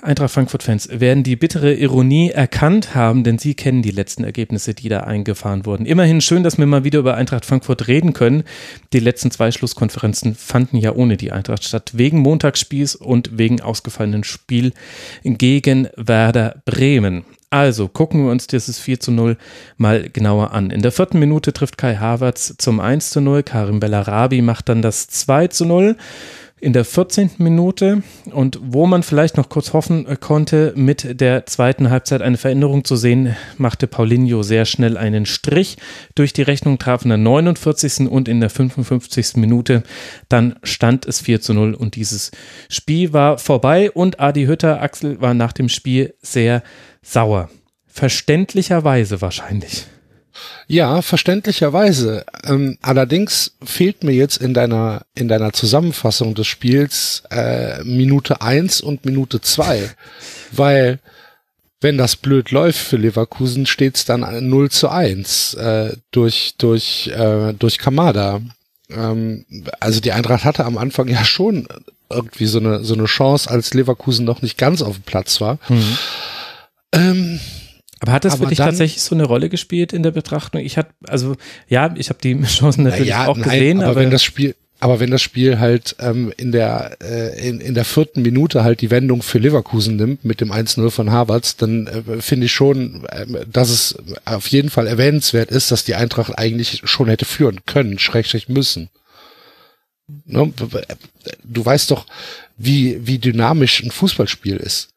Eintracht 0.07 0.31
Frankfurt-Fans 0.31 0.89
werden 0.93 1.25
die 1.25 1.35
bittere 1.35 1.75
Ironie 1.75 2.31
erkannt 2.31 2.95
haben, 2.95 3.25
denn 3.25 3.39
sie 3.39 3.55
kennen 3.55 3.83
die 3.83 3.91
letzten 3.91 4.23
Ergebnisse, 4.23 4.73
die 4.73 4.89
da 4.89 5.01
eingefahren 5.01 5.67
wurden. 5.67 5.85
Immerhin 5.85 6.21
schön, 6.21 6.45
dass 6.45 6.59
wir 6.59 6.67
mal 6.67 6.85
wieder 6.85 7.01
über 7.01 7.17
Eintracht 7.17 7.45
Frankfurt 7.45 7.89
reden 7.89 8.13
können. 8.13 8.45
Die 8.93 9.01
letzten 9.01 9.33
zwei 9.33 9.51
Schlusskonferenzen 9.51 10.37
fanden 10.37 10.77
ja 10.77 10.95
ohne 10.95 11.17
die 11.17 11.33
Eintracht 11.33 11.65
statt, 11.65 11.91
wegen 11.95 12.21
Montagsspiels 12.21 12.95
und 12.95 13.37
wegen 13.37 13.61
ausgefallenen 13.61 14.23
Spiel 14.23 14.73
gegen 15.25 15.89
Werder 15.97 16.63
Bremen. 16.65 17.25
Also 17.51 17.89
gucken 17.89 18.25
wir 18.25 18.31
uns 18.31 18.47
dieses 18.47 18.79
4 18.79 19.01
zu 19.01 19.11
0 19.13 19.37
mal 19.77 20.09
genauer 20.09 20.53
an. 20.53 20.71
In 20.71 20.83
der 20.83 20.93
vierten 20.93 21.19
Minute 21.19 21.53
trifft 21.53 21.79
Kai 21.79 21.97
Havertz 21.97 22.55
zum 22.59 22.81
1 22.81 23.11
zu 23.11 23.21
0, 23.21 23.43
Karim 23.43 23.81
Bellarabi 23.81 24.43
macht 24.43 24.69
dann 24.69 24.83
das 24.83 25.09
2 25.09 25.49
zu 25.49 25.65
0 25.65 25.97
in 26.67 26.73
der 26.73 26.85
14. 26.85 27.31
Minute 27.39 28.03
und 28.33 28.59
wo 28.61 28.87
man 28.87 29.05
vielleicht 29.05 29.37
noch 29.37 29.49
kurz 29.49 29.73
hoffen 29.73 30.05
äh, 30.05 30.17
konnte, 30.17 30.73
mit 30.75 31.21
der 31.21 31.47
zweiten 31.47 31.91
Halbzeit 31.91 32.23
eine 32.23 32.39
Veränderung 32.39 32.85
zu 32.85 32.97
sehen, 32.97 33.37
machte 33.57 33.87
Paulinho 33.87 34.43
sehr 34.43 34.65
schnell 34.65 34.97
einen 34.97 35.27
Strich 35.27 35.77
durch 36.17 36.33
die 36.33 36.43
Rechnung, 36.43 36.81
traf 36.81 37.05
in 37.05 37.11
der 37.11 37.19
49. 37.19 38.09
und 38.11 38.27
in 38.27 38.41
der 38.41 38.51
55. 38.51 39.37
Minute. 39.37 39.85
Dann 40.29 40.57
stand 40.65 41.07
es 41.07 41.21
4 41.21 41.41
zu 41.41 41.55
0 41.55 41.73
und 41.75 41.95
dieses 41.95 42.33
Spiel 42.69 43.13
war 43.13 43.39
vorbei 43.39 43.93
und 43.93 44.19
Adi 44.19 44.47
Hütter, 44.47 44.83
Axel, 44.83 45.21
war 45.21 45.35
nach 45.35 45.53
dem 45.53 45.69
Spiel 45.69 46.15
sehr 46.21 46.65
sauer. 47.01 47.49
Verständlicherweise 47.87 49.21
wahrscheinlich. 49.21 49.87
Ja, 50.69 51.01
verständlicherweise. 51.03 52.25
Ähm, 52.45 52.79
allerdings 52.83 53.53
fehlt 53.65 54.03
mir 54.03 54.13
jetzt 54.13 54.39
in 54.39 54.53
deiner 54.53 55.03
in 55.15 55.29
deiner 55.29 55.53
Zusammenfassung 55.53 56.35
des 56.35 56.47
Spiels 56.47 57.23
äh, 57.31 57.83
Minute 57.85 58.43
eins 58.43 58.81
und 58.81 59.05
Minute 59.05 59.41
zwei, 59.41 59.91
weil 60.53 60.99
wenn 61.81 61.99
das 61.99 62.17
blöd 62.17 62.51
läuft 62.51 62.79
für 62.79 62.97
Leverkusen, 62.97 63.67
steht's 63.67 64.05
dann 64.05 64.49
0 64.49 64.71
zu 64.71 64.89
1 64.89 65.55
äh, 65.55 65.97
durch 66.11 66.55
durch 66.59 67.09
äh, 67.09 67.53
durch 67.53 67.79
Kamada. 67.79 68.41
Ähm, 68.91 69.45
also 69.79 70.01
die 70.01 70.13
Eintracht 70.13 70.45
hatte 70.45 70.65
am 70.65 70.79
Anfang 70.79 71.07
ja 71.09 71.25
schon 71.25 71.69
irgendwie 72.11 72.47
so 72.47 72.59
eine 72.59 72.83
so 72.83 72.95
eine 72.95 73.05
Chance, 73.05 73.51
als 73.51 73.75
Leverkusen 73.75 74.25
noch 74.25 74.43
nicht 74.43 74.59
ganz 74.59 74.83
auf 74.83 74.97
dem 74.97 75.03
Platz 75.03 75.41
war. 75.41 75.59
Mhm. 75.69 75.99
Ähm, 76.93 77.41
aber 78.01 78.13
hat 78.13 78.25
das 78.25 78.35
aber 78.35 78.45
für 78.45 78.49
dich 78.51 78.59
dann, 78.59 78.69
tatsächlich 78.69 79.03
so 79.03 79.15
eine 79.15 79.25
Rolle 79.25 79.49
gespielt 79.49 79.93
in 79.93 80.03
der 80.03 80.11
Betrachtung? 80.11 80.61
Ich 80.61 80.77
hatte, 80.77 80.91
also 81.07 81.37
ja, 81.69 81.95
ich 81.97 82.09
habe 82.11 82.19
die 82.23 82.41
Chancen 82.45 82.85
natürlich 82.85 83.09
ja, 83.09 83.27
auch 83.27 83.37
gesehen, 83.37 83.79
aber, 83.79 83.93
aber 83.93 84.01
wenn 84.01 84.11
das 84.11 84.23
Spiel, 84.23 84.55
aber 84.79 85.01
wenn 85.01 85.11
das 85.11 85.23
Spiel 85.23 85.59
halt 85.59 85.97
ähm, 86.01 86.33
in 86.37 86.53
der 86.53 86.99
äh, 87.03 87.49
in, 87.49 87.61
in 87.61 87.75
der 87.75 87.87
vierten 87.87 88.21
Minute 88.21 88.63
halt 88.63 88.83
die 88.83 88.91
Wendung 88.91 89.23
für 89.23 89.39
Leverkusen 89.39 89.97
nimmt 89.97 90.25
mit 90.25 90.43
dem 90.43 90.53
1-0 90.53 90.91
von 90.91 91.11
Harvards, 91.11 91.57
dann 91.57 91.87
äh, 91.87 92.21
finde 92.21 92.47
ich 92.47 92.53
schon, 92.53 93.07
äh, 93.07 93.27
dass 93.51 93.71
es 93.71 93.97
auf 94.27 94.47
jeden 94.49 94.69
Fall 94.69 94.87
erwähnenswert 94.87 95.51
ist, 95.51 95.71
dass 95.71 95.85
die 95.85 95.95
Eintracht 95.95 96.39
eigentlich 96.39 96.83
schon 96.85 97.09
hätte 97.09 97.25
führen 97.25 97.61
können, 97.65 97.99
schrägstrich 97.99 98.51
müssen. 98.51 98.91
Ne? 100.27 100.53
Du 101.43 101.65
weißt 101.65 101.91
doch, 101.91 102.07
wie 102.59 103.07
wie 103.07 103.19
dynamisch 103.19 103.83
ein 103.83 103.91
Fußballspiel 103.91 104.57
ist. 104.57 104.91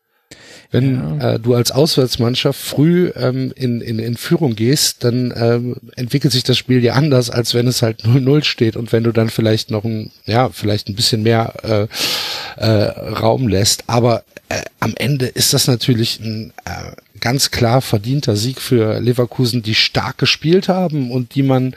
Wenn 0.72 1.20
ja. 1.20 1.34
äh, 1.34 1.40
du 1.40 1.56
als 1.56 1.72
Auswärtsmannschaft 1.72 2.60
früh 2.60 3.12
ähm, 3.16 3.52
in, 3.56 3.82
in, 3.82 3.98
in 3.98 4.18
Führung 4.18 4.56
gehst, 4.56 5.04
dann 5.04 5.34
ähm, 5.36 5.78
entwickelt 5.96 6.32
sich 6.32 6.44
das 6.44 6.60
Spiel 6.60 6.84
ja 6.84 6.94
anders, 6.94 7.32
als 7.32 7.56
wenn 7.56 7.68
es 7.68 7.82
halt 7.82 8.04
0-0 8.04 8.44
steht 8.44 8.76
und 8.76 8.92
wenn 8.92 9.04
du 9.04 9.12
dann 9.12 9.30
vielleicht 9.30 9.72
noch 9.72 9.84
ein, 9.84 10.12
ja, 10.26 10.50
vielleicht 10.50 10.88
ein 10.88 10.96
bisschen 10.96 11.24
mehr 11.24 11.54
äh, 11.64 12.64
äh, 12.64 12.90
Raum 13.14 13.48
lässt. 13.48 13.86
Aber 13.88 14.24
äh, 14.50 14.62
am 14.80 14.94
Ende 14.96 15.26
ist 15.26 15.54
das 15.54 15.66
natürlich 15.66 16.20
ein 16.20 16.54
äh, 16.66 16.92
ganz 17.20 17.50
klar 17.50 17.82
verdienter 17.82 18.36
Sieg 18.36 18.62
für 18.62 19.00
Leverkusen, 19.00 19.64
die 19.64 19.76
stark 19.76 20.20
gespielt 20.20 20.70
haben 20.70 21.10
und 21.10 21.34
die 21.34 21.44
man 21.44 21.76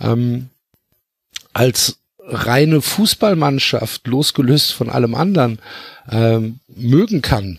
ähm, 0.00 0.48
als 1.52 1.98
reine 2.24 2.82
Fußballmannschaft, 2.82 4.04
losgelöst 4.08 4.72
von 4.72 4.90
allem 4.90 5.14
anderen, 5.14 5.60
ähm, 6.10 6.58
mögen 6.74 7.22
kann 7.22 7.58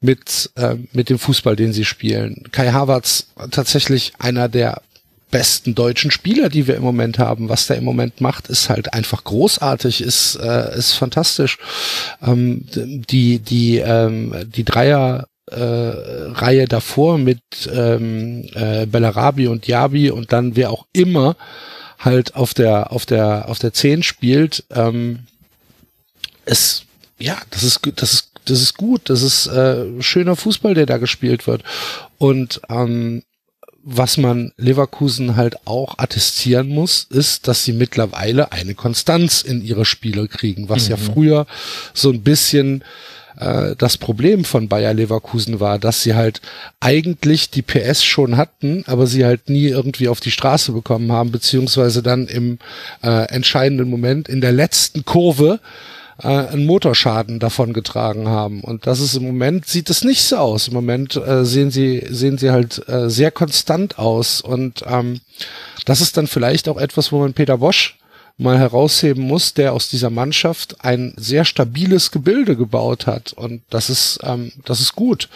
mit, 0.00 0.50
äh, 0.56 0.76
mit 0.92 1.10
dem 1.10 1.18
Fußball, 1.18 1.56
den 1.56 1.72
sie 1.72 1.84
spielen. 1.84 2.44
Kai 2.52 2.70
Havertz 2.70 3.28
tatsächlich 3.50 4.12
einer 4.18 4.48
der 4.48 4.82
besten 5.30 5.74
deutschen 5.74 6.10
Spieler, 6.10 6.48
die 6.48 6.66
wir 6.66 6.76
im 6.76 6.82
Moment 6.82 7.18
haben. 7.18 7.48
Was 7.48 7.66
der 7.66 7.76
im 7.76 7.84
Moment 7.84 8.20
macht, 8.20 8.48
ist 8.48 8.70
halt 8.70 8.94
einfach 8.94 9.24
großartig, 9.24 10.00
ist, 10.00 10.36
äh, 10.36 10.76
ist 10.76 10.92
fantastisch. 10.92 11.58
Ähm, 12.22 12.64
die, 12.74 13.38
die, 13.38 13.78
ähm, 13.78 14.34
die 14.46 14.64
Dreier 14.64 15.26
äh, 15.50 15.56
Reihe 15.56 16.66
davor 16.66 17.18
mit 17.18 17.40
ähm, 17.72 18.48
äh, 18.54 18.86
Bellarabi 18.86 19.48
und 19.48 19.66
Diaby 19.66 20.10
und 20.10 20.32
dann 20.32 20.56
wer 20.56 20.70
auch 20.70 20.86
immer 20.92 21.36
halt 21.98 22.36
auf 22.36 22.54
der 22.54 22.92
auf 22.92 23.06
der 23.06 23.48
auf 23.48 23.58
der 23.58 23.72
10 23.72 24.02
spielt, 24.02 24.64
ähm, 24.70 25.20
es 26.44 26.84
ja, 27.18 27.36
das 27.50 27.62
ist 27.64 27.80
das 27.96 28.12
ist 28.12 28.27
das 28.50 28.62
ist 28.62 28.76
gut, 28.76 29.10
das 29.10 29.22
ist 29.22 29.46
äh, 29.46 30.00
schöner 30.00 30.36
Fußball, 30.36 30.74
der 30.74 30.86
da 30.86 30.98
gespielt 30.98 31.46
wird 31.46 31.62
und 32.18 32.60
ähm, 32.68 33.22
was 33.90 34.18
man 34.18 34.52
Leverkusen 34.58 35.36
halt 35.36 35.66
auch 35.66 35.96
attestieren 35.96 36.68
muss, 36.68 37.06
ist, 37.08 37.48
dass 37.48 37.64
sie 37.64 37.72
mittlerweile 37.72 38.52
eine 38.52 38.74
Konstanz 38.74 39.40
in 39.40 39.62
ihre 39.62 39.86
Spiele 39.86 40.28
kriegen, 40.28 40.68
was 40.68 40.84
mhm. 40.84 40.90
ja 40.90 40.96
früher 40.98 41.46
so 41.94 42.10
ein 42.10 42.22
bisschen 42.22 42.84
äh, 43.38 43.76
das 43.78 43.96
Problem 43.96 44.44
von 44.44 44.68
Bayer 44.68 44.92
Leverkusen 44.92 45.60
war, 45.60 45.78
dass 45.78 46.02
sie 46.02 46.14
halt 46.14 46.40
eigentlich 46.80 47.50
die 47.50 47.62
PS 47.62 48.04
schon 48.04 48.36
hatten, 48.36 48.84
aber 48.86 49.06
sie 49.06 49.24
halt 49.24 49.48
nie 49.48 49.68
irgendwie 49.68 50.08
auf 50.08 50.20
die 50.20 50.32
Straße 50.32 50.72
bekommen 50.72 51.10
haben, 51.12 51.30
beziehungsweise 51.30 52.02
dann 52.02 52.26
im 52.26 52.58
äh, 53.02 53.28
entscheidenden 53.28 53.88
Moment 53.88 54.28
in 54.28 54.40
der 54.40 54.52
letzten 54.52 55.04
Kurve 55.04 55.60
äh, 56.22 56.26
einen 56.26 56.66
Motorschaden 56.66 57.38
davon 57.38 57.72
getragen 57.72 58.28
haben. 58.28 58.60
Und 58.62 58.86
das 58.86 59.00
ist 59.00 59.14
im 59.14 59.24
Moment, 59.26 59.66
sieht 59.66 59.90
es 59.90 60.04
nicht 60.04 60.22
so 60.22 60.36
aus. 60.36 60.68
Im 60.68 60.74
Moment 60.74 61.16
äh, 61.16 61.44
sehen 61.44 61.70
sie, 61.70 62.04
sehen 62.08 62.38
sie 62.38 62.50
halt 62.50 62.86
äh, 62.88 63.08
sehr 63.08 63.30
konstant 63.30 63.98
aus. 63.98 64.40
Und 64.40 64.82
ähm, 64.86 65.20
das 65.84 66.00
ist 66.00 66.16
dann 66.16 66.26
vielleicht 66.26 66.68
auch 66.68 66.78
etwas, 66.78 67.12
wo 67.12 67.20
man 67.20 67.34
Peter 67.34 67.58
Bosch 67.58 67.98
mal 68.36 68.58
herausheben 68.58 69.24
muss, 69.24 69.54
der 69.54 69.72
aus 69.72 69.88
dieser 69.88 70.10
Mannschaft 70.10 70.84
ein 70.84 71.12
sehr 71.16 71.44
stabiles 71.44 72.10
Gebilde 72.10 72.56
gebaut 72.56 73.06
hat. 73.06 73.32
Und 73.32 73.62
das 73.70 73.90
ist, 73.90 74.20
ähm, 74.22 74.52
das 74.64 74.80
ist 74.80 74.94
gut. 74.94 75.28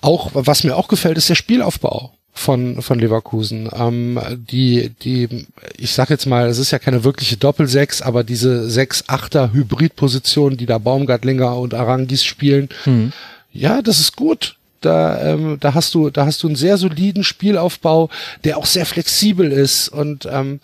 Auch, 0.00 0.30
was 0.34 0.64
mir 0.64 0.76
auch 0.76 0.88
gefällt, 0.88 1.18
ist 1.18 1.28
der 1.28 1.34
Spielaufbau 1.34 2.12
von, 2.34 2.82
von 2.82 2.98
Leverkusen. 2.98 3.70
Ähm, 3.74 4.20
die, 4.50 4.90
die, 5.02 5.46
ich 5.78 5.92
sag 5.94 6.10
jetzt 6.10 6.26
mal, 6.26 6.48
es 6.48 6.58
ist 6.58 6.72
ja 6.72 6.80
keine 6.80 7.04
wirkliche 7.04 7.36
Doppelsechs, 7.36 8.02
aber 8.02 8.24
diese 8.24 8.68
Sechs-Achter-Hybrid-Position, 8.68 10.56
die 10.56 10.66
da 10.66 10.78
Baumgartlinger 10.78 11.56
und 11.56 11.72
Arangis 11.72 12.24
spielen, 12.24 12.68
mhm. 12.84 13.12
ja, 13.52 13.80
das 13.80 14.00
ist 14.00 14.16
gut. 14.16 14.56
Da, 14.80 15.32
ähm, 15.32 15.56
da 15.60 15.72
hast 15.72 15.94
du, 15.94 16.10
da 16.10 16.26
hast 16.26 16.42
du 16.42 16.46
einen 16.46 16.56
sehr 16.56 16.76
soliden 16.76 17.24
Spielaufbau, 17.24 18.10
der 18.42 18.58
auch 18.58 18.66
sehr 18.66 18.84
flexibel 18.84 19.50
ist 19.50 19.88
und 19.88 20.28
ähm, 20.30 20.60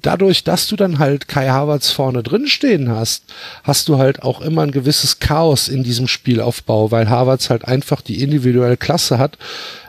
dadurch, 0.00 0.44
dass 0.44 0.68
du 0.68 0.76
dann 0.76 1.00
halt 1.00 1.26
Kai 1.26 1.48
Havertz 1.48 1.90
vorne 1.90 2.22
drin 2.22 2.46
stehen 2.46 2.88
hast, 2.88 3.24
hast 3.64 3.88
du 3.88 3.98
halt 3.98 4.22
auch 4.22 4.42
immer 4.42 4.62
ein 4.62 4.70
gewisses 4.70 5.18
Chaos 5.18 5.66
in 5.66 5.82
diesem 5.82 6.06
Spielaufbau, 6.06 6.92
weil 6.92 7.10
Havertz 7.10 7.50
halt 7.50 7.64
einfach 7.64 8.00
die 8.00 8.22
individuelle 8.22 8.76
Klasse 8.76 9.18
hat, 9.18 9.38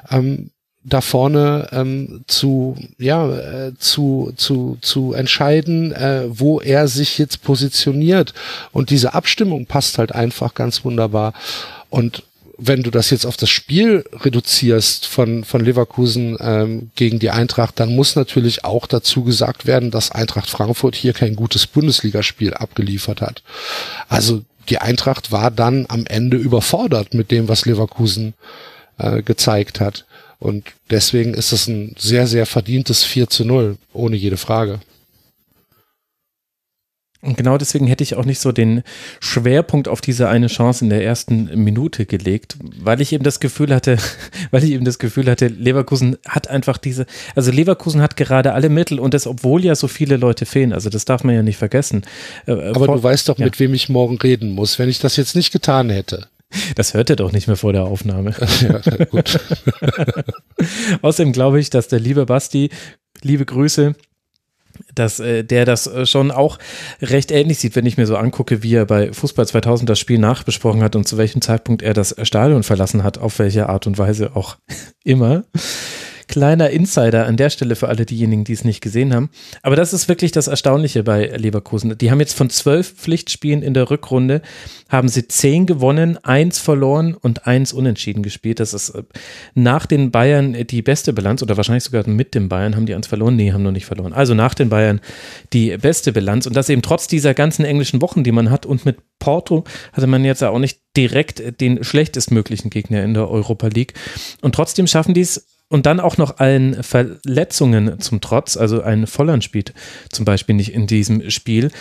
ähm, 0.09 0.49
da 0.83 1.01
vorne 1.01 1.67
ähm, 1.71 2.23
zu 2.27 2.75
ja 2.97 3.29
äh, 3.29 3.73
zu 3.77 4.33
zu 4.37 4.77
zu 4.81 5.13
entscheiden, 5.13 5.91
äh, 5.91 6.25
wo 6.29 6.61
er 6.61 6.87
sich 6.87 7.17
jetzt 7.17 7.43
positioniert 7.43 8.33
und 8.71 8.89
diese 8.89 9.13
Abstimmung 9.13 9.65
passt 9.65 9.97
halt 9.97 10.13
einfach 10.13 10.53
ganz 10.53 10.85
wunderbar 10.85 11.33
und 11.89 12.23
wenn 12.61 12.83
du 12.83 12.91
das 12.91 13.09
jetzt 13.09 13.25
auf 13.25 13.37
das 13.37 13.49
Spiel 13.49 14.03
reduzierst 14.11 15.05
von, 15.05 15.45
von 15.45 15.63
Leverkusen 15.63 16.37
ähm, 16.41 16.91
gegen 16.95 17.17
die 17.17 17.29
Eintracht, 17.29 17.79
dann 17.79 17.95
muss 17.95 18.15
natürlich 18.15 18.65
auch 18.65 18.85
dazu 18.85 19.23
gesagt 19.23 19.65
werden, 19.65 19.91
dass 19.91 20.11
Eintracht 20.11 20.49
Frankfurt 20.49 20.95
hier 20.95 21.13
kein 21.13 21.35
gutes 21.35 21.67
Bundesligaspiel 21.67 22.53
abgeliefert 22.53 23.21
hat. 23.21 23.43
Also 24.09 24.41
die 24.67 24.79
Eintracht 24.79 25.31
war 25.31 25.51
dann 25.51 25.85
am 25.87 26.05
Ende 26.05 26.37
überfordert 26.37 27.13
mit 27.13 27.31
dem, 27.31 27.47
was 27.47 27.65
Leverkusen 27.65 28.33
äh, 28.97 29.23
gezeigt 29.23 29.79
hat. 29.79 30.05
Und 30.39 30.65
deswegen 30.89 31.33
ist 31.33 31.51
es 31.51 31.67
ein 31.67 31.95
sehr, 31.97 32.25
sehr 32.25 32.45
verdientes 32.45 33.03
4 33.03 33.29
zu 33.29 33.45
0, 33.45 33.77
ohne 33.93 34.15
jede 34.15 34.37
Frage. 34.37 34.79
Und 37.21 37.35
genau 37.35 37.57
deswegen 37.57 37.85
hätte 37.87 38.03
ich 38.03 38.15
auch 38.15 38.23
nicht 38.23 38.39
so 38.39 38.53
den 38.53 38.81
Schwerpunkt 39.19 39.89
auf 39.89 39.99
diese 39.99 40.29
eine 40.29 40.47
Chance 40.47 40.85
in 40.85 40.89
der 40.89 41.03
ersten 41.03 41.49
Minute 41.61 42.05
gelegt, 42.05 42.55
weil 42.61 43.01
ich 43.01 43.11
eben 43.11 43.25
das 43.25 43.41
Gefühl 43.41 43.75
hatte, 43.75 43.97
weil 44.51 44.63
ich 44.63 44.71
eben 44.71 44.85
das 44.85 44.99
Gefühl 44.99 45.29
hatte, 45.29 45.47
Leverkusen 45.47 46.15
hat 46.25 46.47
einfach 46.47 46.77
diese, 46.77 47.05
also 47.35 47.51
Leverkusen 47.51 48.01
hat 48.01 48.15
gerade 48.15 48.53
alle 48.53 48.69
Mittel 48.69 48.99
und 48.99 49.13
das, 49.13 49.27
obwohl 49.27 49.65
ja 49.65 49.75
so 49.75 49.89
viele 49.89 50.15
Leute 50.15 50.45
fehlen, 50.45 50.71
also 50.71 50.89
das 50.89 51.03
darf 51.03 51.25
man 51.25 51.35
ja 51.35 51.43
nicht 51.43 51.57
vergessen. 51.57 52.05
Äh, 52.45 52.53
Aber 52.53 52.85
Vor, 52.85 52.95
du 52.95 53.03
weißt 53.03 53.27
doch, 53.27 53.37
ja. 53.37 53.45
mit 53.45 53.59
wem 53.59 53.73
ich 53.73 53.89
morgen 53.89 54.17
reden 54.17 54.51
muss, 54.51 54.79
wenn 54.79 54.87
ich 54.87 54.99
das 54.99 55.17
jetzt 55.17 55.35
nicht 55.35 55.51
getan 55.51 55.89
hätte. 55.89 56.29
Das 56.75 56.93
hört 56.93 57.09
er 57.09 57.15
doch 57.15 57.31
nicht 57.31 57.47
mehr 57.47 57.57
vor 57.57 57.73
der 57.73 57.83
Aufnahme. 57.83 58.33
Ja, 58.61 59.05
gut. 59.05 59.39
Außerdem 61.01 61.31
glaube 61.31 61.59
ich, 61.59 61.69
dass 61.69 61.87
der 61.87 61.99
liebe 61.99 62.25
Basti, 62.25 62.69
liebe 63.21 63.45
Grüße, 63.45 63.95
dass 64.95 65.19
äh, 65.19 65.43
der 65.43 65.65
das 65.65 65.87
äh, 65.87 66.05
schon 66.05 66.31
auch 66.31 66.57
recht 67.01 67.31
ähnlich 67.31 67.59
sieht, 67.59 67.75
wenn 67.75 67.85
ich 67.85 67.97
mir 67.97 68.05
so 68.05 68.17
angucke, 68.17 68.63
wie 68.63 68.75
er 68.75 68.85
bei 68.85 69.13
Fußball 69.13 69.47
2000 69.47 69.89
das 69.89 69.99
Spiel 69.99 70.19
nachbesprochen 70.19 70.81
hat 70.81 70.95
und 70.95 71.07
zu 71.07 71.17
welchem 71.17 71.41
Zeitpunkt 71.41 71.81
er 71.81 71.93
das 71.93 72.15
Stadion 72.23 72.63
verlassen 72.63 73.03
hat, 73.03 73.17
auf 73.17 73.39
welche 73.39 73.69
Art 73.69 73.87
und 73.87 73.97
Weise 73.97 74.35
auch 74.35 74.57
immer. 75.03 75.43
Kleiner 76.29 76.69
Insider 76.69 77.25
an 77.25 77.37
der 77.37 77.49
Stelle 77.49 77.75
für 77.75 77.89
alle 77.89 78.05
diejenigen, 78.05 78.43
die 78.43 78.53
es 78.53 78.63
nicht 78.63 78.81
gesehen 78.81 79.15
haben. 79.15 79.31
Aber 79.63 79.75
das 79.75 79.93
ist 79.93 80.07
wirklich 80.07 80.31
das 80.31 80.47
Erstaunliche 80.47 81.01
bei 81.01 81.25
Leverkusen. 81.25 81.97
Die 81.97 82.11
haben 82.11 82.19
jetzt 82.19 82.37
von 82.37 82.51
zwölf 82.51 82.93
Pflichtspielen 82.93 83.63
in 83.63 83.73
der 83.73 83.89
Rückrunde, 83.89 84.43
haben 84.89 85.09
sie 85.09 85.27
zehn 85.27 85.65
gewonnen, 85.65 86.19
eins 86.23 86.59
verloren 86.59 87.15
und 87.15 87.47
eins 87.47 87.73
unentschieden 87.73 88.21
gespielt. 88.21 88.59
Das 88.59 88.75
ist 88.75 88.91
äh, 88.91 89.01
nach 89.55 89.87
den 89.87 90.11
Bayern 90.11 90.55
die 90.67 90.83
beste 90.83 91.13
Bilanz 91.13 91.41
oder 91.41 91.57
wahrscheinlich 91.57 91.83
sogar 91.83 92.07
mit 92.07 92.35
den 92.35 92.47
Bayern 92.47 92.75
haben 92.75 92.85
die 92.85 92.93
eins 92.93 93.07
verloren. 93.07 93.35
Nee, 93.35 93.51
haben 93.51 93.63
noch 93.63 93.71
nicht 93.71 93.87
verloren. 93.87 94.13
Also 94.13 94.35
nach 94.35 94.53
den 94.53 94.69
Bayern 94.69 95.01
die 95.51 95.75
beste 95.77 96.13
Bilanz 96.13 96.45
und 96.45 96.55
das 96.55 96.69
eben 96.69 96.83
trotz 96.83 97.07
dieser 97.07 97.33
ganzen 97.33 97.65
englischen 97.65 98.03
Wochen, 98.03 98.23
die 98.23 98.31
man 98.31 98.51
hat 98.51 98.67
und 98.67 98.85
mit 98.85 98.97
Porto 99.17 99.63
hatte 99.93 100.05
man 100.05 100.23
jetzt 100.23 100.43
auch 100.43 100.59
nicht 100.59 100.79
direkt 100.95 101.59
den 101.59 101.83
schlechtestmöglichen 101.83 102.69
Gegner 102.69 103.03
in 103.03 103.15
der 103.15 103.29
Europa 103.29 103.67
League. 103.67 103.93
Und 104.41 104.53
trotzdem 104.53 104.85
schaffen 104.85 105.15
die 105.15 105.21
es 105.21 105.58
und 105.69 105.85
dann 105.85 105.99
auch 105.99 106.17
noch 106.17 106.39
allen 106.39 106.83
Verletzungen 106.83 107.99
zum 107.99 108.21
Trotz, 108.21 108.57
also 108.57 108.81
ein 108.81 109.07
Volland 109.07 109.43
spielt 109.43 109.73
zum 110.11 110.25
Beispiel 110.25 110.55
nicht 110.55 110.73
in 110.73 110.87
diesem 110.87 111.29
Spiel, 111.29 111.71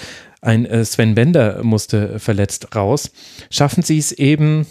ein 0.40 0.66
äh, 0.66 0.84
Sven 0.84 1.14
Bender 1.14 1.64
musste 1.64 2.18
verletzt 2.18 2.74
raus, 2.76 3.10
schaffen 3.50 3.82
sie 3.82 3.98
es 3.98 4.12
eben, 4.12 4.66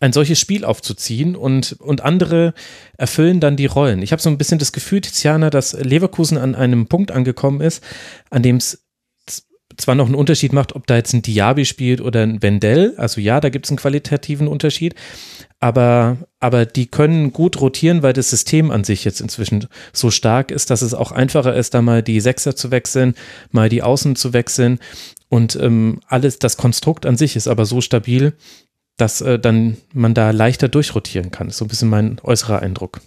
ein 0.00 0.12
solches 0.12 0.40
Spiel 0.40 0.64
aufzuziehen 0.64 1.36
und, 1.36 1.76
und 1.80 2.00
andere 2.00 2.54
erfüllen 2.98 3.38
dann 3.38 3.56
die 3.56 3.66
Rollen. 3.66 4.02
Ich 4.02 4.10
habe 4.10 4.20
so 4.20 4.30
ein 4.30 4.38
bisschen 4.38 4.58
das 4.58 4.72
Gefühl, 4.72 5.00
Tiziana, 5.00 5.48
dass 5.48 5.74
Leverkusen 5.74 6.38
an 6.38 6.56
einem 6.56 6.88
Punkt 6.88 7.12
angekommen 7.12 7.60
ist, 7.60 7.84
an 8.28 8.42
dem 8.42 8.56
es 8.56 8.84
zwar 9.76 9.94
noch 9.94 10.06
einen 10.06 10.14
Unterschied 10.14 10.52
macht, 10.52 10.74
ob 10.74 10.86
da 10.86 10.96
jetzt 10.96 11.12
ein 11.12 11.22
Diaby 11.22 11.64
spielt 11.64 12.00
oder 12.00 12.22
ein 12.22 12.42
Wendell, 12.42 12.94
also 12.96 13.20
ja, 13.20 13.40
da 13.40 13.48
gibt 13.48 13.66
es 13.66 13.70
einen 13.70 13.78
qualitativen 13.78 14.48
Unterschied, 14.48 14.94
aber, 15.62 16.16
aber 16.40 16.66
die 16.66 16.86
können 16.86 17.32
gut 17.32 17.60
rotieren, 17.60 18.02
weil 18.02 18.12
das 18.12 18.30
System 18.30 18.72
an 18.72 18.82
sich 18.82 19.04
jetzt 19.04 19.20
inzwischen 19.20 19.68
so 19.92 20.10
stark 20.10 20.50
ist, 20.50 20.70
dass 20.70 20.82
es 20.82 20.92
auch 20.92 21.12
einfacher 21.12 21.54
ist, 21.54 21.72
da 21.74 21.82
mal 21.82 22.02
die 22.02 22.20
Sechser 22.20 22.56
zu 22.56 22.72
wechseln, 22.72 23.14
mal 23.52 23.68
die 23.68 23.80
Außen 23.80 24.16
zu 24.16 24.32
wechseln 24.32 24.80
und 25.28 25.54
ähm, 25.54 26.00
alles, 26.08 26.40
das 26.40 26.56
Konstrukt 26.56 27.06
an 27.06 27.16
sich 27.16 27.36
ist 27.36 27.46
aber 27.46 27.64
so 27.64 27.80
stabil, 27.80 28.32
dass 28.96 29.20
äh, 29.20 29.38
dann 29.38 29.76
man 29.92 30.14
da 30.14 30.32
leichter 30.32 30.68
durchrotieren 30.68 31.30
kann. 31.30 31.46
Das 31.46 31.54
ist 31.54 31.58
so 31.58 31.64
ein 31.64 31.68
bisschen 31.68 31.88
mein 31.88 32.18
äußerer 32.20 32.58
Eindruck. 32.58 33.00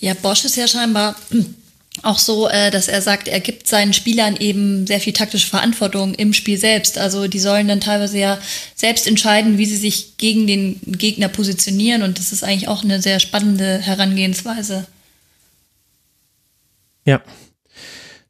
Ja, 0.00 0.14
Bosch 0.14 0.44
ist 0.44 0.56
ja 0.56 0.66
scheinbar 0.66 1.14
auch 2.02 2.18
so, 2.18 2.48
äh, 2.48 2.70
dass 2.70 2.88
er 2.88 3.02
sagt, 3.02 3.28
er 3.28 3.40
gibt 3.40 3.66
seinen 3.66 3.92
Spielern 3.92 4.36
eben 4.36 4.86
sehr 4.86 5.00
viel 5.00 5.12
taktische 5.12 5.48
Verantwortung 5.48 6.14
im 6.14 6.32
Spiel 6.32 6.58
selbst. 6.58 6.98
Also 6.98 7.28
die 7.28 7.40
sollen 7.40 7.68
dann 7.68 7.80
teilweise 7.80 8.18
ja 8.18 8.38
selbst 8.74 9.06
entscheiden, 9.06 9.58
wie 9.58 9.66
sie 9.66 9.76
sich 9.76 10.16
gegen 10.16 10.46
den 10.46 10.80
Gegner 10.86 11.28
positionieren. 11.28 12.02
Und 12.02 12.18
das 12.18 12.32
ist 12.32 12.44
eigentlich 12.44 12.68
auch 12.68 12.84
eine 12.84 13.02
sehr 13.02 13.20
spannende 13.20 13.78
Herangehensweise. 13.78 14.86
Ja, 17.04 17.22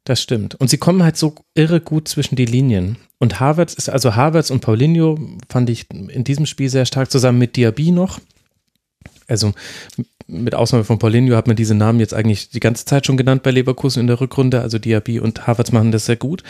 das 0.05 0.21
stimmt. 0.21 0.55
Und 0.55 0.69
sie 0.69 0.77
kommen 0.77 1.03
halt 1.03 1.17
so 1.17 1.35
irre 1.53 1.81
gut 1.81 2.07
zwischen 2.07 2.35
die 2.35 2.45
Linien. 2.45 2.97
Und 3.19 3.39
Harvards 3.39 3.73
ist, 3.73 3.89
also 3.89 4.15
Harvards 4.15 4.51
und 4.51 4.61
Paulinho 4.61 5.19
fand 5.49 5.69
ich 5.69 5.85
in 5.91 6.23
diesem 6.23 6.45
Spiel 6.45 6.69
sehr 6.69 6.85
stark 6.85 7.11
zusammen 7.11 7.37
mit 7.37 7.57
Diaby 7.57 7.91
noch 7.91 8.19
Also 9.29 9.53
mit 10.29 10.53
Ausnahme 10.53 10.83
von 10.83 10.99
Paulinho 10.99 11.35
hat 11.35 11.47
man 11.47 11.55
diese 11.55 11.73
Namen 11.73 11.99
jetzt 11.99 12.13
eigentlich 12.13 12.49
die 12.49 12.59
ganze 12.59 12.85
Zeit 12.85 13.05
schon 13.05 13.17
genannt 13.17 13.43
bei 13.43 13.51
Leverkusen 13.51 14.01
in 14.01 14.07
der 14.07 14.21
Rückrunde. 14.21 14.61
Also 14.61 14.77
Diaby 14.77 15.19
und 15.19 15.47
Havertz 15.47 15.71
machen 15.71 15.91
das 15.91 16.05
sehr 16.05 16.15
gut. 16.15 16.43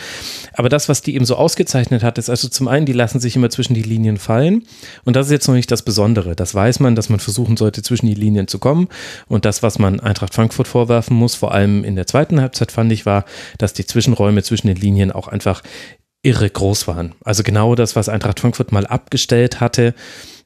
Aber 0.52 0.68
das, 0.68 0.88
was 0.88 1.02
die 1.02 1.14
eben 1.14 1.24
so 1.24 1.36
ausgezeichnet 1.36 2.02
hat, 2.02 2.18
ist 2.18 2.28
also 2.28 2.48
zum 2.48 2.68
einen, 2.68 2.86
die 2.86 2.92
lassen 2.92 3.20
sich 3.20 3.36
immer 3.36 3.50
zwischen 3.50 3.74
die 3.74 3.82
Linien 3.82 4.18
fallen. 4.18 4.64
Und 5.04 5.16
das 5.16 5.26
ist 5.26 5.32
jetzt 5.32 5.48
noch 5.48 5.54
nicht 5.54 5.70
das 5.70 5.82
Besondere. 5.82 6.36
Das 6.36 6.54
weiß 6.54 6.80
man, 6.80 6.94
dass 6.94 7.08
man 7.08 7.20
versuchen 7.20 7.56
sollte, 7.56 7.82
zwischen 7.82 8.06
die 8.06 8.14
Linien 8.14 8.48
zu 8.48 8.58
kommen. 8.58 8.88
Und 9.28 9.44
das, 9.44 9.62
was 9.62 9.78
man 9.78 10.00
Eintracht 10.00 10.34
Frankfurt 10.34 10.68
vorwerfen 10.68 11.16
muss, 11.16 11.34
vor 11.34 11.52
allem 11.52 11.84
in 11.84 11.96
der 11.96 12.06
zweiten 12.06 12.40
Halbzeit, 12.40 12.72
fand 12.72 12.92
ich, 12.92 13.06
war, 13.06 13.24
dass 13.58 13.72
die 13.72 13.86
Zwischenräume 13.86 14.42
zwischen 14.42 14.66
den 14.66 14.76
Linien 14.76 15.10
auch 15.10 15.28
einfach 15.28 15.62
irre 16.22 16.50
groß 16.50 16.86
waren. 16.86 17.14
Also 17.24 17.42
genau 17.42 17.74
das, 17.74 17.96
was 17.96 18.10
Eintracht 18.10 18.40
Frankfurt 18.40 18.72
mal 18.72 18.86
abgestellt 18.86 19.60
hatte, 19.60 19.94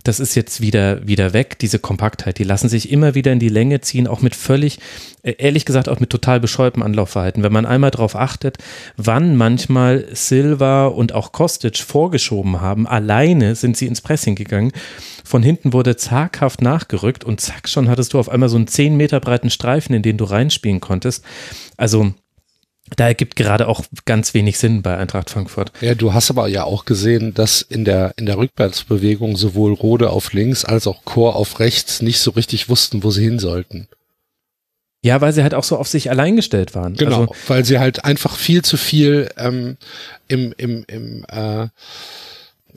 das 0.05 0.21
ist 0.21 0.35
jetzt 0.35 0.61
wieder, 0.61 1.07
wieder 1.07 1.33
weg, 1.33 1.59
diese 1.59 1.79
Kompaktheit. 1.79 2.39
Die 2.39 2.45
lassen 2.45 2.69
sich 2.69 2.93
immer 2.93 3.15
wieder 3.15 3.33
in 3.33 3.39
die 3.39 3.49
Länge 3.49 3.81
ziehen, 3.81 4.07
auch 4.07 4.21
mit 4.21 4.37
völlig, 4.37 4.79
äh, 5.23 5.35
ehrlich 5.39 5.65
gesagt, 5.65 5.89
auch 5.89 5.99
mit 5.99 6.11
total 6.11 6.41
bescheuertem 6.41 6.83
Anlaufverhalten. 6.83 7.43
Wenn 7.43 7.53
man 7.53 7.65
einmal 7.65 7.91
darauf 7.91 8.15
achtet, 8.15 8.59
wann 8.99 9.35
manchmal 9.35 10.07
Silva 10.13 10.87
und 10.87 11.15
auch 11.15 11.33
Kostic 11.33 11.79
vorgeschoben 11.79 12.61
haben, 12.61 12.87
alleine 12.87 13.55
sind 13.55 13.79
sie 13.79 13.87
ins 13.87 14.03
Pressing 14.03 14.35
gegangen. 14.35 14.73
Von 15.25 15.43
hinten 15.43 15.73
wurde 15.73 15.97
zaghaft 15.97 16.61
nachgerückt 16.61 17.25
und 17.25 17.41
zack, 17.41 17.67
schon 17.67 17.89
hattest 17.89 18.13
du 18.13 18.19
auf 18.19 18.29
einmal 18.29 18.51
so 18.51 18.57
einen 18.57 18.67
zehn 18.67 18.97
Meter 18.99 19.21
breiten 19.21 19.49
Streifen, 19.49 19.95
in 19.95 20.03
den 20.03 20.19
du 20.19 20.25
reinspielen 20.25 20.81
konntest. 20.81 21.25
Also, 21.79 22.13
da 22.97 23.09
ergibt 23.09 23.37
gerade 23.37 23.69
auch 23.69 23.85
ganz 24.05 24.35
wenig 24.35 24.59
Sinn 24.59 24.83
bei 24.83 24.97
Eintracht 24.97 25.31
Frankfurt. 25.31 25.73
Ja, 25.81 25.95
du 25.95 26.13
hast 26.13 26.31
aber 26.31 26.49
ja 26.49 26.65
auch 26.65 26.85
gesehen, 26.85 27.35
dass 27.35 27.63
in 27.63 27.85
der, 27.85 28.15
in 28.17 28.27
der 28.27 28.39
Rückwärtsbewegung 28.39 29.37
sowohl 29.37 29.73
Rode 29.73 30.11
auf 30.11 30.33
links 30.33 30.65
als 30.65 30.87
auch 30.87 31.05
Chor 31.05 31.37
auf 31.37 31.61
rechts 31.61 32.03
nicht 32.03 32.21
so 32.21 32.33
richtig 32.33 32.69
wussten, 32.69 33.03
wo 33.03 33.11
sie 33.11 33.25
hin 33.25 33.39
sollten. 33.39 33.89
Ja, 35.03 35.21
weil 35.21 35.33
sie 35.33 35.43
halt 35.43 35.55
auch 35.55 35.65
so 35.65 35.77
auf 35.77 35.89
sich 35.89 36.09
allein 36.09 36.37
gestellt 36.37 36.75
waren. 36.75 36.95
Genau, 36.95 37.23
also, 37.23 37.35
weil 37.47 37.65
sie 37.65 37.79
halt 37.79 38.05
einfach 38.05 38.37
viel 38.37 38.63
zu 38.63 38.77
viel 38.77 39.31
ähm, 39.37 39.77
im, 40.29 40.55
im, 40.57 40.85
im, 40.89 41.27
äh, 41.29 41.69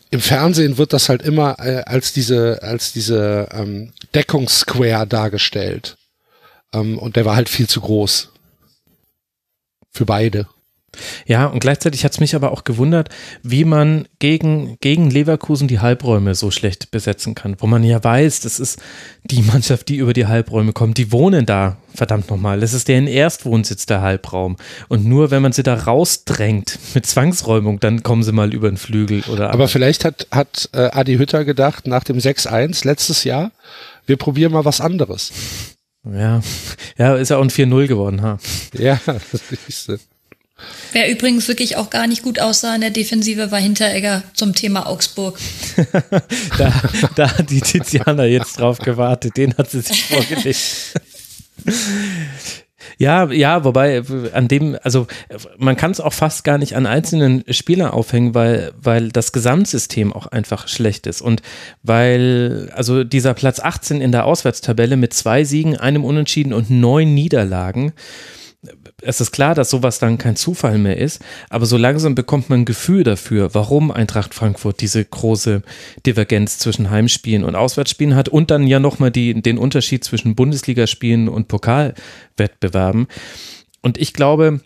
im 0.10 0.19
Fernsehen 0.19 0.77
wird 0.77 0.91
das 0.94 1.07
halt 1.07 1.22
immer 1.22 1.57
äh, 1.60 1.84
als 1.85 2.11
diese, 2.11 2.60
als 2.64 2.91
diese 2.91 3.48
ähm, 3.53 3.94
Deckungssquare 4.14 5.07
dargestellt. 5.07 5.95
Ähm, 6.73 6.98
und 6.98 7.15
der 7.15 7.23
war 7.23 7.38
halt 7.38 7.48
viel 7.48 7.68
zu 7.68 7.80
groß 7.80 8.30
für 9.91 10.05
beide. 10.05 10.47
Ja, 11.26 11.45
und 11.45 11.59
gleichzeitig 11.59 12.03
hat 12.03 12.14
es 12.14 12.19
mich 12.19 12.35
aber 12.35 12.51
auch 12.51 12.64
gewundert, 12.64 13.09
wie 13.43 13.65
man 13.65 14.07
gegen, 14.19 14.77
gegen 14.80 15.09
Leverkusen 15.09 15.68
die 15.68 15.80
Halbräume 15.80 16.35
so 16.35 16.51
schlecht 16.51 16.91
besetzen 16.91 17.35
kann, 17.35 17.55
wo 17.59 17.68
man 17.68 17.84
ja 17.84 18.03
weiß, 18.03 18.41
das 18.41 18.59
ist 18.59 18.81
die 19.23 19.41
Mannschaft, 19.41 19.89
die 19.89 19.97
über 19.97 20.14
die 20.14 20.27
Halbräume 20.27 20.73
kommt, 20.73 20.97
die 20.97 21.11
wohnen 21.11 21.45
da, 21.45 21.77
verdammt 21.93 22.30
nochmal. 22.30 22.59
Das 22.59 22.73
ist 22.73 22.88
deren 22.88 23.07
Erstwohnsitz, 23.07 23.85
der 23.85 24.01
Halbraum. 24.01 24.55
Und 24.88 25.05
nur 25.05 25.31
wenn 25.31 25.41
man 25.41 25.51
sie 25.51 25.64
da 25.64 25.76
rausdrängt 25.76 26.80
mit 26.93 27.05
Zwangsräumung, 27.05 27.80
dann 27.80 28.03
kommen 28.03 28.23
sie 28.23 28.31
mal 28.31 28.53
über 28.53 28.69
den 28.69 28.77
Flügel 28.77 29.23
oder. 29.31 29.51
Aber 29.51 29.68
vielleicht 29.68 30.05
hat, 30.05 30.27
hat 30.31 30.69
äh, 30.73 30.89
Adi 30.91 31.18
Hütter 31.18 31.45
gedacht, 31.45 31.88
nach 31.88 32.03
dem 32.03 32.18
6-1 32.18 32.85
letztes 32.85 33.23
Jahr, 33.23 33.51
wir 34.05 34.18
probieren 34.18 34.53
mal 34.53 34.65
was 34.65 34.81
anderes. 34.81 35.31
Ja, 36.13 36.41
ja, 36.97 37.15
ist 37.15 37.29
ja 37.29 37.38
auch 37.38 37.41
ein 37.41 37.49
4-0 37.49 37.88
geworden, 37.88 38.21
ha. 38.21 38.38
Ja, 38.73 38.99
das 39.05 39.41
ist 39.67 39.91
Wer 40.91 41.11
übrigens 41.11 41.47
wirklich 41.47 41.77
auch 41.77 41.89
gar 41.89 42.07
nicht 42.07 42.23
gut 42.23 42.39
aussah 42.39 42.73
in 42.73 42.81
der 42.81 42.89
Defensive, 42.89 43.51
war 43.51 43.59
Hinteregger 43.59 44.23
zum 44.34 44.55
Thema 44.55 44.88
Augsburg. 44.88 45.38
da, 46.57 46.73
da 47.15 47.38
hat 47.38 47.49
die 47.49 47.61
Tiziana 47.61 48.25
jetzt 48.25 48.59
drauf 48.59 48.79
gewartet, 48.79 49.38
den 49.38 49.55
hat 49.55 49.69
sie 49.69 49.81
sich 49.81 50.05
vorgelegt. 50.09 50.93
Ja, 52.97 53.31
ja, 53.31 53.64
wobei 53.64 54.03
an 54.34 54.47
dem, 54.47 54.77
also 54.84 55.07
man 55.57 55.76
kann 55.76 55.91
es 55.91 55.99
auch 55.99 56.14
fast 56.14 56.43
gar 56.43 56.57
nicht 56.57 56.76
an 56.76 56.85
einzelnen 56.85 57.43
Spielern 57.49 57.91
aufhängen, 57.91 58.34
weil, 58.34 58.73
weil 58.81 59.09
das 59.09 59.31
Gesamtsystem 59.31 60.14
auch 60.14 60.27
einfach 60.27 60.68
schlecht 60.68 61.07
ist. 61.07 61.22
Und 61.22 61.41
weil, 61.84 62.72
also 62.76 63.03
dieser 63.03 63.34
Platz 63.34 63.59
18 63.59 64.01
in 64.01 64.11
der 64.11 64.26
Auswärtstabelle 64.26 64.97
mit 64.97 65.14
zwei 65.14 65.43
Siegen, 65.43 65.77
einem 65.77 66.03
Unentschieden 66.03 66.53
und 66.53 66.69
neun 66.69 67.14
Niederlagen, 67.14 67.93
es 69.02 69.22
ist 69.22 69.32
klar, 69.32 69.53
dass 69.53 69.69
sowas 69.69 69.99
dann 69.99 70.18
kein 70.18 70.36
Zufall 70.36 70.78
mehr 70.80 70.98
ist, 70.98 71.24
aber 71.49 71.65
so 71.65 71.78
langsam 71.78 72.15
bekommt 72.15 72.49
man 72.49 72.61
ein 72.61 72.65
Gefühl 72.65 73.03
dafür, 73.03 73.53
warum 73.53 73.91
Eintracht 73.91 74.34
Frankfurt 74.34 74.82
diese 74.82 75.06
große 75.06 75.61
Divergenz 76.06 76.57
zwischen 76.57 76.90
Heimspielen 76.90 77.44
und 77.44 77.56
Auswärtsspielen 77.56 78.15
hat 78.15 78.28
und 78.28 78.49
dann 78.49 78.65
ja 78.65 78.80
nochmal 78.80 79.11
den 79.11 79.57
Unterschied 79.57 80.03
zwischen 80.03 80.36
Bundesligaspielen 80.36 81.30
und 81.30 81.48
Pokalwettbewerben. 81.48 83.07
Und 83.82 83.99
ich 83.99 84.14
glaube, 84.14 84.61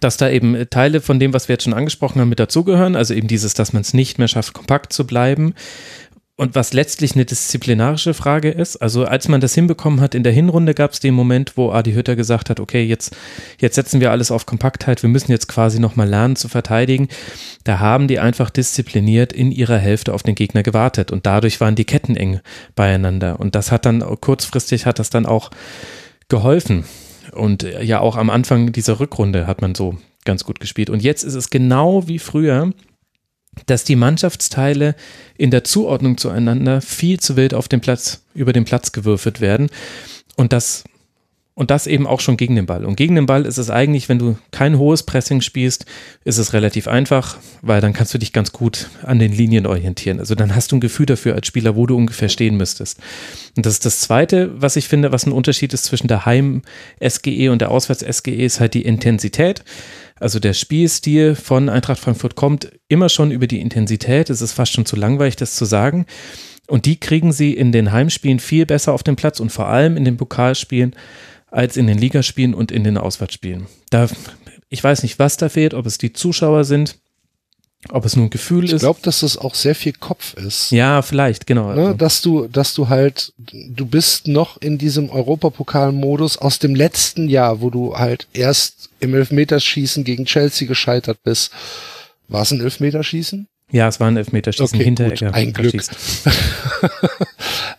dass 0.00 0.16
da 0.16 0.30
eben 0.30 0.68
Teile 0.70 1.00
von 1.00 1.20
dem, 1.20 1.34
was 1.34 1.48
wir 1.48 1.54
jetzt 1.54 1.64
schon 1.64 1.74
angesprochen 1.74 2.20
haben, 2.20 2.30
mit 2.30 2.40
dazugehören. 2.40 2.96
Also 2.96 3.12
eben 3.12 3.28
dieses, 3.28 3.52
dass 3.54 3.72
man 3.74 3.82
es 3.82 3.92
nicht 3.92 4.18
mehr 4.18 4.28
schafft, 4.28 4.54
kompakt 4.54 4.92
zu 4.92 5.06
bleiben. 5.06 5.54
Und 6.34 6.54
was 6.54 6.72
letztlich 6.72 7.14
eine 7.14 7.26
disziplinarische 7.26 8.14
Frage 8.14 8.50
ist, 8.50 8.76
also 8.76 9.04
als 9.04 9.28
man 9.28 9.42
das 9.42 9.54
hinbekommen 9.54 10.00
hat 10.00 10.14
in 10.14 10.22
der 10.22 10.32
Hinrunde, 10.32 10.72
gab 10.72 10.92
es 10.92 11.00
den 11.00 11.12
Moment, 11.12 11.52
wo 11.56 11.70
Adi 11.70 11.92
Hütter 11.92 12.16
gesagt 12.16 12.48
hat, 12.48 12.58
okay, 12.58 12.82
jetzt, 12.82 13.14
jetzt 13.60 13.74
setzen 13.74 14.00
wir 14.00 14.10
alles 14.10 14.30
auf 14.30 14.46
Kompaktheit, 14.46 15.02
wir 15.02 15.10
müssen 15.10 15.30
jetzt 15.30 15.46
quasi 15.46 15.78
nochmal 15.78 16.08
lernen 16.08 16.34
zu 16.34 16.48
verteidigen. 16.48 17.08
Da 17.64 17.80
haben 17.80 18.08
die 18.08 18.18
einfach 18.18 18.48
diszipliniert 18.48 19.34
in 19.34 19.52
ihrer 19.52 19.76
Hälfte 19.76 20.14
auf 20.14 20.22
den 20.22 20.34
Gegner 20.34 20.62
gewartet 20.62 21.12
und 21.12 21.26
dadurch 21.26 21.60
waren 21.60 21.74
die 21.74 21.84
Ketten 21.84 22.16
eng 22.16 22.40
beieinander. 22.74 23.38
Und 23.38 23.54
das 23.54 23.70
hat 23.70 23.84
dann 23.84 24.00
kurzfristig 24.00 24.86
hat 24.86 24.98
das 24.98 25.10
dann 25.10 25.26
auch 25.26 25.50
geholfen. 26.28 26.84
Und 27.32 27.62
ja, 27.62 28.00
auch 28.00 28.16
am 28.16 28.30
Anfang 28.30 28.72
dieser 28.72 29.00
Rückrunde 29.00 29.46
hat 29.46 29.60
man 29.60 29.74
so 29.74 29.98
ganz 30.24 30.44
gut 30.44 30.60
gespielt. 30.60 30.88
Und 30.88 31.02
jetzt 31.02 31.24
ist 31.24 31.34
es 31.34 31.50
genau 31.50 32.08
wie 32.08 32.18
früher 32.18 32.72
dass 33.66 33.84
die 33.84 33.96
Mannschaftsteile 33.96 34.94
in 35.36 35.50
der 35.50 35.64
Zuordnung 35.64 36.16
zueinander 36.16 36.80
viel 36.80 37.20
zu 37.20 37.36
wild 37.36 37.54
auf 37.54 37.68
den 37.68 37.80
Platz, 37.80 38.22
über 38.34 38.52
den 38.52 38.64
Platz 38.64 38.92
gewürfelt 38.92 39.40
werden. 39.40 39.68
Und 40.36 40.52
das, 40.52 40.84
und 41.54 41.70
das 41.70 41.86
eben 41.86 42.06
auch 42.06 42.20
schon 42.20 42.38
gegen 42.38 42.56
den 42.56 42.64
Ball. 42.64 42.86
Und 42.86 42.96
gegen 42.96 43.14
den 43.14 43.26
Ball 43.26 43.44
ist 43.44 43.58
es 43.58 43.68
eigentlich, 43.68 44.08
wenn 44.08 44.18
du 44.18 44.38
kein 44.52 44.78
hohes 44.78 45.02
Pressing 45.02 45.42
spielst, 45.42 45.84
ist 46.24 46.38
es 46.38 46.54
relativ 46.54 46.88
einfach, 46.88 47.36
weil 47.60 47.82
dann 47.82 47.92
kannst 47.92 48.14
du 48.14 48.18
dich 48.18 48.32
ganz 48.32 48.52
gut 48.52 48.88
an 49.02 49.18
den 49.18 49.32
Linien 49.32 49.66
orientieren. 49.66 50.18
Also 50.18 50.34
dann 50.34 50.54
hast 50.54 50.72
du 50.72 50.76
ein 50.76 50.80
Gefühl 50.80 51.04
dafür 51.04 51.34
als 51.34 51.46
Spieler, 51.46 51.76
wo 51.76 51.86
du 51.86 51.94
ungefähr 51.94 52.30
stehen 52.30 52.56
müsstest. 52.56 53.00
Und 53.54 53.66
das 53.66 53.74
ist 53.74 53.84
das 53.84 54.00
Zweite, 54.00 54.50
was 54.54 54.76
ich 54.76 54.88
finde, 54.88 55.12
was 55.12 55.26
ein 55.26 55.32
Unterschied 55.32 55.74
ist 55.74 55.84
zwischen 55.84 56.08
der 56.08 56.24
Heim-SGE 56.24 57.50
und 57.50 57.60
der 57.60 57.70
Auswärts-SGE, 57.70 58.44
ist 58.44 58.60
halt 58.60 58.72
die 58.72 58.82
Intensität. 58.82 59.62
Also 60.22 60.38
der 60.38 60.54
Spielstil 60.54 61.34
von 61.34 61.68
Eintracht 61.68 61.98
Frankfurt 61.98 62.36
kommt 62.36 62.70
immer 62.86 63.08
schon 63.08 63.32
über 63.32 63.48
die 63.48 63.60
Intensität. 63.60 64.30
Es 64.30 64.40
ist 64.40 64.52
fast 64.52 64.72
schon 64.72 64.86
zu 64.86 64.94
langweilig, 64.94 65.34
das 65.34 65.56
zu 65.56 65.64
sagen. 65.64 66.06
Und 66.68 66.86
die 66.86 67.00
kriegen 67.00 67.32
sie 67.32 67.54
in 67.54 67.72
den 67.72 67.90
Heimspielen 67.90 68.38
viel 68.38 68.64
besser 68.64 68.92
auf 68.92 69.02
den 69.02 69.16
Platz 69.16 69.40
und 69.40 69.50
vor 69.50 69.66
allem 69.66 69.96
in 69.96 70.04
den 70.04 70.16
Pokalspielen 70.16 70.94
als 71.50 71.76
in 71.76 71.88
den 71.88 71.98
Ligaspielen 71.98 72.54
und 72.54 72.70
in 72.70 72.84
den 72.84 72.98
Auswärtsspielen. 72.98 73.66
Da, 73.90 74.06
ich 74.68 74.82
weiß 74.82 75.02
nicht, 75.02 75.18
was 75.18 75.38
da 75.38 75.48
fehlt, 75.48 75.74
ob 75.74 75.86
es 75.86 75.98
die 75.98 76.12
Zuschauer 76.12 76.62
sind, 76.62 77.00
ob 77.88 78.04
es 78.04 78.16
nur 78.16 78.26
ein 78.26 78.30
Gefühl 78.30 78.64
ich 78.64 78.70
ist. 78.70 78.76
Ich 78.76 78.80
glaube, 78.82 79.00
dass 79.02 79.22
es 79.22 79.36
auch 79.36 79.54
sehr 79.54 79.74
viel 79.74 79.92
Kopf 79.92 80.34
ist. 80.34 80.70
Ja, 80.70 81.02
vielleicht, 81.02 81.46
genau. 81.46 81.72
Ne, 81.72 81.94
dass 81.96 82.22
du, 82.22 82.46
dass 82.46 82.74
du 82.74 82.88
halt, 82.88 83.32
du 83.38 83.86
bist 83.86 84.28
noch 84.28 84.60
in 84.60 84.78
diesem 84.78 85.10
Europapokal-Modus 85.10 86.38
aus 86.38 86.58
dem 86.58 86.74
letzten 86.74 87.28
Jahr, 87.28 87.60
wo 87.60 87.70
du 87.70 87.96
halt 87.96 88.28
erst 88.32 88.90
im 89.00 89.14
Elfmeterschießen 89.14 90.04
gegen 90.04 90.26
Chelsea 90.26 90.68
gescheitert 90.68 91.18
bist. 91.24 91.50
War 92.28 92.42
es 92.42 92.52
ein 92.52 92.60
Elfmeterschießen? 92.60 93.48
Ja, 93.72 93.88
es 93.88 93.98
war 93.98 94.08
ein 94.08 94.16
Elfmeterschießen 94.16 94.76
okay, 94.76 94.84
hinter 94.84 95.08
gut, 95.08 95.22
ein 95.22 95.52
Glück. 95.52 95.74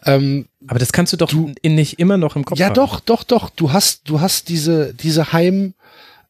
ähm, 0.05 0.47
Aber 0.67 0.79
das 0.79 0.91
kannst 0.91 1.13
du 1.13 1.17
doch 1.17 1.29
du, 1.29 1.53
nicht 1.63 1.99
immer 1.99 2.17
noch 2.17 2.35
im 2.35 2.43
Kopf 2.43 2.57
ja, 2.57 2.67
haben. 2.67 2.75
Ja, 2.75 2.81
doch, 2.81 2.99
doch, 2.99 3.23
doch. 3.23 3.49
Du 3.51 3.71
hast, 3.71 4.01
du 4.09 4.19
hast 4.19 4.49
diese, 4.49 4.93
diese 4.95 5.31
Heim, 5.33 5.75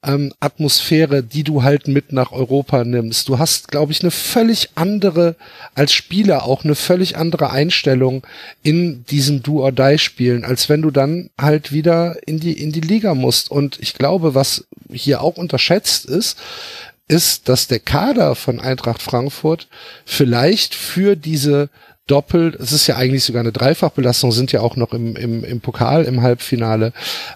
ähm, 0.03 0.33
Atmosphäre, 0.39 1.23
die 1.23 1.43
du 1.43 1.63
halt 1.63 1.87
mit 1.87 2.11
nach 2.11 2.31
Europa 2.31 2.83
nimmst. 2.83 3.29
Du 3.29 3.39
hast, 3.39 3.69
glaube 3.69 3.91
ich, 3.91 4.01
eine 4.01 4.11
völlig 4.11 4.69
andere, 4.75 5.35
als 5.75 5.93
Spieler 5.93 6.43
auch 6.45 6.63
eine 6.63 6.75
völlig 6.75 7.17
andere 7.17 7.51
Einstellung 7.51 8.25
in 8.61 9.05
diesen 9.05 9.43
Do-or-Die-Spielen, 9.43 10.45
als 10.45 10.69
wenn 10.69 10.81
du 10.81 10.91
dann 10.91 11.29
halt 11.39 11.71
wieder 11.71 12.17
in 12.27 12.39
die, 12.39 12.53
in 12.53 12.71
die 12.71 12.81
Liga 12.81 13.15
musst. 13.15 13.49
Und 13.49 13.79
ich 13.79 13.93
glaube, 13.93 14.35
was 14.35 14.65
hier 14.91 15.21
auch 15.21 15.37
unterschätzt 15.37 16.05
ist, 16.05 16.37
ist, 17.07 17.49
dass 17.49 17.67
der 17.67 17.79
Kader 17.79 18.35
von 18.35 18.59
Eintracht 18.59 19.01
Frankfurt 19.01 19.67
vielleicht 20.05 20.75
für 20.75 21.15
diese 21.15 21.69
doppelt, 22.07 22.55
es 22.59 22.71
ist 22.71 22.87
ja 22.87 22.97
eigentlich 22.97 23.23
sogar 23.23 23.41
eine 23.41 23.51
Dreifachbelastung, 23.51 24.31
sind 24.31 24.51
ja 24.51 24.61
auch 24.61 24.75
noch 24.75 24.93
im, 24.93 25.15
im, 25.15 25.43
im 25.43 25.61
Pokal 25.61 26.03
im 26.03 26.21
Halbfinale, 26.21 26.93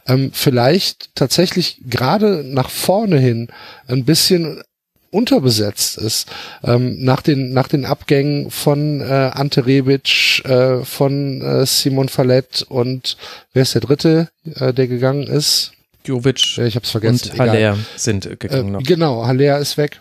ähm, 0.08 0.32
vielleicht 0.34 1.16
tatsächlich 1.16 1.80
gerade 1.88 2.44
nach 2.44 2.70
vorne 2.70 3.18
hin 3.18 3.48
ein 3.88 4.04
bisschen 4.04 4.62
unterbesetzt 5.10 5.98
ist. 5.98 6.28
Ähm, 6.64 7.04
nach 7.04 7.22
den 7.22 7.54
nach 7.54 7.68
den 7.68 7.86
Abgängen 7.86 8.52
von 8.52 9.02
äh, 9.02 9.32
Ante 9.34 9.66
Rebic, 9.66 10.44
äh, 10.46 10.84
von 10.84 11.42
äh, 11.42 11.66
Simon 11.66 12.10
Fallett 12.10 12.66
und 12.68 13.18
wer 13.54 13.64
ist 13.64 13.74
der 13.74 13.82
dritte, 13.82 14.30
äh, 14.56 14.74
der 14.74 14.88
gegangen 14.88 15.24
ist? 15.24 15.72
Jovic 16.06 16.58
ich 16.58 16.76
hab's 16.76 16.92
vergessen. 16.92 17.32
und 17.32 17.40
Haller 17.40 17.78
sind 17.96 18.40
gegangen 18.40 18.68
äh, 18.68 18.72
noch. 18.72 18.84
Genau, 18.84 19.26
Haller 19.26 19.60
ist 19.60 19.78
weg. 19.78 20.00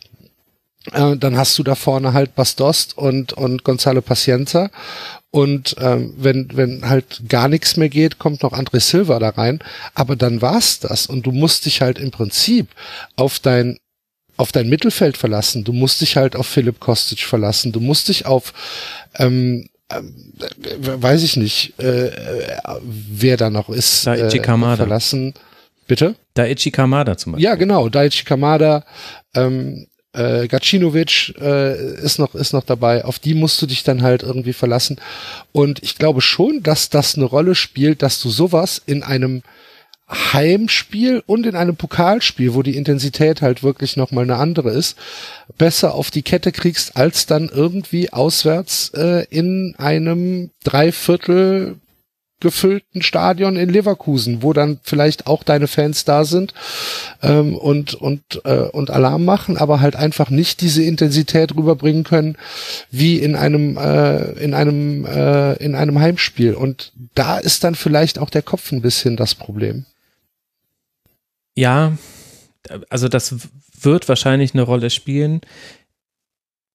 Äh, 0.93 1.17
dann 1.17 1.37
hast 1.37 1.59
du 1.59 1.63
da 1.63 1.75
vorne 1.75 2.13
halt 2.13 2.35
Bastost 2.35 2.97
und 2.97 3.33
und 3.33 3.65
Gonzalo 3.65 4.03
Pacienza 4.03 4.71
und 5.31 5.77
ähm, 5.81 6.15
wenn 6.17 6.49
wenn 6.55 6.89
halt 6.89 7.29
gar 7.29 7.49
nichts 7.49 7.77
mehr 7.77 7.89
geht, 7.89 8.19
kommt 8.19 8.43
noch 8.43 8.53
André 8.53 8.81
Silva 8.81 9.19
da 9.19 9.29
rein. 9.31 9.59
Aber 9.95 10.17
dann 10.17 10.41
war's 10.41 10.81
das 10.81 11.07
und 11.07 11.27
du 11.27 11.33
musst 11.33 11.67
dich 11.67 11.83
halt 11.83 11.99
im 11.99 12.11
Prinzip 12.11 12.69
auf 13.17 13.39
dein 13.39 13.77
auf 14.39 14.53
dein 14.53 14.69
Mittelfeld 14.69 15.17
verlassen. 15.17 15.65
Du 15.65 15.73
musst 15.73 16.01
dich 16.01 16.17
halt 16.17 16.37
auf 16.37 16.47
Philipp 16.47 16.81
Kostic 16.81 17.21
verlassen. 17.21 17.73
Du 17.73 17.81
musst 17.81 18.09
dich 18.09 18.27
auf 18.27 18.55
ähm, 19.19 19.69
äh, 19.89 20.01
weiß 20.79 21.23
ich 21.23 21.37
nicht, 21.37 21.75
äh, 21.79 22.09
äh, 22.09 22.59
wer 22.83 23.37
da 23.37 23.51
noch 23.51 23.69
ist, 23.69 24.07
Daichi 24.07 24.39
äh, 24.39 24.41
Kamada. 24.41 24.77
verlassen. 24.77 25.35
Bitte? 25.87 26.17
Daichi 26.35 26.71
Kamada 26.71 27.17
zum 27.17 27.33
Beispiel. 27.33 27.45
Ja, 27.45 27.55
genau. 27.55 27.89
Daichi 27.89 28.25
Kamada, 28.25 28.85
ähm, 29.35 29.87
äh, 30.17 30.49
Gacinovic 30.49 31.35
äh, 31.41 31.95
ist 31.97 32.19
noch 32.19 32.35
ist 32.35 32.53
noch 32.53 32.65
dabei. 32.65 33.05
Auf 33.05 33.19
die 33.19 33.35
musst 33.35 33.61
du 33.61 33.67
dich 33.67 33.85
dann 33.85 34.03
halt 34.03 34.23
irgendwie 34.23 34.53
verlassen. 34.53 34.99
Und 35.53 35.83
ich 35.83 35.97
glaube 35.97 36.21
schon, 36.21 36.63
dass 36.63 36.91
das 36.91 37.17
eine 37.17 37.25
Rolle 37.25 37.55
spielt, 37.55 38.03
dass 38.03 38.21
du 38.21 38.31
sowas 38.31 38.81
in 38.87 39.03
einem 39.03 39.43
Heimspiel 40.09 41.23
und 41.27 41.47
in 41.47 41.57
einem 41.57 41.75
Pokalspiel, 41.75 42.55
wo 42.55 42.63
die 42.63 42.77
Intensität 42.77 43.43
halt 43.43 43.65
wirklich 43.65 43.97
nochmal 43.97 44.25
eine 44.25 44.37
andere 44.37 44.71
ist, 44.71 44.97
besser 45.59 45.95
auf 45.95 46.13
die 46.13 46.23
Kette 46.23 46.53
kriegst, 46.53 46.97
als 46.97 47.27
dann 47.27 47.49
irgendwie 47.49 48.13
auswärts 48.13 48.91
äh, 48.95 49.27
in 49.31 49.75
einem 49.79 50.51
Dreiviertel 50.63 51.77
gefüllten 52.41 53.03
Stadion 53.03 53.57
in 53.57 53.71
Leverkusen, 53.71 54.43
wo 54.43 54.53
dann 54.53 54.79
vielleicht 54.83 55.27
auch 55.27 55.43
deine 55.43 55.69
Fans 55.69 56.05
da 56.05 56.25
sind 56.25 56.53
ähm, 57.23 57.57
und 57.57 57.95
und 57.95 58.43
äh, 58.45 58.69
und 58.69 58.91
Alarm 58.91 59.25
machen, 59.25 59.57
aber 59.57 59.81
halt 59.81 59.97
einfach 59.97 60.29
nicht 60.29 60.61
diese 60.61 60.83
Intensität 60.83 61.57
rüberbringen 61.57 62.05
können 62.05 62.37
wie 62.91 63.19
in 63.19 63.37
einem 63.37 63.79
äh, 63.79 64.33
in 64.33 64.53
einem 64.53 65.07
äh, 65.07 65.55
in 65.55 65.75
einem 65.75 65.99
Heimspiel 65.99 66.55
und 66.55 66.93
da 67.15 67.39
ist 67.39 67.65
dann 67.65 67.75
vielleicht 67.75 68.19
auch 68.19 68.31
der 68.31 68.43
Kopf 68.43 68.71
ein 68.71 68.83
bisschen 68.83 69.17
das 69.17 69.35
Problem. 69.35 69.87
Ja, 71.55 71.97
also 72.91 73.09
das 73.09 73.35
wird 73.81 74.09
wahrscheinlich 74.09 74.55
eine 74.55 74.63
Rolle 74.63 74.91
spielen. 74.91 75.41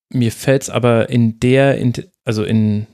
Mir 0.10 0.32
fällt 0.32 0.64
es 0.64 0.70
aber 0.70 1.10
in 1.10 1.40
der, 1.40 1.78
also 2.26 2.44
in, 2.44 2.88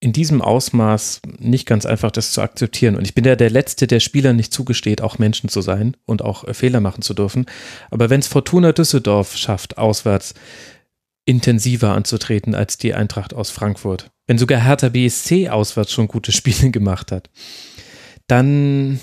in 0.00 0.14
diesem 0.14 0.40
Ausmaß 0.40 1.20
nicht 1.38 1.66
ganz 1.66 1.84
einfach, 1.84 2.10
das 2.10 2.32
zu 2.32 2.40
akzeptieren. 2.40 2.96
Und 2.96 3.04
ich 3.04 3.14
bin 3.14 3.24
ja 3.24 3.36
der 3.36 3.50
Letzte, 3.50 3.86
der 3.86 4.00
Spieler 4.00 4.32
nicht 4.32 4.52
zugesteht, 4.52 5.02
auch 5.02 5.18
Menschen 5.18 5.50
zu 5.50 5.60
sein 5.60 5.94
und 6.06 6.22
auch 6.22 6.44
äh, 6.44 6.54
Fehler 6.54 6.80
machen 6.80 7.02
zu 7.02 7.12
dürfen. 7.12 7.44
Aber 7.90 8.08
wenn 8.08 8.20
es 8.20 8.26
Fortuna 8.26 8.72
Düsseldorf 8.72 9.36
schafft, 9.36 9.76
auswärts 9.76 10.34
intensiver 11.26 11.92
anzutreten 11.92 12.54
als 12.54 12.78
die 12.78 12.94
Eintracht 12.94 13.34
aus 13.34 13.50
Frankfurt, 13.50 14.10
wenn 14.26 14.38
sogar 14.38 14.64
Hertha 14.64 14.88
BSC 14.88 15.50
auswärts 15.50 15.92
schon 15.92 16.08
gute 16.08 16.32
Spiele 16.32 16.70
gemacht 16.72 17.12
hat, 17.12 17.28
dann 18.26 19.00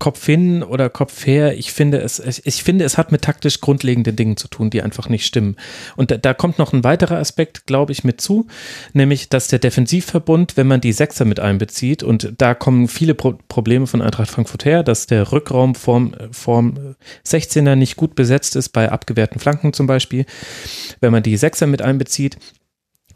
Kopf 0.00 0.24
hin 0.24 0.62
oder 0.62 0.88
Kopf 0.88 1.26
her, 1.26 1.56
ich 1.56 1.72
finde 1.72 1.98
es, 1.98 2.18
ich 2.42 2.64
finde, 2.64 2.86
es 2.86 2.98
hat 2.98 3.12
mit 3.12 3.22
taktisch 3.22 3.60
grundlegenden 3.60 4.16
Dingen 4.16 4.38
zu 4.38 4.48
tun, 4.48 4.70
die 4.70 4.82
einfach 4.82 5.10
nicht 5.10 5.26
stimmen. 5.26 5.56
Und 5.94 6.10
da, 6.10 6.16
da 6.16 6.32
kommt 6.32 6.58
noch 6.58 6.72
ein 6.72 6.82
weiterer 6.84 7.18
Aspekt, 7.18 7.66
glaube 7.66 7.92
ich, 7.92 8.02
mit 8.02 8.20
zu, 8.20 8.46
nämlich, 8.94 9.28
dass 9.28 9.48
der 9.48 9.58
Defensivverbund, 9.58 10.56
wenn 10.56 10.66
man 10.66 10.80
die 10.80 10.94
Sechser 10.94 11.26
mit 11.26 11.38
einbezieht, 11.38 12.02
und 12.02 12.32
da 12.38 12.54
kommen 12.54 12.88
viele 12.88 13.14
Pro 13.14 13.34
Probleme 13.48 13.86
von 13.86 14.00
Eintracht 14.00 14.30
Frankfurt 14.30 14.64
her, 14.64 14.82
dass 14.82 15.06
der 15.06 15.30
Rückraum 15.32 15.74
vorm, 15.74 16.14
vorm 16.32 16.96
16er 17.26 17.76
nicht 17.76 17.96
gut 17.96 18.14
besetzt 18.14 18.56
ist, 18.56 18.70
bei 18.70 18.90
abgewehrten 18.90 19.38
Flanken 19.38 19.74
zum 19.74 19.86
Beispiel. 19.86 20.24
Wenn 21.00 21.12
man 21.12 21.22
die 21.22 21.36
Sechser 21.36 21.66
mit 21.66 21.82
einbezieht, 21.82 22.38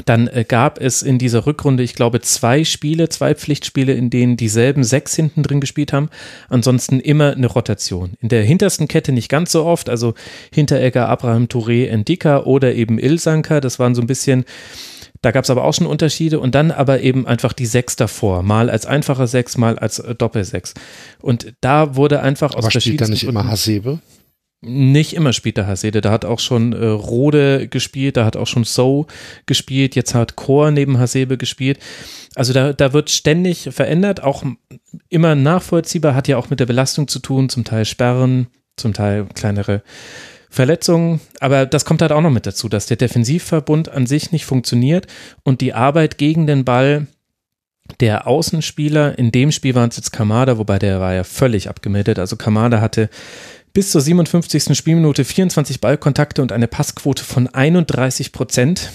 dann 0.06 0.26
äh, 0.28 0.44
gab 0.46 0.80
es 0.80 1.02
in 1.02 1.18
dieser 1.18 1.46
Rückrunde, 1.46 1.82
ich 1.82 1.94
glaube, 1.94 2.20
zwei 2.20 2.64
Spiele, 2.64 3.08
zwei 3.08 3.34
Pflichtspiele, 3.34 3.92
in 3.92 4.10
denen 4.10 4.36
dieselben 4.36 4.82
sechs 4.82 5.14
hinten 5.14 5.42
drin 5.42 5.60
gespielt 5.60 5.92
haben. 5.92 6.10
Ansonsten 6.48 7.00
immer 7.00 7.32
eine 7.32 7.46
Rotation. 7.46 8.14
In 8.20 8.28
der 8.28 8.42
hintersten 8.42 8.88
Kette 8.88 9.12
nicht 9.12 9.28
ganz 9.28 9.52
so 9.52 9.64
oft, 9.64 9.88
also 9.88 10.14
Hinteregger, 10.52 11.08
Abraham 11.08 11.44
Touré, 11.44 11.86
Endika 11.86 12.42
oder 12.42 12.74
eben 12.74 12.98
Ilsanker. 12.98 13.60
Das 13.60 13.78
waren 13.78 13.94
so 13.94 14.00
ein 14.00 14.08
bisschen, 14.08 14.44
da 15.22 15.30
gab 15.30 15.44
es 15.44 15.50
aber 15.50 15.64
auch 15.64 15.74
schon 15.74 15.86
Unterschiede 15.86 16.40
und 16.40 16.54
dann 16.54 16.72
aber 16.72 17.00
eben 17.00 17.26
einfach 17.26 17.52
die 17.52 17.66
sechs 17.66 17.94
davor, 17.94 18.42
mal 18.42 18.70
als 18.70 18.86
einfacher 18.86 19.28
Sechs, 19.28 19.56
mal 19.56 19.78
als 19.78 20.00
äh, 20.00 20.14
Doppelsechs. 20.14 20.74
Und 21.20 21.54
da 21.60 21.94
wurde 21.94 22.20
einfach 22.20 22.54
aus 22.54 22.64
Aber 22.64 22.80
spielt 22.80 23.00
da 23.00 23.06
nicht 23.06 23.24
immer 23.24 23.46
Hasebe? 23.46 24.00
Nicht 24.64 25.14
immer 25.14 25.32
spielt 25.32 25.56
der 25.56 25.66
Hasede. 25.66 26.00
Da 26.00 26.10
hat 26.10 26.24
auch 26.24 26.38
schon 26.38 26.72
äh, 26.72 26.86
Rode 26.86 27.68
gespielt, 27.68 28.16
da 28.16 28.24
hat 28.24 28.36
auch 28.36 28.46
schon 28.46 28.64
So 28.64 29.06
gespielt, 29.46 29.94
jetzt 29.94 30.14
hat 30.14 30.36
Chor 30.36 30.70
neben 30.70 30.98
Hasebe 30.98 31.36
gespielt. 31.38 31.78
Also 32.34 32.52
da, 32.52 32.72
da 32.72 32.92
wird 32.92 33.10
ständig 33.10 33.68
verändert, 33.70 34.22
auch 34.22 34.44
immer 35.08 35.34
nachvollziehbar, 35.34 36.14
hat 36.14 36.28
ja 36.28 36.36
auch 36.36 36.50
mit 36.50 36.60
der 36.60 36.66
Belastung 36.66 37.08
zu 37.08 37.18
tun, 37.18 37.48
zum 37.48 37.64
Teil 37.64 37.84
Sperren, 37.84 38.48
zum 38.76 38.92
Teil 38.92 39.26
kleinere 39.34 39.82
Verletzungen. 40.50 41.20
Aber 41.40 41.66
das 41.66 41.84
kommt 41.84 42.02
halt 42.02 42.12
auch 42.12 42.20
noch 42.20 42.30
mit 42.30 42.46
dazu, 42.46 42.68
dass 42.68 42.86
der 42.86 42.96
Defensivverbund 42.96 43.88
an 43.88 44.06
sich 44.06 44.32
nicht 44.32 44.44
funktioniert 44.46 45.06
und 45.42 45.60
die 45.60 45.74
Arbeit 45.74 46.18
gegen 46.18 46.46
den 46.46 46.64
Ball 46.64 47.06
der 48.00 48.26
Außenspieler, 48.26 49.18
in 49.18 49.30
dem 49.30 49.52
Spiel 49.52 49.74
waren 49.74 49.90
es 49.90 49.96
jetzt 49.96 50.12
Kamada, 50.12 50.56
wobei 50.58 50.78
der 50.78 51.00
war 51.00 51.12
ja 51.12 51.24
völlig 51.24 51.68
abgemeldet. 51.68 52.18
Also 52.18 52.36
Kamada 52.36 52.80
hatte 52.80 53.10
bis 53.74 53.90
zur 53.90 54.00
57. 54.00 54.76
Spielminute 54.78 55.24
24 55.24 55.80
Ballkontakte 55.80 56.40
und 56.40 56.52
eine 56.52 56.68
Passquote 56.68 57.24
von 57.24 57.48
31 57.48 58.32
Prozent. 58.32 58.92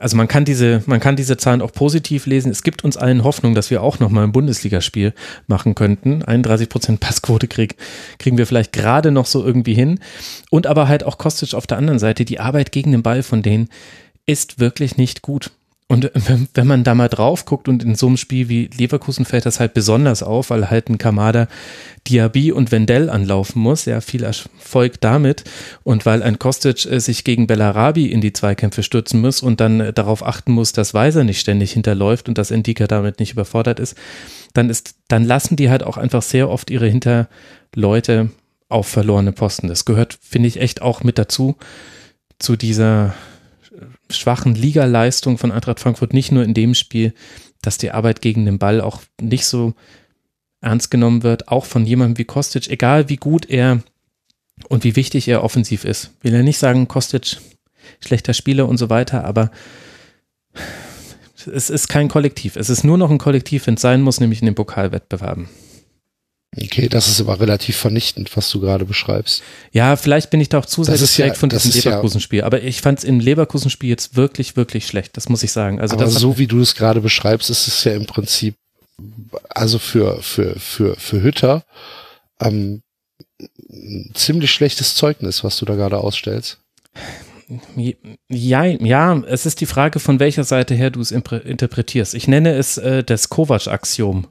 Also 0.00 0.16
man 0.16 0.26
kann 0.26 0.44
diese, 0.44 0.82
man 0.86 0.98
kann 0.98 1.14
diese 1.14 1.36
Zahlen 1.36 1.62
auch 1.62 1.70
positiv 1.72 2.26
lesen. 2.26 2.50
Es 2.50 2.64
gibt 2.64 2.82
uns 2.82 2.96
allen 2.96 3.22
Hoffnung, 3.22 3.54
dass 3.54 3.70
wir 3.70 3.80
auch 3.80 4.00
nochmal 4.00 4.24
ein 4.24 4.32
Bundesligaspiel 4.32 5.14
machen 5.46 5.76
könnten. 5.76 6.24
31 6.24 6.68
Prozent 6.68 6.98
Passquote 6.98 7.46
krieg, 7.46 7.76
kriegen 8.18 8.36
wir 8.36 8.48
vielleicht 8.48 8.72
gerade 8.72 9.12
noch 9.12 9.26
so 9.26 9.44
irgendwie 9.44 9.74
hin. 9.74 10.00
Und 10.50 10.66
aber 10.66 10.88
halt 10.88 11.04
auch 11.04 11.16
Kostic 11.16 11.54
auf 11.54 11.68
der 11.68 11.78
anderen 11.78 12.00
Seite. 12.00 12.24
Die 12.24 12.40
Arbeit 12.40 12.72
gegen 12.72 12.90
den 12.90 13.04
Ball 13.04 13.22
von 13.22 13.42
denen 13.42 13.68
ist 14.26 14.58
wirklich 14.58 14.96
nicht 14.96 15.22
gut. 15.22 15.52
Und 15.92 16.10
wenn, 16.54 16.66
man 16.66 16.84
da 16.84 16.94
mal 16.94 17.10
drauf 17.10 17.44
guckt 17.44 17.68
und 17.68 17.84
in 17.84 17.96
so 17.96 18.06
einem 18.06 18.16
Spiel 18.16 18.48
wie 18.48 18.70
Leverkusen 18.78 19.26
fällt 19.26 19.44
das 19.44 19.60
halt 19.60 19.74
besonders 19.74 20.22
auf, 20.22 20.48
weil 20.48 20.70
halt 20.70 20.88
ein 20.88 20.96
Kamada 20.96 21.48
Diaby 22.08 22.50
und 22.50 22.72
Wendell 22.72 23.10
anlaufen 23.10 23.60
muss. 23.60 23.84
Ja, 23.84 24.00
viel 24.00 24.24
Erfolg 24.24 25.02
damit. 25.02 25.44
Und 25.84 26.06
weil 26.06 26.22
ein 26.22 26.38
Kostic 26.38 26.86
äh, 26.86 26.98
sich 26.98 27.24
gegen 27.24 27.46
Bellarabi 27.46 28.06
in 28.06 28.22
die 28.22 28.32
Zweikämpfe 28.32 28.82
stürzen 28.82 29.20
muss 29.20 29.42
und 29.42 29.60
dann 29.60 29.80
äh, 29.80 29.92
darauf 29.92 30.24
achten 30.24 30.52
muss, 30.52 30.72
dass 30.72 30.94
Weiser 30.94 31.24
nicht 31.24 31.40
ständig 31.40 31.72
hinterläuft 31.72 32.26
und 32.26 32.38
dass 32.38 32.50
Endika 32.50 32.86
damit 32.86 33.20
nicht 33.20 33.32
überfordert 33.32 33.78
ist, 33.78 33.94
dann 34.54 34.70
ist, 34.70 34.94
dann 35.08 35.26
lassen 35.26 35.56
die 35.56 35.68
halt 35.68 35.82
auch 35.82 35.98
einfach 35.98 36.22
sehr 36.22 36.48
oft 36.48 36.70
ihre 36.70 36.88
Hinterleute 36.88 38.30
auf 38.70 38.88
verlorene 38.88 39.32
Posten. 39.32 39.68
Das 39.68 39.84
gehört, 39.84 40.18
finde 40.22 40.48
ich, 40.48 40.58
echt 40.58 40.80
auch 40.80 41.04
mit 41.04 41.18
dazu, 41.18 41.56
zu 42.38 42.56
dieser 42.56 43.12
schwachen 44.12 44.54
Ligaleistung 44.54 45.38
von 45.38 45.52
Eintracht 45.52 45.80
Frankfurt, 45.80 46.12
nicht 46.12 46.32
nur 46.32 46.44
in 46.44 46.54
dem 46.54 46.74
Spiel, 46.74 47.14
dass 47.60 47.78
die 47.78 47.92
Arbeit 47.92 48.20
gegen 48.20 48.44
den 48.44 48.58
Ball 48.58 48.80
auch 48.80 49.02
nicht 49.20 49.46
so 49.46 49.74
ernst 50.60 50.90
genommen 50.90 51.22
wird, 51.22 51.48
auch 51.48 51.64
von 51.64 51.86
jemandem 51.86 52.18
wie 52.18 52.24
Kostic, 52.24 52.68
egal 52.70 53.08
wie 53.08 53.16
gut 53.16 53.48
er 53.48 53.82
und 54.68 54.84
wie 54.84 54.96
wichtig 54.96 55.28
er 55.28 55.44
offensiv 55.44 55.84
ist. 55.84 56.12
Will 56.22 56.32
ja 56.32 56.42
nicht 56.42 56.58
sagen, 56.58 56.88
Kostic 56.88 57.38
schlechter 58.00 58.34
Spieler 58.34 58.68
und 58.68 58.78
so 58.78 58.90
weiter, 58.90 59.24
aber 59.24 59.50
es 61.52 61.70
ist 61.70 61.88
kein 61.88 62.08
Kollektiv. 62.08 62.56
Es 62.56 62.70
ist 62.70 62.84
nur 62.84 62.98
noch 62.98 63.10
ein 63.10 63.18
Kollektiv, 63.18 63.66
wenn 63.66 63.74
es 63.74 63.80
sein 63.80 64.02
muss, 64.02 64.20
nämlich 64.20 64.40
in 64.40 64.46
den 64.46 64.54
Pokalwettbewerben. 64.54 65.48
Okay, 66.54 66.88
das 66.88 67.08
ist 67.08 67.20
aber 67.20 67.40
relativ 67.40 67.76
vernichtend, 67.78 68.36
was 68.36 68.50
du 68.50 68.60
gerade 68.60 68.84
beschreibst. 68.84 69.42
Ja, 69.72 69.96
vielleicht 69.96 70.28
bin 70.28 70.40
ich 70.40 70.50
da 70.50 70.58
auch 70.58 70.66
zu 70.66 70.84
sehr 70.84 70.92
Das 70.94 71.00
ist 71.00 71.16
geprägt 71.16 71.36
ja- 71.36 71.40
von 71.40 71.48
diesem 71.48 71.70
ja- 71.70 71.90
Leverkusen-Spiel, 71.90 72.42
aber 72.44 72.62
ich 72.62 72.82
fand 72.82 72.98
es 72.98 73.04
im 73.04 73.20
Leverkusen-Spiel 73.20 73.88
jetzt 73.88 74.16
wirklich, 74.16 74.54
wirklich 74.54 74.86
schlecht. 74.86 75.16
Das 75.16 75.30
muss 75.30 75.42
ich 75.42 75.50
sagen. 75.50 75.80
Also 75.80 75.94
aber 75.96 76.06
so 76.08 76.36
wie 76.36 76.46
du 76.46 76.60
es 76.60 76.74
gerade 76.74 77.00
beschreibst, 77.00 77.48
ist 77.48 77.66
es 77.68 77.82
ja 77.84 77.92
im 77.94 78.04
Prinzip, 78.04 78.56
also 79.48 79.78
für, 79.78 80.22
für, 80.22 80.58
für, 80.60 80.94
für 80.96 81.22
Hütter, 81.22 81.64
ähm, 82.38 82.82
ein 83.70 84.10
ziemlich 84.14 84.50
schlechtes 84.52 84.94
Zeugnis, 84.94 85.42
was 85.44 85.56
du 85.56 85.64
da 85.64 85.74
gerade 85.74 85.96
ausstellst. 85.98 86.58
Ja, 88.28 88.64
ja, 88.64 89.18
es 89.26 89.46
ist 89.46 89.60
die 89.60 89.66
Frage, 89.66 90.00
von 90.00 90.20
welcher 90.20 90.44
Seite 90.44 90.74
her 90.74 90.90
du 90.90 91.00
es 91.00 91.10
interpretierst. 91.10 92.14
Ich 92.14 92.28
nenne 92.28 92.52
es 92.54 92.76
äh, 92.78 93.02
das 93.02 93.30
Kovac-Axiom. 93.30 94.26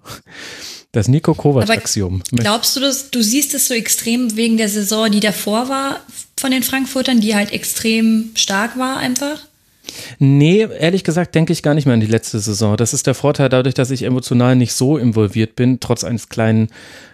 Das 0.91 1.07
Nico 1.07 1.34
Kovac-Axiom. 1.34 2.22
Glaubst 2.31 2.76
du 2.76 2.81
das, 2.81 3.11
du 3.11 3.22
siehst 3.22 3.53
es 3.53 3.68
so 3.68 3.73
extrem 3.73 4.35
wegen 4.35 4.57
der 4.57 4.68
Saison, 4.68 5.09
die 5.09 5.22
davor 5.22 5.69
war 5.69 6.01
von 6.38 6.51
den 6.51 6.63
Frankfurtern, 6.63 7.22
die 7.22 7.34
halt 7.34 7.53
extrem 7.53 8.31
stark 8.35 8.77
war 8.77 8.97
einfach? 8.97 9.39
Nee, 10.19 10.68
ehrlich 10.80 11.03
gesagt 11.03 11.34
denke 11.34 11.53
ich 11.53 11.63
gar 11.63 11.73
nicht 11.73 11.85
mehr 11.85 11.93
an 11.93 12.01
die 12.01 12.07
letzte 12.07 12.39
Saison. 12.39 12.77
Das 12.77 12.93
ist 12.93 13.07
der 13.07 13.15
Vorteil 13.15 13.49
dadurch, 13.49 13.73
dass 13.73 13.91
ich 13.91 14.03
emotional 14.03 14.55
nicht 14.55 14.73
so 14.73 14.97
involviert 14.97 15.55
bin, 15.55 15.80
trotz 15.80 16.03
eines 16.03 16.30
kleinen 16.30 16.69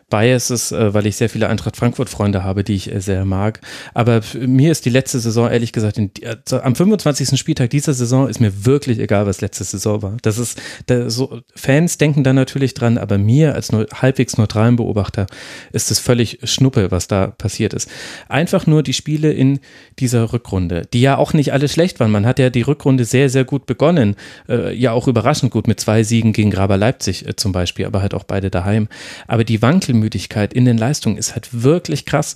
Biases, 0.10 0.72
äh, 0.72 0.94
weil 0.94 1.06
ich 1.06 1.18
sehr 1.18 1.30
viele 1.30 1.50
Eintracht 1.50 1.76
Frankfurt-Freunde 1.76 2.44
habe, 2.44 2.64
die 2.64 2.76
ich 2.76 2.94
äh, 2.94 3.02
sehr 3.02 3.26
mag. 3.26 3.60
Aber 3.94 4.22
mir 4.40 4.72
ist 4.72 4.86
die 4.86 4.90
letzte 4.90 5.20
Saison, 5.20 5.50
ehrlich 5.50 5.74
gesagt, 5.74 5.98
in, 5.98 6.12
also 6.24 6.62
am 6.62 6.76
25. 6.76 7.38
Spieltag 7.38 7.72
dieser 7.72 7.94
Saison 7.94 8.30
ist 8.30 8.40
mir 8.40 8.66
wirklich 8.66 9.00
egal, 9.00 9.26
was 9.26 9.42
letzte 9.42 9.66
Saison 9.66 10.02
war. 10.02 10.18
Das 10.22 10.38
ist, 10.38 10.62
da, 10.86 11.10
so, 11.10 11.42
Fans 11.56 11.98
denken 11.98 12.24
da 12.24 12.32
natürlich 12.32 12.74
dran, 12.74 12.98
aber 12.98 13.18
mir 13.18 13.54
als 13.54 13.72
nur, 13.72 13.86
halbwegs 13.94 14.38
neutralen 14.38 14.78
Beobachter 14.78 15.28
ist 15.74 15.92
es 15.92 16.00
völlig 16.00 16.40
Schnuppe, 16.44 16.90
was 16.90 17.08
da 17.08 17.28
passiert 17.28 17.74
ist. 17.74 17.90
Einfach 18.30 18.66
nur 18.66 18.84
die 18.84 18.94
Spiele 18.94 19.34
in 19.34 19.60
dieser 20.00 20.32
Rückrunde, 20.32 20.84
die 20.94 21.02
ja 21.02 21.18
auch 21.18 21.34
nicht 21.34 21.52
alle 21.52 21.68
schlecht 21.68 22.00
waren. 22.00 22.12
Man 22.12 22.26
hat 22.26 22.40
ja 22.40 22.50
die 22.50 22.62
Rückrunde 22.62 23.04
sehr, 23.04 23.30
sehr 23.30 23.44
gut 23.44 23.66
begonnen. 23.66 24.16
Äh, 24.48 24.74
ja, 24.74 24.94
auch 24.94 25.10
überraschend 25.10 25.52
gut 25.52 25.68
mit 25.68 25.82
zwei 25.82 26.04
Siegen 26.04 26.32
gegen 26.32 26.52
Graber 26.52 26.78
Leipzig 26.78 27.28
äh, 27.28 27.36
zum 27.36 27.52
Beispiel, 27.52 27.86
aber 27.86 28.02
halt 28.02 28.14
auch 28.14 28.24
beide 28.24 28.50
daheim. 28.50 28.88
Aber 29.28 29.44
die 29.44 29.62
Wankel 29.62 29.97
Wechselmüdigkeit 29.98 30.54
in 30.54 30.66
den 30.66 30.78
Leistungen 30.78 31.18
ist 31.18 31.34
halt 31.34 31.64
wirklich 31.64 32.06
krass. 32.06 32.36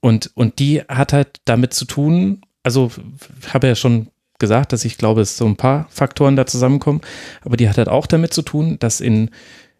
Und, 0.00 0.30
und 0.34 0.58
die 0.58 0.82
hat 0.82 1.12
halt 1.12 1.40
damit 1.44 1.74
zu 1.74 1.84
tun, 1.84 2.42
also 2.62 2.90
habe 3.52 3.68
ja 3.68 3.74
schon 3.74 4.08
gesagt, 4.38 4.72
dass 4.72 4.84
ich 4.84 4.96
glaube, 4.96 5.20
es 5.20 5.36
so 5.36 5.46
ein 5.46 5.56
paar 5.56 5.86
Faktoren 5.90 6.36
da 6.36 6.46
zusammenkommen, 6.46 7.02
aber 7.42 7.56
die 7.56 7.68
hat 7.68 7.76
halt 7.76 7.88
auch 7.88 8.06
damit 8.06 8.32
zu 8.32 8.42
tun, 8.42 8.78
dass 8.78 9.00
in, 9.00 9.30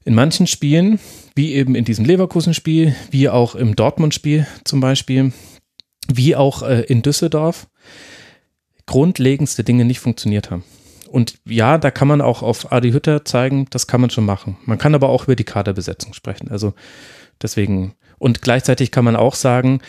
in 0.05 0.15
manchen 0.15 0.47
Spielen, 0.47 0.99
wie 1.35 1.55
eben 1.55 1.75
in 1.75 1.87
diesem 1.87 2.05
Leverkusen-Spiel, 2.05 2.95
wie 3.11 3.31
auch 3.31 3.55
im 3.55 3.75
Dortmund-Spiel 3.75 4.47
zum 4.65 4.81
Beispiel, 4.81 5.33
wie 6.13 6.37
auch 6.37 6.63
äh, 6.63 6.83
in 6.83 7.01
Düsseldorf, 7.01 7.69
grundlegendste 8.85 9.65
Dinge 9.65 9.87
nicht 9.87 10.01
funktioniert 10.01 10.51
haben. 10.51 10.65
Und 11.11 11.35
ja, 11.45 11.77
da 11.77 11.91
kann 11.91 12.09
man 12.09 12.21
auch 12.21 12.43
auf 12.43 12.73
Adi 12.73 12.93
Hütter 12.93 13.25
zeigen, 13.25 13.67
das 13.71 13.87
kann 13.87 14.01
man 14.01 14.11
schon 14.11 14.25
machen. 14.25 14.57
Man 14.65 14.79
kann 14.79 14.95
aber 14.95 15.09
auch 15.09 15.25
über 15.25 15.37
die 15.37 15.45
Kaderbesetzung 15.45 16.15
sprechen. 16.15 16.51
Also 16.51 16.73
Deswegen, 17.43 17.95
und 18.19 18.43
gleichzeitig 18.43 18.91
kann 18.91 19.05
man 19.05 19.17
auch 19.17 19.35
sagen, 19.35 19.81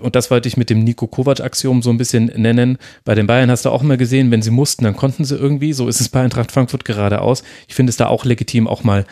und 0.00 0.16
das 0.16 0.30
wollte 0.30 0.48
ich 0.48 0.58
mit 0.58 0.68
dem 0.68 0.84
Nico 0.84 1.06
Kovac-Axiom 1.06 1.80
so 1.80 1.90
ein 1.90 1.96
bisschen 1.96 2.26
nennen. 2.26 2.76
Bei 3.04 3.14
den 3.14 3.26
Bayern 3.26 3.50
hast 3.50 3.64
du 3.64 3.70
auch 3.70 3.82
immer 3.82 3.96
gesehen, 3.96 4.30
wenn 4.30 4.42
sie 4.42 4.50
mussten, 4.50 4.84
dann 4.84 4.96
konnten 4.96 5.24
sie 5.24 5.36
irgendwie. 5.36 5.72
So 5.72 5.88
ist 5.88 6.00
es 6.00 6.10
bei 6.10 6.20
Eintracht 6.20 6.52
Frankfurt 6.52 6.84
geradeaus. 6.84 7.42
Ich 7.68 7.74
finde 7.74 7.88
es 7.88 7.96
da 7.96 8.08
auch 8.08 8.26
legitim, 8.26 8.66
auch 8.66 8.84
mal 8.84 9.06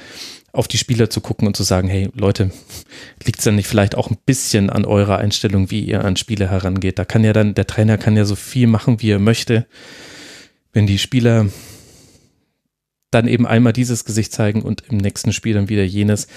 auf 0.52 0.68
die 0.68 0.78
Spieler 0.78 1.08
zu 1.08 1.20
gucken 1.20 1.46
und 1.46 1.56
zu 1.56 1.62
sagen, 1.62 1.88
hey 1.88 2.10
Leute, 2.12 2.50
liegt 3.24 3.38
es 3.38 3.44
dann 3.44 3.54
nicht 3.54 3.68
vielleicht 3.68 3.94
auch 3.94 4.10
ein 4.10 4.18
bisschen 4.26 4.68
an 4.68 4.84
eurer 4.84 5.18
Einstellung, 5.18 5.70
wie 5.70 5.80
ihr 5.80 6.04
an 6.04 6.16
Spiele 6.16 6.50
herangeht? 6.50 6.98
Da 6.98 7.04
kann 7.04 7.24
ja 7.24 7.32
dann, 7.32 7.54
der 7.54 7.68
Trainer 7.68 7.96
kann 7.96 8.16
ja 8.16 8.24
so 8.24 8.34
viel 8.34 8.66
machen, 8.66 9.00
wie 9.00 9.12
er 9.12 9.20
möchte. 9.20 9.66
Wenn 10.72 10.86
die 10.86 10.98
Spieler 10.98 11.48
dann 13.10 13.26
eben 13.26 13.46
einmal 13.46 13.72
dieses 13.72 14.04
Gesicht 14.04 14.32
zeigen 14.32 14.62
und 14.62 14.84
im 14.88 14.98
nächsten 14.98 15.32
Spiel 15.32 15.54
dann 15.54 15.68
wieder 15.68 15.84
jenes, 15.84 16.28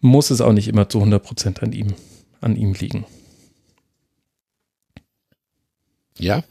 muss 0.00 0.30
es 0.30 0.40
auch 0.40 0.52
nicht 0.52 0.68
immer 0.68 0.88
zu 0.88 0.98
100 0.98 1.22
Prozent 1.22 1.62
an 1.62 1.72
ihm, 1.72 1.94
an 2.40 2.56
ihm 2.56 2.74
liegen. 2.74 3.06
Ja. 6.18 6.42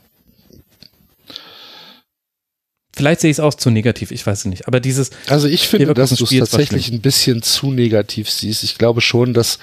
Vielleicht 2.93 3.22
sehe 3.22 3.30
ich 3.30 3.35
es 3.35 3.39
auch 3.39 3.53
zu 3.53 3.69
negativ, 3.69 4.09
ich 4.09 4.26
weiß 4.26 4.39
es 4.39 4.45
nicht. 4.45 4.68
Aber 4.68 4.80
dieses. 4.80 5.11
Also 5.27 5.47
ich 5.47 5.68
finde, 5.68 5.93
dass 5.93 6.09
du 6.09 6.23
es 6.23 6.31
tatsächlich 6.31 6.91
ein 6.91 7.01
bisschen 7.01 7.43
zu 7.43 7.72
negativ 7.72 8.27
siehst. 8.27 8.64
Ich 8.64 8.80
glaube 8.80 9.01
schon, 9.01 9.35
dass 9.35 9.59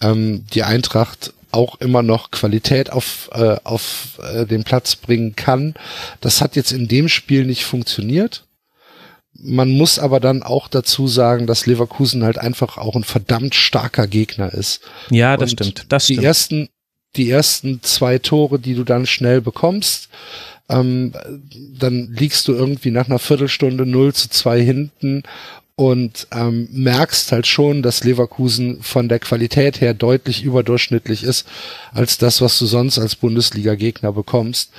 ähm, 0.00 0.44
die 0.52 0.64
Eintracht 0.64 1.32
auch 1.52 1.80
immer 1.80 2.02
noch 2.02 2.30
Qualität 2.30 2.90
auf, 2.90 3.30
äh, 3.32 3.56
auf 3.64 4.18
äh, 4.34 4.46
den 4.46 4.64
Platz 4.64 4.96
bringen 4.96 5.36
kann. 5.36 5.74
Das 6.20 6.40
hat 6.40 6.56
jetzt 6.56 6.72
in 6.72 6.88
dem 6.88 7.08
Spiel 7.08 7.44
nicht 7.44 7.64
funktioniert. 7.64 8.44
Man 9.34 9.70
muss 9.70 9.98
aber 9.98 10.20
dann 10.20 10.42
auch 10.42 10.68
dazu 10.68 11.08
sagen, 11.08 11.46
dass 11.46 11.66
Leverkusen 11.66 12.24
halt 12.24 12.38
einfach 12.38 12.78
auch 12.78 12.96
ein 12.96 13.04
verdammt 13.04 13.54
starker 13.54 14.06
Gegner 14.06 14.52
ist. 14.52 14.80
Ja, 15.10 15.36
das 15.36 15.52
Und 15.52 15.60
stimmt. 15.60 15.86
Das 15.88 16.06
die 16.06 16.14
stimmt. 16.14 16.26
ersten, 16.26 16.68
die 17.16 17.30
ersten 17.30 17.82
zwei 17.82 18.18
Tore, 18.18 18.58
die 18.58 18.74
du 18.74 18.84
dann 18.84 19.06
schnell 19.06 19.40
bekommst, 19.40 20.10
ähm, 20.68 21.12
dann 21.78 22.12
liegst 22.12 22.48
du 22.48 22.52
irgendwie 22.52 22.90
nach 22.90 23.06
einer 23.06 23.18
Viertelstunde 23.18 23.84
0 23.84 24.14
zu 24.14 24.28
2 24.30 24.60
hinten 24.62 25.22
und 25.82 26.28
ähm, 26.30 26.68
merkst 26.70 27.32
halt 27.32 27.48
schon, 27.48 27.82
dass 27.82 28.04
Leverkusen 28.04 28.80
von 28.82 29.08
der 29.08 29.18
Qualität 29.18 29.80
her 29.80 29.94
deutlich 29.94 30.44
überdurchschnittlich 30.44 31.24
ist 31.24 31.44
als 31.92 32.18
das, 32.18 32.40
was 32.40 32.56
du 32.60 32.66
sonst 32.66 33.00
als 33.00 33.16
Bundesliga-Gegner 33.16 34.12
bekommst. 34.12 34.70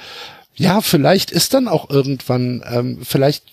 Ja, 0.55 0.79
vielleicht 0.79 1.29
ist 1.29 1.53
dann 1.53 1.67
auch 1.67 1.89
irgendwann, 1.89 2.63
ähm, 2.71 2.99
vielleicht 3.03 3.43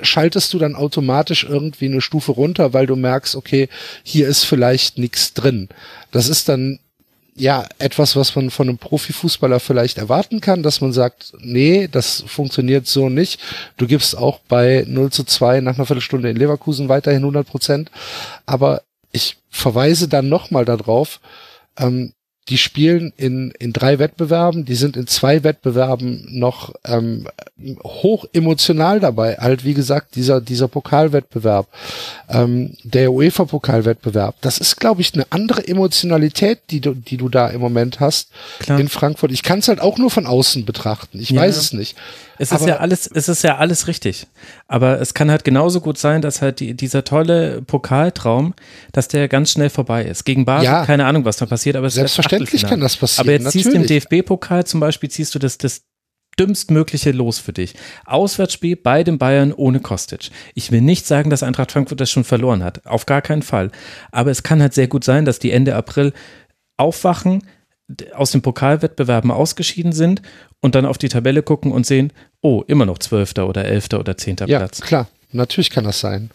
schaltest 0.00 0.54
du 0.54 0.60
dann 0.60 0.76
automatisch 0.76 1.42
irgendwie 1.42 1.86
eine 1.86 2.00
Stufe 2.00 2.30
runter, 2.30 2.72
weil 2.72 2.86
du 2.86 2.94
merkst, 2.94 3.34
okay, 3.34 3.68
hier 4.04 4.28
ist 4.28 4.44
vielleicht 4.44 4.96
nichts 4.96 5.34
drin. 5.34 5.68
Das 6.12 6.28
ist 6.28 6.48
dann 6.48 6.78
ja 7.36 7.66
etwas, 7.78 8.16
was 8.16 8.34
man 8.34 8.50
von 8.50 8.68
einem 8.68 8.78
Profifußballer 8.78 9.60
vielleicht 9.60 9.98
erwarten 9.98 10.40
kann, 10.40 10.62
dass 10.62 10.80
man 10.80 10.92
sagt, 10.92 11.34
nee, 11.38 11.86
das 11.86 12.24
funktioniert 12.26 12.86
so 12.86 13.08
nicht. 13.08 13.40
Du 13.76 13.86
gibst 13.86 14.16
auch 14.16 14.40
bei 14.48 14.84
0 14.88 15.12
zu 15.12 15.24
2 15.24 15.60
nach 15.60 15.76
einer 15.76 15.86
Viertelstunde 15.86 16.30
in 16.30 16.36
Leverkusen 16.36 16.88
weiterhin 16.88 17.22
100 17.22 17.46
Prozent. 17.46 17.90
Aber 18.46 18.82
ich 19.12 19.36
verweise 19.50 20.08
dann 20.08 20.28
nochmal 20.28 20.64
darauf, 20.64 21.20
ähm, 21.78 22.12
die 22.48 22.58
spielen 22.58 23.12
in, 23.16 23.50
in 23.58 23.72
drei 23.72 23.98
Wettbewerben, 23.98 24.64
die 24.64 24.76
sind 24.76 24.96
in 24.96 25.08
zwei 25.08 25.42
Wettbewerben 25.42 26.26
noch 26.38 26.74
ähm, 26.84 27.26
hoch 27.82 28.24
emotional 28.32 29.00
dabei. 29.00 29.36
Halt, 29.36 29.64
wie 29.64 29.74
gesagt, 29.74 30.14
dieser, 30.14 30.40
dieser 30.40 30.68
Pokalwettbewerb, 30.68 31.66
ähm, 32.28 32.76
der 32.84 33.12
UEFA-Pokalwettbewerb, 33.12 34.36
das 34.42 34.58
ist, 34.58 34.78
glaube 34.78 35.00
ich, 35.00 35.14
eine 35.14 35.26
andere 35.30 35.66
Emotionalität, 35.66 36.60
die 36.70 36.80
du, 36.80 36.94
die 36.94 37.16
du 37.16 37.28
da 37.28 37.48
im 37.48 37.60
Moment 37.60 37.98
hast 37.98 38.30
Klar. 38.60 38.78
in 38.78 38.88
Frankfurt. 38.88 39.32
Ich 39.32 39.42
kann 39.42 39.58
es 39.58 39.68
halt 39.68 39.80
auch 39.80 39.98
nur 39.98 40.10
von 40.10 40.26
außen 40.26 40.64
betrachten. 40.64 41.18
Ich 41.18 41.30
ja. 41.30 41.40
weiß 41.40 41.56
es 41.56 41.72
nicht. 41.72 41.96
Es 42.38 42.52
ist 42.52 42.66
ja 42.66 42.76
alles, 42.76 43.06
es 43.06 43.28
ist 43.28 43.42
ja 43.42 43.56
alles 43.56 43.86
richtig. 43.86 44.26
Aber 44.68 45.00
es 45.00 45.14
kann 45.14 45.30
halt 45.30 45.44
genauso 45.44 45.80
gut 45.80 45.98
sein, 45.98 46.20
dass 46.20 46.42
halt 46.42 46.60
die, 46.60 46.74
dieser 46.74 47.04
tolle 47.04 47.62
Pokaltraum, 47.62 48.54
dass 48.92 49.08
der 49.08 49.28
ganz 49.28 49.52
schnell 49.52 49.70
vorbei 49.70 50.04
ist. 50.04 50.24
Gegen 50.24 50.44
Basel, 50.44 50.66
ja, 50.66 50.84
keine 50.84 51.06
Ahnung, 51.06 51.24
was 51.24 51.36
da 51.38 51.46
passiert, 51.46 51.76
aber 51.76 51.86
es 51.86 51.96
selbstverständlich 52.38 52.70
kann 52.70 52.80
das 52.80 52.96
passieren. 52.96 53.26
Aber 53.26 53.32
jetzt 53.32 53.44
natürlich. 53.44 53.64
ziehst 53.64 53.74
du 53.74 53.80
im 53.80 53.86
DFB-Pokal 53.86 54.66
zum 54.66 54.80
Beispiel, 54.80 55.10
ziehst 55.10 55.34
du 55.34 55.38
das, 55.38 55.58
das 55.58 55.82
dümmstmögliche 56.38 57.12
Los 57.12 57.38
für 57.38 57.52
dich. 57.52 57.74
Auswärtsspiel 58.04 58.76
bei 58.76 59.04
den 59.04 59.18
Bayern 59.18 59.52
ohne 59.52 59.80
Kostic. 59.80 60.30
Ich 60.54 60.70
will 60.70 60.80
nicht 60.80 61.06
sagen, 61.06 61.30
dass 61.30 61.42
Eintracht 61.42 61.72
Frankfurt 61.72 62.00
das 62.00 62.10
schon 62.10 62.24
verloren 62.24 62.62
hat. 62.62 62.86
Auf 62.86 63.06
gar 63.06 63.22
keinen 63.22 63.42
Fall. 63.42 63.70
Aber 64.12 64.30
es 64.30 64.42
kann 64.42 64.60
halt 64.60 64.74
sehr 64.74 64.88
gut 64.88 65.04
sein, 65.04 65.24
dass 65.24 65.38
die 65.38 65.50
Ende 65.50 65.74
April 65.74 66.12
aufwachen, 66.76 67.42
aus 68.14 68.32
den 68.32 68.42
Pokalwettbewerben 68.42 69.30
ausgeschieden 69.30 69.92
sind 69.92 70.20
und 70.60 70.74
dann 70.74 70.86
auf 70.86 70.98
die 70.98 71.08
Tabelle 71.08 71.42
gucken 71.42 71.72
und 71.72 71.86
sehen, 71.86 72.12
oh, 72.40 72.64
immer 72.66 72.84
noch 72.84 72.98
Zwölfter 72.98 73.48
oder 73.48 73.64
Elfter 73.64 74.00
oder 74.00 74.16
Zehnter 74.16 74.48
ja, 74.48 74.58
Platz. 74.58 74.80
klar, 74.80 75.08
natürlich 75.30 75.70
kann 75.70 75.84
das 75.84 76.00
sein. 76.00 76.30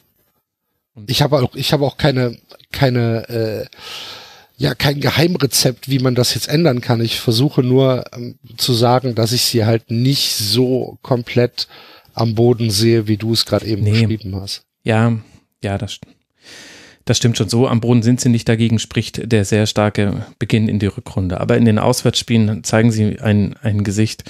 Ich 1.08 1.22
habe 1.22 1.42
auch, 1.42 1.56
ich 1.56 1.74
habe 1.74 1.86
auch 1.86 1.98
keine, 1.98 2.38
keine, 2.72 3.30
äh, 3.30 3.66
ja, 4.62 4.76
kein 4.76 5.02
Geheimrezept, 5.02 5.90
wie 5.90 5.98
man 5.98 6.14
das 6.14 6.36
jetzt 6.36 6.48
ändern 6.48 6.82
kann. 6.82 7.02
Ich 7.02 7.20
versuche 7.20 7.64
nur 7.64 8.06
ähm, 8.14 8.36
zu 8.58 8.74
sagen, 8.74 9.16
dass 9.16 9.32
ich 9.32 9.42
sie 9.42 9.66
halt 9.66 9.90
nicht 9.90 10.36
so 10.36 11.00
komplett 11.02 11.68
am 12.14 12.36
Boden 12.36 12.70
sehe, 12.70 13.08
wie 13.08 13.18
du 13.18 13.34
es 13.34 13.48
gerade 13.48 13.66
eben 13.66 13.84
nee. 13.84 13.92
beschrieben 13.92 14.36
hast. 14.36 14.62
Ja, 14.84 15.18
ja, 15.64 15.80
das 15.80 15.94
stimmt. 15.94 16.16
Das 17.06 17.18
stimmt 17.18 17.38
schon 17.38 17.50
so. 17.50 17.68
Am 17.68 17.82
Boden 17.82 18.04
sind 18.04 18.22
sie 18.22 18.30
nicht 18.30 18.48
dagegen, 18.48 18.78
spricht 18.78 19.32
der 19.32 19.46
sehr 19.46 19.66
starke 19.66 20.28
Beginn 20.38 20.68
in 20.68 20.78
die 20.78 20.86
Rückrunde. 20.86 21.42
Aber 21.42 21.58
in 21.58 21.66
den 21.66 21.80
Auswärtsspielen 21.80 22.64
zeigen 22.64 22.92
sie 22.92 23.20
ein, 23.20 23.56
ein 23.64 23.84
Gesicht, 23.84 24.26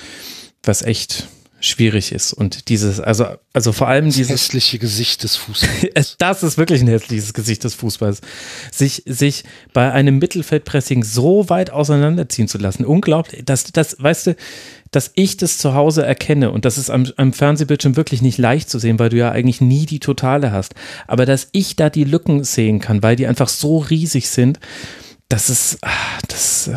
was 0.64 0.82
echt 0.82 1.28
schwierig 1.62 2.12
ist. 2.12 2.34
Und 2.34 2.68
dieses, 2.70 3.00
also, 3.00 3.26
also 3.54 3.72
vor 3.72 3.88
allem 3.88 4.06
dieses. 4.06 4.30
hässliche 4.30 4.80
Gesicht 4.80 5.24
des 5.24 5.36
Fußballs. 5.38 6.16
das 6.20 6.44
ist 6.44 6.58
wirklich 6.58 6.82
ein 6.82 6.88
hässliches 6.88 7.34
Gesicht 7.34 7.64
des 7.64 7.76
Fußballs. 7.76 8.22
Sich, 8.72 9.04
sich 9.06 9.44
bei 9.72 9.92
einem 9.92 10.20
Mittelfeldpressing 10.20 11.04
so 11.04 11.50
weit 11.50 11.70
auseinanderziehen 11.70 12.48
zu 12.48 12.58
lassen. 12.58 12.84
Unglaublich. 12.84 13.44
Das, 13.46 13.64
das, 13.72 13.96
weißt 14.00 14.28
du, 14.28 14.36
dass 14.92 15.12
ich 15.16 15.38
das 15.38 15.58
zu 15.58 15.74
Hause 15.74 16.06
erkenne 16.06 16.52
und 16.52 16.66
das 16.66 16.78
ist 16.78 16.90
am, 16.90 17.08
am 17.16 17.32
Fernsehbildschirm 17.32 17.96
wirklich 17.96 18.22
nicht 18.22 18.38
leicht 18.38 18.70
zu 18.70 18.78
sehen, 18.78 19.00
weil 19.00 19.10
du 19.10 19.18
ja 19.18 19.32
eigentlich 19.32 19.62
nie 19.62 19.86
die 19.86 20.00
Totale 20.00 20.52
hast. 20.52 20.76
Aber 21.08 21.26
dass 21.26 21.48
ich 21.54 21.78
da 21.78 21.90
die 21.90 22.04
Lücken 22.04 22.44
sehen 22.44 22.80
kann, 22.80 23.02
weil 23.02 23.16
die 23.16 23.28
einfach 23.28 23.48
so 23.48 23.78
riesig 23.78 24.30
sind, 24.30 24.60
das 25.30 25.50
ist, 25.50 25.78
ah, 25.82 25.90
das, 26.28 26.70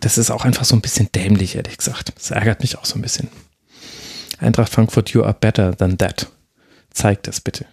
das 0.00 0.16
ist 0.16 0.30
auch 0.30 0.46
einfach 0.46 0.64
so 0.64 0.74
ein 0.74 0.80
bisschen 0.80 1.10
dämlich, 1.14 1.56
ehrlich 1.56 1.76
gesagt. 1.76 2.12
Das 2.16 2.30
ärgert 2.30 2.60
mich 2.60 2.78
auch 2.78 2.86
so 2.86 2.94
ein 2.94 3.02
bisschen. 3.02 3.28
Eintracht 4.42 4.72
Frankfurt, 4.72 5.10
you 5.10 5.22
are 5.22 5.36
better 5.38 5.76
than 5.76 5.96
that. 5.98 6.26
Zeigt 6.90 7.26
das 7.26 7.40
bitte. 7.40 7.66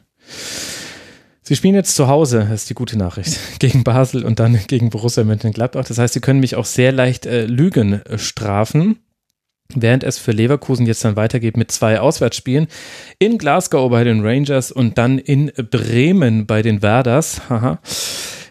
Sie 1.41 1.55
spielen 1.55 1.73
jetzt 1.73 1.95
zu 1.95 2.07
Hause, 2.07 2.45
das 2.49 2.61
ist 2.61 2.69
die 2.69 2.75
gute 2.75 2.97
Nachricht, 2.97 3.39
gegen 3.59 3.83
Basel 3.83 4.23
und 4.23 4.39
dann 4.39 4.59
gegen 4.67 4.91
Borussia 4.91 5.23
Mönchengladbach. 5.23 5.85
Das 5.85 5.97
heißt, 5.97 6.13
Sie 6.13 6.19
können 6.19 6.39
mich 6.39 6.55
auch 6.55 6.65
sehr 6.65 6.91
leicht 6.91 7.25
äh, 7.25 7.45
Lügen 7.45 8.05
äh, 8.05 8.19
strafen. 8.19 8.99
Während 9.73 10.03
es 10.03 10.17
für 10.17 10.31
Leverkusen 10.31 10.87
jetzt 10.87 11.05
dann 11.05 11.15
weitergeht 11.15 11.55
mit 11.55 11.71
zwei 11.71 11.99
Auswärtsspielen 11.99 12.67
in 13.19 13.37
Glasgow 13.37 13.89
bei 13.89 14.03
den 14.03 14.25
Rangers 14.25 14.71
und 14.71 14.97
dann 14.97 15.19
in 15.19 15.51
Bremen 15.69 16.47
bei 16.47 16.63
den 16.63 16.81
Werders. 16.81 17.41
Haha. 17.49 17.79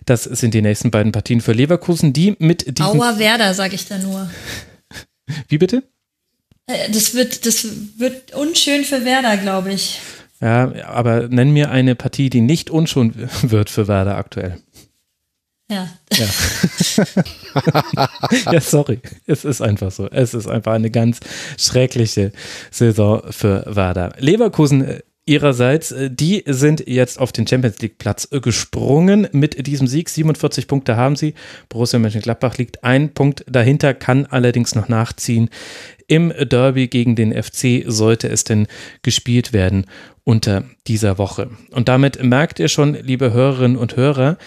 Das 0.04 0.24
sind 0.24 0.54
die 0.54 0.62
nächsten 0.62 0.92
beiden 0.92 1.10
Partien 1.10 1.40
für 1.40 1.52
Leverkusen, 1.52 2.12
die 2.12 2.36
mit 2.38 2.78
diesem. 2.78 3.00
Auer 3.00 3.18
Werder, 3.18 3.52
sage 3.52 3.74
ich 3.74 3.86
da 3.86 3.98
nur. 3.98 4.30
Wie 5.48 5.58
bitte? 5.58 5.82
Äh, 6.68 6.90
das 6.90 7.14
wird, 7.14 7.44
das 7.46 7.66
wird 7.98 8.34
unschön 8.34 8.84
für 8.84 9.04
Werder, 9.04 9.36
glaube 9.36 9.72
ich. 9.72 10.00
Ja, 10.40 10.72
aber 10.86 11.28
nenn 11.28 11.50
mir 11.50 11.70
eine 11.70 11.96
Partie, 11.96 12.30
die 12.30 12.42
nicht 12.42 12.70
unschön 12.70 13.12
wird 13.42 13.70
für 13.70 13.88
Werder 13.88 14.16
aktuell. 14.16 14.58
Ja. 15.70 15.88
Ja. 16.14 16.26
ja, 18.52 18.60
sorry. 18.60 19.00
Es 19.26 19.44
ist 19.44 19.60
einfach 19.60 19.90
so. 19.90 20.08
Es 20.08 20.32
ist 20.32 20.46
einfach 20.46 20.72
eine 20.72 20.90
ganz 20.90 21.20
schreckliche 21.58 22.32
Saison 22.70 23.22
für 23.30 23.64
Werder. 23.66 24.14
Leverkusen 24.18 24.82
äh, 24.82 25.00
ihrerseits, 25.26 25.92
äh, 25.92 26.10
die 26.10 26.42
sind 26.46 26.88
jetzt 26.88 27.18
auf 27.18 27.32
den 27.32 27.46
Champions 27.46 27.80
League 27.80 27.98
Platz 27.98 28.28
gesprungen 28.30 29.28
mit 29.32 29.66
diesem 29.66 29.86
Sieg. 29.86 30.08
47 30.08 30.66
Punkte 30.68 30.96
haben 30.96 31.16
sie. 31.16 31.34
Borussia 31.68 31.98
Mönchengladbach 31.98 32.56
liegt 32.56 32.82
ein 32.82 33.12
Punkt 33.12 33.44
dahinter, 33.46 33.92
kann 33.92 34.24
allerdings 34.24 34.74
noch 34.74 34.88
nachziehen. 34.88 35.50
Im 36.08 36.32
Derby 36.32 36.88
gegen 36.88 37.16
den 37.16 37.32
FC 37.32 37.84
sollte 37.86 38.28
es 38.28 38.42
denn 38.42 38.66
gespielt 39.02 39.52
werden 39.52 39.84
unter 40.24 40.64
dieser 40.86 41.18
Woche. 41.18 41.50
Und 41.70 41.88
damit 41.88 42.22
merkt 42.22 42.58
ihr 42.58 42.68
schon, 42.68 42.94
liebe 42.94 43.32
Hörerinnen 43.32 43.76
und 43.76 43.96
Hörer, 43.96 44.38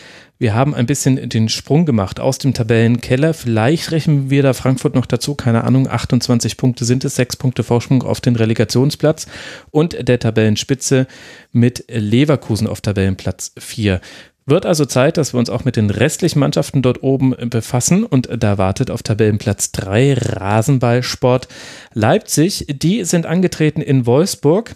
wir 0.41 0.55
haben 0.55 0.73
ein 0.73 0.87
bisschen 0.87 1.29
den 1.29 1.49
Sprung 1.49 1.85
gemacht 1.85 2.19
aus 2.19 2.39
dem 2.39 2.55
Tabellenkeller. 2.55 3.35
Vielleicht 3.35 3.91
rechnen 3.91 4.31
wir 4.31 4.41
da 4.41 4.53
Frankfurt 4.53 4.95
noch 4.95 5.05
dazu. 5.05 5.35
Keine 5.35 5.63
Ahnung. 5.63 5.87
28 5.87 6.57
Punkte 6.57 6.83
sind 6.83 7.05
es. 7.05 7.15
Sechs 7.15 7.35
Punkte 7.35 7.61
Vorsprung 7.61 8.01
auf 8.01 8.21
den 8.21 8.35
Relegationsplatz 8.35 9.27
und 9.69 10.07
der 10.07 10.17
Tabellenspitze 10.17 11.05
mit 11.51 11.85
Leverkusen 11.87 12.65
auf 12.65 12.81
Tabellenplatz 12.81 13.51
4. 13.59 14.01
Wird 14.45 14.65
also 14.65 14.85
Zeit, 14.85 15.17
dass 15.17 15.33
wir 15.33 15.39
uns 15.39 15.49
auch 15.49 15.65
mit 15.65 15.75
den 15.75 15.89
restlichen 15.89 16.39
Mannschaften 16.39 16.81
dort 16.81 17.03
oben 17.03 17.35
befassen 17.49 18.03
und 18.03 18.27
da 18.31 18.57
wartet 18.57 18.89
auf 18.89 19.03
Tabellenplatz 19.03 19.71
3 19.71 20.15
Rasenballsport 20.15 21.47
Leipzig. 21.93 22.65
Die 22.67 23.03
sind 23.03 23.25
angetreten 23.25 23.81
in 23.81 24.05
Wolfsburg 24.07 24.75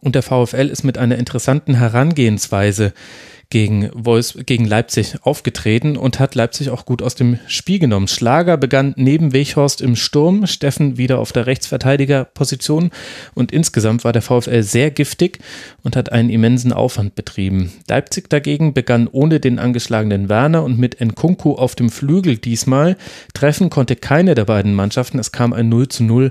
und 0.00 0.14
der 0.14 0.22
VfL 0.22 0.68
ist 0.68 0.84
mit 0.84 0.98
einer 0.98 1.16
interessanten 1.18 1.74
Herangehensweise 1.74 2.92
gegen, 3.50 3.90
Wolfs 3.94 4.36
gegen 4.46 4.64
Leipzig 4.64 5.16
aufgetreten 5.22 5.96
und 5.96 6.18
hat 6.18 6.34
Leipzig 6.34 6.70
auch 6.70 6.84
gut 6.84 7.02
aus 7.02 7.14
dem 7.14 7.38
Spiel 7.46 7.78
genommen. 7.78 8.08
Schlager 8.08 8.56
begann 8.56 8.92
neben 8.96 9.32
Weghorst 9.32 9.80
im 9.80 9.96
Sturm, 9.96 10.46
Steffen 10.46 10.98
wieder 10.98 11.18
auf 11.18 11.32
der 11.32 11.46
Rechtsverteidigerposition 11.46 12.90
und 13.34 13.52
insgesamt 13.52 14.04
war 14.04 14.12
der 14.12 14.22
VfL 14.22 14.62
sehr 14.62 14.90
giftig 14.90 15.38
und 15.82 15.96
hat 15.96 16.10
einen 16.10 16.30
immensen 16.30 16.72
Aufwand 16.72 17.14
betrieben. 17.14 17.72
Leipzig 17.88 18.28
dagegen 18.28 18.74
begann 18.74 19.08
ohne 19.08 19.40
den 19.40 19.58
angeschlagenen 19.58 20.28
Werner 20.28 20.64
und 20.64 20.78
mit 20.78 21.00
Nkunku 21.00 21.54
auf 21.54 21.74
dem 21.74 21.90
Flügel 21.90 22.38
diesmal. 22.38 22.96
Treffen 23.34 23.70
konnte 23.70 23.96
keine 23.96 24.34
der 24.34 24.44
beiden 24.44 24.74
Mannschaften. 24.74 25.18
Es 25.18 25.32
kam 25.32 25.52
ein 25.52 25.68
0 25.68 25.88
zu 25.88 26.04
0 26.04 26.30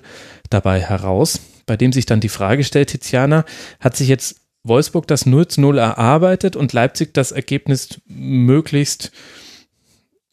dabei 0.49 0.79
heraus 0.81 1.39
bei 1.65 1.77
dem 1.77 1.91
sich 1.91 2.05
dann 2.05 2.19
die 2.19 2.29
Frage 2.29 2.63
stellt, 2.63 2.89
Tiziana, 2.89 3.45
hat 3.79 3.95
sich 3.95 4.07
jetzt 4.07 4.44
Wolfsburg 4.67 5.07
das 5.07 5.25
0 5.25 5.47
zu 5.47 5.61
0 5.61 5.77
erarbeitet 5.77 6.55
und 6.55 6.73
Leipzig 6.73 7.13
das 7.13 7.31
Ergebnis 7.31 8.01
möglichst 8.07 9.11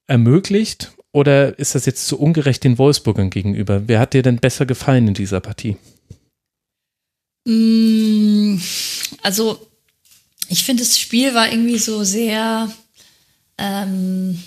ermöglicht? 0.06 0.92
Oder 1.12 1.58
ist 1.58 1.74
das 1.74 1.84
jetzt 1.84 2.06
zu 2.06 2.18
ungerecht 2.18 2.64
den 2.64 2.78
Wolfsburgern 2.78 3.28
gegenüber? 3.28 3.82
Wer 3.86 4.00
hat 4.00 4.14
dir 4.14 4.22
denn 4.22 4.38
besser 4.38 4.64
gefallen 4.64 5.08
in 5.08 5.14
dieser 5.14 5.40
Partie? 5.40 5.76
Mm, 7.44 8.56
also, 9.22 9.66
ich 10.48 10.64
finde, 10.64 10.82
das 10.82 10.98
Spiel 10.98 11.34
war 11.34 11.50
irgendwie 11.50 11.78
so 11.78 12.02
sehr, 12.04 12.72
ähm, 13.58 14.42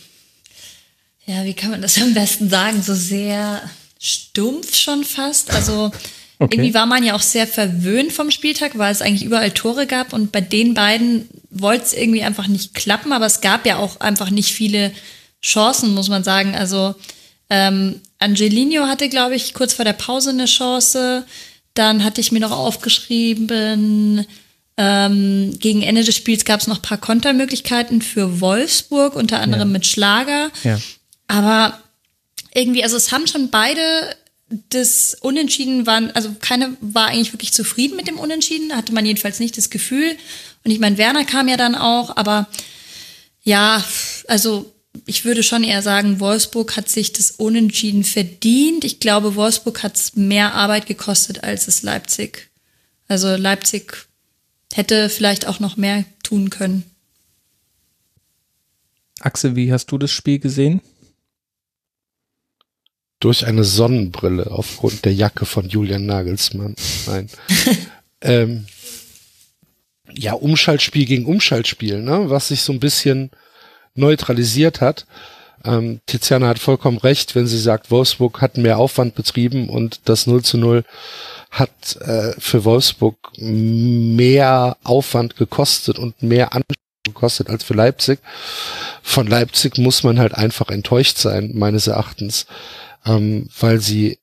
ja, 1.25 1.43
wie 1.45 1.53
kann 1.53 1.71
man 1.71 1.81
das 1.83 2.01
am 2.01 2.15
besten 2.15 2.49
sagen, 2.49 2.81
so 2.81 2.95
sehr 2.95 3.61
stumpf 3.99 4.75
schon 4.75 5.03
fast. 5.03 5.51
Also, 5.51 5.91
Okay. 6.37 6.55
Irgendwie 6.55 6.73
war 6.73 6.85
man 6.85 7.03
ja 7.03 7.15
auch 7.15 7.21
sehr 7.21 7.47
verwöhnt 7.47 8.11
vom 8.11 8.29
Spieltag, 8.29 8.77
weil 8.77 8.91
es 8.91 9.01
eigentlich 9.01 9.23
überall 9.23 9.51
Tore 9.51 9.87
gab 9.87 10.11
und 10.11 10.31
bei 10.31 10.41
den 10.41 10.73
beiden 10.73 11.29
wollte 11.49 11.85
es 11.85 11.93
irgendwie 11.93 12.23
einfach 12.23 12.47
nicht 12.47 12.73
klappen, 12.73 13.13
aber 13.13 13.25
es 13.25 13.41
gab 13.41 13.65
ja 13.65 13.77
auch 13.77 14.01
einfach 14.01 14.29
nicht 14.29 14.53
viele 14.53 14.91
Chancen, 15.41 15.93
muss 15.93 16.09
man 16.09 16.23
sagen. 16.23 16.55
Also 16.55 16.95
ähm, 17.49 18.01
Angelino 18.19 18.87
hatte, 18.87 19.07
glaube 19.07 19.35
ich, 19.35 19.53
kurz 19.53 19.73
vor 19.73 19.85
der 19.85 19.93
Pause 19.93 20.31
eine 20.31 20.45
Chance. 20.45 21.25
Dann 21.73 22.03
hatte 22.03 22.21
ich 22.21 22.31
mir 22.31 22.39
noch 22.39 22.51
aufgeschrieben, 22.51 24.25
ähm, 24.77 25.57
gegen 25.59 25.83
Ende 25.83 26.03
des 26.03 26.15
Spiels 26.15 26.43
gab 26.43 26.59
es 26.59 26.67
noch 26.67 26.81
paar 26.81 26.97
Kontermöglichkeiten 26.97 28.01
für 28.01 28.41
Wolfsburg, 28.41 29.15
unter 29.15 29.39
anderem 29.39 29.69
ja. 29.69 29.73
mit 29.73 29.85
Schlager. 29.85 30.51
Ja. 30.63 30.79
Aber 31.27 31.79
irgendwie, 32.53 32.83
also 32.83 32.97
es 32.97 33.11
haben 33.11 33.27
schon 33.27 33.49
beide 33.49 33.81
das 34.69 35.15
Unentschieden 35.21 35.85
waren, 35.85 36.11
also 36.11 36.35
keine 36.39 36.75
war 36.81 37.07
eigentlich 37.07 37.33
wirklich 37.33 37.53
zufrieden 37.53 37.95
mit 37.95 38.07
dem 38.07 38.19
Unentschieden, 38.19 38.75
hatte 38.75 38.93
man 38.93 39.05
jedenfalls 39.05 39.39
nicht 39.39 39.57
das 39.57 39.69
Gefühl. 39.69 40.15
Und 40.63 40.71
ich 40.71 40.79
meine, 40.79 40.97
Werner 40.97 41.25
kam 41.25 41.47
ja 41.47 41.57
dann 41.57 41.75
auch, 41.75 42.17
aber 42.17 42.47
ja, 43.43 43.83
also 44.27 44.71
ich 45.05 45.25
würde 45.25 45.43
schon 45.43 45.63
eher 45.63 45.81
sagen, 45.81 46.19
Wolfsburg 46.19 46.77
hat 46.77 46.89
sich 46.89 47.13
das 47.13 47.31
Unentschieden 47.31 48.03
verdient. 48.03 48.83
Ich 48.83 48.99
glaube, 48.99 49.35
Wolfsburg 49.35 49.83
hat 49.83 49.95
es 49.95 50.15
mehr 50.15 50.53
Arbeit 50.53 50.85
gekostet 50.85 51.43
als 51.43 51.67
es 51.67 51.83
Leipzig. 51.83 52.49
Also 53.07 53.35
Leipzig 53.35 54.07
hätte 54.73 55.09
vielleicht 55.09 55.47
auch 55.47 55.59
noch 55.59 55.77
mehr 55.77 56.05
tun 56.23 56.49
können. 56.49 56.83
Axel, 59.19 59.55
wie 59.55 59.71
hast 59.71 59.87
du 59.87 59.97
das 59.97 60.11
Spiel 60.11 60.39
gesehen? 60.39 60.81
Durch 63.25 63.47
eine 63.47 63.63
Sonnenbrille 63.63 64.51
aufgrund 64.51 65.03
der 65.03 65.15
Jacke 65.15 65.47
von 65.47 65.67
Julian 65.67 66.05
Nagelsmann. 66.05 66.75
Nein. 67.07 67.27
ähm, 68.21 68.67
ja, 70.13 70.33
Umschaltspiel 70.33 71.07
gegen 71.07 71.25
Umschaltspiel, 71.25 72.03
ne? 72.03 72.29
was 72.29 72.49
sich 72.49 72.61
so 72.61 72.71
ein 72.71 72.79
bisschen 72.79 73.31
neutralisiert 73.95 74.79
hat. 74.79 75.07
Ähm, 75.63 76.01
Tiziana 76.05 76.49
hat 76.49 76.59
vollkommen 76.59 76.99
recht, 76.99 77.33
wenn 77.33 77.47
sie 77.47 77.57
sagt, 77.57 77.89
Wolfsburg 77.89 78.41
hat 78.41 78.57
mehr 78.57 78.77
Aufwand 78.77 79.15
betrieben 79.15 79.69
und 79.69 80.01
das 80.05 80.27
0 80.27 80.43
zu 80.43 80.59
0 80.59 80.83
hat 81.49 81.95
äh, 82.01 82.33
für 82.37 82.63
Wolfsburg 82.63 83.17
mehr 83.39 84.77
Aufwand 84.83 85.35
gekostet 85.35 85.97
und 85.97 86.21
mehr 86.21 86.53
Anspruch 86.53 86.75
gekostet 87.03 87.49
als 87.49 87.63
für 87.63 87.73
Leipzig. 87.73 88.19
Von 89.01 89.25
Leipzig 89.25 89.79
muss 89.79 90.03
man 90.03 90.19
halt 90.19 90.35
einfach 90.35 90.69
enttäuscht 90.69 91.17
sein, 91.17 91.53
meines 91.55 91.87
Erachtens 91.87 92.45
ähm, 93.05 93.49
weil 93.59 93.79
sie 93.79 94.19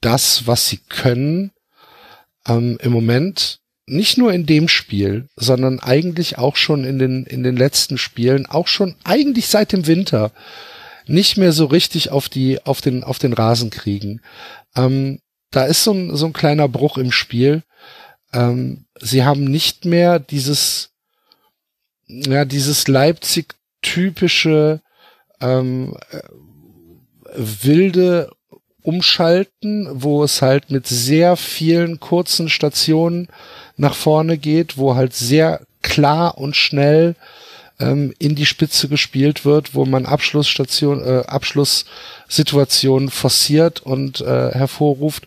das, 0.00 0.46
was 0.46 0.68
sie 0.68 0.78
können, 0.78 1.52
ähm, 2.46 2.78
im 2.80 2.92
Moment 2.92 3.60
nicht 3.86 4.16
nur 4.16 4.32
in 4.32 4.46
dem 4.46 4.68
Spiel, 4.68 5.28
sondern 5.36 5.78
eigentlich 5.80 6.38
auch 6.38 6.56
schon 6.56 6.84
in 6.84 6.98
den, 6.98 7.24
in 7.26 7.42
den 7.42 7.56
letzten 7.56 7.98
Spielen, 7.98 8.46
auch 8.46 8.66
schon 8.66 8.96
eigentlich 9.04 9.48
seit 9.48 9.72
dem 9.72 9.86
Winter, 9.86 10.32
nicht 11.06 11.36
mehr 11.36 11.52
so 11.52 11.66
richtig 11.66 12.10
auf 12.10 12.28
die, 12.28 12.64
auf 12.64 12.80
den, 12.80 13.04
auf 13.04 13.18
den 13.18 13.34
Rasen 13.34 13.70
kriegen. 13.70 14.22
Ähm, 14.74 15.20
da 15.50 15.64
ist 15.64 15.84
so 15.84 15.92
ein, 15.92 16.16
so 16.16 16.26
ein 16.26 16.32
kleiner 16.32 16.66
Bruch 16.66 16.96
im 16.96 17.12
Spiel. 17.12 17.62
Ähm, 18.32 18.86
sie 19.00 19.22
haben 19.24 19.44
nicht 19.44 19.84
mehr 19.84 20.18
dieses, 20.18 20.90
ja, 22.06 22.44
dieses 22.46 22.88
Leipzig 22.88 23.54
typische, 23.82 24.80
ähm, 25.40 25.94
wilde 27.36 28.30
Umschalten, 28.82 29.88
wo 29.92 30.22
es 30.24 30.42
halt 30.42 30.70
mit 30.70 30.86
sehr 30.86 31.36
vielen 31.36 32.00
kurzen 32.00 32.48
Stationen 32.48 33.28
nach 33.76 33.94
vorne 33.94 34.36
geht, 34.36 34.76
wo 34.76 34.94
halt 34.94 35.14
sehr 35.14 35.66
klar 35.82 36.38
und 36.38 36.54
schnell 36.54 37.14
ähm, 37.80 38.14
in 38.18 38.34
die 38.34 38.46
Spitze 38.46 38.88
gespielt 38.88 39.44
wird, 39.44 39.74
wo 39.74 39.84
man 39.84 40.06
Abschlussstation, 40.06 41.02
äh, 41.02 41.24
Abschlusssituationen 41.26 43.10
forciert 43.10 43.80
und 43.80 44.20
äh, 44.20 44.52
hervorruft. 44.52 45.26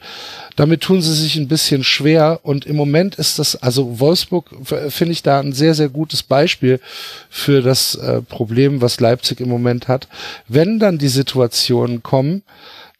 Damit 0.55 0.81
tun 0.81 1.01
sie 1.01 1.13
sich 1.13 1.35
ein 1.35 1.47
bisschen 1.47 1.83
schwer 1.83 2.39
und 2.43 2.65
im 2.65 2.75
Moment 2.75 3.15
ist 3.15 3.37
das, 3.37 3.55
also 3.55 3.99
Wolfsburg 3.99 4.49
finde 4.89 5.11
ich 5.11 5.23
da 5.23 5.39
ein 5.39 5.53
sehr, 5.53 5.75
sehr 5.75 5.89
gutes 5.89 6.23
Beispiel 6.23 6.79
für 7.29 7.61
das 7.61 7.95
äh, 7.95 8.21
Problem, 8.21 8.81
was 8.81 8.99
Leipzig 8.99 9.39
im 9.39 9.49
Moment 9.49 9.87
hat. 9.87 10.07
Wenn 10.47 10.79
dann 10.79 10.97
die 10.97 11.09
Situationen 11.09 12.01
kommen, 12.01 12.43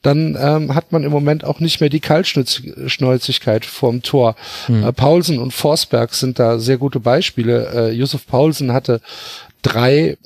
dann 0.02 0.38
ähm, 0.40 0.76
hat 0.76 0.92
man 0.92 1.04
im 1.04 1.12
Moment 1.12 1.44
auch 1.44 1.60
nicht 1.60 1.82
mehr 1.82 1.90
die 1.90 2.00
Kaltschnäuzigkeit 2.00 3.66
vorm 3.66 4.04
Tor. 4.04 4.36
Hm. 4.68 4.84
Äh, 4.84 4.94
Paulsen 4.94 5.40
und 5.40 5.52
Forsberg 5.52 6.14
sind 6.14 6.40
da 6.40 6.60
sehr 6.60 6.78
gute 6.78 7.00
Beispiele. 7.00 7.72
Äh, 7.74 7.92
Josef 7.92 8.28
Paulsen 8.28 8.74
hatte 8.74 9.02
drei, 9.62 10.18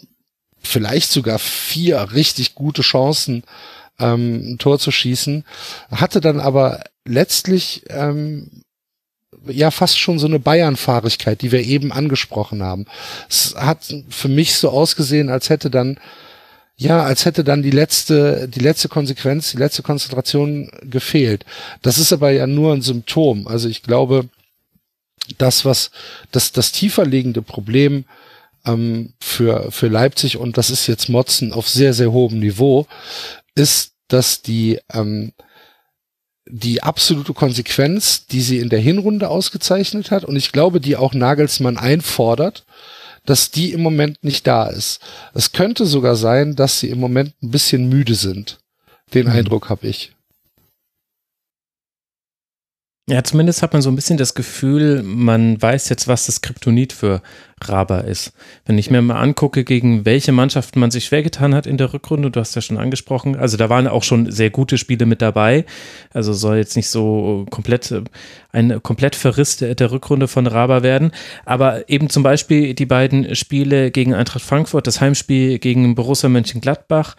vielleicht 0.61 1.11
sogar 1.11 1.39
vier 1.39 2.11
richtig 2.13 2.53
gute 2.53 2.81
Chancen, 2.81 3.43
ähm, 3.99 4.53
ein 4.53 4.57
Tor 4.57 4.77
zu 4.77 4.91
schießen, 4.91 5.45
hatte 5.91 6.21
dann 6.21 6.39
aber 6.39 6.83
letztlich 7.05 7.83
ähm, 7.89 8.63
ja 9.47 9.71
fast 9.71 9.97
schon 9.97 10.19
so 10.19 10.27
eine 10.27 10.39
Bayern-Fahrigkeit, 10.39 11.41
die 11.41 11.51
wir 11.51 11.61
eben 11.61 11.91
angesprochen 11.91 12.61
haben. 12.61 12.85
Es 13.29 13.55
hat 13.55 13.93
für 14.09 14.27
mich 14.27 14.55
so 14.55 14.69
ausgesehen, 14.69 15.29
als 15.29 15.49
hätte 15.49 15.69
dann 15.69 15.97
ja, 16.81 17.03
als 17.03 17.25
hätte 17.25 17.43
dann 17.43 17.61
die 17.61 17.69
letzte, 17.69 18.47
die 18.47 18.59
letzte 18.59 18.89
Konsequenz, 18.89 19.51
die 19.51 19.57
letzte 19.57 19.83
Konzentration 19.83 20.71
gefehlt. 20.81 21.45
Das 21.83 21.99
ist 21.99 22.11
aber 22.11 22.31
ja 22.31 22.47
nur 22.47 22.73
ein 22.73 22.81
Symptom. 22.81 23.47
Also 23.47 23.69
ich 23.69 23.83
glaube, 23.83 24.29
das, 25.37 25.63
was, 25.63 25.91
das, 26.31 26.53
das 26.53 26.71
tiefer 26.71 27.05
liegende 27.05 27.43
Problem 27.43 28.05
ähm, 28.65 29.13
für, 29.19 29.71
für 29.71 29.89
Leipzig, 29.89 30.37
und 30.37 30.57
das 30.57 30.71
ist 30.71 30.87
jetzt 30.87 31.07
Motzen 31.07 31.53
auf 31.53 31.69
sehr, 31.69 31.93
sehr 31.93 32.11
hohem 32.11 32.39
Niveau, 32.39 32.87
ist, 33.53 33.91
dass 34.07 34.41
die, 34.41 34.79
ähm, 34.91 35.33
die 36.47 36.81
absolute 36.81 37.33
Konsequenz, 37.33 38.25
die 38.25 38.41
sie 38.41 38.57
in 38.57 38.69
der 38.69 38.79
Hinrunde 38.79 39.29
ausgezeichnet 39.29 40.09
hat, 40.09 40.25
und 40.25 40.35
ich 40.35 40.51
glaube, 40.51 40.81
die 40.81 40.95
auch 40.95 41.13
Nagelsmann 41.13 41.77
einfordert, 41.77 42.65
dass 43.25 43.51
die 43.51 43.71
im 43.71 43.81
Moment 43.81 44.23
nicht 44.23 44.47
da 44.47 44.67
ist. 44.67 44.99
Es 45.33 45.51
könnte 45.51 45.85
sogar 45.85 46.15
sein, 46.15 46.55
dass 46.55 46.79
sie 46.79 46.89
im 46.89 46.99
Moment 46.99 47.33
ein 47.41 47.51
bisschen 47.51 47.87
müde 47.89 48.15
sind. 48.15 48.59
Den 49.13 49.27
mhm. 49.27 49.33
Eindruck 49.33 49.69
habe 49.69 49.87
ich. 49.87 50.13
Ja, 53.09 53.23
zumindest 53.23 53.63
hat 53.63 53.73
man 53.73 53.81
so 53.81 53.89
ein 53.89 53.95
bisschen 53.95 54.17
das 54.17 54.35
Gefühl, 54.35 55.01
man 55.01 55.59
weiß 55.59 55.89
jetzt, 55.89 56.07
was 56.07 56.27
das 56.27 56.41
Kryptonit 56.41 56.93
für 56.93 57.23
Raba 57.59 58.01
ist. 58.01 58.31
Wenn 58.65 58.77
ich 58.77 58.91
mir 58.91 59.01
mal 59.01 59.19
angucke, 59.19 59.63
gegen 59.63 60.05
welche 60.05 60.31
Mannschaften 60.31 60.79
man 60.79 60.91
sich 60.91 61.05
schwer 61.05 61.23
getan 61.23 61.55
hat 61.55 61.65
in 61.65 61.77
der 61.77 61.93
Rückrunde, 61.93 62.29
du 62.29 62.39
hast 62.39 62.55
ja 62.55 62.61
schon 62.61 62.77
angesprochen, 62.77 63.35
also 63.35 63.57
da 63.57 63.69
waren 63.69 63.87
auch 63.87 64.03
schon 64.03 64.31
sehr 64.31 64.51
gute 64.51 64.77
Spiele 64.77 65.07
mit 65.07 65.21
dabei. 65.21 65.65
Also 66.13 66.31
soll 66.31 66.57
jetzt 66.57 66.75
nicht 66.75 66.89
so 66.89 67.47
komplett 67.49 67.93
ein 68.51 68.83
komplett 68.83 69.15
Verriss 69.15 69.57
der, 69.57 69.91
Rückrunde 69.91 70.27
von 70.27 70.45
Raba 70.45 70.83
werden. 70.83 71.11
Aber 71.43 71.89
eben 71.89 72.07
zum 72.09 72.21
Beispiel 72.21 72.75
die 72.75 72.85
beiden 72.85 73.35
Spiele 73.35 73.89
gegen 73.89 74.13
Eintracht 74.13 74.43
Frankfurt, 74.43 74.85
das 74.85 75.01
Heimspiel 75.01 75.57
gegen 75.57 75.95
Borussia 75.95 76.29
Mönchengladbach. 76.29 77.15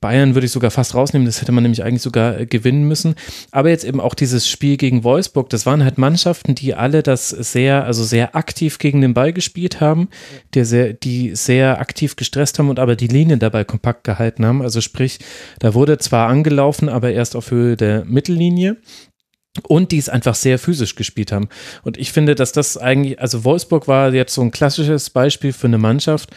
Bayern 0.00 0.34
würde 0.34 0.46
ich 0.46 0.52
sogar 0.52 0.70
fast 0.70 0.94
rausnehmen, 0.94 1.26
das 1.26 1.40
hätte 1.40 1.52
man 1.52 1.62
nämlich 1.62 1.82
eigentlich 1.82 2.02
sogar 2.02 2.38
äh, 2.38 2.46
gewinnen 2.46 2.84
müssen. 2.84 3.14
Aber 3.50 3.70
jetzt 3.70 3.84
eben 3.84 4.00
auch 4.00 4.14
dieses 4.14 4.48
Spiel 4.48 4.76
gegen 4.76 5.04
Wolfsburg, 5.04 5.48
das 5.50 5.66
waren 5.66 5.84
halt 5.84 5.98
Mannschaften, 5.98 6.54
die 6.54 6.74
alle 6.74 7.02
das 7.02 7.28
sehr, 7.30 7.84
also 7.84 8.04
sehr 8.04 8.36
aktiv 8.36 8.78
gegen 8.78 9.00
den 9.00 9.14
Ball 9.14 9.32
gespielt 9.32 9.80
haben, 9.80 10.08
die 10.54 10.64
sehr, 10.64 10.92
die 10.92 11.34
sehr 11.34 11.80
aktiv 11.80 12.16
gestresst 12.16 12.58
haben 12.58 12.68
und 12.68 12.78
aber 12.78 12.96
die 12.96 13.08
Linien 13.08 13.38
dabei 13.38 13.64
kompakt 13.64 14.04
gehalten 14.04 14.44
haben. 14.46 14.62
Also 14.62 14.80
sprich, 14.80 15.18
da 15.58 15.74
wurde 15.74 15.98
zwar 15.98 16.28
angelaufen, 16.28 16.88
aber 16.88 17.12
erst 17.12 17.36
auf 17.36 17.50
Höhe 17.50 17.76
der 17.76 18.04
Mittellinie 18.04 18.76
und 19.66 19.92
die 19.92 19.98
es 19.98 20.08
einfach 20.08 20.34
sehr 20.34 20.58
physisch 20.58 20.94
gespielt 20.94 21.32
haben. 21.32 21.48
Und 21.82 21.96
ich 21.98 22.12
finde, 22.12 22.34
dass 22.34 22.52
das 22.52 22.76
eigentlich, 22.76 23.20
also 23.20 23.44
Wolfsburg 23.44 23.88
war 23.88 24.12
jetzt 24.12 24.34
so 24.34 24.42
ein 24.42 24.50
klassisches 24.52 25.10
Beispiel 25.10 25.52
für 25.52 25.66
eine 25.66 25.78
Mannschaft, 25.78 26.30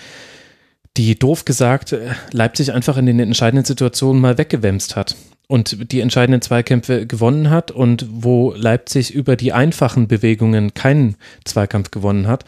die 0.98 1.18
doof 1.18 1.46
gesagt 1.46 1.94
äh, 1.94 2.12
Leipzig 2.32 2.74
einfach 2.74 2.98
in 2.98 3.06
den 3.06 3.20
entscheidenden 3.20 3.66
Situationen 3.66 4.22
mal 4.22 4.38
weggewämst 4.38 4.96
hat 4.96 5.16
und 5.48 5.92
die 5.92 6.00
entscheidenden 6.00 6.42
Zweikämpfe 6.42 7.06
gewonnen 7.06 7.50
hat 7.50 7.72
und 7.72 8.08
wo 8.10 8.54
Leipzig 8.54 9.14
über 9.14 9.36
die 9.36 9.54
einfachen 9.54 10.08
Bewegungen 10.08 10.74
keinen 10.74 11.16
Zweikampf 11.46 11.92
gewonnen 11.92 12.28
hat. 12.28 12.46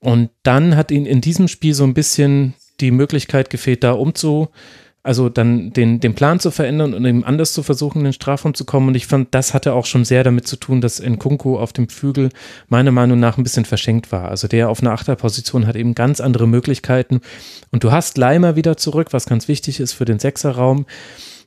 Und 0.00 0.30
dann 0.42 0.76
hat 0.76 0.90
ihn 0.90 1.06
in 1.06 1.20
diesem 1.20 1.48
Spiel 1.48 1.74
so 1.74 1.84
ein 1.84 1.94
bisschen 1.94 2.54
die 2.80 2.90
Möglichkeit 2.90 3.50
gefehlt, 3.50 3.84
da 3.84 3.92
umzu, 3.92 4.48
also 5.04 5.28
dann 5.28 5.70
den, 5.70 6.00
den 6.00 6.14
Plan 6.14 6.40
zu 6.40 6.50
verändern 6.50 6.94
und 6.94 7.04
eben 7.04 7.24
anders 7.24 7.52
zu 7.52 7.62
versuchen, 7.62 7.98
in 7.98 8.04
den 8.04 8.12
Strafraum 8.14 8.54
zu 8.54 8.64
kommen. 8.64 8.88
Und 8.88 8.94
ich 8.94 9.06
fand, 9.06 9.34
das 9.34 9.52
hatte 9.52 9.74
auch 9.74 9.84
schon 9.84 10.06
sehr 10.06 10.24
damit 10.24 10.48
zu 10.48 10.56
tun, 10.56 10.80
dass 10.80 10.98
Nkunku 10.98 11.58
auf 11.58 11.74
dem 11.74 11.90
Flügel 11.90 12.30
meiner 12.68 12.90
Meinung 12.90 13.20
nach 13.20 13.36
ein 13.36 13.44
bisschen 13.44 13.66
verschenkt 13.66 14.12
war. 14.12 14.30
Also 14.30 14.48
der 14.48 14.70
auf 14.70 14.80
einer 14.80 14.92
Achterposition 14.92 15.66
hat 15.66 15.76
eben 15.76 15.94
ganz 15.94 16.20
andere 16.22 16.48
Möglichkeiten. 16.48 17.20
Und 17.70 17.84
du 17.84 17.92
hast 17.92 18.16
Leimer 18.16 18.56
wieder 18.56 18.78
zurück, 18.78 19.08
was 19.12 19.26
ganz 19.26 19.46
wichtig 19.46 19.78
ist 19.78 19.92
für 19.92 20.06
den 20.06 20.18
Sechserraum. 20.18 20.86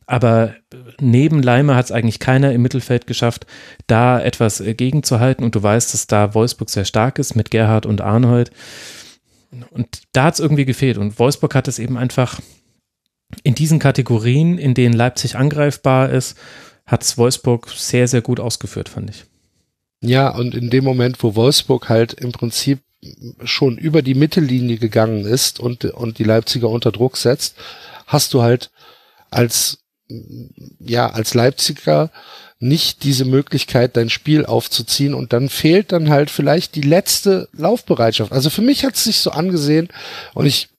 Aber 0.05 0.53
neben 1.01 1.41
Leimer 1.41 1.75
hat 1.75 1.85
es 1.85 1.91
eigentlich 1.91 2.19
keiner 2.19 2.53
im 2.53 2.61
Mittelfeld 2.61 3.07
geschafft, 3.07 3.47
da 3.87 4.21
etwas 4.21 4.63
gegenzuhalten. 4.63 5.43
Und 5.43 5.55
du 5.55 5.63
weißt, 5.63 5.95
dass 5.95 6.05
da 6.05 6.35
Wolfsburg 6.35 6.69
sehr 6.69 6.85
stark 6.85 7.17
ist 7.17 7.35
mit 7.35 7.49
Gerhard 7.49 7.87
und 7.87 8.01
Arnold. 8.01 8.51
Und 9.71 10.03
da 10.13 10.25
hat 10.25 10.35
es 10.35 10.39
irgendwie 10.39 10.65
gefehlt. 10.65 10.99
Und 10.99 11.17
Wolfsburg 11.17 11.55
hat 11.55 11.67
es 11.67 11.79
eben 11.79 11.97
einfach 11.97 12.39
in 13.43 13.55
diesen 13.55 13.79
Kategorien, 13.79 14.57
in 14.57 14.73
denen 14.73 14.93
Leipzig 14.93 15.35
angreifbar 15.35 16.09
ist, 16.09 16.37
hat 16.85 17.03
es 17.03 17.17
Wolfsburg 17.17 17.69
sehr, 17.69 18.07
sehr 18.07 18.21
gut 18.21 18.39
ausgeführt, 18.39 18.89
fand 18.89 19.09
ich. 19.09 19.25
Ja, 20.01 20.29
und 20.29 20.55
in 20.55 20.69
dem 20.69 20.83
Moment, 20.83 21.21
wo 21.23 21.35
Wolfsburg 21.35 21.89
halt 21.89 22.13
im 22.13 22.31
Prinzip 22.31 22.79
schon 23.43 23.77
über 23.77 24.01
die 24.01 24.15
Mittellinie 24.15 24.77
gegangen 24.77 25.25
ist 25.25 25.59
und, 25.59 25.85
und 25.85 26.17
die 26.19 26.23
Leipziger 26.23 26.69
unter 26.69 26.91
Druck 26.91 27.17
setzt, 27.17 27.55
hast 28.05 28.33
du 28.33 28.41
halt 28.41 28.71
als, 29.29 29.79
ja, 30.79 31.09
als 31.09 31.33
Leipziger 31.33 32.11
nicht 32.59 33.03
diese 33.03 33.25
Möglichkeit, 33.25 33.97
dein 33.97 34.09
Spiel 34.09 34.45
aufzuziehen 34.45 35.13
und 35.13 35.31
dann 35.31 35.49
fehlt 35.49 35.91
dann 35.91 36.09
halt 36.09 36.31
vielleicht 36.31 36.75
die 36.75 36.81
letzte 36.81 37.49
Laufbereitschaft. 37.53 38.31
Also 38.31 38.49
für 38.49 38.63
mich 38.63 38.83
hat 38.83 38.95
es 38.95 39.03
sich 39.03 39.17
so 39.17 39.31
angesehen 39.31 39.89
und 40.33 40.47
ich 40.47 40.69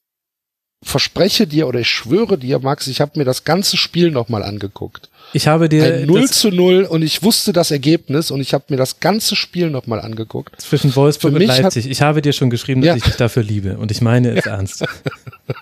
verspreche 0.81 1.45
dir 1.45 1.67
oder 1.67 1.81
ich 1.81 1.89
schwöre 1.89 2.37
dir, 2.37 2.59
Max, 2.59 2.87
ich 2.87 3.01
habe 3.01 3.19
mir 3.19 3.25
das 3.25 3.43
ganze 3.43 3.77
Spiel 3.77 4.11
nochmal 4.11 4.43
angeguckt. 4.43 5.09
Ich 5.33 5.47
habe 5.47 5.69
dir 5.69 5.83
Ein 5.83 6.05
0 6.07 6.29
zu 6.29 6.49
0 6.49 6.85
und 6.85 7.03
ich 7.03 7.21
wusste 7.21 7.53
das 7.53 7.69
Ergebnis 7.69 8.31
und 8.31 8.41
ich 8.41 8.53
habe 8.53 8.65
mir 8.69 8.77
das 8.77 8.99
ganze 8.99 9.35
Spiel 9.35 9.69
nochmal 9.69 9.99
angeguckt. 9.99 10.59
Zwischen 10.59 10.95
Wolfsburg 10.95 11.35
und 11.35 11.41
Leipzig. 11.43 11.87
ich 11.87 12.01
habe 12.01 12.21
dir 12.21 12.33
schon 12.33 12.49
geschrieben, 12.49 12.81
dass 12.81 12.87
ja. 12.87 12.95
ich 12.95 13.03
dich 13.03 13.15
dafür 13.15 13.43
liebe 13.43 13.77
und 13.77 13.91
ich 13.91 14.01
meine 14.01 14.31
es 14.31 14.45
ja. 14.45 14.53
ernst. 14.53 14.85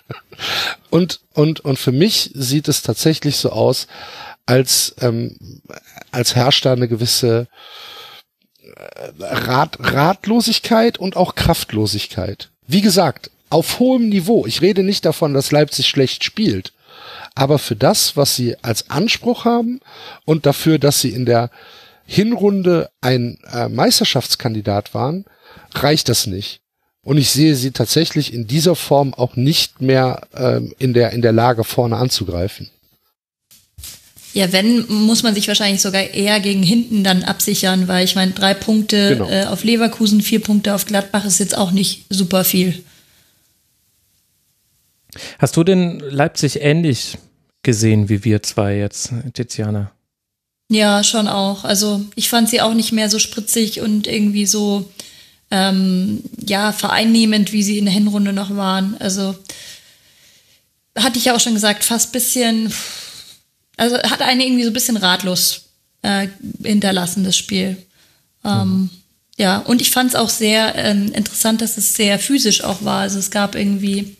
und, 0.90 1.20
und, 1.34 1.60
und 1.60 1.78
für 1.78 1.92
mich 1.92 2.30
sieht 2.34 2.68
es 2.68 2.82
tatsächlich 2.82 3.36
so 3.36 3.50
aus, 3.50 3.88
als, 4.46 4.94
ähm, 5.00 5.36
als 6.12 6.34
herrscht 6.34 6.64
da 6.64 6.72
eine 6.72 6.88
gewisse 6.88 7.48
äh, 8.62 9.10
Rat, 9.20 9.76
Ratlosigkeit 9.80 10.96
und 10.96 11.16
auch 11.16 11.34
Kraftlosigkeit. 11.34 12.50
Wie 12.66 12.80
gesagt, 12.80 13.30
auf 13.50 13.78
hohem 13.78 14.08
Niveau. 14.08 14.46
Ich 14.46 14.62
rede 14.62 14.82
nicht 14.82 15.04
davon, 15.04 15.34
dass 15.34 15.52
Leipzig 15.52 15.88
schlecht 15.88 16.24
spielt. 16.24 16.72
Aber 17.34 17.58
für 17.58 17.76
das, 17.76 18.16
was 18.16 18.34
sie 18.34 18.56
als 18.62 18.90
Anspruch 18.90 19.44
haben 19.44 19.80
und 20.24 20.46
dafür, 20.46 20.78
dass 20.78 21.00
sie 21.00 21.10
in 21.10 21.24
der 21.24 21.50
Hinrunde 22.04 22.90
ein 23.00 23.38
äh, 23.52 23.68
Meisterschaftskandidat 23.68 24.94
waren, 24.94 25.24
reicht 25.74 26.08
das 26.08 26.26
nicht. 26.26 26.60
Und 27.02 27.16
ich 27.16 27.30
sehe 27.30 27.54
sie 27.54 27.70
tatsächlich 27.70 28.34
in 28.34 28.46
dieser 28.46 28.74
Form 28.74 29.14
auch 29.14 29.36
nicht 29.36 29.80
mehr 29.80 30.26
ähm, 30.34 30.74
in, 30.78 30.94
der, 30.94 31.12
in 31.12 31.22
der 31.22 31.32
Lage, 31.32 31.64
vorne 31.64 31.96
anzugreifen. 31.96 32.70
Ja, 34.34 34.52
wenn, 34.52 34.86
muss 34.88 35.22
man 35.22 35.34
sich 35.34 35.48
wahrscheinlich 35.48 35.80
sogar 35.80 36.02
eher 36.02 36.38
gegen 36.40 36.62
hinten 36.62 37.02
dann 37.02 37.24
absichern, 37.24 37.88
weil 37.88 38.04
ich 38.04 38.14
meine, 38.14 38.32
drei 38.32 38.52
Punkte 38.52 39.16
genau. 39.16 39.28
äh, 39.30 39.44
auf 39.46 39.64
Leverkusen, 39.64 40.20
vier 40.20 40.40
Punkte 40.40 40.74
auf 40.74 40.84
Gladbach 40.84 41.24
ist 41.24 41.40
jetzt 41.40 41.56
auch 41.56 41.70
nicht 41.70 42.04
super 42.10 42.44
viel. 42.44 42.84
Hast 45.38 45.56
du 45.56 45.64
denn 45.64 46.00
Leipzig 46.00 46.60
ähnlich 46.60 47.18
gesehen 47.62 48.08
wie 48.08 48.24
wir 48.24 48.42
zwei 48.42 48.76
jetzt, 48.76 49.12
Tiziana? 49.32 49.90
Ja, 50.70 51.02
schon 51.02 51.28
auch. 51.28 51.64
Also 51.64 52.04
ich 52.14 52.28
fand 52.28 52.48
sie 52.48 52.60
auch 52.60 52.74
nicht 52.74 52.92
mehr 52.92 53.08
so 53.08 53.18
spritzig 53.18 53.80
und 53.80 54.06
irgendwie 54.06 54.46
so 54.46 54.90
ähm, 55.50 56.22
ja 56.38 56.72
vereinnehmend, 56.72 57.52
wie 57.52 57.62
sie 57.62 57.78
in 57.78 57.86
der 57.86 57.94
Hinrunde 57.94 58.32
noch 58.32 58.54
waren. 58.54 58.96
Also 59.00 59.34
hatte 60.96 61.18
ich 61.18 61.26
ja 61.26 61.34
auch 61.34 61.40
schon 61.40 61.54
gesagt, 61.54 61.84
fast 61.84 62.12
bisschen, 62.12 62.72
also 63.76 63.96
hat 63.96 64.20
einen 64.20 64.40
irgendwie 64.40 64.64
so 64.64 64.70
ein 64.70 64.74
bisschen 64.74 64.96
ratlos 64.96 65.62
äh, 66.02 66.28
hinterlassen, 66.62 67.24
das 67.24 67.36
Spiel. 67.36 67.76
Ähm, 68.44 68.68
mhm. 68.68 68.90
Ja, 69.38 69.58
und 69.58 69.80
ich 69.80 69.90
fand 69.90 70.10
es 70.10 70.16
auch 70.16 70.30
sehr 70.30 70.74
ähm, 70.74 71.12
interessant, 71.12 71.60
dass 71.60 71.78
es 71.78 71.94
sehr 71.94 72.18
physisch 72.18 72.62
auch 72.64 72.84
war. 72.84 73.02
Also 73.02 73.18
es 73.18 73.30
gab 73.30 73.54
irgendwie 73.54 74.16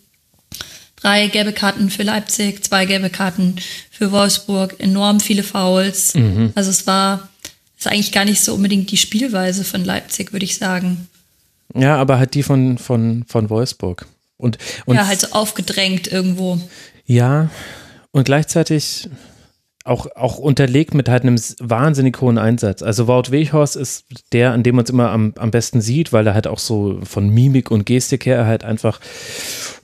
drei 1.01 1.29
gelbe 1.29 1.53
Karten 1.53 1.91
für 1.91 2.03
Leipzig, 2.03 2.65
zwei 2.65 2.87
gelbe 2.87 3.11
Karten 3.11 3.57
für 3.91 4.13
Wolfsburg, 4.13 4.77
enorm 4.79 5.21
viele 5.21 5.43
Fouls. 5.43 6.15
Mhm. 6.15 6.53
Also 6.55 6.71
es 6.71 6.87
war, 6.87 7.29
ist 7.77 7.87
eigentlich 7.87 8.13
gar 8.13 8.25
nicht 8.25 8.43
so 8.43 8.55
unbedingt 8.55 8.91
die 8.91 8.97
Spielweise 8.97 9.65
von 9.65 9.85
Leipzig, 9.85 10.33
würde 10.33 10.45
ich 10.45 10.57
sagen. 10.57 11.09
Ja, 11.75 11.97
aber 11.97 12.19
halt 12.19 12.35
die 12.35 12.43
von, 12.43 12.79
von, 12.79 13.25
von 13.29 13.51
Wolfsburg. 13.51 14.07
Und, 14.37 14.59
und 14.87 14.97
ja, 14.97 15.07
halt 15.07 15.21
so 15.21 15.29
aufgedrängt 15.33 16.07
irgendwo. 16.11 16.61
Ja, 17.07 17.51
und 18.13 18.25
gleichzeitig, 18.25 19.09
auch, 19.85 20.07
auch 20.17 20.39
unterlegt 20.39 20.95
mit 20.95 21.09
halt 21.09 21.23
einem 21.23 21.41
wahnsinnig 21.59 22.21
hohen 22.21 22.39
Einsatz. 22.39 22.83
Also 22.83 23.09
Wout 23.09 23.31
Weghorst 23.31 23.75
ist 23.75 24.05
der, 24.33 24.53
an 24.53 24.63
dem 24.63 24.77
man 24.77 24.85
es 24.85 24.91
immer 24.91 25.11
am, 25.11 25.33
am 25.37 25.51
besten 25.51 25.81
sieht, 25.81 26.13
weil 26.13 26.27
er 26.27 26.35
halt 26.35 26.47
auch 26.47 26.59
so 26.59 27.01
von 27.05 27.29
Mimik 27.31 27.71
und 27.71 27.87
Gestik 27.87 28.27
her 28.27 28.47
halt 28.47 28.65
einfach, 28.65 29.01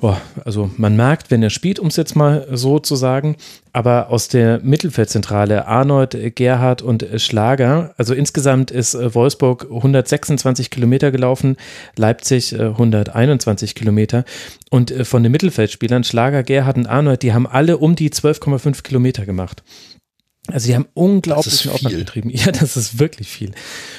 boah, 0.04 0.20
also 0.44 0.70
man 0.76 0.96
merkt, 0.96 1.30
wenn 1.30 1.42
er 1.42 1.48
spielt, 1.48 1.78
um 1.78 1.86
es 1.86 1.96
jetzt 1.96 2.14
mal 2.14 2.46
so 2.52 2.78
zu 2.78 2.94
sagen, 2.94 3.36
aber 3.72 4.10
aus 4.10 4.28
der 4.28 4.60
Mittelfeldzentrale 4.62 5.66
Arnold, 5.66 6.14
Gerhard 6.34 6.82
und 6.82 7.06
Schlager, 7.16 7.94
also 7.96 8.12
insgesamt 8.12 8.70
ist 8.70 8.94
äh, 8.94 9.14
Wolfsburg 9.14 9.64
126 9.64 10.68
Kilometer 10.68 11.10
gelaufen, 11.10 11.56
Leipzig 11.96 12.54
121 12.54 13.70
äh, 13.70 13.72
Kilometer 13.72 14.26
und 14.68 14.90
äh, 14.90 15.06
von 15.06 15.22
den 15.22 15.32
Mittelfeldspielern 15.32 16.04
Schlager, 16.04 16.42
Gerhard 16.42 16.76
und 16.76 16.86
Arnold, 16.86 17.22
die 17.22 17.32
haben 17.32 17.46
alle 17.46 17.78
um 17.78 17.96
die 17.96 18.10
12,5 18.10 18.82
Kilometer 18.82 19.24
gemacht. 19.24 19.62
Also 20.52 20.66
die 20.68 20.74
haben 20.74 20.86
unglaublichen 20.92 21.70
Aufwand 21.70 21.96
betrieben. 21.96 22.30
Ja, 22.34 22.52
das 22.52 22.76
ist 22.76 22.98
wirklich 22.98 23.28
viel. 23.28 23.52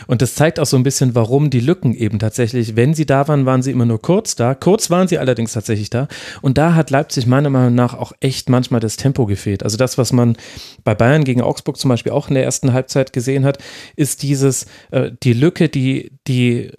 Und 0.06 0.22
das 0.22 0.36
zeigt 0.36 0.60
auch 0.60 0.66
so 0.66 0.78
ein 0.78 0.84
bisschen, 0.84 1.16
warum 1.16 1.50
die 1.50 1.60
Lücken 1.60 1.96
eben 1.96 2.20
tatsächlich, 2.20 2.76
wenn 2.76 2.94
sie 2.94 3.08
da 3.08 3.28
waren, 3.28 3.48
waren 3.48 3.64
sie 3.64 3.72
immer 3.72 3.86
nur 3.86 4.00
kurz 4.00 4.36
da. 4.36 4.54
Kurz 4.54 4.92
waren 4.92 5.08
sie 5.08 5.18
allerdings 5.18 5.54
tatsächlich 5.54 5.90
da. 5.90 6.08
Und 6.42 6.60
da 6.60 6.76
hat 6.76 6.92
Leipzig 6.92 7.26
meiner 7.26 7.50
Meinung 7.50 7.74
nach 7.74 7.96
auch 7.96 8.14
echt 8.20 8.50
manchmal 8.50 8.80
das 8.80 8.98
Tempo 8.98 9.26
gefehlt. 9.26 9.64
Also 9.64 9.78
das, 9.78 9.98
was 9.98 10.14
man 10.14 10.38
bei 10.84 10.94
Bayern 10.94 11.24
gegen 11.24 11.42
Augsburg 11.42 11.78
zum 11.78 11.90
Beispiel 11.90 12.12
auch 12.12 12.28
in 12.28 12.36
der 12.36 12.44
ersten 12.44 12.74
Halbzeit 12.74 13.12
gesehen 13.12 13.44
hat, 13.44 13.58
ist 13.96 14.22
dieses, 14.22 14.68
äh, 14.92 15.12
die 15.24 15.34
Lücke, 15.34 15.68
die, 15.68 16.12
die, 16.28 16.72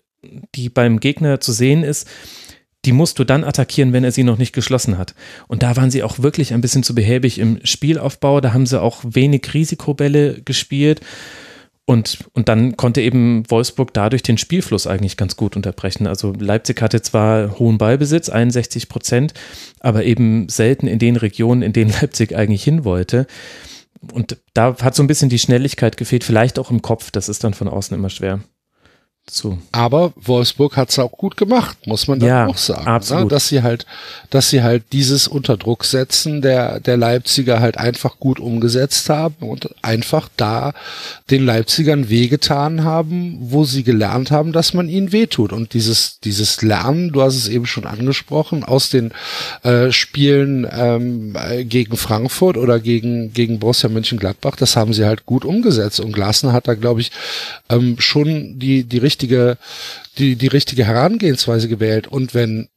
die 0.55 0.69
beim 0.69 1.01
Gegner 1.01 1.41
zu 1.41 1.53
sehen 1.53 1.83
ist, 1.83 2.07
die 2.87 2.93
musst 2.93 3.19
du 3.19 3.25
dann 3.25 3.45
attackieren, 3.45 3.93
wenn 3.93 4.05
er 4.05 4.13
sie 4.13 4.23
noch 4.23 4.39
nicht 4.39 4.53
geschlossen 4.53 4.97
hat. 4.97 5.15
Und 5.49 5.63
da 5.63 5.77
waren 5.77 5.91
sie 5.91 6.03
auch 6.03 6.21
wirklich 6.21 6.55
ein 6.55 6.61
bisschen 6.61 6.85
zu 6.85 6.95
behäbig 6.95 7.39
im 7.39 7.59
Spielaufbau. 7.65 8.41
Da 8.41 8.53
haben 8.53 8.67
sie 8.67 8.81
auch 8.81 9.03
wenig 9.05 9.53
Risikobälle 9.53 10.41
gespielt. 10.43 11.01
Und, 11.85 12.19
und 12.33 12.49
dann 12.49 12.77
konnte 12.77 13.01
eben 13.01 13.45
Wolfsburg 13.49 13.95
dadurch 13.95 14.23
den 14.23 14.39
Spielfluss 14.39 14.87
eigentlich 14.87 15.17
ganz 15.17 15.37
gut 15.37 15.55
unterbrechen. 15.55 16.07
Also 16.07 16.33
Leipzig 16.33 16.81
hatte 16.83 17.03
zwar 17.03 17.59
hohen 17.59 17.79
Ballbesitz, 17.79 18.29
61 18.29 18.89
Prozent, 18.89 19.35
aber 19.81 20.05
eben 20.05 20.49
selten 20.49 20.89
in 20.89 20.99
den 20.99 21.17
Regionen, 21.17 21.63
in 21.63 21.73
denen 21.73 21.93
Leipzig 22.01 22.35
eigentlich 22.35 22.65
hin 22.65 22.85
wollte. 22.85 23.27
Und 24.13 24.37
da 24.53 24.77
hat 24.81 24.95
so 24.95 25.03
ein 25.03 25.07
bisschen 25.07 25.29
die 25.29 25.39
Schnelligkeit 25.39 25.97
gefehlt, 25.97 26.25
vielleicht 26.25 26.59
auch 26.59 26.71
im 26.71 26.83
Kopf. 26.83 27.11
Das 27.11 27.29
ist 27.29 27.45
dann 27.45 27.55
von 27.55 27.69
außen 27.69 27.97
immer 27.97 28.11
schwer 28.11 28.41
zu. 29.27 29.59
Aber 29.73 30.13
Wolfsburg 30.17 30.77
hat 30.77 30.91
es 30.91 30.99
auch 30.99 31.13
gut 31.13 31.37
gemacht, 31.37 31.87
muss 31.87 32.09
man 32.09 32.21
dann 32.21 32.29
ja, 32.29 32.47
auch 32.47 32.57
sagen. 32.57 32.85
Ne? 32.85 32.91
Absolut. 32.91 33.25
Ne? 33.25 33.29
Dass 33.31 33.49
sie 33.49 33.63
halt, 33.63 33.87
dass 34.31 34.51
sie 34.51 34.63
halt 34.63 34.85
dieses 34.93 35.29
Unterdruck 35.29 35.85
setzen 35.85 36.43
der, 36.43 36.81
der 36.81 36.97
Leipziger 36.97 37.61
halt 37.61 37.77
einfach 37.77 38.19
gut 38.19 38.39
umgesetzt 38.39 39.11
haben 39.11 39.49
und 39.49 39.69
einfach 39.83 40.29
da 40.37 40.73
den 41.31 41.45
Leipzigern 41.45 42.09
wehgetan 42.09 42.85
haben, 42.85 43.37
wo 43.41 43.65
sie 43.65 43.83
gelernt 43.83 44.31
haben, 44.31 44.53
dass 44.53 44.75
man 44.75 44.89
ihnen 44.89 45.13
wehtut. 45.13 45.53
Und 45.53 45.75
dieses, 45.75 46.21
dieses 46.21 46.63
Lernen, 46.63 47.13
du 47.13 47.23
hast 47.23 47.37
es 47.37 47.49
eben 47.49 47.67
schon 47.67 47.85
angesprochen, 47.85 48.65
aus 48.65 48.91
den 48.91 49.13
äh, 49.65 49.91
Spielen 49.91 50.67
ähm, 50.71 51.37
gegen 51.65 51.97
Frankfurt 51.97 52.57
oder 52.57 52.79
gegen, 52.79 53.33
gegen 53.33 53.59
Borussia 53.59 53.89
Mönchengladbach, 53.89 54.57
das 54.57 54.77
haben 54.77 54.93
sie 54.93 55.05
halt 55.05 55.27
gut 55.27 55.45
umgesetzt. 55.45 56.01
Und 56.01 56.13
Glasner 56.13 56.53
hat 56.53 56.69
da, 56.69 56.75
glaube 56.75 57.01
ich, 57.01 57.11
ähm, 57.69 57.97
schon 57.99 58.59
die, 58.59 58.85
die 58.85 58.99
richtige 58.99 59.16
richtige, 59.17 59.57
die, 60.19 60.37
die 60.37 60.49
richtige 60.49 60.85
Herangehensweise 60.85 61.69
gewählt. 61.69 62.07
Und 62.07 62.35
wenn 62.35 62.69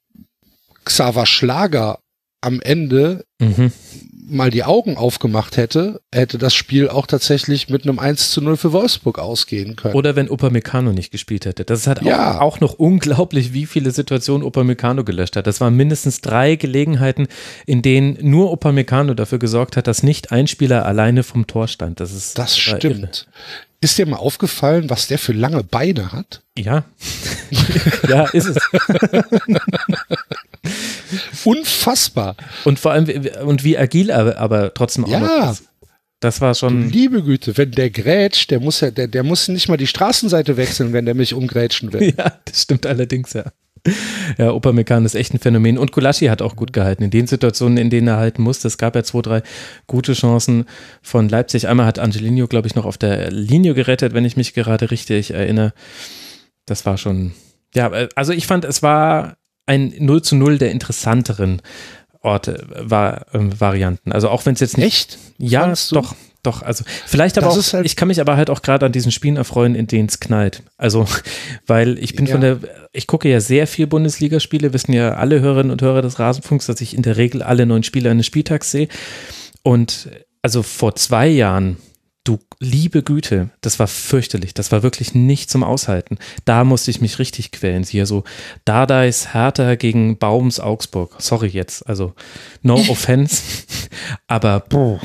Xaver 0.85 1.25
Schlager 1.25 1.99
am 2.41 2.61
Ende 2.61 3.25
mhm. 3.41 3.73
mal 4.29 4.49
die 4.49 4.63
Augen 4.63 4.95
aufgemacht 4.95 5.57
hätte, 5.57 5.99
hätte 6.13 6.37
das 6.37 6.53
Spiel 6.53 6.87
auch 6.87 7.05
tatsächlich 7.05 7.67
mit 7.67 7.83
einem 7.83 7.99
1 7.99 8.31
zu 8.31 8.41
0 8.41 8.55
für 8.55 8.71
Wolfsburg 8.71 9.19
ausgehen 9.19 9.75
können. 9.75 9.93
Oder 9.93 10.15
wenn 10.15 10.29
Upamecano 10.29 10.93
nicht 10.93 11.11
gespielt 11.11 11.45
hätte. 11.45 11.65
Das 11.65 11.81
ist 11.81 11.87
halt 11.87 12.01
ja. 12.01 12.37
auch, 12.37 12.41
auch, 12.41 12.59
noch 12.61 12.75
unglaublich, 12.75 13.51
wie 13.51 13.65
viele 13.65 13.91
Situationen 13.91 14.47
Upamecano 14.47 15.03
gelöscht 15.03 15.35
hat. 15.35 15.47
Das 15.47 15.59
waren 15.59 15.75
mindestens 15.75 16.21
drei 16.21 16.55
Gelegenheiten, 16.55 17.27
in 17.65 17.81
denen 17.81 18.17
nur 18.21 18.53
Upamecano 18.53 19.13
dafür 19.15 19.39
gesorgt 19.39 19.75
hat, 19.75 19.87
dass 19.87 20.01
nicht 20.01 20.31
ein 20.31 20.47
Spieler 20.47 20.85
alleine 20.85 21.23
vom 21.23 21.45
Tor 21.45 21.67
stand. 21.67 21.99
Das 21.99 22.13
ist 22.13 22.37
Das 22.37 22.57
stimmt. 22.57 22.83
Irre. 22.83 23.09
Ist 23.81 23.97
dir 23.97 24.05
mal 24.05 24.17
aufgefallen, 24.17 24.89
was 24.89 25.07
der 25.07 25.17
für 25.17 25.31
lange 25.31 25.63
Beine 25.63 26.11
hat? 26.11 26.41
Ja. 26.57 26.83
ja, 28.09 28.25
ist 28.25 28.47
es. 28.47 28.57
Unfassbar. 31.45 32.35
Und 32.65 32.77
vor 32.77 32.91
allem, 32.91 33.07
und 33.45 33.63
wie 33.63 33.77
agil 33.77 34.11
aber, 34.11 34.37
aber 34.37 34.73
trotzdem 34.73 35.05
auch 35.05 35.09
ja. 35.09 35.51
ist. 35.51 35.69
Das 36.19 36.41
war 36.41 36.53
schon. 36.53 36.89
Liebe 36.89 37.23
Güte, 37.23 37.55
wenn 37.57 37.71
der 37.71 37.89
grätscht, 37.89 38.51
der 38.51 38.59
muss 38.59 38.81
ja, 38.81 38.91
der, 38.91 39.07
der 39.07 39.23
muss 39.23 39.47
nicht 39.47 39.69
mal 39.69 39.77
die 39.77 39.87
Straßenseite 39.87 40.57
wechseln, 40.57 40.91
wenn 40.91 41.05
der 41.05 41.15
mich 41.15 41.33
umgrätschen 41.33 41.93
will. 41.93 42.13
Ja, 42.17 42.33
das 42.43 42.63
stimmt 42.63 42.85
allerdings, 42.85 43.31
ja. 43.33 43.45
Ja, 44.37 44.51
Upamecano 44.51 45.05
ist 45.05 45.15
echt 45.15 45.33
ein 45.33 45.39
Phänomen. 45.39 45.77
Und 45.77 45.91
Gulaschi 45.91 46.27
hat 46.27 46.41
auch 46.41 46.55
gut 46.55 46.73
gehalten. 46.73 47.03
In 47.03 47.09
den 47.09 47.27
Situationen, 47.27 47.77
in 47.77 47.89
denen 47.89 48.07
er 48.07 48.17
halten 48.17 48.41
musste, 48.41 48.67
es 48.67 48.77
gab 48.77 48.95
ja 48.95 49.03
zwei, 49.03 49.21
drei 49.21 49.43
gute 49.87 50.13
Chancen 50.13 50.65
von 51.01 51.29
Leipzig. 51.29 51.67
Einmal 51.67 51.85
hat 51.85 51.99
Angelino, 51.99 52.47
glaube 52.47 52.67
ich, 52.67 52.75
noch 52.75 52.85
auf 52.85 52.97
der 52.97 53.31
Linie 53.31 53.73
gerettet, 53.73 54.13
wenn 54.13 54.25
ich 54.25 54.37
mich 54.37 54.53
gerade 54.53 54.91
richtig 54.91 55.31
erinnere. 55.31 55.73
Das 56.65 56.85
war 56.85 56.97
schon, 56.97 57.33
ja, 57.73 57.91
also 58.15 58.33
ich 58.33 58.47
fand, 58.47 58.65
es 58.65 58.83
war 58.83 59.37
ein 59.65 59.93
0 59.97 60.21
zu 60.21 60.35
0 60.35 60.57
der 60.57 60.71
interessanteren 60.71 61.61
Orte, 62.21 62.67
war, 62.77 63.33
äh, 63.33 63.59
Varianten. 63.59 64.11
Also 64.11 64.29
auch 64.29 64.45
wenn 64.45 64.53
es 64.53 64.59
jetzt 64.59 64.77
nicht. 64.77 64.87
Echt? 64.87 65.17
Ja, 65.37 65.73
doch. 65.91 66.15
Doch, 66.41 66.61
also 66.61 66.85
vielleicht 67.05 67.37
aber 67.37 67.47
auch, 67.47 67.73
halt 67.73 67.85
ich 67.85 67.97
kann 67.97 68.07
mich 68.07 68.21
aber 68.21 68.37
halt 68.37 68.49
auch 68.49 68.61
gerade 68.61 68.85
an 68.85 68.93
diesen 68.93 69.11
Spielen 69.11 69.35
erfreuen, 69.35 69.75
in 69.75 69.87
denen 69.87 70.07
es 70.07 70.21
knallt. 70.21 70.63
Also, 70.77 71.05
weil 71.67 71.97
ich 71.99 72.15
bin 72.15 72.25
ja. 72.25 72.33
von 72.33 72.41
der, 72.41 72.59
ich 72.93 73.07
gucke 73.07 73.29
ja 73.29 73.41
sehr 73.41 73.67
viel 73.67 73.87
Bundesligaspiele, 73.87 74.71
wissen 74.71 74.93
ja 74.93 75.15
alle 75.15 75.41
Hörerinnen 75.41 75.71
und 75.71 75.81
Hörer 75.81 76.01
des 76.01 76.17
Rasenfunks, 76.17 76.65
dass 76.65 76.79
ich 76.79 76.95
in 76.95 77.01
der 77.01 77.17
Regel 77.17 77.43
alle 77.43 77.65
neun 77.65 77.83
Spiele 77.83 78.09
eines 78.09 78.25
Spieltags 78.25 78.71
sehe. 78.71 78.87
Und 79.63 80.09
also 80.41 80.63
vor 80.63 80.95
zwei 80.95 81.27
Jahren, 81.27 81.75
du 82.23 82.39
liebe 82.59 83.03
Güte, 83.03 83.49
das 83.59 83.77
war 83.79 83.87
fürchterlich, 83.87 84.53
das 84.53 84.71
war 84.71 84.81
wirklich 84.81 85.13
nicht 85.13 85.49
zum 85.49 85.63
Aushalten. 85.65 86.19
Da 86.45 86.63
musste 86.63 86.89
ich 86.89 87.01
mich 87.01 87.19
richtig 87.19 87.51
quälen. 87.51 87.83
Hier 87.83 88.05
so 88.05 88.23
Dardais 88.63 89.33
Hertha 89.33 89.75
gegen 89.75 90.17
Baums 90.17 90.61
Augsburg. 90.61 91.15
Sorry 91.17 91.49
jetzt, 91.49 91.85
also 91.89 92.13
no 92.61 92.75
offense, 92.87 93.43
aber 94.27 94.61
boah 94.61 95.01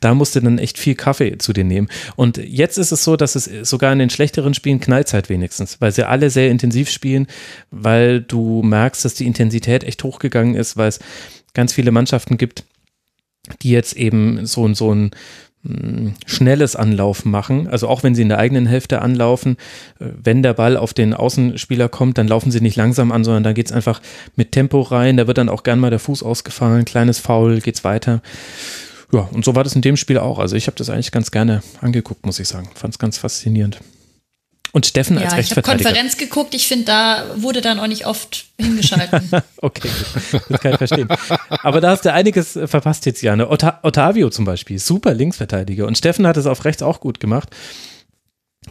da 0.00 0.14
musst 0.14 0.36
du 0.36 0.40
dann 0.40 0.58
echt 0.58 0.78
viel 0.78 0.94
Kaffee 0.94 1.38
zu 1.38 1.52
dir 1.52 1.64
nehmen. 1.64 1.88
Und 2.16 2.38
jetzt 2.38 2.78
ist 2.78 2.92
es 2.92 3.04
so, 3.04 3.16
dass 3.16 3.34
es 3.34 3.44
sogar 3.68 3.92
in 3.92 3.98
den 3.98 4.10
schlechteren 4.10 4.54
Spielen 4.54 4.80
knallt 4.80 5.12
halt 5.12 5.28
wenigstens, 5.28 5.80
weil 5.80 5.92
sie 5.92 6.06
alle 6.06 6.30
sehr 6.30 6.50
intensiv 6.50 6.90
spielen, 6.90 7.26
weil 7.70 8.20
du 8.20 8.62
merkst, 8.62 9.04
dass 9.04 9.14
die 9.14 9.26
Intensität 9.26 9.84
echt 9.84 10.02
hochgegangen 10.04 10.54
ist, 10.54 10.76
weil 10.76 10.88
es 10.88 11.00
ganz 11.54 11.72
viele 11.72 11.90
Mannschaften 11.90 12.36
gibt, 12.36 12.64
die 13.62 13.70
jetzt 13.70 13.96
eben 13.96 14.46
so, 14.46 14.72
so 14.74 14.92
ein 14.92 15.10
hm, 15.66 16.14
schnelles 16.26 16.76
Anlaufen 16.76 17.30
machen. 17.30 17.66
Also 17.66 17.88
auch 17.88 18.02
wenn 18.02 18.14
sie 18.14 18.22
in 18.22 18.28
der 18.28 18.38
eigenen 18.38 18.66
Hälfte 18.66 19.02
anlaufen, 19.02 19.56
äh, 19.98 20.06
wenn 20.22 20.42
der 20.42 20.54
Ball 20.54 20.76
auf 20.76 20.94
den 20.94 21.14
Außenspieler 21.14 21.88
kommt, 21.88 22.18
dann 22.18 22.28
laufen 22.28 22.50
sie 22.50 22.60
nicht 22.60 22.76
langsam 22.76 23.12
an, 23.12 23.24
sondern 23.24 23.42
da 23.42 23.52
geht 23.52 23.66
es 23.66 23.72
einfach 23.72 24.00
mit 24.36 24.52
Tempo 24.52 24.82
rein. 24.82 25.16
Da 25.16 25.26
wird 25.26 25.38
dann 25.38 25.48
auch 25.48 25.62
gern 25.62 25.80
mal 25.80 25.90
der 25.90 25.98
Fuß 25.98 26.22
ausgefallen, 26.22 26.84
kleines 26.84 27.18
Foul, 27.18 27.60
geht's 27.60 27.84
weiter. 27.84 28.20
Ja, 29.12 29.28
und 29.32 29.44
so 29.44 29.54
war 29.54 29.64
das 29.64 29.74
in 29.74 29.82
dem 29.82 29.96
Spiel 29.96 30.18
auch. 30.18 30.38
Also 30.38 30.56
ich 30.56 30.66
habe 30.66 30.76
das 30.76 30.90
eigentlich 30.90 31.12
ganz 31.12 31.30
gerne 31.30 31.62
angeguckt, 31.80 32.26
muss 32.26 32.38
ich 32.38 32.48
sagen. 32.48 32.68
Fand 32.74 32.94
es 32.94 32.98
ganz 32.98 33.18
faszinierend. 33.18 33.80
Und 34.72 34.84
Steffen 34.84 35.16
ja, 35.16 35.24
als 35.24 35.36
Rechtsverteidiger. 35.36 35.80
Ich 35.80 35.86
habe 35.86 35.94
Konferenz 35.94 36.18
geguckt, 36.18 36.54
ich 36.54 36.68
finde, 36.68 36.84
da 36.84 37.24
wurde 37.36 37.62
dann 37.62 37.78
auch 37.78 37.86
nicht 37.86 38.06
oft 38.06 38.46
hingeschalten. 38.60 39.30
okay, 39.62 39.88
das 40.48 40.60
kann 40.60 40.72
ich 40.72 40.78
verstehen. 40.78 41.08
Aber 41.48 41.80
da 41.80 41.90
hast 41.90 42.04
du 42.04 42.12
einiges 42.12 42.58
verpasst 42.66 43.06
jetzt, 43.06 43.22
Jane. 43.22 43.48
Ottavio 43.48 44.28
zum 44.28 44.44
Beispiel, 44.44 44.78
super 44.78 45.14
Linksverteidiger. 45.14 45.86
Und 45.86 45.96
Steffen 45.96 46.26
hat 46.26 46.36
es 46.36 46.44
auf 46.44 46.66
rechts 46.66 46.82
auch 46.82 47.00
gut 47.00 47.20
gemacht. 47.20 47.48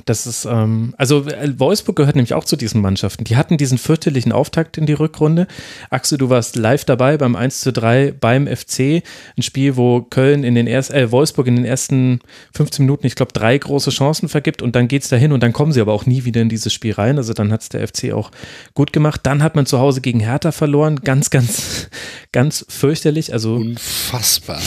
Das 0.03 0.27
ist, 0.27 0.45
ähm, 0.45 0.93
also 0.97 1.25
äh, 1.25 1.57
Wolfsburg 1.57 1.95
gehört 1.95 2.15
nämlich 2.15 2.33
auch 2.33 2.43
zu 2.43 2.57
diesen 2.57 2.81
Mannschaften. 2.81 3.23
Die 3.23 3.37
hatten 3.37 3.57
diesen 3.57 3.77
fürchterlichen 3.77 4.31
Auftakt 4.31 4.77
in 4.77 4.85
die 4.85 4.93
Rückrunde. 4.93 5.47
Axel, 5.89 6.17
du 6.17 6.29
warst 6.29 6.57
live 6.57 6.83
dabei 6.83 7.17
beim 7.17 7.35
1 7.35 7.61
zu 7.61 7.71
3 7.71 8.13
beim 8.19 8.45
FC. 8.47 9.03
Ein 9.37 9.41
Spiel, 9.41 9.77
wo 9.77 10.01
Köln 10.01 10.43
in 10.43 10.53
den 10.55 10.67
ersten, 10.67 10.93
äh, 10.95 11.11
Wolfsburg 11.11 11.47
in 11.47 11.55
den 11.55 11.65
ersten 11.65 12.19
15 12.53 12.85
Minuten, 12.85 13.07
ich 13.07 13.15
glaube, 13.15 13.31
drei 13.31 13.57
große 13.57 13.89
Chancen 13.89 14.27
vergibt 14.27 14.61
und 14.61 14.75
dann 14.75 14.87
geht's 14.87 15.07
dahin 15.07 15.31
und 15.31 15.41
dann 15.41 15.53
kommen 15.53 15.71
sie 15.71 15.81
aber 15.81 15.93
auch 15.93 16.05
nie 16.05 16.25
wieder 16.25 16.41
in 16.41 16.49
dieses 16.49 16.73
Spiel 16.73 16.93
rein. 16.93 17.17
Also 17.17 17.33
dann 17.33 17.51
hat's 17.51 17.69
der 17.69 17.87
FC 17.87 18.11
auch 18.11 18.31
gut 18.73 18.91
gemacht. 18.91 19.21
Dann 19.23 19.41
hat 19.41 19.55
man 19.55 19.65
zu 19.65 19.79
Hause 19.79 20.01
gegen 20.01 20.19
Hertha 20.19 20.51
verloren. 20.51 20.99
Ganz, 21.03 21.29
ganz, 21.29 21.89
ganz 22.31 22.65
fürchterlich. 22.67 23.31
Also 23.33 23.55
unfassbar. 23.55 24.61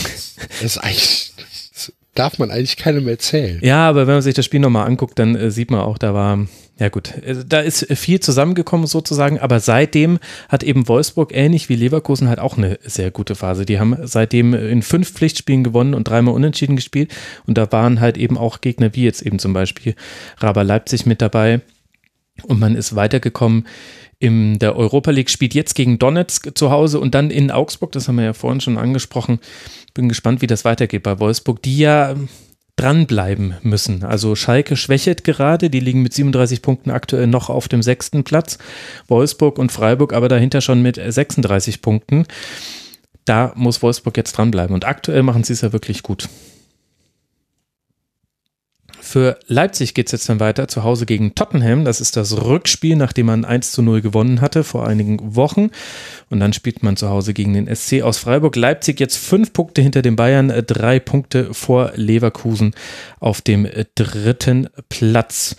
Das 0.61 0.63
ist 0.63 0.77
eigentlich 0.79 1.33
darf 2.19 2.37
man 2.37 2.51
eigentlich 2.51 2.77
keinem 2.77 3.07
erzählen. 3.07 3.59
Ja, 3.61 3.87
aber 3.87 4.05
wenn 4.05 4.15
man 4.15 4.21
sich 4.21 4.35
das 4.35 4.45
Spiel 4.45 4.59
nochmal 4.59 4.85
anguckt, 4.85 5.17
dann 5.17 5.35
äh, 5.35 5.51
sieht 5.51 5.71
man 5.71 5.79
auch, 5.79 5.97
da 5.97 6.13
war, 6.13 6.45
Ja 6.77 6.89
gut, 6.89 7.13
äh, 7.23 7.45
da 7.47 7.61
ist 7.61 7.87
viel 7.97 8.19
zusammengekommen 8.19 8.87
sozusagen, 8.87 9.39
aber 9.39 9.59
seitdem 9.61 10.19
hat 10.49 10.63
eben 10.63 10.87
Wolfsburg 10.89 11.31
ähnlich 11.33 11.69
wie 11.69 11.75
Leverkusen 11.75 12.27
halt 12.27 12.39
auch 12.39 12.57
eine 12.57 12.77
sehr 12.83 13.09
gute 13.09 13.35
Phase. 13.35 13.65
Die 13.65 13.79
haben 13.79 13.95
seitdem 14.03 14.53
in 14.53 14.81
fünf 14.81 15.13
Pflichtspielen 15.13 15.63
gewonnen 15.63 15.93
und 15.93 16.09
dreimal 16.09 16.33
unentschieden 16.33 16.75
gespielt 16.75 17.13
und 17.47 17.57
da 17.57 17.71
waren 17.71 18.01
halt 18.01 18.17
eben 18.17 18.37
auch 18.37 18.59
Gegner 18.59 18.93
wie 18.95 19.05
jetzt 19.05 19.21
eben 19.21 19.39
zum 19.39 19.53
Beispiel 19.53 19.95
Raber 20.39 20.65
Leipzig 20.65 21.05
mit 21.05 21.21
dabei 21.21 21.61
und 22.43 22.59
man 22.59 22.75
ist 22.75 22.95
weitergekommen 22.95 23.65
in 24.19 24.59
der 24.59 24.75
Europa 24.75 25.11
League, 25.11 25.29
spielt 25.29 25.53
jetzt 25.53 25.75
gegen 25.75 25.97
Donetsk 25.97 26.57
zu 26.57 26.69
Hause 26.69 26.99
und 26.99 27.15
dann 27.15 27.31
in 27.31 27.51
Augsburg, 27.51 27.93
das 27.93 28.07
haben 28.07 28.17
wir 28.17 28.25
ja 28.25 28.33
vorhin 28.33 28.61
schon 28.61 28.77
angesprochen. 28.77 29.39
Bin 29.93 30.09
gespannt, 30.09 30.41
wie 30.41 30.47
das 30.47 30.65
weitergeht 30.65 31.03
bei 31.03 31.19
Wolfsburg, 31.19 31.61
die 31.61 31.77
ja 31.77 32.15
dranbleiben 32.75 33.55
müssen. 33.61 34.03
Also 34.03 34.35
Schalke 34.35 34.75
schwächelt 34.75 35.23
gerade, 35.23 35.69
die 35.69 35.79
liegen 35.79 36.01
mit 36.01 36.13
37 36.13 36.61
Punkten 36.61 36.91
aktuell 36.91 37.27
noch 37.27 37.49
auf 37.49 37.67
dem 37.67 37.81
sechsten 37.81 38.23
Platz. 38.23 38.57
Wolfsburg 39.07 39.57
und 39.57 39.71
Freiburg 39.71 40.13
aber 40.13 40.29
dahinter 40.29 40.61
schon 40.61 40.81
mit 40.81 40.95
36 40.95 41.81
Punkten. 41.81 42.25
Da 43.25 43.51
muss 43.55 43.81
Wolfsburg 43.81 44.15
jetzt 44.17 44.33
dranbleiben. 44.33 44.73
Und 44.73 44.85
aktuell 44.85 45.23
machen 45.23 45.43
sie 45.43 45.53
es 45.53 45.61
ja 45.61 45.73
wirklich 45.73 46.03
gut. 46.03 46.29
Für 49.09 49.39
Leipzig 49.47 49.95
geht 49.95 50.05
es 50.05 50.11
jetzt 50.11 50.29
dann 50.29 50.39
weiter 50.39 50.67
zu 50.67 50.83
Hause 50.83 51.07
gegen 51.07 51.33
Tottenham. 51.33 51.83
Das 51.83 51.99
ist 51.99 52.15
das 52.15 52.43
Rückspiel, 52.43 52.95
nachdem 52.95 53.25
man 53.25 53.43
1 53.43 53.71
zu 53.71 53.81
0 53.81 54.01
gewonnen 54.01 54.39
hatte 54.39 54.63
vor 54.63 54.87
einigen 54.87 55.35
Wochen. 55.35 55.71
Und 56.29 56.39
dann 56.39 56.53
spielt 56.53 56.83
man 56.83 56.95
zu 56.95 57.09
Hause 57.09 57.33
gegen 57.33 57.53
den 57.53 57.75
SC 57.75 58.03
aus 58.03 58.19
Freiburg. 58.19 58.55
Leipzig 58.55 58.99
jetzt 58.99 59.17
fünf 59.17 59.51
Punkte 59.51 59.81
hinter 59.81 60.03
den 60.03 60.15
Bayern, 60.15 60.53
drei 60.67 60.99
Punkte 60.99 61.55
vor 61.55 61.93
Leverkusen 61.95 62.75
auf 63.19 63.41
dem 63.41 63.67
dritten 63.95 64.69
Platz. 64.89 65.55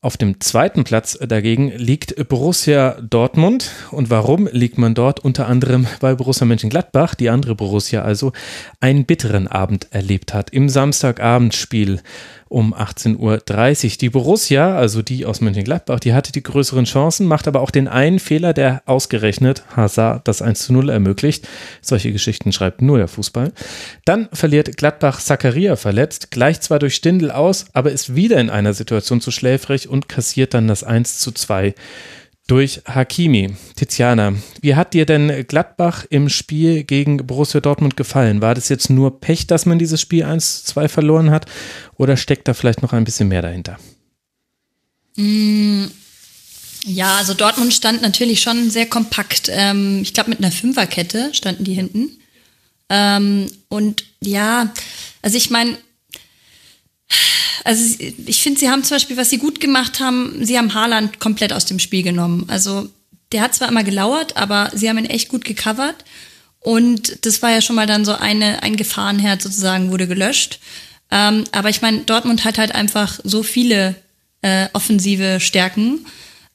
Auf 0.00 0.18
dem 0.18 0.38
zweiten 0.38 0.84
Platz 0.84 1.18
dagegen 1.18 1.72
liegt 1.76 2.28
Borussia 2.28 3.00
Dortmund. 3.00 3.70
Und 3.90 4.10
warum 4.10 4.46
liegt 4.52 4.76
man 4.76 4.94
dort? 4.94 5.18
Unter 5.18 5.48
anderem, 5.48 5.86
weil 6.00 6.14
Borussia 6.14 6.46
Mönchengladbach, 6.46 7.16
die 7.16 7.30
andere 7.30 7.54
Borussia 7.54 8.02
also, 8.02 8.32
einen 8.80 9.06
bitteren 9.06 9.48
Abend 9.48 9.88
erlebt 9.90 10.34
hat. 10.34 10.50
Im 10.50 10.68
Samstagabendspiel 10.68 12.02
um 12.54 12.72
18.30 12.72 13.84
Uhr. 13.84 13.98
Die 14.00 14.10
Borussia, 14.10 14.76
also 14.76 15.02
die 15.02 15.26
aus 15.26 15.40
Mönchengladbach, 15.40 15.98
die 15.98 16.14
hatte 16.14 16.30
die 16.30 16.42
größeren 16.42 16.84
Chancen, 16.84 17.26
macht 17.26 17.48
aber 17.48 17.60
auch 17.60 17.72
den 17.72 17.88
einen 17.88 18.20
Fehler, 18.20 18.52
der 18.52 18.82
ausgerechnet 18.86 19.64
Hazard 19.74 20.28
das 20.28 20.40
1 20.40 20.60
zu 20.60 20.72
0 20.72 20.88
ermöglicht. 20.88 21.48
Solche 21.82 22.12
Geschichten 22.12 22.52
schreibt 22.52 22.80
nur 22.80 22.98
der 22.98 23.08
Fußball. 23.08 23.52
Dann 24.04 24.28
verliert 24.32 24.76
Gladbach 24.76 25.20
Zakaria 25.20 25.74
verletzt, 25.74 26.30
gleicht 26.30 26.62
zwar 26.62 26.78
durch 26.78 26.94
Stindel 26.94 27.32
aus, 27.32 27.66
aber 27.72 27.90
ist 27.90 28.14
wieder 28.14 28.38
in 28.38 28.50
einer 28.50 28.72
Situation 28.72 29.20
zu 29.20 29.32
schläfrig 29.32 29.88
und 29.88 30.08
kassiert 30.08 30.54
dann 30.54 30.68
das 30.68 30.84
1 30.84 31.18
zu 31.18 31.32
2 31.32 31.74
durch 32.46 32.82
Hakimi. 32.86 33.54
Tiziana, 33.74 34.34
wie 34.60 34.74
hat 34.74 34.92
dir 34.92 35.06
denn 35.06 35.46
Gladbach 35.46 36.04
im 36.10 36.28
Spiel 36.28 36.84
gegen 36.84 37.26
Borussia 37.26 37.60
Dortmund 37.60 37.96
gefallen? 37.96 38.42
War 38.42 38.54
das 38.54 38.68
jetzt 38.68 38.90
nur 38.90 39.20
Pech, 39.20 39.46
dass 39.46 39.64
man 39.64 39.78
dieses 39.78 40.00
Spiel 40.00 40.24
1-2 40.24 40.88
verloren 40.88 41.30
hat 41.30 41.46
oder 41.96 42.16
steckt 42.16 42.46
da 42.48 42.54
vielleicht 42.54 42.82
noch 42.82 42.92
ein 42.92 43.04
bisschen 43.04 43.28
mehr 43.28 43.42
dahinter? 43.42 43.78
Mm, 45.16 45.84
ja, 46.84 47.16
also 47.16 47.32
Dortmund 47.32 47.72
stand 47.72 48.02
natürlich 48.02 48.42
schon 48.42 48.70
sehr 48.70 48.86
kompakt. 48.86 49.48
Ähm, 49.50 50.00
ich 50.02 50.12
glaube, 50.12 50.30
mit 50.30 50.40
einer 50.40 50.52
Fünferkette 50.52 51.32
standen 51.32 51.64
die 51.64 51.74
hinten. 51.74 52.10
Ähm, 52.90 53.46
und 53.68 54.04
ja, 54.20 54.72
also 55.22 55.38
ich 55.38 55.48
meine, 55.48 55.78
also 57.64 57.96
ich 58.26 58.42
finde, 58.42 58.60
sie 58.60 58.68
haben 58.68 58.84
zum 58.84 58.96
Beispiel, 58.96 59.16
was 59.16 59.30
sie 59.30 59.38
gut 59.38 59.60
gemacht 59.60 60.00
haben, 60.00 60.44
sie 60.44 60.58
haben 60.58 60.74
Haaland 60.74 61.18
komplett 61.18 61.52
aus 61.52 61.64
dem 61.64 61.78
Spiel 61.78 62.02
genommen. 62.02 62.44
Also 62.48 62.88
der 63.32 63.40
hat 63.40 63.54
zwar 63.54 63.68
immer 63.68 63.84
gelauert, 63.84 64.36
aber 64.36 64.70
sie 64.74 64.88
haben 64.88 64.98
ihn 64.98 65.06
echt 65.06 65.28
gut 65.28 65.44
gecovert. 65.44 66.04
Und 66.60 67.26
das 67.26 67.42
war 67.42 67.50
ja 67.50 67.60
schon 67.60 67.76
mal 67.76 67.86
dann 67.86 68.04
so 68.04 68.12
eine, 68.12 68.62
ein 68.62 68.76
Gefahrenherd 68.76 69.42
sozusagen 69.42 69.90
wurde 69.90 70.06
gelöscht. 70.06 70.60
Ähm, 71.10 71.44
aber 71.52 71.68
ich 71.68 71.82
meine, 71.82 71.98
Dortmund 72.00 72.44
hat 72.44 72.58
halt 72.58 72.74
einfach 72.74 73.20
so 73.22 73.42
viele 73.42 73.94
äh, 74.42 74.68
offensive 74.72 75.40
Stärken. 75.40 76.06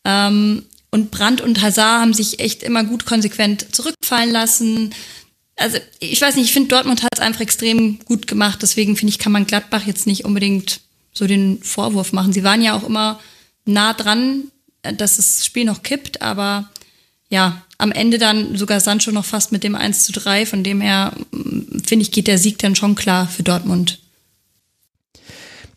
Ähm, 0.06 0.64
und 0.92 1.12
Brandt 1.12 1.42
und 1.42 1.62
Hazard 1.62 2.02
haben 2.02 2.14
sich 2.14 2.40
echt 2.40 2.64
immer 2.64 2.84
gut 2.84 3.06
konsequent 3.06 3.76
zurückfallen 3.76 4.32
lassen. 4.32 4.94
Also 5.60 5.78
ich 6.00 6.22
weiß 6.22 6.36
nicht, 6.36 6.46
ich 6.46 6.54
finde, 6.54 6.70
Dortmund 6.70 7.04
hat 7.04 7.10
es 7.14 7.22
einfach 7.22 7.42
extrem 7.42 8.00
gut 8.06 8.28
gemacht. 8.28 8.60
Deswegen 8.62 8.96
finde 8.96 9.12
ich, 9.12 9.20
kann 9.20 9.32
man 9.32 9.46
Gladbach 9.46 9.86
jetzt 9.86 10.08
nicht 10.08 10.26
unbedingt 10.26 10.80
so 11.14 11.28
den 11.28 11.62
Vorwurf 11.62 12.14
machen. 12.14 12.34
Sie 12.34 12.44
waren 12.44 12.62
ja 12.62 12.76
auch 12.76 12.84
immer 12.84 13.20
nah 13.66 13.94
dran, 13.94 14.46
äh, 14.84 14.94
dass 14.94 15.18
das 15.18 15.46
Spiel 15.46 15.66
noch 15.66 15.84
kippt, 15.84 16.22
aber 16.22 16.70
ja, 17.30 17.62
am 17.78 17.92
Ende 17.92 18.18
dann 18.18 18.58
sogar 18.58 18.80
Sancho 18.80 19.12
noch 19.12 19.26
fast 19.26 19.52
mit 19.52 19.64
dem 19.64 19.76
1 19.76 20.04
zu 20.04 20.12
3. 20.12 20.46
Von 20.46 20.64
dem 20.64 20.82
her, 20.82 21.14
mm, 21.32 21.80
finde 21.86 22.04
ich, 22.04 22.12
geht 22.12 22.28
der 22.28 22.38
Sieg 22.38 22.58
dann 22.60 22.76
schon 22.76 22.96
klar 22.96 23.28
für 23.28 23.44
Dortmund. 23.44 24.00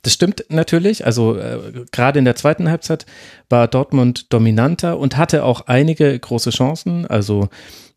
Das 0.02 0.14
stimmt 0.14 0.44
natürlich. 0.48 1.06
Also 1.06 1.36
äh, 1.36 1.84
gerade 1.92 2.18
in 2.18 2.24
der 2.24 2.34
zweiten 2.36 2.68
Halbzeit 2.68 3.06
war 3.48 3.68
Dortmund 3.68 4.32
dominanter 4.32 4.98
und 4.98 5.16
hatte 5.16 5.44
auch 5.44 5.62
einige 5.66 6.18
große 6.18 6.50
Chancen. 6.50 7.06
Also 7.06 7.48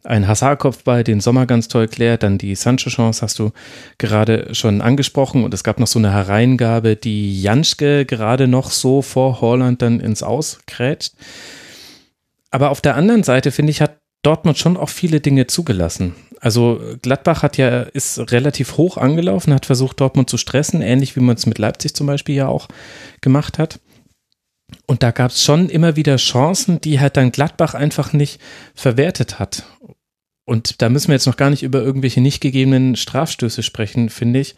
ein 0.06 0.28
Hazard-Kopfball, 0.28 1.04
den 1.04 1.20
Sommer 1.20 1.46
ganz 1.46 1.68
toll 1.68 1.88
klärt, 1.88 2.24
dann 2.24 2.38
die 2.38 2.56
Sancho-Chance 2.56 3.22
hast 3.22 3.40
du 3.40 3.52
gerade 3.98 4.54
schon 4.54 4.82
angesprochen 4.82 5.44
und 5.44 5.54
es 5.54 5.64
gab 5.64 5.80
noch 5.80 5.88
so 5.88 6.00
eine 6.00 6.14
Hereingabe, 6.14 6.96
die 6.96 7.42
Janschke 7.42 8.06
gerade 8.06 8.48
noch 8.48 8.72
so 8.72 9.02
vor 9.02 9.42
Holland 9.42 9.82
dann 9.82 10.00
ins 10.00 10.24
Aus 10.24 10.60
krätscht. 10.68 11.14
Aber 12.52 12.70
auf 12.70 12.82
der 12.82 12.96
anderen 12.96 13.24
Seite, 13.24 13.52
finde 13.52 13.72
ich, 13.72 13.82
hat 13.82 13.98
Dortmund 14.22 14.58
schon 14.58 14.78
auch 14.78 14.90
viele 14.90 15.20
Dinge 15.20 15.48
zugelassen. 15.48 16.16
Also 16.40 16.80
Gladbach 17.02 17.44
hat 17.44 17.58
ja, 17.58 17.82
ist 17.82 18.32
relativ 18.32 18.78
hoch 18.78 18.98
angelaufen, 18.98 19.54
hat 19.54 19.66
versucht, 19.66 20.00
Dortmund 20.00 20.30
zu 20.30 20.38
stressen, 20.38 20.82
ähnlich 20.82 21.16
wie 21.16 21.20
man 21.20 21.36
es 21.36 21.46
mit 21.46 21.58
Leipzig 21.58 21.96
zum 21.96 22.08
Beispiel 22.08 22.36
ja 22.36 22.48
auch 22.48 22.68
gemacht 23.22 23.60
hat. 23.60 23.80
Und 24.88 25.04
da 25.04 25.12
gab 25.12 25.32
es 25.32 25.44
schon 25.44 25.70
immer 25.70 25.96
wieder 25.96 26.18
Chancen, 26.18 26.82
die 26.82 27.00
halt 27.00 27.18
dann 27.18 27.32
Gladbach 27.32 27.74
einfach 27.74 28.14
nicht 28.14 28.40
verwertet 28.74 29.40
hat. 29.40 29.64
Und 30.46 30.82
da 30.82 30.90
müssen 30.90 31.08
wir 31.08 31.16
jetzt 31.16 31.26
noch 31.26 31.38
gar 31.38 31.50
nicht 31.50 31.64
über 31.64 31.82
irgendwelche 31.82 32.22
nicht 32.22 32.40
gegebenen 32.40 32.96
Strafstöße 32.96 33.64
sprechen, 33.64 34.10
finde 34.10 34.40
ich. 34.40 34.56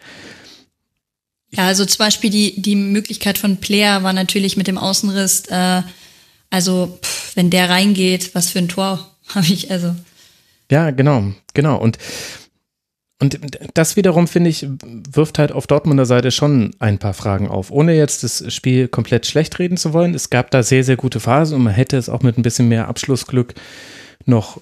Ja, 1.49 1.65
also 1.65 1.85
zum 1.85 1.99
Beispiel 1.99 2.29
die, 2.29 2.61
die 2.61 2.75
Möglichkeit 2.75 3.37
von 3.37 3.57
Player 3.57 4.03
war 4.03 4.11
natürlich 4.11 4.57
mit 4.57 4.67
dem 4.67 4.77
Außenriss, 4.77 5.45
äh, 5.47 5.81
also 6.49 6.99
pff, 7.01 7.35
wenn 7.35 7.49
der 7.49 7.69
reingeht, 7.69 8.35
was 8.35 8.49
für 8.49 8.59
ein 8.59 8.67
Tor 8.67 9.15
habe 9.29 9.47
ich, 9.47 9.71
also. 9.71 9.95
Ja, 10.69 10.91
genau, 10.91 11.31
genau. 11.53 11.77
Und, 11.77 11.97
und 13.21 13.39
das 13.73 13.95
wiederum, 13.95 14.27
finde 14.27 14.49
ich, 14.49 14.67
wirft 15.09 15.39
halt 15.39 15.53
auf 15.53 15.67
Dortmunder 15.67 16.05
Seite 16.05 16.31
schon 16.31 16.75
ein 16.79 16.99
paar 16.99 17.13
Fragen 17.13 17.47
auf. 17.47 17.71
Ohne 17.71 17.95
jetzt 17.95 18.23
das 18.23 18.53
Spiel 18.53 18.89
komplett 18.89 19.25
schlecht 19.25 19.57
reden 19.57 19.77
zu 19.77 19.93
wollen. 19.93 20.13
Es 20.13 20.29
gab 20.29 20.51
da 20.51 20.63
sehr, 20.63 20.83
sehr 20.83 20.97
gute 20.97 21.21
Phasen 21.21 21.55
und 21.55 21.63
man 21.63 21.73
hätte 21.73 21.95
es 21.95 22.09
auch 22.09 22.21
mit 22.21 22.37
ein 22.37 22.43
bisschen 22.43 22.67
mehr 22.67 22.89
Abschlussglück 22.89 23.55
noch 24.25 24.59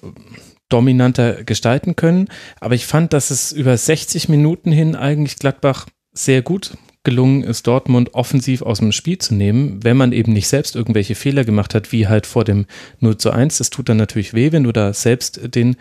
dominanter 0.68 1.44
gestalten 1.44 1.96
können. 1.96 2.28
Aber 2.60 2.74
ich 2.74 2.86
fand, 2.86 3.12
dass 3.12 3.30
es 3.30 3.52
über 3.52 3.76
60 3.76 4.28
Minuten 4.28 4.72
hin 4.72 4.94
eigentlich 4.94 5.36
Gladbach 5.36 5.86
sehr 6.12 6.42
gut 6.42 6.76
gelungen 7.04 7.44
ist, 7.44 7.68
Dortmund 7.68 8.14
offensiv 8.14 8.62
aus 8.62 8.78
dem 8.78 8.90
Spiel 8.90 9.18
zu 9.18 9.32
nehmen, 9.34 9.84
wenn 9.84 9.96
man 9.96 10.10
eben 10.10 10.32
nicht 10.32 10.48
selbst 10.48 10.74
irgendwelche 10.74 11.14
Fehler 11.14 11.44
gemacht 11.44 11.72
hat, 11.72 11.92
wie 11.92 12.08
halt 12.08 12.26
vor 12.26 12.42
dem 12.42 12.66
0 12.98 13.16
zu 13.16 13.30
1. 13.30 13.58
Das 13.58 13.70
tut 13.70 13.88
dann 13.88 13.96
natürlich 13.96 14.34
weh, 14.34 14.50
wenn 14.50 14.64
du 14.64 14.72
da 14.72 14.92
selbst 14.92 15.54
den 15.54 15.76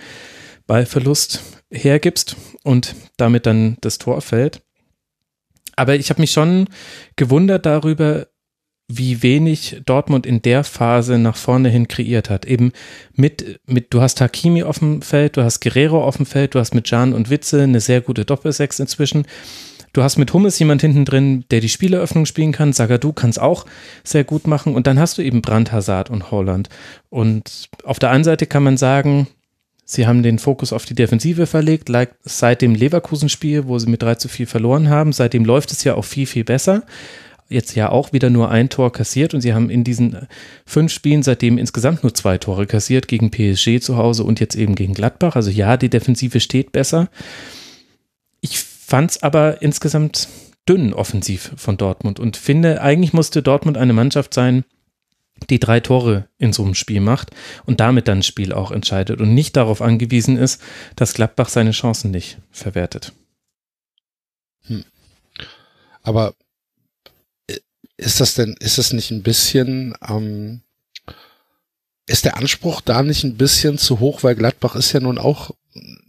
Ballverlust 0.68 1.42
hergibst 1.72 2.36
und 2.64 2.96
damit 3.18 3.48
dann 3.48 3.78
das 3.82 3.98
Tor 3.98 4.22
fällt. 4.22 4.62
Aber 5.76 5.96
ich 5.96 6.12
habe 6.12 6.22
mich 6.22 6.32
schon 6.32 6.68
gewundert 7.16 7.66
darüber, 7.66 8.28
wie 8.88 9.24
wenig 9.24 9.82
Dortmund 9.86 10.26
in 10.26 10.42
der 10.42 10.64
Phase 10.64 11.18
nach 11.18 11.38
vorne 11.38 11.70
hin 11.70 11.88
kreiert 11.88 12.30
hat. 12.30 12.46
Eben 12.46 12.72
mit, 13.14 13.60
mit, 13.66 13.94
du 13.94 14.02
hast 14.02 14.22
Hakimi 14.22 14.64
auf 14.64 14.80
dem 14.80 15.02
Feld, 15.02 15.38
du 15.38 15.44
hast 15.44 15.60
Guerrero 15.60 16.04
auf 16.04 16.18
dem 16.18 16.26
Feld, 16.26 16.54
du 16.54 16.60
hast 16.60 16.76
mit 16.76 16.90
Jan 16.90 17.14
und 17.14 17.30
Witze 17.30 17.64
eine 17.64 17.80
sehr 17.80 18.02
gute 18.02 18.26
Doppelsechs 18.26 18.80
inzwischen. 18.80 19.26
Du 19.92 20.04
hast 20.04 20.18
mit 20.18 20.34
Hummels 20.34 20.60
jemand 20.60 20.82
hinten 20.82 21.06
drin, 21.06 21.46
der 21.52 21.62
die 21.62 21.70
Spieleröffnung 21.70 22.26
spielen 22.26 22.52
kann. 22.52 22.74
Sagadu 22.74 23.14
kann 23.14 23.30
es 23.30 23.40
auch 23.40 23.66
sehr 24.04 24.26
gut 24.26 24.46
machen. 24.46 24.76
Und 24.76 24.88
dann 24.88 25.00
hast 25.00 25.18
du 25.18 25.22
eben 25.22 25.42
Brand, 25.42 25.72
Hazard 25.72 26.10
und 26.10 26.32
Holland. 26.32 26.70
Und 27.10 27.70
auf 27.86 27.98
der 27.98 28.12
einen 28.12 28.26
Seite 28.26 28.46
kann 28.46 28.62
man 28.62 28.76
sagen, 28.76 29.28
sie 29.86 30.06
haben 30.06 30.22
den 30.22 30.38
Fokus 30.38 30.74
auf 30.74 30.84
die 30.84 30.96
Defensive 30.96 31.48
verlegt, 31.48 31.90
seit 32.24 32.62
dem 32.62 32.76
Leverkusen-Spiel, 32.76 33.68
wo 33.68 33.80
sie 33.80 33.90
mit 33.90 34.04
3 34.04 34.16
zu 34.16 34.28
4 34.28 34.48
verloren 34.48 34.90
haben. 34.90 35.14
Seitdem 35.14 35.46
läuft 35.46 35.72
es 35.72 35.86
ja 35.86 35.96
auch 35.96 36.04
viel, 36.04 36.26
viel 36.26 36.44
besser 36.44 36.84
jetzt 37.50 37.76
ja 37.76 37.90
auch 37.90 38.14
wieder 38.14 38.30
nur 38.30 38.50
ein 38.50 38.70
Tor 38.70 38.92
kassiert 38.92 39.34
und 39.34 39.42
sie 39.42 39.54
haben 39.54 39.70
in 39.70 39.84
diesen 39.84 40.28
fünf 40.66 40.92
Spielen 40.92 41.24
seitdem 41.24 41.58
insgesamt 41.58 42.04
nur 42.04 42.14
zwei 42.14 42.38
Tore 42.38 42.66
kassiert, 42.66 43.08
gegen 43.08 43.32
PSG 43.32 43.80
zu 43.80 43.98
Hause 43.98 44.24
und 44.24 44.40
jetzt 44.40 44.56
eben 44.56 44.76
gegen 44.76 44.94
Gladbach. 44.94 45.36
Also 45.36 45.52
ja, 45.52 45.78
die 45.78 45.90
Defensive 45.90 46.40
steht 46.40 46.72
besser. 46.72 47.10
Ich 48.42 48.60
fand 48.60 49.12
es 49.12 49.24
aber 49.24 49.62
insgesamt 49.62 50.28
dünn 50.68 50.94
offensiv 50.94 51.52
von 51.58 51.78
Dortmund 51.78 52.20
und 52.20 52.38
finde, 52.38 52.82
eigentlich 52.82 53.14
musste 53.14 53.44
Dortmund 53.44 53.78
eine 53.78 53.94
Mannschaft 53.94 54.34
sein, 54.34 54.66
die 55.50 55.60
drei 55.60 55.80
Tore 55.80 56.28
in 56.38 56.54
so 56.54 56.64
einem 56.64 56.76
Spiel 56.76 57.02
macht 57.02 57.32
und 57.66 57.80
damit 57.80 58.08
dann 58.08 58.20
ein 58.20 58.24
Spiel 58.24 58.54
auch 58.54 58.72
entscheidet 58.72 59.22
und 59.22 59.34
nicht 59.34 59.56
darauf 59.56 59.82
angewiesen 59.82 60.38
ist, 60.38 60.62
dass 60.96 61.14
Gladbach 61.14 61.50
seine 61.50 61.72
Chancen 61.72 62.12
nicht 62.12 62.38
verwertet. 62.52 63.14
Hm. 64.68 64.86
Aber 66.02 66.30
äh, 66.30 66.45
ist 67.98 68.20
das 68.20 68.36
denn, 68.36 68.56
ist 68.60 68.78
das 68.78 68.94
nicht 68.94 69.12
ein 69.12 69.24
bisschen, 69.24 69.94
ähm, 70.08 70.62
ist 72.08 72.26
der 72.26 72.38
Anspruch 72.38 72.82
da 72.82 73.02
nicht 73.04 73.24
ein 73.24 73.38
bisschen 73.38 73.78
zu 73.78 74.00
hoch, 74.00 74.24
weil 74.24 74.36
Gladbach 74.36 74.76
ist 74.76 74.92
ja 74.92 75.00
nun 75.00 75.18
auch 75.18 75.52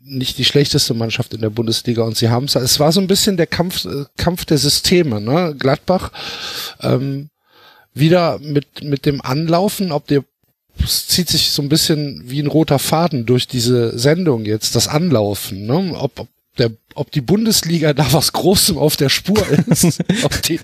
nicht 0.02 0.38
die 0.38 0.44
schlechteste 0.44 0.94
Mannschaft 0.94 1.34
in 1.34 1.40
der 1.40 1.50
Bundesliga 1.50 2.02
und 2.02 2.16
sie 2.16 2.28
haben 2.28 2.44
es, 2.44 2.54
es 2.54 2.78
war 2.78 2.92
so 2.92 3.00
ein 3.00 3.08
bisschen 3.08 3.36
der 3.36 3.46
Kampf, 3.46 3.84
äh, 3.84 4.04
Kampf 4.16 4.44
der 4.44 4.58
Systeme, 4.58 5.20
ne? 5.20 5.54
Gladbach 5.58 6.12
ähm, 6.80 7.30
wieder 7.94 8.38
mit, 8.38 8.84
mit 8.84 9.06
dem 9.06 9.20
Anlaufen, 9.20 9.90
ob 9.90 10.06
der 10.06 10.24
es 10.82 11.08
zieht 11.08 11.28
sich 11.30 11.50
so 11.50 11.62
ein 11.62 11.68
bisschen 11.68 12.22
wie 12.26 12.40
ein 12.40 12.48
roter 12.48 12.78
Faden 12.78 13.24
durch 13.24 13.48
diese 13.48 13.98
Sendung 13.98 14.44
jetzt, 14.44 14.76
das 14.76 14.88
Anlaufen, 14.88 15.66
ne? 15.66 15.94
ob, 15.94 16.20
ob 16.20 16.28
der, 16.58 16.70
ob 16.94 17.10
die 17.10 17.20
Bundesliga 17.20 17.92
da 17.92 18.12
was 18.12 18.32
Großem 18.32 18.78
auf 18.78 18.96
der 18.96 19.08
Spur 19.08 19.44
ist. 19.66 20.02
ob 20.22 20.42
die, 20.42 20.60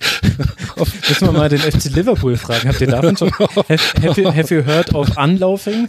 ob 0.77 0.89
Müssen 1.09 1.29
wir 1.29 1.33
mal 1.33 1.49
den 1.49 1.61
FC 1.61 1.85
Liverpool 1.95 2.37
fragen. 2.37 2.69
Habt 2.69 2.81
ihr 2.81 2.87
davon 2.89 3.17
schon, 3.17 3.31
have, 3.39 3.67
have, 3.69 4.21
you, 4.21 4.35
have 4.35 4.55
you 4.55 4.65
heard 4.65 4.95
of 4.95 5.17
unlaufing? 5.17 5.89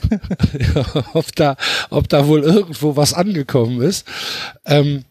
ja, 0.59 1.05
ob 1.13 1.35
da, 1.35 1.55
ob 1.89 2.09
da 2.09 2.27
wohl 2.27 2.43
irgendwo 2.43 2.95
was 2.95 3.13
angekommen 3.13 3.81
ist. 3.81 4.05
Ähm, 4.65 5.05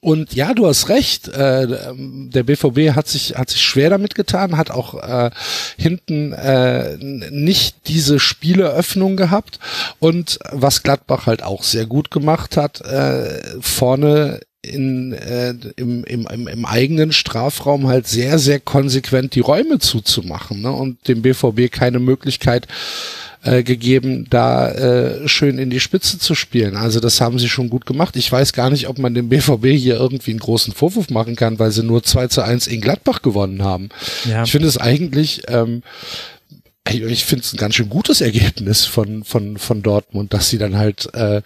und 0.00 0.34
ja, 0.34 0.54
du 0.54 0.66
hast 0.66 0.88
recht. 0.88 1.28
Äh, 1.28 1.66
der 1.96 2.42
BVB 2.42 2.94
hat 2.94 3.08
sich 3.08 3.36
hat 3.36 3.50
sich 3.50 3.62
schwer 3.62 3.90
damit 3.90 4.14
getan, 4.14 4.56
hat 4.56 4.70
auch 4.70 4.94
äh, 5.02 5.30
hinten 5.76 6.32
äh, 6.32 6.96
nicht 6.98 7.88
diese 7.88 8.18
Spieleröffnung 8.18 9.16
gehabt. 9.16 9.58
Und 9.98 10.38
was 10.50 10.82
Gladbach 10.82 11.26
halt 11.26 11.42
auch 11.42 11.62
sehr 11.62 11.86
gut 11.86 12.10
gemacht 12.10 12.56
hat, 12.56 12.80
äh, 12.80 13.42
vorne 13.60 14.40
in, 14.62 15.12
äh, 15.12 15.54
im, 15.76 16.04
im, 16.04 16.26
im, 16.26 16.64
eigenen 16.64 17.10
Strafraum 17.10 17.88
halt 17.88 18.06
sehr, 18.06 18.38
sehr 18.38 18.60
konsequent 18.60 19.34
die 19.34 19.40
Räume 19.40 19.80
zuzumachen 19.80 20.62
ne? 20.62 20.70
und 20.70 21.08
dem 21.08 21.22
BVB 21.22 21.70
keine 21.70 21.98
Möglichkeit 21.98 22.68
äh, 23.42 23.62
gegeben, 23.62 24.26
da 24.30 24.70
äh, 24.70 25.28
schön 25.28 25.58
in 25.58 25.70
die 25.70 25.80
Spitze 25.80 26.18
zu 26.18 26.34
spielen. 26.34 26.76
Also 26.76 27.00
das 27.00 27.20
haben 27.20 27.38
sie 27.38 27.48
schon 27.48 27.70
gut 27.70 27.86
gemacht. 27.86 28.16
Ich 28.16 28.30
weiß 28.30 28.52
gar 28.52 28.70
nicht, 28.70 28.88
ob 28.88 28.98
man 28.98 29.14
dem 29.14 29.28
BVB 29.28 29.66
hier 29.66 29.96
irgendwie 29.96 30.30
einen 30.30 30.40
großen 30.40 30.72
Vorwurf 30.72 31.10
machen 31.10 31.34
kann, 31.36 31.58
weil 31.58 31.72
sie 31.72 31.82
nur 31.82 32.02
2 32.02 32.28
zu 32.28 32.42
1 32.42 32.68
in 32.68 32.80
Gladbach 32.80 33.22
gewonnen 33.22 33.62
haben. 33.62 33.88
Ja. 34.28 34.44
Ich 34.44 34.52
finde 34.52 34.68
es 34.68 34.78
eigentlich, 34.78 35.42
ähm, 35.48 35.82
ich 36.88 37.24
finde 37.24 37.44
es 37.44 37.52
ein 37.52 37.58
ganz 37.58 37.74
schön 37.74 37.88
gutes 37.88 38.20
Ergebnis 38.20 38.84
von, 38.84 39.24
von, 39.24 39.56
von 39.56 39.82
Dortmund, 39.82 40.32
dass 40.32 40.48
sie 40.48 40.58
dann 40.58 40.76
halt 40.76 41.12
äh, 41.14 41.42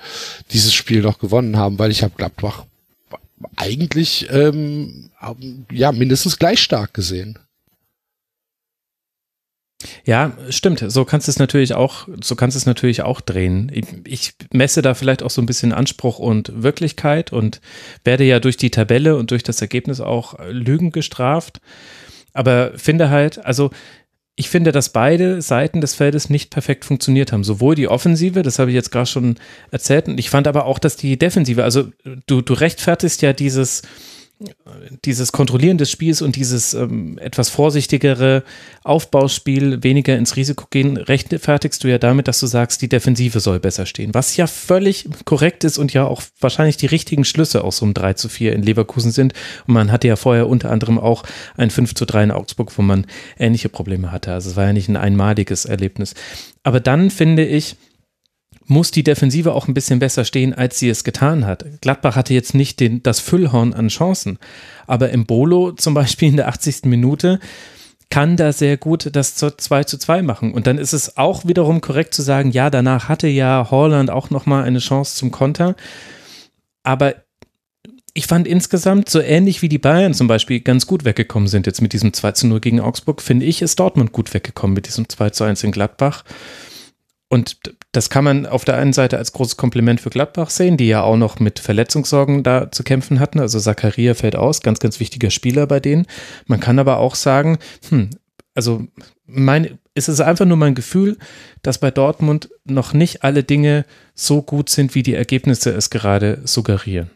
dieses 0.52 0.74
Spiel 0.74 1.02
noch 1.02 1.18
gewonnen 1.18 1.56
haben, 1.56 1.78
weil 1.78 1.90
ich 1.90 2.02
habe 2.02 2.14
Gladbach 2.16 2.64
eigentlich 3.56 4.28
ähm, 4.31 5.10
ja 5.70 5.93
mindestens 5.93 6.39
gleich 6.39 6.60
stark 6.60 6.94
gesehen. 6.94 7.39
Ja, 10.04 10.32
stimmt. 10.50 10.84
So 10.86 11.04
kannst 11.04 11.28
du 11.28 11.30
es 11.30 11.38
natürlich 11.38 11.74
auch, 11.74 12.08
so 12.22 12.36
kannst 12.36 12.56
es 12.56 12.66
natürlich 12.66 13.02
auch 13.02 13.20
drehen. 13.20 13.70
Ich, 14.04 14.34
messe 14.52 14.82
da 14.82 14.94
vielleicht 14.94 15.22
auch 15.22 15.30
so 15.30 15.42
ein 15.42 15.46
bisschen 15.46 15.72
Anspruch 15.72 16.18
und 16.18 16.62
Wirklichkeit 16.62 17.32
und 17.32 17.60
werde 18.04 18.24
ja 18.24 18.40
durch 18.40 18.56
die 18.56 18.70
Tabelle 18.70 19.16
und 19.16 19.30
durch 19.30 19.42
das 19.42 19.60
Ergebnis 19.60 20.00
auch 20.00 20.38
Lügen 20.50 20.92
gestraft. 20.92 21.60
Aber 22.32 22.72
finde 22.76 23.10
halt, 23.10 23.44
also 23.44 23.70
ich 24.36 24.50
finde, 24.50 24.70
dass 24.70 24.90
beide 24.90 25.40
Seiten 25.40 25.80
des 25.80 25.94
Feldes 25.94 26.28
nicht 26.28 26.50
perfekt 26.50 26.84
funktioniert 26.84 27.32
haben. 27.32 27.42
Sowohl 27.42 27.74
die 27.74 27.88
Offensive, 27.88 28.42
das 28.42 28.58
habe 28.58 28.70
ich 28.70 28.74
jetzt 28.74 28.92
gerade 28.92 29.06
schon 29.06 29.36
erzählt, 29.70 30.08
und 30.08 30.20
ich 30.20 30.28
fand 30.28 30.46
aber 30.46 30.66
auch, 30.66 30.78
dass 30.78 30.96
die 30.96 31.18
Defensive, 31.18 31.64
also 31.64 31.88
du, 32.26 32.42
du 32.42 32.52
rechtfertigst 32.52 33.22
ja 33.22 33.32
dieses, 33.32 33.82
dieses 35.04 35.32
Kontrollieren 35.32 35.78
des 35.78 35.90
Spiels 35.90 36.20
und 36.20 36.36
dieses 36.36 36.74
ähm, 36.74 37.16
etwas 37.18 37.48
vorsichtigere 37.48 38.42
Aufbauspiel, 38.84 39.82
weniger 39.82 40.16
ins 40.16 40.36
Risiko 40.36 40.66
gehen, 40.68 40.98
rechtfertigst 40.98 41.82
du 41.82 41.88
ja 41.88 41.96
damit, 41.96 42.28
dass 42.28 42.40
du 42.40 42.46
sagst, 42.46 42.82
die 42.82 42.88
Defensive 42.88 43.40
soll 43.40 43.60
besser 43.60 43.86
stehen. 43.86 44.12
Was 44.12 44.36
ja 44.36 44.46
völlig 44.46 45.08
korrekt 45.24 45.64
ist 45.64 45.78
und 45.78 45.94
ja 45.94 46.04
auch 46.04 46.22
wahrscheinlich 46.38 46.76
die 46.76 46.86
richtigen 46.86 47.24
Schlüsse 47.24 47.64
aus 47.64 47.78
so 47.78 47.86
einem 47.86 47.94
3 47.94 48.12
zu 48.14 48.28
4 48.28 48.52
in 48.52 48.62
Leverkusen 48.62 49.10
sind. 49.10 49.32
Und 49.66 49.72
man 49.72 49.90
hatte 49.90 50.08
ja 50.08 50.16
vorher 50.16 50.48
unter 50.48 50.70
anderem 50.70 50.98
auch 50.98 51.22
ein 51.56 51.70
5 51.70 51.94
zu 51.94 52.04
3 52.04 52.24
in 52.24 52.30
Augsburg, 52.30 52.76
wo 52.76 52.82
man 52.82 53.06
ähnliche 53.38 53.70
Probleme 53.70 54.12
hatte. 54.12 54.32
Also 54.32 54.50
es 54.50 54.56
war 54.56 54.66
ja 54.66 54.72
nicht 54.74 54.88
ein 54.88 54.96
einmaliges 54.96 55.64
Erlebnis. 55.64 56.14
Aber 56.62 56.80
dann 56.80 57.10
finde 57.10 57.46
ich, 57.46 57.76
muss 58.66 58.90
die 58.90 59.05
Defensive 59.05 59.52
auch 59.52 59.68
ein 59.68 59.74
bisschen 59.74 59.98
besser 59.98 60.24
stehen, 60.24 60.52
als 60.52 60.78
sie 60.78 60.88
es 60.88 61.05
getan 61.05 61.47
hat. 61.47 61.64
Gladbach 61.80 62.16
hatte 62.16 62.34
jetzt 62.34 62.55
nicht 62.55 62.80
den, 62.80 63.02
das 63.02 63.20
Füllhorn 63.20 63.74
an 63.74 63.88
Chancen, 63.88 64.38
aber 64.86 65.10
im 65.10 65.26
Bolo 65.26 65.72
zum 65.72 65.94
Beispiel 65.94 66.28
in 66.28 66.36
der 66.36 66.48
80. 66.48 66.84
Minute 66.84 67.38
kann 68.10 68.36
da 68.36 68.52
sehr 68.52 68.76
gut 68.76 69.10
das 69.12 69.34
2 69.34 69.84
zu 69.84 69.98
2 69.98 70.22
machen. 70.22 70.52
Und 70.55 70.66
dann 70.66 70.78
ist 70.78 70.93
es 70.93 71.16
auch 71.16 71.44
wiederum 71.44 71.80
korrekt 71.80 72.14
zu 72.14 72.22
sagen, 72.22 72.51
ja, 72.51 72.70
danach 72.70 73.09
hatte 73.09 73.26
ja 73.26 73.68
Holland 73.70 74.10
auch 74.10 74.30
nochmal 74.30 74.64
eine 74.64 74.78
Chance 74.78 75.16
zum 75.16 75.30
Konter. 75.30 75.74
Aber 76.82 77.16
ich 78.14 78.26
fand 78.26 78.47
insgesamt, 78.47 79.10
so 79.10 79.20
ähnlich 79.20 79.60
wie 79.60 79.68
die 79.68 79.78
Bayern 79.78 80.14
zum 80.14 80.26
Beispiel 80.26 80.60
ganz 80.60 80.86
gut 80.86 81.05
weggekommen 81.05 81.48
sind 81.48 81.66
jetzt 81.66 81.82
mit 81.82 81.93
diesem 81.93 82.12
2 82.12 82.32
zu 82.32 82.47
0 82.47 82.60
gegen 82.60 82.80
Augsburg, 82.80 83.20
finde 83.20 83.44
ich, 83.44 83.60
ist 83.60 83.78
Dortmund 83.78 84.12
gut 84.12 84.32
weggekommen 84.32 84.74
mit 84.74 84.86
diesem 84.86 85.09
2 85.09 85.30
zu 85.30 85.44
1 85.44 85.64
in 85.64 85.72
Gladbach. 85.72 86.24
Und 87.28 87.59
das 87.90 88.09
kann 88.09 88.24
man 88.24 88.47
auf 88.47 88.65
der 88.65 88.77
einen 88.77 88.93
Seite 88.93 89.19
als 89.19 89.32
großes 89.32 89.57
Kompliment 89.57 90.01
für 90.01 90.11
Gladbach 90.11 90.51
sehen, 90.51 90.77
die 90.77 90.86
ja 90.86 91.03
auch 91.03 91.16
noch 91.16 91.40
mit 91.40 91.59
Verletzungssorgen 91.59 92.44
da 92.44 92.70
zu 92.70 92.85
kämpfen 92.85 93.19
hatten. 93.19 93.40
Also 93.40 93.59
Zakaria 93.59 94.15
fällt 94.15 94.36
aus, 94.36 94.61
ganz, 94.61 94.78
ganz 94.78 95.01
wichtiger 95.01 95.31
Spieler 95.31 95.66
bei 95.66 95.81
denen. 95.81 96.07
Man 96.47 96.61
kann 96.61 96.78
aber 96.78 96.98
auch 96.98 97.16
sagen, 97.16 97.59
hm, 97.89 98.11
also 98.55 98.86
mein, 99.27 99.78
es 99.94 100.09
ist 100.09 100.20
einfach 100.20 100.44
nur 100.44 100.57
mein 100.57 100.77
Gefühl, 100.77 101.19
dass 101.62 101.78
bei 101.78 101.90
Dortmund 101.90 102.48
noch 102.65 102.93
nicht 102.93 103.24
alle 103.24 103.43
Dinge 103.43 103.85
so 104.15 104.40
gut 104.40 104.70
sind, 104.70 104.94
wie 104.94 105.03
die 105.03 105.15
Ergebnisse 105.15 105.70
es 105.70 105.90
gerade 105.90 106.40
suggerieren. 106.44 107.11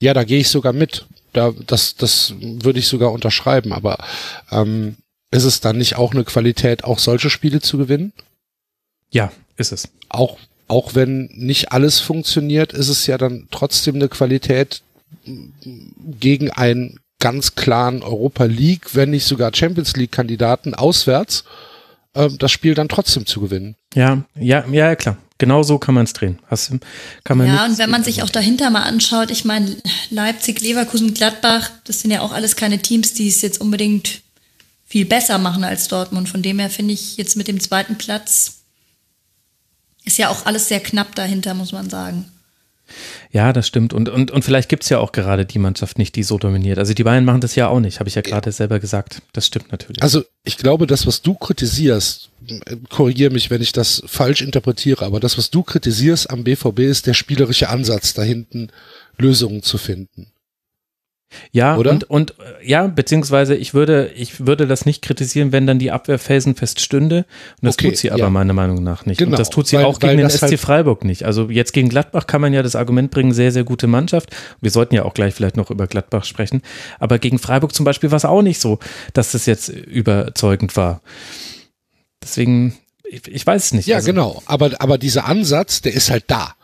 Ja, 0.00 0.14
da 0.14 0.24
gehe 0.24 0.40
ich 0.40 0.48
sogar 0.48 0.72
mit. 0.72 1.06
Da, 1.32 1.52
das, 1.66 1.96
das 1.96 2.34
würde 2.38 2.78
ich 2.78 2.86
sogar 2.86 3.12
unterschreiben. 3.12 3.72
Aber 3.72 3.98
ähm, 4.52 4.96
ist 5.30 5.44
es 5.44 5.60
dann 5.60 5.78
nicht 5.78 5.96
auch 5.96 6.12
eine 6.12 6.24
Qualität, 6.24 6.84
auch 6.84 6.98
solche 6.98 7.30
Spiele 7.30 7.60
zu 7.60 7.78
gewinnen? 7.78 8.12
Ja, 9.10 9.32
ist 9.56 9.72
es. 9.72 9.88
Auch, 10.08 10.38
auch 10.68 10.94
wenn 10.94 11.30
nicht 11.34 11.72
alles 11.72 12.00
funktioniert, 12.00 12.72
ist 12.72 12.88
es 12.88 13.06
ja 13.06 13.18
dann 13.18 13.48
trotzdem 13.50 13.96
eine 13.96 14.08
Qualität 14.08 14.82
gegen 16.20 16.50
einen 16.50 17.00
ganz 17.18 17.54
klaren 17.54 18.02
Europa 18.02 18.44
League, 18.44 18.94
wenn 18.94 19.10
nicht 19.10 19.26
sogar 19.26 19.54
Champions 19.54 19.96
League 19.96 20.12
Kandidaten 20.12 20.74
auswärts, 20.74 21.44
äh, 22.14 22.28
das 22.38 22.52
Spiel 22.52 22.74
dann 22.74 22.88
trotzdem 22.88 23.26
zu 23.26 23.40
gewinnen. 23.40 23.76
Ja, 23.94 24.24
ja, 24.34 24.66
ja, 24.68 24.96
klar. 24.96 25.16
Genau 25.38 25.62
so 25.62 25.78
kann 25.78 25.94
man 25.94 26.04
es 26.04 26.14
drehen. 26.14 26.38
Hast, 26.46 26.72
kann 27.24 27.36
man 27.36 27.46
ja, 27.46 27.66
und 27.66 27.76
wenn 27.78 27.90
man 27.90 28.02
sich 28.02 28.22
auch 28.22 28.30
dahinter 28.30 28.70
mal 28.70 28.82
anschaut, 28.82 29.30
ich 29.30 29.44
meine, 29.44 29.76
Leipzig, 30.10 30.62
Leverkusen, 30.62 31.12
Gladbach, 31.12 31.70
das 31.84 32.00
sind 32.00 32.10
ja 32.10 32.22
auch 32.22 32.32
alles 32.32 32.56
keine 32.56 32.78
Teams, 32.78 33.12
die 33.12 33.28
es 33.28 33.42
jetzt 33.42 33.60
unbedingt 33.60 34.22
viel 34.96 35.04
besser 35.04 35.36
machen 35.36 35.62
als 35.62 35.88
Dortmund. 35.88 36.26
Von 36.26 36.40
dem 36.40 36.58
her 36.58 36.70
finde 36.70 36.94
ich 36.94 37.18
jetzt 37.18 37.36
mit 37.36 37.48
dem 37.48 37.60
zweiten 37.60 37.98
Platz 37.98 38.62
ist 40.06 40.16
ja 40.16 40.30
auch 40.30 40.46
alles 40.46 40.68
sehr 40.68 40.80
knapp 40.80 41.14
dahinter, 41.14 41.52
muss 41.52 41.72
man 41.72 41.90
sagen. 41.90 42.24
Ja, 43.30 43.52
das 43.52 43.66
stimmt. 43.66 43.92
Und, 43.92 44.08
und, 44.08 44.30
und 44.30 44.42
vielleicht 44.42 44.70
gibt 44.70 44.84
es 44.84 44.88
ja 44.88 44.98
auch 44.98 45.12
gerade 45.12 45.44
die 45.44 45.58
Mannschaft 45.58 45.98
nicht, 45.98 46.16
die 46.16 46.22
so 46.22 46.38
dominiert. 46.38 46.78
Also 46.78 46.94
die 46.94 47.04
Bayern 47.04 47.26
machen 47.26 47.42
das 47.42 47.56
ja 47.56 47.68
auch 47.68 47.80
nicht, 47.80 48.00
habe 48.00 48.08
ich 48.08 48.14
ja 48.14 48.22
gerade 48.22 48.50
selber 48.52 48.80
gesagt. 48.80 49.20
Das 49.34 49.46
stimmt 49.46 49.70
natürlich. 49.70 50.02
Also 50.02 50.24
ich 50.44 50.56
glaube, 50.56 50.86
das, 50.86 51.06
was 51.06 51.20
du 51.20 51.34
kritisierst, 51.34 52.30
korrigiere 52.88 53.34
mich, 53.34 53.50
wenn 53.50 53.60
ich 53.60 53.72
das 53.72 54.02
falsch 54.06 54.40
interpretiere, 54.40 55.04
aber 55.04 55.20
das, 55.20 55.36
was 55.36 55.50
du 55.50 55.62
kritisierst 55.62 56.30
am 56.30 56.42
BVB, 56.42 56.78
ist 56.78 57.06
der 57.06 57.12
spielerische 57.12 57.68
Ansatz, 57.68 58.14
da 58.14 58.22
hinten 58.22 58.68
Lösungen 59.18 59.62
zu 59.62 59.76
finden. 59.76 60.28
Ja, 61.50 61.76
Oder? 61.76 61.90
und, 61.90 62.04
und 62.04 62.34
ja, 62.62 62.86
beziehungsweise 62.86 63.54
ich 63.56 63.74
würde, 63.74 64.10
ich 64.14 64.46
würde 64.46 64.66
das 64.66 64.86
nicht 64.86 65.02
kritisieren, 65.02 65.52
wenn 65.52 65.66
dann 65.66 65.78
die 65.78 65.90
Abwehr 65.90 66.18
felsenfest 66.18 66.80
stünde. 66.80 67.26
Und 67.60 67.66
das 67.66 67.74
okay, 67.74 67.88
tut 67.88 67.96
sie 67.96 68.10
aber 68.10 68.20
ja. 68.20 68.30
meiner 68.30 68.52
Meinung 68.52 68.82
nach 68.82 69.06
nicht. 69.06 69.18
Genau, 69.18 69.32
und 69.32 69.38
das 69.38 69.50
tut 69.50 69.66
sie 69.66 69.76
weil, 69.76 69.84
auch 69.84 69.98
gegen 69.98 70.18
den 70.18 70.30
SC 70.30 70.42
halt 70.42 70.60
Freiburg 70.60 71.04
nicht. 71.04 71.24
Also 71.24 71.50
jetzt 71.50 71.72
gegen 71.72 71.88
Gladbach 71.88 72.26
kann 72.26 72.40
man 72.40 72.52
ja 72.52 72.62
das 72.62 72.76
Argument 72.76 73.10
bringen, 73.10 73.32
sehr, 73.32 73.52
sehr 73.52 73.64
gute 73.64 73.86
Mannschaft. 73.86 74.34
Wir 74.60 74.70
sollten 74.70 74.94
ja 74.94 75.04
auch 75.04 75.14
gleich 75.14 75.34
vielleicht 75.34 75.56
noch 75.56 75.70
über 75.70 75.86
Gladbach 75.86 76.24
sprechen. 76.24 76.62
Aber 76.98 77.18
gegen 77.18 77.38
Freiburg 77.38 77.74
zum 77.74 77.84
Beispiel 77.84 78.10
war 78.10 78.16
es 78.16 78.24
auch 78.24 78.42
nicht 78.42 78.60
so, 78.60 78.78
dass 79.12 79.32
das 79.32 79.46
jetzt 79.46 79.68
überzeugend 79.68 80.76
war. 80.76 81.00
Deswegen, 82.22 82.76
ich, 83.04 83.26
ich 83.28 83.46
weiß 83.46 83.66
es 83.66 83.72
nicht. 83.72 83.86
Ja, 83.86 83.96
also, 83.96 84.06
genau. 84.06 84.42
Aber, 84.46 84.70
aber 84.78 84.98
dieser 84.98 85.26
Ansatz, 85.26 85.80
der 85.82 85.94
ist 85.94 86.10
halt 86.10 86.24
da. 86.28 86.54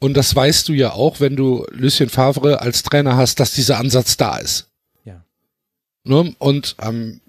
Und 0.00 0.14
das 0.14 0.34
weißt 0.34 0.68
du 0.68 0.72
ja 0.72 0.92
auch, 0.92 1.20
wenn 1.20 1.36
du 1.36 1.66
Lucien 1.70 2.08
Favre 2.08 2.60
als 2.60 2.82
Trainer 2.82 3.16
hast, 3.16 3.38
dass 3.38 3.52
dieser 3.52 3.78
Ansatz 3.78 4.16
da 4.16 4.38
ist. 4.38 4.68
Ja. 5.04 5.22
Ne? 6.04 6.34
Und 6.38 6.74
ähm, 6.80 7.20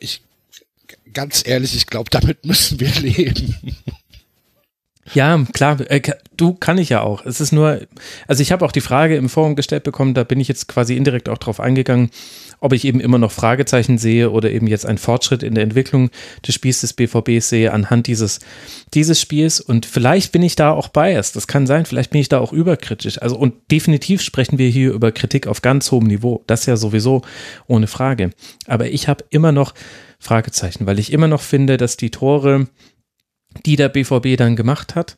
ich, 0.00 0.22
ganz 1.12 1.46
ehrlich, 1.46 1.76
ich 1.76 1.86
glaube, 1.86 2.10
damit 2.10 2.44
müssen 2.44 2.80
wir 2.80 2.90
leben. 3.00 3.54
Ja, 5.14 5.40
klar, 5.52 5.80
äh, 5.88 6.02
du 6.36 6.54
kann 6.54 6.78
ich 6.78 6.88
ja 6.88 7.02
auch. 7.02 7.24
Es 7.24 7.40
ist 7.40 7.52
nur, 7.52 7.80
also 8.26 8.42
ich 8.42 8.50
habe 8.50 8.64
auch 8.64 8.72
die 8.72 8.80
Frage 8.80 9.16
im 9.16 9.28
Forum 9.28 9.54
gestellt 9.54 9.84
bekommen, 9.84 10.14
da 10.14 10.24
bin 10.24 10.40
ich 10.40 10.48
jetzt 10.48 10.66
quasi 10.66 10.96
indirekt 10.96 11.28
auch 11.28 11.38
drauf 11.38 11.60
eingegangen, 11.60 12.10
ob 12.60 12.72
ich 12.72 12.84
eben 12.84 13.00
immer 13.00 13.18
noch 13.18 13.32
Fragezeichen 13.32 13.98
sehe 13.98 14.30
oder 14.30 14.50
eben 14.50 14.66
jetzt 14.66 14.86
einen 14.86 14.98
Fortschritt 14.98 15.42
in 15.42 15.54
der 15.54 15.64
Entwicklung 15.64 16.10
des 16.46 16.54
Spiels 16.54 16.80
des 16.80 16.92
BVBs 16.92 17.48
sehe 17.48 17.72
anhand 17.72 18.06
dieses, 18.06 18.40
dieses 18.94 19.20
Spiels. 19.20 19.60
Und 19.60 19.86
vielleicht 19.86 20.32
bin 20.32 20.42
ich 20.42 20.56
da 20.56 20.70
auch 20.70 20.88
biased. 20.88 21.36
Das 21.36 21.46
kann 21.46 21.66
sein. 21.66 21.86
Vielleicht 21.86 22.10
bin 22.10 22.20
ich 22.20 22.28
da 22.28 22.38
auch 22.38 22.52
überkritisch. 22.52 23.20
Also, 23.20 23.36
und 23.36 23.54
definitiv 23.70 24.22
sprechen 24.22 24.58
wir 24.58 24.68
hier 24.68 24.92
über 24.92 25.12
Kritik 25.12 25.46
auf 25.46 25.62
ganz 25.62 25.90
hohem 25.90 26.06
Niveau. 26.06 26.42
Das 26.46 26.66
ja 26.66 26.76
sowieso 26.76 27.22
ohne 27.66 27.86
Frage. 27.86 28.30
Aber 28.66 28.88
ich 28.88 29.08
habe 29.08 29.24
immer 29.30 29.52
noch 29.52 29.74
Fragezeichen, 30.18 30.86
weil 30.86 30.98
ich 30.98 31.12
immer 31.12 31.28
noch 31.28 31.42
finde, 31.42 31.76
dass 31.76 31.96
die 31.96 32.10
Tore, 32.10 32.68
die 33.64 33.76
der 33.76 33.88
BVB 33.88 34.36
dann 34.36 34.56
gemacht 34.56 34.94
hat, 34.94 35.16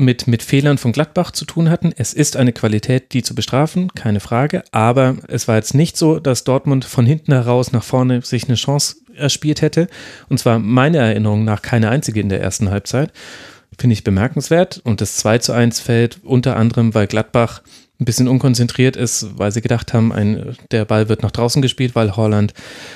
mit, 0.00 0.26
mit 0.26 0.42
Fehlern 0.42 0.78
von 0.78 0.92
Gladbach 0.92 1.30
zu 1.30 1.44
tun 1.44 1.70
hatten. 1.70 1.92
Es 1.96 2.12
ist 2.12 2.36
eine 2.36 2.52
Qualität, 2.52 3.12
die 3.12 3.22
zu 3.22 3.34
bestrafen, 3.34 3.92
keine 3.94 4.20
Frage. 4.20 4.64
Aber 4.72 5.16
es 5.28 5.46
war 5.46 5.56
jetzt 5.56 5.74
nicht 5.74 5.96
so, 5.96 6.18
dass 6.18 6.44
Dortmund 6.44 6.84
von 6.84 7.06
hinten 7.06 7.32
heraus 7.32 7.72
nach 7.72 7.84
vorne 7.84 8.22
sich 8.22 8.44
eine 8.44 8.56
Chance 8.56 8.96
erspielt 9.14 9.62
hätte. 9.62 9.88
Und 10.28 10.38
zwar 10.38 10.58
meiner 10.58 10.98
Erinnerung 10.98 11.44
nach 11.44 11.62
keine 11.62 11.90
einzige 11.90 12.20
in 12.20 12.28
der 12.28 12.40
ersten 12.40 12.70
Halbzeit. 12.70 13.12
Finde 13.78 13.94
ich 13.94 14.02
bemerkenswert. 14.02 14.80
Und 14.82 15.00
das 15.00 15.16
2 15.18 15.38
zu 15.38 15.52
1 15.52 15.80
fällt 15.80 16.24
unter 16.24 16.56
anderem, 16.56 16.94
weil 16.94 17.06
Gladbach 17.06 17.62
ein 18.00 18.06
bisschen 18.06 18.28
unkonzentriert 18.28 18.96
ist, 18.96 19.38
weil 19.38 19.52
sie 19.52 19.60
gedacht 19.60 19.92
haben, 19.92 20.12
ein, 20.12 20.56
der 20.70 20.86
Ball 20.86 21.10
wird 21.10 21.22
nach 21.22 21.30
draußen 21.30 21.60
gespielt, 21.60 21.94
weil 21.94 22.16
Holland 22.16 22.54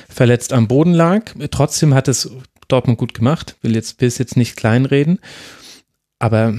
verletzt 0.08 0.54
am 0.54 0.66
Boden 0.66 0.94
lag. 0.94 1.32
Trotzdem 1.50 1.92
hat 1.92 2.08
es 2.08 2.30
Dortmund 2.68 2.98
gut 2.98 3.12
gemacht, 3.12 3.56
will 3.60 3.74
jetzt, 3.74 4.02
es 4.02 4.16
jetzt 4.16 4.38
nicht 4.38 4.56
kleinreden. 4.56 5.18
Aber 6.18 6.54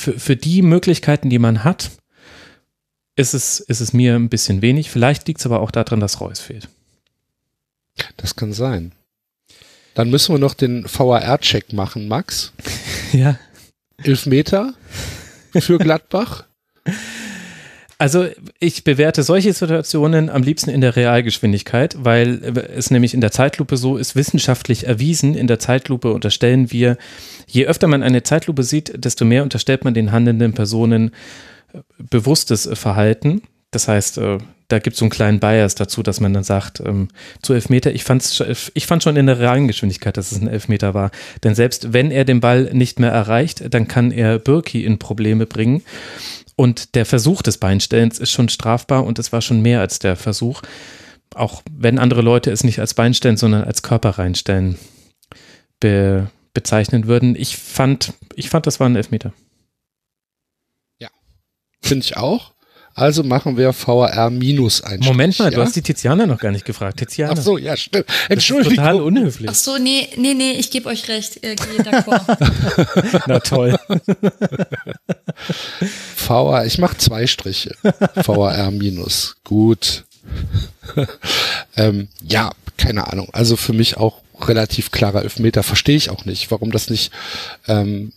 für, 0.00 0.18
für 0.18 0.36
die 0.36 0.62
Möglichkeiten, 0.62 1.28
die 1.28 1.38
man 1.38 1.62
hat, 1.62 1.90
ist 3.16 3.34
es, 3.34 3.60
ist 3.60 3.80
es 3.80 3.92
mir 3.92 4.14
ein 4.14 4.30
bisschen 4.30 4.62
wenig. 4.62 4.90
Vielleicht 4.90 5.28
liegt 5.28 5.40
es 5.40 5.46
aber 5.46 5.60
auch 5.60 5.70
daran, 5.70 6.00
dass 6.00 6.20
Reus 6.20 6.40
fehlt. 6.40 6.68
Das 8.16 8.34
kann 8.34 8.52
sein. 8.52 8.92
Dann 9.94 10.08
müssen 10.08 10.34
wir 10.34 10.38
noch 10.38 10.54
den 10.54 10.86
VAR-Check 10.86 11.74
machen, 11.74 12.08
Max. 12.08 12.52
ja. 13.12 13.38
Elf 14.02 14.24
Meter 14.24 14.72
für 15.52 15.78
Gladbach. 15.78 16.44
Also 18.00 18.28
ich 18.60 18.82
bewerte 18.82 19.22
solche 19.22 19.52
Situationen 19.52 20.30
am 20.30 20.42
liebsten 20.42 20.70
in 20.70 20.80
der 20.80 20.96
Realgeschwindigkeit, 20.96 21.96
weil 21.98 22.40
es 22.74 22.90
nämlich 22.90 23.12
in 23.12 23.20
der 23.20 23.30
Zeitlupe 23.30 23.76
so 23.76 23.98
ist, 23.98 24.16
wissenschaftlich 24.16 24.86
erwiesen. 24.86 25.34
In 25.34 25.46
der 25.46 25.58
Zeitlupe 25.58 26.10
unterstellen 26.10 26.72
wir, 26.72 26.96
je 27.46 27.66
öfter 27.66 27.88
man 27.88 28.02
eine 28.02 28.22
Zeitlupe 28.22 28.62
sieht, 28.62 29.04
desto 29.04 29.26
mehr 29.26 29.42
unterstellt 29.42 29.84
man 29.84 29.92
den 29.92 30.12
handelnden 30.12 30.54
Personen 30.54 31.10
äh, 31.74 31.80
bewusstes 31.98 32.70
Verhalten. 32.72 33.42
Das 33.70 33.86
heißt, 33.86 34.16
äh, 34.16 34.38
da 34.68 34.78
gibt 34.78 34.94
es 34.94 35.00
so 35.00 35.04
einen 35.04 35.10
kleinen 35.10 35.38
Bias 35.38 35.74
dazu, 35.74 36.02
dass 36.02 36.20
man 36.20 36.32
dann 36.32 36.44
sagt, 36.44 36.80
ähm, 36.80 37.08
zu 37.42 37.52
Elfmeter, 37.52 37.92
ich, 37.92 38.04
fand's, 38.04 38.42
ich 38.72 38.86
fand 38.86 39.02
schon 39.02 39.16
in 39.16 39.26
der 39.26 39.38
realen 39.38 39.68
Geschwindigkeit, 39.68 40.16
dass 40.16 40.32
es 40.32 40.40
ein 40.40 40.48
Elfmeter 40.48 40.94
war. 40.94 41.10
Denn 41.44 41.54
selbst 41.54 41.92
wenn 41.92 42.10
er 42.10 42.24
den 42.24 42.40
Ball 42.40 42.70
nicht 42.72 42.98
mehr 42.98 43.12
erreicht, 43.12 43.74
dann 43.74 43.88
kann 43.88 44.10
er 44.10 44.38
Birki 44.38 44.86
in 44.86 44.98
Probleme 44.98 45.44
bringen. 45.44 45.82
Und 46.56 46.94
der 46.94 47.06
Versuch 47.06 47.42
des 47.42 47.58
Beinstellens 47.58 48.18
ist 48.18 48.30
schon 48.30 48.48
strafbar 48.48 49.04
und 49.04 49.18
es 49.18 49.32
war 49.32 49.40
schon 49.40 49.62
mehr 49.62 49.80
als 49.80 49.98
der 49.98 50.16
Versuch. 50.16 50.62
Auch 51.34 51.62
wenn 51.70 51.98
andere 51.98 52.22
Leute 52.22 52.50
es 52.50 52.64
nicht 52.64 52.80
als 52.80 52.94
Beinstellen, 52.94 53.36
sondern 53.36 53.64
als 53.64 53.82
Körper 53.82 54.10
reinstellen 54.10 54.78
be 55.80 56.30
bezeichnen 56.52 57.06
würden. 57.06 57.36
Ich 57.36 57.56
fand, 57.56 58.12
ich 58.34 58.50
fand, 58.50 58.66
das 58.66 58.80
war 58.80 58.88
ein 58.88 58.96
Elfmeter. 58.96 59.32
Ja. 60.98 61.08
Finde 61.80 62.04
ich 62.04 62.16
auch. 62.16 62.54
Also 62.94 63.22
machen 63.22 63.56
wir 63.56 63.72
VAR 63.72 64.30
minus 64.30 64.82
ein. 64.82 65.00
Moment 65.00 65.38
mal, 65.38 65.46
ja? 65.46 65.58
du 65.58 65.62
hast 65.62 65.76
die 65.76 65.82
Tiziana 65.82 66.26
noch 66.26 66.38
gar 66.38 66.50
nicht 66.50 66.64
gefragt. 66.64 66.98
Tiziana. 66.98 67.34
Ach 67.36 67.42
so, 67.42 67.56
ja, 67.56 67.76
stimmt. 67.76 68.06
Entschuldigung. 68.28 68.76
total 68.76 69.00
unhöflich. 69.00 69.48
Ach 69.48 69.54
so, 69.54 69.78
nee, 69.78 70.08
nee, 70.16 70.34
nee, 70.34 70.52
ich 70.52 70.70
gebe 70.70 70.88
euch 70.88 71.08
recht. 71.08 71.42
Äh. 71.42 71.56
Na 73.26 73.40
toll. 73.40 73.78
VAR, 76.16 76.66
ich 76.66 76.78
mache 76.78 76.96
zwei 76.98 77.26
Striche. 77.26 77.74
VAR 78.14 78.70
minus. 78.70 79.36
Gut. 79.44 80.04
ähm, 81.76 82.08
ja, 82.22 82.50
keine 82.76 83.10
Ahnung. 83.10 83.28
Also 83.32 83.56
für 83.56 83.72
mich 83.72 83.96
auch 83.96 84.20
relativ 84.40 84.90
klarer 84.90 85.22
Elfmeter. 85.22 85.62
Verstehe 85.62 85.96
ich 85.96 86.10
auch 86.10 86.24
nicht, 86.24 86.50
warum 86.50 86.72
das 86.72 86.90
nicht 86.90 87.12
ähm, 87.68 88.12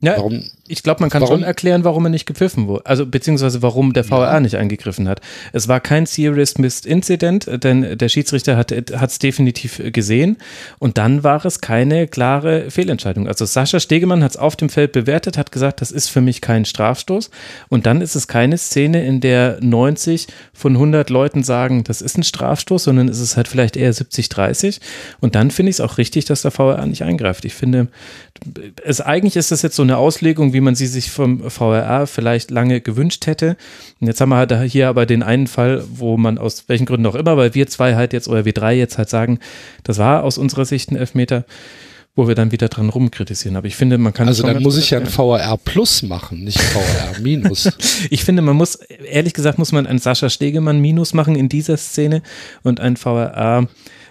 ja, 0.00 0.16
warum, 0.16 0.42
ich 0.70 0.82
glaube, 0.82 1.00
man 1.00 1.10
kann 1.10 1.22
warum? 1.22 1.38
schon 1.38 1.42
erklären, 1.42 1.84
warum 1.84 2.06
er 2.06 2.10
nicht 2.10 2.26
gepfiffen 2.26 2.68
wurde. 2.68 2.86
Also 2.86 3.04
beziehungsweise 3.04 3.60
warum 3.62 3.92
der 3.92 4.08
VAR 4.08 4.32
ja. 4.32 4.40
nicht 4.40 4.56
eingegriffen 4.56 5.08
hat. 5.08 5.20
Es 5.52 5.66
war 5.66 5.80
kein 5.80 6.06
Serious 6.06 6.58
Missed 6.58 6.86
Incident, 6.86 7.48
denn 7.64 7.98
der 7.98 8.08
Schiedsrichter 8.08 8.56
hat 8.56 8.70
es 8.72 9.18
definitiv 9.18 9.82
gesehen. 9.92 10.36
Und 10.78 10.96
dann 10.96 11.24
war 11.24 11.44
es 11.44 11.60
keine 11.60 12.06
klare 12.06 12.70
Fehlentscheidung. 12.70 13.26
Also 13.26 13.44
Sascha 13.44 13.80
Stegemann 13.80 14.22
hat 14.22 14.32
es 14.32 14.36
auf 14.36 14.54
dem 14.54 14.68
Feld 14.68 14.92
bewertet, 14.92 15.36
hat 15.36 15.50
gesagt, 15.50 15.80
das 15.80 15.90
ist 15.90 16.08
für 16.08 16.20
mich 16.20 16.40
kein 16.40 16.64
Strafstoß. 16.64 17.30
Und 17.68 17.86
dann 17.86 18.00
ist 18.00 18.14
es 18.14 18.28
keine 18.28 18.56
Szene, 18.56 19.04
in 19.04 19.20
der 19.20 19.58
90 19.60 20.28
von 20.52 20.74
100 20.74 21.10
Leuten 21.10 21.42
sagen, 21.42 21.82
das 21.82 22.00
ist 22.00 22.16
ein 22.16 22.22
Strafstoß, 22.22 22.84
sondern 22.84 23.08
ist 23.08 23.20
es 23.20 23.36
halt 23.36 23.48
vielleicht 23.48 23.76
eher 23.76 23.92
70, 23.92 24.28
30. 24.28 24.80
Und 25.20 25.34
dann 25.34 25.50
finde 25.50 25.70
ich 25.70 25.76
es 25.76 25.80
auch 25.80 25.98
richtig, 25.98 26.26
dass 26.26 26.42
der 26.42 26.56
VAR 26.56 26.86
nicht 26.86 27.02
eingreift. 27.02 27.44
Ich 27.44 27.54
finde, 27.54 27.88
es 28.84 29.00
eigentlich 29.00 29.36
ist 29.36 29.50
das 29.50 29.62
jetzt 29.62 29.76
so 29.76 29.82
eine 29.82 29.96
Auslegung, 29.96 30.52
wie 30.52 30.59
man 30.60 30.74
sie 30.74 30.86
sich 30.86 31.10
vom 31.10 31.50
VRR 31.50 32.06
vielleicht 32.06 32.50
lange 32.50 32.80
gewünscht 32.80 33.26
hätte. 33.26 33.56
Und 34.00 34.06
jetzt 34.06 34.20
haben 34.20 34.30
wir 34.30 34.36
halt 34.36 34.52
hier 34.70 34.88
aber 34.88 35.06
den 35.06 35.22
einen 35.22 35.46
Fall, 35.46 35.84
wo 35.92 36.16
man 36.16 36.38
aus 36.38 36.64
welchen 36.68 36.86
Gründen 36.86 37.06
auch 37.06 37.14
immer, 37.14 37.36
weil 37.36 37.54
wir 37.54 37.66
zwei 37.66 37.94
halt 37.94 38.12
jetzt 38.12 38.28
oder 38.28 38.44
wir 38.44 38.52
drei 38.52 38.76
jetzt 38.76 38.98
halt 38.98 39.10
sagen, 39.10 39.38
das 39.84 39.98
war 39.98 40.24
aus 40.24 40.38
unserer 40.38 40.64
Sicht 40.64 40.90
ein 40.90 40.96
Elfmeter, 40.96 41.44
wo 42.16 42.28
wir 42.28 42.34
dann 42.34 42.52
wieder 42.52 42.68
dran 42.68 42.88
rumkritisieren. 42.88 43.56
Aber 43.56 43.66
ich 43.66 43.76
finde, 43.76 43.96
man 43.98 44.12
kann. 44.12 44.28
Also 44.28 44.42
dann 44.42 44.62
muss 44.62 44.76
ich 44.76 44.90
ja 44.90 44.98
ein 44.98 45.06
VRR 45.06 45.56
Plus 45.58 46.02
machen, 46.02 46.44
nicht 46.44 46.60
VRR 46.60 47.20
Minus. 47.20 47.70
ich 48.10 48.24
finde, 48.24 48.42
man 48.42 48.56
muss, 48.56 48.76
ehrlich 49.10 49.32
gesagt, 49.32 49.58
muss 49.58 49.72
man 49.72 49.86
ein 49.86 49.98
Sascha 49.98 50.28
Stegemann 50.28 50.80
Minus 50.80 51.14
machen 51.14 51.36
in 51.36 51.48
dieser 51.48 51.76
Szene 51.76 52.22
und 52.62 52.80
ein 52.80 52.96
VRR 52.96 53.68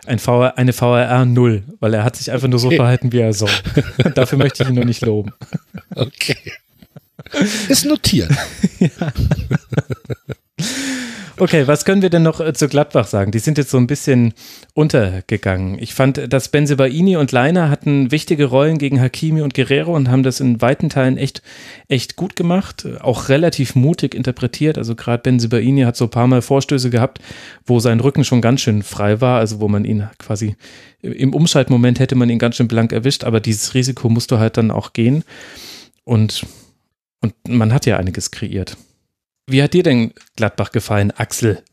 ein 0.09 0.19
VR, 0.19 0.57
eine 0.57 0.73
VRR 0.73 1.25
0, 1.25 1.63
weil 1.79 1.93
er 1.93 2.03
hat 2.03 2.15
sich 2.15 2.31
einfach 2.31 2.47
nur 2.47 2.59
so 2.59 2.67
okay. 2.67 2.77
verhalten, 2.77 3.11
wie 3.11 3.19
er 3.19 3.33
soll. 3.33 3.49
Dafür 4.15 4.37
möchte 4.37 4.63
ich 4.63 4.69
ihn 4.69 4.75
nur 4.75 4.85
nicht 4.85 5.01
loben. 5.01 5.33
Okay. 5.95 6.37
Ist 7.69 7.85
notiert. 7.85 8.31
ja. 8.79 8.89
Okay, 11.39 11.67
was 11.67 11.85
können 11.85 12.01
wir 12.01 12.09
denn 12.09 12.23
noch 12.23 12.41
äh, 12.41 12.51
zu 12.51 12.67
Gladbach 12.67 13.07
sagen? 13.07 13.31
Die 13.31 13.39
sind 13.39 13.57
jetzt 13.57 13.71
so 13.71 13.77
ein 13.77 13.87
bisschen 13.87 14.33
untergegangen. 14.73 15.79
Ich 15.79 15.93
fand, 15.93 16.33
dass 16.33 16.49
Benzebaini 16.49 17.15
und 17.15 17.31
Leiner 17.31 17.69
hatten 17.69 18.11
wichtige 18.11 18.45
Rollen 18.45 18.77
gegen 18.77 18.99
Hakimi 18.99 19.41
und 19.41 19.53
Guerrero 19.53 19.95
und 19.95 20.09
haben 20.09 20.23
das 20.23 20.41
in 20.41 20.61
weiten 20.61 20.89
Teilen 20.89 21.17
echt, 21.17 21.41
echt 21.87 22.17
gut 22.17 22.35
gemacht. 22.35 22.85
Auch 22.99 23.29
relativ 23.29 23.73
mutig 23.73 24.15
interpretiert. 24.15 24.77
Also 24.77 24.95
gerade 24.95 25.23
Benzebaini 25.23 25.83
hat 25.83 25.95
so 25.95 26.05
ein 26.05 26.11
paar 26.11 26.27
Mal 26.27 26.41
Vorstöße 26.41 26.89
gehabt, 26.89 27.19
wo 27.65 27.79
sein 27.79 28.01
Rücken 28.01 28.25
schon 28.25 28.41
ganz 28.41 28.59
schön 28.59 28.83
frei 28.83 29.21
war. 29.21 29.39
Also 29.39 29.61
wo 29.61 29.69
man 29.69 29.85
ihn 29.85 30.09
quasi 30.17 30.57
im 31.01 31.33
Umschaltmoment 31.33 31.99
hätte 31.99 32.15
man 32.15 32.29
ihn 32.29 32.39
ganz 32.39 32.57
schön 32.57 32.67
blank 32.67 32.91
erwischt. 32.91 33.23
Aber 33.23 33.39
dieses 33.39 33.73
Risiko 33.75 34.09
musst 34.09 34.31
du 34.31 34.39
halt 34.39 34.57
dann 34.57 34.71
auch 34.71 34.91
gehen. 34.91 35.23
Und, 36.03 36.45
und 37.21 37.33
man 37.47 37.73
hat 37.73 37.85
ja 37.85 37.95
einiges 37.95 38.31
kreiert. 38.31 38.75
Wie 39.49 39.63
hat 39.63 39.73
dir 39.73 39.83
denn 39.83 40.13
Gladbach 40.35 40.71
gefallen, 40.71 41.11
Axel? 41.11 41.63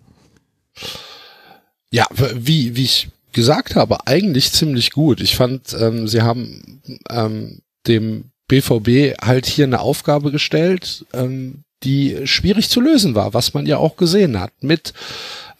Ja, 1.90 2.06
wie, 2.34 2.74
wie 2.74 2.84
ich 2.84 3.08
gesagt 3.32 3.76
habe, 3.76 4.06
eigentlich 4.06 4.52
ziemlich 4.52 4.92
gut. 4.92 5.20
Ich 5.20 5.36
fand, 5.36 5.76
ähm, 5.78 6.08
sie 6.08 6.22
haben 6.22 6.82
ähm, 7.10 7.60
dem 7.86 8.30
BVB 8.48 9.20
halt 9.22 9.46
hier 9.46 9.66
eine 9.66 9.80
Aufgabe 9.80 10.32
gestellt, 10.32 11.04
ähm, 11.12 11.64
die 11.82 12.26
schwierig 12.26 12.70
zu 12.70 12.80
lösen 12.80 13.14
war, 13.14 13.34
was 13.34 13.52
man 13.52 13.66
ja 13.66 13.76
auch 13.76 13.96
gesehen 13.96 14.40
hat, 14.40 14.52
mit 14.62 14.94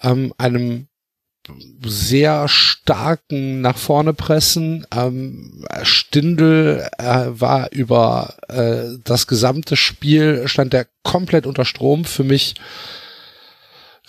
ähm, 0.03 0.33
einem 0.39 0.89
sehr 1.85 2.49
starken 2.49 3.61
nach 3.61 3.77
vorne 3.77 4.13
pressen. 4.13 4.87
Ähm, 4.95 5.65
Stindel 5.83 6.89
äh, 6.99 7.27
war 7.29 7.73
über 7.73 8.35
äh, 8.49 8.99
das 9.05 9.27
gesamte 9.27 9.77
Spiel, 9.77 10.49
stand 10.49 10.75
er 10.75 10.87
komplett 11.03 11.47
unter 11.47 11.65
Strom. 11.65 12.05
Für 12.05 12.25
mich 12.25 12.55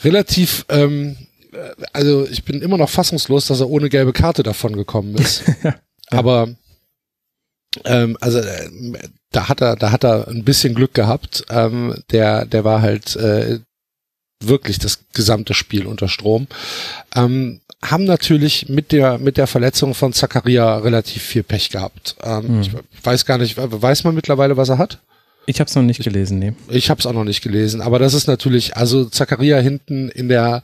relativ, 0.01 0.65
ähm, 0.69 1.17
äh, 1.51 1.57
also 1.93 2.27
ich 2.27 2.43
bin 2.43 2.61
immer 2.61 2.77
noch 2.77 2.89
fassungslos, 2.89 3.47
dass 3.47 3.59
er 3.59 3.69
ohne 3.69 3.89
gelbe 3.89 4.13
Karte 4.13 4.43
davon 4.43 4.75
gekommen 4.75 5.15
ist. 5.15 5.43
ja. 5.63 5.75
Aber 6.09 6.49
ähm, 7.85 8.17
also 8.21 8.39
äh, 8.39 8.69
da 9.31 9.49
hat 9.49 9.61
er, 9.61 9.75
da 9.75 9.91
hat 9.91 10.03
er 10.03 10.27
ein 10.27 10.43
bisschen 10.43 10.73
Glück 10.73 10.93
gehabt. 10.93 11.45
Ähm, 11.49 11.95
der, 12.11 12.45
der 12.45 12.63
war 12.63 12.81
halt 12.81 13.15
äh, 13.15 13.59
wirklich 14.39 14.79
das 14.79 14.99
gesamte 15.13 15.53
Spiel 15.53 15.85
unter 15.85 16.07
Strom. 16.07 16.47
Ähm, 17.15 17.61
haben 17.83 18.05
natürlich 18.05 18.69
mit 18.69 18.91
der 18.91 19.17
mit 19.19 19.37
der 19.37 19.47
Verletzung 19.47 19.93
von 19.93 20.13
Zakaria 20.13 20.77
relativ 20.77 21.21
viel 21.23 21.43
Pech 21.43 21.69
gehabt. 21.69 22.15
Ähm, 22.23 22.47
hm. 22.47 22.61
Ich 22.61 22.71
weiß 23.03 23.25
gar 23.25 23.37
nicht, 23.37 23.55
weiß 23.57 24.03
man 24.03 24.15
mittlerweile, 24.15 24.57
was 24.57 24.69
er 24.69 24.77
hat? 24.77 24.99
Ich 25.45 25.61
habe 25.61 25.69
es 25.69 25.75
noch 25.75 25.83
nicht 25.83 26.03
gelesen, 26.03 26.39
nee. 26.39 26.53
Ich 26.67 26.89
habe 26.89 26.99
es 26.99 27.05
auch 27.05 27.13
noch 27.13 27.23
nicht 27.23 27.41
gelesen, 27.41 27.81
aber 27.81 27.99
das 27.99 28.13
ist 28.13 28.27
natürlich, 28.27 28.75
also 28.75 29.05
Zakaria 29.05 29.59
hinten 29.59 30.09
in 30.09 30.27
der 30.27 30.61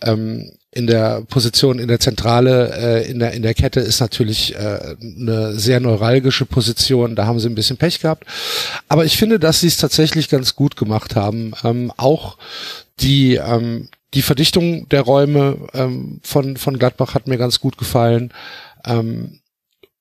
ähm, 0.00 0.52
in 0.70 0.86
der 0.86 1.20
Position 1.28 1.78
in 1.78 1.86
der 1.86 2.00
Zentrale 2.00 2.72
äh, 2.74 3.10
in 3.10 3.18
der 3.18 3.32
in 3.32 3.42
der 3.42 3.52
Kette 3.52 3.80
ist 3.80 4.00
natürlich 4.00 4.54
äh, 4.54 4.96
eine 5.00 5.52
sehr 5.52 5.80
neuralgische 5.80 6.46
Position. 6.46 7.14
Da 7.14 7.26
haben 7.26 7.40
sie 7.40 7.48
ein 7.48 7.54
bisschen 7.54 7.76
Pech 7.76 8.00
gehabt, 8.00 8.24
aber 8.88 9.04
ich 9.04 9.18
finde, 9.18 9.38
dass 9.38 9.60
sie 9.60 9.66
es 9.66 9.76
tatsächlich 9.76 10.30
ganz 10.30 10.56
gut 10.56 10.76
gemacht 10.76 11.14
haben. 11.14 11.52
Ähm, 11.62 11.92
auch 11.98 12.38
die 13.00 13.34
ähm, 13.36 13.88
die 14.14 14.22
Verdichtung 14.22 14.88
der 14.88 15.02
Räume 15.02 15.68
ähm, 15.72 16.20
von 16.22 16.56
von 16.56 16.78
Gladbach 16.78 17.14
hat 17.14 17.26
mir 17.26 17.38
ganz 17.38 17.60
gut 17.60 17.78
gefallen. 17.78 18.32
Ähm, 18.84 19.40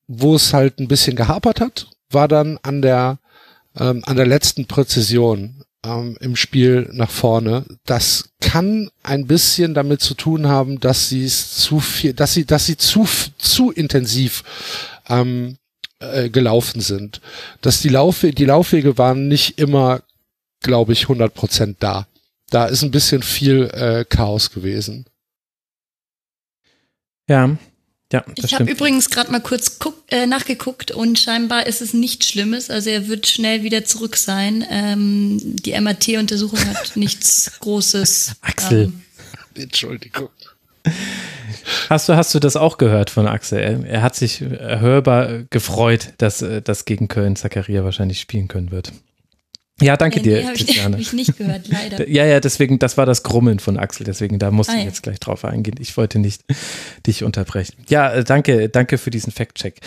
wo 0.07 0.35
es 0.35 0.53
halt 0.53 0.79
ein 0.79 0.87
bisschen 0.87 1.15
gehapert 1.15 1.61
hat, 1.61 1.87
war 2.09 2.27
dann 2.27 2.59
an 2.63 2.81
der 2.81 3.19
ähm, 3.77 4.03
an 4.05 4.17
der 4.17 4.27
letzten 4.27 4.65
Präzision 4.65 5.63
ähm, 5.85 6.17
im 6.19 6.35
Spiel 6.35 6.89
nach 6.91 7.09
vorne. 7.09 7.65
Das 7.85 8.29
kann 8.39 8.89
ein 9.03 9.27
bisschen 9.27 9.73
damit 9.73 10.01
zu 10.01 10.13
tun 10.13 10.47
haben, 10.47 10.79
dass 10.79 11.09
sie 11.09 11.23
es 11.23 11.55
zu 11.55 11.79
viel, 11.79 12.13
dass 12.13 12.33
sie, 12.33 12.45
dass 12.45 12.65
sie 12.65 12.77
zu 12.77 13.07
zu 13.37 13.71
intensiv 13.71 14.43
ähm, 15.09 15.57
äh, 15.99 16.29
gelaufen 16.29 16.81
sind. 16.81 17.21
Dass 17.61 17.81
die 17.81 17.89
Laufe, 17.89 18.31
die 18.31 18.45
Laufwege 18.45 18.97
waren 18.97 19.27
nicht 19.27 19.59
immer, 19.59 20.01
glaube 20.61 20.93
ich, 20.93 21.03
100 21.03 21.33
Prozent 21.33 21.77
da. 21.79 22.07
Da 22.51 22.65
ist 22.65 22.83
ein 22.83 22.91
bisschen 22.91 23.23
viel 23.23 23.63
äh, 23.73 24.05
Chaos 24.05 24.51
gewesen. 24.51 25.05
Ja, 27.27 27.57
ja, 28.11 28.25
ich 28.35 28.53
habe 28.53 28.69
übrigens 28.69 29.09
gerade 29.09 29.31
mal 29.31 29.39
kurz 29.39 29.79
guck, 29.79 30.03
äh, 30.09 30.25
nachgeguckt 30.25 30.91
und 30.91 31.17
scheinbar 31.17 31.65
ist 31.65 31.81
es 31.81 31.93
nichts 31.93 32.27
Schlimmes. 32.27 32.69
Also 32.69 32.89
er 32.89 33.07
wird 33.07 33.25
schnell 33.27 33.63
wieder 33.63 33.85
zurück 33.85 34.17
sein. 34.17 34.65
Ähm, 34.69 35.37
die 35.41 35.79
MRT-Untersuchung 35.79 36.59
hat 36.59 36.91
nichts 36.97 37.53
Großes. 37.61 38.33
Axel. 38.41 38.83
Ähm, 38.83 39.01
Entschuldigung. 39.55 40.29
Hast 41.89 42.09
du, 42.09 42.15
hast 42.15 42.35
du 42.35 42.39
das 42.39 42.57
auch 42.57 42.77
gehört 42.77 43.09
von 43.09 43.27
Axel? 43.27 43.59
Er, 43.59 43.85
er 43.85 44.01
hat 44.01 44.15
sich 44.15 44.41
hörbar 44.41 45.43
gefreut, 45.49 46.13
dass 46.17 46.41
äh, 46.41 46.61
das 46.61 46.83
gegen 46.83 47.07
Köln 47.07 47.37
Zakaria 47.37 47.85
wahrscheinlich 47.85 48.19
spielen 48.19 48.49
können 48.49 48.71
wird. 48.71 48.91
Ja, 49.81 49.97
danke 49.97 50.17
ja, 50.17 50.23
dir, 50.23 50.37
nee, 50.37 50.47
hab 50.47 50.55
Christiane. 50.55 50.91
Habe 50.93 51.01
ich 51.01 51.13
nicht 51.13 51.37
gehört, 51.37 51.67
leider. 51.67 52.07
Ja, 52.11 52.25
ja, 52.25 52.39
deswegen, 52.39 52.79
das 52.79 52.97
war 52.97 53.05
das 53.05 53.23
Grummeln 53.23 53.59
von 53.59 53.77
Axel, 53.77 54.05
deswegen, 54.05 54.39
da 54.39 54.51
musste 54.51 54.73
ah, 54.73 54.77
ich 54.77 54.83
ja. 54.83 54.87
jetzt 54.87 55.03
gleich 55.03 55.19
drauf 55.19 55.45
eingehen. 55.45 55.75
Ich 55.79 55.95
wollte 55.97 56.19
nicht 56.19 56.43
dich 57.07 57.23
unterbrechen. 57.23 57.75
Ja, 57.89 58.11
äh, 58.11 58.23
danke, 58.23 58.69
danke 58.69 58.97
für 58.97 59.09
diesen 59.09 59.31
Fact-Check. 59.31 59.79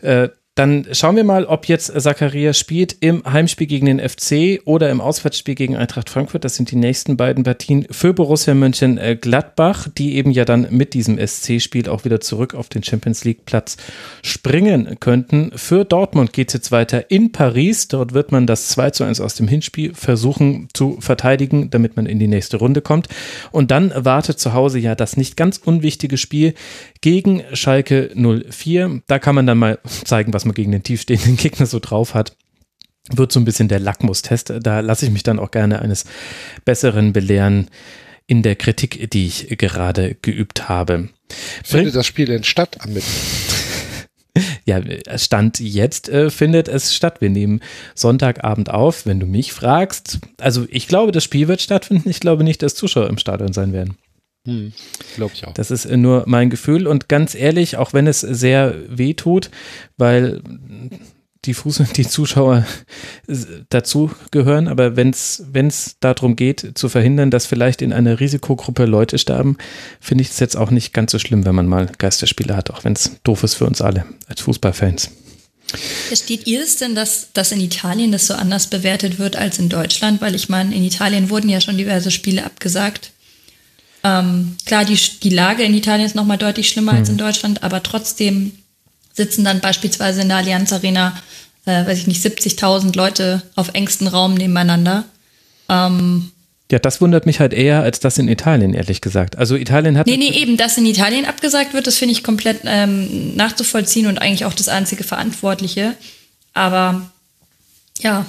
Äh, 0.00 0.28
dann 0.58 0.86
schauen 0.90 1.14
wir 1.14 1.22
mal, 1.22 1.44
ob 1.44 1.66
jetzt 1.66 1.92
Zakaria 2.00 2.52
spielt 2.52 2.96
im 2.98 3.22
Heimspiel 3.24 3.68
gegen 3.68 3.86
den 3.86 4.00
FC 4.00 4.60
oder 4.64 4.90
im 4.90 5.00
Auswärtsspiel 5.00 5.54
gegen 5.54 5.76
Eintracht 5.76 6.10
Frankfurt. 6.10 6.44
Das 6.44 6.56
sind 6.56 6.72
die 6.72 6.76
nächsten 6.76 7.16
beiden 7.16 7.44
Partien 7.44 7.86
für 7.92 8.12
Borussia 8.12 8.54
Mönchengladbach, 8.54 9.86
die 9.96 10.16
eben 10.16 10.32
ja 10.32 10.44
dann 10.44 10.66
mit 10.70 10.94
diesem 10.94 11.16
SC-Spiel 11.24 11.88
auch 11.88 12.04
wieder 12.04 12.20
zurück 12.20 12.56
auf 12.56 12.68
den 12.68 12.82
Champions 12.82 13.22
League-Platz 13.22 13.76
springen 14.22 14.96
könnten. 14.98 15.52
Für 15.54 15.84
Dortmund 15.84 16.32
geht 16.32 16.48
es 16.48 16.54
jetzt 16.54 16.72
weiter 16.72 17.08
in 17.08 17.30
Paris. 17.30 17.86
Dort 17.86 18.12
wird 18.12 18.32
man 18.32 18.48
das 18.48 18.66
2 18.66 18.90
zu 18.90 19.04
1 19.04 19.20
aus 19.20 19.36
dem 19.36 19.46
Hinspiel 19.46 19.94
versuchen 19.94 20.66
zu 20.72 20.96
verteidigen, 20.98 21.70
damit 21.70 21.94
man 21.94 22.06
in 22.06 22.18
die 22.18 22.26
nächste 22.26 22.56
Runde 22.56 22.80
kommt. 22.80 23.06
Und 23.52 23.70
dann 23.70 23.92
wartet 23.94 24.40
zu 24.40 24.54
Hause 24.54 24.80
ja 24.80 24.96
das 24.96 25.16
nicht 25.16 25.36
ganz 25.36 25.58
unwichtige 25.58 26.16
Spiel 26.16 26.54
gegen 27.00 27.42
Schalke 27.52 28.10
04. 28.14 29.02
Da 29.06 29.18
kann 29.18 29.34
man 29.34 29.46
dann 29.46 29.58
mal 29.58 29.78
zeigen, 30.04 30.32
was 30.32 30.44
man 30.44 30.54
gegen 30.54 30.72
den 30.72 30.82
tiefstehenden 30.82 31.36
Gegner 31.38 31.66
so 31.66 31.78
drauf 31.78 32.14
hat 32.14 32.36
wird 33.10 33.32
so 33.32 33.40
ein 33.40 33.44
bisschen 33.44 33.68
der 33.68 33.80
Lackmustest. 33.80 34.52
Da 34.60 34.80
lasse 34.80 35.06
ich 35.06 35.12
mich 35.12 35.22
dann 35.22 35.38
auch 35.38 35.50
gerne 35.50 35.80
eines 35.80 36.04
Besseren 36.64 37.12
belehren 37.12 37.68
in 38.26 38.42
der 38.42 38.56
Kritik, 38.56 39.10
die 39.10 39.26
ich 39.26 39.48
gerade 39.56 40.16
geübt 40.20 40.68
habe. 40.68 41.08
Findet 41.64 41.94
das 41.94 42.06
Spiel 42.06 42.26
denn 42.26 42.44
statt 42.44 42.76
am 42.80 42.92
Mittwoch? 42.92 43.08
Ja, 44.66 44.80
Stand 45.16 45.58
jetzt 45.58 46.08
äh, 46.10 46.30
findet 46.30 46.68
es 46.68 46.94
statt. 46.94 47.20
Wir 47.20 47.28
nehmen 47.28 47.60
Sonntagabend 47.96 48.70
auf, 48.70 49.04
wenn 49.04 49.18
du 49.18 49.26
mich 49.26 49.52
fragst. 49.52 50.20
Also 50.38 50.64
ich 50.70 50.86
glaube, 50.86 51.10
das 51.10 51.24
Spiel 51.24 51.48
wird 51.48 51.60
stattfinden. 51.60 52.08
Ich 52.08 52.20
glaube 52.20 52.44
nicht, 52.44 52.62
dass 52.62 52.76
Zuschauer 52.76 53.08
im 53.08 53.18
Stadion 53.18 53.52
sein 53.52 53.72
werden. 53.72 53.96
Hm, 54.48 54.72
Glaube 55.14 55.32
ich 55.34 55.46
auch. 55.46 55.52
Das 55.52 55.70
ist 55.70 55.90
nur 55.90 56.24
mein 56.26 56.48
Gefühl 56.48 56.86
und 56.86 57.10
ganz 57.10 57.34
ehrlich, 57.34 57.76
auch 57.76 57.92
wenn 57.92 58.06
es 58.06 58.20
sehr 58.20 58.74
weh 58.88 59.12
tut, 59.12 59.50
weil 59.98 60.40
die 61.44 61.52
Fuß 61.52 61.82
die 61.96 62.08
Zuschauer 62.08 62.66
dazu 63.68 64.10
gehören, 64.30 64.66
aber 64.66 64.96
wenn 64.96 65.10
es 65.10 65.96
darum 66.00 66.34
geht, 66.34 66.78
zu 66.78 66.88
verhindern, 66.88 67.30
dass 67.30 67.44
vielleicht 67.44 67.82
in 67.82 67.92
einer 67.92 68.20
Risikogruppe 68.20 68.86
Leute 68.86 69.18
sterben, 69.18 69.58
finde 70.00 70.22
ich 70.22 70.30
es 70.30 70.38
jetzt 70.40 70.56
auch 70.56 70.70
nicht 70.70 70.94
ganz 70.94 71.12
so 71.12 71.18
schlimm, 71.18 71.44
wenn 71.44 71.54
man 71.54 71.66
mal 71.66 71.90
Geisterspiele 71.98 72.56
hat, 72.56 72.70
auch 72.70 72.84
wenn 72.84 72.94
es 72.94 73.20
doof 73.24 73.44
ist 73.44 73.54
für 73.54 73.66
uns 73.66 73.82
alle 73.82 74.06
als 74.28 74.40
Fußballfans. 74.40 75.10
Versteht 76.06 76.46
ihr 76.46 76.62
es 76.62 76.76
denn, 76.76 76.94
dass, 76.94 77.34
dass 77.34 77.52
in 77.52 77.60
Italien 77.60 78.12
das 78.12 78.26
so 78.26 78.32
anders 78.32 78.68
bewertet 78.68 79.18
wird 79.18 79.36
als 79.36 79.58
in 79.58 79.68
Deutschland? 79.68 80.22
Weil 80.22 80.34
ich 80.34 80.48
meine, 80.48 80.74
in 80.74 80.82
Italien 80.82 81.28
wurden 81.28 81.50
ja 81.50 81.60
schon 81.60 81.76
diverse 81.76 82.10
Spiele 82.10 82.46
abgesagt. 82.46 83.12
Ähm, 84.08 84.56
klar, 84.64 84.84
die, 84.84 84.98
die 85.22 85.30
Lage 85.30 85.62
in 85.64 85.74
Italien 85.74 86.06
ist 86.06 86.14
nochmal 86.14 86.38
deutlich 86.38 86.68
schlimmer 86.68 86.92
mhm. 86.92 86.98
als 86.98 87.08
in 87.08 87.16
mhm. 87.16 87.20
Deutschland, 87.20 87.62
aber 87.62 87.82
trotzdem 87.82 88.52
sitzen 89.12 89.44
dann 89.44 89.60
beispielsweise 89.60 90.22
in 90.22 90.28
der 90.28 90.38
Allianz 90.38 90.72
Arena, 90.72 91.16
äh, 91.66 91.86
weiß 91.86 91.98
ich 91.98 92.06
nicht, 92.06 92.24
70.000 92.24 92.96
Leute 92.96 93.42
auf 93.56 93.70
engstem 93.74 94.06
Raum 94.06 94.34
nebeneinander. 94.34 95.04
Ähm, 95.68 96.30
ja, 96.70 96.78
das 96.78 97.00
wundert 97.00 97.26
mich 97.26 97.40
halt 97.40 97.52
eher 97.52 97.82
als 97.82 97.98
das 97.98 98.18
in 98.18 98.28
Italien, 98.28 98.74
ehrlich 98.74 99.00
gesagt. 99.00 99.36
Also 99.36 99.56
Italien 99.56 99.98
hat. 99.98 100.06
Nee, 100.06 100.18
nee, 100.18 100.30
eben, 100.30 100.56
dass 100.56 100.78
in 100.78 100.86
Italien 100.86 101.24
abgesagt 101.24 101.74
wird, 101.74 101.86
das 101.86 101.98
finde 101.98 102.12
ich 102.12 102.22
komplett 102.22 102.60
ähm, 102.64 103.34
nachzuvollziehen 103.36 104.06
und 104.06 104.18
eigentlich 104.20 104.44
auch 104.44 104.52
das 104.52 104.68
einzige 104.68 105.02
Verantwortliche. 105.02 105.94
Aber 106.52 107.10
ja, 108.00 108.26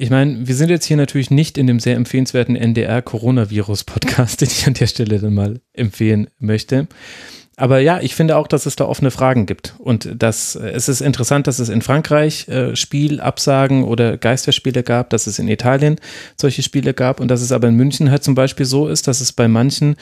ich 0.00 0.08
meine, 0.08 0.48
wir 0.48 0.54
sind 0.54 0.70
jetzt 0.70 0.86
hier 0.86 0.96
natürlich 0.96 1.30
nicht 1.30 1.58
in 1.58 1.66
dem 1.66 1.78
sehr 1.78 1.96
empfehlenswerten 1.96 2.56
NDR-Coronavirus-Podcast, 2.56 4.40
den 4.40 4.48
ich 4.48 4.66
an 4.66 4.72
der 4.72 4.86
Stelle 4.86 5.18
dann 5.18 5.34
mal 5.34 5.60
empfehlen 5.74 6.30
möchte. 6.38 6.88
Aber 7.60 7.78
ja, 7.78 8.00
ich 8.00 8.14
finde 8.14 8.38
auch, 8.38 8.46
dass 8.46 8.64
es 8.64 8.74
da 8.74 8.86
offene 8.86 9.10
Fragen 9.10 9.44
gibt. 9.44 9.74
Und 9.76 10.08
dass 10.16 10.54
es 10.54 10.88
ist 10.88 11.02
interessant, 11.02 11.46
dass 11.46 11.58
es 11.58 11.68
in 11.68 11.82
Frankreich 11.82 12.48
äh, 12.48 12.74
Spielabsagen 12.74 13.84
oder 13.84 14.16
Geisterspiele 14.16 14.82
gab, 14.82 15.10
dass 15.10 15.26
es 15.26 15.38
in 15.38 15.46
Italien 15.46 15.96
solche 16.38 16.62
Spiele 16.62 16.94
gab 16.94 17.20
und 17.20 17.28
dass 17.28 17.42
es 17.42 17.52
aber 17.52 17.68
in 17.68 17.74
München 17.74 18.10
halt 18.10 18.24
zum 18.24 18.34
Beispiel 18.34 18.64
so 18.64 18.88
ist, 18.88 19.08
dass 19.08 19.20
es 19.20 19.34
bei 19.34 19.46
manchen, 19.46 19.96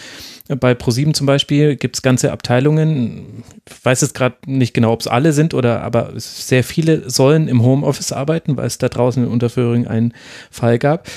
äh, 0.47 0.55
bei 0.55 0.73
ProSieben 0.75 1.15
zum 1.15 1.27
Beispiel, 1.27 1.75
gibt 1.75 1.97
es 1.97 2.03
ganze 2.03 2.31
Abteilungen. 2.31 3.43
Ich 3.69 3.85
weiß 3.85 4.03
jetzt 4.03 4.15
gerade 4.15 4.37
nicht 4.47 4.73
genau, 4.73 4.93
ob 4.93 5.01
es 5.01 5.09
alle 5.09 5.33
sind 5.33 5.53
oder 5.53 5.83
aber 5.83 6.13
sehr 6.15 6.63
viele 6.63 7.11
sollen 7.11 7.49
im 7.49 7.65
Homeoffice 7.65 8.13
arbeiten, 8.13 8.57
weil 8.57 8.69
es 8.69 8.79
da 8.79 8.89
draußen 8.89 9.25
in 9.25 9.29
Unterföhring 9.29 9.89
einen 9.89 10.15
Fall 10.53 10.79
gab. 10.79 11.09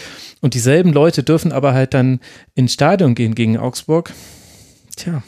Und 0.42 0.56
dieselben 0.56 0.92
Leute 0.92 1.22
dürfen 1.22 1.52
aber 1.52 1.76
halt 1.76 1.94
dann 1.94 2.20
ins 2.56 2.74
Stadion 2.74 3.14
gehen 3.14 3.36
gegen 3.36 3.60
Augsburg. 3.60 4.12
Tja, 4.96 5.22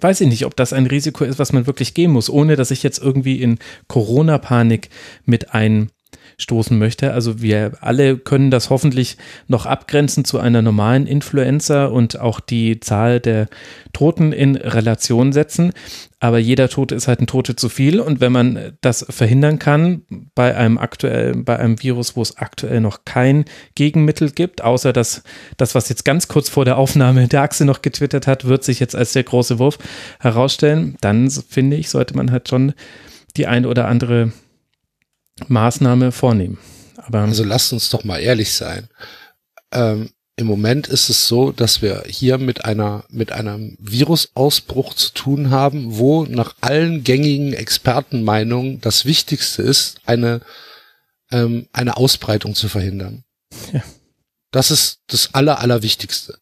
weiß 0.00 0.20
ich 0.22 0.28
nicht, 0.28 0.44
ob 0.46 0.56
das 0.56 0.72
ein 0.72 0.86
Risiko 0.86 1.24
ist, 1.24 1.38
was 1.38 1.52
man 1.52 1.66
wirklich 1.66 1.94
gehen 1.94 2.10
muss, 2.10 2.30
ohne 2.30 2.56
dass 2.56 2.70
ich 2.70 2.82
jetzt 2.82 2.98
irgendwie 2.98 3.40
in 3.40 3.58
Corona-Panik 3.88 4.90
mit 5.24 5.54
ein 5.54 5.90
stoßen 6.38 6.78
möchte. 6.78 7.12
Also 7.12 7.40
wir 7.40 7.72
alle 7.80 8.16
können 8.16 8.50
das 8.50 8.70
hoffentlich 8.70 9.16
noch 9.48 9.66
abgrenzen 9.66 10.24
zu 10.24 10.38
einer 10.38 10.62
normalen 10.62 11.06
Influenza 11.06 11.86
und 11.86 12.18
auch 12.18 12.40
die 12.40 12.80
Zahl 12.80 13.20
der 13.20 13.48
Toten 13.92 14.32
in 14.32 14.56
Relation 14.56 15.32
setzen. 15.32 15.72
Aber 16.20 16.38
jeder 16.38 16.70
Tote 16.70 16.94
ist 16.94 17.06
halt 17.06 17.20
ein 17.20 17.26
Tote 17.26 17.54
zu 17.54 17.68
viel. 17.68 18.00
Und 18.00 18.20
wenn 18.20 18.32
man 18.32 18.72
das 18.80 19.04
verhindern 19.10 19.58
kann 19.58 20.02
bei 20.34 20.56
einem 20.56 20.78
aktuell, 20.78 21.34
bei 21.36 21.58
einem 21.58 21.82
Virus, 21.82 22.16
wo 22.16 22.22
es 22.22 22.38
aktuell 22.38 22.80
noch 22.80 23.04
kein 23.04 23.44
Gegenmittel 23.74 24.30
gibt, 24.30 24.64
außer 24.64 24.94
dass 24.94 25.22
das, 25.58 25.74
was 25.74 25.90
jetzt 25.90 26.04
ganz 26.04 26.26
kurz 26.26 26.48
vor 26.48 26.64
der 26.64 26.78
Aufnahme 26.78 27.28
der 27.28 27.42
Achse 27.42 27.66
noch 27.66 27.82
getwittert 27.82 28.26
hat, 28.26 28.46
wird 28.46 28.64
sich 28.64 28.80
jetzt 28.80 28.96
als 28.96 29.12
der 29.12 29.24
große 29.24 29.58
Wurf 29.58 29.78
herausstellen, 30.18 30.96
dann 31.00 31.30
finde 31.30 31.76
ich, 31.76 31.90
sollte 31.90 32.16
man 32.16 32.30
halt 32.30 32.48
schon 32.48 32.72
die 33.36 33.46
eine 33.46 33.68
oder 33.68 33.88
andere 33.88 34.32
Maßnahme 35.48 36.12
vornehmen. 36.12 36.58
Aber 36.96 37.20
also 37.20 37.44
lasst 37.44 37.72
uns 37.72 37.90
doch 37.90 38.04
mal 38.04 38.18
ehrlich 38.18 38.52
sein. 38.52 38.88
Ähm, 39.72 40.10
Im 40.36 40.46
Moment 40.46 40.86
ist 40.88 41.10
es 41.10 41.28
so, 41.28 41.52
dass 41.52 41.82
wir 41.82 42.04
hier 42.08 42.38
mit 42.38 42.64
einer 42.64 43.04
mit 43.08 43.32
einem 43.32 43.76
Virusausbruch 43.78 44.94
zu 44.94 45.12
tun 45.12 45.50
haben, 45.50 45.96
wo 45.96 46.24
nach 46.24 46.56
allen 46.60 47.04
gängigen 47.04 47.52
Expertenmeinungen 47.52 48.80
das 48.80 49.04
Wichtigste 49.04 49.62
ist, 49.62 50.00
eine 50.06 50.40
ähm, 51.30 51.68
eine 51.72 51.96
Ausbreitung 51.96 52.54
zu 52.54 52.68
verhindern. 52.68 53.24
Ja. 53.72 53.82
Das 54.50 54.70
ist 54.70 55.00
das 55.08 55.34
Aller, 55.34 55.58
Allerwichtigste. 55.60 56.38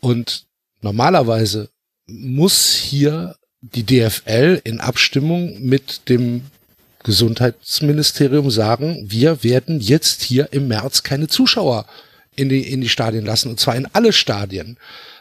Und 0.00 0.46
normalerweise 0.80 1.70
muss 2.06 2.74
hier 2.74 3.36
die 3.60 3.84
DFL 3.84 4.60
in 4.64 4.80
Abstimmung 4.80 5.60
mit 5.60 6.08
dem 6.08 6.42
Gesundheitsministerium 7.08 8.50
sagen, 8.50 9.06
wir 9.08 9.42
werden 9.42 9.80
jetzt 9.80 10.22
hier 10.22 10.52
im 10.52 10.68
März 10.68 11.02
keine 11.04 11.26
Zuschauer 11.26 11.86
in 12.36 12.50
die, 12.50 12.70
in 12.70 12.82
die 12.82 12.90
Stadien 12.90 13.24
lassen, 13.24 13.48
und 13.48 13.58
zwar 13.58 13.76
in 13.76 13.88
alle 13.94 14.12
Stadien. 14.12 14.76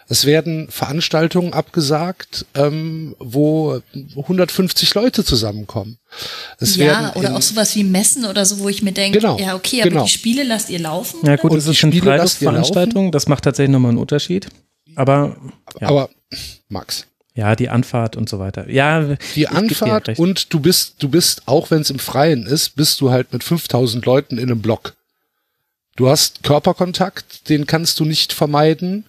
Es 0.09 0.25
werden 0.25 0.67
Veranstaltungen 0.69 1.53
abgesagt, 1.53 2.45
ähm, 2.55 3.15
wo 3.19 3.81
150 4.17 4.95
Leute 4.95 5.23
zusammenkommen. 5.23 5.97
Es 6.59 6.75
ja, 6.75 7.13
oder 7.15 7.37
auch 7.37 7.41
sowas 7.41 7.73
wie 7.77 7.85
Messen 7.85 8.25
oder 8.25 8.43
so, 8.45 8.59
wo 8.59 8.67
ich 8.67 8.83
mir 8.83 8.91
denke, 8.91 9.19
Genau, 9.19 9.39
ja, 9.39 9.55
okay, 9.55 9.79
aber 9.79 9.89
genau. 9.89 10.03
die 10.03 10.09
Spiele 10.09 10.43
lasst 10.43 10.69
ihr 10.69 10.79
laufen? 10.79 11.25
Ja 11.25 11.37
gut, 11.37 11.51
Und 11.51 11.57
es 11.57 11.65
die 11.65 11.71
ist 11.71 11.83
ihr 11.83 12.03
Freiluftveranstaltung, 12.03 13.13
das 13.13 13.29
macht 13.29 13.45
tatsächlich 13.45 13.71
nochmal 13.71 13.91
einen 13.91 13.99
Unterschied. 13.99 14.49
Aber 14.95 15.37
ja, 15.79 15.87
Aber 15.87 16.09
Max, 16.67 17.05
ja, 17.37 17.55
die 17.55 17.69
Anfahrt 17.69 18.17
und 18.17 18.27
so 18.27 18.39
weiter. 18.39 18.69
Ja, 18.69 19.15
die 19.35 19.47
Anfahrt 19.47 20.17
und 20.17 20.51
du 20.51 20.59
bist, 20.59 20.95
du 20.99 21.07
bist, 21.07 21.43
auch 21.45 21.69
wenn 21.69 21.81
es 21.81 21.91
im 21.91 21.99
Freien 21.99 22.47
ist, 22.47 22.75
bist 22.75 22.99
du 22.99 23.11
halt 23.11 23.31
mit 23.31 23.43
5000 23.43 24.03
Leuten 24.05 24.39
in 24.39 24.49
einem 24.49 24.61
Block. 24.61 24.95
Du 25.95 26.09
hast 26.09 26.41
Körperkontakt, 26.41 27.47
den 27.49 27.67
kannst 27.67 27.99
du 27.99 28.05
nicht 28.05 28.33
vermeiden. 28.33 29.05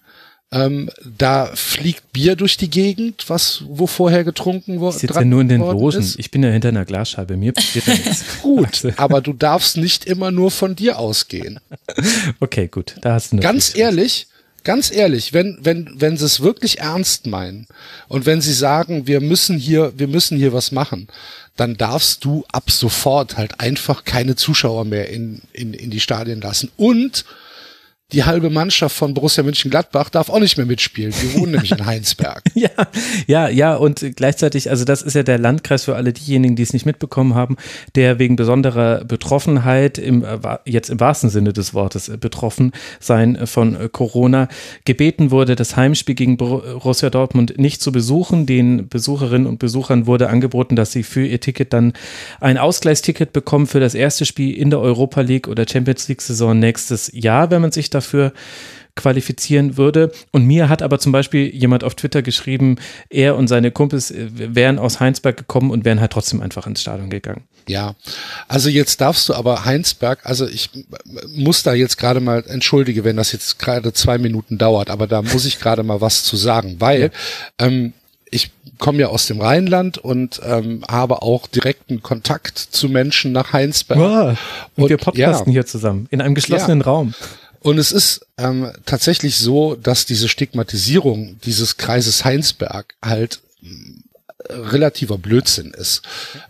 Ähm, 0.51 0.91
da 1.17 1.51
fliegt 1.55 2.11
Bier 2.13 2.35
durch 2.35 2.57
die 2.57 2.69
Gegend, 2.69 3.25
was 3.29 3.63
wo 3.67 3.87
vorher 3.87 4.23
getrunken 4.23 4.79
wurde. 4.79 4.95
Ich 4.95 5.01
sitze 5.01 5.19
ja 5.19 5.25
nur 5.25 5.41
in 5.41 5.49
den 5.49 5.61
Logen. 5.61 6.13
Ich 6.17 6.29
bin 6.29 6.43
ja 6.43 6.49
hinter 6.49 6.69
einer 6.69 6.85
Glasscheibe. 6.85 7.35
Mir 7.35 7.53
passiert 7.53 7.87
ja 7.87 7.93
nichts. 7.93 8.25
Gut, 8.43 8.93
aber 8.97 9.21
du 9.21 9.33
darfst 9.33 9.77
nicht 9.77 10.05
immer 10.05 10.29
nur 10.29 10.51
von 10.51 10.75
dir 10.75 10.99
ausgehen. 10.99 11.59
Okay, 12.39 12.67
gut. 12.67 12.95
Da 13.01 13.13
hast 13.13 13.33
du 13.33 13.37
Ganz 13.37 13.75
ehrlich, 13.75 14.27
ganz 14.69 14.91
ehrlich, 14.91 15.33
wenn, 15.33 15.57
wenn, 15.61 15.89
wenn 15.95 16.15
sie 16.15 16.25
es 16.25 16.41
wirklich 16.41 16.77
ernst 16.77 17.25
meinen 17.25 17.65
und 18.07 18.27
wenn 18.27 18.39
sie 18.39 18.53
sagen, 18.53 19.07
wir 19.07 19.19
müssen 19.19 19.57
hier, 19.57 19.93
wir 19.97 20.07
müssen 20.07 20.37
hier 20.37 20.53
was 20.53 20.71
machen, 20.71 21.07
dann 21.55 21.75
darfst 21.75 22.23
du 22.23 22.45
ab 22.51 22.69
sofort 22.69 23.35
halt 23.35 23.59
einfach 23.59 24.05
keine 24.05 24.35
Zuschauer 24.35 24.85
mehr 24.85 25.09
in, 25.09 25.41
in, 25.53 25.73
in 25.73 25.89
die 25.89 25.99
Stadien 25.99 26.39
lassen. 26.39 26.69
Und 26.77 27.25
die 28.11 28.23
halbe 28.23 28.49
Mannschaft 28.49 28.95
von 28.95 29.13
Borussia 29.13 29.43
Mönchengladbach 29.43 30.09
darf 30.09 30.29
auch 30.29 30.39
nicht 30.39 30.57
mehr 30.57 30.65
mitspielen. 30.65 31.13
Wir 31.21 31.39
wohnen 31.39 31.51
nämlich 31.51 31.71
in 31.71 31.85
Heinsberg. 31.85 32.43
Ja, 32.55 32.69
ja, 33.27 33.49
ja, 33.49 33.75
und 33.75 34.03
gleichzeitig, 34.15 34.69
also 34.69 34.83
das 34.83 35.01
ist 35.01 35.13
ja 35.13 35.23
der 35.23 35.37
Landkreis 35.37 35.83
für 35.83 35.95
alle 35.95 36.11
diejenigen, 36.11 36.55
die 36.55 36.63
es 36.63 36.73
nicht 36.73 36.85
mitbekommen 36.85 37.35
haben, 37.35 37.57
der 37.95 38.17
wegen 38.17 38.35
besonderer 38.35 39.05
Betroffenheit, 39.05 39.97
im, 39.97 40.23
äh, 40.23 40.39
jetzt 40.65 40.89
im 40.89 40.99
wahrsten 40.99 41.29
Sinne 41.29 41.53
des 41.53 41.73
Wortes 41.73 42.09
äh, 42.09 42.17
betroffen 42.17 42.71
sein 42.99 43.35
äh, 43.35 43.45
von 43.45 43.77
Corona, 43.91 44.47
gebeten 44.85 45.29
wurde, 45.29 45.55
das 45.55 45.75
Heimspiel 45.75 46.15
gegen 46.15 46.37
Borussia 46.37 47.09
Dortmund 47.09 47.59
nicht 47.59 47.81
zu 47.81 47.91
besuchen. 47.91 48.45
Den 48.45 48.89
Besucherinnen 48.89 49.47
und 49.47 49.59
Besuchern 49.59 50.07
wurde 50.07 50.29
angeboten, 50.29 50.75
dass 50.75 50.91
sie 50.91 51.03
für 51.03 51.25
ihr 51.25 51.39
Ticket 51.39 51.73
dann 51.73 51.93
ein 52.39 52.57
Ausgleichsticket 52.57 53.33
bekommen 53.33 53.67
für 53.67 53.79
das 53.79 53.93
erste 53.93 54.25
Spiel 54.25 54.55
in 54.55 54.71
der 54.71 54.79
Europa 54.79 55.21
League 55.21 55.47
oder 55.47 55.65
Champions 55.69 56.07
League 56.07 56.21
Saison 56.21 56.57
nächstes 56.57 57.11
Jahr, 57.13 57.51
wenn 57.51 57.61
man 57.61 57.71
sich 57.71 57.89
dafür 57.99 58.33
qualifizieren 58.95 59.77
würde. 59.77 60.11
Und 60.31 60.45
mir 60.45 60.67
hat 60.67 60.81
aber 60.81 60.99
zum 60.99 61.11
Beispiel 61.11 61.47
jemand 61.55 61.83
auf 61.83 61.95
Twitter 61.95 62.21
geschrieben, 62.21 62.77
er 63.09 63.37
und 63.37 63.47
seine 63.47 63.71
Kumpels 63.71 64.11
äh, 64.11 64.27
wären 64.31 64.77
aus 64.77 64.99
Heinsberg 64.99 65.37
gekommen 65.37 65.71
und 65.71 65.85
wären 65.85 66.01
halt 66.01 66.11
trotzdem 66.11 66.41
einfach 66.41 66.67
ins 66.67 66.81
Stadion 66.81 67.09
gegangen. 67.09 67.43
Ja, 67.67 67.95
also 68.47 68.67
jetzt 68.67 68.99
darfst 68.99 69.29
du 69.29 69.35
aber 69.35 69.63
Heinsberg, 69.63 70.19
also 70.23 70.47
ich 70.47 70.69
muss 71.35 71.63
da 71.63 71.73
jetzt 71.73 71.97
gerade 71.97 72.19
mal, 72.19 72.43
entschuldige, 72.47 73.03
wenn 73.03 73.15
das 73.15 73.31
jetzt 73.31 73.59
gerade 73.59 73.93
zwei 73.93 74.17
Minuten 74.17 74.57
dauert, 74.57 74.89
aber 74.89 75.07
da 75.07 75.21
muss 75.21 75.45
ich 75.45 75.59
gerade 75.59 75.83
mal 75.83 76.01
was 76.01 76.23
zu 76.23 76.35
sagen, 76.35 76.77
weil 76.79 77.11
ähm, 77.59 77.93
ich 78.31 78.51
komme 78.79 78.99
ja 78.99 79.07
aus 79.07 79.27
dem 79.27 79.39
Rheinland 79.39 79.97
und 79.97 80.41
ähm, 80.43 80.83
habe 80.89 81.21
auch 81.21 81.47
direkten 81.47 82.01
Kontakt 82.01 82.57
zu 82.57 82.89
Menschen 82.89 83.31
nach 83.31 83.53
Heinsberg. 83.53 83.99
und, 84.75 84.83
Und 84.83 84.89
wir 84.89 84.97
podcasten 84.97 85.51
ja. 85.51 85.53
hier 85.53 85.65
zusammen 85.65 86.07
in 86.09 86.21
einem 86.21 86.35
geschlossenen 86.35 86.79
Ja. 86.79 86.85
Raum. 86.85 87.13
Und 87.61 87.77
es 87.77 87.91
ist 87.91 88.25
ähm, 88.37 88.71
tatsächlich 88.85 89.37
so, 89.37 89.75
dass 89.75 90.05
diese 90.05 90.29
Stigmatisierung 90.29 91.39
dieses 91.43 91.77
Kreises 91.77 92.23
Heinsberg 92.23 92.95
halt 93.01 93.41
mh, 93.61 94.01
relativer 94.49 95.17
Blödsinn 95.17 95.71
ist. 95.71 96.01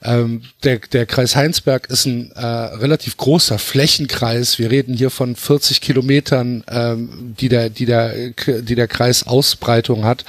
Ähm, 0.04 0.44
der, 0.64 0.80
der 0.80 1.06
Kreis 1.06 1.36
Heinsberg 1.36 1.90
ist 1.90 2.06
ein 2.06 2.32
äh, 2.32 2.46
relativ 2.46 3.18
großer 3.18 3.58
Flächenkreis. 3.60 4.60
Wir 4.60 4.72
reden 4.72 4.96
hier 4.96 5.10
von 5.10 5.36
40 5.36 5.82
Kilometern, 5.82 6.64
ähm, 6.70 7.36
die 7.40 7.50
der, 7.50 7.70
die 7.70 7.86
der, 7.86 8.30
die 8.30 8.76
der 8.76 8.88
Kreis 8.88 9.26
Ausbreitung 9.26 10.06
hat, 10.06 10.24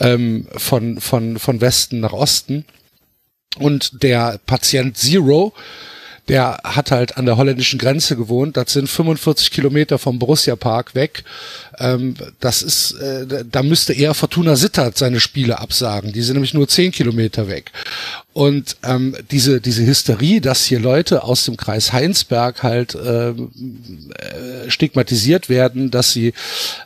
ähm, 0.00 0.48
von, 0.56 1.00
von, 1.00 1.38
von 1.38 1.60
Westen 1.60 2.00
nach 2.00 2.12
Osten. 2.12 2.64
Und 3.58 4.02
der 4.02 4.38
Patient 4.46 4.96
Zero, 4.96 5.54
der 6.28 6.58
hat 6.64 6.90
halt 6.90 7.16
an 7.16 7.26
der 7.26 7.36
holländischen 7.36 7.78
Grenze 7.78 8.16
gewohnt. 8.16 8.56
Das 8.56 8.72
sind 8.72 8.88
45 8.88 9.50
Kilometer 9.50 9.98
vom 9.98 10.18
Borussia 10.18 10.56
Park 10.56 10.94
weg. 10.94 11.24
Ähm, 11.78 12.14
das 12.40 12.62
ist, 12.62 12.92
äh, 12.92 13.44
da 13.50 13.62
müsste 13.62 13.92
eher 13.92 14.14
Fortuna 14.14 14.56
Sittard 14.56 14.98
seine 14.98 15.20
Spiele 15.20 15.58
absagen. 15.58 16.12
Die 16.12 16.22
sind 16.22 16.34
nämlich 16.34 16.54
nur 16.54 16.68
10 16.68 16.92
Kilometer 16.92 17.48
weg. 17.48 17.72
Und 18.32 18.76
ähm, 18.84 19.16
diese 19.30 19.60
diese 19.60 19.84
Hysterie, 19.84 20.40
dass 20.40 20.64
hier 20.64 20.78
Leute 20.78 21.24
aus 21.24 21.44
dem 21.44 21.56
Kreis 21.56 21.92
Heinsberg 21.92 22.62
halt 22.62 22.94
ähm, 22.94 23.50
äh, 24.16 24.70
stigmatisiert 24.70 25.48
werden, 25.48 25.90
dass 25.90 26.12
sie 26.12 26.34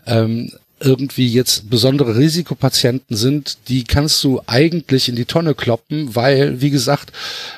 ähm, 0.07 0.53
irgendwie 0.83 1.28
jetzt 1.28 1.70
besondere 1.70 2.17
Risikopatienten 2.17 3.17
sind, 3.17 3.59
die 3.69 3.85
kannst 3.85 4.23
du 4.25 4.41
eigentlich 4.47 5.09
in 5.09 5.17
die 5.17 5.25
Tonne 5.25 5.55
kloppen, 5.55 6.15
weil, 6.15 6.61
wie 6.61 6.70
gesagt, 6.70 7.12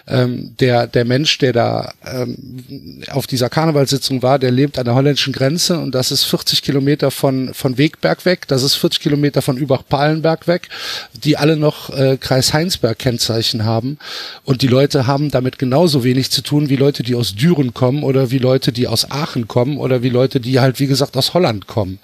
ähm, 0.06 0.54
der, 0.60 0.86
der 0.86 1.04
Mensch, 1.04 1.38
der 1.38 1.52
da 1.52 1.92
ähm, 2.06 3.02
auf 3.10 3.26
dieser 3.26 3.48
Karnevalssitzung 3.48 4.22
war, 4.22 4.38
der 4.38 4.50
lebt 4.50 4.78
an 4.78 4.84
der 4.84 4.94
holländischen 4.94 5.32
Grenze 5.32 5.78
und 5.78 5.94
das 5.94 6.10
ist 6.10 6.24
40 6.24 6.62
Kilometer 6.62 7.10
von, 7.10 7.54
von 7.54 7.78
Wegberg 7.78 8.24
weg, 8.24 8.46
das 8.48 8.62
ist 8.62 8.74
40 8.74 9.00
Kilometer 9.00 9.42
von 9.42 9.56
Übach-Palenberg 9.56 10.46
weg, 10.46 10.68
die 11.12 11.36
alle 11.36 11.56
noch 11.56 11.90
äh, 11.90 12.16
Kreis 12.18 12.52
Heinsberg-Kennzeichen 12.52 13.64
haben 13.64 13.98
und 14.44 14.62
die 14.62 14.68
Leute 14.68 15.06
haben 15.06 15.30
damit 15.30 15.58
genauso 15.58 16.04
wenig 16.04 16.30
zu 16.30 16.42
tun 16.42 16.68
wie 16.68 16.76
Leute, 16.76 17.02
die 17.02 17.14
aus 17.14 17.34
Düren 17.34 17.74
kommen 17.74 18.02
oder 18.02 18.30
wie 18.30 18.38
Leute, 18.38 18.72
die 18.72 18.86
aus 18.86 19.10
Aachen 19.10 19.48
kommen 19.48 19.78
oder 19.78 20.02
wie 20.02 20.10
Leute, 20.10 20.40
die 20.40 20.60
halt, 20.60 20.80
wie 20.80 20.86
gesagt, 20.86 21.16
aus 21.16 21.34
Holland 21.34 21.66
kommen. 21.66 21.98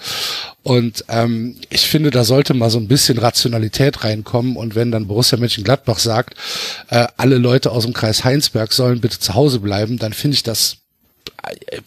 Und 0.62 1.04
ähm, 1.08 1.56
ich 1.70 1.88
finde, 1.88 2.10
da 2.10 2.24
sollte 2.24 2.52
mal 2.52 2.70
so 2.70 2.78
ein 2.78 2.88
bisschen 2.88 3.18
Rationalität 3.18 4.04
reinkommen. 4.04 4.56
Und 4.56 4.74
wenn 4.74 4.90
dann 4.90 5.06
Borussia 5.06 5.38
Mönchengladbach 5.38 5.98
sagt, 5.98 6.34
äh, 6.88 7.06
alle 7.16 7.38
Leute 7.38 7.70
aus 7.70 7.84
dem 7.84 7.94
Kreis 7.94 8.24
Heinsberg 8.24 8.72
sollen 8.72 9.00
bitte 9.00 9.18
zu 9.18 9.34
Hause 9.34 9.60
bleiben, 9.60 9.98
dann 9.98 10.12
finde 10.12 10.34
ich 10.34 10.42
das 10.42 10.78
äh, 11.42 11.80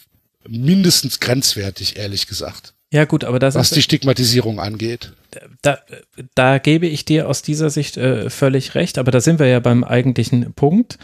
mindestens 0.47 1.19
grenzwertig, 1.19 1.97
ehrlich 1.97 2.27
gesagt, 2.27 2.73
Ja 2.91 3.05
gut, 3.05 3.23
aber 3.23 3.39
das 3.39 3.55
was 3.55 3.67
ist 3.67 3.75
die 3.75 3.81
Stigmatisierung 3.81 4.59
angeht. 4.59 5.13
da, 5.61 5.79
da 6.35 6.57
gebe 6.57 6.87
ich 6.87 7.05
dir 7.05 7.29
aus 7.29 7.43
dieser 7.43 7.69
Sicht 7.69 7.97
äh, 7.97 8.29
völlig 8.29 8.75
recht, 8.75 8.97
aber 8.97 9.11
da 9.11 9.21
sind 9.21 9.39
wir 9.39 9.47
ja 9.47 9.59
beim 9.59 9.83
eigentlichen 9.83 10.53
Punkt, 10.53 10.97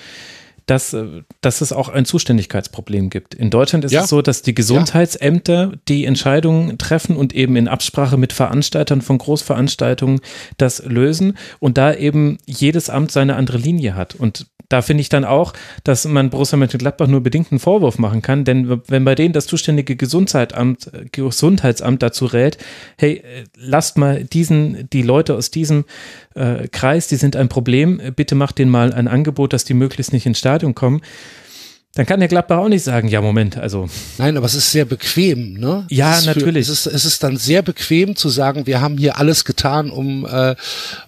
dass, 0.69 0.93
äh, 0.93 1.23
dass 1.41 1.61
es 1.61 1.73
auch 1.73 1.89
ein 1.89 2.05
Zuständigkeitsproblem 2.05 3.09
gibt. 3.09 3.33
In 3.33 3.49
Deutschland 3.49 3.85
ist 3.85 3.91
Ja. 3.91 4.03
es 4.03 4.09
so, 4.09 4.21
dass 4.21 4.41
die 4.41 4.53
Gesundheitsämter 4.53 5.73
die 5.87 6.05
Entscheidungen 6.05 6.77
treffen 6.77 7.15
und 7.15 7.33
eben 7.33 7.55
in 7.55 7.67
Absprache 7.67 8.17
mit 8.17 8.33
Veranstaltern 8.33 9.01
von 9.01 9.17
Großveranstaltungen 9.17 10.19
das 10.57 10.83
lösen 10.85 11.37
und 11.59 11.77
da 11.77 11.93
eben 11.93 12.37
jedes 12.45 12.89
Amt 12.89 13.11
seine 13.11 13.35
andere 13.35 13.57
Linie 13.57 13.95
hat. 13.95 14.15
Und 14.15 14.47
da 14.69 14.83
finde 14.83 15.01
ich 15.01 15.09
dann 15.09 15.25
auch, 15.25 15.53
dass 15.83 16.05
man 16.05 16.29
Borussia 16.29 16.57
Mönchengladbach 16.57 17.07
nur 17.07 17.21
bedingt 17.21 17.51
einen 17.51 17.59
Vorwurf 17.59 17.97
machen 17.97 18.21
kann, 18.21 18.45
denn 18.45 18.81
wenn 18.87 19.03
bei 19.03 19.15
denen 19.15 19.33
das 19.33 19.47
zuständige 19.47 19.95
Gesundheitsamt, 19.95 20.93
äh, 20.93 21.05
Gesundheitsamt 21.11 22.01
dazu 22.03 22.25
rät, 22.25 22.57
hey, 22.97 23.17
äh, 23.17 23.43
lasst 23.57 23.97
mal 23.97 24.23
diesen, 24.23 24.89
die 24.91 25.01
Leute 25.01 25.35
aus 25.35 25.51
diesem 25.51 25.85
äh, 26.35 26.67
Kreis, 26.67 27.07
die 27.07 27.15
sind 27.15 27.35
ein 27.35 27.49
Problem, 27.49 27.99
äh, 27.99 28.11
bitte 28.11 28.35
macht 28.35 28.59
denen 28.59 28.71
mal 28.71 28.93
ein 28.93 29.07
Angebot, 29.07 29.53
dass 29.53 29.65
die 29.65 29.73
möglichst 29.73 30.13
nicht 30.13 30.25
ins 30.25 30.39
Stadion 30.39 30.75
kommen, 30.75 31.01
dann 31.99 32.05
kann 32.05 32.21
der 32.21 32.29
Gladbach 32.29 32.59
auch 32.59 32.69
nicht 32.69 32.85
sagen, 32.85 33.09
ja 33.09 33.19
Moment, 33.19 33.57
also 33.57 33.89
Nein, 34.17 34.37
aber 34.37 34.45
es 34.45 34.55
ist 34.55 34.71
sehr 34.71 34.85
bequem, 34.85 35.55
ne? 35.55 35.85
Ja, 35.89 36.17
es 36.17 36.25
natürlich. 36.25 36.69
es, 36.69 36.85
ist, 36.85 36.93
es 36.93 37.03
ist 37.03 37.21
dann 37.23 37.35
sehr 37.35 37.61
bequem 37.61 38.15
zu 38.15 38.29
sagen, 38.29 38.65
wir 38.67 38.79
haben 38.79 38.97
hier 38.97 39.17
alles 39.17 39.43
getan, 39.43 39.89
um, 39.89 40.25
äh, 40.25 40.55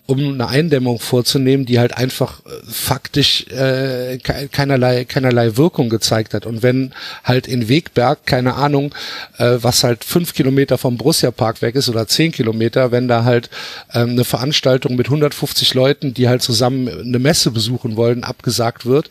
um 0.06 0.34
eine 0.34 0.50
Eindämmung 0.50 1.00
vorzunehmen, 1.00 1.66
die 1.66 1.80
halt 1.80 1.95
einfach 1.95 2.42
äh, 2.45 2.50
faktisch 2.70 3.48
äh, 3.48 4.18
ke- 4.18 4.50
keinerlei, 4.52 5.06
keinerlei 5.06 5.56
Wirkung 5.56 5.88
gezeigt 5.88 6.34
hat. 6.34 6.45
Und 6.45 6.61
wenn 6.61 6.92
halt 7.24 7.48
in 7.48 7.70
Wegberg, 7.70 8.26
keine 8.26 8.56
Ahnung, 8.56 8.94
äh, 9.38 9.60
was 9.61 9.86
halt 9.86 10.03
fünf 10.03 10.34
Kilometer 10.34 10.78
vom 10.78 10.98
Borussia 10.98 11.32
Park 11.32 11.61
weg 11.61 11.76
ist 11.76 11.88
oder 11.88 12.06
zehn 12.06 12.34
Kilometer, 12.34 12.92
wenn 12.92 13.08
da 13.08 13.24
halt 13.24 13.50
ähm, 13.94 14.10
eine 14.10 14.26
Veranstaltung 14.26 14.98
mit 14.98 15.08
150 15.08 15.74
Leuten, 15.74 16.14
die 16.14 16.28
halt 16.28 16.42
zusammen 16.42 16.90
eine 16.90 17.20
Messe 17.20 17.50
besuchen 17.52 17.95
wollen, 17.95 18.26
abgesagt 18.26 18.86
wird 18.86 19.10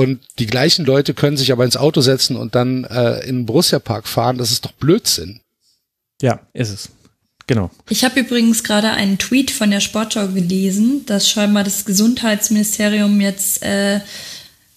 und 0.00 0.20
die 0.38 0.46
gleichen 0.46 0.86
Leute 0.86 1.12
können 1.12 1.36
sich 1.36 1.52
aber 1.52 1.66
ins 1.66 1.76
Auto 1.76 2.00
setzen 2.00 2.36
und 2.36 2.54
dann 2.54 2.84
äh, 2.84 3.20
in 3.20 3.40
den 3.40 3.46
Borussia-Park 3.46 4.08
fahren. 4.08 4.38
Das 4.38 4.50
ist 4.50 4.64
doch 4.64 4.72
Blödsinn. 4.72 5.40
Ja, 6.22 6.40
ist 6.54 6.70
es. 6.70 6.88
Genau. 7.46 7.70
Ich 7.90 8.02
habe 8.02 8.20
übrigens 8.20 8.64
gerade 8.64 8.92
einen 8.92 9.18
Tweet 9.18 9.50
von 9.50 9.70
der 9.70 9.80
Sportschau 9.80 10.28
gelesen, 10.28 11.04
dass 11.04 11.28
scheinbar 11.28 11.64
das 11.64 11.84
Gesundheitsministerium 11.84 13.20
jetzt 13.20 13.62
äh, 13.62 14.00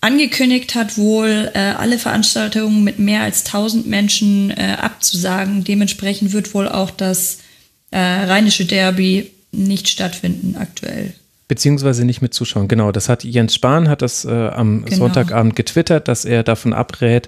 angekündigt 0.01 0.75
hat, 0.75 0.97
wohl 0.97 1.49
äh, 1.53 1.59
alle 1.59 1.99
Veranstaltungen 1.99 2.83
mit 2.83 2.99
mehr 2.99 3.21
als 3.21 3.45
1000 3.45 3.87
Menschen 3.87 4.51
äh, 4.51 4.75
abzusagen. 4.77 5.63
Dementsprechend 5.63 6.33
wird 6.33 6.53
wohl 6.53 6.67
auch 6.67 6.91
das 6.91 7.37
äh, 7.91 7.97
rheinische 7.97 8.65
Derby 8.65 9.31
nicht 9.53 9.87
stattfinden 9.87 10.57
aktuell. 10.57 11.13
Beziehungsweise 11.53 12.03
nicht 12.03 12.23
mit 12.23 12.33
Zuschauern, 12.33 12.67
genau. 12.67 12.91
Das 12.91 13.09
hat 13.09 13.23
Jens 13.23 13.53
Spahn 13.53 13.87
hat 13.87 14.01
das 14.01 14.25
äh, 14.25 14.31
am 14.31 14.85
genau. 14.85 14.97
Sonntagabend 14.97 15.55
getwittert, 15.55 16.07
dass 16.07 16.25
er 16.25 16.41
davon 16.41 16.73
abrät, 16.73 17.27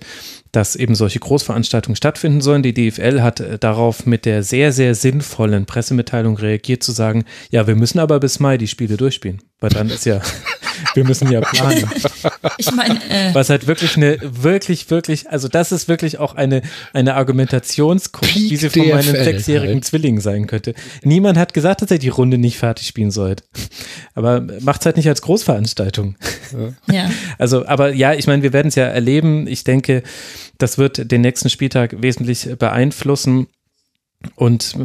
dass 0.52 0.76
eben 0.76 0.95
solche 0.95 1.20
Großveranstaltungen 1.20 1.95
stattfinden 1.95 2.42
sollen. 2.42 2.64
Die 2.64 2.74
DFL 2.74 3.22
hat 3.22 3.40
äh, 3.40 3.60
darauf 3.60 4.08
mit 4.08 4.26
der 4.26 4.42
sehr, 4.42 4.72
sehr 4.72 4.95
sinnvollen 4.95 5.68
Pressemitteilung 5.68 6.38
reagiert, 6.38 6.82
zu 6.82 6.92
sagen, 6.92 7.26
ja, 7.52 7.68
wir 7.68 7.76
müssen 7.76 8.00
aber 8.00 8.20
bis 8.20 8.40
Mai 8.40 8.58
die 8.58 8.68
Spiele 8.68 8.98
durchspielen, 8.98 9.44
weil 9.60 9.70
dann 9.70 9.92
ist 9.92 10.08
ja, 10.08 10.20
wir 10.93 11.03
müssen 11.03 11.31
ja 11.31 11.41
planen. 11.41 11.89
Ich 12.57 12.72
meine, 12.72 12.95
äh, 13.09 13.33
was 13.33 13.49
halt 13.49 13.67
wirklich 13.67 13.97
eine, 13.97 14.17
wirklich, 14.22 14.89
wirklich, 14.89 15.30
also 15.30 15.47
das 15.47 15.72
ist 15.72 15.88
wirklich 15.88 16.19
auch 16.19 16.35
eine, 16.35 16.61
eine 16.93 17.15
Argumentationskunst, 17.15 18.35
wie 18.35 18.55
sie 18.55 18.69
von 18.69 18.88
meinen 18.88 19.03
sechsjährigen 19.03 19.75
halt. 19.75 19.85
Zwillingen 19.85 20.22
sein 20.22 20.47
könnte. 20.47 20.73
Niemand 21.03 21.38
hat 21.38 21.53
gesagt, 21.53 21.81
dass 21.81 21.91
er 21.91 21.97
die 21.97 22.09
Runde 22.09 22.38
nicht 22.38 22.57
fertig 22.57 22.88
spielen 22.88 23.11
sollte. 23.11 23.43
Aber 24.14 24.41
macht's 24.61 24.85
halt 24.85 24.97
nicht 24.97 25.09
als 25.09 25.22
Großveranstaltung. 25.22 26.15
Ja. 26.91 27.09
Also, 27.38 27.65
aber 27.65 27.93
ja, 27.93 28.14
ich 28.14 28.27
meine, 28.27 28.43
wir 28.43 28.53
werden 28.53 28.67
es 28.67 28.75
ja 28.75 28.85
erleben. 28.85 29.47
Ich 29.47 29.64
denke, 29.64 30.03
das 30.57 30.77
wird 30.77 31.11
den 31.11 31.22
nächsten 31.22 31.49
Spieltag 31.49 32.01
wesentlich 32.01 32.49
beeinflussen. 32.57 33.47
Und, 34.35 34.75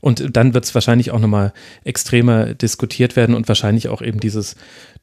und 0.00 0.36
dann 0.36 0.54
wird 0.54 0.64
es 0.64 0.74
wahrscheinlich 0.74 1.10
auch 1.10 1.18
nochmal 1.18 1.52
extremer 1.84 2.54
diskutiert 2.54 3.16
werden 3.16 3.34
und 3.34 3.48
wahrscheinlich 3.48 3.88
auch 3.88 4.00
eben 4.00 4.20
dieses 4.20 4.54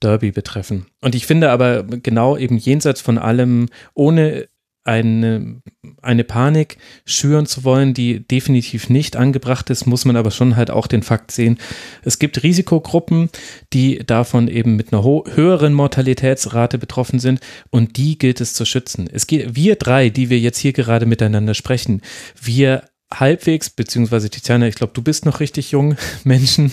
Derby 0.03 0.31
betreffen. 0.31 0.85
Und 1.01 1.15
ich 1.15 1.25
finde 1.25 1.49
aber 1.49 1.83
genau 1.83 2.37
eben 2.37 2.57
jenseits 2.57 3.01
von 3.01 3.17
allem, 3.17 3.69
ohne 3.93 4.47
eine, 4.85 5.61
eine 6.01 6.23
Panik 6.23 6.77
schüren 7.05 7.45
zu 7.45 7.63
wollen, 7.63 7.93
die 7.93 8.27
definitiv 8.27 8.89
nicht 8.89 9.15
angebracht 9.15 9.69
ist, 9.69 9.85
muss 9.85 10.03
man 10.03 10.17
aber 10.17 10.31
schon 10.31 10.55
halt 10.55 10.71
auch 10.71 10.87
den 10.87 11.03
Fakt 11.03 11.31
sehen. 11.31 11.57
Es 12.03 12.19
gibt 12.19 12.43
Risikogruppen, 12.43 13.29
die 13.71 13.99
davon 13.99 14.47
eben 14.47 14.75
mit 14.75 14.91
einer 14.91 15.03
höheren 15.03 15.73
Mortalitätsrate 15.73 16.77
betroffen 16.77 17.19
sind 17.19 17.39
und 17.69 17.97
die 17.97 18.17
gilt 18.17 18.41
es 18.41 18.53
zu 18.53 18.65
schützen. 18.65 19.09
Es 19.11 19.27
geht, 19.27 19.55
wir 19.55 19.77
drei, 19.77 20.09
die 20.09 20.29
wir 20.29 20.39
jetzt 20.39 20.59
hier 20.59 20.73
gerade 20.73 21.05
miteinander 21.05 21.53
sprechen, 21.53 22.01
wir 22.41 22.83
halbwegs, 23.19 23.69
beziehungsweise 23.69 24.29
Tiziana, 24.29 24.67
ich 24.67 24.75
glaube, 24.75 24.93
du 24.93 25.01
bist 25.01 25.25
noch 25.25 25.39
richtig 25.39 25.71
jung, 25.71 25.97
Menschen, 26.23 26.71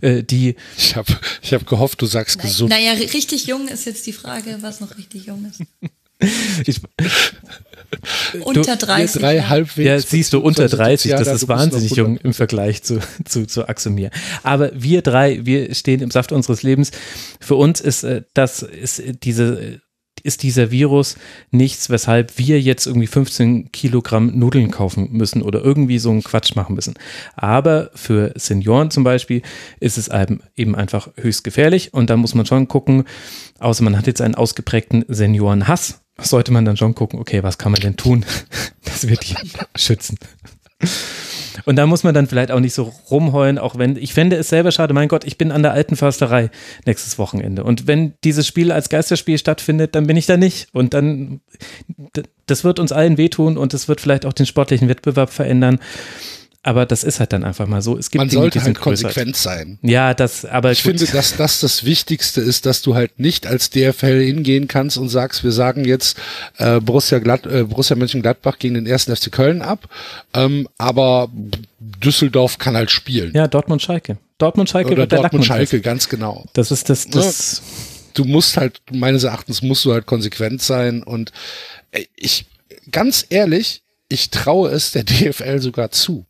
äh, 0.00 0.22
die. 0.22 0.56
Ich 0.76 0.96
habe 0.96 1.16
ich 1.42 1.54
hab 1.54 1.66
gehofft, 1.66 2.00
du 2.02 2.06
sagst 2.06 2.38
Na, 2.38 2.44
gesund. 2.44 2.70
Naja, 2.70 2.92
richtig 2.92 3.46
jung 3.46 3.68
ist 3.68 3.86
jetzt 3.86 4.06
die 4.06 4.12
Frage, 4.12 4.58
was 4.60 4.80
noch 4.80 4.96
richtig 4.96 5.26
jung 5.26 5.44
ist. 5.48 5.62
Ich, 6.66 6.80
unter 8.42 8.76
30. 8.76 9.14
Wir 9.14 9.20
drei 9.20 9.36
ja. 9.36 9.48
halbwegs. 9.48 9.86
Ja, 9.86 10.00
siehst 10.00 10.32
du, 10.32 10.40
unter 10.40 10.68
30, 10.68 11.12
Ja, 11.12 11.18
das 11.18 11.28
da, 11.28 11.34
ist 11.34 11.48
wahnsinnig 11.48 11.92
jung 11.92 12.16
im 12.18 12.34
Vergleich 12.34 12.82
zu, 12.82 12.98
zu, 13.24 13.46
zu 13.46 13.68
Axel 13.68 13.92
mir. 13.92 14.10
Aber 14.42 14.70
wir 14.74 15.02
drei, 15.02 15.46
wir 15.46 15.74
stehen 15.74 16.00
im 16.00 16.10
Saft 16.10 16.32
unseres 16.32 16.62
Lebens. 16.62 16.90
Für 17.40 17.54
uns 17.54 17.80
ist 17.80 18.02
äh, 18.02 18.22
das, 18.34 18.62
ist 18.62 19.02
diese, 19.22 19.80
ist 20.28 20.42
dieser 20.42 20.70
Virus 20.70 21.16
nichts, 21.50 21.88
weshalb 21.90 22.38
wir 22.38 22.60
jetzt 22.60 22.86
irgendwie 22.86 23.06
15 23.06 23.72
Kilogramm 23.72 24.38
Nudeln 24.38 24.70
kaufen 24.70 25.08
müssen 25.10 25.42
oder 25.42 25.64
irgendwie 25.64 25.98
so 25.98 26.10
einen 26.10 26.22
Quatsch 26.22 26.54
machen 26.54 26.74
müssen. 26.74 26.94
Aber 27.34 27.90
für 27.94 28.32
Senioren 28.36 28.90
zum 28.90 29.04
Beispiel 29.04 29.42
ist 29.80 29.96
es 29.96 30.10
eben 30.56 30.74
einfach 30.74 31.08
höchst 31.16 31.44
gefährlich 31.44 31.94
und 31.94 32.10
da 32.10 32.16
muss 32.16 32.34
man 32.34 32.46
schon 32.46 32.68
gucken, 32.68 33.04
außer 33.58 33.82
man 33.82 33.96
hat 33.96 34.06
jetzt 34.06 34.20
einen 34.20 34.34
ausgeprägten 34.34 35.04
Seniorenhass, 35.08 36.02
sollte 36.20 36.52
man 36.52 36.66
dann 36.66 36.76
schon 36.76 36.94
gucken, 36.94 37.18
okay, 37.18 37.42
was 37.42 37.56
kann 37.56 37.72
man 37.72 37.80
denn 37.80 37.96
tun, 37.96 38.24
dass 38.84 39.08
wir 39.08 39.16
die 39.16 39.34
schützen. 39.76 40.18
Und 41.64 41.76
da 41.76 41.86
muss 41.86 42.04
man 42.04 42.14
dann 42.14 42.26
vielleicht 42.26 42.50
auch 42.50 42.60
nicht 42.60 42.74
so 42.74 42.92
rumheulen, 43.10 43.58
auch 43.58 43.76
wenn, 43.76 43.96
ich 43.96 44.14
fände 44.14 44.36
es 44.36 44.48
selber 44.48 44.70
schade, 44.72 44.94
mein 44.94 45.08
Gott, 45.08 45.24
ich 45.24 45.38
bin 45.38 45.52
an 45.52 45.62
der 45.62 45.72
alten 45.72 45.96
Försterei 45.96 46.50
nächstes 46.86 47.18
Wochenende. 47.18 47.64
Und 47.64 47.86
wenn 47.86 48.14
dieses 48.24 48.46
Spiel 48.46 48.72
als 48.72 48.88
Geisterspiel 48.88 49.38
stattfindet, 49.38 49.94
dann 49.94 50.06
bin 50.06 50.16
ich 50.16 50.26
da 50.26 50.36
nicht. 50.36 50.68
Und 50.72 50.94
dann, 50.94 51.40
das 52.46 52.64
wird 52.64 52.78
uns 52.78 52.92
allen 52.92 53.18
wehtun 53.18 53.58
und 53.58 53.74
es 53.74 53.88
wird 53.88 54.00
vielleicht 54.00 54.24
auch 54.24 54.32
den 54.32 54.46
sportlichen 54.46 54.88
Wettbewerb 54.88 55.30
verändern. 55.30 55.78
Aber 56.64 56.86
das 56.86 57.04
ist 57.04 57.20
halt 57.20 57.32
dann 57.32 57.44
einfach 57.44 57.66
mal 57.66 57.82
so. 57.82 57.96
Es 57.96 58.10
gibt 58.10 58.20
Man 58.20 58.28
Dinge, 58.28 58.42
sollte 58.42 58.62
halt 58.62 58.80
konsequent 58.80 59.36
sein. 59.36 59.78
Ja, 59.80 60.12
das, 60.12 60.44
aber 60.44 60.72
Ich 60.72 60.82
gut. 60.82 60.98
finde, 60.98 61.12
dass 61.12 61.36
das 61.36 61.60
das 61.60 61.84
Wichtigste 61.84 62.40
ist, 62.40 62.66
dass 62.66 62.82
du 62.82 62.94
halt 62.96 63.20
nicht 63.20 63.46
als 63.46 63.70
DFL 63.70 64.20
hingehen 64.24 64.66
kannst 64.66 64.98
und 64.98 65.08
sagst, 65.08 65.44
wir 65.44 65.52
sagen 65.52 65.84
jetzt 65.84 66.18
äh, 66.56 66.80
Borussia, 66.80 67.20
Glatt, 67.20 67.46
äh, 67.46 67.62
Borussia 67.62 67.96
Mönchengladbach 67.96 68.58
gegen 68.58 68.74
den 68.74 68.86
ersten 68.86 69.14
FC 69.14 69.30
Köln 69.30 69.62
ab, 69.62 69.88
ähm, 70.34 70.68
aber 70.78 71.30
Düsseldorf 71.78 72.58
kann 72.58 72.76
halt 72.76 72.90
spielen. 72.90 73.32
ja, 73.34 73.46
Dortmund-Schalke. 73.46 74.18
Dortmund-Schalke 74.38 74.92
Oder 74.92 75.06
Dortmund-Schalke, 75.06 75.80
ganz 75.80 76.08
genau. 76.08 76.44
Das 76.54 76.72
ist 76.72 76.90
das, 76.90 77.06
das, 77.08 77.62
du 78.14 78.24
musst 78.24 78.56
halt, 78.56 78.80
meines 78.92 79.22
Erachtens 79.22 79.62
musst 79.62 79.84
du 79.84 79.92
halt 79.92 80.06
konsequent 80.06 80.60
sein 80.60 81.04
und 81.04 81.32
äh, 81.92 82.04
ich, 82.16 82.46
ganz 82.90 83.26
ehrlich, 83.30 83.82
ich 84.08 84.30
traue 84.30 84.70
es 84.70 84.92
der 84.92 85.04
DFL 85.04 85.60
sogar 85.60 85.90
zu. 85.90 86.26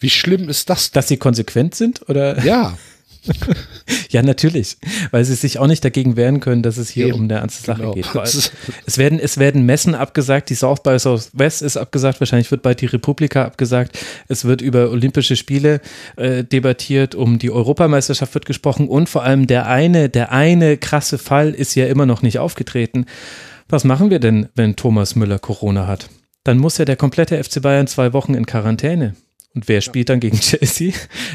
Wie 0.00 0.10
schlimm 0.10 0.48
ist 0.48 0.68
das? 0.68 0.90
dass 0.90 1.08
sie 1.08 1.18
konsequent 1.18 1.74
sind 1.74 2.08
oder? 2.08 2.42
Ja, 2.44 2.76
Ja, 4.10 4.22
natürlich, 4.22 4.76
weil 5.10 5.24
sie 5.24 5.34
sich 5.34 5.58
auch 5.58 5.66
nicht 5.66 5.84
dagegen 5.84 6.16
wehren 6.16 6.40
können, 6.40 6.62
dass 6.62 6.78
es 6.78 6.88
hier 6.88 7.06
Eben, 7.06 7.14
um 7.14 7.22
eine 7.24 7.34
ernste 7.34 7.64
Sache 7.64 7.82
genau. 7.82 7.92
geht. 7.92 8.06
Es 8.86 8.98
werden, 8.98 9.20
es 9.20 9.38
werden 9.38 9.64
Messen 9.64 9.94
abgesagt, 9.94 10.50
die 10.50 10.54
South 10.54 10.82
by 10.82 10.98
Southwest 10.98 11.62
ist 11.62 11.76
abgesagt, 11.76 12.20
wahrscheinlich 12.20 12.50
wird 12.50 12.62
bald 12.62 12.80
die 12.80 12.86
Republika 12.86 13.44
abgesagt. 13.44 13.98
Es 14.28 14.44
wird 14.44 14.62
über 14.62 14.90
Olympische 14.90 15.36
Spiele 15.36 15.80
äh, 16.16 16.44
debattiert, 16.44 17.14
um 17.14 17.38
die 17.38 17.50
Europameisterschaft 17.50 18.34
wird 18.34 18.46
gesprochen 18.46 18.88
und 18.88 19.08
vor 19.08 19.22
allem 19.22 19.46
der 19.46 19.66
eine, 19.66 20.08
der 20.08 20.32
eine 20.32 20.76
krasse 20.76 21.18
Fall 21.18 21.50
ist 21.50 21.74
ja 21.74 21.86
immer 21.86 22.06
noch 22.06 22.22
nicht 22.22 22.38
aufgetreten. 22.38 23.06
Was 23.68 23.84
machen 23.84 24.10
wir 24.10 24.18
denn, 24.18 24.48
wenn 24.54 24.74
Thomas 24.74 25.14
Müller 25.14 25.38
Corona 25.38 25.86
hat? 25.86 26.08
Dann 26.42 26.58
muss 26.58 26.78
ja 26.78 26.84
der 26.84 26.96
komplette 26.96 27.42
FC 27.42 27.62
Bayern 27.62 27.86
zwei 27.86 28.12
Wochen 28.12 28.34
in 28.34 28.46
Quarantäne. 28.46 29.14
Und 29.54 29.68
wer 29.68 29.80
spielt 29.80 30.08
dann 30.08 30.20
gegen 30.20 30.38
Chelsea? 30.40 30.92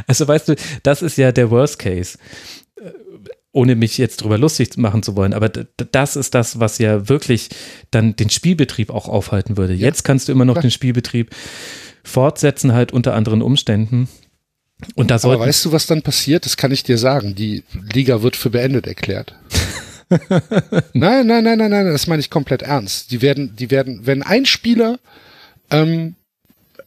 Also 0.07 0.27
weißt 0.27 0.49
du, 0.49 0.55
das 0.83 1.01
ist 1.01 1.17
ja 1.17 1.31
der 1.31 1.51
Worst 1.51 1.79
Case 1.79 2.17
Äh, 2.81 2.91
ohne 3.51 3.75
mich 3.75 3.97
jetzt 3.97 4.17
drüber 4.17 4.37
lustig 4.37 4.75
machen 4.75 5.01
zu 5.01 5.15
wollen, 5.15 5.33
aber 5.33 5.47
das 5.47 6.17
ist 6.17 6.35
das, 6.35 6.59
was 6.59 6.77
ja 6.77 7.07
wirklich 7.07 7.47
dann 7.89 8.15
den 8.17 8.29
Spielbetrieb 8.29 8.89
auch 8.89 9.07
aufhalten 9.07 9.55
würde. 9.55 9.73
Jetzt 9.73 10.03
kannst 10.03 10.27
du 10.27 10.33
immer 10.33 10.43
noch 10.43 10.57
den 10.57 10.71
Spielbetrieb 10.71 11.33
fortsetzen, 12.03 12.73
halt 12.73 12.91
unter 12.91 13.13
anderen 13.13 13.41
Umständen. 13.41 14.09
Und 14.95 15.09
da 15.09 15.15
aber 15.15 15.39
weißt 15.39 15.65
du, 15.65 15.71
was 15.71 15.87
dann 15.87 16.01
passiert? 16.01 16.45
Das 16.45 16.57
kann 16.57 16.71
ich 16.71 16.83
dir 16.83 16.97
sagen. 16.97 17.35
Die 17.35 17.63
Liga 17.93 18.21
wird 18.21 18.35
für 18.35 18.49
beendet 18.49 18.87
erklärt. 18.87 19.33
nein, 20.93 21.25
nein, 21.25 21.43
nein, 21.43 21.57
nein, 21.57 21.71
nein, 21.71 21.85
das 21.85 22.07
meine 22.07 22.19
ich 22.19 22.29
komplett 22.29 22.61
ernst. 22.61 23.11
Die 23.11 23.21
werden, 23.21 23.55
die 23.55 23.71
werden, 23.71 24.01
wenn 24.05 24.21
ein 24.21 24.45
Spieler 24.45 24.99
ähm, 25.71 26.15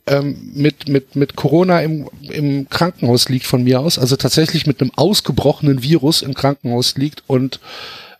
ähm, 0.08 0.52
mit, 0.54 0.88
mit, 0.88 1.16
mit 1.16 1.36
Corona 1.36 1.80
im, 1.82 2.08
im 2.22 2.68
Krankenhaus 2.68 3.28
liegt 3.28 3.46
von 3.46 3.62
mir 3.64 3.80
aus, 3.80 3.98
also 3.98 4.16
tatsächlich 4.16 4.66
mit 4.66 4.80
einem 4.80 4.92
ausgebrochenen 4.96 5.82
Virus 5.82 6.22
im 6.22 6.34
Krankenhaus 6.34 6.96
liegt 6.96 7.22
und 7.26 7.60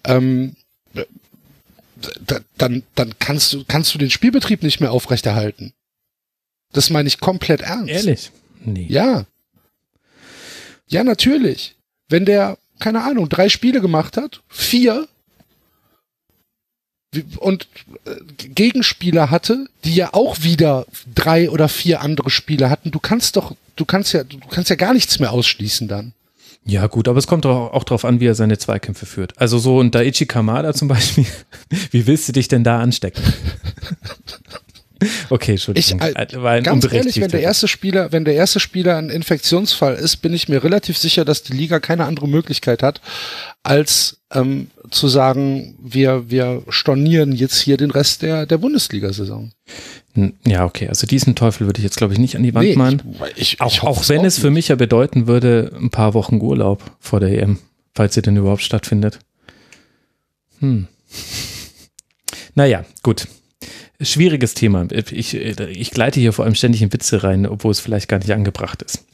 ähm, 0.05 0.57
da, 2.27 2.41
dann, 2.57 2.83
dann 2.95 3.15
kannst 3.19 3.53
du, 3.53 3.65
kannst 3.67 3.95
du 3.95 3.99
den 3.99 4.11
Spielbetrieb 4.11 4.63
nicht 4.63 4.81
mehr 4.81 4.93
aufrechterhalten. 4.93 5.73
Das 6.73 6.91
meine 6.91 7.09
ich 7.09 7.21
komplett 7.21 7.63
ernst. 7.63 7.91
ehrlich, 7.91 8.31
nee. 8.65 8.87
Ja. 8.89 9.27
Ja, 10.87 11.05
natürlich. 11.05 11.77
Wenn 12.09 12.25
der, 12.25 12.59
keine 12.79 13.03
Ahnung, 13.03 13.29
drei 13.29 13.49
Spiele 13.49 13.81
gemacht 13.81 14.17
hat, 14.17 14.43
vier, 14.49 15.09
und 17.39 17.69
äh, 18.05 18.11
Gegenspieler 18.49 19.31
hatte, 19.31 19.67
die 19.85 19.95
ja 19.95 20.15
auch 20.15 20.43
wieder 20.43 20.87
drei 21.15 21.51
oder 21.51 21.69
vier 21.69 22.01
andere 22.01 22.31
Spiele 22.31 22.71
hatten, 22.71 22.91
du 22.91 22.99
kannst 22.99 23.37
doch, 23.37 23.55
du 23.77 23.85
kannst 23.85 24.13
ja, 24.13 24.25
du 24.25 24.39
kannst 24.51 24.71
ja 24.71 24.77
gar 24.77 24.93
nichts 24.95 25.19
mehr 25.19 25.33
ausschließen 25.33 25.89
dann. 25.89 26.13
Ja, 26.65 26.87
gut, 26.87 27.09
aber 27.09 27.19
es 27.19 27.27
kommt 27.27 27.47
doch 27.47 27.73
auch 27.73 27.85
darauf 27.85 28.05
an, 28.05 28.21
wie 28.21 28.27
er 28.27 28.35
seine 28.35 28.59
Zweikämpfe 28.59 29.07
führt. 29.07 29.33
Also 29.41 29.59
so 29.59 29.81
ein 29.81 29.91
Daichi 29.91 30.27
Kamada 30.27 30.75
zum 30.75 30.89
Beispiel, 30.89 31.25
wie 31.91 32.07
willst 32.07 32.29
du 32.29 32.33
dich 32.33 32.49
denn 32.49 32.65
da 32.65 32.81
anstecken? 32.81 33.23
Okay, 35.31 35.55
Ich, 35.55 35.69
Entschuldigung. 35.69 36.01
äh, 36.01 36.43
war 36.43 36.53
ein 36.53 36.65
ganz 36.65 36.85
ehrlich, 36.93 37.21
wenn 37.21 37.31
der 37.31 37.41
erste 37.41 37.69
Spieler, 37.69 38.11
wenn 38.11 38.25
der 38.25 38.35
erste 38.35 38.59
Spieler 38.59 38.97
ein 38.97 39.11
Infektionsfall 39.11 39.95
ist, 39.95 40.17
bin 40.17 40.35
ich 40.35 40.49
mir 40.49 40.65
relativ 40.65 40.99
sicher, 40.99 41.25
dass 41.25 41.45
die 41.45 41.53
Liga 41.53 41.79
keine 41.79 42.05
andere 42.07 42.27
Möglichkeit 42.27 42.83
hat, 42.83 43.01
als 43.63 44.18
ähm, 44.33 44.69
zu 44.91 45.09
sagen, 45.09 45.75
wir, 45.83 46.29
wir 46.31 46.63
stornieren 46.69 47.33
jetzt 47.33 47.59
hier 47.61 47.77
den 47.77 47.91
Rest 47.91 48.23
der, 48.23 48.47
der 48.47 48.59
Bundesliga-Saison. 48.59 49.53
Ja, 50.47 50.65
okay. 50.65 50.89
Also 50.89 51.07
diesen 51.07 51.35
Teufel 51.35 51.67
würde 51.67 51.79
ich 51.79 51.85
jetzt, 51.85 51.97
glaube 51.97 52.13
ich, 52.13 52.19
nicht 52.19 52.37
an 52.37 52.43
die 52.43 52.55
Wand 52.55 52.67
Nee, 52.69 52.77
malen. 52.77 53.03
ich- 53.37 53.55
ich- 53.55 53.61
auch 53.61 53.73
ich 53.73 53.83
auch 53.83 54.09
wenn 54.09 54.25
es 54.25 54.35
es 54.35 54.39
auch 54.39 54.43
für 54.43 54.47
nicht. 54.49 54.55
mich 54.55 54.69
ja 54.69 54.75
bedeuten 54.77 55.27
würde, 55.27 55.73
ein 55.81 55.91
paar 55.91 56.13
Wochen 56.15 56.41
Urlaub 56.41 56.83
vor 56.99 57.21
der 57.21 57.31
EM, 57.41 57.59
falls 57.95 58.15
sie 58.15 58.23
denn 58.23 58.37
überhaupt 58.37 58.63
stattfindet. 58.63 59.19
Hm. 60.61 60.89
Naja, 62.55 62.85
gut. 63.05 63.29
Schwieriges 64.01 64.55
Thema. 64.55 64.87
Ich, 64.91 65.33
ich 65.35 65.91
gleite 65.93 66.19
hier 66.19 66.33
vor 66.33 66.45
allem 66.45 66.57
ständig 66.57 66.83
in 66.83 66.93
Witze 66.93 67.23
rein, 67.23 67.47
obwohl 67.47 67.71
es 67.71 67.79
vielleicht 67.81 68.09
gar 68.09 68.19
nicht 68.19 68.33
angebracht 68.33 68.83
ist. 68.83 69.05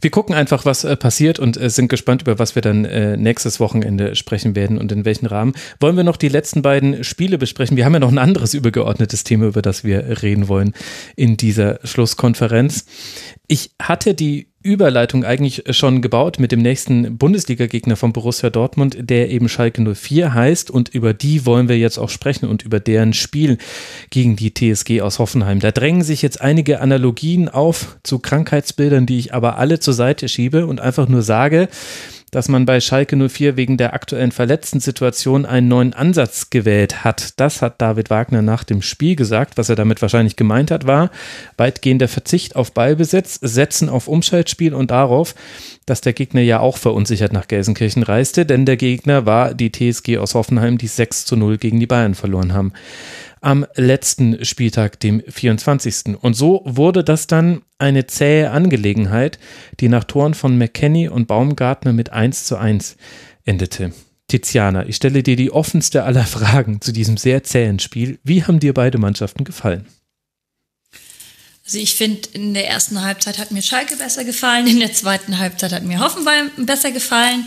Wir 0.00 0.10
gucken 0.10 0.34
einfach, 0.34 0.64
was 0.64 0.84
äh, 0.84 0.96
passiert 0.96 1.38
und 1.38 1.56
äh, 1.56 1.70
sind 1.70 1.88
gespannt, 1.88 2.22
über 2.22 2.38
was 2.38 2.54
wir 2.54 2.62
dann 2.62 2.84
äh, 2.84 3.16
nächstes 3.16 3.60
Wochenende 3.60 4.14
sprechen 4.14 4.54
werden 4.56 4.78
und 4.78 4.92
in 4.92 5.04
welchen 5.04 5.26
Rahmen. 5.26 5.54
Wollen 5.80 5.96
wir 5.96 6.04
noch 6.04 6.16
die 6.16 6.28
letzten 6.28 6.62
beiden 6.62 7.04
Spiele 7.04 7.38
besprechen? 7.38 7.76
Wir 7.76 7.84
haben 7.84 7.94
ja 7.94 8.00
noch 8.00 8.12
ein 8.12 8.18
anderes 8.18 8.54
übergeordnetes 8.54 9.24
Thema, 9.24 9.46
über 9.46 9.62
das 9.62 9.84
wir 9.84 10.22
reden 10.22 10.48
wollen 10.48 10.74
in 11.16 11.36
dieser 11.36 11.80
Schlusskonferenz. 11.84 12.86
Ich 13.46 13.70
hatte 13.80 14.14
die 14.14 14.48
Überleitung 14.68 15.24
eigentlich 15.24 15.64
schon 15.70 16.02
gebaut 16.02 16.38
mit 16.38 16.52
dem 16.52 16.60
nächsten 16.60 17.16
Bundesliga-Gegner 17.16 17.96
von 17.96 18.12
Borussia 18.12 18.50
Dortmund, 18.50 18.98
der 19.00 19.30
eben 19.30 19.48
Schalke 19.48 19.82
04 19.82 20.34
heißt 20.34 20.70
und 20.70 20.90
über 20.90 21.14
die 21.14 21.46
wollen 21.46 21.68
wir 21.68 21.78
jetzt 21.78 21.96
auch 21.96 22.10
sprechen 22.10 22.46
und 22.46 22.62
über 22.62 22.78
deren 22.78 23.14
Spiel 23.14 23.56
gegen 24.10 24.36
die 24.36 24.52
TSG 24.52 25.00
aus 25.00 25.18
Hoffenheim. 25.18 25.60
Da 25.60 25.70
drängen 25.70 26.02
sich 26.02 26.20
jetzt 26.20 26.42
einige 26.42 26.82
Analogien 26.82 27.48
auf 27.48 27.96
zu 28.02 28.18
Krankheitsbildern, 28.18 29.06
die 29.06 29.18
ich 29.18 29.32
aber 29.32 29.56
alle 29.56 29.80
zur 29.80 29.94
Seite 29.94 30.28
schiebe 30.28 30.66
und 30.66 30.80
einfach 30.82 31.08
nur 31.08 31.22
sage, 31.22 31.68
dass 32.30 32.48
man 32.48 32.66
bei 32.66 32.80
Schalke 32.80 33.16
04 33.16 33.56
wegen 33.56 33.76
der 33.76 33.94
aktuellen 33.94 34.32
verletzten 34.32 34.80
Situation 34.80 35.46
einen 35.46 35.68
neuen 35.68 35.94
Ansatz 35.94 36.50
gewählt 36.50 37.04
hat. 37.04 37.38
Das 37.40 37.62
hat 37.62 37.80
David 37.80 38.10
Wagner 38.10 38.42
nach 38.42 38.64
dem 38.64 38.82
Spiel 38.82 39.16
gesagt. 39.16 39.56
Was 39.56 39.68
er 39.68 39.76
damit 39.76 40.02
wahrscheinlich 40.02 40.36
gemeint 40.36 40.70
hat, 40.70 40.86
war 40.86 41.10
weitgehender 41.56 42.08
Verzicht 42.08 42.56
auf 42.56 42.72
Ballbesitz, 42.72 43.38
Setzen 43.40 43.88
auf 43.88 44.08
Umschaltspiel 44.08 44.74
und 44.74 44.90
darauf, 44.90 45.34
dass 45.86 46.00
der 46.00 46.12
Gegner 46.12 46.42
ja 46.42 46.60
auch 46.60 46.76
verunsichert 46.76 47.32
nach 47.32 47.48
Gelsenkirchen 47.48 48.02
reiste, 48.02 48.44
denn 48.44 48.66
der 48.66 48.76
Gegner 48.76 49.26
war 49.26 49.54
die 49.54 49.72
TSG 49.72 50.18
aus 50.18 50.34
Hoffenheim, 50.34 50.78
die 50.78 50.86
6 50.86 51.24
zu 51.24 51.36
0 51.36 51.58
gegen 51.58 51.80
die 51.80 51.86
Bayern 51.86 52.14
verloren 52.14 52.52
haben 52.52 52.72
am 53.40 53.66
letzten 53.74 54.44
Spieltag, 54.44 55.00
dem 55.00 55.22
24. 55.26 56.16
Und 56.20 56.34
so 56.34 56.62
wurde 56.64 57.04
das 57.04 57.26
dann 57.26 57.62
eine 57.78 58.06
zähe 58.06 58.50
Angelegenheit, 58.50 59.38
die 59.80 59.88
nach 59.88 60.04
Toren 60.04 60.34
von 60.34 60.58
McKenny 60.58 61.08
und 61.08 61.26
Baumgartner 61.26 61.92
mit 61.92 62.10
1 62.10 62.44
zu 62.44 62.56
1 62.56 62.96
endete. 63.44 63.92
Tiziana, 64.28 64.86
ich 64.86 64.96
stelle 64.96 65.22
dir 65.22 65.36
die 65.36 65.50
offenste 65.50 66.04
aller 66.04 66.24
Fragen 66.26 66.80
zu 66.80 66.92
diesem 66.92 67.16
sehr 67.16 67.42
zähen 67.44 67.78
Spiel. 67.78 68.18
Wie 68.24 68.44
haben 68.44 68.60
dir 68.60 68.74
beide 68.74 68.98
Mannschaften 68.98 69.44
gefallen? 69.44 69.86
Also 71.64 71.78
ich 71.78 71.96
finde, 71.96 72.28
in 72.32 72.54
der 72.54 72.66
ersten 72.66 73.02
Halbzeit 73.02 73.36
hat 73.38 73.50
mir 73.50 73.60
Schalke 73.60 73.96
besser 73.96 74.24
gefallen, 74.24 74.66
in 74.66 74.80
der 74.80 74.94
zweiten 74.94 75.38
Halbzeit 75.38 75.72
hat 75.72 75.82
mir 75.82 76.00
Hoffenheim 76.00 76.50
besser 76.56 76.92
gefallen. 76.92 77.44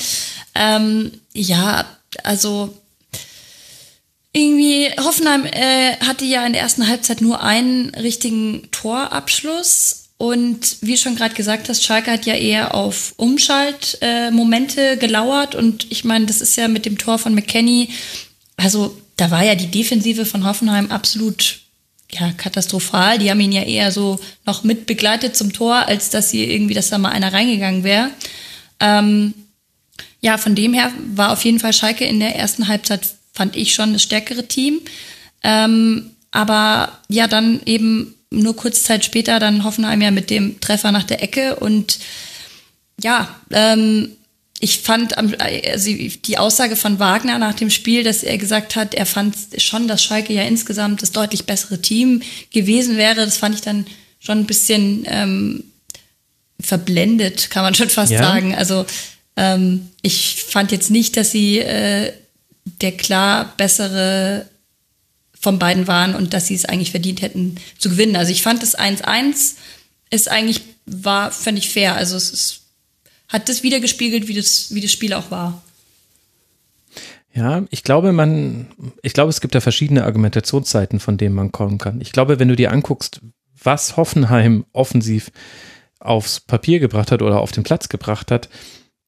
Ähm, 0.53 1.11
ja, 1.33 1.85
also 2.23 2.80
irgendwie, 4.33 4.89
Hoffenheim 4.99 5.45
äh, 5.45 5.97
hatte 5.97 6.25
ja 6.25 6.45
in 6.45 6.53
der 6.53 6.61
ersten 6.61 6.87
Halbzeit 6.87 7.21
nur 7.21 7.41
einen 7.41 7.89
richtigen 7.95 8.69
Torabschluss. 8.71 10.09
Und 10.17 10.77
wie 10.81 10.97
schon 10.97 11.15
gerade 11.15 11.33
gesagt 11.33 11.67
hast, 11.67 11.83
Schalke 11.83 12.11
hat 12.11 12.25
ja 12.27 12.35
eher 12.35 12.75
auf 12.75 13.13
Umschaltmomente 13.17 14.91
äh, 14.91 14.97
gelauert. 14.97 15.55
Und 15.55 15.91
ich 15.91 16.03
meine, 16.03 16.27
das 16.27 16.41
ist 16.41 16.55
ja 16.55 16.67
mit 16.67 16.85
dem 16.85 16.97
Tor 16.97 17.17
von 17.17 17.33
McKenny, 17.33 17.89
also 18.55 18.95
da 19.17 19.31
war 19.31 19.43
ja 19.43 19.55
die 19.55 19.71
Defensive 19.71 20.25
von 20.25 20.45
Hoffenheim 20.45 20.91
absolut 20.91 21.61
ja, 22.11 22.31
katastrophal. 22.33 23.17
Die 23.17 23.29
haben 23.29 23.39
ihn 23.39 23.51
ja 23.51 23.63
eher 23.63 23.91
so 23.91 24.19
noch 24.45 24.63
mit 24.63 24.85
begleitet 24.85 25.35
zum 25.35 25.53
Tor, 25.53 25.87
als 25.87 26.09
dass 26.09 26.29
sie 26.29 26.43
irgendwie, 26.43 26.73
dass 26.73 26.89
da 26.89 26.97
mal 26.97 27.09
einer 27.09 27.33
reingegangen 27.33 27.83
wäre. 27.83 28.11
Ähm, 28.79 29.33
ja, 30.21 30.37
von 30.37 30.55
dem 30.55 30.73
her 30.73 30.91
war 31.15 31.31
auf 31.31 31.43
jeden 31.43 31.59
Fall 31.59 31.73
Schalke 31.73 32.05
in 32.05 32.19
der 32.19 32.35
ersten 32.35 32.67
Halbzeit, 32.67 33.15
fand 33.33 33.55
ich 33.55 33.73
schon 33.73 33.93
das 33.93 34.03
stärkere 34.03 34.47
Team. 34.47 34.79
Ähm, 35.43 36.11
aber 36.31 36.99
ja, 37.09 37.27
dann 37.27 37.61
eben 37.65 38.15
nur 38.29 38.55
kurz 38.55 38.83
Zeit 38.83 39.03
später 39.03 39.39
dann 39.39 39.63
Hoffenheim 39.63 40.01
ja 40.01 40.11
mit 40.11 40.29
dem 40.29 40.59
Treffer 40.61 40.91
nach 40.91 41.03
der 41.03 41.21
Ecke 41.21 41.57
und 41.57 41.99
ja, 43.03 43.35
ähm, 43.51 44.11
ich 44.63 44.79
fand 44.81 45.17
also 45.17 45.91
die 45.91 46.37
Aussage 46.37 46.75
von 46.75 46.99
Wagner 46.99 47.39
nach 47.39 47.55
dem 47.55 47.71
Spiel, 47.71 48.03
dass 48.03 48.21
er 48.21 48.37
gesagt 48.37 48.75
hat, 48.75 48.93
er 48.93 49.07
fand 49.07 49.35
schon, 49.57 49.87
dass 49.87 50.03
Schalke 50.03 50.33
ja 50.33 50.43
insgesamt 50.43 51.01
das 51.01 51.11
deutlich 51.11 51.45
bessere 51.45 51.81
Team 51.81 52.21
gewesen 52.53 52.95
wäre. 52.95 53.15
Das 53.15 53.37
fand 53.37 53.55
ich 53.55 53.61
dann 53.61 53.87
schon 54.19 54.37
ein 54.37 54.45
bisschen 54.45 55.03
ähm, 55.07 55.63
verblendet, 56.59 57.49
kann 57.49 57.63
man 57.63 57.73
schon 57.73 57.89
fast 57.89 58.11
Ja. 58.11 58.21
sagen. 58.21 58.53
Also 58.53 58.85
ähm, 59.35 59.89
ich 60.03 60.43
fand 60.47 60.71
jetzt 60.71 60.91
nicht, 60.91 61.17
dass 61.17 61.31
sie 61.31 61.57
äh, 61.57 62.13
der 62.65 62.91
klar 62.91 63.53
bessere 63.57 64.47
von 65.39 65.57
beiden 65.57 65.87
waren 65.87 66.13
und 66.15 66.33
dass 66.33 66.47
sie 66.47 66.55
es 66.55 66.65
eigentlich 66.65 66.91
verdient 66.91 67.21
hätten 67.21 67.55
zu 67.79 67.89
gewinnen. 67.89 68.15
Also 68.15 68.31
ich 68.31 68.43
fand 68.43 68.61
das 68.61 68.77
1-1 68.77 69.55
ist 70.11 70.29
eigentlich, 70.29 70.61
war, 70.85 71.31
fand 71.31 71.57
ich 71.57 71.69
fair. 71.69 71.95
Also 71.95 72.15
es 72.15 72.31
ist, 72.31 72.61
hat 73.27 73.49
das 73.49 73.63
wieder 73.63 73.79
gespiegelt, 73.79 74.27
wie 74.27 74.35
das, 74.35 74.73
wie 74.73 74.81
das 74.81 74.91
Spiel 74.91 75.13
auch 75.13 75.31
war. 75.31 75.63
Ja, 77.33 77.63
ich 77.69 77.83
glaube, 77.83 78.11
man, 78.11 78.67
ich 79.01 79.13
glaube, 79.13 79.29
es 79.29 79.41
gibt 79.41 79.55
da 79.55 79.61
verschiedene 79.61 80.03
Argumentationsseiten, 80.03 80.99
von 80.99 81.17
denen 81.17 81.33
man 81.33 81.51
kommen 81.51 81.77
kann. 81.77 82.01
Ich 82.01 82.11
glaube, 82.11 82.39
wenn 82.39 82.49
du 82.49 82.57
dir 82.57 82.71
anguckst, 82.71 83.21
was 83.63 83.95
Hoffenheim 83.95 84.65
offensiv 84.73 85.31
aufs 85.99 86.41
Papier 86.41 86.79
gebracht 86.79 87.11
hat 87.11 87.21
oder 87.21 87.39
auf 87.39 87.51
den 87.51 87.63
Platz 87.63 87.87
gebracht 87.89 88.31
hat, 88.31 88.49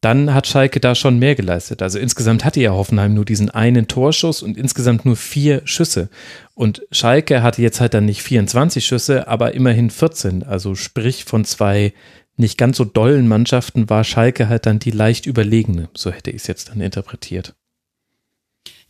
dann 0.03 0.33
hat 0.33 0.47
Schalke 0.47 0.79
da 0.79 0.95
schon 0.95 1.17
mehr 1.17 1.33
geleistet. 1.33 1.81
Also 1.81 1.97
insgesamt 1.97 2.43
hatte 2.43 2.59
ja 2.59 2.71
Hoffenheim 2.71 3.13
nur 3.13 3.23
diesen 3.23 3.49
einen 3.49 3.87
Torschuss 3.87 4.41
und 4.41 4.57
insgesamt 4.57 5.05
nur 5.05 5.15
vier 5.15 5.61
Schüsse. 5.63 6.09
Und 6.55 6.81
Schalke 6.91 7.41
hatte 7.41 7.61
jetzt 7.61 7.79
halt 7.79 7.93
dann 7.93 8.05
nicht 8.05 8.21
24 8.21 8.85
Schüsse, 8.85 9.27
aber 9.27 9.53
immerhin 9.53 9.89
14. 9.89 10.43
Also 10.43 10.75
sprich 10.75 11.23
von 11.23 11.45
zwei 11.45 11.93
nicht 12.35 12.57
ganz 12.57 12.77
so 12.77 12.83
dollen 12.83 13.27
Mannschaften 13.27 13.89
war 13.89 14.03
Schalke 14.03 14.49
halt 14.49 14.65
dann 14.65 14.79
die 14.79 14.91
leicht 14.91 15.25
überlegene. 15.25 15.87
So 15.93 16.11
hätte 16.11 16.31
ich 16.31 16.37
es 16.37 16.47
jetzt 16.47 16.69
dann 16.69 16.81
interpretiert. 16.81 17.53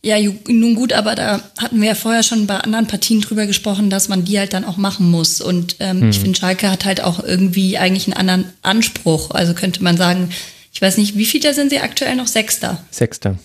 Ja, 0.02 0.16
nun 0.48 0.74
gut, 0.74 0.92
aber 0.92 1.14
da 1.14 1.40
hatten 1.56 1.80
wir 1.80 1.88
ja 1.88 1.94
vorher 1.94 2.22
schon 2.22 2.46
bei 2.46 2.58
anderen 2.58 2.86
Partien 2.86 3.22
drüber 3.22 3.46
gesprochen, 3.46 3.88
dass 3.88 4.08
man 4.08 4.24
die 4.24 4.38
halt 4.38 4.52
dann 4.52 4.64
auch 4.64 4.76
machen 4.76 5.10
muss. 5.10 5.40
Und 5.40 5.76
ähm, 5.80 6.10
ich 6.10 6.18
finde, 6.18 6.38
Schalke 6.38 6.70
hat 6.70 6.84
halt 6.84 7.02
auch 7.02 7.22
irgendwie 7.24 7.78
eigentlich 7.78 8.06
einen 8.06 8.16
anderen 8.16 8.52
Anspruch. 8.60 9.30
Also 9.30 9.54
könnte 9.54 9.82
man 9.82 9.96
sagen, 9.96 10.28
ich 10.74 10.82
weiß 10.82 10.98
nicht, 10.98 11.16
wie 11.16 11.24
viel 11.24 11.40
da 11.40 11.54
sind 11.54 11.70
sie 11.70 11.78
aktuell 11.78 12.16
noch? 12.16 12.26
Sechster. 12.26 12.84
Sechster. 12.90 13.38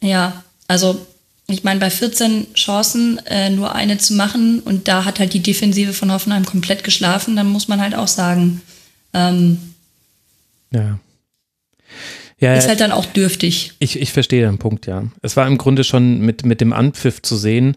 Ja, 0.00 0.42
also 0.66 1.06
ich 1.46 1.64
meine, 1.64 1.78
bei 1.80 1.90
14 1.90 2.54
Chancen 2.54 3.18
äh, 3.26 3.50
nur 3.50 3.74
eine 3.74 3.98
zu 3.98 4.14
machen 4.14 4.60
und 4.60 4.88
da 4.88 5.04
hat 5.04 5.20
halt 5.20 5.34
die 5.34 5.40
Defensive 5.40 5.92
von 5.92 6.10
Hoffenheim 6.10 6.46
komplett 6.46 6.82
geschlafen, 6.82 7.36
dann 7.36 7.48
muss 7.48 7.68
man 7.68 7.80
halt 7.80 7.94
auch 7.94 8.08
sagen, 8.08 8.62
ähm, 9.12 9.58
Ja. 10.70 10.98
Ja, 12.38 12.54
ist 12.54 12.66
halt 12.66 12.80
dann 12.80 12.90
auch 12.90 13.06
dürftig. 13.06 13.74
ich, 13.78 14.00
ich 14.00 14.12
verstehe 14.12 14.44
den 14.44 14.58
Punkt, 14.58 14.86
ja. 14.86 15.04
Es 15.20 15.36
war 15.36 15.46
im 15.46 15.58
Grunde 15.58 15.84
schon 15.84 16.20
mit, 16.20 16.44
mit 16.44 16.60
dem 16.60 16.72
Anpfiff 16.72 17.22
zu 17.22 17.36
sehen. 17.36 17.76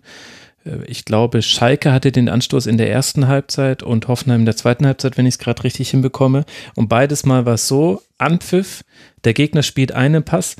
Äh, 0.65 0.83
Ich 0.87 1.05
glaube, 1.05 1.41
Schalke 1.41 1.91
hatte 1.91 2.11
den 2.11 2.29
Anstoß 2.29 2.65
in 2.65 2.77
der 2.77 2.91
ersten 2.91 3.27
Halbzeit 3.27 3.83
und 3.83 4.07
Hoffenheim 4.07 4.41
in 4.41 4.45
der 4.45 4.57
zweiten 4.57 4.85
Halbzeit, 4.85 5.17
wenn 5.17 5.25
ich 5.25 5.35
es 5.35 5.39
gerade 5.39 5.63
richtig 5.63 5.89
hinbekomme. 5.91 6.45
Und 6.75 6.89
beides 6.89 7.25
Mal 7.25 7.45
war 7.45 7.55
es 7.55 7.67
so, 7.67 8.01
Anpfiff, 8.17 8.83
der 9.23 9.33
Gegner 9.33 9.63
spielt 9.63 9.91
einen 9.91 10.23
Pass 10.23 10.55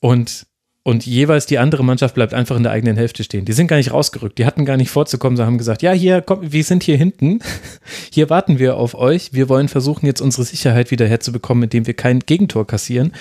und, 0.00 0.46
und 0.82 1.06
jeweils 1.06 1.46
die 1.46 1.58
andere 1.58 1.84
Mannschaft 1.84 2.14
bleibt 2.14 2.34
einfach 2.34 2.56
in 2.56 2.62
der 2.62 2.72
eigenen 2.72 2.96
Hälfte 2.96 3.24
stehen. 3.24 3.44
Die 3.44 3.52
sind 3.52 3.66
gar 3.68 3.76
nicht 3.76 3.92
rausgerückt, 3.92 4.38
die 4.38 4.46
hatten 4.46 4.64
gar 4.64 4.76
nicht 4.76 4.90
vorzukommen, 4.90 5.36
sie 5.36 5.44
haben 5.44 5.58
gesagt, 5.58 5.82
ja, 5.82 5.92
hier, 5.92 6.22
komm, 6.22 6.52
wir 6.52 6.64
sind 6.64 6.82
hier 6.82 6.96
hinten, 6.96 7.40
hier 8.12 8.30
warten 8.30 8.58
wir 8.58 8.76
auf 8.76 8.94
euch, 8.94 9.32
wir 9.32 9.48
wollen 9.48 9.68
versuchen, 9.68 10.06
jetzt 10.06 10.20
unsere 10.20 10.44
Sicherheit 10.44 10.90
wieder 10.90 11.06
herzubekommen, 11.06 11.64
indem 11.64 11.86
wir 11.86 11.94
kein 11.94 12.20
Gegentor 12.20 12.66
kassieren. 12.66 13.12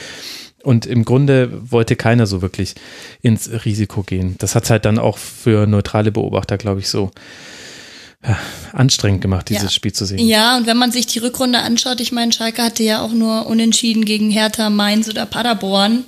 Und 0.64 0.86
im 0.86 1.04
Grunde 1.04 1.52
wollte 1.70 1.96
keiner 1.98 2.26
so 2.26 2.42
wirklich 2.42 2.74
ins 3.22 3.50
Risiko 3.66 4.02
gehen. 4.04 4.36
Das 4.40 4.56
hat 4.56 4.70
halt 4.70 4.86
dann 4.86 4.98
auch 4.98 5.18
für 5.18 5.68
neutrale 5.68 6.12
Beobachter, 6.12 6.58
glaube 6.58 6.80
ich, 6.80 6.88
so 6.88 7.12
ja, 8.26 8.38
anstrengend 8.72 9.22
gemacht, 9.22 9.50
dieses 9.50 9.64
Ja. 9.64 9.70
Spiel 9.70 9.92
zu 9.92 10.06
sehen. 10.06 10.26
Ja, 10.26 10.56
und 10.56 10.66
wenn 10.66 10.78
man 10.78 10.94
sich 10.94 11.06
die 11.06 11.20
Rückrunde 11.20 11.60
anschaut, 11.60 12.00
ich 12.00 12.14
meine, 12.14 12.32
Schalke 12.32 12.64
hatte 12.64 12.82
ja 12.84 13.02
auch 13.02 13.12
nur 13.12 13.48
unentschieden 13.48 14.06
gegen 14.06 14.32
Hertha, 14.32 14.70
Mainz 14.70 15.10
oder 15.10 15.26
Paderborn. 15.26 16.06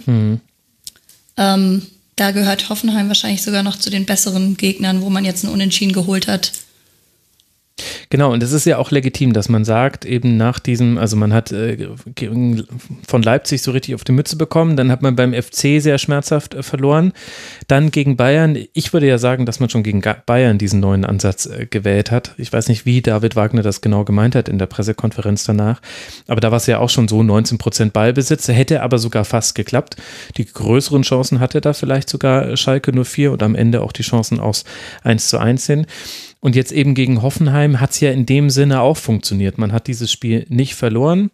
Ähm, 1.37 1.81
da 2.15 2.31
gehört 2.31 2.69
Hoffenheim 2.69 3.09
wahrscheinlich 3.09 3.43
sogar 3.43 3.61
noch 3.61 3.77
zu 3.77 3.89
den 3.89 4.05
besseren 4.05 4.55
Gegnern, 4.55 5.01
wo 5.01 5.09
man 5.09 5.25
jetzt 5.25 5.43
einen 5.43 5.53
Unentschieden 5.53 5.91
geholt 5.91 6.27
hat. 6.27 6.53
Genau, 8.09 8.31
und 8.31 8.41
es 8.41 8.53
ist 8.53 8.65
ja 8.65 8.77
auch 8.77 8.91
legitim, 8.91 9.33
dass 9.33 9.49
man 9.49 9.65
sagt, 9.65 10.05
eben 10.05 10.37
nach 10.37 10.59
diesem, 10.59 10.97
also 10.97 11.17
man 11.17 11.33
hat 11.33 11.51
äh, 11.51 11.89
von 13.05 13.21
Leipzig 13.21 13.61
so 13.61 13.71
richtig 13.71 13.95
auf 13.95 14.05
die 14.05 14.13
Mütze 14.13 14.37
bekommen, 14.37 14.77
dann 14.77 14.91
hat 14.91 15.01
man 15.01 15.17
beim 15.17 15.33
FC 15.33 15.81
sehr 15.81 15.97
schmerzhaft 15.97 16.53
äh, 16.53 16.63
verloren, 16.63 17.11
dann 17.67 17.91
gegen 17.91 18.15
Bayern. 18.15 18.57
Ich 18.73 18.93
würde 18.93 19.07
ja 19.07 19.17
sagen, 19.17 19.45
dass 19.45 19.59
man 19.59 19.69
schon 19.69 19.83
gegen 19.83 20.01
Bayern 20.25 20.57
diesen 20.57 20.79
neuen 20.79 21.03
Ansatz 21.03 21.47
äh, 21.47 21.65
gewählt 21.65 22.11
hat. 22.11 22.33
Ich 22.37 22.53
weiß 22.53 22.69
nicht, 22.69 22.85
wie 22.85 23.01
David 23.01 23.35
Wagner 23.35 23.61
das 23.61 23.81
genau 23.81 24.05
gemeint 24.05 24.35
hat 24.35 24.47
in 24.47 24.57
der 24.57 24.67
Pressekonferenz 24.67 25.43
danach, 25.43 25.81
aber 26.27 26.39
da 26.39 26.51
war 26.51 26.57
es 26.57 26.67
ja 26.67 26.79
auch 26.79 26.89
schon 26.89 27.09
so 27.09 27.23
19 27.23 27.57
Prozent 27.57 27.91
Ballbesitz, 27.91 28.47
hätte 28.47 28.83
aber 28.83 28.99
sogar 28.99 29.25
fast 29.25 29.55
geklappt. 29.55 29.97
Die 30.37 30.45
größeren 30.45 31.01
Chancen 31.01 31.41
hatte 31.41 31.59
da 31.59 31.73
vielleicht 31.73 32.07
sogar 32.07 32.55
Schalke 32.55 32.93
nur 32.93 33.05
vier 33.05 33.33
und 33.33 33.43
am 33.43 33.55
Ende 33.55 33.81
auch 33.81 33.91
die 33.91 34.03
Chancen 34.03 34.39
aus 34.39 34.63
1 35.03 35.27
zu 35.27 35.39
1 35.39 35.65
hin. 35.65 35.85
Und 36.39 36.55
jetzt 36.55 36.71
eben 36.71 36.93
gegen 36.93 37.21
Hoffenheim 37.21 37.79
hat 37.79 37.91
es 37.91 37.99
ja 37.99 38.11
in 38.11 38.25
dem 38.25 38.49
Sinne 38.49 38.81
auch 38.81 38.97
funktioniert. 38.97 39.57
Man 39.57 39.71
hat 39.71 39.87
dieses 39.87 40.11
Spiel 40.11 40.45
nicht 40.49 40.75
verloren. 40.75 41.31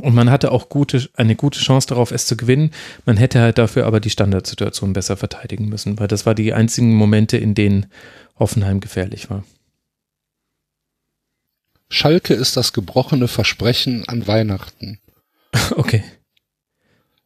Und 0.00 0.14
man 0.14 0.28
hatte 0.28 0.50
auch 0.50 0.68
gute, 0.68 1.08
eine 1.14 1.36
gute 1.36 1.60
Chance 1.60 1.88
darauf, 1.88 2.10
es 2.10 2.26
zu 2.26 2.36
gewinnen. 2.36 2.72
Man 3.06 3.16
hätte 3.16 3.40
halt 3.40 3.58
dafür 3.58 3.86
aber 3.86 4.00
die 4.00 4.10
Standardsituation 4.10 4.92
besser 4.92 5.16
verteidigen 5.16 5.68
müssen, 5.68 5.98
weil 6.00 6.08
das 6.08 6.26
war 6.26 6.34
die 6.34 6.52
einzigen 6.52 6.94
Momente, 6.94 7.36
in 7.36 7.54
denen 7.54 7.86
Hoffenheim 8.38 8.80
gefährlich 8.80 9.30
war. 9.30 9.44
Schalke 11.88 12.34
ist 12.34 12.56
das 12.56 12.72
gebrochene 12.72 13.28
Versprechen 13.28 14.04
an 14.08 14.26
Weihnachten. 14.26 14.98
Okay. 15.76 16.02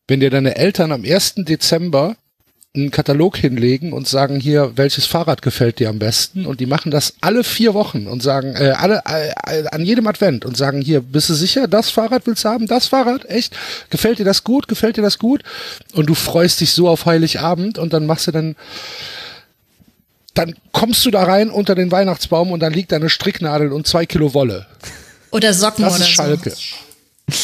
Wenn 0.06 0.20
dir 0.20 0.28
deine 0.28 0.56
Eltern 0.56 0.92
am 0.92 1.02
1. 1.04 1.36
Dezember 1.36 2.16
einen 2.76 2.90
Katalog 2.90 3.36
hinlegen 3.36 3.92
und 3.92 4.06
sagen 4.06 4.38
hier, 4.38 4.72
welches 4.76 5.06
Fahrrad 5.06 5.40
gefällt 5.42 5.78
dir 5.78 5.88
am 5.88 5.98
besten 5.98 6.44
und 6.46 6.60
die 6.60 6.66
machen 6.66 6.90
das 6.90 7.14
alle 7.20 7.42
vier 7.42 7.72
Wochen 7.74 8.06
und 8.06 8.22
sagen, 8.22 8.54
äh, 8.56 8.74
alle 8.76 9.02
äh, 9.06 9.64
an 9.72 9.84
jedem 9.84 10.06
Advent 10.06 10.44
und 10.44 10.56
sagen 10.56 10.80
hier, 10.82 11.00
bist 11.00 11.30
du 11.30 11.34
sicher, 11.34 11.66
das 11.66 11.90
Fahrrad 11.90 12.26
willst 12.26 12.44
du 12.44 12.50
haben, 12.50 12.66
das 12.66 12.86
Fahrrad, 12.86 13.24
echt? 13.24 13.56
Gefällt 13.90 14.18
dir 14.18 14.24
das 14.24 14.44
gut, 14.44 14.68
gefällt 14.68 14.96
dir 14.98 15.02
das 15.02 15.18
gut? 15.18 15.42
Und 15.94 16.06
du 16.06 16.14
freust 16.14 16.60
dich 16.60 16.72
so 16.72 16.88
auf 16.88 17.06
Heiligabend 17.06 17.78
und 17.78 17.92
dann 17.92 18.06
machst 18.06 18.26
du 18.26 18.32
dann 18.32 18.54
dann 20.34 20.54
kommst 20.70 21.04
du 21.04 21.10
da 21.10 21.24
rein 21.24 21.50
unter 21.50 21.74
den 21.74 21.90
Weihnachtsbaum 21.90 22.52
und 22.52 22.60
dann 22.60 22.72
liegt 22.72 22.92
da 22.92 22.96
eine 22.96 23.08
Stricknadel 23.08 23.72
und 23.72 23.88
zwei 23.88 24.06
Kilo 24.06 24.34
Wolle. 24.34 24.66
Oder 25.32 25.52
Socken 25.52 25.84
Das 25.84 25.94
oder 25.96 26.04
ist 26.04 26.10
Schalke. 26.10 26.50
so. 26.50 27.36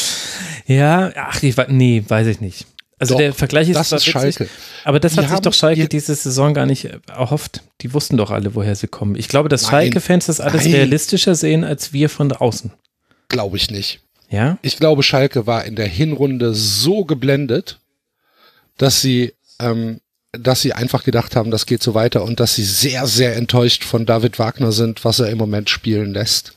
Ja, 0.67 1.11
ach, 1.17 1.43
ich, 1.43 1.57
nee, 1.69 2.05
weiß 2.07 2.29
ich 2.29 2.41
nicht. 2.41 2.67
Also 2.99 3.15
Doch, 3.15 3.19
der 3.19 3.35
Vergleich 3.35 3.69
ist 3.69 3.77
das 3.77 3.91
ist 3.93 4.05
Schalke. 4.07 4.49
aber 4.85 5.01
das 5.01 5.15
Die 5.15 5.21
hat 5.21 5.29
sich 5.29 5.41
doch 5.41 5.53
Schalke 5.53 5.83
die- 5.83 5.89
diese 5.89 6.15
Saison 6.15 6.55
gar 6.55 6.65
nicht 6.67 6.89
erhofft. 7.09 7.63
Die 7.81 7.93
wussten 7.93 8.17
doch 8.17 8.31
alle, 8.31 8.55
woher 8.55 8.77
sie 8.77 8.87
kommen. 8.87 9.17
Ich 9.17 9.29
glaube, 9.29 9.49
dass. 9.49 9.69
Schalke-Fans 9.69 10.27
das 10.27 10.41
alles 10.41 10.63
Nein. 10.65 10.75
realistischer 10.75 11.35
sehen 11.35 11.65
als 11.65 11.93
wir 11.93 12.09
von 12.09 12.31
außen. 12.33 12.71
Glaube 13.29 13.57
ich 13.57 13.71
nicht. 13.71 14.01
Ja? 14.31 14.59
Ich 14.63 14.77
glaube, 14.79 15.03
Schalke 15.03 15.47
war 15.47 15.65
in 15.65 15.75
der 15.77 15.87
Hinrunde 15.89 16.55
so 16.55 17.05
geblendet, 17.05 17.81
dass 18.79 19.01
sie, 19.01 19.35
ähm, 19.61 20.01
dass 20.33 20.63
sie 20.63 20.73
einfach 20.73 21.05
gedacht 21.05 21.37
haben, 21.37 21.51
das 21.51 21.67
geht 21.67 21.83
so 21.83 21.95
weiter 21.95 22.23
und 22.25 22.39
dass 22.41 22.55
sie 22.55 22.65
sehr, 22.65 23.07
sehr 23.07 23.37
enttäuscht 23.37 23.85
von 23.85 24.07
David 24.07 24.39
Wagner 24.39 24.73
sind, 24.73 25.05
was 25.05 25.19
er 25.21 25.29
im 25.31 25.39
Moment 25.39 25.69
spielen 25.71 26.13
lässt. 26.15 26.55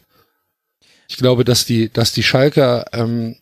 Ich 1.08 1.18
glaube, 1.18 1.44
dass 1.46 1.66
die, 1.66 1.90
dass 1.92 2.12
die 2.14 2.24
Schalker 2.24 2.86
ähm, 2.94 3.38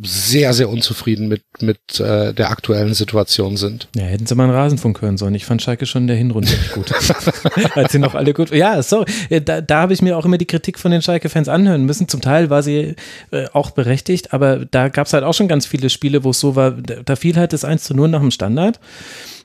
sehr, 0.00 0.54
sehr 0.54 0.68
unzufrieden 0.68 1.28
mit, 1.28 1.42
mit 1.60 1.98
äh, 1.98 2.32
der 2.32 2.50
aktuellen 2.50 2.94
Situation 2.94 3.56
sind. 3.56 3.88
Ja, 3.96 4.04
hätten 4.04 4.26
sie 4.26 4.34
mal 4.34 4.44
einen 4.44 4.52
Rasenfunk 4.52 5.02
hören 5.02 5.18
sollen. 5.18 5.34
Ich 5.34 5.44
fand 5.44 5.60
Schalke 5.60 5.86
schon 5.86 6.02
in 6.02 6.08
der 6.08 6.16
Hinrunde 6.16 6.50
nicht 6.50 6.72
gut. 6.72 6.92
Als 7.74 7.92
sie 7.92 7.98
noch 7.98 8.14
alle 8.14 8.32
gut. 8.32 8.50
Ja, 8.50 8.82
sorry. 8.82 9.10
Ja, 9.28 9.40
Da, 9.40 9.60
da 9.60 9.82
habe 9.82 9.92
ich 9.92 10.02
mir 10.02 10.16
auch 10.16 10.24
immer 10.24 10.38
die 10.38 10.46
Kritik 10.46 10.78
von 10.78 10.90
den 10.90 11.02
Schalke-Fans 11.02 11.48
anhören 11.48 11.84
müssen. 11.84 12.08
Zum 12.08 12.20
Teil 12.20 12.48
war 12.50 12.62
sie 12.62 12.94
äh, 13.32 13.46
auch 13.52 13.70
berechtigt, 13.70 14.32
aber 14.32 14.64
da 14.66 14.88
gab 14.88 15.06
es 15.06 15.12
halt 15.12 15.24
auch 15.24 15.34
schon 15.34 15.48
ganz 15.48 15.66
viele 15.66 15.90
Spiele, 15.90 16.22
wo 16.22 16.30
es 16.30 16.40
so 16.40 16.54
war, 16.54 16.70
da, 16.72 16.96
da 17.04 17.16
fiel 17.16 17.36
halt 17.36 17.52
das 17.52 17.64
1 17.64 17.82
zu 17.84 17.94
0 17.94 18.08
nach 18.08 18.20
dem 18.20 18.30
Standard 18.30 18.78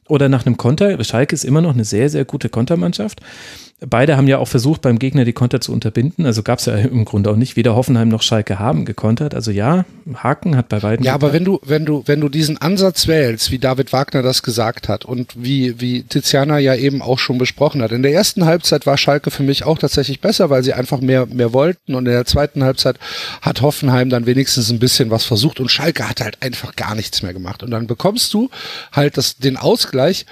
oder 0.07 0.29
nach 0.29 0.45
einem 0.45 0.57
Konter. 0.57 1.03
Schalke 1.03 1.33
ist 1.33 1.45
immer 1.45 1.61
noch 1.61 1.73
eine 1.73 1.85
sehr, 1.85 2.09
sehr 2.09 2.25
gute 2.25 2.49
Kontermannschaft. 2.49 3.21
Beide 3.87 4.17
haben 4.17 4.27
ja 4.27 4.37
auch 4.37 4.47
versucht, 4.47 4.81
beim 4.81 4.99
Gegner 4.99 5.25
die 5.25 5.33
Konter 5.33 5.59
zu 5.61 5.71
unterbinden. 5.71 6.25
Also 6.25 6.43
gab 6.43 6.59
es 6.59 6.65
ja 6.65 6.75
im 6.75 7.05
Grunde 7.05 7.29
auch 7.29 7.35
nicht. 7.35 7.55
Weder 7.55 7.75
Hoffenheim 7.75 8.09
noch 8.09 8.21
Schalke 8.21 8.59
haben 8.59 8.85
gekontert. 8.85 9.35
Also 9.35 9.51
ja, 9.51 9.85
Haken 10.15 10.55
hat 10.55 10.69
bei 10.69 10.79
beiden. 10.79 11.05
Ja, 11.05 11.13
aber 11.13 11.31
geklappt. 11.31 11.63
wenn 11.67 11.85
du, 11.85 11.85
wenn 11.85 11.85
du, 11.85 12.03
wenn 12.05 12.21
du 12.21 12.29
diesen 12.29 12.57
Ansatz 12.57 13.07
wählst, 13.07 13.51
wie 13.51 13.59
David 13.59 13.91
Wagner 13.93 14.21
das 14.21 14.43
gesagt 14.43 14.89
hat 14.89 15.05
und 15.05 15.33
wie, 15.35 15.81
wie 15.81 16.03
Tiziana 16.03 16.59
ja 16.59 16.75
eben 16.75 17.01
auch 17.01 17.19
schon 17.19 17.37
besprochen 17.37 17.81
hat. 17.81 17.91
In 17.91 18.03
der 18.03 18.13
ersten 18.13 18.45
Halbzeit 18.45 18.85
war 18.85 18.97
Schalke 18.97 19.31
für 19.31 19.43
mich 19.43 19.65
auch 19.65 19.77
tatsächlich 19.77 20.21
besser, 20.21 20.49
weil 20.49 20.63
sie 20.63 20.73
einfach 20.73 21.01
mehr, 21.01 21.25
mehr 21.25 21.53
wollten 21.53 21.95
und 21.95 22.05
in 22.05 22.13
der 22.13 22.25
zweiten 22.25 22.63
Halbzeit 22.63 22.97
hat 23.41 23.61
Hoffenheim 23.61 24.09
dann 24.09 24.25
wenigstens 24.25 24.69
ein 24.69 24.79
bisschen 24.79 25.09
was 25.11 25.25
versucht 25.25 25.59
und 25.59 25.69
Schalke 25.69 26.07
hat 26.07 26.21
halt 26.21 26.37
einfach 26.41 26.75
gar 26.75 26.95
nichts 26.95 27.21
mehr 27.21 27.33
gemacht. 27.33 27.63
Und 27.63 27.71
dann 27.71 27.87
bekommst 27.87 28.33
du 28.33 28.49
halt 28.91 29.17
das, 29.17 29.37
den 29.37 29.57
Ausgleich 29.57 30.25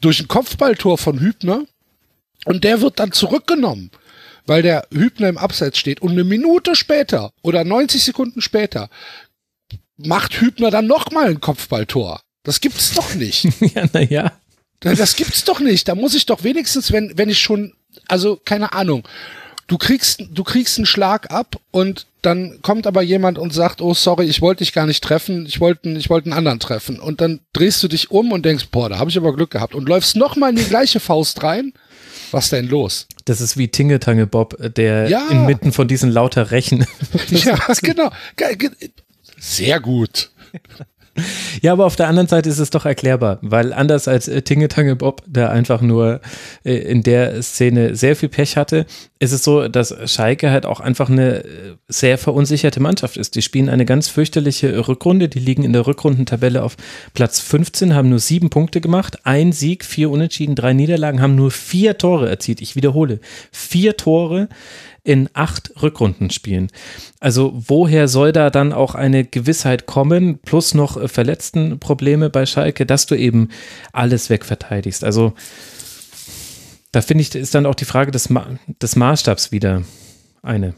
durch 0.00 0.20
ein 0.20 0.28
Kopfballtor 0.28 0.98
von 0.98 1.20
Hübner 1.20 1.64
und 2.46 2.64
der 2.64 2.80
wird 2.80 2.98
dann 2.98 3.12
zurückgenommen 3.12 3.90
weil 4.46 4.62
der 4.62 4.86
Hübner 4.92 5.28
im 5.28 5.38
Abseits 5.38 5.78
steht 5.78 6.00
und 6.00 6.12
eine 6.12 6.24
Minute 6.24 6.76
später 6.76 7.32
oder 7.42 7.64
90 7.64 8.02
Sekunden 8.02 8.40
später 8.40 8.88
macht 9.96 10.40
Hübner 10.40 10.70
dann 10.70 10.86
nochmal 10.86 11.28
ein 11.28 11.40
Kopfballtor. 11.40 12.20
Das 12.42 12.60
gibt's 12.60 12.94
doch 12.94 13.14
nicht. 13.14 13.44
ja, 13.74 13.84
naja. 13.92 14.32
Das 14.80 15.16
gibt's 15.16 15.44
doch 15.44 15.60
nicht. 15.60 15.88
Da 15.88 15.94
muss 15.94 16.14
ich 16.14 16.26
doch 16.26 16.44
wenigstens, 16.44 16.92
wenn, 16.92 17.16
wenn 17.16 17.28
ich 17.28 17.40
schon, 17.40 17.72
also 18.08 18.36
keine 18.44 18.72
Ahnung, 18.72 19.08
du 19.66 19.78
kriegst, 19.78 20.22
du 20.30 20.44
kriegst 20.44 20.78
einen 20.78 20.86
Schlag 20.86 21.30
ab 21.32 21.56
und 21.70 22.06
dann 22.22 22.60
kommt 22.62 22.86
aber 22.86 23.02
jemand 23.02 23.38
und 23.38 23.54
sagt, 23.54 23.80
oh 23.80 23.94
sorry, 23.94 24.26
ich 24.26 24.42
wollte 24.42 24.64
dich 24.64 24.72
gar 24.72 24.86
nicht 24.86 25.02
treffen, 25.02 25.46
ich 25.46 25.60
wollte, 25.60 25.88
ich 25.90 26.10
wollte 26.10 26.26
einen 26.26 26.38
anderen 26.38 26.60
treffen. 26.60 27.00
Und 27.00 27.20
dann 27.20 27.40
drehst 27.52 27.82
du 27.82 27.88
dich 27.88 28.10
um 28.10 28.32
und 28.32 28.44
denkst, 28.44 28.66
boah, 28.70 28.88
da 28.88 28.98
habe 28.98 29.10
ich 29.10 29.16
aber 29.16 29.34
Glück 29.34 29.50
gehabt 29.50 29.74
und 29.74 29.88
läufst 29.88 30.14
nochmal 30.14 30.50
in 30.50 30.56
die 30.56 30.64
gleiche 30.64 31.00
Faust 31.00 31.42
rein. 31.42 31.72
Was 32.30 32.50
denn 32.50 32.66
los? 32.68 33.06
Das 33.24 33.40
ist 33.40 33.56
wie 33.56 33.68
Tingeltange 33.68 34.26
Bob, 34.26 34.56
der 34.76 35.08
Ja. 35.08 35.28
inmitten 35.30 35.72
von 35.72 35.88
diesen 35.88 36.10
lauter 36.10 36.50
Rechen. 36.50 36.86
ja, 37.28 37.58
genau. 37.82 38.10
Ge- 38.36 38.56
ge- 38.56 38.70
Sehr 39.38 39.80
gut. 39.80 40.30
Ja, 41.62 41.72
aber 41.72 41.86
auf 41.86 41.96
der 41.96 42.08
anderen 42.08 42.28
Seite 42.28 42.48
ist 42.48 42.58
es 42.58 42.70
doch 42.70 42.84
erklärbar, 42.84 43.38
weil 43.42 43.72
anders 43.72 44.08
als 44.08 44.28
äh, 44.28 44.42
Tingeltange 44.42 44.96
Bob, 44.96 45.22
der 45.26 45.50
einfach 45.50 45.80
nur 45.80 46.20
äh, 46.64 46.74
in 46.74 47.02
der 47.02 47.42
Szene 47.42 47.96
sehr 47.96 48.16
viel 48.16 48.28
Pech 48.28 48.56
hatte, 48.56 48.86
ist 49.18 49.32
es 49.32 49.44
so, 49.44 49.68
dass 49.68 49.94
Schalke 50.10 50.50
halt 50.50 50.66
auch 50.66 50.80
einfach 50.80 51.08
eine 51.08 51.44
äh, 51.44 51.76
sehr 51.88 52.18
verunsicherte 52.18 52.80
Mannschaft 52.80 53.16
ist. 53.16 53.34
Die 53.34 53.42
spielen 53.42 53.68
eine 53.68 53.84
ganz 53.84 54.08
fürchterliche 54.08 54.88
Rückrunde, 54.88 55.28
die 55.28 55.38
liegen 55.38 55.64
in 55.64 55.72
der 55.72 55.86
Rückrundentabelle 55.86 56.62
auf 56.62 56.76
Platz 57.14 57.40
15, 57.40 57.94
haben 57.94 58.10
nur 58.10 58.18
sieben 58.18 58.50
Punkte 58.50 58.80
gemacht, 58.80 59.18
ein 59.24 59.52
Sieg, 59.52 59.84
vier 59.84 60.10
Unentschieden, 60.10 60.54
drei 60.54 60.72
Niederlagen, 60.72 61.20
haben 61.20 61.34
nur 61.34 61.50
vier 61.50 61.96
Tore 61.98 62.28
erzielt. 62.28 62.60
Ich 62.60 62.76
wiederhole, 62.76 63.20
vier 63.52 63.96
Tore 63.96 64.48
in 65.06 65.30
acht 65.34 65.70
Rückrundenspielen. 65.80 66.68
Also 67.20 67.52
woher 67.54 68.08
soll 68.08 68.32
da 68.32 68.50
dann 68.50 68.72
auch 68.72 68.96
eine 68.96 69.24
Gewissheit 69.24 69.86
kommen, 69.86 70.38
plus 70.38 70.74
noch 70.74 70.96
äh, 70.96 71.06
verletzten 71.06 71.78
Probleme 71.78 72.28
bei 72.28 72.44
Schalke, 72.44 72.86
dass 72.86 73.06
du 73.06 73.14
eben 73.14 73.50
alles 73.92 74.30
wegverteidigst? 74.30 75.04
Also 75.04 75.32
da 76.90 77.02
finde 77.02 77.22
ich, 77.22 77.34
ist 77.34 77.54
dann 77.54 77.66
auch 77.66 77.76
die 77.76 77.84
Frage 77.84 78.10
des, 78.10 78.30
Ma 78.30 78.58
des 78.82 78.96
Maßstabs 78.96 79.52
wieder 79.52 79.82
eine. 80.42 80.74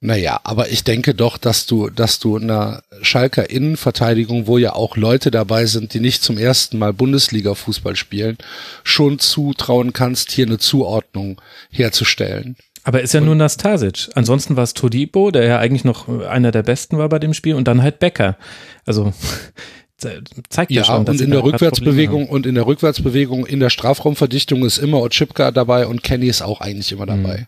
Naja, 0.00 0.40
aber 0.42 0.70
ich 0.70 0.82
denke 0.82 1.14
doch, 1.14 1.38
dass 1.38 1.66
du, 1.66 1.88
dass 1.88 2.18
du 2.18 2.36
in 2.36 2.50
einer 2.50 2.82
Schalker 3.02 3.48
Innenverteidigung, 3.48 4.48
wo 4.48 4.58
ja 4.58 4.72
auch 4.72 4.96
Leute 4.96 5.30
dabei 5.30 5.66
sind, 5.66 5.94
die 5.94 6.00
nicht 6.00 6.24
zum 6.24 6.38
ersten 6.38 6.78
Mal 6.78 6.92
Bundesliga-Fußball 6.92 7.94
spielen, 7.94 8.38
schon 8.82 9.20
zutrauen 9.20 9.92
kannst, 9.92 10.32
hier 10.32 10.46
eine 10.46 10.58
Zuordnung 10.58 11.40
herzustellen. 11.70 12.56
Aber 12.84 13.00
ist 13.00 13.14
ja 13.14 13.20
nur 13.20 13.34
Nastasic. 13.36 14.08
Ansonsten 14.14 14.56
war 14.56 14.64
es 14.64 14.74
Todibo, 14.74 15.30
der 15.30 15.44
ja 15.44 15.58
eigentlich 15.58 15.84
noch 15.84 16.08
einer 16.08 16.50
der 16.50 16.62
besten 16.64 16.98
war 16.98 17.08
bei 17.08 17.18
dem 17.18 17.32
Spiel, 17.34 17.54
und 17.54 17.68
dann 17.68 17.82
halt 17.82 17.98
Becker. 18.00 18.36
Also 18.84 19.12
ze- 19.98 20.22
zeigt 20.48 20.72
ja, 20.72 20.80
Ja, 20.82 20.84
schon, 20.86 21.06
und 21.06 21.20
in 21.20 21.30
der 21.30 21.44
Rückwärtsbewegung 21.44 22.28
und 22.28 22.44
in 22.46 22.54
der 22.56 22.66
Rückwärtsbewegung 22.66 23.46
in 23.46 23.60
der 23.60 23.70
Strafraumverdichtung 23.70 24.64
ist 24.64 24.78
immer 24.78 25.00
Otschipka 25.00 25.52
dabei 25.52 25.86
und 25.86 26.02
Kenny 26.02 26.26
ist 26.26 26.42
auch 26.42 26.60
eigentlich 26.60 26.90
immer 26.92 27.06
dabei. 27.06 27.46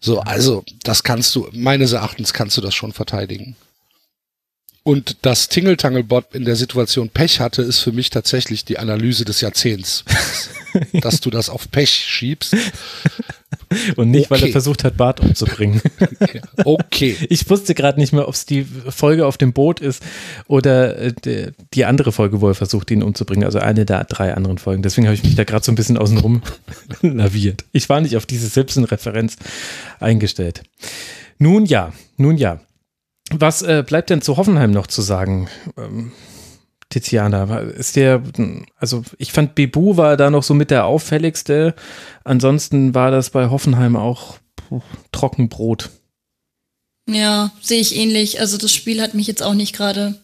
So, 0.00 0.20
also, 0.20 0.64
das 0.82 1.04
kannst 1.04 1.34
du, 1.36 1.48
meines 1.52 1.92
Erachtens 1.92 2.32
kannst 2.32 2.56
du 2.56 2.60
das 2.60 2.74
schon 2.74 2.92
verteidigen. 2.92 3.56
Und 4.82 5.18
dass 5.24 5.48
Tingeltangelbot 5.48 6.34
in 6.34 6.44
der 6.44 6.56
Situation 6.56 7.08
Pech 7.08 7.38
hatte, 7.38 7.62
ist 7.62 7.78
für 7.78 7.92
mich 7.92 8.10
tatsächlich 8.10 8.64
die 8.64 8.78
Analyse 8.80 9.24
des 9.24 9.40
Jahrzehnts. 9.40 10.04
dass 10.92 11.20
du 11.20 11.30
das 11.30 11.48
auf 11.50 11.70
Pech 11.70 11.90
schiebst. 11.90 12.56
Und 13.96 14.10
nicht, 14.10 14.30
weil 14.30 14.38
er 14.40 14.44
Okay. 14.44 14.52
versucht 14.52 14.84
hat, 14.84 14.96
Bart 14.96 15.20
umzubringen. 15.20 15.80
Okay. 16.64 17.16
Ich 17.28 17.48
wusste 17.50 17.74
gerade 17.74 17.98
nicht 18.00 18.12
mehr, 18.12 18.28
ob 18.28 18.34
es 18.34 18.44
die 18.46 18.64
Folge 18.64 19.26
auf 19.26 19.38
dem 19.38 19.52
Boot 19.52 19.80
ist 19.80 20.02
oder 20.48 20.96
äh, 20.98 21.52
die 21.74 21.84
andere 21.84 22.12
Folge, 22.12 22.40
wo 22.40 22.48
er 22.48 22.54
versucht, 22.54 22.90
ihn 22.90 23.02
umzubringen. 23.02 23.44
Also 23.44 23.58
eine 23.58 23.84
der 23.84 24.04
drei 24.04 24.34
anderen 24.34 24.58
Folgen. 24.58 24.82
Deswegen 24.82 25.06
habe 25.06 25.14
ich 25.14 25.22
mich 25.24 25.34
da 25.34 25.44
gerade 25.44 25.64
so 25.64 25.72
ein 25.72 25.76
bisschen 25.76 25.96
außenrum 25.98 26.42
laviert. 27.02 27.64
Ich 27.72 27.88
war 27.88 28.00
nicht 28.00 28.16
auf 28.16 28.26
diese 28.26 28.48
Simpson-Referenz 28.48 29.36
eingestellt. 30.00 30.62
Nun 31.38 31.64
ja, 31.66 31.92
nun 32.16 32.36
ja. 32.36 32.60
Was 33.30 33.62
äh, 33.62 33.82
bleibt 33.86 34.10
denn 34.10 34.20
zu 34.22 34.36
Hoffenheim 34.36 34.72
noch 34.72 34.86
zu 34.86 35.00
sagen? 35.02 35.48
Ähm, 35.78 36.12
Tiziana, 36.92 37.58
ist 37.58 37.96
der, 37.96 38.22
also 38.76 39.02
ich 39.16 39.32
fand 39.32 39.54
Bebu 39.54 39.96
war 39.96 40.16
da 40.18 40.30
noch 40.30 40.42
so 40.42 40.52
mit 40.52 40.70
der 40.70 40.84
auffälligste. 40.84 41.74
Ansonsten 42.22 42.94
war 42.94 43.10
das 43.10 43.30
bei 43.30 43.48
Hoffenheim 43.48 43.96
auch 43.96 44.38
Trockenbrot. 45.10 45.90
Ja, 47.08 47.50
sehe 47.62 47.80
ich 47.80 47.96
ähnlich. 47.96 48.40
Also 48.40 48.58
das 48.58 48.72
Spiel 48.72 49.00
hat 49.00 49.14
mich 49.14 49.26
jetzt 49.26 49.42
auch 49.42 49.54
nicht 49.54 49.74
gerade 49.74 50.20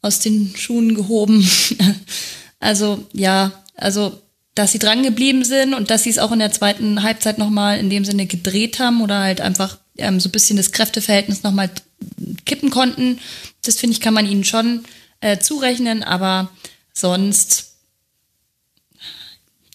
aus 0.00 0.20
den 0.20 0.54
Schuhen 0.56 0.94
gehoben. 0.94 1.46
also 2.60 3.04
ja, 3.12 3.52
also 3.74 4.20
dass 4.54 4.72
sie 4.72 4.78
dran 4.78 5.02
geblieben 5.02 5.44
sind 5.44 5.74
und 5.74 5.90
dass 5.90 6.04
sie 6.04 6.10
es 6.10 6.18
auch 6.18 6.32
in 6.32 6.38
der 6.38 6.52
zweiten 6.52 7.02
Halbzeit 7.02 7.38
nochmal 7.38 7.78
in 7.78 7.90
dem 7.90 8.04
Sinne 8.04 8.26
gedreht 8.26 8.78
haben 8.78 9.02
oder 9.02 9.20
halt 9.20 9.40
einfach 9.40 9.78
ähm, 9.96 10.20
so 10.20 10.28
ein 10.28 10.32
bisschen 10.32 10.56
das 10.56 10.72
Kräfteverhältnis 10.72 11.42
nochmal 11.42 11.70
kippen 12.46 12.70
konnten, 12.70 13.18
das 13.64 13.76
finde 13.76 13.94
ich, 13.94 14.00
kann 14.00 14.14
man 14.14 14.26
ihnen 14.26 14.44
schon 14.44 14.84
äh, 15.20 15.38
zurechnen, 15.38 16.02
aber 16.02 16.48
sonst 16.92 17.76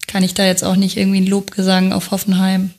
kann 0.07 0.23
ich 0.23 0.33
da 0.33 0.45
jetzt 0.45 0.63
auch 0.63 0.75
nicht 0.75 0.97
irgendwie 0.97 1.21
ein 1.21 1.27
Lobgesang 1.27 1.91
auf 1.91 2.11
Hoffenheim 2.11 2.73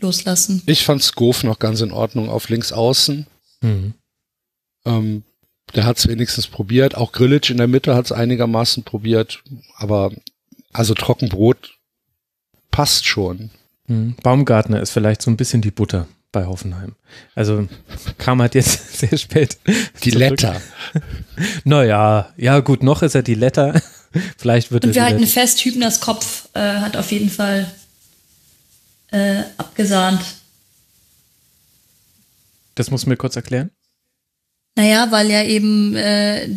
loslassen. 0.00 0.62
Ich 0.66 0.84
fand 0.84 1.02
Skof 1.02 1.42
noch 1.42 1.58
ganz 1.58 1.80
in 1.80 1.92
Ordnung 1.92 2.28
auf 2.28 2.48
links 2.48 2.72
außen. 2.72 3.26
Mhm. 3.60 3.94
Ähm, 4.84 5.22
der 5.74 5.84
hat 5.84 5.98
es 5.98 6.08
wenigstens 6.08 6.48
probiert. 6.48 6.96
Auch 6.96 7.12
Grillitsch 7.12 7.50
in 7.50 7.58
der 7.58 7.68
Mitte 7.68 7.94
hat 7.94 8.06
es 8.06 8.12
einigermaßen 8.12 8.82
probiert. 8.82 9.42
Aber 9.76 10.10
also 10.72 10.94
Trockenbrot 10.94 11.78
passt 12.70 13.06
schon. 13.06 13.50
Mhm. 13.86 14.16
Baumgartner 14.22 14.80
ist 14.80 14.90
vielleicht 14.90 15.22
so 15.22 15.30
ein 15.30 15.36
bisschen 15.36 15.62
die 15.62 15.70
Butter 15.70 16.06
bei 16.32 16.46
Hoffenheim. 16.46 16.94
Also 17.34 17.68
kam 18.18 18.40
halt 18.40 18.54
jetzt 18.54 18.98
sehr 18.98 19.16
spät. 19.16 19.58
Die 20.04 20.10
zurück. 20.10 20.30
Letter. 20.30 20.60
Naja, 21.64 22.34
ja 22.36 22.60
gut, 22.60 22.82
noch 22.82 23.02
ist 23.02 23.14
er 23.14 23.22
die 23.22 23.34
Letter. 23.34 23.80
Vielleicht 24.36 24.72
wird 24.72 24.84
Und 24.84 24.94
wir 24.94 25.04
halten 25.04 25.26
fest, 25.26 25.64
Hübners 25.64 26.00
Kopf 26.00 26.48
äh, 26.52 26.60
hat 26.60 26.96
auf 26.96 27.12
jeden 27.12 27.30
Fall 27.30 27.70
äh, 29.10 29.42
abgesahnt. 29.56 30.20
Das 32.74 32.90
muss 32.90 33.06
mir 33.06 33.16
kurz 33.16 33.36
erklären. 33.36 33.70
Naja, 34.76 35.10
weil 35.10 35.30
ja 35.30 35.42
eben, 35.44 35.94
äh, 35.96 36.48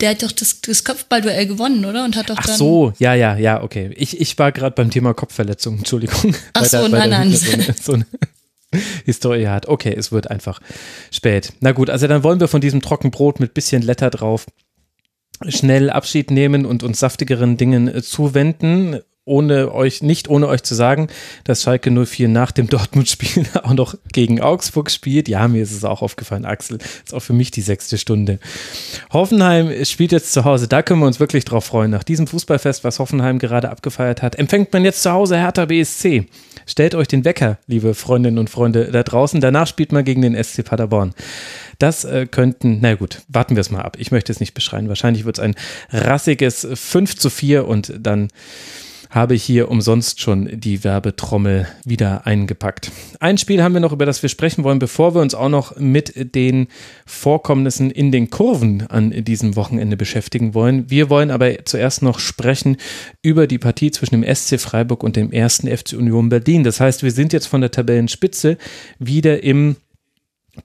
der 0.00 0.10
hat 0.10 0.22
doch 0.22 0.32
das, 0.32 0.60
das 0.60 0.84
Kopfballduell 0.84 1.46
gewonnen, 1.46 1.84
oder? 1.84 2.04
Und 2.04 2.16
hat 2.16 2.30
doch 2.30 2.36
Ach 2.38 2.46
dann. 2.46 2.56
so, 2.56 2.92
ja, 2.98 3.14
ja, 3.14 3.36
ja, 3.36 3.62
okay. 3.62 3.92
Ich, 3.96 4.20
ich 4.20 4.38
war 4.38 4.52
gerade 4.52 4.74
beim 4.74 4.90
Thema 4.90 5.14
Kopfverletzung, 5.14 5.78
Entschuldigung. 5.78 6.34
Ach 6.52 6.64
so, 6.64 6.88
nein, 6.88 6.90
der 6.90 7.06
nein. 7.08 7.32
Hübner 7.32 7.38
So 7.38 7.52
eine, 7.52 7.74
so 7.80 7.92
eine 7.94 8.06
Historie 9.04 9.48
hat. 9.48 9.68
Okay, 9.68 9.94
es 9.96 10.12
wird 10.12 10.30
einfach 10.30 10.60
spät. 11.10 11.52
Na 11.60 11.72
gut, 11.72 11.90
also 11.90 12.06
dann 12.06 12.22
wollen 12.22 12.40
wir 12.40 12.48
von 12.48 12.60
diesem 12.60 12.80
Trockenbrot 12.80 13.40
mit 13.40 13.54
bisschen 13.54 13.82
Letter 13.82 14.10
drauf 14.10 14.46
schnell 15.48 15.90
Abschied 15.90 16.30
nehmen 16.30 16.64
und 16.64 16.82
uns 16.82 17.00
saftigeren 17.00 17.56
Dingen 17.56 18.02
zuwenden. 18.02 19.00
Ohne 19.28 19.74
euch, 19.74 20.04
nicht 20.04 20.28
ohne 20.28 20.46
euch 20.46 20.62
zu 20.62 20.76
sagen, 20.76 21.08
dass 21.42 21.62
Schalke 21.62 21.90
04 21.90 22.28
nach 22.28 22.52
dem 22.52 22.68
Dortmund-Spiel 22.68 23.44
auch 23.64 23.74
noch 23.74 23.96
gegen 24.12 24.40
Augsburg 24.40 24.88
spielt. 24.88 25.28
Ja, 25.28 25.48
mir 25.48 25.64
ist 25.64 25.72
es 25.72 25.84
auch 25.84 26.00
aufgefallen, 26.00 26.44
Axel. 26.44 26.78
Ist 27.04 27.12
auch 27.12 27.20
für 27.20 27.32
mich 27.32 27.50
die 27.50 27.60
sechste 27.60 27.98
Stunde. 27.98 28.38
Hoffenheim 29.12 29.84
spielt 29.84 30.12
jetzt 30.12 30.32
zu 30.32 30.44
Hause. 30.44 30.68
Da 30.68 30.82
können 30.82 31.00
wir 31.00 31.08
uns 31.08 31.18
wirklich 31.18 31.44
drauf 31.44 31.64
freuen. 31.64 31.90
Nach 31.90 32.04
diesem 32.04 32.28
Fußballfest, 32.28 32.84
was 32.84 33.00
Hoffenheim 33.00 33.40
gerade 33.40 33.68
abgefeiert 33.68 34.22
hat, 34.22 34.36
empfängt 34.36 34.72
man 34.72 34.84
jetzt 34.84 35.02
zu 35.02 35.10
Hause 35.10 35.36
Hertha 35.36 35.64
BSC. 35.64 36.26
Stellt 36.64 36.94
euch 36.94 37.08
den 37.08 37.24
Wecker, 37.24 37.58
liebe 37.66 37.94
Freundinnen 37.94 38.38
und 38.38 38.48
Freunde 38.48 38.92
da 38.92 39.02
draußen. 39.02 39.40
Danach 39.40 39.66
spielt 39.66 39.90
man 39.90 40.04
gegen 40.04 40.22
den 40.22 40.40
SC 40.40 40.64
Paderborn. 40.64 41.14
Das 41.80 42.04
äh, 42.04 42.26
könnten, 42.26 42.78
na 42.80 42.94
gut, 42.94 43.22
warten 43.28 43.56
wir 43.56 43.60
es 43.60 43.70
mal 43.70 43.82
ab. 43.82 43.96
Ich 43.98 44.12
möchte 44.12 44.30
es 44.30 44.38
nicht 44.38 44.54
beschreien. 44.54 44.88
Wahrscheinlich 44.88 45.24
wird 45.24 45.38
es 45.38 45.44
ein 45.44 45.56
rassiges 45.90 46.66
5 46.72 47.16
zu 47.16 47.28
4 47.28 47.66
und 47.66 47.92
dann 47.98 48.28
habe 49.10 49.34
ich 49.34 49.42
hier 49.42 49.70
umsonst 49.70 50.20
schon 50.20 50.48
die 50.52 50.84
Werbetrommel 50.84 51.66
wieder 51.84 52.26
eingepackt. 52.26 52.90
Ein 53.20 53.38
Spiel 53.38 53.62
haben 53.62 53.74
wir 53.74 53.80
noch, 53.80 53.92
über 53.92 54.06
das 54.06 54.22
wir 54.22 54.28
sprechen 54.28 54.64
wollen, 54.64 54.78
bevor 54.78 55.14
wir 55.14 55.22
uns 55.22 55.34
auch 55.34 55.48
noch 55.48 55.76
mit 55.76 56.34
den 56.34 56.68
Vorkommnissen 57.06 57.90
in 57.90 58.12
den 58.12 58.30
Kurven 58.30 58.86
an 58.86 59.10
diesem 59.24 59.56
Wochenende 59.56 59.96
beschäftigen 59.96 60.54
wollen. 60.54 60.90
Wir 60.90 61.10
wollen 61.10 61.30
aber 61.30 61.64
zuerst 61.64 62.02
noch 62.02 62.18
sprechen 62.18 62.76
über 63.22 63.46
die 63.46 63.58
Partie 63.58 63.90
zwischen 63.90 64.20
dem 64.20 64.34
SC 64.34 64.60
Freiburg 64.60 65.02
und 65.02 65.16
dem 65.16 65.32
ersten 65.32 65.68
FC 65.68 65.94
Union 65.94 66.28
Berlin. 66.28 66.64
Das 66.64 66.80
heißt, 66.80 67.02
wir 67.02 67.10
sind 67.12 67.32
jetzt 67.32 67.46
von 67.46 67.60
der 67.60 67.70
Tabellenspitze 67.70 68.58
wieder 68.98 69.42
im 69.42 69.76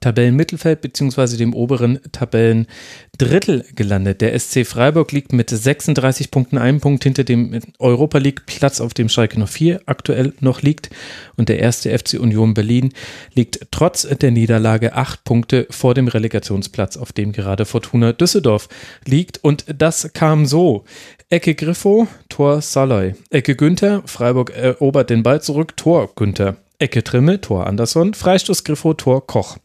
Tabellenmittelfeld 0.00 0.80
beziehungsweise 0.80 1.36
dem 1.36 1.54
oberen 1.54 2.00
Tabellendrittel 2.12 3.64
gelandet. 3.74 4.20
Der 4.20 4.38
SC 4.38 4.66
Freiburg 4.66 5.12
liegt 5.12 5.32
mit 5.32 5.50
36 5.50 6.30
Punkten 6.30 6.58
einen 6.58 6.80
Punkt 6.80 7.04
hinter 7.04 7.24
dem 7.24 7.60
Europa 7.78 8.18
League 8.18 8.46
Platz, 8.46 8.80
auf 8.80 8.94
dem 8.94 9.08
Schalke 9.08 9.44
04 9.44 9.82
aktuell 9.86 10.32
noch 10.40 10.62
liegt. 10.62 10.90
Und 11.36 11.48
der 11.48 11.58
erste 11.58 11.96
FC 11.96 12.14
Union 12.14 12.54
Berlin 12.54 12.92
liegt 13.34 13.66
trotz 13.70 14.02
der 14.02 14.30
Niederlage 14.30 14.94
acht 14.94 15.24
Punkte 15.24 15.66
vor 15.70 15.94
dem 15.94 16.08
Relegationsplatz, 16.08 16.96
auf 16.96 17.12
dem 17.12 17.32
gerade 17.32 17.64
Fortuna 17.64 18.12
Düsseldorf 18.12 18.68
liegt. 19.04 19.42
Und 19.42 19.64
das 19.76 20.12
kam 20.12 20.46
so. 20.46 20.84
Ecke 21.30 21.54
Griffo, 21.54 22.08
Tor 22.28 22.60
Saloy. 22.60 23.14
Ecke 23.30 23.56
Günther, 23.56 24.02
Freiburg 24.04 24.50
erobert 24.50 25.08
den 25.08 25.22
Ball 25.22 25.40
zurück, 25.40 25.76
Tor 25.76 26.14
Günther. 26.14 26.56
Ecke 26.82 27.04
Trimme, 27.04 27.40
Tor 27.40 27.66
Andersson, 27.66 28.12
Freistoß 28.12 28.64
Griffo, 28.64 28.92
Tor 28.94 29.26
Koch. 29.26 29.56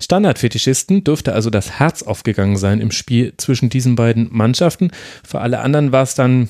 Standardfetischisten 0.00 1.04
dürfte 1.04 1.34
also 1.34 1.50
das 1.50 1.78
Herz 1.78 2.02
aufgegangen 2.02 2.56
sein 2.56 2.80
im 2.80 2.90
Spiel 2.90 3.34
zwischen 3.36 3.68
diesen 3.68 3.94
beiden 3.94 4.28
Mannschaften. 4.30 4.90
Für 5.22 5.40
alle 5.40 5.60
anderen 5.60 5.92
war 5.92 6.02
es 6.02 6.14
dann 6.14 6.48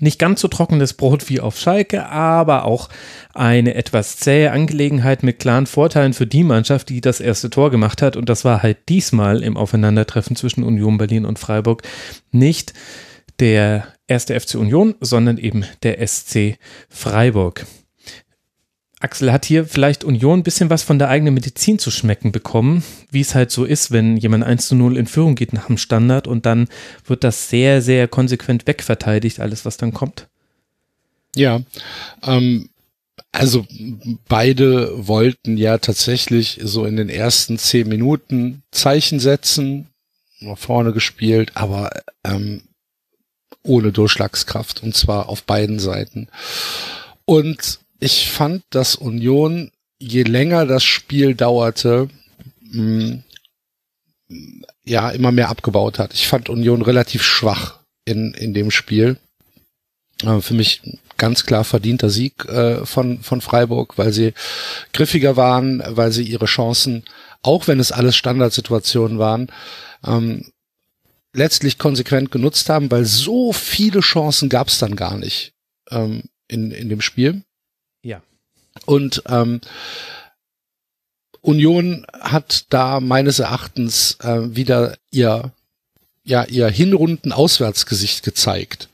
nicht 0.00 0.18
ganz 0.18 0.40
so 0.40 0.48
trockenes 0.48 0.94
Brot 0.94 1.28
wie 1.28 1.40
auf 1.40 1.58
Schalke, 1.58 2.06
aber 2.06 2.64
auch 2.64 2.88
eine 3.32 3.74
etwas 3.74 4.16
zähe 4.16 4.50
Angelegenheit 4.50 5.22
mit 5.22 5.38
klaren 5.38 5.66
Vorteilen 5.66 6.12
für 6.12 6.26
die 6.26 6.44
Mannschaft, 6.44 6.88
die 6.88 7.00
das 7.00 7.20
erste 7.20 7.50
Tor 7.50 7.70
gemacht 7.70 8.02
hat. 8.02 8.16
Und 8.16 8.28
das 8.28 8.44
war 8.44 8.62
halt 8.62 8.88
diesmal 8.88 9.42
im 9.42 9.56
Aufeinandertreffen 9.56 10.34
zwischen 10.34 10.64
Union 10.64 10.98
Berlin 10.98 11.24
und 11.24 11.38
Freiburg 11.38 11.82
nicht 12.32 12.72
der 13.38 13.86
erste 14.06 14.38
FC 14.38 14.56
Union, 14.56 14.96
sondern 15.00 15.38
eben 15.38 15.64
der 15.82 16.04
SC 16.06 16.58
Freiburg. 16.88 17.66
Axel 19.04 19.32
hat 19.32 19.44
hier 19.44 19.66
vielleicht 19.66 20.02
Union 20.02 20.40
ein 20.40 20.42
bisschen 20.42 20.70
was 20.70 20.82
von 20.82 20.98
der 20.98 21.10
eigenen 21.10 21.34
Medizin 21.34 21.78
zu 21.78 21.90
schmecken 21.90 22.32
bekommen, 22.32 22.82
wie 23.10 23.20
es 23.20 23.34
halt 23.34 23.50
so 23.50 23.64
ist, 23.64 23.90
wenn 23.90 24.16
jemand 24.16 24.44
1 24.44 24.68
zu 24.68 24.74
0 24.74 24.96
in 24.96 25.06
Führung 25.06 25.34
geht 25.34 25.52
nach 25.52 25.66
dem 25.66 25.76
Standard 25.76 26.26
und 26.26 26.46
dann 26.46 26.68
wird 27.06 27.22
das 27.22 27.50
sehr, 27.50 27.82
sehr 27.82 28.08
konsequent 28.08 28.66
wegverteidigt, 28.66 29.40
alles 29.40 29.66
was 29.66 29.76
dann 29.76 29.92
kommt. 29.92 30.26
Ja, 31.36 31.60
ähm, 32.22 32.70
also 33.30 33.66
beide 34.26 35.06
wollten 35.06 35.58
ja 35.58 35.78
tatsächlich 35.78 36.60
so 36.62 36.86
in 36.86 36.96
den 36.96 37.10
ersten 37.10 37.58
zehn 37.58 37.88
Minuten 37.88 38.62
Zeichen 38.70 39.20
setzen, 39.20 39.88
nach 40.40 40.56
vorne 40.56 40.92
gespielt, 40.92 41.52
aber 41.54 41.90
ähm, 42.24 42.62
ohne 43.62 43.92
Durchschlagskraft 43.92 44.82
und 44.82 44.94
zwar 44.94 45.28
auf 45.28 45.42
beiden 45.42 45.78
Seiten. 45.78 46.28
Und 47.26 47.80
ich 48.00 48.30
fand, 48.30 48.62
dass 48.70 48.96
Union, 48.96 49.70
je 49.98 50.22
länger 50.22 50.66
das 50.66 50.84
Spiel 50.84 51.34
dauerte, 51.34 52.08
mh, 52.60 53.22
ja, 54.84 55.10
immer 55.10 55.32
mehr 55.32 55.48
abgebaut 55.48 55.98
hat. 55.98 56.14
Ich 56.14 56.28
fand 56.28 56.48
Union 56.48 56.82
relativ 56.82 57.22
schwach 57.22 57.80
in, 58.04 58.34
in 58.34 58.54
dem 58.54 58.70
Spiel. 58.70 59.16
Äh, 60.22 60.40
für 60.40 60.54
mich 60.54 60.82
ganz 61.16 61.46
klar 61.46 61.64
verdienter 61.64 62.10
Sieg 62.10 62.44
äh, 62.46 62.84
von, 62.84 63.20
von 63.22 63.40
Freiburg, 63.40 63.96
weil 63.96 64.12
sie 64.12 64.34
griffiger 64.92 65.36
waren, 65.36 65.82
weil 65.86 66.12
sie 66.12 66.24
ihre 66.24 66.46
Chancen, 66.46 67.04
auch 67.42 67.66
wenn 67.66 67.80
es 67.80 67.92
alles 67.92 68.16
Standardsituationen 68.16 69.18
waren, 69.18 69.48
ähm, 70.04 70.50
letztlich 71.34 71.78
konsequent 71.78 72.30
genutzt 72.30 72.68
haben, 72.68 72.90
weil 72.90 73.04
so 73.04 73.52
viele 73.52 74.00
Chancen 74.00 74.48
gab 74.48 74.68
es 74.68 74.78
dann 74.78 74.96
gar 74.96 75.18
nicht 75.18 75.52
ähm, 75.90 76.24
in, 76.48 76.70
in 76.70 76.88
dem 76.88 77.00
Spiel. 77.00 77.42
Und 78.86 79.22
ähm, 79.28 79.60
Union 81.40 82.06
hat 82.12 82.66
da 82.70 83.00
meines 83.00 83.38
Erachtens 83.38 84.18
äh, 84.20 84.56
wieder 84.56 84.96
ihr 85.10 85.52
ja 86.24 86.44
ihr 86.44 86.68
Hinrunden 86.68 87.32
Auswärtsgesicht 87.32 88.24
gezeigt. 88.24 88.88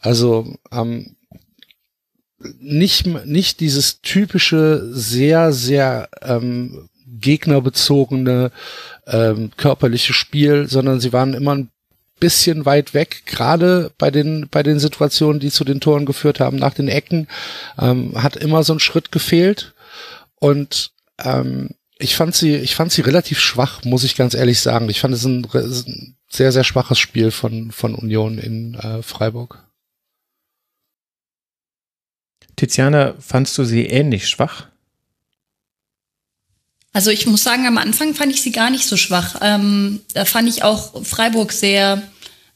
Also 0.00 0.56
ähm, 0.70 1.16
nicht, 2.60 3.06
nicht 3.26 3.60
dieses 3.60 4.00
typische, 4.00 4.88
sehr, 4.92 5.52
sehr 5.52 6.08
ähm, 6.22 6.88
gegnerbezogene 7.06 8.52
ähm, 9.06 9.50
körperliche 9.56 10.12
Spiel, 10.12 10.68
sondern 10.68 11.00
sie 11.00 11.12
waren 11.12 11.34
immer 11.34 11.54
ein 11.54 11.70
bisschen 12.20 12.64
weit 12.64 12.94
weg, 12.94 13.22
gerade 13.26 13.92
bei 13.98 14.10
den 14.10 14.48
bei 14.50 14.62
den 14.62 14.78
Situationen, 14.78 15.40
die 15.40 15.50
zu 15.50 15.64
den 15.64 15.80
Toren 15.80 16.06
geführt 16.06 16.40
haben, 16.40 16.56
nach 16.56 16.74
den 16.74 16.88
Ecken, 16.88 17.28
ähm, 17.78 18.22
hat 18.22 18.36
immer 18.36 18.62
so 18.62 18.72
ein 18.72 18.80
Schritt 18.80 19.12
gefehlt 19.12 19.74
und 20.36 20.92
ähm, 21.18 21.70
ich 21.98 22.14
fand 22.16 22.34
sie, 22.34 22.54
ich 22.54 22.76
fand 22.76 22.92
sie 22.92 23.00
relativ 23.00 23.40
schwach, 23.40 23.84
muss 23.84 24.04
ich 24.04 24.16
ganz 24.16 24.34
ehrlich 24.34 24.60
sagen. 24.60 24.88
Ich 24.88 25.00
fand 25.00 25.14
es 25.14 25.24
ein, 25.24 25.46
ein 25.52 26.16
sehr, 26.28 26.52
sehr 26.52 26.64
schwaches 26.64 26.98
Spiel 26.98 27.30
von, 27.30 27.72
von 27.72 27.94
Union 27.94 28.38
in 28.38 28.74
äh, 28.74 29.02
Freiburg. 29.02 29.64
Tiziana, 32.54 33.14
fandst 33.18 33.58
du 33.58 33.64
sie 33.64 33.86
ähnlich 33.86 34.28
schwach? 34.28 34.68
Also 36.92 37.10
ich 37.10 37.26
muss 37.26 37.44
sagen, 37.44 37.66
am 37.66 37.78
Anfang 37.78 38.14
fand 38.14 38.32
ich 38.32 38.42
sie 38.42 38.52
gar 38.52 38.70
nicht 38.70 38.86
so 38.86 38.96
schwach. 38.96 39.36
Ähm, 39.42 40.00
da 40.14 40.24
fand 40.24 40.48
ich 40.48 40.62
auch 40.62 41.04
Freiburg 41.04 41.52
sehr 41.52 42.02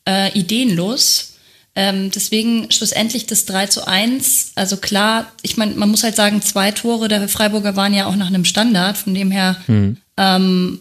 äh, 0.09 0.36
ideenlos. 0.36 1.35
Ähm, 1.75 2.11
deswegen 2.11 2.70
schlussendlich 2.70 3.27
das 3.27 3.47
3 3.47 3.67
zu 3.67 3.86
1. 3.86 4.52
Also 4.57 4.77
klar, 4.77 5.33
ich 5.43 5.57
meine, 5.57 5.75
man 5.75 5.91
muss 5.91 6.02
halt 6.02 6.17
sagen, 6.17 6.43
zwei 6.43 6.70
Tore 6.70 7.09
der 7.09 7.28
Freiburger 7.28 7.77
waren 7.77 7.94
ja 7.94 8.07
auch 8.07 8.17
nach 8.17 8.27
einem 8.27 8.44
Standard, 8.44 8.99
von 8.99 9.15
dem 9.15 9.31
her, 9.31 9.57
hm. 9.67 9.97
ähm, 10.19 10.81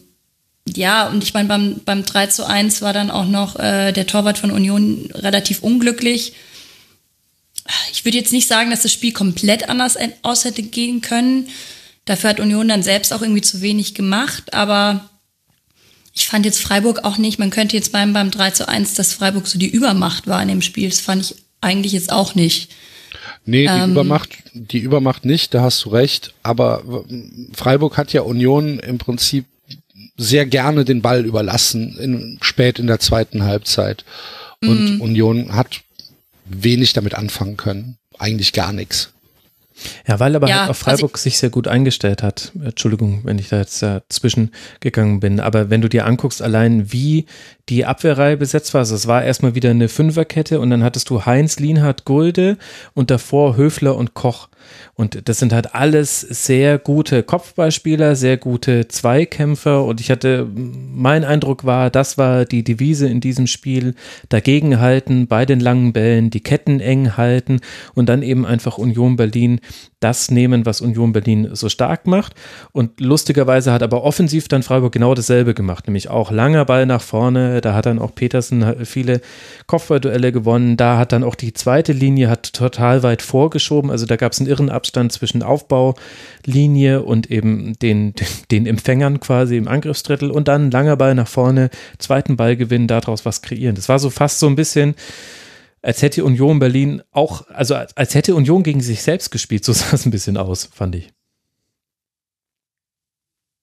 ja, 0.68 1.08
und 1.08 1.24
ich 1.24 1.34
meine, 1.34 1.48
beim, 1.48 1.80
beim 1.84 2.04
3 2.04 2.26
zu 2.28 2.46
1 2.46 2.82
war 2.82 2.92
dann 2.92 3.10
auch 3.10 3.26
noch 3.26 3.58
äh, 3.58 3.92
der 3.92 4.06
Torwart 4.06 4.38
von 4.38 4.50
Union 4.50 5.10
relativ 5.14 5.62
unglücklich. 5.62 6.34
Ich 7.92 8.04
würde 8.04 8.18
jetzt 8.18 8.32
nicht 8.32 8.48
sagen, 8.48 8.70
dass 8.70 8.82
das 8.82 8.92
Spiel 8.92 9.12
komplett 9.12 9.68
anders 9.68 9.96
aus 10.22 10.44
hätte 10.44 10.62
gehen 10.62 11.00
können. 11.00 11.48
Dafür 12.04 12.30
hat 12.30 12.40
Union 12.40 12.68
dann 12.68 12.82
selbst 12.82 13.12
auch 13.12 13.22
irgendwie 13.22 13.42
zu 13.42 13.60
wenig 13.60 13.94
gemacht, 13.94 14.54
aber 14.54 15.08
ich 16.14 16.26
fand 16.26 16.44
jetzt 16.44 16.60
Freiburg 16.60 17.04
auch 17.04 17.16
nicht, 17.16 17.38
man 17.38 17.50
könnte 17.50 17.76
jetzt 17.76 17.92
beim, 17.92 18.12
beim 18.12 18.30
3 18.30 18.50
zu 18.50 18.68
1, 18.68 18.94
dass 18.94 19.14
Freiburg 19.14 19.46
so 19.46 19.58
die 19.58 19.70
Übermacht 19.70 20.26
war 20.26 20.42
in 20.42 20.48
dem 20.48 20.62
Spiel. 20.62 20.88
Das 20.88 21.00
fand 21.00 21.22
ich 21.22 21.34
eigentlich 21.60 21.92
jetzt 21.92 22.12
auch 22.12 22.34
nicht. 22.34 22.70
Nee, 23.44 23.66
die 23.66 23.72
ähm, 23.72 23.92
Übermacht, 23.92 24.30
die 24.52 24.78
Übermacht 24.78 25.24
nicht, 25.24 25.54
da 25.54 25.62
hast 25.62 25.84
du 25.84 25.90
recht. 25.90 26.34
Aber 26.42 27.04
Freiburg 27.54 27.96
hat 27.96 28.12
ja 28.12 28.22
Union 28.22 28.78
im 28.78 28.98
Prinzip 28.98 29.46
sehr 30.16 30.46
gerne 30.46 30.84
den 30.84 31.02
Ball 31.02 31.24
überlassen, 31.24 31.96
in, 31.98 32.38
spät 32.42 32.78
in 32.78 32.86
der 32.86 33.00
zweiten 33.00 33.44
Halbzeit. 33.44 34.04
Und 34.60 34.94
mhm. 34.94 35.00
Union 35.00 35.54
hat 35.54 35.80
wenig 36.44 36.92
damit 36.92 37.14
anfangen 37.14 37.56
können. 37.56 37.96
Eigentlich 38.18 38.52
gar 38.52 38.72
nichts. 38.72 39.10
Ja, 40.06 40.20
weil 40.20 40.36
aber 40.36 40.48
ja, 40.48 40.60
halt 40.60 40.70
auch 40.70 40.76
Freiburg 40.76 41.12
also 41.14 41.22
sich 41.22 41.38
sehr 41.38 41.50
gut 41.50 41.68
eingestellt 41.68 42.22
hat. 42.22 42.52
Entschuldigung, 42.62 43.20
wenn 43.24 43.38
ich 43.38 43.48
da 43.48 43.58
jetzt 43.58 43.82
dazwischen 43.82 44.50
gegangen 44.80 45.20
bin. 45.20 45.40
Aber 45.40 45.70
wenn 45.70 45.80
du 45.80 45.88
dir 45.88 46.06
anguckst, 46.06 46.42
allein 46.42 46.92
wie 46.92 47.26
die 47.68 47.84
Abwehrreihe 47.84 48.36
besetzt 48.36 48.74
war, 48.74 48.80
also 48.80 48.94
es 48.94 49.06
war 49.06 49.22
erstmal 49.24 49.54
wieder 49.54 49.70
eine 49.70 49.88
Fünferkette 49.88 50.60
und 50.60 50.70
dann 50.70 50.82
hattest 50.82 51.10
du 51.10 51.24
Heinz, 51.26 51.58
Lienhardt, 51.58 52.04
Gulde 52.04 52.58
und 52.94 53.10
davor 53.10 53.56
Höfler 53.56 53.96
und 53.96 54.14
Koch. 54.14 54.48
Und 54.94 55.28
das 55.28 55.38
sind 55.38 55.52
halt 55.52 55.74
alles 55.74 56.20
sehr 56.20 56.78
gute 56.78 57.22
Kopfballspieler, 57.22 58.16
sehr 58.16 58.36
gute 58.36 58.88
Zweikämpfer. 58.88 59.84
Und 59.84 60.00
ich 60.00 60.10
hatte, 60.10 60.46
mein 60.54 61.24
Eindruck 61.24 61.64
war, 61.64 61.90
das 61.90 62.18
war 62.18 62.44
die 62.44 62.64
Devise 62.64 63.08
in 63.08 63.20
diesem 63.20 63.46
Spiel. 63.46 63.94
Dagegenhalten 64.28 65.26
bei 65.26 65.46
den 65.46 65.60
langen 65.60 65.92
Bällen, 65.92 66.30
die 66.30 66.40
Ketten 66.40 66.80
eng 66.80 67.16
halten 67.16 67.60
und 67.94 68.08
dann 68.08 68.22
eben 68.22 68.46
einfach 68.46 68.78
Union 68.78 69.16
Berlin 69.16 69.60
das 70.02 70.30
nehmen, 70.30 70.66
was 70.66 70.80
Union 70.80 71.12
Berlin 71.12 71.50
so 71.52 71.68
stark 71.68 72.06
macht. 72.06 72.34
Und 72.72 73.00
lustigerweise 73.00 73.72
hat 73.72 73.82
aber 73.82 74.02
offensiv 74.04 74.48
dann 74.48 74.62
Freiburg 74.62 74.92
genau 74.92 75.14
dasselbe 75.14 75.54
gemacht, 75.54 75.86
nämlich 75.86 76.10
auch 76.10 76.30
langer 76.30 76.64
Ball 76.64 76.86
nach 76.86 77.02
vorne. 77.02 77.60
Da 77.60 77.74
hat 77.74 77.86
dann 77.86 77.98
auch 77.98 78.14
Petersen 78.14 78.84
viele 78.84 79.20
Kopfballduelle 79.66 80.32
gewonnen. 80.32 80.76
Da 80.76 80.98
hat 80.98 81.12
dann 81.12 81.24
auch 81.24 81.34
die 81.34 81.52
zweite 81.52 81.92
Linie 81.92 82.28
hat 82.28 82.52
total 82.52 83.02
weit 83.02 83.22
vorgeschoben. 83.22 83.90
Also 83.90 84.06
da 84.06 84.16
gab 84.16 84.32
es 84.32 84.40
einen 84.40 84.48
irren 84.48 84.70
Abstand 84.70 85.12
zwischen 85.12 85.42
Aufbaulinie 85.42 87.02
und 87.02 87.30
eben 87.30 87.78
den, 87.80 88.14
den 88.50 88.66
Empfängern 88.66 89.20
quasi 89.20 89.56
im 89.56 89.68
Angriffsdrittel 89.68 90.30
und 90.30 90.48
dann 90.48 90.70
langer 90.70 90.96
Ball 90.96 91.14
nach 91.14 91.28
vorne, 91.28 91.70
zweiten 91.98 92.36
Ball 92.36 92.56
gewinnen, 92.56 92.88
daraus 92.88 93.24
was 93.24 93.42
kreieren. 93.42 93.76
Das 93.76 93.88
war 93.88 93.98
so 93.98 94.10
fast 94.10 94.40
so 94.40 94.46
ein 94.46 94.56
bisschen 94.56 94.94
als 95.82 96.00
hätte 96.00 96.24
Union 96.24 96.60
Berlin 96.60 97.02
auch, 97.10 97.46
also 97.48 97.74
als, 97.74 97.96
als 97.96 98.14
hätte 98.14 98.34
Union 98.34 98.62
gegen 98.62 98.80
sich 98.80 99.02
selbst 99.02 99.30
gespielt, 99.30 99.64
so 99.66 99.72
sah 99.72 99.92
es 99.92 100.06
ein 100.06 100.10
bisschen 100.10 100.36
aus, 100.36 100.70
fand 100.72 100.94
ich. 100.94 101.12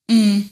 Mhm. 0.09 0.49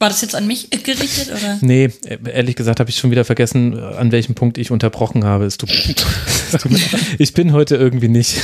War 0.00 0.10
das 0.10 0.20
jetzt 0.20 0.36
an 0.36 0.46
mich 0.46 0.70
gerichtet 0.84 1.30
oder? 1.30 1.58
Nee, 1.60 1.90
ehrlich 2.24 2.54
gesagt 2.54 2.78
habe 2.78 2.90
ich 2.90 2.98
schon 2.98 3.10
wieder 3.10 3.24
vergessen, 3.24 3.78
an 3.78 4.12
welchem 4.12 4.34
Punkt 4.34 4.58
ich 4.58 4.70
unterbrochen 4.70 5.24
habe. 5.24 5.44
Es 5.44 5.58
tut, 5.58 5.70
es 6.52 6.52
tut 6.52 6.70
mir, 6.70 6.80
ich 7.18 7.32
bin 7.32 7.52
heute 7.52 7.76
irgendwie 7.76 8.08
nicht, 8.08 8.40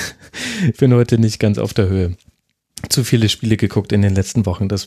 ich 0.67 0.77
bin 0.77 0.93
heute 0.95 1.19
nicht 1.19 1.39
ganz 1.39 1.59
auf 1.59 1.75
der 1.75 1.89
Höhe. 1.89 2.17
Zu 2.89 3.05
viele 3.05 3.29
Spiele 3.29 3.57
geguckt 3.57 3.93
in 3.93 4.03
den 4.03 4.15
letzten 4.15 4.47
Wochen. 4.47 4.69
Das 4.69 4.87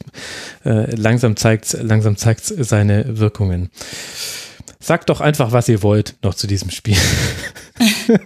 äh, 0.66 0.94
langsam 0.96 1.36
zeigt, 1.36 1.74
langsam 1.82 2.16
zeigt 2.16 2.44
seine 2.44 3.18
Wirkungen. 3.18 3.70
Sagt 4.80 5.10
doch 5.10 5.22
einfach, 5.22 5.52
was 5.52 5.68
ihr 5.70 5.82
wollt 5.82 6.16
noch 6.22 6.36
zu 6.36 6.48
diesem 6.48 6.70
Spiel. 6.70 6.98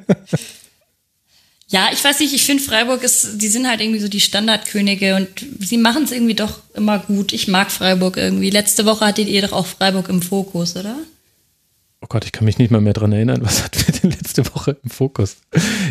ja, 1.70 1.90
ich 1.94 2.04
weiß 2.04 2.20
nicht, 2.20 2.34
ich 2.34 2.44
finde 2.44 2.64
Freiburg 2.64 3.04
ist, 3.04 3.42
die 3.42 3.48
sind 3.48 3.68
halt 3.68 3.80
irgendwie 3.80 4.00
so 4.00 4.10
die 4.10 4.20
Standardkönige 4.20 5.16
und 5.16 5.28
sie 5.60 5.78
machen 5.78 6.04
es 6.04 6.12
irgendwie 6.12 6.34
doch 6.34 6.60
immer 6.74 7.00
gut. 7.00 7.32
Ich 7.32 7.48
mag 7.48 7.72
Freiburg 7.72 8.18
irgendwie. 8.18 8.50
Letzte 8.50 8.86
Woche 8.86 9.06
hattet 9.06 9.28
ihr 9.28 9.42
doch 9.42 9.54
auch 9.54 9.66
Freiburg 9.66 10.10
im 10.10 10.22
Fokus, 10.22 10.76
oder? 10.76 10.98
Oh 12.04 12.08
Gott, 12.10 12.26
ich 12.26 12.32
kann 12.32 12.46
mich 12.46 12.58
nicht 12.58 12.72
mal 12.72 12.82
mehr 12.82 12.94
dran 12.94 13.12
erinnern, 13.12 13.42
was 13.44 13.64
hatten 13.64 13.80
wir 13.86 13.94
denn 13.94 14.10
letzte 14.10 14.44
Woche 14.56 14.76
im 14.84 14.90
Fokus? 14.90 15.38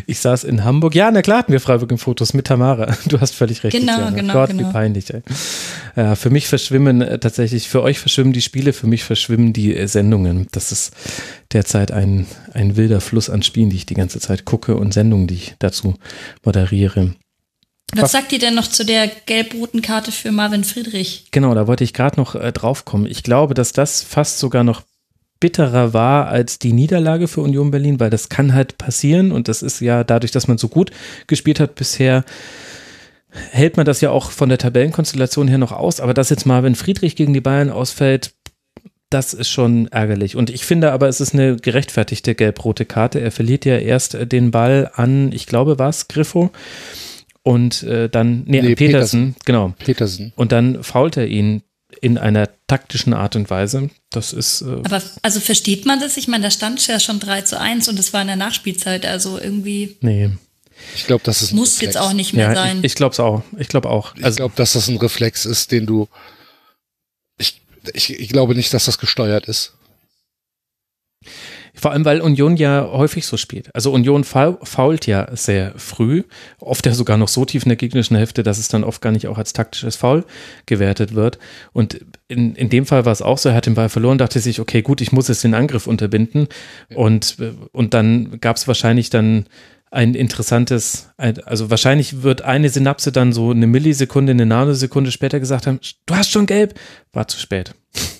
Ich 0.06 0.18
saß 0.18 0.42
in 0.42 0.64
Hamburg. 0.64 0.96
Ja, 0.96 1.08
na 1.12 1.22
klar 1.22 1.38
hatten 1.38 1.52
wir 1.52 1.60
Freiburg 1.60 1.92
im 1.92 1.98
Fokus 1.98 2.34
mit 2.34 2.48
Tamara. 2.48 2.96
Du 3.06 3.20
hast 3.20 3.34
völlig 3.34 3.62
recht. 3.62 3.76
Genau, 3.76 3.92
Tiziana. 3.92 4.16
genau. 4.16 4.32
Gott, 4.32 4.50
genau. 4.50 4.68
wie 4.68 4.72
peinlich. 4.72 5.14
Ey. 5.14 5.22
Ja, 6.00 6.14
für 6.14 6.30
mich 6.30 6.46
verschwimmen 6.46 7.02
äh, 7.02 7.18
tatsächlich, 7.18 7.68
für 7.68 7.82
euch 7.82 7.98
verschwimmen 7.98 8.32
die 8.32 8.40
Spiele, 8.40 8.72
für 8.72 8.86
mich 8.86 9.04
verschwimmen 9.04 9.52
die 9.52 9.76
äh, 9.76 9.86
Sendungen. 9.86 10.46
Das 10.50 10.72
ist 10.72 10.94
derzeit 11.52 11.92
ein, 11.92 12.26
ein 12.54 12.76
wilder 12.76 13.02
Fluss 13.02 13.28
an 13.28 13.42
Spielen, 13.42 13.68
die 13.68 13.76
ich 13.76 13.84
die 13.84 13.94
ganze 13.94 14.18
Zeit 14.18 14.46
gucke 14.46 14.76
und 14.76 14.94
Sendungen, 14.94 15.26
die 15.26 15.34
ich 15.34 15.56
dazu 15.58 15.96
moderiere. 16.42 17.16
Was, 17.92 18.12
sagt 18.12 18.32
ihr 18.32 18.38
denn 18.38 18.54
noch 18.54 18.66
zu 18.66 18.86
der 18.86 19.08
gelb-roten 19.26 19.82
Karte 19.82 20.10
für 20.10 20.32
Marvin 20.32 20.64
Friedrich? 20.64 21.26
Genau, 21.32 21.54
da 21.54 21.66
wollte 21.66 21.84
ich 21.84 21.92
gerade 21.92 22.18
noch 22.18 22.34
äh, 22.34 22.50
drauf 22.50 22.86
kommen. 22.86 23.04
Ich 23.04 23.22
glaube, 23.22 23.52
dass 23.52 23.74
das 23.74 24.02
fast 24.02 24.38
sogar 24.38 24.64
noch 24.64 24.80
bitterer 25.38 25.92
war 25.92 26.28
als 26.28 26.58
die 26.58 26.72
Niederlage 26.72 27.28
für 27.28 27.42
Union 27.42 27.70
Berlin, 27.70 28.00
weil 28.00 28.08
das 28.08 28.30
kann 28.30 28.54
halt 28.54 28.78
passieren 28.78 29.32
und 29.32 29.48
das 29.48 29.60
ist 29.60 29.80
ja 29.80 30.02
dadurch, 30.02 30.32
dass 30.32 30.48
man 30.48 30.56
so 30.56 30.68
gut 30.68 30.92
gespielt 31.26 31.60
hat 31.60 31.74
bisher, 31.74 32.24
hält 33.50 33.76
man 33.76 33.86
das 33.86 34.00
ja 34.00 34.10
auch 34.10 34.30
von 34.30 34.48
der 34.48 34.58
Tabellenkonstellation 34.58 35.48
her 35.48 35.58
noch 35.58 35.72
aus. 35.72 36.00
Aber 36.00 36.14
dass 36.14 36.30
jetzt 36.30 36.46
Marvin 36.46 36.74
Friedrich 36.74 37.16
gegen 37.16 37.32
die 37.32 37.40
Bayern 37.40 37.70
ausfällt, 37.70 38.32
das 39.10 39.34
ist 39.34 39.48
schon 39.48 39.88
ärgerlich. 39.88 40.36
Und 40.36 40.50
ich 40.50 40.64
finde 40.64 40.92
aber, 40.92 41.08
es 41.08 41.20
ist 41.20 41.34
eine 41.34 41.56
gerechtfertigte 41.56 42.34
gelb-rote 42.34 42.84
Karte. 42.84 43.20
Er 43.20 43.32
verliert 43.32 43.64
ja 43.64 43.76
erst 43.76 44.16
den 44.32 44.52
Ball 44.52 44.90
an, 44.94 45.32
ich 45.32 45.46
glaube, 45.46 45.78
war 45.78 45.88
es 45.88 46.08
Griffo. 46.08 46.50
Und 47.42 47.82
äh, 47.82 48.08
dann, 48.08 48.44
nee, 48.46 48.60
nee 48.60 48.74
Petersen, 48.74 48.76
Petersen, 48.76 49.36
genau. 49.44 49.74
Petersen. 49.78 50.32
Und 50.36 50.52
dann 50.52 50.82
fault 50.84 51.16
er 51.16 51.26
ihn 51.26 51.62
in 52.00 52.18
einer 52.18 52.48
taktischen 52.66 53.14
Art 53.14 53.34
und 53.34 53.50
Weise. 53.50 53.90
Das 54.10 54.32
ist. 54.32 54.62
Äh 54.62 54.80
Aber 54.84 55.02
also 55.22 55.40
versteht 55.40 55.86
man 55.86 56.00
das? 56.00 56.16
Ich 56.16 56.28
meine, 56.28 56.44
da 56.44 56.50
stand 56.50 56.86
ja 56.86 57.00
schon 57.00 57.18
3 57.18 57.42
zu 57.42 57.58
1 57.58 57.88
und 57.88 57.98
es 57.98 58.12
war 58.12 58.20
in 58.20 58.28
der 58.28 58.36
Nachspielzeit, 58.36 59.06
also 59.06 59.38
irgendwie. 59.38 59.96
Nee. 60.00 60.30
Ich 60.94 61.06
glaube, 61.06 61.22
das 61.24 61.42
ist 61.42 61.52
muss 61.52 61.76
Reflex. 61.76 61.94
jetzt 61.94 62.02
auch 62.02 62.12
nicht 62.12 62.32
mehr 62.32 62.48
ja, 62.48 62.54
sein. 62.54 62.78
Ich, 62.78 62.84
ich 62.84 62.94
glaube 62.94 63.12
es 63.12 63.20
auch. 63.20 63.42
Ich 63.58 63.68
glaube 63.68 63.88
auch. 63.88 64.14
Also, 64.16 64.30
ich 64.30 64.36
glaube, 64.36 64.54
dass 64.56 64.72
das 64.72 64.88
ein 64.88 64.96
Reflex 64.96 65.46
ist, 65.46 65.72
den 65.72 65.86
du. 65.86 66.08
Ich, 67.38 67.62
ich, 67.94 68.18
ich 68.18 68.28
glaube 68.28 68.54
nicht, 68.54 68.72
dass 68.74 68.84
das 68.84 68.98
gesteuert 68.98 69.46
ist. 69.46 69.74
Vor 71.80 71.92
allem, 71.92 72.04
weil 72.04 72.20
Union 72.20 72.56
ja 72.56 72.90
häufig 72.92 73.24
so 73.26 73.38
spielt. 73.38 73.74
Also 73.74 73.92
Union 73.92 74.24
fault 74.24 75.06
ja 75.06 75.34
sehr 75.34 75.72
früh, 75.76 76.24
oft 76.58 76.84
ja 76.84 76.92
sogar 76.92 77.16
noch 77.16 77.28
so 77.28 77.46
tief 77.46 77.62
in 77.62 77.70
der 77.70 77.76
gegnerischen 77.76 78.16
Hälfte, 78.16 78.42
dass 78.42 78.58
es 78.58 78.68
dann 78.68 78.84
oft 78.84 79.00
gar 79.00 79.12
nicht 79.12 79.28
auch 79.28 79.38
als 79.38 79.54
taktisches 79.54 79.96
Foul 79.96 80.24
gewertet 80.66 81.14
wird. 81.14 81.38
Und 81.72 82.00
in, 82.28 82.54
in 82.54 82.68
dem 82.68 82.84
Fall 82.84 83.06
war 83.06 83.12
es 83.12 83.22
auch 83.22 83.38
so, 83.38 83.48
er 83.48 83.54
hat 83.54 83.64
den 83.64 83.74
Ball 83.74 83.88
verloren, 83.88 84.18
dachte 84.18 84.40
sich, 84.40 84.60
okay, 84.60 84.82
gut, 84.82 85.00
ich 85.00 85.12
muss 85.12 85.28
jetzt 85.28 85.42
den 85.42 85.54
Angriff 85.54 85.86
unterbinden. 85.86 86.48
Und, 86.94 87.36
und 87.72 87.94
dann 87.94 88.40
gab 88.40 88.56
es 88.56 88.68
wahrscheinlich 88.68 89.08
dann 89.08 89.46
ein 89.90 90.14
interessantes, 90.14 91.10
also 91.16 91.68
wahrscheinlich 91.68 92.22
wird 92.22 92.42
eine 92.42 92.68
Synapse 92.68 93.10
dann 93.10 93.32
so 93.32 93.50
eine 93.50 93.66
Millisekunde, 93.66 94.30
eine 94.30 94.46
Nanosekunde 94.46 95.10
später 95.10 95.40
gesagt 95.40 95.66
haben, 95.66 95.80
du 96.06 96.14
hast 96.14 96.30
schon 96.30 96.46
gelb, 96.46 96.78
war 97.12 97.26
zu 97.26 97.38
spät. 97.38 97.74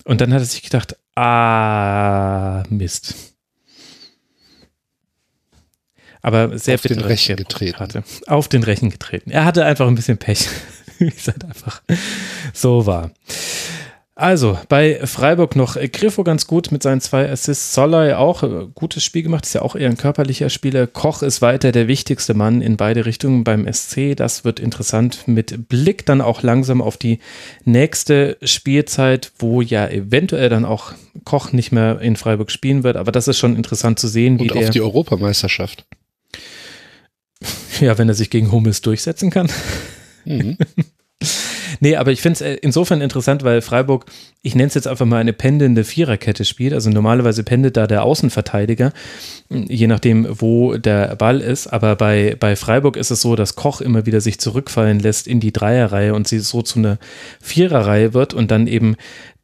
Und 0.05 0.21
dann 0.21 0.33
hat 0.33 0.43
er 0.43 0.47
sich 0.47 0.63
gedacht, 0.63 0.97
ah, 1.15 2.65
Mist. 2.71 3.15
Aber 6.23 6.59
sehr 6.59 6.75
Auf 6.75 6.83
den 6.83 7.01
Rechen 7.01 7.37
getreten. 7.37 7.79
Karte. 7.79 8.05
Auf 8.27 8.49
den 8.49 8.63
Rechen 8.63 8.91
getreten. 8.91 9.31
Er 9.31 9.45
hatte 9.45 9.65
einfach 9.65 9.87
ein 9.87 9.95
bisschen 9.95 10.19
Pech. 10.19 10.49
Wie 10.99 11.09
es 11.09 11.29
halt 11.29 11.45
einfach 11.45 11.83
so 12.53 12.85
war. 12.85 13.11
Also, 14.21 14.59
bei 14.69 15.01
Freiburg 15.07 15.57
noch 15.57 15.77
äh, 15.77 15.89
Griffo 15.89 16.25
ganz 16.25 16.47
gut 16.47 16.71
mit 16.73 16.83
seinen 16.83 17.01
zwei 17.01 17.31
Assists. 17.31 17.73
Solley 17.73 18.13
auch 18.13 18.43
äh, 18.43 18.67
gutes 18.75 19.03
Spiel 19.03 19.23
gemacht, 19.23 19.47
ist 19.47 19.55
ja 19.55 19.63
auch 19.63 19.75
eher 19.75 19.89
ein 19.89 19.97
körperlicher 19.97 20.51
Spieler. 20.51 20.87
Koch 20.87 21.23
ist 21.23 21.41
weiter 21.41 21.73
der 21.73 21.89
wichtigste 21.89 22.35
Mann 22.35 22.61
in 22.61 22.77
beide 22.77 23.07
Richtungen 23.07 23.45
beim 23.45 23.67
SC. 23.73 24.15
Das 24.15 24.45
wird 24.45 24.61
interessant 24.61 25.27
mit 25.27 25.71
Blick 25.71 26.05
dann 26.05 26.21
auch 26.21 26.43
langsam 26.43 26.83
auf 26.83 26.99
die 26.99 27.19
nächste 27.65 28.37
Spielzeit, 28.43 29.33
wo 29.39 29.63
ja 29.63 29.89
eventuell 29.89 30.51
dann 30.51 30.67
auch 30.67 30.93
Koch 31.25 31.53
nicht 31.53 31.73
mehr 31.73 32.03
in 32.03 32.17
Freiburg 32.17 32.51
spielen 32.51 32.85
wird. 32.85 32.99
Aber 32.99 33.13
das 33.13 33.27
ist 33.27 33.39
schon 33.39 33.57
interessant 33.57 33.99
zu 33.99 34.07
sehen, 34.07 34.39
wie 34.39 34.51
Und 34.51 34.55
der, 34.55 34.65
auf 34.65 34.71
die 34.71 34.83
Europameisterschaft. 34.83 35.87
ja, 37.81 37.97
wenn 37.97 38.09
er 38.09 38.15
sich 38.15 38.29
gegen 38.29 38.53
Hummels 38.53 38.83
durchsetzen 38.83 39.31
kann. 39.31 39.49
Mhm. 40.27 40.59
Nee, 41.83 41.97
aber 41.97 42.13
ich 42.13 42.21
finde 42.21 42.45
es 42.45 42.59
insofern 42.63 43.01
interessant, 43.01 43.43
weil 43.43 43.63
Freiburg, 43.63 44.05
ich 44.43 44.55
nenne 44.55 44.69
es 44.69 44.75
jetzt 44.75 44.87
einfach 44.87 45.07
mal 45.07 45.17
eine 45.19 45.33
pendelnde 45.33 45.83
Viererkette 45.83 46.45
spielt. 46.45 46.75
Also 46.75 46.91
normalerweise 46.91 47.43
pendelt 47.43 47.77
da 47.79 47.87
der 47.87 48.03
Außenverteidiger, 48.05 48.93
je 49.49 49.87
nachdem, 49.87 50.27
wo 50.29 50.77
der 50.77 51.17
Ball 51.17 51.41
ist. 51.41 51.69
Aber 51.69 51.97
bei, 51.97 52.37
bei 52.39 52.55
Freiburg 52.55 52.97
ist 52.99 53.11
es 53.11 53.23
so, 53.23 53.35
dass 53.35 53.57
Koch 53.57 53.81
immer 53.81 54.05
wieder 54.05 54.21
sich 54.21 54.39
zurückfallen 54.39 55.01
lässt 55.01 55.27
in 55.27 55.41
die 55.41 55.53
Dreierreihe 55.53 56.15
und 56.15 56.29
sie 56.29 56.41
so 56.41 56.61
zu 56.61 56.79
einer 56.79 56.99
Viererreihe 57.41 58.13
wird 58.13 58.35
und 58.35 58.51
dann 58.51 58.67
eben 58.67 58.97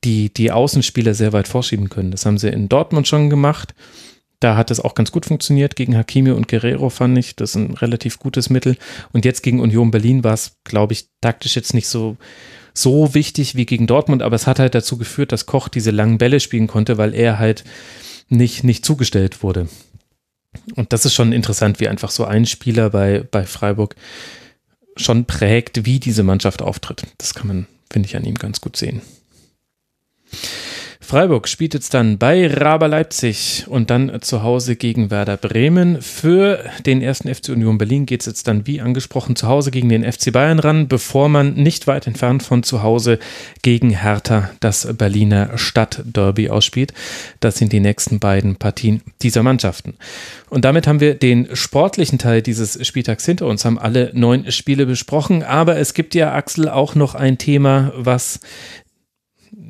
die, 0.05 0.33
die 0.33 0.53
Außenspieler 0.53 1.15
sehr 1.15 1.33
weit 1.33 1.49
vorschieben 1.49 1.89
können. 1.89 2.11
Das 2.11 2.27
haben 2.27 2.39
sie 2.39 2.49
in 2.49 2.69
Dortmund 2.69 3.09
schon 3.09 3.31
gemacht. 3.31 3.75
Da 4.41 4.57
hat 4.57 4.71
es 4.71 4.81
auch 4.81 4.95
ganz 4.95 5.13
gut 5.13 5.27
funktioniert. 5.27 5.77
Gegen 5.77 5.97
Hakimi 5.97 6.31
und 6.31 6.49
Guerrero 6.49 6.91
fand 6.91 7.17
ich, 7.17 7.37
das 7.37 7.51
ist 7.51 7.57
ein 7.57 7.75
relativ 7.75 8.19
gutes 8.19 8.51
Mittel. 8.51 8.77
Und 9.13 9.25
jetzt 9.25 9.43
gegen 9.43 9.61
Union 9.61 9.91
Berlin 9.91 10.25
war 10.25 10.35
es, 10.35 10.57
glaube 10.65 10.93
ich, 10.93 11.09
taktisch 11.21 11.57
jetzt 11.57 11.75
nicht 11.75 11.89
so, 11.89 12.17
so 12.75 13.15
wichtig 13.15 13.55
wie 13.55 13.67
gegen 13.67 13.87
Dortmund, 13.87 14.23
aber 14.23 14.37
es 14.37 14.47
hat 14.47 14.59
halt 14.59 14.75
dazu 14.75 14.99
geführt, 14.99 15.33
dass 15.33 15.47
Koch 15.47 15.69
diese 15.69 15.91
langen 15.91 16.19
Bälle 16.19 16.41
spielen 16.41 16.67
konnte, 16.67 16.99
weil 16.99 17.15
er 17.15 17.39
halt 17.39 17.65
nicht, 18.29 18.65
nicht 18.65 18.85
zugestellt 18.85 19.43
wurde. 19.43 19.69
Und 20.75 20.93
das 20.93 21.05
ist 21.05 21.15
schon 21.15 21.33
interessant, 21.33 21.81
wie 21.81 21.89
einfach 21.89 22.11
so 22.11 22.25
ein 22.25 22.47
Spieler 22.47 22.91
bei, 22.91 23.25
bei 23.31 23.45
Freiburg 23.45 23.97
schon 24.97 25.25
prägt, 25.25 25.85
wie 25.85 26.01
diese 26.01 26.23
Mannschaft 26.23 26.63
auftritt. 26.63 27.05
Das 27.19 27.35
kann 27.35 27.47
man, 27.47 27.67
finde 27.91 28.09
ich, 28.09 28.17
an 28.17 28.25
ihm 28.25 28.37
ganz 28.37 28.61
gut 28.61 28.77
sehen. 28.77 29.03
Freiburg 31.07 31.47
spielt 31.47 31.73
jetzt 31.73 31.95
dann 31.95 32.19
bei 32.19 32.49
Raber 32.49 32.89
Leipzig 32.89 33.65
und 33.69 33.91
dann 33.91 34.21
zu 34.23 34.43
Hause 34.43 34.75
gegen 34.75 35.09
Werder 35.09 35.37
Bremen. 35.37 36.03
Für 36.03 36.65
den 36.85 37.01
ersten 37.01 37.33
FC 37.33 37.51
Union 37.51 37.79
Berlin 37.79 38.07
geht 38.07 38.23
es 38.23 38.27
jetzt 38.27 38.49
dann, 38.49 38.67
wie 38.67 38.81
angesprochen, 38.81 39.37
zu 39.37 39.47
Hause 39.47 39.71
gegen 39.71 39.89
den 39.89 40.03
FC 40.03 40.33
Bayern 40.33 40.59
ran, 40.59 40.89
bevor 40.89 41.29
man 41.29 41.55
nicht 41.55 41.87
weit 41.87 42.09
entfernt 42.09 42.43
von 42.43 42.65
zu 42.65 42.83
Hause 42.83 43.21
gegen 43.63 43.91
Hertha 43.91 44.51
das 44.59 44.97
Berliner 44.97 45.57
Stadtderby 45.57 46.51
ausspielt. 46.51 46.93
Das 47.39 47.57
sind 47.57 47.73
die 47.73 47.79
nächsten 47.79 48.19
beiden 48.19 48.57
Partien 48.57 49.01
dieser 49.23 49.45
Mannschaften. 49.45 49.95
Und 50.51 50.65
damit 50.65 50.89
haben 50.89 50.99
wir 50.99 51.15
den 51.15 51.55
sportlichen 51.55 52.19
Teil 52.19 52.43
dieses 52.43 52.85
Spieltags 52.85 53.25
hinter 53.25 53.47
uns, 53.47 53.65
haben 53.65 53.79
alle 53.79 54.11
neun 54.13 54.51
Spiele 54.51 54.87
besprochen. 54.87 55.45
Aber 55.45 55.77
es 55.77 55.95
gibt 55.95 56.17
ja, 56.17 56.33
Axel, 56.33 56.69
auch 56.69 56.97
noch 56.97 57.15
ein 57.15 57.39
Thema, 57.39 57.93
was 57.95 58.41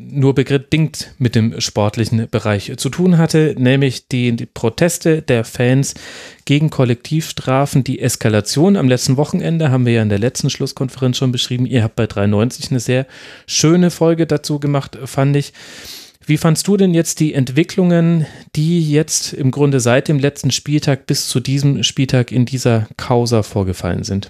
nur 0.09 0.35
bedingt 0.35 1.15
mit 1.19 1.35
dem 1.35 1.61
sportlichen 1.61 2.29
Bereich 2.31 2.73
zu 2.77 2.89
tun 2.89 3.19
hatte, 3.19 3.55
nämlich 3.59 4.09
die, 4.09 4.33
Proteste 4.53 5.23
der 5.23 5.45
Fans 5.45 5.95
gegen 6.45 6.71
Kollektivstrafen, 6.71 7.85
die 7.85 8.01
Eskalation 8.01 8.77
am 8.77 8.89
letzten 8.89 9.17
Wochenende, 9.17 9.71
haben 9.71 9.87
wir 9.87 9.95
ja 9.95 10.03
in 10.03 10.09
der 10.09 10.19
letzten 10.19 10.51
Schlusskonferenz 10.51 11.17
schon 11.17 11.33
beschrieben. 11.33 11.67
Ihr 11.67 11.83
habt 11.83 11.97
bei 11.97 12.07
93 12.07 12.71
eine 12.71 12.81
sehr 12.81 13.07
schöne 13.47 13.91
Folge 13.91 14.27
dazu 14.27 14.61
gemacht, 14.61 14.99
fand 15.05 15.37
ich. 15.37 15.53
Wie 16.25 16.39
fandst 16.39 16.67
du 16.67 16.77
denn 16.77 16.93
jetzt 16.93 17.21
die 17.21 17.35
Entwicklungen, 17.35 18.27
die 18.57 18.91
jetzt 18.91 19.33
im 19.33 19.53
Grunde 19.53 19.79
seit 19.79 20.09
dem 20.09 20.19
letzten 20.19 20.51
Spieltag 20.51 21.07
bis 21.07 21.29
zu 21.29 21.39
diesem 21.39 21.85
Spieltag 21.85 22.33
in 22.33 22.47
dieser 22.47 22.89
Causa 22.97 23.45
vorgefallen 23.45 24.03
sind? 24.03 24.29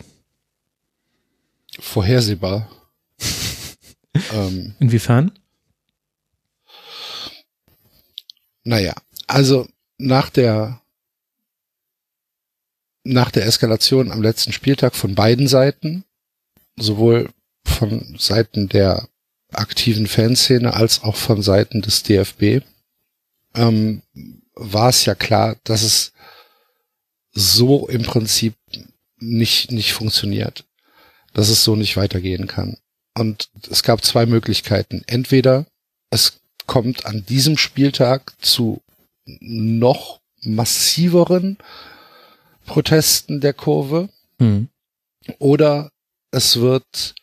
Vorhersehbar. 1.79 2.69
ähm, 4.35 4.75
Inwiefern? 4.79 5.33
Naja, 8.67 8.95
also 9.29 9.69
nach 9.97 10.29
der 10.29 10.83
nach 13.05 13.31
der 13.31 13.47
Eskalation 13.47 14.11
am 14.11 14.21
letzten 14.21 14.53
Spieltag 14.53 14.97
von 14.97 15.15
beiden 15.15 15.47
Seiten, 15.47 16.05
sowohl 16.75 17.31
von 17.65 18.17
Seiten 18.19 18.69
der 18.69 19.09
aktiven 19.53 20.09
Fanszene 20.09 20.75
als 20.75 21.05
auch 21.05 21.15
von 21.15 21.43
Seiten 21.43 21.81
des 21.81 22.03
DFB, 22.03 22.65
ähm, 23.55 24.03
war 24.55 24.89
es 24.89 25.05
ja 25.05 25.15
klar, 25.15 25.55
dass 25.63 25.83
es 25.83 26.13
so 27.31 27.87
im 27.87 28.03
Prinzip 28.03 28.55
nicht, 29.19 29.71
nicht 29.71 29.93
funktioniert, 29.93 30.65
dass 31.35 31.51
es 31.51 31.63
so 31.63 31.77
nicht 31.77 31.97
weitergehen 31.97 32.49
kann. 32.49 32.79
Und 33.17 33.49
es 33.71 33.85
gab 33.85 34.05
zwei 34.05 34.27
Möglichkeiten. 34.27 35.05
Entweder 35.07 35.67
es 36.11 36.41
kommt 36.67 37.07
an 37.07 37.25
diesem 37.27 37.57
Spieltag 37.57 38.33
zu 38.41 38.83
noch 39.41 40.21
massiveren 40.43 41.59
Protesten 42.67 43.41
der 43.41 43.53
Kurve 43.53 44.09
Hm. 44.39 44.69
oder 45.39 45.91
es 46.31 46.61
wird 46.61 47.15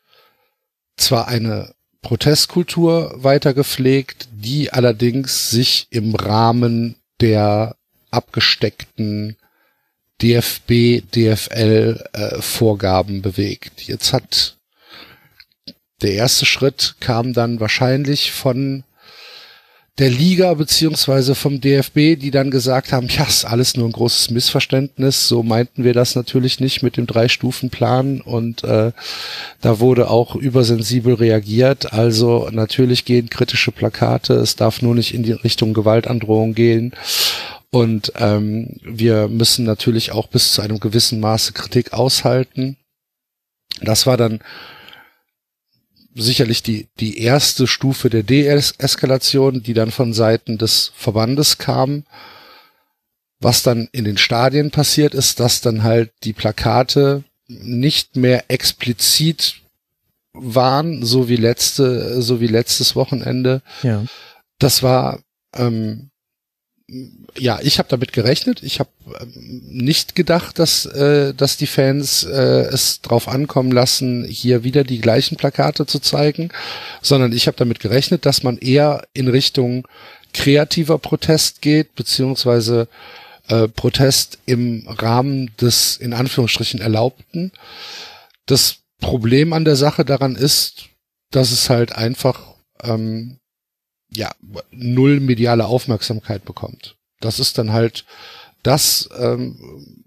zwar 0.97 1.27
eine 1.27 1.75
Protestkultur 2.01 3.23
weiter 3.23 3.53
gepflegt, 3.53 4.27
die 4.31 4.73
allerdings 4.73 5.51
sich 5.51 5.88
im 5.89 6.15
Rahmen 6.15 6.95
der 7.22 7.75
abgesteckten 8.11 9.38
DFB, 10.22 11.01
DFL 11.13 12.03
äh, 12.13 12.41
Vorgaben 12.41 13.22
bewegt. 13.22 13.81
Jetzt 13.81 14.13
hat 14.13 14.57
der 16.01 16.13
erste 16.13 16.45
Schritt 16.45 16.95
kam 16.99 17.33
dann 17.33 17.59
wahrscheinlich 17.59 18.31
von 18.31 18.83
der 19.99 20.09
Liga 20.09 20.55
beziehungsweise 20.55 21.35
vom 21.35 21.61
DFB, 21.61 22.19
die 22.19 22.31
dann 22.31 22.49
gesagt 22.49 22.91
haben, 22.91 23.07
ja, 23.09 23.25
ist 23.25 23.45
alles 23.45 23.77
nur 23.77 23.88
ein 23.88 23.91
großes 23.91 24.31
Missverständnis. 24.31 25.27
So 25.27 25.43
meinten 25.43 25.83
wir 25.83 25.93
das 25.93 26.15
natürlich 26.15 26.59
nicht 26.59 26.81
mit 26.81 26.97
dem 26.97 27.05
Drei-Stufen-Plan 27.05 28.22
und 28.22 28.63
äh, 28.63 28.91
da 29.61 29.80
wurde 29.80 30.09
auch 30.09 30.35
übersensibel 30.35 31.13
reagiert. 31.13 31.93
Also 31.93 32.49
natürlich 32.51 33.05
gehen 33.05 33.30
kritische 33.30 33.72
Plakate, 33.72 34.33
es 34.33 34.55
darf 34.55 34.81
nur 34.81 34.95
nicht 34.95 35.13
in 35.13 35.22
die 35.22 35.33
Richtung 35.33 35.73
Gewaltandrohung 35.75 36.55
gehen. 36.55 36.93
Und 37.69 38.13
ähm, 38.17 38.77
wir 38.83 39.27
müssen 39.27 39.65
natürlich 39.65 40.11
auch 40.11 40.27
bis 40.27 40.53
zu 40.53 40.61
einem 40.61 40.80
gewissen 40.80 41.19
Maße 41.19 41.53
Kritik 41.53 41.93
aushalten. 41.93 42.77
Das 43.81 44.05
war 44.05 44.17
dann 44.17 44.39
sicherlich 46.16 46.64
die, 46.64 46.88
die 47.00 47.17
erste 47.19 47.67
Stufe 47.67 48.09
der 48.09 48.24
Deeskalation, 48.24 49.64
die 49.64 49.74
dann 49.74 49.92
von 49.92 50.14
Seiten 50.14 50.58
des 50.58 50.92
Verbandes 50.95 51.58
kam. 51.58 52.03
Was 53.40 53.64
dann 53.64 53.90
in 53.92 54.06
den 54.06 54.17
Stadien 54.17 54.72
passiert 54.72 55.14
ist, 55.14 55.40
dass 55.40 55.61
dann 55.61 55.83
halt 55.83 56.11
die 56.24 56.33
Plakate 56.33 57.24
nicht 57.48 58.16
mehr 58.16 58.45
explizit 58.48 59.61
waren, 60.33 61.03
so 61.03 61.30
wie 61.30 61.35
letzte, 61.35 62.22
so 62.22 62.40
wie 62.40 62.48
letztes 62.48 62.95
Wochenende. 62.95 63.61
Ja. 63.83 64.03
Das 64.59 64.82
war 64.82 65.19
ähm, 65.56 66.09
ja, 67.37 67.59
ich 67.61 67.79
habe 67.79 67.89
damit 67.89 68.13
gerechnet. 68.13 68.61
Ich 68.61 68.79
habe 68.79 68.89
ähm, 69.19 69.61
nicht 69.65 70.15
gedacht, 70.15 70.59
dass, 70.59 70.85
äh, 70.85 71.33
dass 71.33 71.57
die 71.57 71.67
Fans 71.67 72.23
äh, 72.23 72.67
es 72.71 73.01
drauf 73.01 73.27
ankommen 73.27 73.71
lassen, 73.71 74.25
hier 74.25 74.63
wieder 74.63 74.83
die 74.83 74.99
gleichen 74.99 75.37
Plakate 75.37 75.85
zu 75.85 75.99
zeigen, 75.99 76.49
sondern 77.01 77.31
ich 77.31 77.47
habe 77.47 77.57
damit 77.57 77.79
gerechnet, 77.79 78.25
dass 78.25 78.43
man 78.43 78.57
eher 78.57 79.07
in 79.13 79.27
Richtung 79.27 79.87
kreativer 80.33 80.97
Protest 80.97 81.61
geht, 81.61 81.95
beziehungsweise 81.95 82.87
äh, 83.47 83.67
Protest 83.67 84.39
im 84.45 84.85
Rahmen 84.87 85.51
des 85.61 85.97
in 85.97 86.13
Anführungsstrichen 86.13 86.81
Erlaubten. 86.81 87.51
Das 88.45 88.77
Problem 88.99 89.53
an 89.53 89.65
der 89.65 89.75
Sache 89.75 90.05
daran 90.05 90.35
ist, 90.35 90.89
dass 91.31 91.51
es 91.51 91.69
halt 91.69 91.93
einfach 91.93 92.55
ähm, 92.83 93.39
ja, 94.16 94.32
null 94.72 95.19
mediale 95.19 95.66
Aufmerksamkeit 95.66 96.45
bekommt. 96.45 96.95
Das 97.19 97.40
ist 97.40 97.58
dann 97.58 97.72
halt 97.72 98.06
das, 98.64 99.09
ähm, 99.17 100.06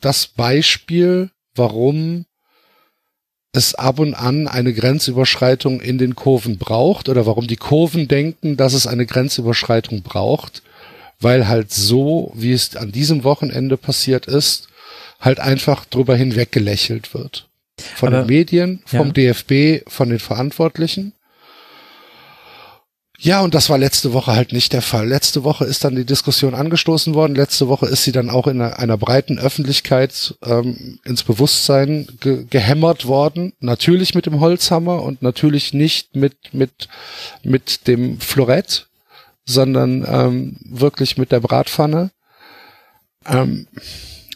das 0.00 0.26
Beispiel, 0.26 1.30
warum 1.54 2.26
es 3.52 3.74
ab 3.74 4.00
und 4.00 4.14
an 4.14 4.48
eine 4.48 4.72
Grenzüberschreitung 4.74 5.80
in 5.80 5.96
den 5.98 6.16
Kurven 6.16 6.58
braucht 6.58 7.08
oder 7.08 7.24
warum 7.26 7.46
die 7.46 7.56
Kurven 7.56 8.08
denken, 8.08 8.56
dass 8.56 8.74
es 8.74 8.86
eine 8.86 9.06
Grenzüberschreitung 9.06 10.02
braucht, 10.02 10.62
weil 11.20 11.46
halt 11.46 11.72
so, 11.72 12.32
wie 12.34 12.52
es 12.52 12.74
an 12.76 12.90
diesem 12.90 13.22
Wochenende 13.22 13.76
passiert 13.76 14.26
ist, 14.26 14.68
halt 15.20 15.38
einfach 15.38 15.84
drüber 15.84 16.16
hinweg 16.16 16.50
gelächelt 16.50 17.14
wird. 17.14 17.48
Von 17.96 18.08
Aber- 18.12 18.24
den 18.24 18.26
Medien, 18.26 18.82
vom 18.86 19.08
ja. 19.08 19.12
DFB, 19.12 19.88
von 19.88 20.10
den 20.10 20.18
Verantwortlichen. 20.18 21.12
Ja, 23.18 23.42
und 23.42 23.54
das 23.54 23.70
war 23.70 23.78
letzte 23.78 24.12
Woche 24.12 24.34
halt 24.34 24.52
nicht 24.52 24.72
der 24.72 24.82
Fall. 24.82 25.06
Letzte 25.06 25.44
Woche 25.44 25.64
ist 25.64 25.84
dann 25.84 25.94
die 25.94 26.04
Diskussion 26.04 26.54
angestoßen 26.54 27.14
worden. 27.14 27.36
Letzte 27.36 27.68
Woche 27.68 27.86
ist 27.86 28.02
sie 28.02 28.12
dann 28.12 28.28
auch 28.28 28.48
in 28.48 28.60
einer, 28.60 28.98
breiten 28.98 29.38
Öffentlichkeit 29.38 30.34
ähm, 30.44 30.98
ins 31.04 31.22
Bewusstsein 31.22 32.08
ge 32.20 32.44
gehämmert 32.50 33.06
worden. 33.06 33.52
Natürlich 33.60 34.14
mit 34.14 34.26
dem 34.26 34.40
Holzhammer 34.40 35.02
und 35.02 35.22
natürlich 35.22 35.72
nicht 35.72 36.16
mit 36.16 36.36
mit 36.52 36.88
mit 37.44 37.86
dem 37.86 38.18
Florett, 38.20 38.88
sondern 39.44 40.04
ähm, 40.08 40.56
wirklich 40.64 41.16
mit 41.16 41.30
der 41.30 41.40
Bratpfanne. 41.40 42.10
Ähm, 43.26 43.68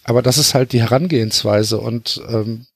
aber 0.05 0.23
das 0.23 0.39
ist 0.39 0.55
halt 0.55 0.73
die 0.73 0.81
Herangehensweise 0.81 1.79
und 1.79 2.23
ähm, 2.29 2.67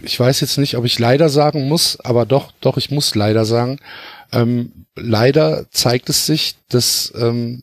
ich 0.00 0.18
weiß 0.18 0.40
jetzt 0.40 0.58
nicht, 0.58 0.76
ob 0.76 0.84
ich 0.84 0.98
leider 0.98 1.28
sagen 1.28 1.68
muss, 1.68 1.98
aber 2.00 2.26
doch, 2.26 2.52
doch, 2.60 2.76
ich 2.76 2.90
muss 2.90 3.14
leider 3.14 3.44
sagen, 3.44 3.78
ähm, 4.32 4.86
leider 4.96 5.70
zeigt 5.70 6.08
es 6.08 6.26
sich, 6.26 6.56
dass 6.68 7.12
ähm, 7.16 7.62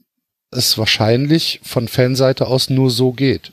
es 0.52 0.78
wahrscheinlich 0.78 1.60
von 1.64 1.88
Fanseite 1.88 2.48
aus 2.48 2.70
nur 2.70 2.90
so 2.90 3.12
geht. 3.12 3.52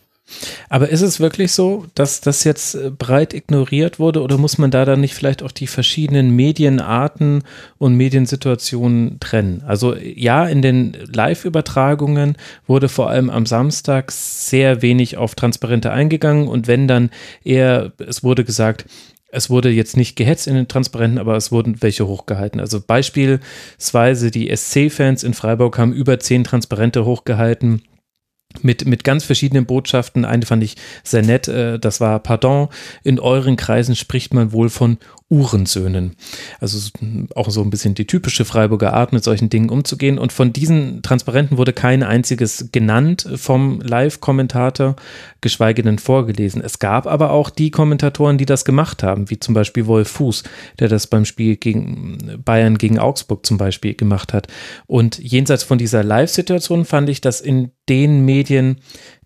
Aber 0.68 0.88
ist 0.88 1.02
es 1.02 1.20
wirklich 1.20 1.52
so, 1.52 1.86
dass 1.94 2.20
das 2.20 2.42
jetzt 2.42 2.74
äh, 2.74 2.90
breit 2.90 3.32
ignoriert 3.32 4.00
wurde 4.00 4.22
oder 4.22 4.38
muss 4.38 4.58
man 4.58 4.72
da 4.72 4.84
dann 4.84 5.00
nicht 5.00 5.14
vielleicht 5.14 5.42
auch 5.42 5.52
die 5.52 5.68
verschiedenen 5.68 6.30
Medienarten 6.34 7.44
und 7.78 7.94
Mediensituationen 7.94 9.20
trennen? 9.20 9.62
Also 9.64 9.94
ja, 9.94 10.46
in 10.46 10.62
den 10.62 10.96
Live-Übertragungen 11.12 12.36
wurde 12.66 12.88
vor 12.88 13.08
allem 13.08 13.30
am 13.30 13.46
Samstag 13.46 14.10
sehr 14.10 14.82
wenig 14.82 15.16
auf 15.16 15.36
Transparente 15.36 15.92
eingegangen 15.92 16.48
und 16.48 16.66
wenn 16.66 16.88
dann 16.88 17.10
eher, 17.44 17.92
es 17.98 18.24
wurde 18.24 18.44
gesagt, 18.44 18.84
es 19.28 19.50
wurde 19.50 19.70
jetzt 19.70 19.96
nicht 19.96 20.16
gehetzt 20.16 20.46
in 20.46 20.54
den 20.54 20.68
Transparenten, 20.68 21.18
aber 21.18 21.36
es 21.36 21.50
wurden 21.50 21.82
welche 21.82 22.06
hochgehalten. 22.06 22.60
Also 22.60 22.80
beispielsweise 22.80 24.30
die 24.30 24.54
SC-Fans 24.54 25.22
in 25.22 25.34
Freiburg 25.34 25.78
haben 25.78 25.92
über 25.92 26.18
zehn 26.18 26.44
Transparente 26.44 27.04
hochgehalten 27.04 27.82
mit, 28.62 28.86
mit 28.86 29.04
ganz 29.04 29.24
verschiedenen 29.24 29.66
Botschaften. 29.66 30.24
Eine 30.24 30.46
fand 30.46 30.62
ich 30.62 30.76
sehr 31.02 31.22
nett, 31.22 31.48
äh, 31.48 31.78
das 31.78 32.00
war, 32.00 32.20
pardon, 32.20 32.68
in 33.02 33.18
euren 33.18 33.56
Kreisen 33.56 33.96
spricht 33.96 34.32
man 34.32 34.52
wohl 34.52 34.70
von 34.70 34.98
Uhrensöhnen. 35.28 36.14
Also 36.60 36.90
auch 37.34 37.50
so 37.50 37.60
ein 37.60 37.70
bisschen 37.70 37.94
die 37.94 38.06
typische 38.06 38.44
Freiburger 38.44 38.92
Art, 38.92 39.12
mit 39.12 39.24
solchen 39.24 39.50
Dingen 39.50 39.70
umzugehen. 39.70 40.18
Und 40.18 40.32
von 40.32 40.52
diesen 40.52 41.02
Transparenten 41.02 41.58
wurde 41.58 41.72
kein 41.72 42.04
einziges 42.04 42.68
genannt 42.70 43.28
vom 43.34 43.80
Live-Kommentator, 43.80 44.94
geschweige 45.40 45.82
denn 45.82 45.98
vorgelesen. 45.98 46.62
Es 46.62 46.78
gab 46.78 47.08
aber 47.08 47.32
auch 47.32 47.50
die 47.50 47.72
Kommentatoren, 47.72 48.38
die 48.38 48.46
das 48.46 48.64
gemacht 48.64 49.02
haben, 49.02 49.28
wie 49.28 49.40
zum 49.40 49.52
Beispiel 49.54 49.86
Wolf 49.86 50.08
Fuß, 50.10 50.44
der 50.78 50.88
das 50.88 51.08
beim 51.08 51.24
Spiel 51.24 51.56
gegen 51.56 52.40
Bayern 52.44 52.78
gegen 52.78 53.00
Augsburg 53.00 53.44
zum 53.44 53.58
Beispiel 53.58 53.94
gemacht 53.94 54.32
hat. 54.32 54.46
Und 54.86 55.18
jenseits 55.18 55.64
von 55.64 55.78
dieser 55.78 56.04
Live-Situation 56.04 56.84
fand 56.84 57.08
ich, 57.08 57.20
dass 57.20 57.40
in 57.40 57.72
den 57.88 58.24
Medien, 58.24 58.76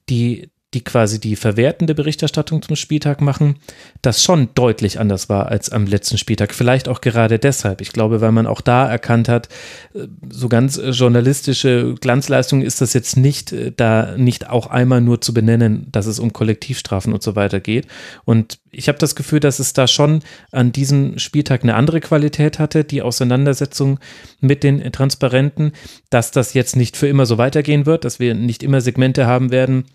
die 0.09 0.51
die 0.75 0.85
quasi 0.85 1.19
die 1.19 1.35
verwertende 1.35 1.97
Berichterstattung 1.97 2.63
zum 2.63 2.77
Spieltag 2.77 3.21
machen, 3.21 3.57
das 4.03 4.23
schon 4.23 4.51
deutlich 4.55 5.01
anders 5.01 5.29
war 5.29 5.47
als 5.47 5.71
am 5.71 5.85
letzten 5.85 6.17
Spieltag. 6.17 6.55
Vielleicht 6.55 6.89
auch 6.89 7.01
gerade 7.01 7.41
deshalb. 7.41 7.81
Ich 7.81 7.93
glaube, 7.93 8.21
weil 8.21 8.31
man 8.31 8.47
auch 8.47 8.61
da 8.61 8.89
erkannt 8.89 9.29
hat, 9.29 9.49
äh, 9.95 10.07
so 10.31 10.49
ganz 10.49 10.79
äh, 10.79 10.91
journalistische 10.91 11.97
Glanzleistung 12.01 12.63
ist 12.63 12.81
das 12.81 12.93
jetzt 12.93 13.17
nicht, 13.17 13.53
äh, 13.53 13.73
da 13.77 14.17
nicht 14.17 14.49
auch 14.49 14.69
einmal 14.69 15.01
nur 15.01 15.21
zu 15.21 15.35
benennen, 15.35 15.89
dass 15.91 16.07
es 16.07 16.21
um 16.21 16.33
Kollektivstrafen 16.33 17.13
und 17.13 17.23
so 17.23 17.35
weiter 17.35 17.59
geht. 17.59 17.89
Und 18.25 18.61
ich 18.71 18.87
habe 18.87 18.99
das 18.99 19.17
Gefühl, 19.17 19.41
dass 19.41 19.59
es 19.59 19.73
da 19.73 19.89
schon 19.89 20.23
an 20.53 20.71
diesem 20.71 21.19
Spieltag 21.19 21.65
eine 21.65 21.75
andere 21.75 22.01
Qualität 22.01 22.61
hatte, 22.61 22.85
die 22.85 23.03
Auseinandersetzung 23.03 23.99
mit 24.41 24.63
den 24.63 24.93
Transparenten, 24.93 25.73
dass 26.11 26.31
das 26.31 26.55
jetzt 26.55 26.77
nicht 26.77 26.97
für 26.97 27.09
immer 27.09 27.27
so 27.27 27.39
weitergehen 27.39 27.87
wird, 27.87 28.05
dass 28.05 28.21
wir 28.21 28.35
nicht 28.35 28.63
immer 28.63 28.81
Segmente 28.81 29.27
haben 29.27 29.51
werden, 29.51 29.87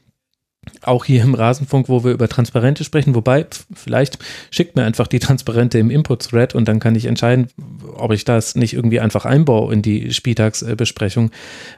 auch 0.82 1.06
hier 1.06 1.24
im 1.24 1.34
Rasenfunk, 1.34 1.90
wo 1.90 2.04
wir 2.04 2.12
über 2.12 2.28
Transparente 2.28 2.84
sprechen, 2.84 3.16
wobei 3.16 3.46
vielleicht 3.74 4.20
schickt 4.52 4.76
mir 4.76 4.84
einfach 4.84 5.08
die 5.08 5.20
Transparente 5.20 5.80
im 5.80 5.90
Input-Thread 5.90 6.56
und 6.56 6.68
dann 6.68 6.80
kann 6.80 6.96
ich 6.96 7.06
entscheiden, 7.06 7.48
ob 7.96 8.12
ich 8.12 8.26
das 8.26 8.56
nicht 8.56 8.74
irgendwie 8.74 9.00
einfach 9.00 9.26
einbaue 9.26 9.74
in 9.74 9.82
die 9.82 10.14
Spieltagsbesprechung, 10.14 11.32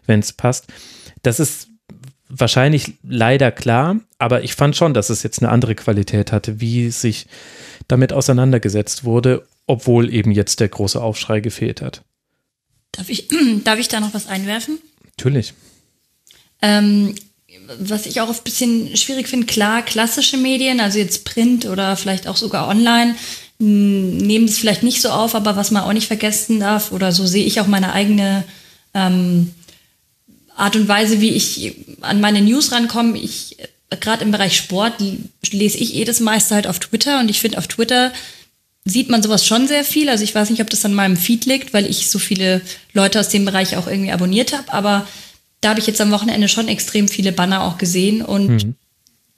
wenn 0.06 0.20
es 0.20 0.34
passt. 0.34 0.68
Das 1.24 1.40
ist 1.40 1.70
wahrscheinlich 2.30 2.94
leider 3.04 3.52
klar, 3.52 4.00
aber 4.18 4.44
ich 4.44 4.56
fand 4.56 4.76
schon, 4.76 4.94
dass 4.94 5.10
es 5.10 5.24
jetzt 5.24 5.42
eine 5.42 5.52
andere 5.52 5.76
Qualität 5.76 6.32
hatte, 6.32 6.60
wie 6.60 6.90
sich 6.90 7.28
damit 7.88 8.12
auseinandergesetzt 8.12 9.04
wurde, 9.04 9.46
obwohl 9.66 10.14
eben 10.14 10.32
jetzt 10.32 10.60
der 10.60 10.70
große 10.70 11.02
Aufschrei 11.02 11.40
gefehlt 11.40 11.82
hat. 11.82 12.04
Darf 12.92 13.10
ich, 13.10 13.28
darf 13.64 13.80
ich 13.80 13.88
da 13.88 14.00
noch 14.00 14.14
was 14.14 14.28
einwerfen? 14.28 14.80
Natürlich. 15.18 15.54
Ähm, 16.62 17.16
was 17.80 18.06
ich 18.06 18.22
auch 18.22 18.30
ein 18.30 18.44
bisschen 18.44 18.96
schwierig 18.96 19.28
finde, 19.28 19.46
klar, 19.46 19.82
klassische 19.82 20.38
Medien, 20.38 20.80
also 20.80 21.00
jetzt 21.00 21.26
Print 21.26 21.66
oder 21.66 21.96
vielleicht 21.96 22.28
auch 22.28 22.38
sogar 22.38 22.68
online, 22.68 23.16
m, 23.60 24.18
nehmen 24.18 24.46
es 24.46 24.58
vielleicht 24.58 24.84
nicht 24.84 25.02
so 25.02 25.10
auf, 25.10 25.36
aber 25.36 25.56
was 25.56 25.72
man 25.72 25.84
auch 25.84 25.94
nicht 25.94 26.08
vergessen 26.08 26.60
darf, 26.60 26.92
oder 26.92 27.12
so 27.12 27.26
sehe 27.26 27.46
ich 27.46 27.60
auch 27.60 27.68
meine 27.68 27.94
eigene 27.94 28.44
ähm, 28.94 29.52
Art 30.56 30.76
und 30.76 30.88
Weise, 30.88 31.22
wie 31.22 31.32
ich 31.32 31.76
an 32.02 32.20
meine 32.20 32.42
News 32.42 32.72
rankomme. 32.72 33.18
Ich, 33.18 33.58
gerade 34.00 34.24
im 34.24 34.32
Bereich 34.32 34.58
Sport, 34.58 34.96
lese 35.52 35.78
ich 35.78 35.96
eh 35.96 36.04
das 36.04 36.20
meiste 36.20 36.56
halt 36.56 36.68
auf 36.68 36.80
Twitter 36.80 37.20
und 37.20 37.30
ich 37.30 37.40
finde 37.40 37.60
auf 37.60 37.68
Twitter 37.68 38.12
sieht 38.84 39.10
man 39.10 39.22
sowas 39.22 39.46
schon 39.46 39.68
sehr 39.68 39.84
viel. 39.84 40.10
Also 40.10 40.24
ich 40.24 40.34
weiß 40.34 40.50
nicht, 40.50 40.62
ob 40.62 40.70
das 40.70 40.86
an 40.86 40.94
meinem 40.94 41.18
Feed 41.18 41.46
liegt, 41.46 41.74
weil 41.74 41.86
ich 41.86 42.10
so 42.10 42.20
viele 42.20 42.62
Leute 42.94 43.20
aus 43.20 43.30
dem 43.30 43.46
Bereich 43.46 43.76
auch 43.76 43.88
irgendwie 43.88 44.12
abonniert 44.12 44.54
habe, 44.54 44.72
aber 44.74 45.08
da 45.62 45.70
habe 45.70 45.80
ich 45.80 45.88
jetzt 45.88 46.02
am 46.02 46.12
Wochenende 46.12 46.48
schon 46.48 46.68
extrem 46.68 47.08
viele 47.08 47.32
Banner 47.32 47.64
auch 47.64 47.78
gesehen 47.78 48.22
und 48.22 48.76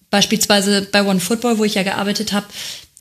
beispielsweise 0.09 0.81
bei 0.91 1.03
One 1.03 1.19
Football, 1.19 1.57
wo 1.57 1.63
ich 1.63 1.75
ja 1.75 1.83
gearbeitet 1.83 2.33
habe, 2.33 2.47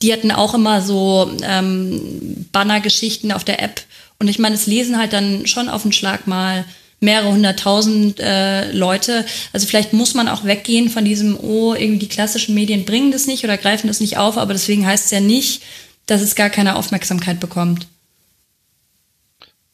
die 0.01 0.13
hatten 0.13 0.31
auch 0.31 0.53
immer 0.53 0.81
so 0.81 1.31
ähm, 1.43 2.45
Banner-Geschichten 2.51 3.31
auf 3.31 3.43
der 3.43 3.61
App 3.61 3.81
und 4.19 4.27
ich 4.27 4.39
meine, 4.39 4.55
es 4.55 4.67
lesen 4.67 4.97
halt 4.97 5.13
dann 5.13 5.47
schon 5.47 5.69
auf 5.69 5.83
den 5.83 5.93
Schlag 5.93 6.27
mal 6.27 6.65
mehrere 6.99 7.31
hunderttausend 7.31 8.19
äh, 8.19 8.71
Leute. 8.73 9.25
Also 9.53 9.65
vielleicht 9.65 9.93
muss 9.93 10.13
man 10.13 10.27
auch 10.27 10.43
weggehen 10.43 10.89
von 10.89 11.05
diesem, 11.05 11.39
oh, 11.39 11.73
irgendwie 11.73 11.99
die 11.99 12.09
klassischen 12.09 12.53
Medien 12.55 12.83
bringen 12.83 13.11
das 13.11 13.27
nicht 13.27 13.45
oder 13.45 13.57
greifen 13.57 13.87
das 13.87 14.01
nicht 14.01 14.17
auf, 14.17 14.37
aber 14.37 14.53
deswegen 14.53 14.85
heißt 14.85 15.05
es 15.05 15.11
ja 15.11 15.21
nicht, 15.21 15.63
dass 16.05 16.21
es 16.21 16.35
gar 16.35 16.49
keine 16.49 16.75
Aufmerksamkeit 16.75 17.39
bekommt. 17.39 17.87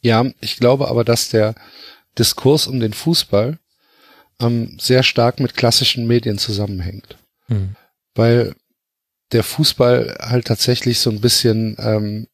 Ja, 0.02 0.24
ich 0.40 0.58
glaube 0.58 0.88
aber, 0.88 1.04
dass 1.04 1.30
der 1.30 1.56
Diskurs 2.18 2.66
um 2.66 2.80
den 2.80 2.92
Fußball 2.92 3.58
ähm, 4.40 4.76
sehr 4.80 5.02
stark 5.02 5.40
mit 5.40 5.56
klassischen 5.56 6.06
Medien 6.06 6.38
zusammenhängt. 6.38 7.16
Hm. 7.48 7.76
Weil 8.14 8.54
der 9.32 9.42
Fußball 9.42 10.18
halt 10.20 10.46
tatsächlich 10.46 10.98
so 11.00 11.10
ein 11.10 11.20
bisschen 11.20 11.76
ähm, 11.78 12.26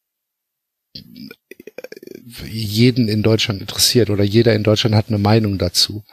jeden 2.45 3.07
in 3.07 3.23
Deutschland 3.23 3.61
interessiert 3.61 4.09
oder 4.09 4.23
jeder 4.23 4.53
in 4.53 4.63
Deutschland 4.63 4.95
hat 4.95 5.09
eine 5.09 5.17
Meinung 5.17 5.57
dazu. 5.57 6.03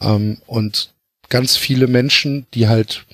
Ähm, 0.00 0.38
und 0.46 0.92
ganz 1.28 1.56
viele 1.56 1.86
Menschen, 1.86 2.46
die 2.54 2.68
halt 2.68 3.04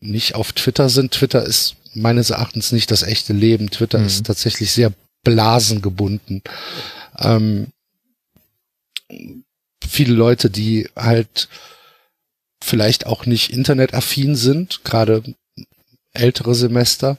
nicht 0.00 0.34
auf 0.34 0.52
Twitter 0.52 0.88
sind, 0.88 1.12
Twitter 1.12 1.44
ist 1.44 1.76
meines 1.94 2.30
Erachtens 2.30 2.72
nicht 2.72 2.90
das 2.90 3.02
echte 3.02 3.32
Leben. 3.32 3.70
Twitter 3.70 3.98
Mhm. 3.98 4.06
ist 4.06 4.26
tatsächlich 4.26 4.72
sehr 4.72 4.92
blasengebunden. 5.24 6.42
Ähm, 7.18 7.68
viele 9.86 10.14
Leute, 10.14 10.50
die 10.50 10.88
halt 10.96 11.48
vielleicht 12.62 13.06
auch 13.06 13.26
nicht 13.26 13.50
internetaffin 13.50 14.36
sind, 14.36 14.84
gerade 14.84 15.22
ältere 16.12 16.54
Semester, 16.54 17.18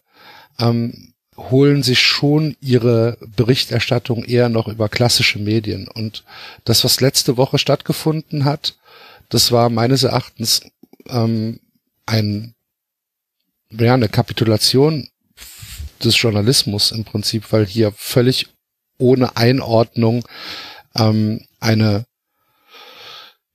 ähm, 0.59 1.13
holen 1.35 1.83
sich 1.83 1.99
schon 1.99 2.55
ihre 2.61 3.17
Berichterstattung 3.35 4.23
eher 4.23 4.49
noch 4.49 4.67
über 4.67 4.87
klassische 4.87 5.39
Medien. 5.39 5.87
Und 5.87 6.23
das, 6.63 6.83
was 6.83 7.01
letzte 7.01 7.37
Woche 7.37 7.57
stattgefunden 7.57 8.45
hat, 8.45 8.77
das 9.29 9.51
war 9.51 9.69
meines 9.69 10.03
Erachtens 10.03 10.61
ähm, 11.07 11.59
ein, 12.05 12.53
ja, 13.71 13.95
eine 13.95 14.09
Kapitulation 14.09 15.09
des 16.03 16.21
Journalismus 16.21 16.91
im 16.91 17.03
Prinzip, 17.03 17.51
weil 17.51 17.65
hier 17.65 17.91
völlig 17.91 18.49
ohne 18.97 19.35
Einordnung 19.35 20.25
ähm, 20.95 21.45
eine 21.63 22.05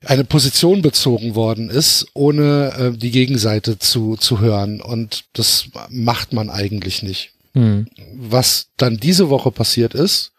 eine 0.05 0.23
Position 0.23 0.81
bezogen 0.81 1.35
worden 1.35 1.69
ist, 1.69 2.07
ohne 2.13 2.73
äh, 2.77 2.97
die 2.97 3.11
Gegenseite 3.11 3.79
zu, 3.79 4.15
zu 4.15 4.39
hören. 4.39 4.81
Und 4.81 5.25
das 5.33 5.69
macht 5.89 6.31
man 6.31 6.49
eigentlich 6.49 7.03
nicht. 7.03 7.33
Hm. 7.53 7.87
Was 8.13 8.67
dann 8.77 8.97
diese 8.97 9.29
Woche 9.29 9.51
passiert 9.51 9.93
ist, 9.93 10.31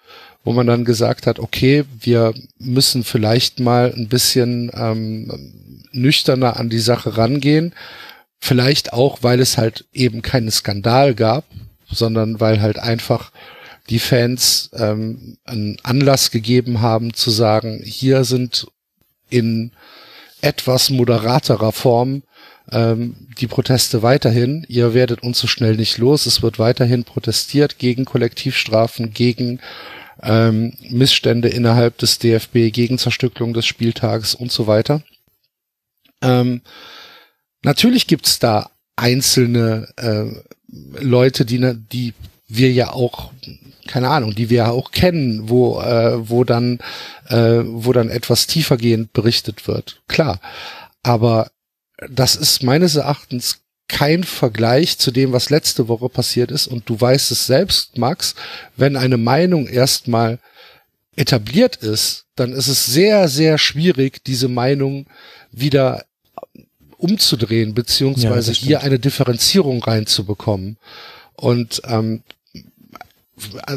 wo 0.44 0.52
man 0.52 0.66
dann 0.66 0.84
gesagt 0.84 1.26
hat, 1.26 1.38
okay, 1.38 1.84
wir 2.00 2.32
müssen 2.58 3.04
vielleicht 3.04 3.60
mal 3.60 3.92
ein 3.94 4.08
bisschen 4.08 4.70
ähm, 4.74 5.52
nüchterner 5.92 6.56
an 6.56 6.70
die 6.70 6.78
Sache 6.78 7.18
rangehen. 7.18 7.74
Vielleicht 8.38 8.94
auch, 8.94 9.18
weil 9.20 9.40
es 9.40 9.58
halt 9.58 9.84
eben 9.92 10.22
keinen 10.22 10.50
Skandal 10.50 11.14
gab, 11.14 11.44
sondern 11.90 12.40
weil 12.40 12.62
halt 12.62 12.78
einfach 12.78 13.32
die 13.90 13.98
Fans 13.98 14.70
ähm, 14.72 15.36
einen 15.44 15.76
Anlass 15.82 16.30
gegeben 16.30 16.80
haben 16.80 17.12
zu 17.12 17.30
sagen, 17.30 17.82
hier 17.84 18.24
sind 18.24 18.68
in 19.28 19.72
etwas 20.40 20.90
moderaterer 20.90 21.72
Form 21.72 22.22
ähm, 22.70 23.28
die 23.38 23.48
Proteste 23.48 24.02
weiterhin. 24.02 24.64
Ihr 24.68 24.94
werdet 24.94 25.22
uns 25.22 25.38
so 25.38 25.46
schnell 25.46 25.76
nicht 25.76 25.98
los. 25.98 26.26
Es 26.26 26.42
wird 26.42 26.58
weiterhin 26.58 27.04
protestiert 27.04 27.78
gegen 27.78 28.04
Kollektivstrafen, 28.04 29.12
gegen 29.12 29.60
ähm, 30.22 30.74
Missstände 30.88 31.48
innerhalb 31.48 31.98
des 31.98 32.18
DFB, 32.18 32.72
gegen 32.72 32.98
Zerstückelung 32.98 33.54
des 33.54 33.66
Spieltags 33.66 34.34
und 34.34 34.52
so 34.52 34.66
weiter. 34.66 35.02
Ähm, 36.22 36.62
natürlich 37.62 38.06
gibt's 38.06 38.38
da 38.38 38.70
einzelne 38.96 39.88
äh, 39.96 40.26
Leute, 41.02 41.44
die, 41.44 41.74
die 41.92 42.14
wir 42.50 42.72
ja 42.72 42.92
auch 42.92 43.32
keine 43.86 44.10
Ahnung, 44.10 44.34
die 44.34 44.50
wir 44.50 44.58
ja 44.58 44.70
auch 44.70 44.92
kennen, 44.92 45.48
wo 45.48 45.80
äh, 45.80 46.28
wo 46.28 46.44
dann 46.44 46.78
äh, 47.28 47.62
wo 47.64 47.92
dann 47.92 48.08
etwas 48.08 48.46
tiefergehend 48.46 49.12
berichtet 49.12 49.66
wird. 49.66 50.02
Klar, 50.06 50.40
aber 51.02 51.50
das 52.08 52.36
ist 52.36 52.62
meines 52.62 52.96
Erachtens 52.96 53.60
kein 53.88 54.22
Vergleich 54.22 54.98
zu 54.98 55.10
dem, 55.10 55.32
was 55.32 55.50
letzte 55.50 55.88
Woche 55.88 56.08
passiert 56.08 56.52
ist. 56.52 56.68
Und 56.68 56.88
du 56.88 57.00
weißt 57.00 57.32
es 57.32 57.46
selbst, 57.46 57.98
Max, 57.98 58.36
wenn 58.76 58.96
eine 58.96 59.16
Meinung 59.16 59.66
erstmal 59.66 60.38
etabliert 61.16 61.76
ist, 61.76 62.26
dann 62.36 62.52
ist 62.52 62.68
es 62.68 62.86
sehr, 62.86 63.28
sehr 63.28 63.58
schwierig, 63.58 64.22
diese 64.24 64.48
Meinung 64.48 65.06
wieder 65.50 66.04
umzudrehen, 66.96 67.74
beziehungsweise 67.74 68.52
ja, 68.52 68.58
hier 68.58 68.80
eine 68.82 69.00
Differenzierung 69.00 69.82
reinzubekommen. 69.82 70.78
Und 71.34 71.82
ähm, 71.84 72.22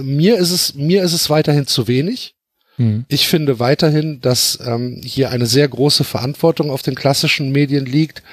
mir 0.02 0.38
ist 0.38 0.52
es, 0.52 0.74
mir 0.76 1.04
ist 1.04 1.14
es 1.14 1.30
weiterhin 1.30 1.68
zu 1.68 1.88
wenig. 1.88 2.36
Mhm. 2.78 3.06
Ich 3.08 3.28
finde 3.28 3.60
weiterhin, 3.60 4.20
dass 4.22 4.60
ähm, 4.66 5.02
hier 5.04 5.30
eine 5.30 5.46
sehr 5.46 5.68
große 5.68 6.04
Verantwortung 6.04 6.72
auf 6.72 6.82
den 6.82 6.96
klassischen 6.96 7.52
Medien 7.52 7.86
liegt, 7.86 8.24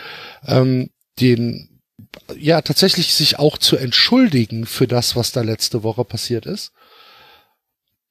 ähm, 0.47 0.91
den 1.21 1.81
ja 2.37 2.63
tatsächlich 2.63 3.15
sich 3.15 3.39
auch 3.39 3.59
zu 3.59 3.77
entschuldigen 3.77 4.67
für 4.67 4.87
das, 4.87 5.17
was 5.17 5.33
da 5.33 5.43
letzte 5.43 5.83
Woche 5.83 6.05
passiert 6.05 6.47
ist. 6.47 6.73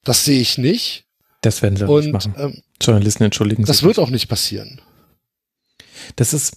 Das 0.03 0.25
sehe 0.25 0.39
ich 0.39 0.57
nicht. 0.57 1.05
Das 1.41 1.61
werden 1.61 1.75
sie 1.75 1.87
auch 1.87 1.99
nicht 1.99 2.11
machen. 2.11 2.35
Ähm, 2.37 2.61
Journalisten 2.81 3.23
entschuldigen 3.23 3.65
sich. 3.65 3.75
Das 3.75 3.83
wird 3.83 3.99
auch 3.99 4.09
nicht 4.09 4.27
passieren. 4.27 4.81
Das 6.15 6.33
ist, 6.33 6.55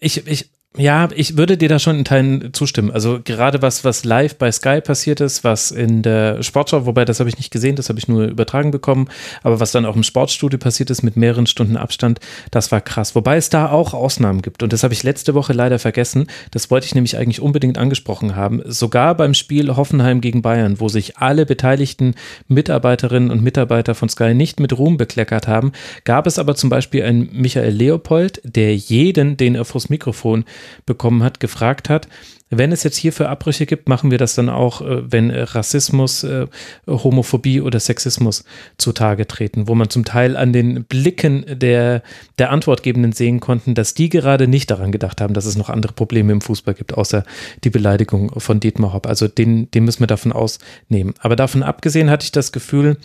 ich, 0.00 0.26
ich, 0.26 0.50
ja, 0.76 1.08
ich 1.14 1.36
würde 1.36 1.56
dir 1.56 1.68
da 1.68 1.78
schon 1.78 1.98
in 1.98 2.04
Teilen 2.04 2.52
zustimmen. 2.52 2.90
Also 2.90 3.20
gerade 3.22 3.62
was, 3.62 3.84
was 3.84 4.04
live 4.04 4.36
bei 4.36 4.52
Sky 4.52 4.80
passiert 4.80 5.20
ist, 5.20 5.42
was 5.44 5.70
in 5.70 6.02
der 6.02 6.42
Sportschau, 6.42 6.86
wobei 6.86 7.04
das 7.04 7.18
habe 7.20 7.30
ich 7.30 7.38
nicht 7.38 7.50
gesehen, 7.50 7.76
das 7.76 7.88
habe 7.88 7.98
ich 7.98 8.08
nur 8.08 8.24
übertragen 8.24 8.70
bekommen, 8.70 9.08
aber 9.42 9.58
was 9.60 9.72
dann 9.72 9.86
auch 9.86 9.96
im 9.96 10.02
Sportstudio 10.02 10.58
passiert 10.58 10.90
ist 10.90 11.02
mit 11.02 11.16
mehreren 11.16 11.46
Stunden 11.46 11.76
Abstand, 11.76 12.20
das 12.50 12.72
war 12.72 12.80
krass. 12.80 13.14
Wobei 13.14 13.36
es 13.36 13.48
da 13.48 13.70
auch 13.70 13.94
Ausnahmen 13.94 14.42
gibt 14.42 14.62
und 14.62 14.72
das 14.72 14.82
habe 14.82 14.92
ich 14.92 15.02
letzte 15.02 15.34
Woche 15.34 15.52
leider 15.52 15.78
vergessen. 15.78 16.26
Das 16.50 16.70
wollte 16.70 16.86
ich 16.86 16.94
nämlich 16.94 17.16
eigentlich 17.16 17.40
unbedingt 17.40 17.78
angesprochen 17.78 18.36
haben. 18.36 18.62
Sogar 18.66 19.14
beim 19.16 19.34
Spiel 19.34 19.76
Hoffenheim 19.76 20.20
gegen 20.20 20.42
Bayern, 20.42 20.80
wo 20.80 20.88
sich 20.88 21.16
alle 21.18 21.46
beteiligten 21.46 22.14
Mitarbeiterinnen 22.48 23.30
und 23.30 23.42
Mitarbeiter 23.42 23.94
von 23.94 24.08
Sky 24.08 24.34
nicht 24.34 24.60
mit 24.60 24.76
Ruhm 24.76 24.96
bekleckert 24.96 25.48
haben, 25.48 25.72
gab 26.04 26.26
es 26.26 26.38
aber 26.38 26.54
zum 26.54 26.70
Beispiel 26.70 27.02
einen 27.02 27.28
Michael 27.32 27.72
Leopold, 27.72 28.40
der 28.44 28.76
jeden, 28.76 29.36
den 29.36 29.54
er 29.54 29.64
vors 29.64 29.88
Mikrofon 29.88 30.44
bekommen 30.84 31.22
hat, 31.22 31.40
gefragt 31.40 31.88
hat, 31.88 32.08
wenn 32.48 32.70
es 32.70 32.84
jetzt 32.84 32.96
hierfür 32.96 33.28
Abbrüche 33.28 33.66
gibt, 33.66 33.88
machen 33.88 34.12
wir 34.12 34.18
das 34.18 34.36
dann 34.36 34.48
auch, 34.48 34.80
äh, 34.80 35.10
wenn 35.10 35.30
Rassismus, 35.30 36.22
äh, 36.22 36.46
Homophobie 36.86 37.60
oder 37.60 37.80
Sexismus 37.80 38.44
zutage 38.78 39.26
treten, 39.26 39.66
wo 39.66 39.74
man 39.74 39.90
zum 39.90 40.04
Teil 40.04 40.36
an 40.36 40.52
den 40.52 40.84
Blicken 40.84 41.44
der, 41.48 42.02
der 42.38 42.50
Antwortgebenden 42.50 43.12
sehen 43.12 43.40
konnten, 43.40 43.74
dass 43.74 43.94
die 43.94 44.08
gerade 44.08 44.46
nicht 44.46 44.70
daran 44.70 44.92
gedacht 44.92 45.20
haben, 45.20 45.34
dass 45.34 45.46
es 45.46 45.56
noch 45.56 45.70
andere 45.70 45.92
Probleme 45.92 46.32
im 46.32 46.40
Fußball 46.40 46.74
gibt, 46.74 46.94
außer 46.94 47.24
die 47.64 47.70
Beleidigung 47.70 48.38
von 48.38 48.60
Dietmar 48.60 48.92
Hopp. 48.92 49.08
Also 49.08 49.26
den, 49.26 49.68
den 49.72 49.84
müssen 49.84 50.00
wir 50.00 50.06
davon 50.06 50.32
ausnehmen. 50.32 51.14
Aber 51.18 51.34
davon 51.34 51.64
abgesehen 51.64 52.10
hatte 52.10 52.24
ich 52.24 52.32
das 52.32 52.52
Gefühl, 52.52 52.96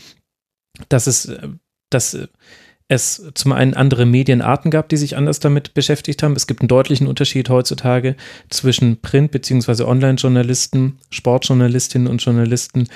dass 0.89 1.07
es, 1.07 1.25
äh, 1.25 1.47
dass 1.89 2.15
es 2.91 3.23
zum 3.35 3.53
einen 3.53 3.73
andere 3.73 4.05
Medienarten 4.05 4.69
gab, 4.69 4.89
die 4.89 4.97
sich 4.97 5.15
anders 5.15 5.39
damit 5.39 5.73
beschäftigt 5.73 6.23
haben. 6.23 6.35
Es 6.35 6.45
gibt 6.45 6.59
einen 6.59 6.67
deutlichen 6.67 7.07
Unterschied 7.07 7.49
heutzutage 7.49 8.17
zwischen 8.49 8.99
Print- 8.99 9.31
bzw. 9.31 9.83
Online-Journalisten, 9.83 10.97
Sportjournalistinnen 11.09 12.09
und 12.09 12.21
Journalisten 12.21 12.89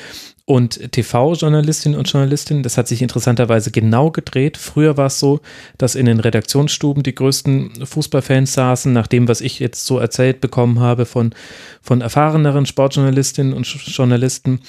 und 0.44 0.92
TV-Journalistinnen 0.92 1.98
und 1.98 2.12
Journalistinnen. 2.12 2.62
Das 2.62 2.78
hat 2.78 2.90
sich 2.90 3.02
interessanterweise 3.02 3.72
genau 3.72 4.12
gedreht. 4.12 4.58
Früher 4.58 4.98
war 4.98 5.06
es 5.06 5.18
so, 5.18 5.40
dass 5.78 5.96
in 5.96 6.08
den 6.08 6.20
Redaktionsstuben 6.20 7.02
die 7.02 7.16
größten 7.16 7.86
Fußballfans 7.86 8.52
saßen, 8.52 8.92
nach 8.92 9.08
dem, 9.08 9.30
was 9.30 9.40
ich 9.40 9.60
jetzt 9.60 9.86
so 9.86 9.98
erzählt 9.98 10.42
bekommen 10.42 10.82
habe 10.82 11.06
von, 11.06 11.34
von 11.82 12.02
erfahreneren 12.02 12.66
Sportjournalistinnen 12.66 13.54
und 13.54 13.66
Journalisten. 13.66 14.60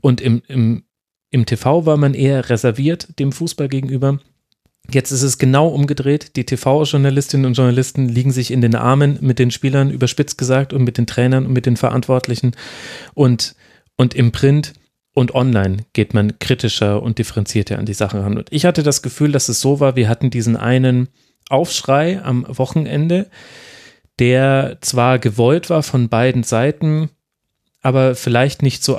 Und 0.00 0.20
im, 0.20 0.42
im, 0.46 0.84
im 1.30 1.44
TV 1.44 1.86
war 1.86 1.96
man 1.96 2.14
eher 2.14 2.48
reserviert 2.48 3.18
dem 3.18 3.32
Fußball 3.32 3.66
gegenüber. 3.66 4.20
Jetzt 4.92 5.10
ist 5.10 5.22
es 5.22 5.38
genau 5.38 5.68
umgedreht. 5.68 6.36
Die 6.36 6.44
TV-Journalistinnen 6.44 7.46
und 7.46 7.54
Journalisten 7.54 8.08
liegen 8.08 8.30
sich 8.30 8.50
in 8.50 8.60
den 8.60 8.74
Armen 8.74 9.18
mit 9.20 9.38
den 9.38 9.50
Spielern, 9.50 9.90
überspitzt 9.90 10.38
gesagt, 10.38 10.72
und 10.72 10.84
mit 10.84 10.98
den 10.98 11.06
Trainern 11.06 11.46
und 11.46 11.52
mit 11.52 11.66
den 11.66 11.76
Verantwortlichen. 11.76 12.52
Und, 13.14 13.56
und 13.96 14.14
im 14.14 14.32
Print 14.32 14.74
und 15.12 15.34
online 15.34 15.78
geht 15.92 16.14
man 16.14 16.38
kritischer 16.38 17.02
und 17.02 17.18
differenzierter 17.18 17.78
an 17.78 17.86
die 17.86 17.94
Sache 17.94 18.22
ran. 18.22 18.36
Und 18.36 18.48
ich 18.52 18.64
hatte 18.64 18.82
das 18.82 19.02
Gefühl, 19.02 19.32
dass 19.32 19.48
es 19.48 19.60
so 19.60 19.80
war, 19.80 19.96
wir 19.96 20.08
hatten 20.08 20.30
diesen 20.30 20.56
einen 20.56 21.08
Aufschrei 21.48 22.22
am 22.22 22.44
Wochenende, 22.48 23.30
der 24.18 24.78
zwar 24.82 25.18
gewollt 25.18 25.70
war 25.70 25.82
von 25.82 26.08
beiden 26.08 26.42
Seiten, 26.42 27.10
aber 27.82 28.14
vielleicht 28.14 28.62
nicht 28.62 28.84
so 28.84 28.96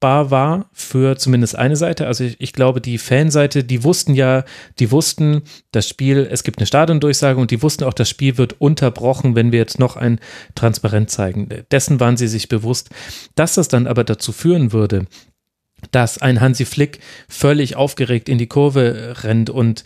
antizipierbar 0.00 0.30
war 0.30 0.66
für 0.72 1.16
zumindest 1.16 1.56
eine 1.56 1.76
Seite. 1.76 2.06
Also 2.06 2.24
ich, 2.24 2.40
ich, 2.40 2.52
glaube, 2.52 2.80
die 2.80 2.98
Fanseite, 2.98 3.64
die 3.64 3.84
wussten 3.84 4.14
ja, 4.14 4.44
die 4.78 4.90
wussten, 4.90 5.42
das 5.72 5.88
Spiel, 5.88 6.28
es 6.30 6.42
gibt 6.42 6.58
eine 6.58 6.66
Stadiondurchsage 6.66 7.40
und 7.40 7.50
die 7.50 7.62
wussten 7.62 7.84
auch, 7.84 7.94
das 7.94 8.08
Spiel 8.08 8.38
wird 8.38 8.60
unterbrochen, 8.60 9.34
wenn 9.34 9.52
wir 9.52 9.58
jetzt 9.58 9.78
noch 9.78 9.96
ein 9.96 10.20
Transparent 10.54 11.10
zeigen. 11.10 11.48
Dessen 11.70 12.00
waren 12.00 12.16
sie 12.16 12.28
sich 12.28 12.48
bewusst. 12.48 12.90
Dass 13.34 13.54
das 13.54 13.68
dann 13.68 13.86
aber 13.86 14.04
dazu 14.04 14.32
führen 14.32 14.72
würde, 14.72 15.06
dass 15.90 16.18
ein 16.18 16.40
Hansi 16.40 16.64
Flick 16.64 17.00
völlig 17.28 17.76
aufgeregt 17.76 18.28
in 18.28 18.38
die 18.38 18.48
Kurve 18.48 19.16
rennt 19.22 19.50
und 19.50 19.84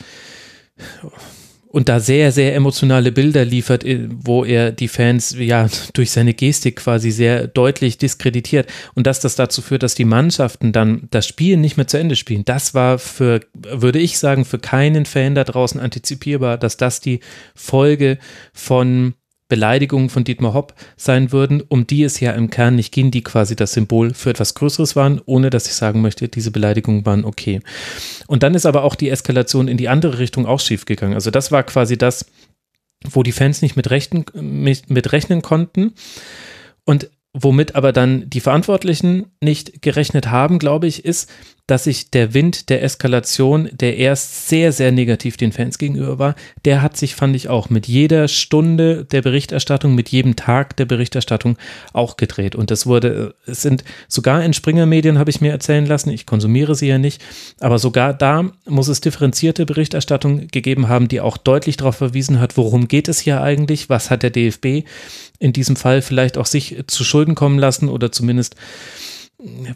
und 1.73 1.89
da 1.89 2.01
sehr, 2.01 2.33
sehr 2.33 2.55
emotionale 2.55 3.13
Bilder 3.13 3.45
liefert, 3.45 3.83
äh, 3.83 4.07
wo 4.11 4.45
er 4.45 4.71
die 4.73 4.89
Fans 4.89 5.35
ja 5.39 5.69
durch 5.95 6.11
seine 6.11 6.35
Gestik 6.35 6.77
quasi 6.77 7.11
sehr 7.11 7.49
deutlich 7.49 7.99
diskreditiert 7.99 8.69
und 8.95 9.07
dass 9.07 9.21
das 9.21 9.37
dazu 9.37 9.63
führt, 9.63 9.83
dass 9.83 9.95
die 9.95 10.05
Mannschaften 10.05 10.73
dann 10.73 11.09
das 11.11 11.27
Spiel 11.27 11.57
nicht 11.57 11.79
mehr 11.79 11.87
zu 11.87 11.99
Ende 11.99 12.15
spielen. 12.15 12.45
Das 12.45 12.75
war 12.75 12.99
für, 12.99 13.41
würde 13.55 13.99
ich 13.99 14.19
sagen, 14.19 14.45
für 14.45 14.59
keinen 14.59 15.07
Fan 15.07 15.35
da 15.35 15.45
draußen 15.45 15.81
antizipierbar, 15.81 16.59
dass 16.59 16.77
das 16.77 17.01
die 17.01 17.21
Folge 17.55 18.19
von 18.53 19.15
Beleidigungen 19.53 20.09
von 20.09 20.25
Dietmar 20.25 20.55
Hopp 20.55 20.73
sein 20.97 21.31
würden, 21.31 21.63
um 21.69 21.87
die 21.87 22.05
es 22.05 22.21
ja 22.21 22.33
im 22.33 22.49
Kern 22.49 22.75
nicht 22.75 22.91
ging, 22.91 23.11
die 23.11 23.23
quasi 23.23 23.55
das 23.55 23.75
Symbol 23.75 24.15
für 24.15 24.31
etwas 24.31 24.55
Größeres 24.55 24.97
waren, 24.97 25.21
ohne 25.27 25.51
dass 25.51 25.67
ich 25.67 25.75
sagen 25.75 26.01
möchte, 26.01 26.27
diese 26.27 26.51
Beleidigungen 26.51 27.05
waren 27.05 27.27
okay. 27.27 27.61
Und 28.27 28.43
dann 28.43 28.55
ist 28.55 28.65
aber 28.65 28.83
auch 28.83 28.95
die 28.95 29.11
Eskalation 29.11 29.69
in 29.69 29.77
die 29.77 29.91
andere 29.91 30.19
Richtung 30.19 30.47
auch 30.47 30.59
schief 30.59 30.87
gegangen. 30.87 31.13
Also 31.13 31.31
das 31.31 31.53
war 31.53 31.65
quasi 31.65 31.99
das, 31.99 32.25
wo 33.11 33.23
die 33.23 33.33
Fans 33.33 33.61
nicht 33.61 33.77
mit, 33.77 33.91
rechten, 33.91 34.25
mit, 34.33 34.89
mit 34.89 35.13
rechnen 35.13 35.43
konnten. 35.43 35.93
Und 36.87 37.11
womit 37.35 37.75
aber 37.75 37.93
dann 37.93 38.31
die 38.31 38.41
Verantwortlichen 38.41 39.27
nicht 39.43 39.83
gerechnet 39.83 40.31
haben, 40.31 40.59
glaube 40.59 40.87
ich, 40.87 41.05
ist, 41.05 41.31
dass 41.69 41.85
sich 41.85 42.11
der 42.11 42.35
Wind 42.35 42.71
der 42.71 42.83
Eskalation, 42.83 43.71
der 43.73 43.97
erst 43.97 44.49
sehr, 44.49 44.73
sehr 44.73 44.91
negativ 44.91 45.37
den 45.37 45.53
Fans 45.53 45.79
gegenüber 45.79 46.19
war, 46.19 46.35
der 46.65 46.83
hat 46.83 46.97
sich, 46.97 47.15
fand 47.15 47.37
ich 47.37 47.49
auch, 47.49 47.71
mit 47.71 47.87
jeder 47.87 48.27
Stunde 48.27 49.05
der 49.05 49.23
Berichterstattung, 49.23 49.95
mit 49.95 50.09
jedem 50.09 50.35
Tag 50.35 50.77
der 50.77 50.87
Berichterstattung 50.87 51.57
auch 51.93 52.17
gedreht. 52.17 52.57
Und 52.57 52.73
das 52.73 52.87
wurde, 52.87 53.37
es 53.47 53.63
sind 53.63 53.85
sogar 54.09 54.43
in 54.45 54.53
Springer-Medien, 54.53 55.19
habe 55.19 55.31
ich 55.31 55.41
mir 55.41 55.53
erzählen 55.53 55.87
lassen, 55.87 56.11
ich 56.11 56.27
konsumiere 56.27 56.75
sie 56.75 56.89
ja 56.89 56.99
nicht, 56.99 57.23
aber 57.61 57.79
sogar 57.79 58.13
da 58.13 58.51
muss 58.69 58.89
es 58.89 59.01
differenzierte 59.01 59.65
Berichterstattung 59.65 60.49
gegeben 60.49 60.89
haben, 60.89 61.07
die 61.07 61.21
auch 61.21 61.37
deutlich 61.37 61.77
darauf 61.77 61.97
verwiesen 61.97 62.41
hat, 62.41 62.57
worum 62.57 62.89
geht 62.89 63.09
es 63.09 63.21
hier 63.21 63.41
eigentlich, 63.41 63.89
was 63.89 64.11
hat 64.11 64.25
der 64.25 64.31
DFB 64.31 64.85
in 65.39 65.53
diesem 65.53 65.77
Fall 65.77 66.03
vielleicht 66.03 66.39
auch 66.39 66.47
sich 66.47 66.77
zu 66.87 67.05
Schulden 67.05 67.35
kommen 67.35 67.59
lassen 67.59 67.89
oder 67.89 68.11
zumindest 68.11 68.57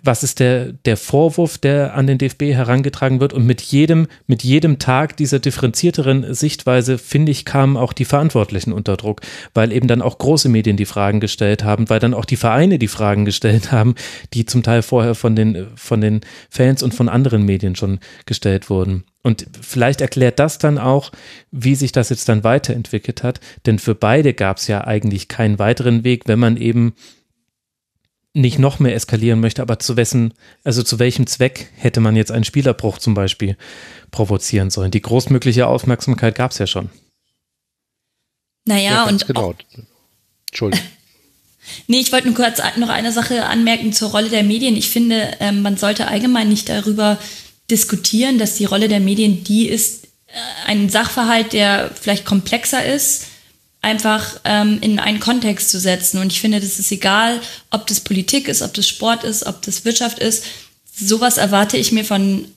was 0.02 0.22
ist 0.22 0.38
der, 0.38 0.72
der 0.72 0.96
Vorwurf, 0.96 1.58
der 1.58 1.94
an 1.94 2.06
den 2.06 2.18
DFB 2.18 2.42
herangetragen 2.54 3.20
wird. 3.20 3.32
Und 3.32 3.46
mit 3.46 3.60
jedem, 3.60 4.06
mit 4.26 4.44
jedem 4.44 4.78
Tag 4.78 5.16
dieser 5.16 5.40
differenzierteren 5.40 6.34
Sichtweise, 6.34 6.98
finde 6.98 7.32
ich, 7.32 7.44
kamen 7.44 7.76
auch 7.76 7.92
die 7.92 8.04
Verantwortlichen 8.04 8.72
unter 8.72 8.96
Druck, 8.96 9.22
weil 9.54 9.72
eben 9.72 9.88
dann 9.88 10.02
auch 10.02 10.18
große 10.18 10.48
Medien 10.48 10.76
die 10.76 10.86
Fragen 10.86 11.20
gestellt 11.20 11.64
haben, 11.64 11.90
weil 11.90 11.98
dann 11.98 12.14
auch 12.14 12.24
die 12.24 12.36
Vereine 12.36 12.78
die 12.78 12.88
Fragen 12.88 13.24
gestellt 13.24 13.72
haben, 13.72 13.94
die 14.34 14.46
zum 14.46 14.62
Teil 14.62 14.82
vorher 14.82 15.14
von 15.14 15.34
den, 15.34 15.66
von 15.74 16.00
den 16.00 16.20
Fans 16.48 16.82
und 16.82 16.94
von 16.94 17.08
anderen 17.08 17.44
Medien 17.44 17.74
schon 17.74 17.98
gestellt 18.24 18.70
wurden. 18.70 19.04
Und 19.22 19.48
vielleicht 19.60 20.00
erklärt 20.00 20.38
das 20.38 20.58
dann 20.58 20.78
auch, 20.78 21.10
wie 21.50 21.74
sich 21.74 21.90
das 21.90 22.10
jetzt 22.10 22.28
dann 22.28 22.44
weiterentwickelt 22.44 23.24
hat. 23.24 23.40
Denn 23.66 23.80
für 23.80 23.96
beide 23.96 24.34
gab 24.34 24.58
es 24.58 24.68
ja 24.68 24.86
eigentlich 24.86 25.26
keinen 25.26 25.58
weiteren 25.58 26.04
Weg, 26.04 26.28
wenn 26.28 26.38
man 26.38 26.56
eben 26.56 26.94
nicht 28.36 28.58
noch 28.58 28.78
mehr 28.78 28.94
eskalieren 28.94 29.40
möchte, 29.40 29.62
aber 29.62 29.78
zu 29.78 29.96
wessen, 29.96 30.34
also 30.62 30.82
zu 30.82 30.98
welchem 30.98 31.26
Zweck 31.26 31.70
hätte 31.76 32.00
man 32.00 32.16
jetzt 32.16 32.30
einen 32.30 32.44
Spielerbruch 32.44 32.98
zum 32.98 33.14
Beispiel 33.14 33.56
provozieren 34.10 34.70
sollen? 34.70 34.90
Die 34.90 35.00
großmögliche 35.00 35.66
Aufmerksamkeit 35.66 36.34
gab 36.34 36.50
es 36.50 36.58
ja 36.58 36.66
schon. 36.66 36.90
Naja, 38.66 38.90
ja, 38.90 39.04
und. 39.04 39.26
Genau. 39.26 39.54
Entschuldigung. 40.50 40.86
Nee, 41.88 41.98
ich 41.98 42.12
wollte 42.12 42.28
nur 42.28 42.36
kurz 42.36 42.60
noch 42.76 42.90
eine 42.90 43.10
Sache 43.10 43.46
anmerken 43.46 43.92
zur 43.92 44.12
Rolle 44.12 44.28
der 44.28 44.44
Medien. 44.44 44.76
Ich 44.76 44.88
finde, 44.88 45.32
ähm, 45.40 45.62
man 45.62 45.76
sollte 45.76 46.06
allgemein 46.06 46.48
nicht 46.48 46.68
darüber 46.68 47.18
diskutieren, 47.68 48.38
dass 48.38 48.54
die 48.54 48.66
Rolle 48.66 48.86
der 48.86 49.00
Medien 49.00 49.42
die 49.42 49.68
ist, 49.68 50.04
äh, 50.28 50.38
ein 50.66 50.88
Sachverhalt, 50.88 51.52
der 51.52 51.90
vielleicht 52.00 52.24
komplexer 52.24 52.86
ist, 52.86 53.26
einfach 53.86 54.40
ähm, 54.42 54.78
in 54.80 54.98
einen 54.98 55.20
Kontext 55.20 55.70
zu 55.70 55.78
setzen. 55.78 56.18
Und 56.18 56.32
ich 56.32 56.40
finde, 56.40 56.58
das 56.58 56.80
ist 56.80 56.90
egal, 56.90 57.40
ob 57.70 57.86
das 57.86 58.00
Politik 58.00 58.48
ist, 58.48 58.60
ob 58.60 58.74
das 58.74 58.88
Sport 58.88 59.22
ist, 59.22 59.46
ob 59.46 59.62
das 59.62 59.84
Wirtschaft 59.84 60.18
ist. 60.18 60.44
Sowas 60.92 61.38
erwarte 61.38 61.76
ich 61.76 61.92
mir 61.92 62.04
von 62.04 62.48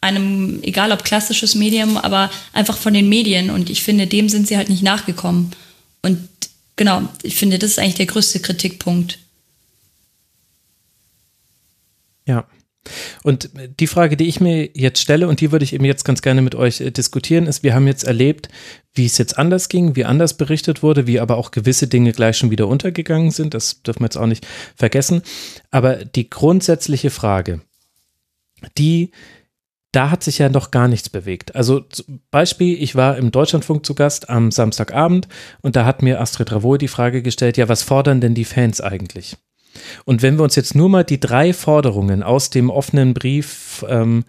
einem, 0.00 0.60
egal 0.64 0.90
ob 0.90 1.04
klassisches 1.04 1.54
Medium, 1.54 1.96
aber 1.96 2.28
einfach 2.52 2.76
von 2.76 2.92
den 2.92 3.08
Medien. 3.08 3.50
Und 3.50 3.70
ich 3.70 3.84
finde, 3.84 4.08
dem 4.08 4.28
sind 4.28 4.48
sie 4.48 4.56
halt 4.56 4.68
nicht 4.68 4.82
nachgekommen. 4.82 5.52
Und 6.02 6.28
genau, 6.74 7.08
ich 7.22 7.36
finde, 7.36 7.60
das 7.60 7.70
ist 7.70 7.78
eigentlich 7.78 7.94
der 7.94 8.06
größte 8.06 8.40
Kritikpunkt. 8.40 9.20
Ja. 12.26 12.48
Und 13.22 13.50
die 13.80 13.86
Frage, 13.86 14.16
die 14.16 14.28
ich 14.28 14.40
mir 14.40 14.70
jetzt 14.74 15.00
stelle 15.00 15.28
und 15.28 15.40
die 15.40 15.52
würde 15.52 15.64
ich 15.64 15.72
eben 15.72 15.84
jetzt 15.84 16.04
ganz 16.04 16.22
gerne 16.22 16.42
mit 16.42 16.54
euch 16.54 16.80
äh, 16.80 16.90
diskutieren, 16.90 17.46
ist, 17.46 17.62
wir 17.62 17.74
haben 17.74 17.86
jetzt 17.86 18.04
erlebt, 18.04 18.48
wie 18.94 19.06
es 19.06 19.18
jetzt 19.18 19.38
anders 19.38 19.68
ging, 19.68 19.96
wie 19.96 20.04
anders 20.04 20.36
berichtet 20.36 20.82
wurde, 20.82 21.06
wie 21.06 21.20
aber 21.20 21.36
auch 21.36 21.50
gewisse 21.50 21.88
Dinge 21.88 22.12
gleich 22.12 22.36
schon 22.36 22.50
wieder 22.50 22.68
untergegangen 22.68 23.30
sind. 23.30 23.54
Das 23.54 23.82
dürfen 23.82 24.00
wir 24.00 24.06
jetzt 24.06 24.16
auch 24.16 24.26
nicht 24.26 24.46
vergessen. 24.76 25.22
Aber 25.70 26.04
die 26.04 26.30
grundsätzliche 26.30 27.10
Frage, 27.10 27.60
die 28.78 29.10
da 29.94 30.10
hat 30.10 30.24
sich 30.24 30.38
ja 30.38 30.48
noch 30.48 30.72
gar 30.72 30.88
nichts 30.88 31.08
bewegt. 31.08 31.54
Also 31.54 31.84
Beispiel, 32.32 32.82
ich 32.82 32.96
war 32.96 33.16
im 33.16 33.30
Deutschlandfunk 33.30 33.86
zu 33.86 33.94
Gast 33.94 34.28
am 34.28 34.50
Samstagabend 34.50 35.28
und 35.62 35.76
da 35.76 35.84
hat 35.84 36.02
mir 36.02 36.20
Astrid 36.20 36.50
Ravoy 36.50 36.78
die 36.78 36.88
Frage 36.88 37.22
gestellt, 37.22 37.56
ja, 37.56 37.68
was 37.68 37.84
fordern 37.84 38.20
denn 38.20 38.34
die 38.34 38.44
Fans 38.44 38.80
eigentlich? 38.80 39.36
Und 40.04 40.22
wenn 40.22 40.36
wir 40.36 40.44
uns 40.44 40.56
jetzt 40.56 40.74
nur 40.74 40.88
mal 40.88 41.04
die 41.04 41.20
drei 41.20 41.52
Forderungen 41.52 42.22
aus 42.22 42.50
dem 42.50 42.70
offenen 42.70 43.14
Brief 43.14 43.84
ähm, 43.88 44.24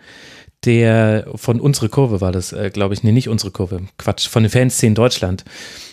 der 0.65 1.27
von 1.35 1.59
unsere 1.59 1.89
Kurve 1.89 2.21
war 2.21 2.31
das, 2.31 2.51
äh, 2.51 2.69
glaube 2.73 2.93
ich, 2.93 3.03
nee, 3.03 3.11
nicht 3.11 3.29
unsere 3.29 3.51
Kurve, 3.51 3.81
Quatsch, 3.97 4.27
von 4.27 4.43
den 4.43 4.49
Fanszenen 4.49 4.95
Deutschland 4.95 5.45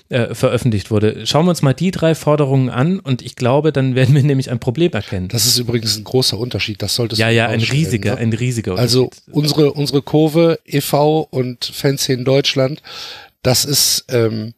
äh, 0.09 0.35
veröffentlicht 0.35 0.91
wurde. 0.91 1.27
Schauen 1.27 1.47
wir 1.47 1.51
uns 1.51 1.63
mal 1.63 1.75
die 1.75 1.91
drei 1.91 2.15
Forderungen 2.15 2.71
an 2.71 2.99
und 3.01 3.23
ich 3.23 3.37
glaube, 3.37 3.73
dann 3.73 3.95
werden 3.95 4.15
wir 4.15 4.23
nämlich 4.23 4.51
ein 4.51 4.61
Problem 4.61 4.93
erkennen. 4.93 5.29
Das 5.29 5.47
ist 5.47 5.59
übrigens 5.59 5.97
ein 5.97 6.05
großer 6.05 6.39
Unterschied, 6.39 6.83
das 6.83 6.95
solltest 6.95 7.21
ja, 7.21 7.29
du 7.29 7.35
Ja, 7.35 7.49
ja, 7.49 7.49
ein 7.49 7.61
riesiger, 7.61 8.15
ne? 8.15 8.21
ein 8.21 8.33
riesiger 8.33 8.79
also 8.79 9.11
unsere, 9.31 9.73
unsere 9.73 10.03
Kurve 10.03 10.59
e.V. 10.65 11.29
und 11.31 11.65
Fanszenen 11.65 12.25
Deutschland, 12.25 12.83
das 13.43 13.65
ist, 13.65 14.07
ähm, 14.09 14.55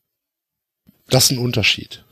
das 1.08 1.24
ist 1.24 1.32
ein 1.32 1.39
Unterschied. 1.39 2.03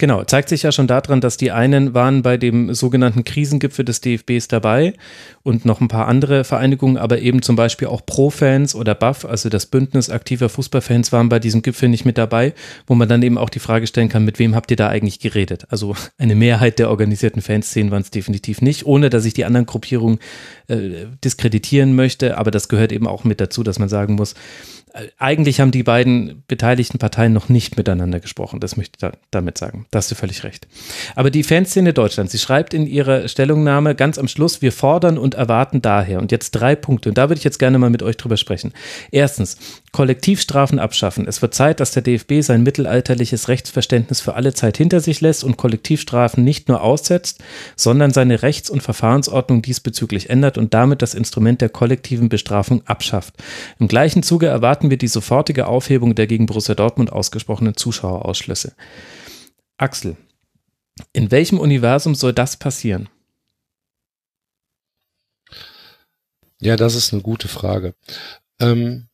Genau, 0.00 0.22
zeigt 0.22 0.48
sich 0.48 0.62
ja 0.62 0.70
schon 0.70 0.86
daran, 0.86 1.20
dass 1.20 1.38
die 1.38 1.50
einen 1.50 1.92
waren 1.92 2.22
bei 2.22 2.36
dem 2.36 2.72
sogenannten 2.72 3.24
Krisengipfel 3.24 3.84
des 3.84 4.00
DFBs 4.00 4.46
dabei 4.46 4.94
und 5.42 5.64
noch 5.64 5.80
ein 5.80 5.88
paar 5.88 6.06
andere 6.06 6.44
Vereinigungen, 6.44 6.96
aber 6.96 7.18
eben 7.18 7.42
zum 7.42 7.56
Beispiel 7.56 7.88
auch 7.88 8.06
Pro-Fans 8.06 8.76
oder 8.76 8.94
BAF, 8.94 9.24
also 9.24 9.48
das 9.48 9.66
Bündnis 9.66 10.08
aktiver 10.08 10.48
Fußballfans, 10.48 11.10
waren 11.10 11.28
bei 11.28 11.40
diesem 11.40 11.62
Gipfel 11.62 11.88
nicht 11.88 12.04
mit 12.04 12.16
dabei, 12.16 12.54
wo 12.86 12.94
man 12.94 13.08
dann 13.08 13.24
eben 13.24 13.36
auch 13.36 13.50
die 13.50 13.58
Frage 13.58 13.88
stellen 13.88 14.08
kann, 14.08 14.24
mit 14.24 14.38
wem 14.38 14.54
habt 14.54 14.70
ihr 14.70 14.76
da 14.76 14.86
eigentlich 14.86 15.18
geredet? 15.18 15.66
Also 15.68 15.96
eine 16.18 16.36
Mehrheit 16.36 16.78
der 16.78 16.90
organisierten 16.90 17.42
Fanszenen 17.42 17.90
waren 17.90 18.02
es 18.02 18.12
definitiv 18.12 18.60
nicht, 18.60 18.86
ohne 18.86 19.10
dass 19.10 19.24
ich 19.24 19.34
die 19.34 19.46
anderen 19.46 19.66
Gruppierungen 19.66 20.20
äh, 20.68 21.06
diskreditieren 21.24 21.96
möchte, 21.96 22.38
aber 22.38 22.52
das 22.52 22.68
gehört 22.68 22.92
eben 22.92 23.08
auch 23.08 23.24
mit 23.24 23.40
dazu, 23.40 23.64
dass 23.64 23.80
man 23.80 23.88
sagen 23.88 24.14
muss, 24.14 24.36
eigentlich 25.18 25.60
haben 25.60 25.70
die 25.70 25.82
beiden 25.82 26.42
beteiligten 26.48 26.98
Parteien 26.98 27.32
noch 27.32 27.48
nicht 27.48 27.76
miteinander 27.76 28.20
gesprochen. 28.20 28.60
Das 28.60 28.76
möchte 28.76 28.96
ich 28.96 29.00
da, 29.00 29.12
damit 29.30 29.58
sagen. 29.58 29.86
Da 29.90 29.98
hast 29.98 30.10
du 30.10 30.14
völlig 30.14 30.44
recht. 30.44 30.66
Aber 31.14 31.30
die 31.30 31.42
Fanszene 31.42 31.92
Deutschlands, 31.92 32.32
sie 32.32 32.38
schreibt 32.38 32.74
in 32.74 32.86
ihrer 32.86 33.28
Stellungnahme 33.28 33.94
ganz 33.94 34.18
am 34.18 34.28
Schluss, 34.28 34.62
wir 34.62 34.72
fordern 34.72 35.18
und 35.18 35.34
erwarten 35.34 35.82
daher. 35.82 36.20
Und 36.20 36.32
jetzt 36.32 36.52
drei 36.52 36.74
Punkte. 36.74 37.10
Und 37.10 37.18
da 37.18 37.28
würde 37.28 37.38
ich 37.38 37.44
jetzt 37.44 37.58
gerne 37.58 37.78
mal 37.78 37.90
mit 37.90 38.02
euch 38.02 38.16
drüber 38.16 38.36
sprechen. 38.36 38.72
Erstens, 39.10 39.56
Kollektivstrafen 39.92 40.78
abschaffen. 40.78 41.26
Es 41.26 41.42
wird 41.42 41.54
Zeit, 41.54 41.80
dass 41.80 41.92
der 41.92 42.02
DFB 42.02 42.42
sein 42.42 42.62
mittelalterliches 42.62 43.48
Rechtsverständnis 43.48 44.20
für 44.20 44.34
alle 44.34 44.52
Zeit 44.52 44.76
hinter 44.76 45.00
sich 45.00 45.20
lässt 45.20 45.44
und 45.44 45.56
Kollektivstrafen 45.56 46.44
nicht 46.44 46.68
nur 46.68 46.82
aussetzt, 46.82 47.42
sondern 47.76 48.12
seine 48.12 48.42
Rechts- 48.42 48.70
und 48.70 48.82
Verfahrensordnung 48.82 49.62
diesbezüglich 49.62 50.30
ändert 50.30 50.58
und 50.58 50.74
damit 50.74 51.02
das 51.02 51.14
Instrument 51.14 51.60
der 51.60 51.68
kollektiven 51.68 52.28
Bestrafung 52.28 52.82
abschafft. 52.86 53.34
Im 53.78 53.88
gleichen 53.88 54.22
Zuge 54.22 54.46
erwarten 54.46 54.87
wir 54.90 54.98
die 54.98 55.08
sofortige 55.08 55.66
Aufhebung 55.66 56.14
der 56.14 56.26
gegen 56.26 56.46
Borussia 56.46 56.74
Dortmund 56.74 57.12
ausgesprochenen 57.12 57.76
Zuschauerausschlüsse. 57.76 58.74
Axel, 59.76 60.16
in 61.12 61.30
welchem 61.30 61.58
Universum 61.58 62.14
soll 62.14 62.32
das 62.32 62.56
passieren? 62.56 63.08
Ja, 66.60 66.76
das 66.76 66.94
ist 66.94 67.12
eine 67.12 67.22
gute 67.22 67.48
Frage. 67.48 67.94
Ähm, 68.58 69.08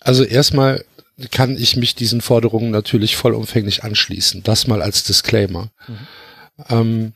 also 0.00 0.24
erstmal 0.24 0.84
kann 1.30 1.56
ich 1.56 1.76
mich 1.76 1.94
diesen 1.94 2.20
Forderungen 2.20 2.70
natürlich 2.70 3.16
vollumfänglich 3.16 3.84
anschließen. 3.84 4.42
Das 4.42 4.66
mal 4.66 4.82
als 4.82 5.04
Disclaimer. 5.04 5.70
Mhm. 5.86 6.06
Ähm, 6.68 7.12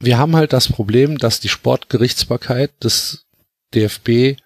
wir 0.00 0.18
haben 0.18 0.36
halt 0.36 0.52
das 0.52 0.68
Problem, 0.68 1.18
dass 1.18 1.40
die 1.40 1.48
Sportgerichtsbarkeit 1.48 2.72
des 2.82 3.26
DFB 3.74 4.40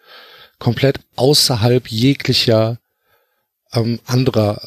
komplett 0.65 1.01
außerhalb 1.17 1.89
jeglicher 1.89 2.79
ähm, 3.75 4.01
anderer 4.07 4.67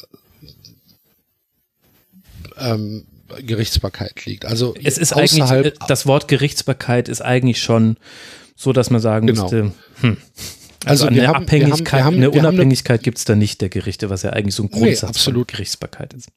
ähm, 2.56 3.04
Gerichtsbarkeit 3.40 4.24
liegt. 4.24 4.44
Also 4.44 4.76
es 4.80 4.96
ist 4.96 5.12
eigentlich 5.12 5.74
das 5.88 6.06
Wort 6.06 6.28
Gerichtsbarkeit 6.28 7.08
ist 7.08 7.20
eigentlich 7.20 7.60
schon 7.60 7.96
so, 8.54 8.72
dass 8.72 8.90
man 8.90 9.00
sagen 9.00 9.26
genau. 9.26 9.42
müsste, 9.42 9.72
hm, 10.00 10.18
also, 10.86 11.06
also 11.06 11.06
eine 11.06 11.26
haben, 11.26 11.42
Abhängigkeit, 11.42 11.98
wir 12.00 12.04
haben, 12.04 12.16
wir 12.16 12.26
haben, 12.26 12.36
eine 12.36 12.48
Unabhängigkeit 12.48 13.02
gibt 13.02 13.18
es 13.18 13.24
da 13.24 13.34
nicht 13.34 13.60
der 13.60 13.68
Gerichte, 13.68 14.08
was 14.08 14.22
ja 14.22 14.30
eigentlich 14.30 14.54
so 14.54 14.62
ein 14.62 14.70
Grundsatz 14.70 15.26
nee, 15.26 15.32
von 15.32 15.46
Gerichtsbarkeit 15.48 16.14
ist. 16.14 16.28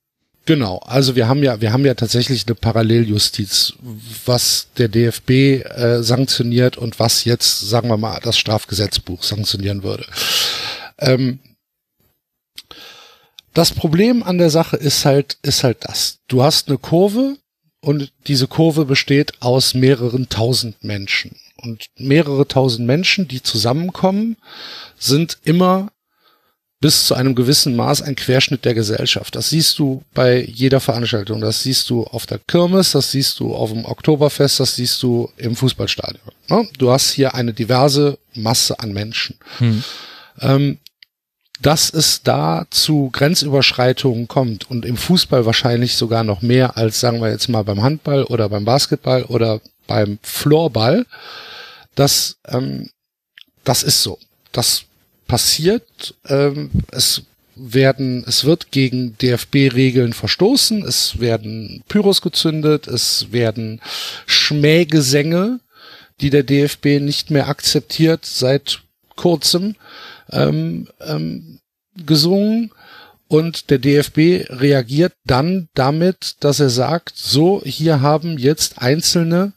Genau, 0.46 0.78
also 0.80 1.16
wir 1.16 1.28
haben 1.28 1.44
ja, 1.44 1.62
wir 1.62 1.72
haben 1.72 1.86
ja 1.86 1.94
tatsächlich 1.94 2.48
eine 2.48 2.56
Paralleljustiz, 2.56 3.74
was 4.26 4.68
der 4.78 4.88
DFB 4.88 5.30
äh, 5.30 6.02
sanktioniert 6.02 6.78
und 6.78 7.00
was 7.00 7.26
jetzt, 7.26 7.62
sagen 7.62 7.90
wir 7.90 7.98
mal, 7.98 8.20
das 8.24 8.40
Strafgesetzbuch 8.40 9.22
sanktionieren 9.22 9.84
würde. 9.84 10.06
Ähm, 10.98 11.40
das 13.54 13.72
Problem 13.72 14.24
an 14.24 14.40
der 14.40 14.50
Sache 14.50 14.78
ist 14.78 15.06
halt, 15.06 15.38
ist 15.44 15.64
halt 15.64 15.80
das. 15.82 16.20
Du 16.28 16.42
hast 16.42 16.70
eine 16.70 16.78
Kurve 16.78 17.38
und 17.82 18.12
diese 18.28 18.48
Kurve 18.48 18.86
besteht 18.86 19.42
aus 19.42 19.74
mehreren 19.74 20.30
tausend 20.30 20.84
Menschen. 20.84 21.36
Und 21.58 21.86
mehrere 21.98 22.48
tausend 22.48 22.88
Menschen, 22.88 23.28
die 23.28 23.44
zusammenkommen, 23.44 24.38
sind 24.98 25.38
immer 25.44 25.92
bis 26.82 27.06
zu 27.06 27.14
einem 27.14 27.36
gewissen 27.36 27.76
Maß 27.76 28.02
ein 28.02 28.16
Querschnitt 28.16 28.66
der 28.66 28.74
Gesellschaft. 28.74 29.36
Das 29.36 29.52
siehst 29.52 29.78
du 29.78 30.04
bei 30.16 30.44
jeder 30.44 30.80
Veranstaltung. 30.80 31.40
Das 31.40 31.62
siehst 31.62 31.90
du 31.92 32.04
auf 32.06 32.26
der 32.26 32.40
Kirmes, 32.40 32.92
das 32.92 33.12
siehst 33.12 33.40
du 33.40 33.54
auf 33.54 33.72
dem 33.72 33.86
Oktoberfest, 33.86 34.60
das 34.60 34.76
siehst 34.76 35.02
du 35.04 35.30
im 35.38 35.56
Fußballstadion. 35.56 36.34
Ne? 36.50 36.68
Du 36.80 36.92
hast 36.92 37.12
hier 37.12 37.36
eine 37.36 37.54
diverse 37.54 38.18
Masse 38.34 38.80
an 38.80 38.94
Menschen. 38.94 39.38
Hm. 39.60 39.84
Ähm, 40.42 40.80
dass 41.62 41.94
es 41.94 42.24
da 42.24 42.66
zu 42.72 43.12
Grenzüberschreitungen 43.12 44.28
kommt 44.28 44.68
und 44.72 44.84
im 44.84 44.98
Fußball 44.98 45.46
wahrscheinlich 45.46 45.96
sogar 45.96 46.24
noch 46.24 46.42
mehr 46.42 46.78
als, 46.78 47.00
sagen 47.00 47.22
wir 47.22 47.30
jetzt 47.30 47.50
mal, 47.50 47.64
beim 47.64 47.84
Handball 47.84 48.24
oder 48.24 48.50
beim 48.50 48.66
Basketball 48.66 49.24
oder 49.26 49.62
beim 49.86 50.18
Floorball, 50.24 51.06
das, 51.94 52.38
ähm, 52.48 52.90
das 53.64 53.84
ist 53.84 54.02
so. 54.02 54.18
Das 54.52 54.86
passiert. 55.32 56.14
Ähm, 56.28 56.72
es 56.92 57.24
werden, 57.56 58.26
es 58.28 58.44
wird 58.44 58.70
gegen 58.72 59.18
DFB-Regeln 59.18 60.12
verstoßen, 60.12 60.84
es 60.84 61.22
werden 61.22 61.84
Pyros 61.88 62.22
gezündet, 62.22 62.90
es 62.90 63.32
werden 63.32 63.80
Schmähgesänge, 64.26 65.62
die 66.20 66.32
der 66.32 66.44
DFB 66.44 67.00
nicht 67.00 67.32
mehr 67.32 67.48
akzeptiert 67.48 68.26
seit 68.26 68.82
kurzem, 69.16 69.76
ähm, 70.34 70.90
ähm, 71.00 71.62
gesungen. 72.06 72.72
Und 73.30 73.70
der 73.70 73.80
DFB 73.80 74.50
reagiert 74.50 75.14
dann 75.26 75.70
damit, 75.76 76.36
dass 76.42 76.60
er 76.60 76.70
sagt, 76.70 77.14
so, 77.16 77.62
hier 77.64 78.02
haben 78.02 78.38
jetzt 78.38 78.82
Einzelne 78.82 79.54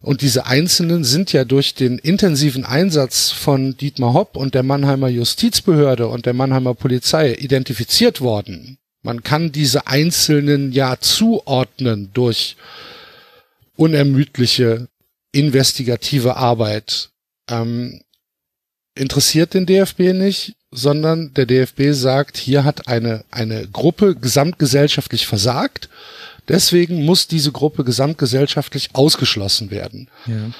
und 0.00 0.20
diese 0.20 0.46
Einzelnen 0.46 1.04
sind 1.04 1.32
ja 1.32 1.44
durch 1.44 1.74
den 1.74 1.98
intensiven 1.98 2.64
Einsatz 2.64 3.30
von 3.30 3.76
Dietmar 3.76 4.12
Hopp 4.12 4.36
und 4.36 4.54
der 4.54 4.62
Mannheimer 4.62 5.08
Justizbehörde 5.08 6.06
und 6.08 6.26
der 6.26 6.34
Mannheimer 6.34 6.74
Polizei 6.74 7.34
identifiziert 7.34 8.20
worden. 8.20 8.78
Man 9.02 9.22
kann 9.22 9.52
diese 9.52 9.86
Einzelnen 9.86 10.72
ja 10.72 10.96
zuordnen 11.00 12.10
durch 12.12 12.56
unermüdliche 13.76 14.88
investigative 15.32 16.36
Arbeit. 16.36 17.10
Ähm, 17.48 18.02
interessiert 18.94 19.54
den 19.54 19.66
DFB 19.66 20.12
nicht, 20.12 20.56
sondern 20.70 21.32
der 21.34 21.46
DFB 21.46 21.92
sagt, 21.92 22.36
hier 22.36 22.64
hat 22.64 22.88
eine, 22.88 23.24
eine 23.30 23.68
Gruppe 23.68 24.14
gesamtgesellschaftlich 24.14 25.26
versagt 25.26 25.88
Deswegen 26.48 27.04
muss 27.04 27.26
diese 27.26 27.52
Gruppe 27.52 27.84
gesamtgesellschaftlich 27.84 28.90
ausgeschlossen 28.92 29.70
werden. 29.70 30.08
Ja. 30.26 30.50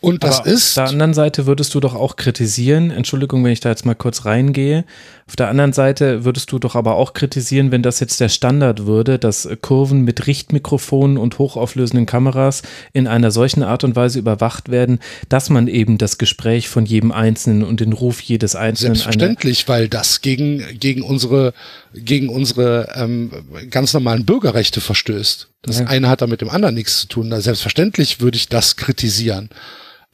Und 0.00 0.22
das 0.24 0.40
Aber 0.40 0.48
ist. 0.48 0.78
Auf 0.78 0.84
der 0.84 0.92
anderen 0.92 1.14
Seite 1.14 1.46
würdest 1.46 1.74
du 1.74 1.80
doch 1.80 1.94
auch 1.94 2.16
kritisieren, 2.16 2.90
Entschuldigung, 2.90 3.42
wenn 3.44 3.52
ich 3.52 3.60
da 3.60 3.70
jetzt 3.70 3.86
mal 3.86 3.94
kurz 3.94 4.26
reingehe. 4.26 4.84
Auf 5.26 5.36
der 5.36 5.48
anderen 5.48 5.72
Seite 5.72 6.24
würdest 6.24 6.52
du 6.52 6.58
doch 6.58 6.74
aber 6.74 6.96
auch 6.96 7.14
kritisieren, 7.14 7.72
wenn 7.72 7.82
das 7.82 7.98
jetzt 7.98 8.20
der 8.20 8.28
Standard 8.28 8.86
würde, 8.86 9.18
dass 9.18 9.48
Kurven 9.62 10.02
mit 10.02 10.26
Richtmikrofonen 10.26 11.16
und 11.16 11.38
hochauflösenden 11.38 12.04
Kameras 12.04 12.62
in 12.92 13.06
einer 13.06 13.30
solchen 13.30 13.62
Art 13.62 13.84
und 13.84 13.96
Weise 13.96 14.18
überwacht 14.18 14.70
werden, 14.70 15.00
dass 15.28 15.50
man 15.50 15.66
eben 15.66 15.98
das 15.98 16.18
Gespräch 16.18 16.68
von 16.68 16.84
jedem 16.84 17.10
Einzelnen 17.10 17.64
und 17.64 17.80
den 17.80 17.92
Ruf 17.92 18.20
jedes 18.20 18.54
Einzelnen. 18.54 18.94
Selbstverständlich, 18.94 19.66
weil 19.66 19.88
das 19.88 20.20
gegen, 20.20 20.62
gegen 20.78 21.02
unsere, 21.02 21.54
gegen 21.94 22.28
unsere 22.28 22.92
ähm, 22.94 23.30
ganz 23.70 23.94
normalen 23.94 24.26
Bürgerrechte 24.26 24.80
verstößt. 24.80 25.48
Das 25.62 25.80
ja. 25.80 25.86
eine 25.86 26.08
hat 26.08 26.20
da 26.22 26.26
mit 26.26 26.42
dem 26.42 26.50
anderen 26.50 26.74
nichts 26.74 27.00
zu 27.00 27.08
tun. 27.08 27.40
Selbstverständlich 27.40 28.20
würde 28.20 28.36
ich 28.36 28.48
das 28.48 28.76
kritisieren. 28.76 29.48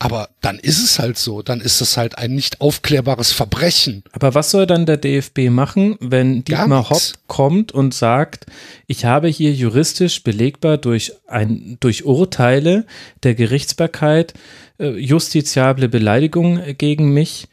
Aber 0.03 0.31
dann 0.41 0.59
ist 0.59 0.83
es 0.83 0.99
halt 0.99 1.17
so, 1.17 1.43
dann 1.43 1.61
ist 1.61 1.81
es 1.81 1.97
halt 1.97 2.19
ein 2.19 2.35
nicht 2.35 2.61
aufklärbares 2.61 3.31
Verbrechen. 3.31 4.03
Aber 4.11 4.35
was 4.35 4.51
soll 4.51 4.67
dann 4.67 4.85
der 4.85 4.97
DFB 4.97 5.49
machen, 5.49 5.97
wenn 6.01 6.43
Dietmar 6.43 6.91
Hopp 6.91 7.01
kommt 7.29 7.71
und 7.71 7.95
sagt, 7.95 8.47
ich 8.89 9.05
habe 9.05 9.29
hier 9.29 9.53
juristisch 9.53 10.25
belegbar 10.25 10.77
durch, 10.79 11.13
ein, 11.29 11.77
durch 11.79 12.05
Urteile 12.05 12.85
der 13.23 13.37
Gerichtsbarkeit 13.37 14.35
äh, 14.81 14.89
justiziable 14.89 15.89
Beleidigungen 15.89 16.77
gegen 16.77 17.15
mich, 17.15 17.47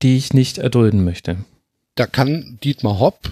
die 0.00 0.16
ich 0.16 0.32
nicht 0.32 0.56
erdulden 0.56 1.04
möchte? 1.04 1.44
Da 1.96 2.06
kann 2.06 2.56
Dietmar 2.64 2.98
Hopp 2.98 3.30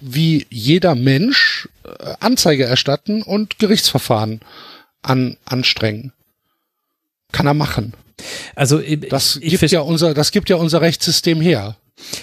wie 0.00 0.48
jeder 0.50 0.96
Mensch 0.96 1.68
äh, 1.84 2.14
Anzeige 2.18 2.64
erstatten 2.64 3.22
und 3.22 3.60
Gerichtsverfahren 3.60 4.40
an, 5.02 5.36
anstrengen 5.44 6.12
kann 7.36 7.46
er 7.46 7.54
machen. 7.54 7.92
Also 8.54 8.80
das 9.10 9.38
gibt 9.40 9.70
ja 9.70 9.80
unser, 9.80 10.14
das 10.14 10.30
gibt 10.30 10.48
ja 10.48 10.56
unser 10.56 10.80
Rechtssystem 10.80 11.42
her. 11.42 11.76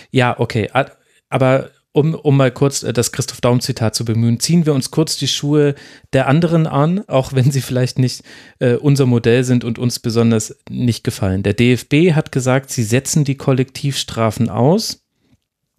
Ja, 0.09 0.39
okay, 0.39 0.69
aber 1.29 1.69
um, 1.91 2.15
um 2.15 2.35
mal 2.35 2.51
kurz 2.51 2.81
äh, 2.81 2.91
das 2.91 3.11
Christoph 3.11 3.41
Daum 3.41 3.61
Zitat 3.61 3.93
zu 3.93 4.03
bemühen, 4.03 4.39
ziehen 4.39 4.65
wir 4.65 4.73
uns 4.73 4.89
kurz 4.89 5.15
die 5.17 5.27
Schuhe 5.27 5.75
der 6.11 6.27
anderen 6.27 6.65
an, 6.65 7.07
auch 7.07 7.33
wenn 7.33 7.51
sie 7.51 7.61
vielleicht 7.61 7.99
nicht 7.99 8.23
äh, 8.57 8.73
unser 8.73 9.05
Modell 9.05 9.43
sind 9.43 9.63
und 9.63 9.77
uns 9.77 9.99
besonders 9.99 10.57
nicht 10.69 11.03
gefallen. 11.03 11.43
Der 11.43 11.53
DFB 11.53 12.13
hat 12.13 12.31
gesagt, 12.31 12.71
sie 12.71 12.83
setzen 12.83 13.23
die 13.23 13.37
Kollektivstrafen 13.37 14.49
aus. 14.49 15.02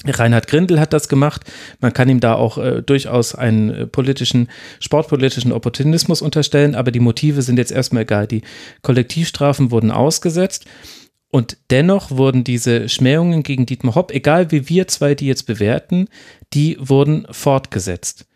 Reinhard 0.07 0.47
Grindel 0.47 0.81
hat 0.81 0.93
das 0.93 1.09
gemacht. 1.09 1.43
Man 1.81 1.93
kann 1.93 2.09
ihm 2.09 2.21
da 2.21 2.35
auch 2.35 2.59
äh, 2.59 2.83
durchaus 2.83 3.35
einen 3.35 3.71
äh, 3.71 3.87
politischen, 3.87 4.49
sportpolitischen 4.81 5.53
Opportunismus 5.53 6.23
unterstellen, 6.23 6.75
aber 6.75 6.91
die 6.91 7.01
Motive 7.01 7.43
sind 7.43 7.59
jetzt 7.59 7.73
erstmal 7.73 8.03
egal. 8.03 8.27
Die 8.27 8.43
Kollektivstrafen 8.83 9.71
wurden 9.71 9.91
ausgesetzt 9.91 10.67
und 11.31 11.57
dennoch 11.71 12.11
wurden 12.11 12.45
diese 12.45 12.89
Schmähungen 12.89 13.43
gegen 13.43 13.67
Dietmar 13.67 13.97
Hopp, 13.97 14.13
egal 14.13 14.51
wie 14.53 14.69
wir 14.69 14.87
zwei 14.87 15.15
die 15.15 15.27
jetzt 15.27 15.47
bewerten, 15.47 16.07
die 16.53 16.77
wurden 16.79 17.27
fortgesetzt. 17.31 18.27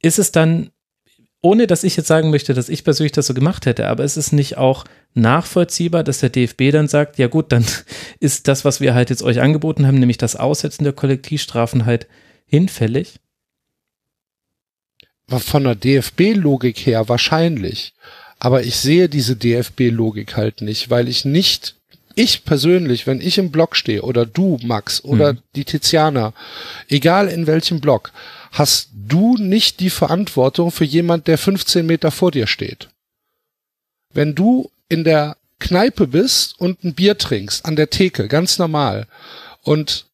Ist 0.00 0.18
es 0.18 0.32
dann 0.32 0.70
ohne 1.40 1.66
dass 1.66 1.84
ich 1.84 1.96
jetzt 1.96 2.08
sagen 2.08 2.30
möchte, 2.30 2.54
dass 2.54 2.68
ich 2.68 2.84
persönlich 2.84 3.12
das 3.12 3.26
so 3.26 3.34
gemacht 3.34 3.66
hätte, 3.66 3.86
aber 3.86 4.04
ist 4.04 4.16
es 4.16 4.32
nicht 4.32 4.58
auch 4.58 4.84
nachvollziehbar, 5.14 6.02
dass 6.02 6.18
der 6.18 6.30
DFB 6.30 6.70
dann 6.72 6.88
sagt, 6.88 7.18
ja 7.18 7.28
gut, 7.28 7.52
dann 7.52 7.64
ist 8.20 8.48
das, 8.48 8.64
was 8.64 8.80
wir 8.80 8.94
halt 8.94 9.10
jetzt 9.10 9.22
euch 9.22 9.40
angeboten 9.40 9.86
haben, 9.86 9.98
nämlich 9.98 10.18
das 10.18 10.36
Aussetzen 10.36 10.84
der 10.84 10.92
Kollektivstrafen 10.92 11.86
halt 11.86 12.06
hinfällig? 12.46 13.20
Von 15.28 15.64
der 15.64 15.74
DFB-Logik 15.74 16.78
her 16.78 17.08
wahrscheinlich. 17.08 17.92
Aber 18.38 18.62
ich 18.62 18.76
sehe 18.76 19.08
diese 19.08 19.36
DFB-Logik 19.36 20.36
halt 20.36 20.62
nicht, 20.62 20.90
weil 20.90 21.06
ich 21.08 21.24
nicht, 21.24 21.76
ich 22.14 22.44
persönlich, 22.44 23.06
wenn 23.06 23.20
ich 23.20 23.36
im 23.36 23.50
Blog 23.50 23.76
stehe 23.76 24.02
oder 24.02 24.24
du, 24.24 24.58
Max, 24.62 25.04
oder 25.04 25.34
mhm. 25.34 25.38
die 25.54 25.64
Tiziana, 25.64 26.32
egal 26.88 27.28
in 27.28 27.46
welchem 27.46 27.80
Blog, 27.80 28.12
hast 28.52 28.90
du 28.92 29.36
nicht 29.36 29.80
die 29.80 29.90
Verantwortung 29.90 30.70
für 30.70 30.84
jemand, 30.84 31.26
der 31.26 31.38
15 31.38 31.84
Meter 31.84 32.10
vor 32.10 32.30
dir 32.30 32.46
steht. 32.46 32.88
Wenn 34.12 34.34
du 34.34 34.70
in 34.88 35.04
der 35.04 35.36
Kneipe 35.58 36.06
bist 36.06 36.58
und 36.60 36.84
ein 36.84 36.94
Bier 36.94 37.18
trinkst, 37.18 37.64
an 37.64 37.76
der 37.76 37.90
Theke, 37.90 38.28
ganz 38.28 38.58
normal, 38.58 39.06
und 39.62 40.06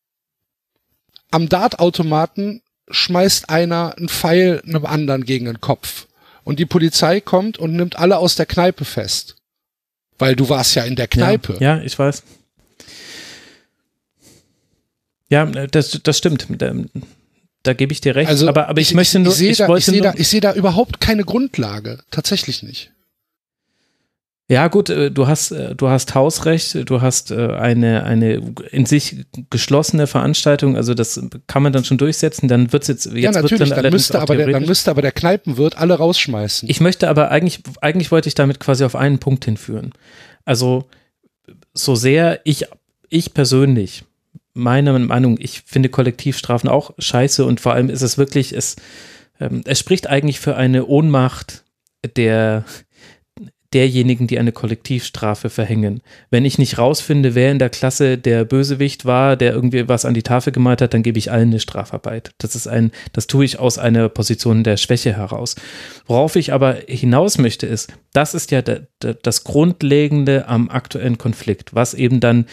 am 1.30 1.48
Dartautomaten 1.48 2.62
schmeißt 2.88 3.50
einer 3.50 3.96
einen 3.96 4.08
Pfeil 4.08 4.62
einem 4.66 4.86
anderen 4.86 5.24
gegen 5.24 5.46
den 5.46 5.60
Kopf. 5.60 6.06
Und 6.44 6.58
die 6.58 6.66
Polizei 6.66 7.20
kommt 7.20 7.58
und 7.58 7.74
nimmt 7.74 7.98
alle 7.98 8.18
aus 8.18 8.36
der 8.36 8.46
Kneipe 8.46 8.84
fest. 8.84 9.36
Weil 10.18 10.36
du 10.36 10.48
warst 10.48 10.74
ja 10.74 10.84
in 10.84 10.96
der 10.96 11.08
Kneipe. 11.08 11.54
Ja, 11.54 11.76
ja 11.76 11.82
ich 11.82 11.98
weiß. 11.98 12.22
Ja, 15.28 15.46
das, 15.46 15.98
das 16.02 16.18
stimmt 16.18 16.46
da 17.64 17.72
gebe 17.72 17.92
ich 17.92 18.00
dir 18.00 18.14
recht. 18.14 18.28
Also, 18.28 18.48
aber, 18.48 18.68
aber 18.68 18.80
ich, 18.80 18.90
ich 18.90 18.94
möchte 18.94 19.18
nur, 19.18 19.32
ich, 19.32 19.42
ich, 19.42 19.58
da, 19.58 19.74
ich 19.74 19.84
sehe 19.84 20.00
da, 20.00 20.14
ich 20.16 20.28
sehe 20.28 20.40
da 20.40 20.54
überhaupt 20.54 21.00
keine 21.00 21.24
Grundlage. 21.24 21.98
Tatsächlich 22.10 22.62
nicht. 22.62 22.92
Ja, 24.46 24.68
gut, 24.68 24.90
äh, 24.90 25.10
du 25.10 25.26
hast, 25.26 25.52
äh, 25.52 25.74
du 25.74 25.88
hast 25.88 26.14
Hausrecht, 26.14 26.90
du 26.90 27.00
hast 27.00 27.30
äh, 27.30 27.54
eine, 27.54 28.04
eine 28.04 28.54
in 28.70 28.84
sich 28.84 29.24
geschlossene 29.48 30.06
Veranstaltung, 30.06 30.76
also 30.76 30.92
das 30.92 31.18
kann 31.46 31.62
man 31.62 31.72
dann 31.72 31.84
schon 31.84 31.96
durchsetzen, 31.96 32.46
dann 32.46 32.70
wird 32.70 32.82
es 32.82 32.88
jetzt, 32.88 33.06
jetzt 33.06 33.16
Ja, 33.16 33.30
natürlich, 33.30 33.70
dann, 33.70 33.82
dann 33.82 33.92
müsste 33.92 34.20
aber 34.20 34.36
der, 34.36 34.48
dann 34.48 34.66
müsste 34.66 34.90
aber 34.90 35.00
der 35.00 35.12
Kneipenwirt 35.12 35.78
alle 35.78 35.94
rausschmeißen. 35.94 36.68
Ich 36.68 36.80
möchte 36.80 37.08
aber 37.08 37.30
eigentlich, 37.30 37.60
eigentlich 37.80 38.10
wollte 38.10 38.28
ich 38.28 38.34
damit 38.34 38.60
quasi 38.60 38.84
auf 38.84 38.96
einen 38.96 39.18
Punkt 39.18 39.46
hinführen. 39.46 39.94
Also, 40.44 40.84
so 41.72 41.94
sehr 41.94 42.40
ich, 42.44 42.66
ich 43.08 43.32
persönlich 43.32 44.04
meiner 44.54 44.98
Meinung, 44.98 45.36
ich 45.40 45.62
finde 45.66 45.88
Kollektivstrafen 45.88 46.68
auch 46.68 46.92
scheiße 46.98 47.44
und 47.44 47.60
vor 47.60 47.74
allem 47.74 47.90
ist 47.90 48.02
es 48.02 48.16
wirklich, 48.16 48.52
es, 48.52 48.76
ähm, 49.40 49.62
es 49.66 49.78
spricht 49.78 50.06
eigentlich 50.06 50.40
für 50.40 50.56
eine 50.56 50.86
Ohnmacht 50.86 51.64
der, 52.16 52.64
derjenigen, 53.74 54.28
die 54.28 54.38
eine 54.38 54.52
Kollektivstrafe 54.52 55.50
verhängen. 55.50 56.00
Wenn 56.30 56.44
ich 56.44 56.58
nicht 56.58 56.78
rausfinde, 56.78 57.34
wer 57.34 57.50
in 57.50 57.58
der 57.58 57.70
Klasse 57.70 58.16
der 58.16 58.44
Bösewicht 58.44 59.04
war, 59.04 59.36
der 59.36 59.52
irgendwie 59.52 59.88
was 59.88 60.04
an 60.04 60.14
die 60.14 60.22
Tafel 60.22 60.52
gemalt 60.52 60.80
hat, 60.80 60.94
dann 60.94 61.02
gebe 61.02 61.18
ich 61.18 61.32
allen 61.32 61.48
eine 61.48 61.60
Strafarbeit. 61.60 62.30
Das 62.38 62.54
ist 62.54 62.68
ein, 62.68 62.92
das 63.12 63.26
tue 63.26 63.44
ich 63.44 63.58
aus 63.58 63.78
einer 63.78 64.08
Position 64.08 64.62
der 64.62 64.76
Schwäche 64.76 65.16
heraus. 65.16 65.56
Worauf 66.06 66.36
ich 66.36 66.52
aber 66.52 66.76
hinaus 66.86 67.38
möchte, 67.38 67.66
ist, 67.66 67.92
das 68.12 68.34
ist 68.34 68.52
ja 68.52 68.62
das 69.00 69.44
Grundlegende 69.44 70.46
am 70.46 70.70
aktuellen 70.70 71.18
Konflikt, 71.18 71.74
was 71.74 71.94
eben 71.94 72.20
dann 72.20 72.46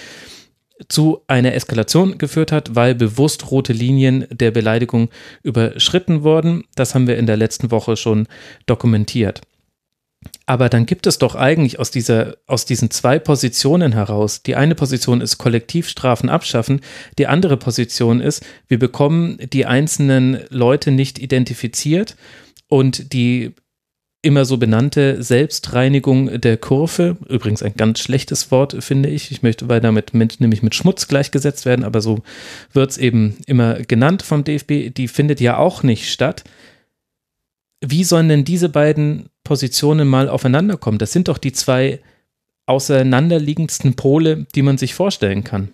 zu 0.88 1.22
einer 1.28 1.54
Eskalation 1.54 2.18
geführt 2.18 2.52
hat, 2.52 2.76
weil 2.76 2.96
bewusst 2.96 3.52
rote 3.52 3.74
Linien 3.74 4.26
der 4.30 4.52
Beleidigung 4.52 5.10
überschritten 5.44 6.24
wurden. 6.24 6.64
Das 6.76 6.96
haben 6.96 7.08
wir 7.08 7.18
in 7.18 7.26
der 7.26 7.38
letzten 7.38 7.72
Woche 7.72 7.98
schon 7.98 8.28
dokumentiert. 8.66 9.42
Aber 10.46 10.70
dann 10.70 10.86
gibt 10.86 11.08
es 11.08 11.18
doch 11.18 11.36
eigentlich 11.36 11.80
aus, 11.80 11.90
dieser, 11.92 12.36
aus 12.46 12.66
diesen 12.66 12.92
zwei 12.92 13.18
Positionen 13.18 13.94
heraus, 13.94 14.44
die 14.44 14.56
eine 14.56 14.76
Position 14.76 15.22
ist 15.22 15.38
Kollektivstrafen 15.38 16.30
abschaffen, 16.30 16.82
die 17.18 17.28
andere 17.28 17.58
Position 17.58 18.22
ist, 18.22 18.46
wir 18.68 18.78
bekommen 18.78 19.38
die 19.52 19.66
einzelnen 19.66 20.42
Leute 20.50 20.92
nicht 20.92 21.18
identifiziert 21.20 22.16
und 22.68 23.14
die 23.14 23.56
immer 24.22 24.46
so 24.46 24.58
benannte 24.58 25.24
Selbstreinigung 25.24 26.40
der 26.40 26.58
Kurve. 26.58 27.18
Übrigens 27.28 27.64
ein 27.64 27.74
ganz 27.76 28.00
schlechtes 28.00 28.52
Wort, 28.52 28.84
finde 28.84 29.10
ich. 29.10 29.32
Ich 29.32 29.42
möchte, 29.42 29.68
weil 29.68 29.82
damit 29.82 30.14
mit, 30.14 30.40
nämlich 30.40 30.62
mit 30.62 30.76
Schmutz 30.76 31.08
gleichgesetzt 31.08 31.66
werden, 31.66 31.84
aber 31.84 32.02
so 32.02 32.20
wird 32.72 32.92
es 32.92 32.98
eben 32.98 33.38
immer 33.48 33.76
genannt 33.82 34.22
vom 34.22 34.44
DFB. 34.44 34.94
Die 34.96 35.08
findet 35.08 35.42
ja 35.42 35.58
auch 35.58 35.82
nicht 35.82 36.12
statt. 36.12 36.44
Wie 37.84 38.04
sollen 38.04 38.30
denn 38.30 38.46
diese 38.46 38.70
beiden 38.70 39.30
Positionen 39.44 40.08
mal 40.08 40.30
aufeinander 40.30 40.78
kommen? 40.78 41.00
Das 41.00 41.12
sind 41.12 41.28
doch 41.28 41.40
die 41.40 41.52
zwei 41.52 42.00
auseinanderliegendsten 42.68 43.96
Pole, 43.96 44.46
die 44.54 44.62
man 44.62 44.78
sich 44.78 44.94
vorstellen 44.94 45.44
kann. 45.44 45.70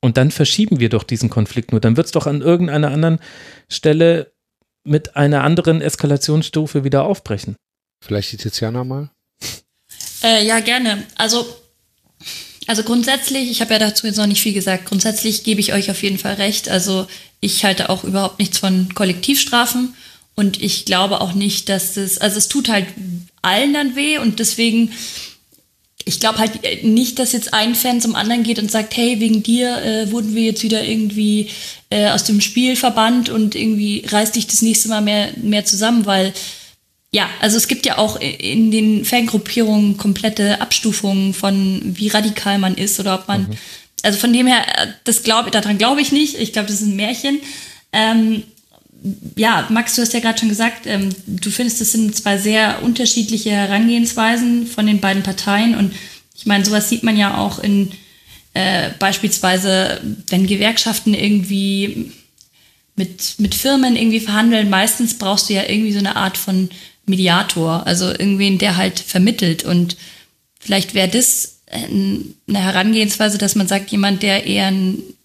Und 0.00 0.16
dann 0.16 0.30
verschieben 0.30 0.80
wir 0.80 0.88
doch 0.88 1.02
diesen 1.02 1.28
Konflikt 1.28 1.72
nur. 1.72 1.80
Dann 1.80 1.96
wird 1.96 2.06
es 2.06 2.12
doch 2.12 2.26
an 2.26 2.40
irgendeiner 2.40 2.90
anderen 2.90 3.18
Stelle 3.68 4.32
mit 4.84 5.16
einer 5.16 5.44
anderen 5.44 5.80
Eskalationsstufe 5.80 6.84
wieder 6.84 7.04
aufbrechen. 7.04 7.56
Vielleicht 8.02 8.32
die 8.32 8.36
Tiziana 8.36 8.84
mal? 8.84 9.10
Äh, 10.22 10.44
ja, 10.46 10.60
gerne. 10.60 11.04
Also, 11.16 11.46
also 12.66 12.82
grundsätzlich, 12.82 13.50
ich 13.50 13.60
habe 13.60 13.72
ja 13.74 13.78
dazu 13.78 14.06
jetzt 14.06 14.16
noch 14.16 14.26
nicht 14.26 14.42
viel 14.42 14.52
gesagt, 14.52 14.86
grundsätzlich 14.86 15.44
gebe 15.44 15.60
ich 15.60 15.72
euch 15.72 15.90
auf 15.90 16.02
jeden 16.02 16.18
Fall 16.18 16.34
recht. 16.34 16.68
Also 16.68 17.06
ich 17.40 17.64
halte 17.64 17.90
auch 17.90 18.04
überhaupt 18.04 18.38
nichts 18.38 18.58
von 18.58 18.94
Kollektivstrafen 18.94 19.94
und 20.34 20.62
ich 20.62 20.84
glaube 20.84 21.20
auch 21.20 21.34
nicht, 21.34 21.68
dass 21.68 21.94
das, 21.94 22.18
also 22.18 22.38
es 22.38 22.48
tut 22.48 22.68
halt 22.68 22.86
allen 23.42 23.74
dann 23.74 23.96
weh 23.96 24.18
und 24.18 24.38
deswegen 24.38 24.92
ich 26.04 26.20
glaube 26.20 26.38
halt 26.38 26.84
nicht, 26.84 27.18
dass 27.18 27.32
jetzt 27.32 27.54
ein 27.54 27.74
Fan 27.74 28.00
zum 28.00 28.14
anderen 28.14 28.42
geht 28.42 28.58
und 28.58 28.70
sagt, 28.70 28.96
hey, 28.96 29.20
wegen 29.20 29.42
dir 29.42 29.82
äh, 29.82 30.10
wurden 30.10 30.34
wir 30.34 30.42
jetzt 30.42 30.62
wieder 30.62 30.84
irgendwie 30.84 31.48
äh, 31.90 32.10
aus 32.10 32.24
dem 32.24 32.40
Spiel 32.40 32.76
verbannt 32.76 33.28
und 33.28 33.54
irgendwie 33.54 34.04
reißt 34.06 34.34
dich 34.34 34.46
das 34.46 34.62
nächste 34.62 34.88
Mal 34.88 35.02
mehr, 35.02 35.28
mehr 35.36 35.64
zusammen, 35.64 36.06
weil 36.06 36.32
ja, 37.14 37.28
also 37.40 37.58
es 37.58 37.68
gibt 37.68 37.84
ja 37.84 37.98
auch 37.98 38.18
in 38.20 38.70
den 38.70 39.04
Fangruppierungen 39.04 39.98
komplette 39.98 40.62
Abstufungen 40.62 41.34
von 41.34 41.82
wie 41.84 42.08
radikal 42.08 42.58
man 42.58 42.74
ist 42.74 42.98
oder 42.98 43.14
ob 43.14 43.28
man, 43.28 43.42
mhm. 43.42 43.58
also 44.02 44.18
von 44.18 44.32
dem 44.32 44.46
her, 44.46 44.64
äh, 44.78 44.86
das 45.04 45.22
glaube 45.22 45.50
daran 45.50 45.78
glaube 45.78 46.00
ich 46.00 46.10
nicht. 46.10 46.38
Ich 46.38 46.52
glaube, 46.52 46.68
das 46.68 46.80
ist 46.80 46.86
ein 46.86 46.96
Märchen. 46.96 47.38
Ähm, 47.92 48.44
ja, 49.36 49.66
Max, 49.70 49.96
du 49.96 50.02
hast 50.02 50.14
ja 50.14 50.20
gerade 50.20 50.38
schon 50.38 50.48
gesagt, 50.48 50.86
ähm, 50.86 51.08
du 51.26 51.50
findest, 51.50 51.80
es 51.80 51.92
sind 51.92 52.14
zwei 52.14 52.38
sehr 52.38 52.82
unterschiedliche 52.82 53.50
Herangehensweisen 53.50 54.66
von 54.66 54.86
den 54.86 55.00
beiden 55.00 55.22
Parteien. 55.22 55.74
Und 55.74 55.92
ich 56.36 56.46
meine, 56.46 56.64
sowas 56.64 56.88
sieht 56.88 57.02
man 57.02 57.16
ja 57.16 57.38
auch 57.38 57.58
in 57.58 57.90
äh, 58.54 58.90
beispielsweise, 58.98 60.00
wenn 60.28 60.46
Gewerkschaften 60.46 61.14
irgendwie 61.14 62.12
mit, 62.94 63.34
mit 63.38 63.54
Firmen 63.54 63.96
irgendwie 63.96 64.20
verhandeln, 64.20 64.70
meistens 64.70 65.18
brauchst 65.18 65.48
du 65.48 65.54
ja 65.54 65.64
irgendwie 65.68 65.92
so 65.92 65.98
eine 65.98 66.16
Art 66.16 66.36
von 66.36 66.68
Mediator, 67.06 67.86
also 67.86 68.10
irgendwen, 68.10 68.58
der 68.58 68.76
halt 68.76 69.00
vermittelt. 69.00 69.64
Und 69.64 69.96
vielleicht 70.60 70.94
wäre 70.94 71.08
das 71.08 71.61
eine 71.72 72.34
Herangehensweise, 72.62 73.38
dass 73.38 73.54
man 73.54 73.66
sagt, 73.66 73.90
jemand, 73.90 74.22
der 74.22 74.46
eher 74.46 74.72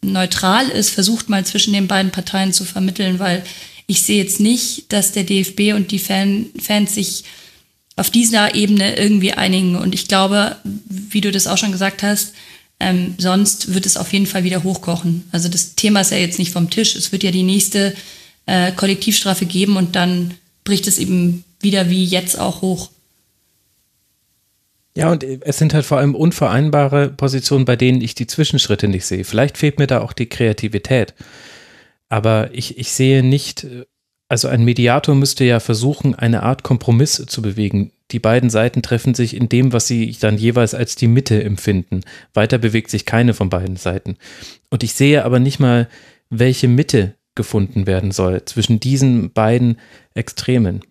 neutral 0.02 0.70
ist, 0.70 0.90
versucht 0.90 1.30
mal 1.30 1.46
zwischen 1.46 1.74
den 1.74 1.88
beiden 1.88 2.12
Parteien 2.12 2.54
zu 2.54 2.64
vermitteln, 2.64 3.20
weil 3.20 3.44
ich 3.86 4.02
sehe 4.02 4.24
jetzt 4.24 4.40
nicht, 4.40 4.92
dass 4.92 5.12
der 5.12 5.24
DFB 5.24 5.74
und 5.76 5.92
die 5.92 6.00
Fan, 6.00 6.48
Fans 6.62 6.96
sich 6.96 7.24
auf 7.96 8.10
dieser 8.10 8.56
Ebene 8.56 8.98
irgendwie 8.98 9.34
einigen. 9.34 9.76
Und 9.76 9.94
ich 9.94 10.08
glaube, 10.08 10.58
wie 10.64 11.22
du 11.22 11.32
das 11.32 11.48
auch 11.48 11.58
schon 11.58 11.72
gesagt 11.72 12.04
hast, 12.04 12.34
ähm, 12.80 13.16
sonst 13.18 13.74
wird 13.74 13.86
es 13.86 13.98
auf 13.98 14.14
jeden 14.14 14.28
Fall 14.28 14.44
wieder 14.44 14.64
hochkochen. 14.64 15.28
Also 15.32 15.50
das 15.50 15.76
Thema 15.76 16.02
ist 16.02 16.12
ja 16.12 16.18
jetzt 16.18 16.38
nicht 16.38 16.52
vom 16.52 16.70
Tisch. 16.70 16.96
Es 16.96 17.12
wird 17.12 17.24
ja 17.24 17.32
die 17.32 17.44
nächste 17.44 17.96
äh, 18.46 18.72
Kollektivstrafe 18.72 19.46
geben 19.46 19.78
und 19.78 19.96
dann 19.96 20.36
bricht 20.64 20.88
es 20.88 21.00
eben 21.00 21.44
wieder 21.60 21.90
wie 21.90 22.06
jetzt 22.06 22.40
auch 22.40 22.62
hoch. 22.62 22.90
Ja, 24.98 25.12
und 25.12 25.24
es 25.24 25.60
sind 25.60 25.76
halt 25.76 25.86
vor 25.86 26.00
allem 26.00 26.16
unvereinbare 26.16 27.10
Positionen, 27.10 27.66
bei 27.66 27.76
denen 27.76 28.02
ich 28.02 28.16
die 28.16 28.26
Zwischenschritte 28.26 28.88
nicht 28.88 29.06
sehe. 29.06 29.26
Vielleicht 29.26 29.60
fehlt 29.60 29.78
mir 29.78 29.86
da 29.86 30.02
auch 30.02 30.12
die 30.12 30.26
Kreativität. 30.26 31.14
Aber 32.10 32.50
ich, 32.52 32.80
ich 32.80 32.92
sehe 32.92 33.22
nicht, 33.22 33.68
also 34.28 34.48
ein 34.48 34.66
Mediator 34.66 35.14
müsste 35.14 35.44
ja 35.44 35.60
versuchen, 35.60 36.16
eine 36.16 36.42
Art 36.42 36.64
Kompromiss 36.64 37.24
zu 37.28 37.44
bewegen. 37.44 37.92
Die 38.10 38.18
beiden 38.18 38.50
Seiten 38.50 38.82
treffen 38.82 39.14
sich 39.14 39.36
in 39.36 39.50
dem, 39.50 39.72
was 39.72 39.86
sie 39.86 40.18
dann 40.20 40.40
jeweils 40.40 40.74
als 40.74 40.96
die 40.96 41.08
Mitte 41.08 41.44
empfinden. 41.44 42.02
Weiter 42.34 42.58
bewegt 42.58 42.90
sich 42.90 43.06
keine 43.06 43.36
von 43.36 43.52
beiden 43.52 43.76
Seiten. 43.76 44.18
Und 44.72 44.82
ich 44.82 44.96
sehe 44.96 45.26
aber 45.26 45.38
nicht 45.38 45.60
mal, 45.60 45.88
welche 46.32 46.68
Mitte 46.68 47.14
gefunden 47.36 47.86
werden 47.86 48.10
soll 48.10 48.46
zwischen 48.46 48.80
diesen 48.80 49.32
beiden 49.32 49.78
Extremen. 50.16 50.82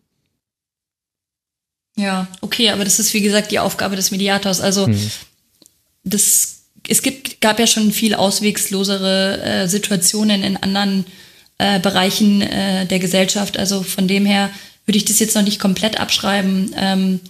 Ja, 1.97 2.29
okay, 2.43 2.71
aber 2.71 2.85
das 2.85 2.99
ist 2.99 3.15
wie 3.15 3.23
gesagt 3.23 3.51
die 3.51 3.59
Aufgabe 3.59 3.97
des 3.97 4.11
Mediators. 4.11 4.61
Also 4.61 4.87
hm. 4.87 5.11
das, 6.05 6.59
es 6.87 7.03
gibt, 7.03 7.41
gab 7.41 7.59
ja 7.59 7.67
schon 7.67 7.91
viel 7.91 8.15
auswegslosere 8.15 9.43
äh, 9.43 9.69
Situationen 9.69 10.43
in 10.43 10.57
anderen 10.59 11.07
äh, 11.59 11.81
Bereichen 11.81 12.43
äh, 12.43 12.87
der 12.87 12.99
Gesellschaft. 12.99 13.59
Also 13.59 13.83
von 13.83 14.07
dem 14.07 14.27
her 14.27 14.51
würde 14.85 14.99
ich 14.99 15.07
das 15.07 15.19
jetzt 15.19 15.35
noch 15.35 15.43
nicht 15.43 15.59
komplett 15.59 15.99
abschreiben. 15.99 16.75
Ähm, 16.77 17.21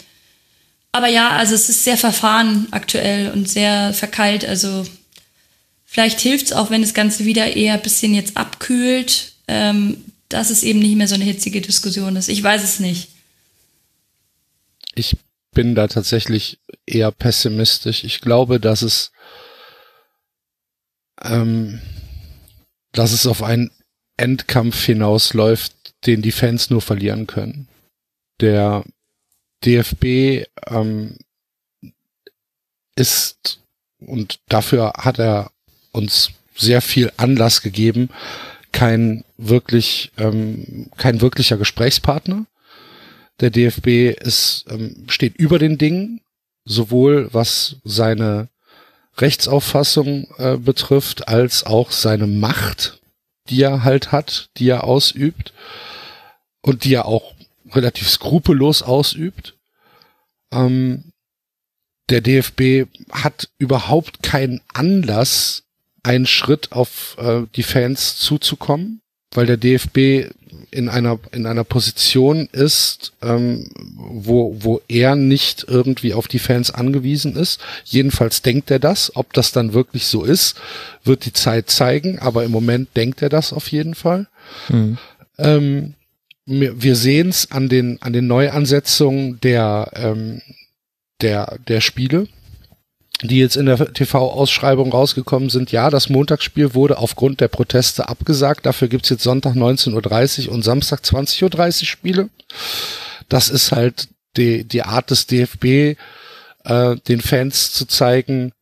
aber 0.90 1.08
ja, 1.08 1.30
also 1.30 1.54
es 1.54 1.68
ist 1.68 1.84
sehr 1.84 1.96
verfahren 1.96 2.66
aktuell 2.72 3.30
und 3.30 3.48
sehr 3.48 3.94
verkeilt. 3.94 4.44
Also 4.44 4.84
vielleicht 5.84 6.20
hilft 6.20 6.46
es 6.46 6.52
auch, 6.52 6.70
wenn 6.70 6.82
das 6.82 6.94
Ganze 6.94 7.24
wieder 7.24 7.54
eher 7.54 7.74
ein 7.74 7.82
bisschen 7.82 8.14
jetzt 8.14 8.36
abkühlt, 8.36 9.32
ähm, 9.46 9.98
dass 10.28 10.50
es 10.50 10.64
eben 10.64 10.80
nicht 10.80 10.96
mehr 10.96 11.06
so 11.06 11.14
eine 11.14 11.24
hitzige 11.24 11.60
Diskussion 11.60 12.16
ist. 12.16 12.28
Ich 12.28 12.42
weiß 12.42 12.64
es 12.64 12.80
nicht 12.80 13.08
ich 14.98 15.16
bin 15.54 15.74
da 15.74 15.88
tatsächlich 15.88 16.60
eher 16.86 17.10
pessimistisch. 17.12 18.04
Ich 18.04 18.20
glaube, 18.20 18.60
dass 18.60 18.82
es, 18.82 19.12
ähm, 21.22 21.80
dass 22.92 23.12
es 23.12 23.26
auf 23.26 23.42
einen 23.42 23.70
Endkampf 24.16 24.84
hinausläuft, 24.84 25.72
den 26.06 26.22
die 26.22 26.32
Fans 26.32 26.70
nur 26.70 26.82
verlieren 26.82 27.26
können. 27.26 27.68
Der 28.40 28.84
DFB 29.64 30.44
ähm, 30.66 31.16
ist, 32.96 33.60
und 33.98 34.40
dafür 34.48 34.92
hat 34.98 35.18
er 35.18 35.50
uns 35.92 36.32
sehr 36.54 36.82
viel 36.82 37.12
Anlass 37.16 37.62
gegeben, 37.62 38.10
kein 38.72 39.24
wirklich, 39.36 40.12
ähm, 40.18 40.90
kein 40.96 41.20
wirklicher 41.20 41.56
Gesprächspartner. 41.56 42.46
Der 43.40 43.50
DFB 43.50 44.18
ist, 44.18 44.64
ähm, 44.68 45.04
steht 45.08 45.36
über 45.36 45.58
den 45.58 45.78
Dingen, 45.78 46.20
sowohl 46.64 47.28
was 47.32 47.76
seine 47.84 48.48
Rechtsauffassung 49.18 50.28
äh, 50.38 50.56
betrifft, 50.56 51.28
als 51.28 51.64
auch 51.64 51.90
seine 51.90 52.26
Macht, 52.26 53.00
die 53.48 53.62
er 53.62 53.84
halt 53.84 54.12
hat, 54.12 54.50
die 54.56 54.68
er 54.68 54.84
ausübt 54.84 55.52
und 56.62 56.84
die 56.84 56.94
er 56.94 57.06
auch 57.06 57.34
relativ 57.72 58.08
skrupellos 58.10 58.82
ausübt. 58.82 59.54
Ähm, 60.52 61.12
der 62.08 62.20
DFB 62.20 62.86
hat 63.10 63.48
überhaupt 63.58 64.22
keinen 64.22 64.60
Anlass, 64.72 65.64
einen 66.02 66.26
Schritt 66.26 66.72
auf 66.72 67.16
äh, 67.18 67.42
die 67.56 67.64
Fans 67.64 68.16
zuzukommen, 68.16 69.00
weil 69.32 69.46
der 69.46 69.56
DFB 69.56 70.32
in 70.70 70.88
einer 70.88 71.18
in 71.32 71.46
einer 71.46 71.64
Position 71.64 72.48
ist, 72.52 73.12
ähm, 73.22 73.68
wo 73.96 74.56
wo 74.58 74.80
er 74.88 75.16
nicht 75.16 75.64
irgendwie 75.68 76.14
auf 76.14 76.28
die 76.28 76.38
Fans 76.38 76.70
angewiesen 76.70 77.36
ist. 77.36 77.60
Jedenfalls 77.84 78.42
denkt 78.42 78.70
er 78.70 78.78
das. 78.78 79.14
Ob 79.16 79.32
das 79.32 79.52
dann 79.52 79.72
wirklich 79.72 80.06
so 80.06 80.24
ist, 80.24 80.56
wird 81.04 81.24
die 81.24 81.32
Zeit 81.32 81.70
zeigen. 81.70 82.18
Aber 82.18 82.44
im 82.44 82.50
Moment 82.50 82.96
denkt 82.96 83.22
er 83.22 83.28
das 83.28 83.52
auf 83.52 83.70
jeden 83.70 83.94
Fall. 83.94 84.26
Mhm. 84.68 84.98
Ähm, 85.38 85.94
wir 86.46 86.94
sehen 86.94 87.28
es 87.28 87.50
an 87.50 87.68
den 87.68 88.00
an 88.02 88.12
den 88.12 88.26
Neuansetzungen 88.26 89.40
der 89.40 89.90
ähm, 89.94 90.42
der 91.20 91.58
der 91.66 91.80
Spiele 91.80 92.28
die 93.22 93.38
jetzt 93.38 93.56
in 93.56 93.66
der 93.66 93.92
TV-Ausschreibung 93.92 94.92
rausgekommen 94.92 95.48
sind, 95.48 95.72
ja, 95.72 95.88
das 95.90 96.08
Montagsspiel 96.08 96.74
wurde 96.74 96.98
aufgrund 96.98 97.40
der 97.40 97.48
Proteste 97.48 98.08
abgesagt. 98.08 98.66
Dafür 98.66 98.88
gibt's 98.88 99.08
jetzt 99.08 99.22
Sonntag 99.22 99.54
19.30 99.54 100.48
Uhr 100.48 100.52
und 100.54 100.62
Samstag 100.62 101.00
20.30 101.00 101.80
Uhr 101.80 101.86
Spiele. 101.86 102.28
Das 103.28 103.48
ist 103.48 103.72
halt 103.72 104.08
die, 104.36 104.64
die 104.64 104.82
Art 104.82 105.10
des 105.10 105.26
DFB, 105.26 105.96
äh, 106.64 106.96
den 107.08 107.20
Fans 107.20 107.72
zu 107.72 107.86
zeigen, 107.86 108.52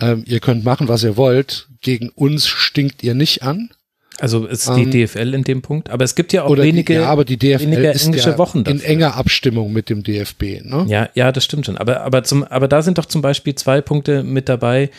äh, 0.00 0.16
ihr 0.24 0.40
könnt 0.40 0.64
machen, 0.64 0.88
was 0.88 1.04
ihr 1.04 1.16
wollt. 1.16 1.68
Gegen 1.80 2.08
uns 2.10 2.48
stinkt 2.48 3.02
ihr 3.02 3.14
nicht 3.14 3.42
an. 3.42 3.70
Also 4.18 4.46
ist 4.46 4.68
die 4.68 4.84
ähm, 4.84 4.90
DFL 4.90 5.34
in 5.34 5.44
dem 5.44 5.60
Punkt, 5.60 5.90
aber 5.90 6.04
es 6.04 6.14
gibt 6.14 6.32
ja 6.32 6.44
auch 6.44 6.56
wenige, 6.56 6.94
die, 6.94 7.00
ja, 7.00 7.08
aber 7.08 7.26
die 7.26 7.36
DFL 7.36 7.60
wenige 7.60 7.92
englische 7.92 8.30
ja 8.30 8.38
Wochen 8.38 8.64
dafür. 8.64 8.80
in 8.80 8.86
enger 8.86 9.14
Abstimmung 9.14 9.72
mit 9.74 9.90
dem 9.90 10.02
DFB. 10.02 10.62
Ne? 10.62 10.86
Ja, 10.88 11.10
ja, 11.14 11.32
das 11.32 11.44
stimmt 11.44 11.66
schon. 11.66 11.76
Aber 11.76 12.00
aber 12.00 12.24
zum, 12.24 12.42
aber 12.42 12.66
da 12.66 12.80
sind 12.80 12.96
doch 12.96 13.04
zum 13.04 13.20
Beispiel 13.20 13.54
zwei 13.54 13.80
Punkte 13.80 14.22
mit 14.22 14.48
dabei. 14.48 14.90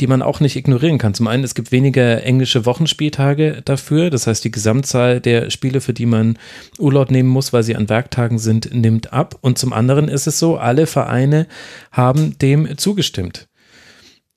die 0.00 0.06
man 0.06 0.22
auch 0.22 0.38
nicht 0.38 0.54
ignorieren 0.54 0.98
kann. 0.98 1.14
Zum 1.14 1.26
einen, 1.26 1.42
es 1.42 1.56
gibt 1.56 1.72
weniger 1.72 2.22
englische 2.22 2.66
Wochenspieltage 2.66 3.62
dafür. 3.64 4.10
Das 4.10 4.26
heißt, 4.28 4.44
die 4.44 4.52
Gesamtzahl 4.52 5.20
der 5.20 5.50
Spiele, 5.50 5.80
für 5.80 5.92
die 5.92 6.06
man 6.06 6.38
Urlaub 6.78 7.10
nehmen 7.10 7.28
muss, 7.28 7.52
weil 7.52 7.64
sie 7.64 7.74
an 7.74 7.88
Werktagen 7.88 8.38
sind, 8.38 8.72
nimmt 8.72 9.12
ab. 9.12 9.36
Und 9.40 9.58
zum 9.58 9.72
anderen 9.72 10.08
ist 10.08 10.28
es 10.28 10.38
so, 10.38 10.56
alle 10.56 10.86
Vereine 10.86 11.48
haben 11.90 12.38
dem 12.38 12.78
zugestimmt. 12.78 13.48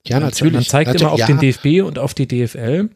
Ja, 0.04 0.18
natürlich. 0.18 0.54
Man 0.54 0.64
zeigt 0.64 0.88
natürlich, 0.88 1.02
immer 1.02 1.12
auf 1.12 1.18
ja, 1.20 1.26
den 1.26 1.38
DFB 1.38 1.86
und 1.86 1.98
auf 1.98 2.14
die 2.14 2.26
DFL. 2.26 2.88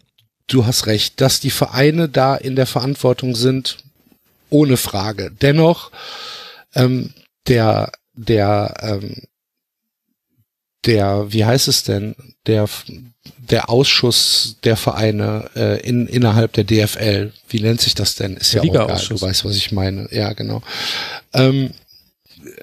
Du 0.46 0.64
hast 0.64 0.86
recht, 0.86 1.20
dass 1.20 1.40
die 1.40 1.50
Vereine 1.50 2.08
da 2.08 2.36
in 2.36 2.56
der 2.56 2.66
Verantwortung 2.66 3.34
sind, 3.34 3.78
ohne 4.48 4.76
Frage. 4.76 5.32
Dennoch, 5.40 5.90
ähm, 6.74 7.12
der, 7.48 7.90
der, 8.14 8.74
ähm, 8.80 9.22
der, 10.84 11.32
wie 11.32 11.44
heißt 11.44 11.66
es 11.66 11.82
denn, 11.82 12.14
der, 12.46 12.68
der 13.38 13.68
Ausschuss 13.68 14.56
der 14.62 14.76
Vereine 14.76 15.50
äh, 15.56 15.80
in, 15.80 16.06
innerhalb 16.06 16.52
der 16.52 16.64
DFL, 16.64 17.32
wie 17.48 17.60
nennt 17.60 17.80
sich 17.80 17.94
das 17.94 18.14
denn? 18.14 18.36
Ist 18.36 18.54
Der 18.54 18.64
ja 18.64 18.70
auch 18.70 18.86
egal, 18.86 19.04
du 19.08 19.20
weißt, 19.20 19.44
was 19.44 19.56
ich 19.56 19.72
meine. 19.72 20.08
Ja, 20.12 20.32
genau. 20.32 20.62
Ähm, 21.32 21.72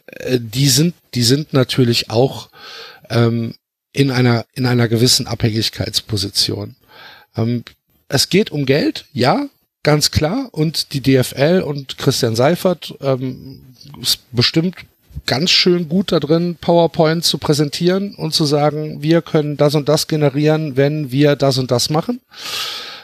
äh, 0.07 0.39
die 0.39 0.69
sind, 0.69 0.95
die 1.15 1.23
sind 1.23 1.51
natürlich 1.51 2.09
auch 2.09 2.49
ähm, 3.09 3.55
in 3.91 4.09
einer, 4.09 4.45
in 4.53 4.65
einer 4.65 4.87
gewissen 4.87 5.27
Abhängigkeitsposition. 5.27 6.75
Ähm, 7.35 7.63
es 8.07 8.29
geht 8.29 8.51
um 8.51 8.65
Geld, 8.65 9.05
ja, 9.13 9.47
ganz 9.83 10.11
klar. 10.11 10.49
Und 10.51 10.93
die 10.93 11.01
DFL 11.01 11.63
und 11.65 11.97
Christian 11.97 12.35
Seifert 12.35 12.95
ähm, 13.01 13.61
ist 14.01 14.19
bestimmt 14.31 14.75
ganz 15.25 15.51
schön 15.51 15.89
gut 15.89 16.11
da 16.11 16.19
drin, 16.19 16.57
PowerPoint 16.59 17.23
zu 17.23 17.37
präsentieren 17.37 18.15
und 18.15 18.33
zu 18.33 18.45
sagen, 18.45 19.01
wir 19.01 19.21
können 19.21 19.57
das 19.57 19.75
und 19.75 19.87
das 19.87 20.07
generieren, 20.07 20.75
wenn 20.75 21.11
wir 21.11 21.35
das 21.35 21.57
und 21.57 21.71
das 21.71 21.89
machen. 21.89 22.19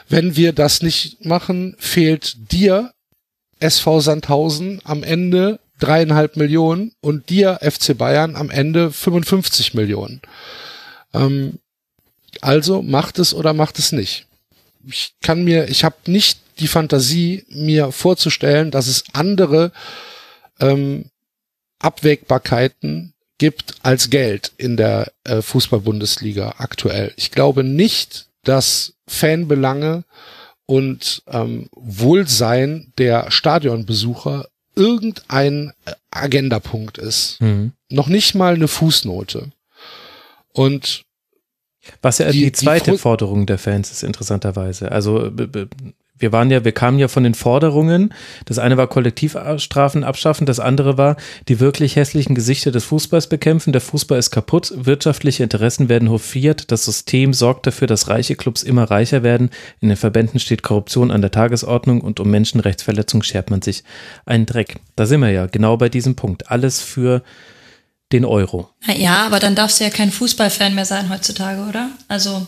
Wenn 0.08 0.36
wir 0.36 0.52
das 0.52 0.82
nicht 0.82 1.24
machen, 1.24 1.76
fehlt 1.78 2.52
dir 2.52 2.92
SV 3.60 4.00
Sandhausen 4.00 4.80
am 4.84 5.02
Ende 5.02 5.60
dreieinhalb 5.78 6.36
Millionen 6.36 6.92
und 7.00 7.30
dir 7.30 7.60
FC 7.62 7.96
Bayern 7.96 8.36
am 8.36 8.50
Ende 8.50 8.90
55 8.90 9.74
Millionen. 9.74 10.20
Ähm, 11.14 11.58
also 12.40 12.82
macht 12.82 13.18
es 13.18 13.34
oder 13.34 13.52
macht 13.52 13.78
es 13.78 13.92
nicht. 13.92 14.26
Ich 14.86 15.14
kann 15.22 15.44
mir, 15.44 15.68
ich 15.68 15.84
habe 15.84 15.96
nicht 16.06 16.40
die 16.58 16.68
Fantasie, 16.68 17.44
mir 17.48 17.92
vorzustellen, 17.92 18.70
dass 18.70 18.86
es 18.86 19.04
andere 19.12 19.72
ähm, 20.58 21.10
Abwägbarkeiten 21.78 23.14
gibt 23.38 23.74
als 23.82 24.10
Geld 24.10 24.52
in 24.58 24.76
der 24.76 25.12
äh, 25.24 25.40
Fußball-Bundesliga 25.40 26.56
aktuell. 26.58 27.12
Ich 27.16 27.30
glaube 27.30 27.64
nicht, 27.64 28.26
dass 28.44 28.94
Fanbelange 29.06 30.04
und 30.66 31.22
ähm, 31.26 31.68
Wohlsein 31.72 32.92
der 32.98 33.30
Stadionbesucher 33.30 34.48
irgendein 34.76 35.72
äh, 35.84 35.92
Agendapunkt 36.10 36.98
ist. 36.98 37.40
Mhm. 37.40 37.72
Noch 37.88 38.08
nicht 38.08 38.34
mal 38.34 38.54
eine 38.54 38.68
Fußnote. 38.68 39.50
Und 40.52 41.04
Was 42.02 42.18
ja 42.18 42.26
die, 42.30 42.38
Die- 42.38 42.44
die 42.46 42.52
zweite 42.52 42.92
Fru- 42.92 42.98
Forderung 42.98 43.46
der 43.46 43.58
Fans 43.58 43.90
ist 43.90 44.02
interessanterweise. 44.02 44.92
Also 44.92 45.30
wir 46.22 46.32
waren 46.32 46.50
ja, 46.50 46.62
wir 46.66 46.72
kamen 46.72 46.98
ja 46.98 47.08
von 47.08 47.22
den 47.24 47.32
Forderungen. 47.32 48.12
Das 48.44 48.58
eine 48.58 48.76
war 48.76 48.88
Kollektivstrafen 48.88 50.04
abschaffen, 50.04 50.44
das 50.44 50.60
andere 50.60 50.98
war 50.98 51.16
die 51.48 51.60
wirklich 51.60 51.96
hässlichen 51.96 52.34
Gesichter 52.34 52.70
des 52.70 52.84
Fußballs 52.84 53.28
bekämpfen. 53.28 53.72
Der 53.72 53.80
Fußball 53.80 54.18
ist 54.18 54.30
kaputt, 54.30 54.70
wirtschaftliche 54.76 55.42
Interessen 55.42 55.88
werden 55.88 56.10
hofiert, 56.10 56.70
das 56.70 56.84
System 56.84 57.32
sorgt 57.32 57.66
dafür, 57.66 57.86
dass 57.86 58.08
reiche 58.08 58.34
Clubs 58.36 58.62
immer 58.62 58.84
reicher 58.90 59.22
werden. 59.22 59.48
In 59.80 59.88
den 59.88 59.96
Verbänden 59.96 60.38
steht 60.40 60.62
Korruption 60.62 61.10
an 61.10 61.22
der 61.22 61.30
Tagesordnung 61.30 62.02
und 62.02 62.20
um 62.20 62.30
Menschenrechtsverletzung 62.30 63.22
schert 63.22 63.48
man 63.48 63.62
sich 63.62 63.82
einen 64.26 64.44
Dreck. 64.44 64.76
Da 64.96 65.06
sind 65.06 65.20
wir 65.20 65.30
ja 65.30 65.46
genau 65.46 65.78
bei 65.78 65.88
diesem 65.88 66.16
Punkt. 66.16 66.50
Alles 66.50 66.82
für 66.82 67.22
den 68.12 68.24
Euro. 68.24 68.68
Ja, 68.86 69.26
aber 69.26 69.38
dann 69.38 69.54
darfst 69.54 69.80
du 69.80 69.84
ja 69.84 69.90
kein 69.90 70.10
Fußballfan 70.10 70.74
mehr 70.74 70.84
sein 70.84 71.10
heutzutage, 71.10 71.62
oder? 71.62 71.90
Also, 72.08 72.46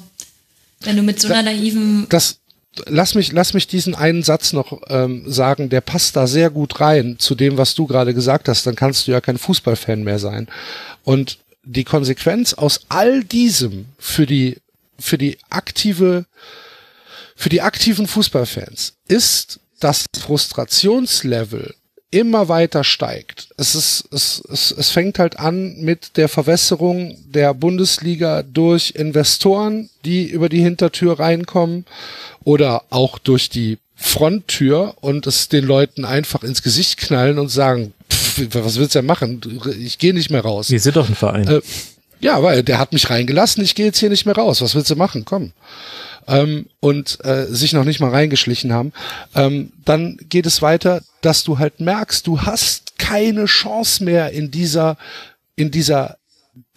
wenn 0.80 0.96
du 0.96 1.02
mit 1.02 1.20
so 1.20 1.28
einer 1.28 1.42
naiven 1.42 2.06
das 2.08 2.40
lass 2.86 3.14
mich 3.14 3.32
lass 3.32 3.54
mich 3.54 3.66
diesen 3.66 3.94
einen 3.94 4.22
Satz 4.22 4.52
noch 4.52 4.80
ähm, 4.88 5.24
sagen, 5.30 5.68
der 5.68 5.80
passt 5.80 6.16
da 6.16 6.26
sehr 6.26 6.50
gut 6.50 6.80
rein 6.80 7.16
zu 7.18 7.34
dem, 7.34 7.58
was 7.58 7.74
du 7.74 7.86
gerade 7.86 8.14
gesagt 8.14 8.48
hast. 8.48 8.66
Dann 8.66 8.76
kannst 8.76 9.06
du 9.06 9.12
ja 9.12 9.20
kein 9.20 9.38
Fußballfan 9.38 10.02
mehr 10.02 10.18
sein. 10.18 10.48
Und 11.04 11.38
die 11.64 11.84
Konsequenz 11.84 12.54
aus 12.54 12.80
all 12.88 13.22
diesem 13.22 13.86
für 13.98 14.26
die 14.26 14.58
für 14.98 15.18
die 15.18 15.38
aktive 15.50 16.26
für 17.36 17.48
die 17.48 17.62
aktiven 17.62 18.06
Fußballfans 18.06 18.94
ist, 19.08 19.60
dass 19.80 20.06
das 20.12 20.22
Frustrationslevel 20.22 21.74
immer 22.12 22.48
weiter 22.48 22.84
steigt. 22.84 23.48
Es 23.56 23.74
ist, 23.74 24.04
es, 24.12 24.42
es, 24.52 24.70
es 24.70 24.90
fängt 24.90 25.18
halt 25.18 25.40
an 25.40 25.80
mit 25.80 26.16
der 26.16 26.28
Verwässerung 26.28 27.16
der 27.24 27.54
Bundesliga 27.54 28.42
durch 28.44 28.92
Investoren, 28.94 29.88
die 30.04 30.26
über 30.26 30.48
die 30.48 30.62
Hintertür 30.62 31.18
reinkommen 31.18 31.84
oder 32.44 32.84
auch 32.90 33.18
durch 33.18 33.48
die 33.48 33.78
Fronttür 33.96 34.94
und 35.00 35.26
es 35.26 35.48
den 35.48 35.64
Leuten 35.64 36.04
einfach 36.04 36.42
ins 36.42 36.62
Gesicht 36.62 36.98
knallen 36.98 37.38
und 37.38 37.48
sagen, 37.48 37.94
pff, 38.10 38.54
was 38.54 38.76
willst 38.78 38.94
du 38.94 38.98
denn 38.98 39.06
machen? 39.06 39.40
Ich 39.80 39.98
gehe 39.98 40.12
nicht 40.12 40.30
mehr 40.30 40.42
raus. 40.42 40.70
Wir 40.70 40.80
sind 40.80 40.96
doch 40.96 41.08
ein 41.08 41.14
Verein. 41.14 41.48
Äh, 41.48 41.60
Ja, 42.20 42.42
weil 42.42 42.62
der 42.62 42.78
hat 42.78 42.92
mich 42.92 43.10
reingelassen, 43.10 43.64
ich 43.64 43.74
gehe 43.74 43.86
jetzt 43.86 43.98
hier 43.98 44.10
nicht 44.10 44.26
mehr 44.26 44.36
raus. 44.36 44.60
Was 44.60 44.74
willst 44.74 44.90
du 44.90 44.96
machen? 44.96 45.24
Komm. 45.24 45.52
Ähm, 46.28 46.66
und 46.78 47.18
äh, 47.24 47.46
sich 47.46 47.72
noch 47.72 47.84
nicht 47.84 47.98
mal 48.00 48.10
reingeschlichen 48.10 48.72
haben. 48.72 48.92
Ähm, 49.34 49.72
dann 49.84 50.18
geht 50.28 50.46
es 50.46 50.62
weiter, 50.62 51.02
dass 51.22 51.44
du 51.44 51.58
halt 51.58 51.80
merkst, 51.80 52.26
du 52.26 52.42
hast 52.42 52.98
keine 52.98 53.46
Chance 53.46 54.04
mehr 54.04 54.30
in 54.32 54.50
dieser, 54.50 54.98
in 55.56 55.70
dieser 55.70 56.18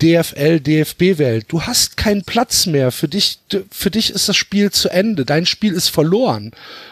DFL, 0.02 0.60
DFB-Welt. 0.62 1.46
Du 1.50 1.64
hast 1.64 1.98
keinen 1.98 2.24
Platz 2.24 2.66
mehr. 2.66 2.92
Für 2.92 3.08
dich, 3.08 3.40
für 3.70 3.92
dich 3.92 4.12
ist 4.12 4.30
das 4.30 4.38
Spiel 4.38 4.72
zu 4.72 4.90
Ende. 4.90 5.26
Dein 5.26 5.46
Spiel 5.46 5.74
ist 5.74 5.90
verloren 5.90 6.52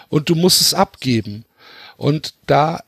und 0.10 0.30
du 0.30 0.36
musst 0.36 0.62
es 0.62 0.74
abgeben. 0.74 1.46
Und 1.96 2.34
da 2.48 2.82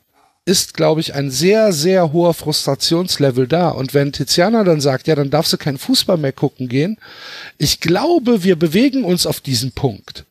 ist, 0.44 0.74
glaube 0.74 1.00
ich, 1.00 1.14
ein 1.14 1.30
sehr, 1.30 1.72
sehr 1.72 2.12
hoher 2.12 2.34
Frustrationslevel 2.34 3.48
da. 3.48 3.70
Und 3.70 3.94
wenn 3.94 4.12
Tiziana 4.12 4.64
dann 4.64 4.80
sagt, 4.80 5.08
ja, 5.08 5.14
dann 5.14 5.30
darfst 5.30 5.52
du 5.52 5.56
keinen 5.58 5.78
Fußball 5.78 6.18
mehr 6.18 6.32
gucken 6.32 6.68
gehen, 6.68 6.98
ich 7.58 7.80
glaube, 7.80 8.44
wir 8.44 8.56
bewegen 8.56 9.04
uns 9.04 9.26
auf 9.26 9.40
diesen 9.40 9.72
Punkt. 9.72 10.24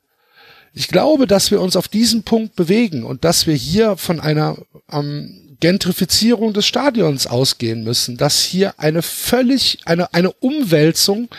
Ich 0.78 0.90
glaube, 0.90 1.26
dass 1.26 1.52
wir 1.52 1.62
uns 1.62 1.78
auf 1.78 1.88
diesen 1.88 2.24
Punkt 2.24 2.56
bewegen 2.56 3.06
und 3.06 3.24
dass 3.24 3.48
wir 3.48 3.56
hier 3.56 3.96
von 3.96 4.20
einer 4.20 4.58
ähm, 4.92 5.42
Gentrifizierung 5.62 6.54
des 6.54 6.66
Stadions 6.66 7.28
ausgehen 7.28 7.86
müssen, 7.86 8.18
dass 8.18 8.42
hier 8.42 8.78
eine 8.78 9.02
völlig, 9.02 9.80
eine, 9.86 10.14
eine 10.14 10.34
Umwälzung 10.34 11.30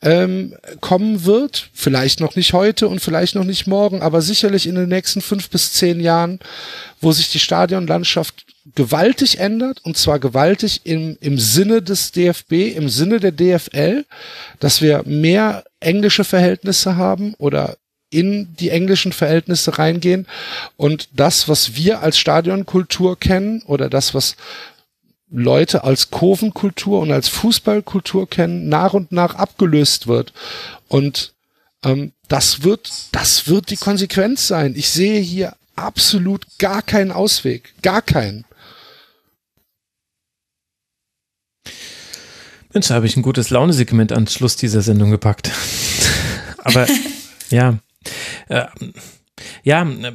ähm, 0.00 0.54
kommen 0.80 1.24
wird, 1.24 1.70
vielleicht 1.74 2.20
noch 2.20 2.36
nicht 2.36 2.52
heute 2.52 2.86
und 2.86 3.00
vielleicht 3.00 3.34
noch 3.34 3.42
nicht 3.42 3.66
morgen, 3.66 4.00
aber 4.00 4.22
sicherlich 4.22 4.68
in 4.68 4.76
den 4.76 4.88
nächsten 4.88 5.22
fünf 5.22 5.50
bis 5.50 5.72
zehn 5.72 5.98
Jahren, 5.98 6.38
wo 7.00 7.10
sich 7.10 7.32
die 7.32 7.40
Stadionlandschaft 7.40 8.46
gewaltig 8.76 9.40
ändert 9.40 9.80
und 9.84 9.96
zwar 9.96 10.20
gewaltig 10.20 10.82
im, 10.84 11.18
im 11.20 11.38
Sinne 11.38 11.82
des 11.82 12.12
DFB, 12.12 12.76
im 12.76 12.88
Sinne 12.88 13.18
der 13.18 13.32
DFL, 13.32 14.04
dass 14.60 14.80
wir 14.80 15.02
mehr 15.04 15.64
englische 15.80 16.22
Verhältnisse 16.22 16.96
haben 16.96 17.34
oder 17.38 17.76
in 18.10 18.54
die 18.56 18.70
englischen 18.70 19.12
Verhältnisse 19.12 19.78
reingehen 19.78 20.26
und 20.76 21.08
das, 21.12 21.48
was 21.48 21.74
wir 21.74 22.00
als 22.00 22.18
Stadionkultur 22.18 23.18
kennen 23.18 23.62
oder 23.66 23.90
das, 23.90 24.14
was 24.14 24.36
Leute 25.30 25.84
als 25.84 26.10
Kurvenkultur 26.10 27.00
und 27.00 27.12
als 27.12 27.28
Fußballkultur 27.28 28.28
kennen, 28.28 28.68
nach 28.68 28.94
und 28.94 29.12
nach 29.12 29.34
abgelöst 29.34 30.06
wird. 30.06 30.32
Und 30.88 31.34
ähm, 31.84 32.12
das 32.28 32.62
wird, 32.62 32.90
das 33.12 33.46
wird 33.46 33.70
die 33.70 33.76
Konsequenz 33.76 34.48
sein. 34.48 34.74
Ich 34.74 34.88
sehe 34.88 35.20
hier 35.20 35.54
absolut 35.76 36.46
gar 36.58 36.82
keinen 36.82 37.12
Ausweg, 37.12 37.74
gar 37.82 38.02
keinen. 38.02 38.44
Mensch, 42.72 42.88
da 42.88 42.94
habe 42.94 43.06
ich 43.06 43.16
ein 43.16 43.22
gutes 43.22 43.50
Launesegment 43.50 44.12
ans 44.12 44.34
Schluss 44.34 44.56
dieser 44.56 44.82
Sendung 44.82 45.10
gepackt. 45.10 45.50
Aber 46.58 46.86
ja, 47.50 47.78
äh, 48.48 48.64
ja, 49.62 49.82
äh, 49.82 50.12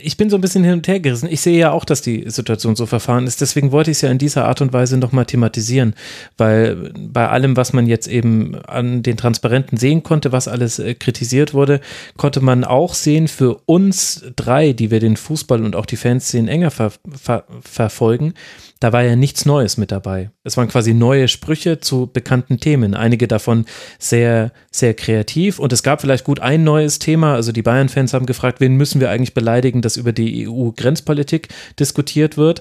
ich 0.00 0.16
bin 0.16 0.30
so 0.30 0.36
ein 0.36 0.40
bisschen 0.40 0.64
hin 0.64 0.74
und 0.74 0.88
her 0.88 1.00
gerissen. 1.00 1.28
Ich 1.30 1.40
sehe 1.40 1.58
ja 1.58 1.72
auch, 1.72 1.84
dass 1.84 2.02
die 2.02 2.28
Situation 2.30 2.76
so 2.76 2.86
verfahren 2.86 3.26
ist. 3.26 3.40
Deswegen 3.40 3.72
wollte 3.72 3.90
ich 3.90 3.98
es 3.98 4.00
ja 4.02 4.10
in 4.10 4.18
dieser 4.18 4.46
Art 4.46 4.60
und 4.60 4.72
Weise 4.72 4.96
nochmal 4.96 5.26
thematisieren, 5.26 5.94
weil 6.36 6.92
bei 6.96 7.28
allem, 7.28 7.56
was 7.56 7.72
man 7.72 7.86
jetzt 7.86 8.06
eben 8.06 8.54
an 8.54 9.02
den 9.02 9.16
Transparenten 9.16 9.76
sehen 9.76 10.02
konnte, 10.02 10.32
was 10.32 10.48
alles 10.48 10.78
äh, 10.78 10.94
kritisiert 10.94 11.54
wurde, 11.54 11.80
konnte 12.16 12.40
man 12.40 12.64
auch 12.64 12.94
sehen 12.94 13.28
für 13.28 13.60
uns 13.66 14.24
drei, 14.36 14.72
die 14.72 14.90
wir 14.90 15.00
den 15.00 15.16
Fußball 15.16 15.64
und 15.64 15.76
auch 15.76 15.86
die 15.86 15.96
Fanszenen 15.96 16.48
enger 16.48 16.70
ver 16.70 16.92
ver 17.20 17.44
verfolgen, 17.60 18.34
da 18.80 18.92
war 18.92 19.02
ja 19.02 19.16
nichts 19.16 19.44
Neues 19.44 19.76
mit 19.76 19.90
dabei. 19.90 20.30
Es 20.44 20.56
waren 20.56 20.68
quasi 20.68 20.94
neue 20.94 21.28
Sprüche 21.28 21.80
zu 21.80 22.06
bekannten 22.06 22.60
Themen. 22.60 22.94
Einige 22.94 23.26
davon 23.26 23.64
sehr, 23.98 24.52
sehr 24.70 24.94
kreativ. 24.94 25.58
Und 25.58 25.72
es 25.72 25.82
gab 25.82 26.00
vielleicht 26.00 26.24
gut 26.24 26.40
ein 26.40 26.62
neues 26.62 26.98
Thema. 26.98 27.34
Also 27.34 27.50
die 27.50 27.62
Bayern-Fans 27.62 28.14
haben 28.14 28.26
gefragt, 28.26 28.60
wen 28.60 28.76
müssen 28.76 29.00
wir 29.00 29.10
eigentlich 29.10 29.34
beleidigen, 29.34 29.82
dass 29.82 29.96
über 29.96 30.12
die 30.12 30.48
EU-Grenzpolitik 30.48 31.48
diskutiert 31.78 32.36
wird. 32.36 32.60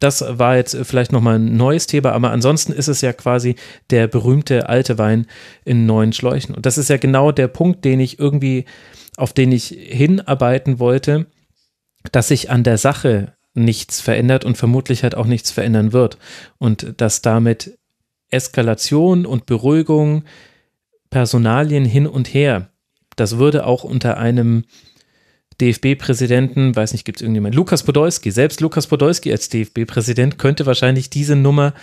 Das 0.00 0.24
war 0.26 0.56
jetzt 0.56 0.76
vielleicht 0.82 1.12
nochmal 1.12 1.36
ein 1.36 1.56
neues 1.56 1.86
Thema, 1.86 2.10
aber 2.10 2.32
ansonsten 2.32 2.72
ist 2.72 2.88
es 2.88 3.02
ja 3.02 3.12
quasi 3.12 3.54
der 3.90 4.08
berühmte 4.08 4.68
alte 4.68 4.98
Wein 4.98 5.26
in 5.64 5.86
neuen 5.86 6.12
Schläuchen. 6.12 6.56
Und 6.56 6.66
das 6.66 6.76
ist 6.76 6.90
ja 6.90 6.96
genau 6.96 7.30
der 7.30 7.46
Punkt, 7.46 7.84
den 7.84 8.00
ich 8.00 8.18
irgendwie, 8.18 8.64
auf 9.16 9.32
den 9.32 9.52
ich 9.52 9.66
hinarbeiten 9.68 10.80
wollte, 10.80 11.26
dass 12.10 12.28
sich 12.28 12.50
an 12.50 12.64
der 12.64 12.78
Sache 12.78 13.34
nichts 13.54 14.00
verändert 14.00 14.44
und 14.44 14.56
vermutlich 14.56 15.02
halt 15.02 15.14
auch 15.14 15.26
nichts 15.26 15.50
verändern 15.50 15.92
wird. 15.92 16.18
Und 16.58 16.94
dass 16.96 17.22
damit 17.22 17.78
Eskalation 18.30 19.26
und 19.26 19.46
Beruhigung, 19.46 20.24
Personalien 21.10 21.84
hin 21.84 22.06
und 22.06 22.32
her, 22.32 22.70
das 23.16 23.36
würde 23.36 23.66
auch 23.66 23.84
unter 23.84 24.16
einem 24.16 24.64
DFB-Präsidenten, 25.60 26.74
weiß 26.74 26.92
nicht, 26.92 27.04
gibt 27.04 27.18
es 27.18 27.22
irgendjemand, 27.22 27.54
Lukas 27.54 27.82
Podolski, 27.82 28.30
selbst 28.30 28.60
Lukas 28.60 28.86
Podolski 28.86 29.30
als 29.30 29.48
DFB-Präsident 29.50 30.38
könnte 30.38 30.64
wahrscheinlich 30.64 31.10
diese 31.10 31.36
Nummer 31.36 31.74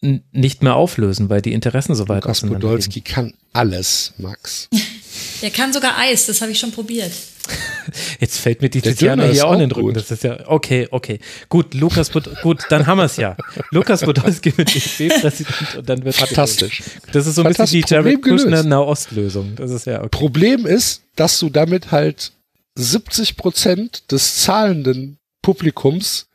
nicht 0.00 0.62
mehr 0.62 0.74
auflösen, 0.74 1.30
weil 1.30 1.42
die 1.42 1.52
Interessen 1.52 1.94
so 1.94 2.08
weit 2.08 2.24
Lukas 2.24 2.40
Podolski 2.40 3.02
kann 3.02 3.34
alles, 3.52 4.14
Max. 4.18 4.68
Der 5.42 5.50
kann 5.50 5.72
sogar 5.72 5.98
Eis, 5.98 6.26
das 6.26 6.40
habe 6.40 6.52
ich 6.52 6.58
schon 6.58 6.72
probiert. 6.72 7.12
Jetzt 8.20 8.38
fällt 8.38 8.62
mir 8.62 8.68
die 8.68 8.80
Tiziana 8.80 9.24
hier 9.24 9.46
auch 9.46 9.54
in 9.54 9.60
den 9.60 9.72
Rücken. 9.72 9.94
Das 9.94 10.10
ist 10.10 10.22
ja, 10.22 10.48
okay, 10.48 10.88
okay. 10.90 11.18
Gut, 11.48 11.74
Lukas, 11.74 12.10
gut, 12.12 12.60
dann 12.68 12.86
haben 12.86 12.98
wir 12.98 13.04
es 13.04 13.16
ja. 13.16 13.36
Lukas 13.70 14.02
Podolski 14.02 14.52
mit 14.56 14.72
DFB-Präsident 14.72 15.76
und 15.78 15.88
dann 15.88 16.04
wird 16.04 16.14
Fantastisch. 16.14 16.82
Das 17.12 17.26
ist 17.26 17.34
so 17.34 17.42
ein 17.42 17.48
bisschen 17.48 17.66
die 17.66 17.84
Jared 17.86 18.22
Kushner 18.22 18.62
Nahostlösung. 18.62 19.56
Das 19.56 19.70
ist 19.70 19.86
ja 19.86 19.98
okay. 19.98 20.08
Problem 20.10 20.66
ist, 20.66 21.02
dass 21.16 21.38
du 21.38 21.50
damit 21.50 21.90
halt 21.90 22.32
70 22.76 23.36
Prozent 23.36 24.10
des 24.12 24.36
zahlenden 24.36 25.18
Publikums 25.42 26.28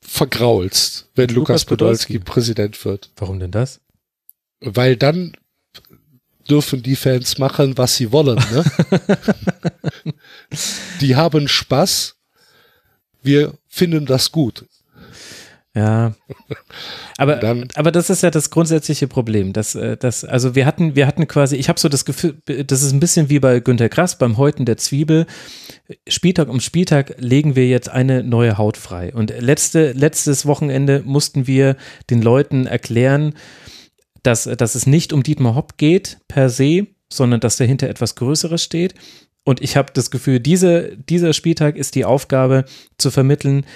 vergraulst, 0.00 1.08
wenn 1.14 1.28
Lukas, 1.28 1.62
Lukas 1.62 1.64
Podolski 1.66 2.18
Präsident 2.18 2.84
wird. 2.84 3.10
Warum 3.16 3.38
denn 3.38 3.50
das? 3.50 3.80
Weil 4.60 4.96
dann 4.96 5.32
dürfen 6.48 6.82
die 6.82 6.96
Fans 6.96 7.38
machen, 7.38 7.76
was 7.78 7.96
sie 7.96 8.12
wollen. 8.12 8.36
Ne? 8.52 8.64
die 11.00 11.16
haben 11.16 11.48
Spaß. 11.48 12.16
Wir 13.22 13.54
finden 13.68 14.06
das 14.06 14.32
gut. 14.32 14.64
Ja, 15.74 16.12
aber, 17.16 17.36
dann, 17.36 17.68
aber 17.76 17.90
das 17.92 18.10
ist 18.10 18.22
ja 18.22 18.30
das 18.30 18.50
grundsätzliche 18.50 19.08
Problem. 19.08 19.54
Dass, 19.54 19.74
äh, 19.74 19.96
dass, 19.96 20.22
also 20.22 20.54
wir 20.54 20.66
hatten, 20.66 20.96
wir 20.96 21.06
hatten 21.06 21.26
quasi, 21.26 21.56
ich 21.56 21.70
habe 21.70 21.80
so 21.80 21.88
das 21.88 22.04
Gefühl, 22.04 22.36
das 22.44 22.82
ist 22.82 22.92
ein 22.92 23.00
bisschen 23.00 23.30
wie 23.30 23.38
bei 23.38 23.58
Günter 23.60 23.88
Grass 23.88 24.18
beim 24.18 24.36
Häuten 24.36 24.66
der 24.66 24.76
Zwiebel. 24.76 25.24
Spieltag 26.06 26.48
um 26.48 26.60
Spieltag 26.60 27.14
legen 27.18 27.56
wir 27.56 27.68
jetzt 27.68 27.88
eine 27.88 28.22
neue 28.22 28.58
Haut 28.58 28.76
frei. 28.76 29.14
Und 29.14 29.32
letzte, 29.40 29.92
letztes 29.92 30.44
Wochenende 30.44 31.02
mussten 31.06 31.46
wir 31.46 31.76
den 32.10 32.20
Leuten 32.20 32.66
erklären, 32.66 33.34
dass, 34.22 34.44
dass 34.44 34.74
es 34.74 34.86
nicht 34.86 35.12
um 35.12 35.22
Dietmar 35.22 35.54
Hopp 35.54 35.76
geht 35.78 36.18
per 36.28 36.48
se, 36.48 36.86
sondern 37.10 37.40
dass 37.40 37.56
dahinter 37.56 37.88
etwas 37.88 38.14
Größeres 38.14 38.62
steht. 38.62 38.94
Und 39.44 39.60
ich 39.60 39.76
habe 39.76 39.92
das 39.92 40.10
Gefühl, 40.10 40.40
diese, 40.40 40.96
dieser 40.96 41.32
Spieltag 41.32 41.76
ist 41.76 41.94
die 41.94 42.04
Aufgabe 42.04 42.64
zu 42.96 43.10
vermitteln, 43.10 43.66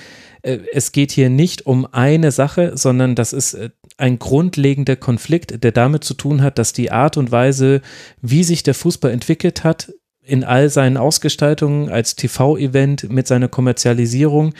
äh, 0.42 0.58
es 0.72 0.92
geht 0.92 1.10
hier 1.10 1.28
nicht 1.28 1.66
um 1.66 1.86
eine 1.92 2.30
Sache, 2.30 2.76
sondern 2.76 3.14
das 3.14 3.32
ist 3.32 3.54
äh, 3.54 3.70
ein 3.98 4.18
grundlegender 4.18 4.96
Konflikt, 4.96 5.62
der 5.64 5.72
damit 5.72 6.04
zu 6.04 6.14
tun 6.14 6.42
hat, 6.42 6.58
dass 6.58 6.72
die 6.72 6.92
Art 6.92 7.16
und 7.16 7.32
Weise, 7.32 7.80
wie 8.20 8.44
sich 8.44 8.62
der 8.62 8.74
Fußball 8.74 9.10
entwickelt 9.10 9.64
hat, 9.64 9.92
in 10.22 10.44
all 10.44 10.68
seinen 10.70 10.96
Ausgestaltungen 10.96 11.88
als 11.88 12.16
TV-Event 12.16 13.10
mit 13.10 13.26
seiner 13.26 13.48
Kommerzialisierung, 13.48 14.54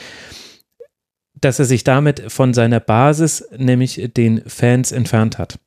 dass 1.35 1.59
er 1.59 1.65
sich 1.65 1.83
damit 1.83 2.31
von 2.31 2.53
seiner 2.53 2.79
Basis, 2.79 3.47
nämlich 3.55 4.09
den 4.15 4.41
Fans, 4.47 4.91
entfernt 4.91 5.37
hat. 5.37 5.59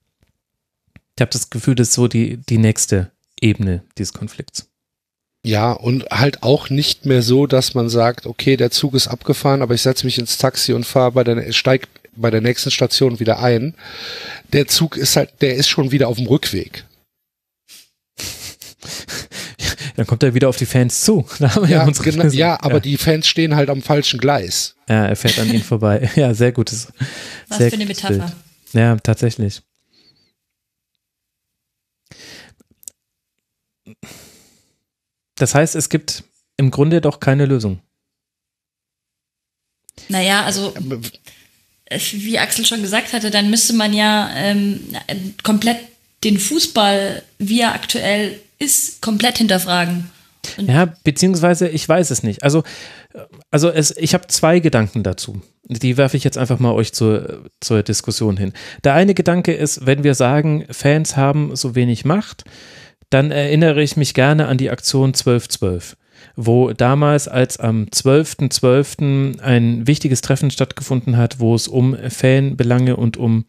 Ich 1.20 1.22
habe 1.22 1.32
das 1.32 1.50
Gefühl, 1.50 1.74
das 1.74 1.88
ist 1.88 1.94
so 1.96 2.08
die, 2.08 2.38
die 2.38 2.56
nächste 2.56 3.10
Ebene 3.42 3.82
dieses 3.98 4.14
Konflikts. 4.14 4.70
Ja, 5.44 5.72
und 5.72 6.06
halt 6.10 6.42
auch 6.42 6.70
nicht 6.70 7.04
mehr 7.04 7.20
so, 7.20 7.46
dass 7.46 7.74
man 7.74 7.90
sagt, 7.90 8.24
okay, 8.24 8.56
der 8.56 8.70
Zug 8.70 8.94
ist 8.94 9.06
abgefahren, 9.06 9.60
aber 9.60 9.74
ich 9.74 9.82
setze 9.82 10.06
mich 10.06 10.18
ins 10.18 10.38
Taxi 10.38 10.72
und 10.72 10.86
fahre 10.86 11.12
bei 11.12 11.22
der, 11.22 11.52
steig 11.52 11.88
bei 12.16 12.30
der 12.30 12.40
nächsten 12.40 12.70
Station 12.70 13.20
wieder 13.20 13.38
ein. 13.42 13.74
Der 14.54 14.66
Zug 14.66 14.96
ist 14.96 15.14
halt, 15.16 15.28
der 15.42 15.56
ist 15.56 15.68
schon 15.68 15.90
wieder 15.90 16.08
auf 16.08 16.16
dem 16.16 16.26
Rückweg. 16.26 16.86
Dann 19.96 20.06
kommt 20.06 20.22
er 20.22 20.32
wieder 20.32 20.48
auf 20.48 20.56
die 20.56 20.64
Fans 20.64 21.02
zu. 21.02 21.26
ja, 21.38 21.66
ja, 21.66 21.84
genau, 21.84 22.28
ja, 22.28 22.58
aber 22.62 22.76
ja. 22.76 22.80
die 22.80 22.96
Fans 22.96 23.28
stehen 23.28 23.56
halt 23.56 23.68
am 23.68 23.82
falschen 23.82 24.20
Gleis. 24.20 24.74
Ja, 24.88 25.04
er 25.04 25.16
fährt 25.16 25.38
an 25.38 25.50
ihnen 25.50 25.62
vorbei. 25.62 26.08
Ja, 26.16 26.32
sehr 26.32 26.52
gutes. 26.52 26.88
Was 27.48 27.58
sehr 27.58 27.68
für 27.68 27.76
eine 27.76 27.84
Metapher. 27.84 28.14
Bild. 28.14 28.32
Ja, 28.72 28.96
tatsächlich. 28.96 29.60
Das 35.40 35.54
heißt, 35.54 35.74
es 35.74 35.88
gibt 35.88 36.24
im 36.56 36.70
Grunde 36.70 37.00
doch 37.00 37.18
keine 37.18 37.46
Lösung. 37.46 37.80
Naja, 40.08 40.44
also 40.44 40.74
wie 42.12 42.38
Axel 42.38 42.66
schon 42.66 42.82
gesagt 42.82 43.12
hatte, 43.12 43.30
dann 43.30 43.50
müsste 43.50 43.72
man 43.72 43.92
ja 43.92 44.30
ähm, 44.34 44.80
komplett 45.42 45.78
den 46.22 46.38
Fußball, 46.38 47.22
wie 47.38 47.60
er 47.60 47.74
aktuell 47.74 48.38
ist, 48.58 49.00
komplett 49.00 49.38
hinterfragen. 49.38 50.10
Und 50.58 50.68
ja, 50.68 50.92
beziehungsweise 51.04 51.68
ich 51.68 51.88
weiß 51.88 52.10
es 52.10 52.22
nicht. 52.22 52.42
Also, 52.42 52.62
also 53.50 53.70
es, 53.70 53.96
ich 53.96 54.12
habe 54.12 54.26
zwei 54.28 54.60
Gedanken 54.60 55.02
dazu. 55.02 55.40
Die 55.64 55.96
werfe 55.96 56.16
ich 56.16 56.24
jetzt 56.24 56.36
einfach 56.36 56.58
mal 56.58 56.72
euch 56.72 56.92
zur, 56.92 57.44
zur 57.60 57.82
Diskussion 57.82 58.36
hin. 58.36 58.52
Der 58.84 58.94
eine 58.94 59.14
Gedanke 59.14 59.54
ist, 59.54 59.86
wenn 59.86 60.04
wir 60.04 60.14
sagen, 60.14 60.66
Fans 60.70 61.16
haben 61.16 61.56
so 61.56 61.74
wenig 61.74 62.04
Macht, 62.04 62.44
dann 63.10 63.30
erinnere 63.30 63.82
ich 63.82 63.96
mich 63.96 64.14
gerne 64.14 64.46
an 64.46 64.58
die 64.58 64.70
Aktion 64.70 65.08
1212 65.08 65.96
wo 66.36 66.72
damals, 66.72 67.28
als 67.28 67.58
am 67.58 67.84
12.12. 67.84 68.50
.12. 68.50 69.40
ein 69.40 69.86
wichtiges 69.86 70.20
Treffen 70.20 70.50
stattgefunden 70.50 71.16
hat, 71.16 71.40
wo 71.40 71.54
es 71.54 71.68
um 71.68 71.96
Fanbelange 72.08 72.96
und 72.96 73.16
um 73.16 73.46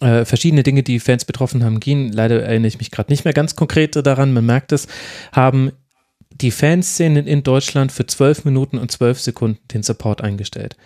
äh, 0.00 0.24
verschiedene 0.24 0.62
Dinge, 0.62 0.82
die 0.82 1.00
Fans 1.00 1.24
betroffen 1.24 1.64
haben, 1.64 1.80
ging. 1.80 2.12
Leider 2.12 2.42
erinnere 2.42 2.68
ich 2.68 2.78
mich 2.78 2.90
gerade 2.90 3.12
nicht 3.12 3.24
mehr 3.24 3.34
ganz 3.34 3.56
konkret 3.56 3.94
daran, 3.96 4.32
man 4.32 4.46
merkt 4.46 4.72
es, 4.72 4.88
haben 5.32 5.70
die 6.30 6.50
Fanszenen 6.50 7.26
in 7.26 7.42
Deutschland 7.42 7.90
für 7.90 8.06
12 8.06 8.44
Minuten 8.44 8.78
und 8.78 8.90
12 8.90 9.20
Sekunden 9.20 9.60
den 9.72 9.82
Support 9.82 10.20
eingestellt. 10.20 10.76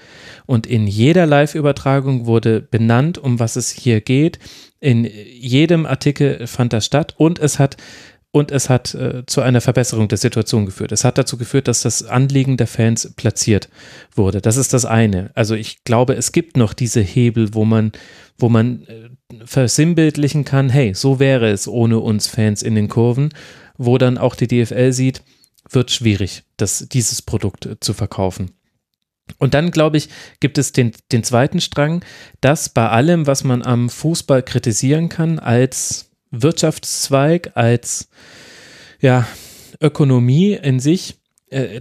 Und 0.46 0.66
in 0.66 0.86
jeder 0.86 1.26
Live-Übertragung 1.26 2.26
wurde 2.26 2.60
benannt, 2.60 3.18
um 3.18 3.38
was 3.38 3.56
es 3.56 3.70
hier 3.70 4.00
geht. 4.00 4.38
In 4.82 5.04
jedem 5.04 5.86
Artikel 5.86 6.48
fand 6.48 6.72
das 6.72 6.86
statt 6.86 7.14
und 7.16 7.38
es 7.38 7.60
hat 7.60 7.76
und 8.32 8.50
es 8.50 8.68
hat 8.68 8.94
äh, 8.94 9.24
zu 9.26 9.42
einer 9.42 9.60
Verbesserung 9.60 10.08
der 10.08 10.18
Situation 10.18 10.66
geführt. 10.66 10.90
Es 10.90 11.04
hat 11.04 11.18
dazu 11.18 11.36
geführt, 11.36 11.68
dass 11.68 11.82
das 11.82 12.02
Anliegen 12.02 12.56
der 12.56 12.66
Fans 12.66 13.12
platziert 13.14 13.68
wurde. 14.16 14.40
Das 14.40 14.56
ist 14.56 14.72
das 14.72 14.84
eine. 14.84 15.30
Also 15.34 15.54
ich 15.54 15.84
glaube, 15.84 16.14
es 16.14 16.32
gibt 16.32 16.56
noch 16.56 16.72
diese 16.72 17.00
Hebel, 17.00 17.54
wo 17.54 17.64
man, 17.64 17.92
wo 18.38 18.48
man 18.48 18.84
äh, 18.86 19.10
versinnbildlichen 19.44 20.44
kann, 20.44 20.68
hey, 20.68 20.94
so 20.94 21.20
wäre 21.20 21.50
es 21.50 21.68
ohne 21.68 22.00
uns 22.00 22.26
Fans 22.26 22.62
in 22.62 22.74
den 22.74 22.88
Kurven, 22.88 23.28
wo 23.76 23.98
dann 23.98 24.18
auch 24.18 24.34
die 24.34 24.48
DFL 24.48 24.92
sieht, 24.92 25.22
wird 25.70 25.92
schwierig, 25.92 26.42
das, 26.56 26.88
dieses 26.90 27.22
Produkt 27.22 27.66
äh, 27.66 27.78
zu 27.78 27.92
verkaufen. 27.92 28.50
Und 29.38 29.54
dann, 29.54 29.70
glaube 29.70 29.96
ich, 29.96 30.08
gibt 30.40 30.58
es 30.58 30.72
den, 30.72 30.92
den 31.10 31.24
zweiten 31.24 31.60
Strang, 31.60 32.04
dass 32.40 32.68
bei 32.68 32.88
allem, 32.88 33.26
was 33.26 33.44
man 33.44 33.62
am 33.62 33.88
Fußball 33.88 34.42
kritisieren 34.42 35.08
kann, 35.08 35.38
als 35.38 36.10
Wirtschaftszweig, 36.30 37.52
als 37.54 38.08
ja, 39.00 39.26
Ökonomie 39.80 40.54
in 40.54 40.80
sich, 40.80 41.18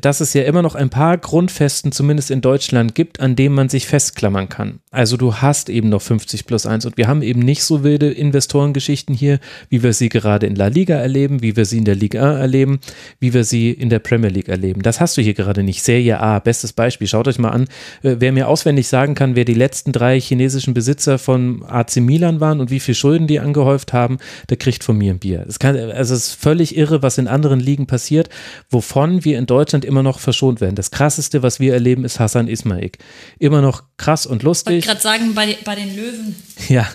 dass 0.01 0.19
es 0.19 0.33
ja 0.33 0.43
immer 0.43 0.61
noch 0.61 0.75
ein 0.75 0.90
paar 0.90 1.17
Grundfesten, 1.17 1.91
zumindest 1.91 2.30
in 2.30 2.41
Deutschland, 2.41 2.93
gibt, 2.93 3.19
an 3.19 3.35
denen 3.35 3.56
man 3.56 3.69
sich 3.69 3.88
festklammern 3.88 4.50
kann. 4.50 4.80
Also 4.91 5.16
du 5.16 5.35
hast 5.35 5.69
eben 5.69 5.88
noch 5.88 6.01
50 6.01 6.45
plus 6.45 6.66
1 6.66 6.85
und 6.85 6.98
wir 6.98 7.08
haben 7.08 7.22
eben 7.22 7.40
nicht 7.40 7.64
so 7.64 7.83
wilde 7.83 8.11
Investorengeschichten 8.11 9.16
hier, 9.16 9.40
wie 9.69 9.82
wir 9.83 9.93
sie 9.93 10.09
gerade 10.09 10.45
in 10.48 10.56
La 10.56 10.67
Liga 10.67 10.95
erleben, 10.95 11.41
wie 11.41 11.56
wir 11.56 11.64
sie 11.64 11.77
in 11.77 11.85
der 11.85 11.95
Liga 11.95 12.33
1 12.33 12.41
erleben, 12.41 12.80
wie 13.22 13.33
wir 13.33 13.45
sie 13.45 13.72
in 13.72 13.90
der 13.90 14.00
Premier 14.00 14.30
League 14.30 14.50
erleben. 14.50 14.82
Das 14.82 15.00
hast 15.00 15.16
du 15.16 15.22
hier 15.22 15.33
gerade 15.33 15.64
nicht. 15.64 15.82
Serie 15.83 16.19
A, 16.19 16.40
bestes 16.40 16.74
Beispiel. 16.74 17.08
Schaut 17.08 17.30
euch 17.30 17.40
mal 17.40 17.51
an, 17.51 17.64
äh, 18.03 18.17
wer 18.19 18.33
mir 18.33 18.50
auswendig 18.50 18.90
sagen 18.90 19.16
kann, 19.16 19.35
wer 19.38 19.45
die 19.45 19.53
letzten 19.53 19.93
drei 19.93 20.19
chinesischen 20.19 20.74
Besitzer 20.74 21.17
von 21.17 21.64
AC 21.66 21.98
Milan 22.01 22.41
waren 22.41 22.59
und 22.59 22.72
wie 22.72 22.82
viel 22.82 22.95
Schulden 22.95 23.27
die 23.27 23.40
angehäuft 23.40 23.93
haben, 23.93 24.17
der 24.50 24.58
kriegt 24.58 24.83
von 24.83 24.98
mir 24.98 25.14
ein 25.14 25.19
Bier. 25.19 25.45
Es 25.48 25.59
kann, 25.59 25.77
also 25.77 26.14
es 26.14 26.27
ist 26.27 26.33
völlig 26.33 26.75
irre, 26.75 27.01
was 27.01 27.17
in 27.17 27.27
anderen 27.27 27.61
Ligen 27.61 27.88
passiert, 27.88 28.27
wovon 28.69 29.24
wir 29.24 29.38
in 29.38 29.45
Deutschland 29.45 29.60
Deutschland 29.61 29.85
immer 29.85 30.01
noch 30.01 30.19
verschont 30.19 30.59
werden. 30.59 30.75
Das 30.75 30.90
krasseste, 30.90 31.43
was 31.43 31.59
wir 31.59 31.73
erleben, 31.73 32.03
ist 32.03 32.19
Hassan 32.19 32.48
Ismail. 32.48 32.90
Immer 33.38 33.61
noch 33.61 33.83
krass 33.98 34.25
und 34.25 34.41
lustig. 34.41 34.80
Ich 34.80 34.88
wollte 34.88 35.01
gerade 35.03 35.19
sagen, 35.19 35.35
bei, 35.35 35.56
bei 35.64 35.75
den 35.75 35.95
Löwen. 35.95 36.35
Ja, 36.67 36.88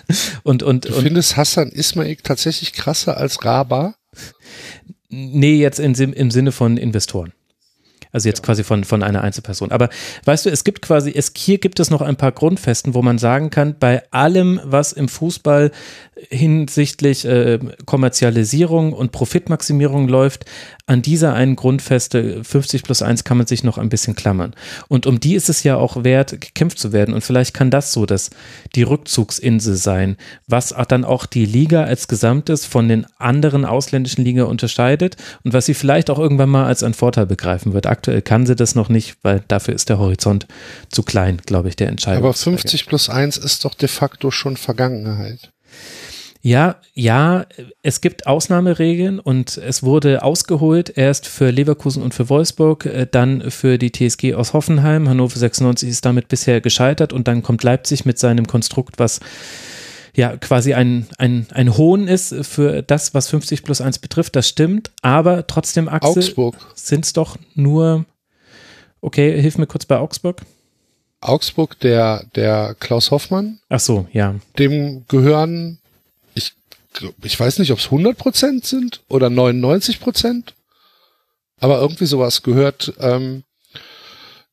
und, 0.43 0.63
und, 0.63 0.85
du 0.85 0.95
und. 0.95 1.03
findest 1.03 1.37
Hassan 1.37 1.69
Ismail 1.69 2.17
tatsächlich 2.17 2.73
krasser 2.73 3.17
als 3.17 3.43
Raba? 3.45 3.95
Nee, 5.09 5.55
jetzt 5.55 5.79
in, 5.79 5.93
im 5.93 6.31
Sinne 6.31 6.51
von 6.51 6.75
Investoren. 6.77 7.31
Also 8.11 8.27
jetzt 8.27 8.43
quasi 8.43 8.63
von, 8.63 8.83
von 8.83 9.03
einer 9.03 9.21
Einzelperson. 9.21 9.71
Aber 9.71 9.89
weißt 10.25 10.45
du, 10.45 10.49
es 10.49 10.63
gibt 10.63 10.81
quasi, 10.81 11.11
es, 11.15 11.31
hier 11.35 11.59
gibt 11.59 11.79
es 11.79 11.89
noch 11.89 12.01
ein 12.01 12.15
paar 12.15 12.31
Grundfesten, 12.31 12.93
wo 12.93 13.01
man 13.01 13.17
sagen 13.17 13.49
kann, 13.49 13.75
bei 13.79 14.03
allem, 14.11 14.59
was 14.63 14.93
im 14.93 15.07
Fußball 15.07 15.71
hinsichtlich 16.29 17.25
äh, 17.25 17.59
Kommerzialisierung 17.85 18.93
und 18.93 19.11
Profitmaximierung 19.11 20.07
läuft, 20.07 20.45
an 20.87 21.01
dieser 21.01 21.33
einen 21.33 21.55
Grundfeste 21.55 22.43
50 22.43 22.83
plus 22.83 23.01
1 23.01 23.23
kann 23.23 23.37
man 23.37 23.45
sich 23.45 23.63
noch 23.63 23.77
ein 23.77 23.89
bisschen 23.89 24.15
klammern. 24.15 24.55
Und 24.87 25.05
um 25.05 25.19
die 25.19 25.35
ist 25.35 25.49
es 25.49 25.63
ja 25.63 25.75
auch 25.75 26.03
wert, 26.03 26.31
gekämpft 26.31 26.79
zu 26.79 26.93
werden. 26.93 27.13
Und 27.13 27.23
vielleicht 27.23 27.53
kann 27.53 27.69
das 27.69 27.91
so 27.91 28.05
dass 28.05 28.29
die 28.75 28.83
Rückzugsinsel 28.83 29.75
sein, 29.75 30.17
was 30.47 30.73
dann 30.87 31.05
auch 31.05 31.25
die 31.25 31.45
Liga 31.45 31.83
als 31.83 32.07
Gesamtes 32.07 32.65
von 32.65 32.87
den 32.87 33.05
anderen 33.17 33.65
ausländischen 33.65 34.23
Liga 34.23 34.45
unterscheidet 34.45 35.17
und 35.43 35.53
was 35.53 35.65
sie 35.65 35.73
vielleicht 35.73 36.09
auch 36.09 36.19
irgendwann 36.19 36.49
mal 36.49 36.65
als 36.65 36.83
einen 36.83 36.93
Vorteil 36.93 37.25
begreifen 37.25 37.73
wird. 37.73 37.85
Aktuell 37.97 38.21
kann 38.21 38.45
sie 38.45 38.55
das 38.55 38.75
noch 38.75 38.89
nicht, 38.89 39.17
weil 39.23 39.41
dafür 39.47 39.73
ist 39.73 39.89
der 39.89 39.97
Horizont 39.97 40.45
zu 40.89 41.01
klein, 41.01 41.41
glaube 41.43 41.69
ich, 41.69 41.75
der 41.75 41.87
Entscheidung. 41.87 42.25
Aber 42.25 42.33
50 42.33 42.85
plus 42.85 43.09
1 43.09 43.37
ist 43.37 43.65
doch 43.65 43.73
de 43.73 43.89
facto 43.89 44.29
schon 44.29 44.55
Vergangenheit. 44.55 45.51
Ja, 46.43 46.75
ja, 46.93 47.47
es 47.81 47.99
gibt 47.99 48.27
Ausnahmeregeln 48.27 49.19
und 49.19 49.57
es 49.57 49.81
wurde 49.81 50.21
ausgeholt, 50.21 50.95
erst 50.95 51.25
für 51.25 51.49
Leverkusen 51.49 52.03
und 52.03 52.13
für 52.13 52.29
Wolfsburg, 52.29 52.85
äh, 52.85 53.07
dann 53.09 53.49
für 53.49 53.79
die 53.79 53.91
TSG 53.91 54.35
aus 54.35 54.53
Hoffenheim. 54.53 55.09
Hannover 55.09 55.39
96 55.39 55.89
ist 55.89 56.05
damit 56.05 56.27
bisher 56.27 56.61
gescheitert 56.61 57.13
und 57.13 57.27
dann 57.27 57.41
kommt 57.41 57.63
Leipzig 57.63 58.05
mit 58.05 58.19
seinem 58.19 58.45
Konstrukt, 58.45 58.99
was 58.99 59.19
ja 60.17 60.35
quasi 60.35 60.73
ein, 60.73 61.07
ein, 61.17 61.47
ein 61.51 61.77
Hohn 61.77 62.07
ist 62.09 62.35
für 62.41 62.81
das, 62.81 63.13
was 63.13 63.29
50 63.29 63.63
plus 63.63 63.79
1 63.79 63.99
betrifft. 63.99 64.35
Das 64.35 64.49
stimmt, 64.49 64.91
aber 65.01 65.47
trotzdem, 65.47 65.87
Axel, 65.87 66.35
sind 66.75 67.05
es 67.05 67.13
doch 67.13 67.37
nur, 67.55 68.05
okay, 68.99 69.39
hilf 69.41 69.57
mir 69.57 69.67
kurz 69.67 69.85
bei 69.85 69.97
Augsburg. 69.97 70.41
Augsburg, 71.21 71.79
der, 71.79 72.25
der 72.35 72.75
Klaus 72.79 73.11
Hoffmann. 73.11 73.59
Ach 73.69 73.79
so, 73.79 74.07
ja. 74.11 74.35
Dem 74.57 75.05
gehören 75.07 75.79
ich 77.23 77.39
weiß 77.39 77.59
nicht, 77.59 77.71
ob 77.71 77.79
es 77.79 77.85
100 77.85 78.17
Prozent 78.17 78.65
sind 78.65 79.03
oder 79.07 79.29
99 79.29 79.99
Prozent, 79.99 80.55
aber 81.59 81.79
irgendwie 81.79 82.05
sowas 82.05 82.43
gehört, 82.43 82.93
ähm, 82.99 83.43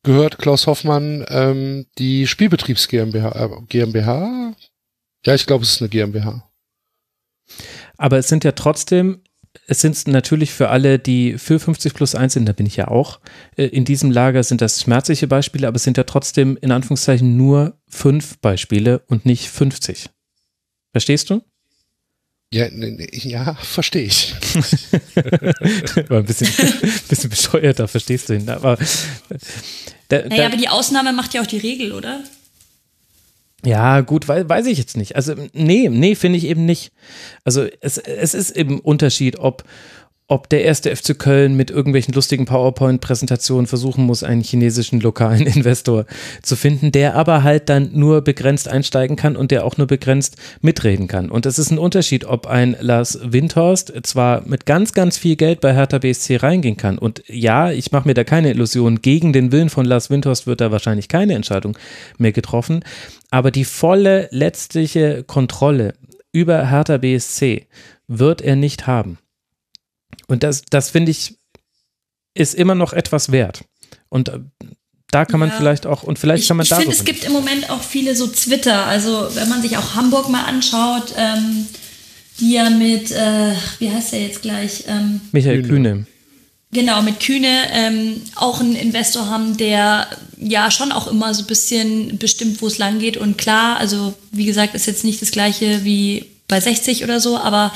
gehört 0.03 0.39
Klaus 0.39 0.67
Hoffmann 0.67 1.25
ähm, 1.29 1.87
die 1.99 2.27
Spielbetriebs 2.27 2.89
GmbH, 2.89 3.31
äh, 3.31 3.49
GmbH? 3.69 4.55
Ja, 5.27 5.35
ich 5.35 5.47
glaube, 5.47 5.65
es 5.65 5.73
ist 5.73 5.81
eine 5.81 5.89
GmbH. 5.89 6.51
Aber 7.97 8.19
es 8.19 8.29
sind 8.29 8.45
ja 8.45 8.53
trotzdem, 8.53 9.23
es 9.67 9.81
sind 9.81 10.07
natürlich 10.09 10.53
für 10.53 10.69
alle, 10.69 10.99
die 10.99 11.39
für 11.39 11.59
50 11.59 11.95
plus 11.95 12.15
1 12.15 12.35
sind, 12.35 12.47
da 12.47 12.53
bin 12.53 12.67
ich 12.67 12.77
ja 12.77 12.89
auch, 12.89 13.21
äh, 13.57 13.67
in 13.67 13.85
diesem 13.85 14.11
Lager 14.11 14.43
sind 14.43 14.61
das 14.61 14.83
schmerzliche 14.83 15.27
Beispiele, 15.27 15.69
aber 15.69 15.77
es 15.77 15.85
sind 15.85 15.97
ja 15.97 16.05
trotzdem 16.05 16.59
in 16.61 16.73
Anführungszeichen 16.73 17.37
nur 17.37 17.79
fünf 17.89 18.39
Beispiele 18.39 19.01
und 19.07 19.25
nicht 19.25 19.49
50. 19.49 20.11
Verstehst 20.93 21.31
du? 21.31 21.43
Ja, 22.53 22.69
ja 22.71 23.55
verstehe 23.55 24.05
ich. 24.05 24.35
War 26.09 26.19
ein 26.19 26.25
bisschen, 26.25 26.49
bisschen 27.09 27.31
bescheuerter, 27.31 27.89
verstehst 27.89 28.29
du 28.29 28.35
ihn. 28.35 28.49
Aber, 28.49 28.79
da, 30.09 30.19
naja, 30.19 30.37
da, 30.37 30.47
aber 30.47 30.57
die 30.57 30.69
Ausnahme 30.69 31.13
macht 31.13 31.35
ja 31.35 31.43
auch 31.43 31.47
die 31.47 31.59
Regel, 31.59 31.93
oder? 31.93 32.23
Ja, 33.65 34.01
gut, 34.03 34.29
weiß, 34.29 34.67
ich 34.67 34.79
jetzt 34.79 34.97
nicht. 34.97 35.17
Also, 35.17 35.35
nee, 35.53 35.89
nee, 35.89 36.15
finde 36.15 36.39
ich 36.39 36.47
eben 36.47 36.67
nicht. 36.67 36.93
Also, 37.45 37.67
es, 37.81 37.99
es 37.99 38.35
ist 38.35 38.57
eben 38.57 38.81
Unterschied, 38.81 39.39
ob, 39.39 39.65
ob 40.27 40.49
der 40.49 40.65
erste 40.65 40.95
FC 40.95 41.19
Köln 41.19 41.55
mit 41.55 41.71
irgendwelchen 41.71 42.15
lustigen 42.15 42.47
PowerPoint-Präsentationen 42.47 43.67
versuchen 43.67 44.05
muss, 44.05 44.23
einen 44.23 44.43
chinesischen 44.43 45.01
lokalen 45.01 45.47
Investor 45.47 46.07
zu 46.43 46.57
finden, 46.57 46.93
der 46.93 47.15
aber 47.15 47.43
halt 47.43 47.69
dann 47.69 47.91
nur 47.93 48.23
begrenzt 48.23 48.69
einsteigen 48.69 49.17
kann 49.17 49.37
und 49.37 49.51
der 49.51 49.65
auch 49.67 49.77
nur 49.77 49.87
begrenzt 49.87 50.37
mitreden 50.63 51.09
kann. 51.09 51.31
Und 51.31 51.45
es 51.45 51.59
ist 51.59 51.71
ein 51.71 51.79
Unterschied, 51.79 52.25
ob 52.25 52.47
ein 52.47 52.75
Lars 52.81 53.19
Windhorst 53.23 53.93
zwar 54.03 54.47
mit 54.47 54.65
ganz, 54.65 54.93
ganz 54.93 55.19
viel 55.19 55.37
Geld 55.37 55.61
bei 55.61 55.75
Hertha 55.75 55.99
BSC 55.99 56.37
reingehen 56.37 56.79
kann. 56.79 56.97
Und 56.99 57.23
ja, 57.27 57.71
ich 57.71 57.93
mache 57.93 58.09
mir 58.09 58.15
da 58.15 58.25
keine 58.25 58.51
Illusionen. 58.51 59.03
Gegen 59.03 59.35
den 59.35 59.53
Willen 59.53 59.69
von 59.71 59.85
Lars 59.85 60.09
Windhorst 60.09 60.47
wird 60.47 60.63
da 60.63 60.71
wahrscheinlich 60.71 61.09
keine 61.09 61.35
Entscheidung 61.35 61.77
mehr 62.17 62.33
getroffen. 62.33 62.83
Aber 63.35 63.51
die 63.51 63.65
volle 63.65 64.29
letztliche 64.31 65.25
Kontrolle 65.25 65.95
über 66.31 66.71
Hertha 66.71 66.99
BSC 66.99 67.67
wird 68.07 68.41
er 68.41 68.55
nicht 68.55 68.87
haben. 68.87 69.19
Und 70.29 70.45
das, 70.45 70.63
das 70.71 70.91
finde 70.91 71.11
ich, 71.11 71.37
ist 72.35 72.55
immer 72.55 72.77
noch 72.77 72.93
etwas 72.93 73.33
wert. 73.33 73.65
Und 74.09 74.29
äh, 74.29 74.39
da 75.11 75.25
kann 75.25 75.41
man 75.41 75.49
ja. 75.49 75.57
vielleicht 75.57 75.85
auch, 75.85 76.05
und 76.05 76.21
vielleicht 76.21 76.43
ich, 76.45 76.49
kann 76.49 76.59
man 76.59 76.67
da. 76.69 76.77
Ich 76.77 76.83
finde, 76.83 76.97
es 76.97 77.05
gibt 77.05 77.25
im 77.25 77.33
Moment 77.33 77.71
auch 77.71 77.83
viele 77.83 78.15
so 78.15 78.29
Twitter. 78.29 78.87
Also, 78.87 79.29
wenn 79.35 79.49
man 79.49 79.63
sich 79.63 79.77
auch 79.79 79.97
Hamburg 79.97 80.29
mal 80.29 80.45
anschaut, 80.45 81.13
ähm, 81.17 81.67
die 82.39 82.53
ja 82.53 82.71
mit, 82.71 83.11
äh, 83.11 83.53
wie 83.81 83.91
heißt 83.91 84.13
der 84.13 84.23
jetzt 84.23 84.43
gleich? 84.43 84.85
Ähm, 84.87 85.21
Michael 85.33 85.65
Kühne. 85.65 86.07
Genau, 86.75 87.03
mit 87.03 87.21
Kühne 87.21 87.69
ähm, 87.71 88.21
auch 88.35 88.59
einen 88.59 88.75
Investor 88.75 89.29
haben, 89.29 89.57
der 89.57 90.09
ja 90.39 90.73
schon 90.73 90.91
auch 90.91 91.07
immer 91.07 91.33
so 91.33 91.45
ein 91.45 91.47
bisschen 91.47 92.19
bestimmt, 92.19 92.61
wo 92.61 92.67
es 92.67 92.79
lang 92.79 92.99
geht. 92.99 93.17
Und 93.17 93.39
klar, 93.39 93.77
also 93.77 94.13
wie 94.33 94.45
gesagt, 94.45 94.75
ist 94.75 94.87
jetzt 94.87 95.05
nicht 95.05 95.23
das 95.23 95.31
gleiche 95.31 95.85
wie 95.85 96.27
bei 96.49 96.61
60 96.61 97.05
oder 97.05 97.21
so, 97.21 97.39
aber 97.39 97.73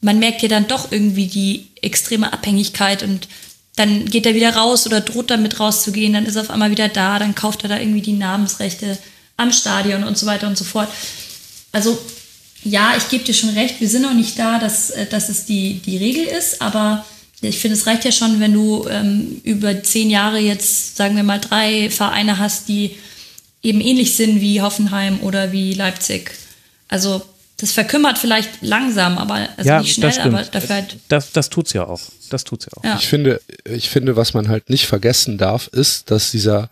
man 0.00 0.18
merkt 0.18 0.40
ja 0.40 0.48
dann 0.48 0.66
doch 0.68 0.90
irgendwie 0.90 1.26
die 1.26 1.66
extreme 1.82 2.32
Abhängigkeit 2.32 3.02
und 3.02 3.28
dann 3.76 4.06
geht 4.06 4.24
er 4.24 4.34
wieder 4.34 4.56
raus 4.56 4.86
oder 4.86 5.02
droht 5.02 5.30
damit 5.30 5.60
rauszugehen, 5.60 6.14
dann 6.14 6.24
ist 6.24 6.36
er 6.36 6.42
auf 6.42 6.50
einmal 6.50 6.70
wieder 6.70 6.88
da, 6.88 7.18
dann 7.18 7.34
kauft 7.34 7.62
er 7.62 7.68
da 7.68 7.78
irgendwie 7.78 8.00
die 8.00 8.14
Namensrechte 8.14 8.96
am 9.36 9.52
Stadion 9.52 10.02
und 10.02 10.16
so 10.16 10.24
weiter 10.24 10.46
und 10.46 10.56
so 10.56 10.64
fort. 10.64 10.88
Also 11.72 11.98
ja, 12.64 12.94
ich 12.96 13.10
gebe 13.10 13.24
dir 13.24 13.34
schon 13.34 13.50
recht, 13.50 13.80
wir 13.80 13.88
sind 13.88 14.02
noch 14.02 14.14
nicht 14.14 14.38
da, 14.38 14.58
dass, 14.58 14.88
äh, 14.88 15.04
dass 15.04 15.28
es 15.28 15.44
die, 15.44 15.74
die 15.84 15.98
Regel 15.98 16.24
ist, 16.24 16.62
aber 16.62 17.04
ich 17.42 17.58
finde, 17.58 17.76
es 17.76 17.86
reicht 17.86 18.04
ja 18.04 18.12
schon, 18.12 18.40
wenn 18.40 18.52
du 18.52 18.86
ähm, 18.88 19.40
über 19.44 19.82
zehn 19.82 20.10
Jahre 20.10 20.38
jetzt, 20.38 20.96
sagen 20.96 21.16
wir 21.16 21.22
mal, 21.22 21.40
drei 21.40 21.88
Vereine 21.90 22.38
hast, 22.38 22.68
die 22.68 22.96
eben 23.62 23.80
ähnlich 23.80 24.16
sind 24.16 24.40
wie 24.40 24.60
Hoffenheim 24.60 25.20
oder 25.20 25.52
wie 25.52 25.74
Leipzig. 25.74 26.32
Also 26.88 27.22
das 27.56 27.72
verkümmert 27.72 28.18
vielleicht 28.18 28.62
langsam, 28.62 29.18
aber 29.18 29.48
also 29.56 29.68
ja, 29.68 29.80
nicht 29.80 29.94
schnell, 29.94 30.18
aber 30.20 30.42
dafür 30.44 30.76
halt. 30.76 30.96
Das, 31.08 31.32
das 31.32 31.50
tut's 31.50 31.72
ja 31.72 31.86
auch. 31.86 32.00
Das 32.30 32.44
tut's 32.44 32.66
ja 32.66 32.78
auch. 32.78 32.84
Ja. 32.84 32.96
Ich 32.96 33.06
finde, 33.06 33.40
ich 33.64 33.90
finde, 33.90 34.16
was 34.16 34.34
man 34.34 34.48
halt 34.48 34.70
nicht 34.70 34.86
vergessen 34.86 35.36
darf, 35.36 35.68
ist, 35.68 36.10
dass 36.10 36.30
dieser, 36.30 36.70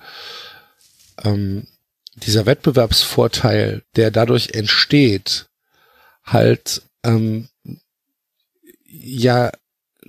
ähm, 1.25 1.67
dieser 2.15 2.47
Wettbewerbsvorteil, 2.47 3.83
der 3.97 4.11
dadurch 4.11 4.51
entsteht, 4.51 5.47
halt 6.25 6.83
ähm, 7.05 7.49
ja 8.87 9.51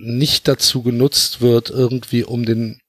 nicht 0.00 0.48
dazu 0.48 0.82
genutzt 0.82 1.40
wird, 1.40 1.70
irgendwie 1.70 2.24
um 2.24 2.44
den 2.44 2.80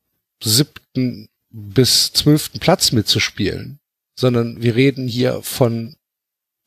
siebten 0.41 1.30
bis 1.49 2.14
zwölften 2.14 2.59
Platz 2.59 2.91
mitzuspielen, 2.91 3.80
sondern 4.15 4.61
wir 4.61 4.75
reden 4.75 5.07
hier 5.07 5.41
von 5.43 5.95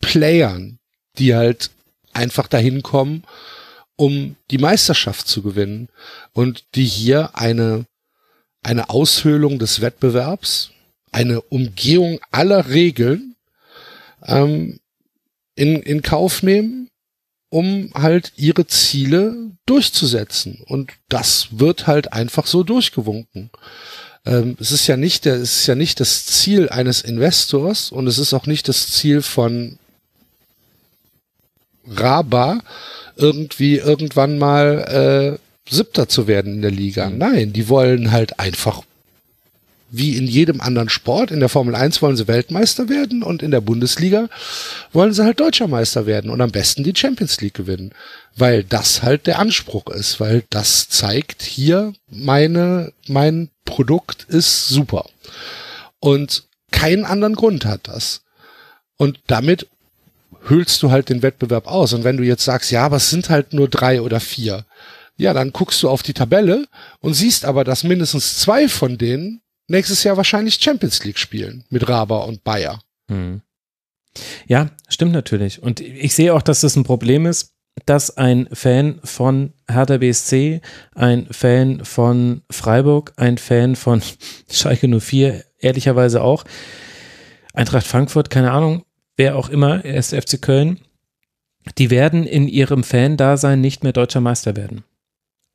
Playern, 0.00 0.78
die 1.18 1.34
halt 1.34 1.70
einfach 2.12 2.46
dahin 2.46 2.82
kommen, 2.82 3.24
um 3.96 4.36
die 4.50 4.58
Meisterschaft 4.58 5.26
zu 5.26 5.42
gewinnen 5.42 5.88
und 6.32 6.64
die 6.74 6.84
hier 6.84 7.36
eine, 7.36 7.86
eine 8.62 8.90
Aushöhlung 8.90 9.58
des 9.58 9.80
Wettbewerbs, 9.80 10.70
eine 11.12 11.40
Umgehung 11.40 12.20
aller 12.30 12.68
Regeln 12.68 13.36
ähm, 14.24 14.80
in, 15.54 15.80
in 15.82 16.02
Kauf 16.02 16.42
nehmen, 16.42 16.90
um 17.54 17.92
halt 17.94 18.32
ihre 18.34 18.66
Ziele 18.66 19.36
durchzusetzen. 19.64 20.60
Und 20.66 20.90
das 21.08 21.46
wird 21.52 21.86
halt 21.86 22.12
einfach 22.12 22.48
so 22.48 22.64
durchgewunken. 22.64 23.50
Ähm, 24.26 24.56
es 24.58 24.72
ist 24.72 24.88
ja 24.88 24.96
nicht 24.96 25.24
der, 25.24 25.36
es 25.36 25.58
ist 25.58 25.66
ja 25.68 25.76
nicht 25.76 26.00
das 26.00 26.26
Ziel 26.26 26.68
eines 26.68 27.02
Investors 27.02 27.92
und 27.92 28.08
es 28.08 28.18
ist 28.18 28.34
auch 28.34 28.46
nicht 28.46 28.66
das 28.66 28.90
Ziel 28.90 29.22
von 29.22 29.78
Raba 31.86 32.58
irgendwie 33.14 33.76
irgendwann 33.76 34.36
mal 34.36 35.38
äh, 35.38 35.72
Siebter 35.72 36.08
zu 36.08 36.26
werden 36.26 36.54
in 36.54 36.62
der 36.62 36.72
Liga. 36.72 37.08
Mhm. 37.08 37.18
Nein, 37.18 37.52
die 37.52 37.68
wollen 37.68 38.10
halt 38.10 38.40
einfach 38.40 38.82
wie 39.96 40.16
in 40.16 40.26
jedem 40.26 40.60
anderen 40.60 40.88
Sport. 40.88 41.30
In 41.30 41.40
der 41.40 41.48
Formel 41.48 41.74
1 41.74 42.02
wollen 42.02 42.16
sie 42.16 42.28
Weltmeister 42.28 42.88
werden 42.88 43.22
und 43.22 43.42
in 43.42 43.50
der 43.50 43.60
Bundesliga 43.60 44.28
wollen 44.92 45.12
sie 45.12 45.24
halt 45.24 45.40
Deutscher 45.40 45.68
Meister 45.68 46.06
werden 46.06 46.30
und 46.30 46.40
am 46.40 46.50
besten 46.50 46.84
die 46.84 46.94
Champions 46.96 47.40
League 47.40 47.54
gewinnen, 47.54 47.92
weil 48.36 48.64
das 48.64 49.02
halt 49.02 49.26
der 49.26 49.38
Anspruch 49.38 49.88
ist, 49.88 50.20
weil 50.20 50.44
das 50.50 50.88
zeigt 50.88 51.42
hier 51.42 51.92
meine, 52.10 52.92
mein 53.08 53.50
Produkt 53.64 54.24
ist 54.28 54.68
super. 54.68 55.06
Und 56.00 56.44
keinen 56.70 57.04
anderen 57.04 57.34
Grund 57.34 57.64
hat 57.64 57.88
das. 57.88 58.22
Und 58.96 59.20
damit 59.26 59.68
hüllst 60.48 60.82
du 60.82 60.90
halt 60.90 61.08
den 61.08 61.22
Wettbewerb 61.22 61.66
aus. 61.66 61.92
Und 61.92 62.04
wenn 62.04 62.16
du 62.16 62.22
jetzt 62.22 62.44
sagst, 62.44 62.70
ja, 62.70 62.84
aber 62.84 62.96
es 62.96 63.10
sind 63.10 63.30
halt 63.30 63.52
nur 63.52 63.68
drei 63.68 64.02
oder 64.02 64.20
vier, 64.20 64.64
ja, 65.16 65.32
dann 65.32 65.52
guckst 65.52 65.82
du 65.82 65.88
auf 65.88 66.02
die 66.02 66.12
Tabelle 66.12 66.66
und 67.00 67.14
siehst 67.14 67.44
aber, 67.44 67.64
dass 67.64 67.84
mindestens 67.84 68.38
zwei 68.38 68.68
von 68.68 68.98
denen 68.98 69.40
nächstes 69.68 70.04
Jahr 70.04 70.16
wahrscheinlich 70.16 70.56
Champions 70.56 71.04
League 71.04 71.18
spielen 71.18 71.64
mit 71.70 71.88
Raber 71.88 72.26
und 72.26 72.44
Bayer. 72.44 72.80
Hm. 73.08 73.42
Ja, 74.46 74.70
stimmt 74.88 75.12
natürlich. 75.12 75.62
Und 75.62 75.80
ich 75.80 76.14
sehe 76.14 76.34
auch, 76.34 76.42
dass 76.42 76.60
das 76.60 76.76
ein 76.76 76.84
Problem 76.84 77.26
ist, 77.26 77.54
dass 77.86 78.16
ein 78.16 78.48
Fan 78.52 79.00
von 79.02 79.52
Hertha 79.68 79.98
BSC, 79.98 80.60
ein 80.94 81.26
Fan 81.30 81.84
von 81.84 82.42
Freiburg, 82.50 83.12
ein 83.16 83.38
Fan 83.38 83.74
von 83.74 84.02
Schalke 84.50 84.88
04, 84.88 85.44
ehrlicherweise 85.58 86.22
auch, 86.22 86.44
Eintracht 87.52 87.86
Frankfurt, 87.86 88.30
keine 88.30 88.50
Ahnung, 88.50 88.84
wer 89.16 89.36
auch 89.36 89.48
immer, 89.48 89.84
erst 89.84 90.14
FC 90.14 90.42
Köln, 90.42 90.80
die 91.78 91.90
werden 91.90 92.24
in 92.26 92.48
ihrem 92.48 92.82
Fan-Dasein 92.82 93.60
nicht 93.60 93.84
mehr 93.84 93.92
deutscher 93.92 94.20
Meister 94.20 94.56
werden. 94.56 94.84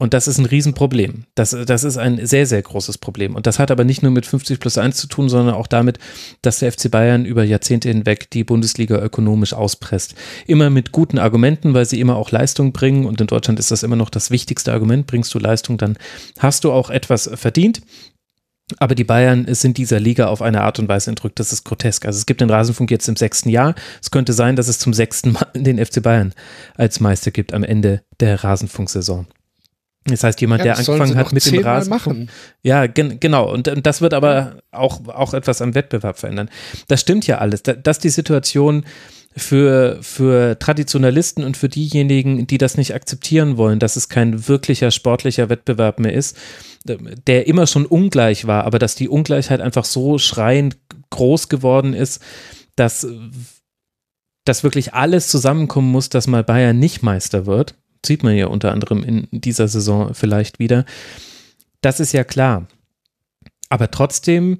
Und 0.02 0.14
das 0.14 0.30
ist 0.30 0.38
ein 0.38 0.46
Riesenproblem. 0.46 1.26
Das, 1.36 1.50
das 1.66 1.84
ist 1.84 1.98
ein 1.98 2.26
sehr, 2.26 2.46
sehr 2.46 2.62
großes 2.62 3.00
Problem. 3.00 3.36
Und 3.36 3.46
das 3.48 3.60
hat 3.60 3.70
aber 3.70 3.84
nicht 3.84 4.02
nur 4.02 4.14
mit 4.14 4.26
50 4.26 4.58
plus 4.58 4.78
1 4.78 4.96
zu 4.96 5.08
tun, 5.08 5.28
sondern 5.28 5.54
auch 5.54 5.68
damit, 5.68 6.00
dass 6.42 6.60
der 6.60 6.72
FC 6.72 6.90
Bayern 6.90 7.26
über 7.26 7.44
Jahrzehnte 7.44 7.90
hinweg 7.90 8.32
die 8.32 8.46
Bundesliga 8.46 8.98
ökonomisch 8.98 9.54
auspresst. 9.54 10.16
Immer 10.48 10.70
mit 10.70 10.94
guten 10.94 11.20
Argumenten, 11.20 11.74
weil 11.74 11.86
sie 11.86 12.00
immer 12.00 12.16
auch 12.16 12.32
Leistung 12.32 12.72
bringen. 12.72 13.06
Und 13.06 13.20
in 13.20 13.28
Deutschland 13.28 13.60
ist 13.60 13.72
das 13.72 13.84
immer 13.84 13.98
noch 13.98 14.10
das 14.10 14.32
wichtigste 14.32 14.72
Argument. 14.72 15.06
Bringst 15.06 15.34
du 15.34 15.40
Leistung, 15.40 15.78
dann 15.78 15.98
hast 16.38 16.64
du 16.64 16.72
auch 16.72 16.90
etwas 16.90 17.30
verdient. 17.34 17.82
Aber 18.78 18.96
die 18.96 19.04
Bayern 19.04 19.54
sind 19.54 19.78
dieser 19.78 20.00
Liga 20.00 20.28
auf 20.28 20.42
eine 20.42 20.62
Art 20.62 20.80
und 20.80 20.88
Weise 20.88 21.10
entrückt, 21.10 21.40
das 21.40 21.52
ist 21.52 21.66
grotesk. 21.66 22.06
Also 22.06 22.18
es 22.18 22.26
gibt 22.26 22.40
den 22.40 22.52
Rasenfunk 22.52 22.92
jetzt 22.92 23.10
im 23.10 23.16
sechsten 23.16 23.50
Jahr. 23.50 23.76
Es 24.02 24.12
könnte 24.12 24.32
sein, 24.32 24.56
dass 24.56 24.68
es 24.70 24.80
zum 24.80 24.94
sechsten 24.94 25.32
Mal 25.34 25.48
den 25.56 25.84
FC 25.84 26.02
Bayern 26.02 26.34
als 26.76 27.02
Meister 27.02 27.32
gibt 27.32 27.54
am 27.54 27.64
Ende 27.64 28.04
der 28.20 28.44
Rasenfunksaison. 28.44 29.28
Das 30.06 30.24
heißt, 30.24 30.40
jemand, 30.42 30.60
ja, 30.60 30.76
der 30.76 30.78
angefangen 30.78 31.16
hat 31.18 31.34
mit 31.34 31.46
dem 31.46 31.64
Rasen. 31.64 31.90
Machen. 31.90 32.30
Ja, 32.64 32.88
gen 32.88 33.20
genau. 33.20 33.52
Und, 33.52 33.68
und, 33.68 33.86
das 33.86 34.02
wird 34.02 34.14
aber 34.14 34.58
auch, 34.72 35.08
auch 35.08 35.34
etwas 35.34 35.62
am 35.62 35.76
Wettbewerb 35.76 36.18
verändern. 36.18 36.50
Das 36.88 37.02
stimmt 37.02 37.28
ja 37.28 37.40
alles. 37.40 37.64
Dass 37.64 38.00
die 38.00 38.10
Situation 38.10 38.86
für, 39.36 40.00
für 40.02 40.58
Traditionalisten 40.58 41.44
und 41.44 41.58
für 41.58 41.70
diejenigen, 41.70 42.48
die 42.48 42.58
das 42.58 42.78
nicht 42.78 42.96
akzeptieren 42.96 43.58
wollen, 43.58 43.80
dass 43.80 43.96
es 43.96 44.10
kein 44.10 44.48
wirklicher 44.48 44.92
sportlicher 44.92 45.50
Wettbewerb 45.50 46.00
mehr 46.00 46.14
ist, 46.14 46.38
der 46.86 47.48
immer 47.48 47.68
schon 47.68 47.86
ungleich 47.86 48.48
war, 48.48 48.64
aber 48.66 48.80
dass 48.80 48.96
die 48.96 49.10
Ungleichheit 49.10 49.62
einfach 49.62 49.86
so 49.86 50.18
schreiend 50.18 50.78
groß 51.10 51.50
geworden 51.50 51.94
ist, 51.94 52.22
dass, 52.76 53.06
dass 54.46 54.64
wirklich 54.64 54.94
alles 54.94 55.28
zusammenkommen 55.28 55.92
muss, 55.92 56.10
dass 56.10 56.28
mal 56.28 56.44
Bayern 56.44 56.80
nicht 56.80 57.04
Meister 57.04 57.46
wird 57.46 57.76
sieht 58.06 58.24
man 58.24 58.36
ja 58.36 58.48
unter 58.48 58.72
anderem 58.72 59.04
in 59.04 59.28
dieser 59.32 59.68
Saison 59.68 60.14
vielleicht 60.14 60.60
wieder. 60.60 60.86
Das 61.82 62.00
ist 62.00 62.12
ja 62.12 62.24
klar. 62.24 62.68
Aber 63.70 63.92
trotzdem, 63.92 64.60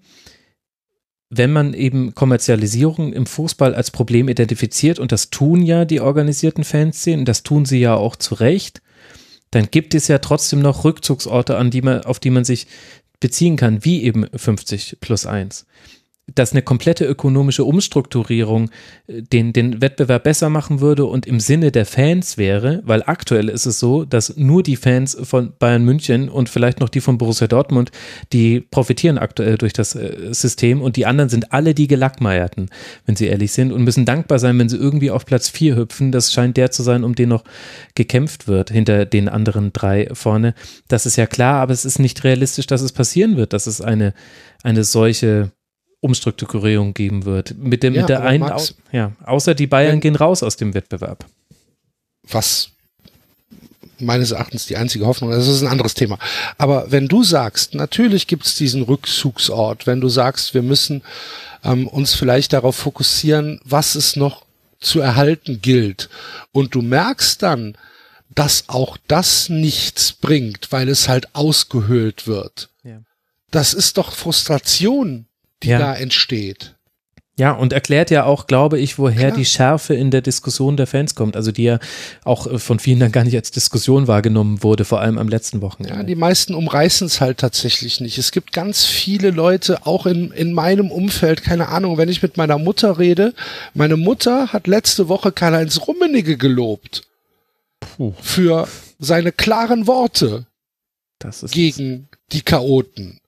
wenn 1.30 1.52
man 1.52 1.74
eben 1.74 2.16
Kommerzialisierung 2.16 3.14
im 3.14 3.26
Fußball 3.26 3.76
als 3.76 3.92
Problem 3.92 4.30
identifiziert, 4.30 5.00
und 5.00 5.12
das 5.12 5.30
tun 5.30 5.62
ja 5.62 5.86
die 5.86 6.02
organisierten 6.02 6.64
Fanszenen, 6.64 7.26
das 7.26 7.44
tun 7.44 7.66
sie 7.66 7.80
ja 7.80 7.96
auch 7.96 8.16
zu 8.16 8.36
Recht, 8.36 8.82
dann 9.52 9.70
gibt 9.72 9.96
es 9.96 10.08
ja 10.08 10.20
trotzdem 10.20 10.62
noch 10.62 10.84
Rückzugsorte, 10.84 11.58
an 11.58 11.72
die 11.72 11.82
man, 11.82 12.02
auf 12.02 12.20
die 12.20 12.30
man 12.30 12.46
sich 12.46 12.68
beziehen 13.20 13.58
kann, 13.58 13.84
wie 13.84 14.04
eben 14.04 14.28
50 14.34 14.98
plus 15.02 15.26
1 15.26 15.66
dass 16.36 16.52
eine 16.52 16.62
komplette 16.62 17.06
ökonomische 17.06 17.64
Umstrukturierung 17.64 18.70
äh, 19.08 19.22
den, 19.22 19.54
den 19.54 19.82
Wettbewerb 19.82 20.24
besser 20.24 20.50
machen 20.50 20.82
würde 20.82 21.06
und 21.06 21.26
im 21.26 21.40
Sinne 21.40 21.72
der 21.72 21.86
Fans 21.86 22.38
wäre, 22.38 22.82
weil 22.86 23.04
aktuell 23.06 23.50
ist 23.50 23.66
es 23.66 23.80
so, 23.80 24.06
dass 24.06 24.38
nur 24.38 24.64
die 24.64 24.76
Fans 24.76 25.18
von 25.22 25.54
Bayern 25.58 25.84
München 25.84 26.30
und 26.30 26.50
vielleicht 26.50 26.80
noch 26.80 26.90
die 26.90 27.02
von 27.02 27.18
Borussia 27.18 27.48
Dortmund, 27.48 27.92
die 28.34 28.60
profitieren 28.60 29.18
aktuell 29.18 29.58
durch 29.58 29.74
das 29.74 29.96
äh, 29.96 30.34
System 30.34 30.82
und 30.82 30.96
die 30.96 31.06
anderen 31.06 31.30
sind 31.30 31.52
alle 31.54 31.74
die 31.74 31.88
Gelackmeierten, 31.88 32.70
wenn 33.06 33.16
sie 33.16 33.28
ehrlich 33.28 33.52
sind 33.52 33.72
und 33.72 33.84
müssen 33.84 34.06
dankbar 34.06 34.40
sein, 34.40 34.58
wenn 34.60 34.70
sie 34.70 34.78
irgendwie 34.78 35.12
auf 35.12 35.26
Platz 35.26 35.50
4 35.50 35.76
hüpfen. 35.76 36.12
Das 36.12 36.32
scheint 36.32 36.58
der 36.58 36.72
zu 36.72 36.84
sein, 36.84 37.04
um 37.04 37.16
den 37.16 37.30
noch 37.30 37.44
gekämpft 37.96 38.48
wird, 38.48 38.70
hinter 38.70 39.06
den 39.06 39.30
anderen 39.30 39.74
drei 39.74 40.10
vorne. 40.14 40.54
Das 40.88 41.06
ist 41.06 41.16
ja 41.16 41.28
klar, 41.28 41.62
aber 41.62 41.74
es 41.74 41.86
ist 41.86 42.00
nicht 42.00 42.24
realistisch, 42.24 42.68
dass 42.68 42.82
es 42.82 42.92
passieren 42.92 43.38
wird, 43.38 43.54
dass 43.54 43.68
es 43.68 43.82
eine, 43.82 44.14
eine 44.64 44.84
solche 44.84 45.52
Umstrukturierung 46.02 46.94
geben 46.94 47.26
wird. 47.26 47.58
Mit, 47.58 47.84
dem, 47.84 47.94
ja, 47.94 48.02
mit 48.02 48.10
der 48.10 48.24
einen, 48.24 48.42
Max, 48.42 48.76
ja, 48.92 49.12
außer 49.24 49.54
die 49.54 49.68
Bayern 49.68 49.94
wenn, 49.94 50.00
gehen 50.02 50.16
raus 50.16 50.44
aus 50.44 50.56
dem 50.56 50.74
Wettbewerb. 50.74 51.26
Was 52.24 52.72
meines 54.00 54.32
Erachtens 54.32 54.66
die 54.66 54.78
einzige 54.78 55.06
Hoffnung, 55.06 55.32
das 55.32 55.48
ist 55.48 55.62
ein 55.62 55.68
anderes 55.68 55.94
Thema. 55.94 56.18
Aber 56.58 56.92
wenn 56.92 57.08
du 57.08 57.24
sagst, 57.24 57.76
natürlich 57.76 58.28
gibt 58.28 58.46
es 58.46 58.56
diesen 58.56 58.84
Rückzugsort, 58.84 59.88
wenn 59.88 60.00
du 60.00 60.10
sagst, 60.10 60.54
wir 60.54 60.62
müssen 60.62 61.04
ähm, 61.64 61.88
uns 61.88 62.14
vielleicht 62.14 62.54
darauf 62.54 62.76
fokussieren, 62.76 63.60
was 63.66 63.96
es 63.96 64.16
noch 64.16 64.46
zu 64.80 65.02
erhalten 65.02 65.62
gilt, 65.62 66.10
und 66.54 66.74
du 66.74 66.82
merkst 66.82 67.44
dann, 67.44 67.78
dass 68.34 68.70
auch 68.70 68.98
das 69.08 69.50
nichts 69.50 70.14
bringt, 70.14 70.72
weil 70.72 70.88
es 70.88 71.10
halt 71.10 71.36
ausgehöhlt 71.36 72.28
wird. 72.28 72.70
Ja. 72.84 73.02
Das 73.52 73.74
ist 73.74 73.98
doch 73.98 74.14
Frustration, 74.14 75.26
die 75.64 75.70
ja. 75.70 75.80
da 75.80 75.94
entsteht. 75.96 76.76
Ja, 77.40 77.54
und 77.54 77.72
erklärt 77.72 78.12
ja 78.12 78.26
auch, 78.26 78.48
glaube 78.48 78.78
ich, 78.80 79.00
woher 79.00 79.28
Klar. 79.28 79.38
die 79.38 79.46
Schärfe 79.46 79.94
in 79.94 80.12
der 80.12 80.20
Diskussion 80.22 80.76
der 80.76 80.88
Fans 80.88 81.16
kommt. 81.16 81.38
Also 81.38 81.54
die 81.54 81.64
ja 81.64 81.80
auch 82.26 82.46
äh, 82.48 82.60
von 82.60 82.80
vielen 82.80 83.00
dann 83.00 83.14
gar 83.14 83.24
nicht 83.24 83.36
als 83.36 83.50
Diskussion 83.52 84.08
wahrgenommen 84.08 84.62
wurde, 84.62 84.84
vor 84.84 85.00
allem 85.00 85.18
am 85.18 85.30
letzten 85.30 85.62
Wochenende. 85.62 85.96
Ja, 85.96 86.04
die 86.04 86.16
meisten 86.16 86.54
umreißen 86.54 87.08
es 87.08 87.22
halt 87.22 87.38
tatsächlich 87.38 88.02
nicht. 88.02 88.18
Es 88.18 88.34
gibt 88.34 88.52
ganz 88.52 88.86
viele 88.86 89.32
Leute, 89.32 89.88
auch 89.88 90.06
in, 90.06 90.32
in 90.32 90.52
meinem 90.52 90.92
Umfeld, 90.92 91.42
keine 91.42 91.70
Ahnung, 91.70 91.98
wenn 91.98 92.10
ich 92.10 92.22
mit 92.22 92.36
meiner 92.36 92.58
Mutter 92.58 93.00
rede, 93.00 93.34
meine 93.74 93.96
Mutter 93.96 94.52
hat 94.52 94.68
letzte 94.68 95.08
Woche 95.08 95.32
Karl-Heinz 95.32 95.88
Rummenigge 95.88 96.36
gelobt. 96.36 97.04
Puh. 97.80 98.12
Für 98.22 98.68
seine 99.00 99.32
klaren 99.32 99.88
Worte 99.88 100.46
gegen 101.52 102.10
die 102.34 102.42
Chaoten. 102.42 103.22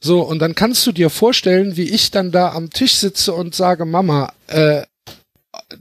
So, 0.00 0.22
und 0.22 0.38
dann 0.38 0.54
kannst 0.54 0.86
du 0.86 0.92
dir 0.92 1.10
vorstellen, 1.10 1.76
wie 1.76 1.90
ich 1.90 2.10
dann 2.10 2.30
da 2.30 2.52
am 2.52 2.70
Tisch 2.70 2.94
sitze 2.94 3.32
und 3.34 3.54
sage, 3.54 3.84
Mama, 3.84 4.32
äh, 4.46 4.82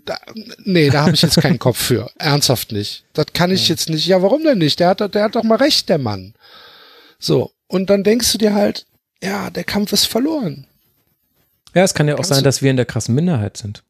da, 0.05 0.17
nee, 0.63 0.89
da 0.89 1.03
habe 1.03 1.13
ich 1.13 1.21
jetzt 1.21 1.39
keinen 1.39 1.59
Kopf 1.59 1.77
für. 1.77 2.09
Ernsthaft 2.17 2.71
nicht. 2.71 3.05
Das 3.13 3.27
kann 3.33 3.51
ich 3.51 3.67
jetzt 3.67 3.89
nicht. 3.89 4.07
Ja, 4.07 4.21
warum 4.21 4.43
denn 4.43 4.57
nicht? 4.57 4.79
Der 4.79 4.89
hat, 4.89 5.13
der 5.13 5.23
hat 5.23 5.35
doch 5.35 5.43
mal 5.43 5.57
recht, 5.57 5.87
der 5.89 5.99
Mann. 5.99 6.33
So, 7.19 7.51
und 7.67 7.89
dann 7.89 8.03
denkst 8.03 8.31
du 8.31 8.37
dir 8.37 8.53
halt, 8.53 8.85
ja, 9.21 9.49
der 9.49 9.63
Kampf 9.63 9.93
ist 9.93 10.05
verloren. 10.05 10.67
Ja, 11.73 11.83
es 11.83 11.93
kann 11.93 12.07
ja 12.07 12.15
auch 12.15 12.17
Kannst 12.17 12.29
sein, 12.29 12.43
dass 12.43 12.61
wir 12.61 12.71
in 12.71 12.77
der 12.77 12.85
krassen 12.85 13.13
Minderheit 13.13 13.57
sind. 13.57 13.83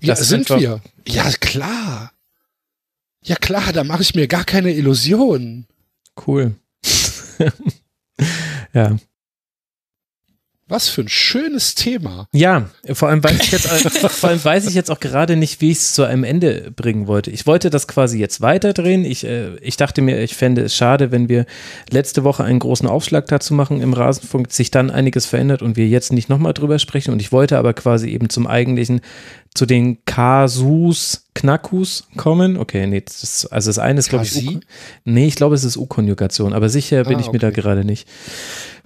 Das 0.00 0.20
ja, 0.20 0.24
sind 0.24 0.48
wir. 0.48 0.80
Ja, 1.06 1.30
klar. 1.40 2.12
Ja, 3.22 3.36
klar, 3.36 3.72
da 3.72 3.84
mache 3.84 4.02
ich 4.02 4.14
mir 4.14 4.28
gar 4.28 4.44
keine 4.44 4.72
Illusionen. 4.72 5.66
Cool. 6.26 6.54
ja. 8.72 8.96
Was 10.66 10.88
für 10.88 11.02
ein 11.02 11.08
schönes 11.08 11.74
Thema. 11.74 12.26
Ja, 12.32 12.70
vor 12.92 13.10
allem 13.10 13.22
weiß 13.22 13.38
ich 13.38 13.52
jetzt, 13.52 13.68
vor 13.98 14.30
allem 14.30 14.42
weiß 14.42 14.66
ich 14.66 14.74
jetzt 14.74 14.90
auch 14.90 14.98
gerade 14.98 15.36
nicht, 15.36 15.60
wie 15.60 15.70
ich 15.70 15.78
es 15.78 15.92
zu 15.92 16.04
einem 16.04 16.24
Ende 16.24 16.70
bringen 16.74 17.06
wollte. 17.06 17.30
Ich 17.30 17.46
wollte 17.46 17.68
das 17.68 17.86
quasi 17.86 18.18
jetzt 18.18 18.40
weiterdrehen. 18.40 19.04
Ich, 19.04 19.26
äh, 19.26 19.56
ich 19.56 19.76
dachte 19.76 20.00
mir, 20.00 20.22
ich 20.22 20.34
fände 20.34 20.62
es 20.62 20.74
schade, 20.74 21.12
wenn 21.12 21.28
wir 21.28 21.44
letzte 21.90 22.24
Woche 22.24 22.44
einen 22.44 22.60
großen 22.60 22.88
Aufschlag 22.88 23.26
dazu 23.26 23.52
machen 23.52 23.82
im 23.82 23.92
Rasenfunk, 23.92 24.50
sich 24.52 24.70
dann 24.70 24.90
einiges 24.90 25.26
verändert 25.26 25.60
und 25.60 25.76
wir 25.76 25.86
jetzt 25.86 26.14
nicht 26.14 26.30
nochmal 26.30 26.54
drüber 26.54 26.78
sprechen. 26.78 27.12
Und 27.12 27.20
ich 27.20 27.30
wollte 27.30 27.58
aber 27.58 27.74
quasi 27.74 28.08
eben 28.08 28.30
zum 28.30 28.46
eigentlichen, 28.46 29.02
zu 29.54 29.66
den 29.66 30.04
Kasus, 30.04 31.26
Knackus 31.34 32.08
kommen. 32.16 32.56
Okay, 32.56 32.86
nee, 32.86 33.00
das, 33.00 33.46
also 33.46 33.68
das 33.68 33.78
eine 33.78 34.00
ist, 34.00 34.08
glaube 34.08 34.24
ich, 34.24 34.46
U 34.46 34.60
nee, 35.04 35.26
ich 35.26 35.36
glaube, 35.36 35.54
es 35.54 35.64
ist 35.64 35.76
U-Konjugation, 35.76 36.52
aber 36.52 36.68
sicher 36.68 37.04
bin 37.04 37.18
ah, 37.18 37.20
ich 37.20 37.30
mir 37.32 37.38
da 37.38 37.50
gerade 37.50 37.84
nicht. 37.84 38.08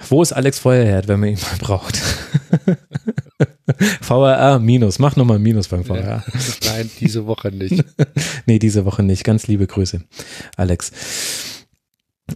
Wo 0.09 0.23
ist 0.23 0.33
Alex 0.33 0.59
Feuerherd, 0.59 1.09
wenn 1.09 1.21
man 1.21 1.31
ihn 1.31 1.39
mal 1.41 1.59
braucht? 1.59 1.99
VRA 4.01 4.59
minus, 4.59 4.99
mach 4.99 5.17
nochmal 5.17 5.39
Minus 5.39 5.69
beim 5.69 5.85
VRA. 5.85 6.25
Nein, 6.65 6.91
diese 7.01 7.27
Woche 7.27 7.51
nicht. 7.51 7.85
nee, 8.47 8.59
diese 8.59 8.85
Woche 8.85 9.03
nicht. 9.03 9.25
Ganz 9.25 9.47
liebe 9.47 9.67
Grüße, 9.67 10.03
Alex. 10.57 10.93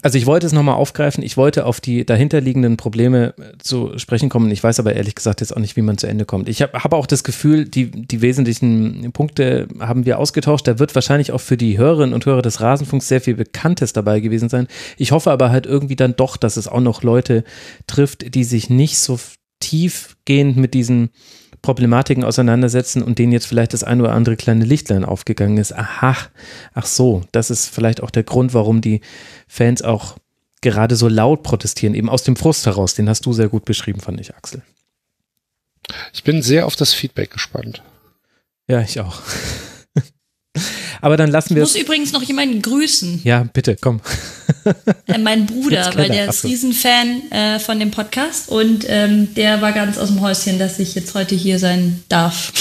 Also 0.01 0.17
ich 0.17 0.25
wollte 0.25 0.47
es 0.47 0.53
nochmal 0.53 0.77
aufgreifen, 0.77 1.23
ich 1.23 1.37
wollte 1.37 1.67
auf 1.67 1.81
die 1.81 2.07
dahinterliegenden 2.07 2.79
Probleme 2.79 3.35
äh, 3.39 3.59
zu 3.59 3.99
sprechen 3.99 4.31
kommen. 4.31 4.51
Ich 4.51 4.65
weiß 4.65 4.81
aber 4.81 4.95
ehrlich 4.95 5.15
gesagt 5.15 5.41
jetzt 5.41 5.55
auch 5.55 5.61
nicht, 5.61 5.77
wie 5.77 5.83
man 5.83 5.99
zu 5.99 6.07
Ende 6.07 6.25
kommt. 6.25 6.49
Ich 6.49 6.63
habe 6.63 6.83
hab 6.83 6.95
auch 6.95 7.07
das 7.07 7.25
Gefühl, 7.25 7.67
die, 7.67 7.91
die 7.91 8.23
wesentlichen 8.23 9.13
Punkte 9.13 9.69
haben 9.81 10.07
wir 10.07 10.19
ausgetauscht. 10.19 10.67
Da 10.67 10.79
wird 10.79 10.95
wahrscheinlich 10.95 11.33
auch 11.33 11.41
für 11.41 11.59
die 11.59 11.77
Hörerinnen 11.77 12.15
und 12.15 12.25
Hörer 12.25 12.43
des 12.43 12.61
Rasenfunks 12.61 13.09
sehr 13.09 13.21
viel 13.21 13.35
Bekanntes 13.35 13.93
dabei 13.93 14.21
gewesen 14.21 14.49
sein. 14.49 14.67
Ich 14.97 15.13
hoffe 15.13 15.31
aber 15.31 15.51
halt 15.51 15.67
irgendwie 15.67 15.97
dann 15.97 16.17
doch, 16.17 16.39
dass 16.39 16.57
es 16.57 16.69
auch 16.69 16.81
noch 16.81 17.03
Leute 17.03 17.45
trifft, 17.87 18.35
die 18.35 18.45
sich 18.45 18.71
nicht 18.71 18.99
so 18.99 19.19
tiefgehend 19.61 20.57
mit 20.57 20.73
diesen 20.75 21.11
Problematiken 21.61 22.25
auseinandersetzen 22.25 23.03
und 23.03 23.19
denen 23.19 23.33
jetzt 23.33 23.47
vielleicht 23.47 23.75
das 23.75 23.85
ein 23.85 24.01
oder 24.01 24.13
andere 24.13 24.37
kleine 24.37 24.65
Lichtlein 24.65 25.05
aufgegangen 25.05 25.59
ist. 25.59 25.73
Aha, 25.73 26.17
ach 26.75 26.87
so, 26.87 27.23
das 27.33 27.51
ist 27.51 27.69
vielleicht 27.69 28.03
auch 28.03 28.11
der 28.11 28.23
Grund, 28.23 28.55
warum 28.55 28.81
die 28.81 29.01
Fans 29.47 29.83
auch 29.83 30.17
gerade 30.63 30.97
so 30.97 31.09
laut 31.09 31.43
protestieren, 31.43 31.95
eben 31.95 32.09
aus 32.09 32.23
dem 32.23 32.37
Frust 32.37 32.67
heraus. 32.67 32.95
Den 32.95 33.09
hast 33.09 33.27
du 33.27 33.33
sehr 33.33 33.49
gut 33.49 33.65
beschrieben, 33.65 34.01
fand 34.01 34.21
ich, 34.21 34.35
Axel. 34.35 34.63
Ich 36.13 36.25
bin 36.25 36.41
sehr 36.43 36.67
auf 36.67 36.77
das 36.77 36.95
Feedback 36.95 37.31
gespannt. 37.31 37.83
Ja, 38.69 38.81
ich 38.81 39.01
auch. 39.01 39.21
Aber 41.03 41.17
dann 41.17 41.31
lassen 41.31 41.57
wir 41.57 41.65
es. 41.65 41.75
Ich 41.75 41.83
muss 41.83 41.83
übrigens 41.83 42.13
noch 42.13 42.23
jemanden 42.23 42.63
grüßen. 42.63 43.21
Ja, 43.25 43.45
bitte, 43.53 43.77
komm. 43.79 44.01
Äh, 45.07 45.19
mein 45.19 45.47
Bruder, 45.47 45.91
weil 45.97 46.09
der 46.09 46.29
ist 46.29 46.45
Riesenfan 46.45 47.31
äh, 47.33 47.59
von 47.59 47.81
dem 47.81 47.91
Podcast 47.91 48.49
und 48.49 48.85
ähm, 48.89 49.35
der 49.35 49.61
war 49.61 49.73
ganz 49.73 49.99
aus 49.99 50.09
dem 50.09 50.21
Häuschen, 50.21 50.61
dass 50.61 50.79
ich 50.79 50.95
jetzt 50.95 51.15
heute 51.15 51.35
hier 51.35 51.59
sein 51.59 52.03
darf. 52.09 52.53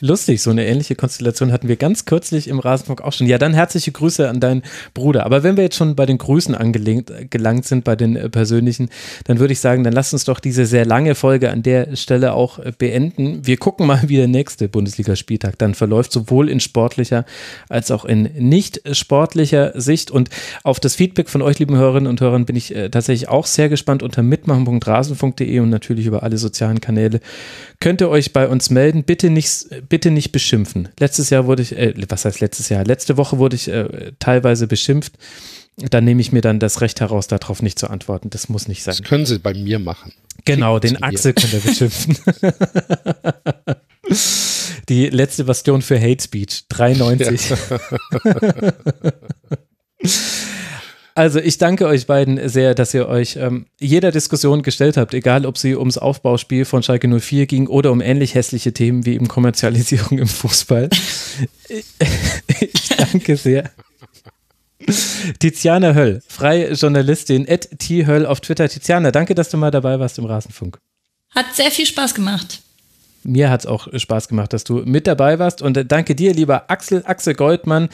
Lustig, 0.00 0.42
so 0.42 0.50
eine 0.50 0.66
ähnliche 0.66 0.94
Konstellation 0.94 1.52
hatten 1.52 1.68
wir 1.68 1.76
ganz 1.76 2.04
kürzlich 2.04 2.48
im 2.48 2.58
Rasenfunk 2.58 3.00
auch 3.00 3.14
schon. 3.14 3.26
Ja, 3.26 3.38
dann 3.38 3.54
herzliche 3.54 3.92
Grüße 3.92 4.28
an 4.28 4.40
deinen 4.40 4.62
Bruder. 4.92 5.24
Aber 5.24 5.42
wenn 5.42 5.56
wir 5.56 5.64
jetzt 5.64 5.76
schon 5.76 5.96
bei 5.96 6.04
den 6.04 6.18
Grüßen 6.18 6.54
angelangt 6.54 7.64
sind, 7.64 7.84
bei 7.84 7.96
den 7.96 8.14
äh, 8.14 8.28
persönlichen, 8.28 8.90
dann 9.24 9.38
würde 9.38 9.54
ich 9.54 9.60
sagen, 9.60 9.84
dann 9.84 9.94
lasst 9.94 10.12
uns 10.12 10.24
doch 10.24 10.38
diese 10.38 10.66
sehr 10.66 10.84
lange 10.84 11.14
Folge 11.14 11.50
an 11.50 11.62
der 11.62 11.96
Stelle 11.96 12.34
auch 12.34 12.58
äh, 12.58 12.72
beenden. 12.76 13.46
Wir 13.46 13.56
gucken 13.56 13.86
mal, 13.86 14.02
wie 14.06 14.16
der 14.16 14.28
nächste 14.28 14.68
Bundesligaspieltag 14.68 15.56
dann 15.56 15.74
verläuft, 15.74 16.12
sowohl 16.12 16.50
in 16.50 16.60
sportlicher 16.60 17.24
als 17.70 17.90
auch 17.90 18.04
in 18.04 18.24
nicht 18.34 18.82
sportlicher 18.94 19.80
Sicht. 19.80 20.10
Und 20.10 20.28
auf 20.62 20.78
das 20.78 20.94
Feedback 20.94 21.30
von 21.30 21.40
euch, 21.40 21.58
lieben 21.58 21.74
Hörerinnen 21.74 22.08
und 22.08 22.20
Hörern, 22.20 22.44
bin 22.44 22.56
ich 22.56 22.74
äh, 22.76 22.90
tatsächlich 22.90 23.30
auch 23.30 23.46
sehr 23.46 23.70
gespannt 23.70 24.02
unter 24.02 24.22
mitmachen.rasenfunk.de 24.22 25.58
und 25.60 25.70
natürlich 25.70 26.04
über 26.04 26.22
alle 26.22 26.36
sozialen 26.36 26.82
Kanäle. 26.82 27.20
Könnt 27.80 28.02
ihr 28.02 28.10
euch 28.10 28.34
bei 28.34 28.46
uns 28.46 28.68
melden? 28.68 29.04
Bitte 29.04 29.30
nicht 29.30 29.66
bitte 29.88 30.10
nicht 30.10 30.32
beschimpfen. 30.32 30.88
Letztes 30.98 31.30
Jahr 31.30 31.46
wurde 31.46 31.62
ich, 31.62 31.76
äh, 31.76 31.94
was 32.08 32.24
heißt 32.24 32.40
letztes 32.40 32.68
Jahr? 32.68 32.84
Letzte 32.84 33.16
Woche 33.16 33.38
wurde 33.38 33.56
ich 33.56 33.68
äh, 33.68 34.12
teilweise 34.18 34.66
beschimpft. 34.66 35.14
Dann 35.76 36.04
nehme 36.04 36.22
ich 36.22 36.32
mir 36.32 36.40
dann 36.40 36.58
das 36.58 36.80
Recht 36.80 37.00
heraus, 37.00 37.26
darauf 37.26 37.60
nicht 37.60 37.78
zu 37.78 37.88
antworten. 37.88 38.30
Das 38.30 38.48
muss 38.48 38.66
nicht 38.66 38.82
sein. 38.82 38.96
Das 38.98 39.06
können 39.06 39.26
Sie 39.26 39.38
bei 39.38 39.52
mir 39.52 39.78
machen. 39.78 40.12
Genau, 40.44 40.78
den 40.78 41.02
Axel 41.02 41.34
könnt 41.34 41.52
ihr 41.52 41.60
beschimpfen. 41.60 42.16
Die 44.88 45.08
letzte 45.08 45.44
Bastion 45.44 45.82
für 45.82 46.00
Hate 46.00 46.22
Speech, 46.22 46.64
93. 46.68 47.50
Ja. 47.50 47.80
Also 51.16 51.40
ich 51.40 51.56
danke 51.56 51.86
euch 51.86 52.06
beiden 52.06 52.46
sehr, 52.46 52.74
dass 52.74 52.92
ihr 52.92 53.08
euch 53.08 53.36
ähm, 53.36 53.64
jeder 53.80 54.12
Diskussion 54.12 54.60
gestellt 54.60 54.98
habt, 54.98 55.14
egal 55.14 55.46
ob 55.46 55.56
sie 55.56 55.74
ums 55.74 55.96
Aufbauspiel 55.96 56.66
von 56.66 56.82
Schalke 56.82 57.08
04 57.08 57.46
ging 57.46 57.68
oder 57.68 57.90
um 57.90 58.02
ähnlich 58.02 58.34
hässliche 58.34 58.74
Themen 58.74 59.06
wie 59.06 59.14
eben 59.14 59.26
Kommerzialisierung 59.26 60.18
im 60.18 60.28
Fußball. 60.28 60.90
ich 61.68 62.88
danke 62.98 63.38
sehr. 63.38 63.70
Tiziana 65.38 65.94
Höll, 65.94 66.20
freie 66.28 66.74
Journalistin, 66.74 67.48
at 67.48 67.66
Höll 67.88 68.26
auf 68.26 68.42
Twitter. 68.42 68.68
Tiziana, 68.68 69.10
danke, 69.10 69.34
dass 69.34 69.48
du 69.48 69.56
mal 69.56 69.70
dabei 69.70 69.98
warst 69.98 70.18
im 70.18 70.26
Rasenfunk. 70.26 70.78
Hat 71.30 71.46
sehr 71.54 71.70
viel 71.70 71.86
Spaß 71.86 72.14
gemacht. 72.14 72.60
Mir 73.26 73.50
hat 73.50 73.60
es 73.60 73.66
auch 73.66 73.88
Spaß 73.92 74.28
gemacht, 74.28 74.52
dass 74.52 74.64
du 74.64 74.82
mit 74.84 75.06
dabei 75.06 75.38
warst. 75.38 75.62
Und 75.62 75.90
danke 75.90 76.14
dir, 76.14 76.32
lieber 76.32 76.70
Axel, 76.70 77.02
Axel 77.04 77.34
Goldmann 77.34 77.88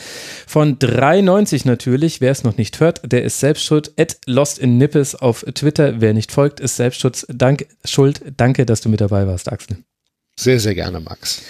von 0.46 0.78
93 0.78 1.64
natürlich. 1.64 2.20
Wer 2.20 2.32
es 2.32 2.44
noch 2.44 2.56
nicht 2.56 2.80
hört, 2.80 3.00
der 3.10 3.22
ist 3.24 3.40
selbst 3.40 3.64
schuld. 3.64 3.92
At 3.98 4.18
Lost 4.26 4.58
in 4.58 4.78
Nippes 4.78 5.14
auf 5.14 5.44
Twitter. 5.54 6.00
Wer 6.00 6.14
nicht 6.14 6.32
folgt, 6.32 6.60
ist 6.60 6.76
selbst 6.76 7.02
Dank, 7.28 7.66
schuld. 7.84 8.22
Danke, 8.36 8.66
dass 8.66 8.80
du 8.80 8.88
mit 8.88 9.00
dabei 9.00 9.26
warst, 9.26 9.50
Axel. 9.50 9.78
Sehr, 10.38 10.60
sehr 10.60 10.74
gerne, 10.74 11.00
Max. 11.00 11.42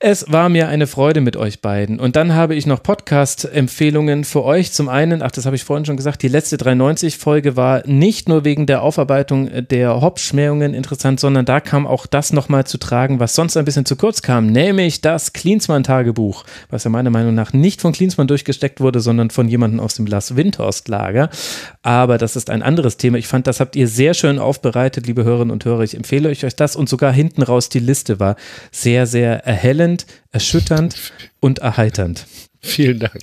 Es 0.00 0.30
war 0.30 0.48
mir 0.48 0.68
eine 0.68 0.86
Freude 0.86 1.20
mit 1.20 1.36
euch 1.36 1.60
beiden. 1.60 1.98
Und 1.98 2.14
dann 2.14 2.32
habe 2.32 2.54
ich 2.54 2.66
noch 2.66 2.84
Podcast-Empfehlungen 2.84 4.22
für 4.22 4.44
euch. 4.44 4.70
Zum 4.70 4.88
einen, 4.88 5.22
ach, 5.22 5.32
das 5.32 5.44
habe 5.44 5.56
ich 5.56 5.64
vorhin 5.64 5.86
schon 5.86 5.96
gesagt, 5.96 6.22
die 6.22 6.28
letzte 6.28 6.56
390-Folge 6.56 7.56
war 7.56 7.84
nicht 7.84 8.28
nur 8.28 8.44
wegen 8.44 8.66
der 8.66 8.82
Aufarbeitung 8.82 9.50
der 9.66 10.00
Hopfschmähungen 10.00 10.72
interessant, 10.72 11.18
sondern 11.18 11.46
da 11.46 11.58
kam 11.58 11.84
auch 11.84 12.06
das 12.06 12.32
nochmal 12.32 12.64
zu 12.64 12.78
tragen, 12.78 13.18
was 13.18 13.34
sonst 13.34 13.56
ein 13.56 13.64
bisschen 13.64 13.86
zu 13.86 13.96
kurz 13.96 14.22
kam, 14.22 14.46
nämlich 14.46 15.00
das 15.00 15.32
Klinsmann-Tagebuch, 15.32 16.44
was 16.70 16.84
ja 16.84 16.90
meiner 16.90 17.10
Meinung 17.10 17.34
nach 17.34 17.52
nicht 17.52 17.80
von 17.80 17.92
Klinsmann 17.92 18.28
durchgesteckt 18.28 18.80
wurde, 18.80 19.00
sondern 19.00 19.30
von 19.30 19.48
jemandem 19.48 19.80
aus 19.80 19.96
dem 19.96 20.06
Las 20.06 20.36
Windhorst-Lager. 20.36 21.28
Aber 21.82 22.18
das 22.18 22.36
ist 22.36 22.50
ein 22.50 22.62
anderes 22.62 22.98
Thema. 22.98 23.18
Ich 23.18 23.26
fand, 23.26 23.48
das 23.48 23.58
habt 23.58 23.74
ihr 23.74 23.88
sehr 23.88 24.14
schön 24.14 24.38
aufbereitet, 24.38 25.08
liebe 25.08 25.24
Hörerinnen 25.24 25.50
und 25.50 25.64
Hörer. 25.64 25.82
Ich 25.82 25.96
empfehle 25.96 26.28
euch 26.28 26.46
das 26.54 26.76
und 26.76 26.88
sogar 26.88 27.12
hinten 27.12 27.42
raus 27.42 27.68
die 27.68 27.80
Liste 27.80 28.20
war 28.20 28.36
sehr, 28.70 29.08
sehr 29.08 29.44
erhellend 29.44 29.87
spannend, 29.88 30.06
erschütternd 30.30 31.12
und 31.40 31.60
erheiternd. 31.60 32.26
Vielen 32.60 32.98
Dank. 32.98 33.22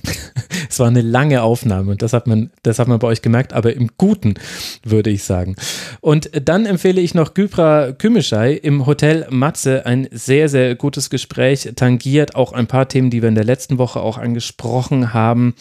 Es 0.68 0.80
war 0.80 0.88
eine 0.88 1.02
lange 1.02 1.42
Aufnahme 1.42 1.92
und 1.92 2.02
das 2.02 2.12
hat 2.12 2.26
man, 2.26 2.50
das 2.62 2.78
hat 2.78 2.88
man 2.88 2.98
bei 2.98 3.06
euch 3.06 3.22
gemerkt, 3.22 3.52
aber 3.52 3.72
im 3.74 3.90
Guten, 3.96 4.34
würde 4.82 5.10
ich 5.10 5.22
sagen. 5.22 5.54
Und 6.00 6.28
dann 6.32 6.66
empfehle 6.66 7.00
ich 7.00 7.14
noch 7.14 7.34
Gypra 7.34 7.92
Kümischei 7.92 8.52
im 8.52 8.84
Hotel 8.84 9.26
Matze. 9.30 9.86
Ein 9.86 10.08
sehr, 10.10 10.48
sehr 10.48 10.74
gutes 10.74 11.08
Gespräch, 11.08 11.70
tangiert 11.76 12.34
auch 12.34 12.52
ein 12.52 12.66
paar 12.66 12.88
Themen, 12.88 13.10
die 13.10 13.22
wir 13.22 13.28
in 13.28 13.36
der 13.36 13.44
letzten 13.44 13.78
Woche 13.78 14.00
auch 14.00 14.18
angesprochen 14.18 15.14
haben. 15.14 15.54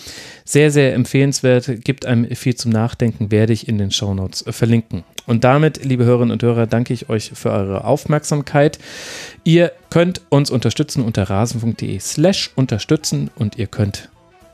Sehr, 0.43 0.71
sehr 0.71 0.95
empfehlenswert, 0.95 1.83
gibt 1.83 2.05
einem 2.05 2.29
viel 2.35 2.55
zum 2.55 2.71
Nachdenken, 2.71 3.31
werde 3.31 3.53
ich 3.53 3.67
in 3.67 3.77
den 3.77 3.91
Shownotes 3.91 4.43
verlinken. 4.49 5.03
Und 5.27 5.43
damit, 5.43 5.83
liebe 5.83 6.05
Hörerinnen 6.05 6.31
und 6.31 6.43
Hörer, 6.43 6.67
danke 6.67 6.93
ich 6.93 7.09
euch 7.09 7.31
für 7.33 7.51
eure 7.51 7.83
Aufmerksamkeit. 7.83 8.79
Ihr 9.43 9.71
könnt 9.89 10.21
uns 10.29 10.49
unterstützen 10.49 11.03
unter 11.03 11.29
rasenfunk.de 11.29 11.99
slash 11.99 12.51
unterstützen 12.55 13.31
und 13.35 13.57
ihr 13.57 13.67
könnt 13.67 14.09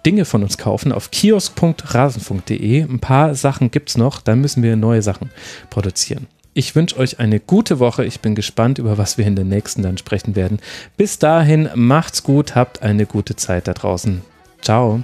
Dinge 0.06 0.26
von 0.26 0.44
uns 0.44 0.58
kaufen 0.58 0.92
auf 0.92 1.12
kiosk.rasenfunk.de. 1.12 2.84
Ein 2.84 3.00
paar 3.00 3.36
Sachen 3.36 3.70
gibt 3.72 3.90
es 3.90 3.98
noch, 3.98 4.22
da 4.22 4.36
müssen 4.36 4.64
wir 4.64 4.76
neue 4.76 5.02
Sachen 5.02 5.30
produzieren. 5.70 6.28
Ich 6.54 6.76
wünsche 6.76 6.98
euch 6.98 7.20
eine 7.20 7.40
gute 7.40 7.80
Woche. 7.80 8.04
Ich 8.04 8.20
bin 8.20 8.36
gespannt, 8.36 8.78
über 8.78 8.98
was 8.98 9.18
wir 9.18 9.26
in 9.26 9.38
der 9.38 9.46
nächsten 9.46 9.84
dann 9.84 9.98
sprechen 9.98 10.36
werden. 10.36 10.60
Bis 10.98 11.18
dahin, 11.18 11.70
macht's 11.76 12.24
gut, 12.24 12.56
habt 12.56 12.82
eine 12.82 13.06
gute 13.06 13.38
Zeit 13.38 13.68
da 13.68 13.74
draußen. 13.74 14.22
Ciao. 14.62 15.04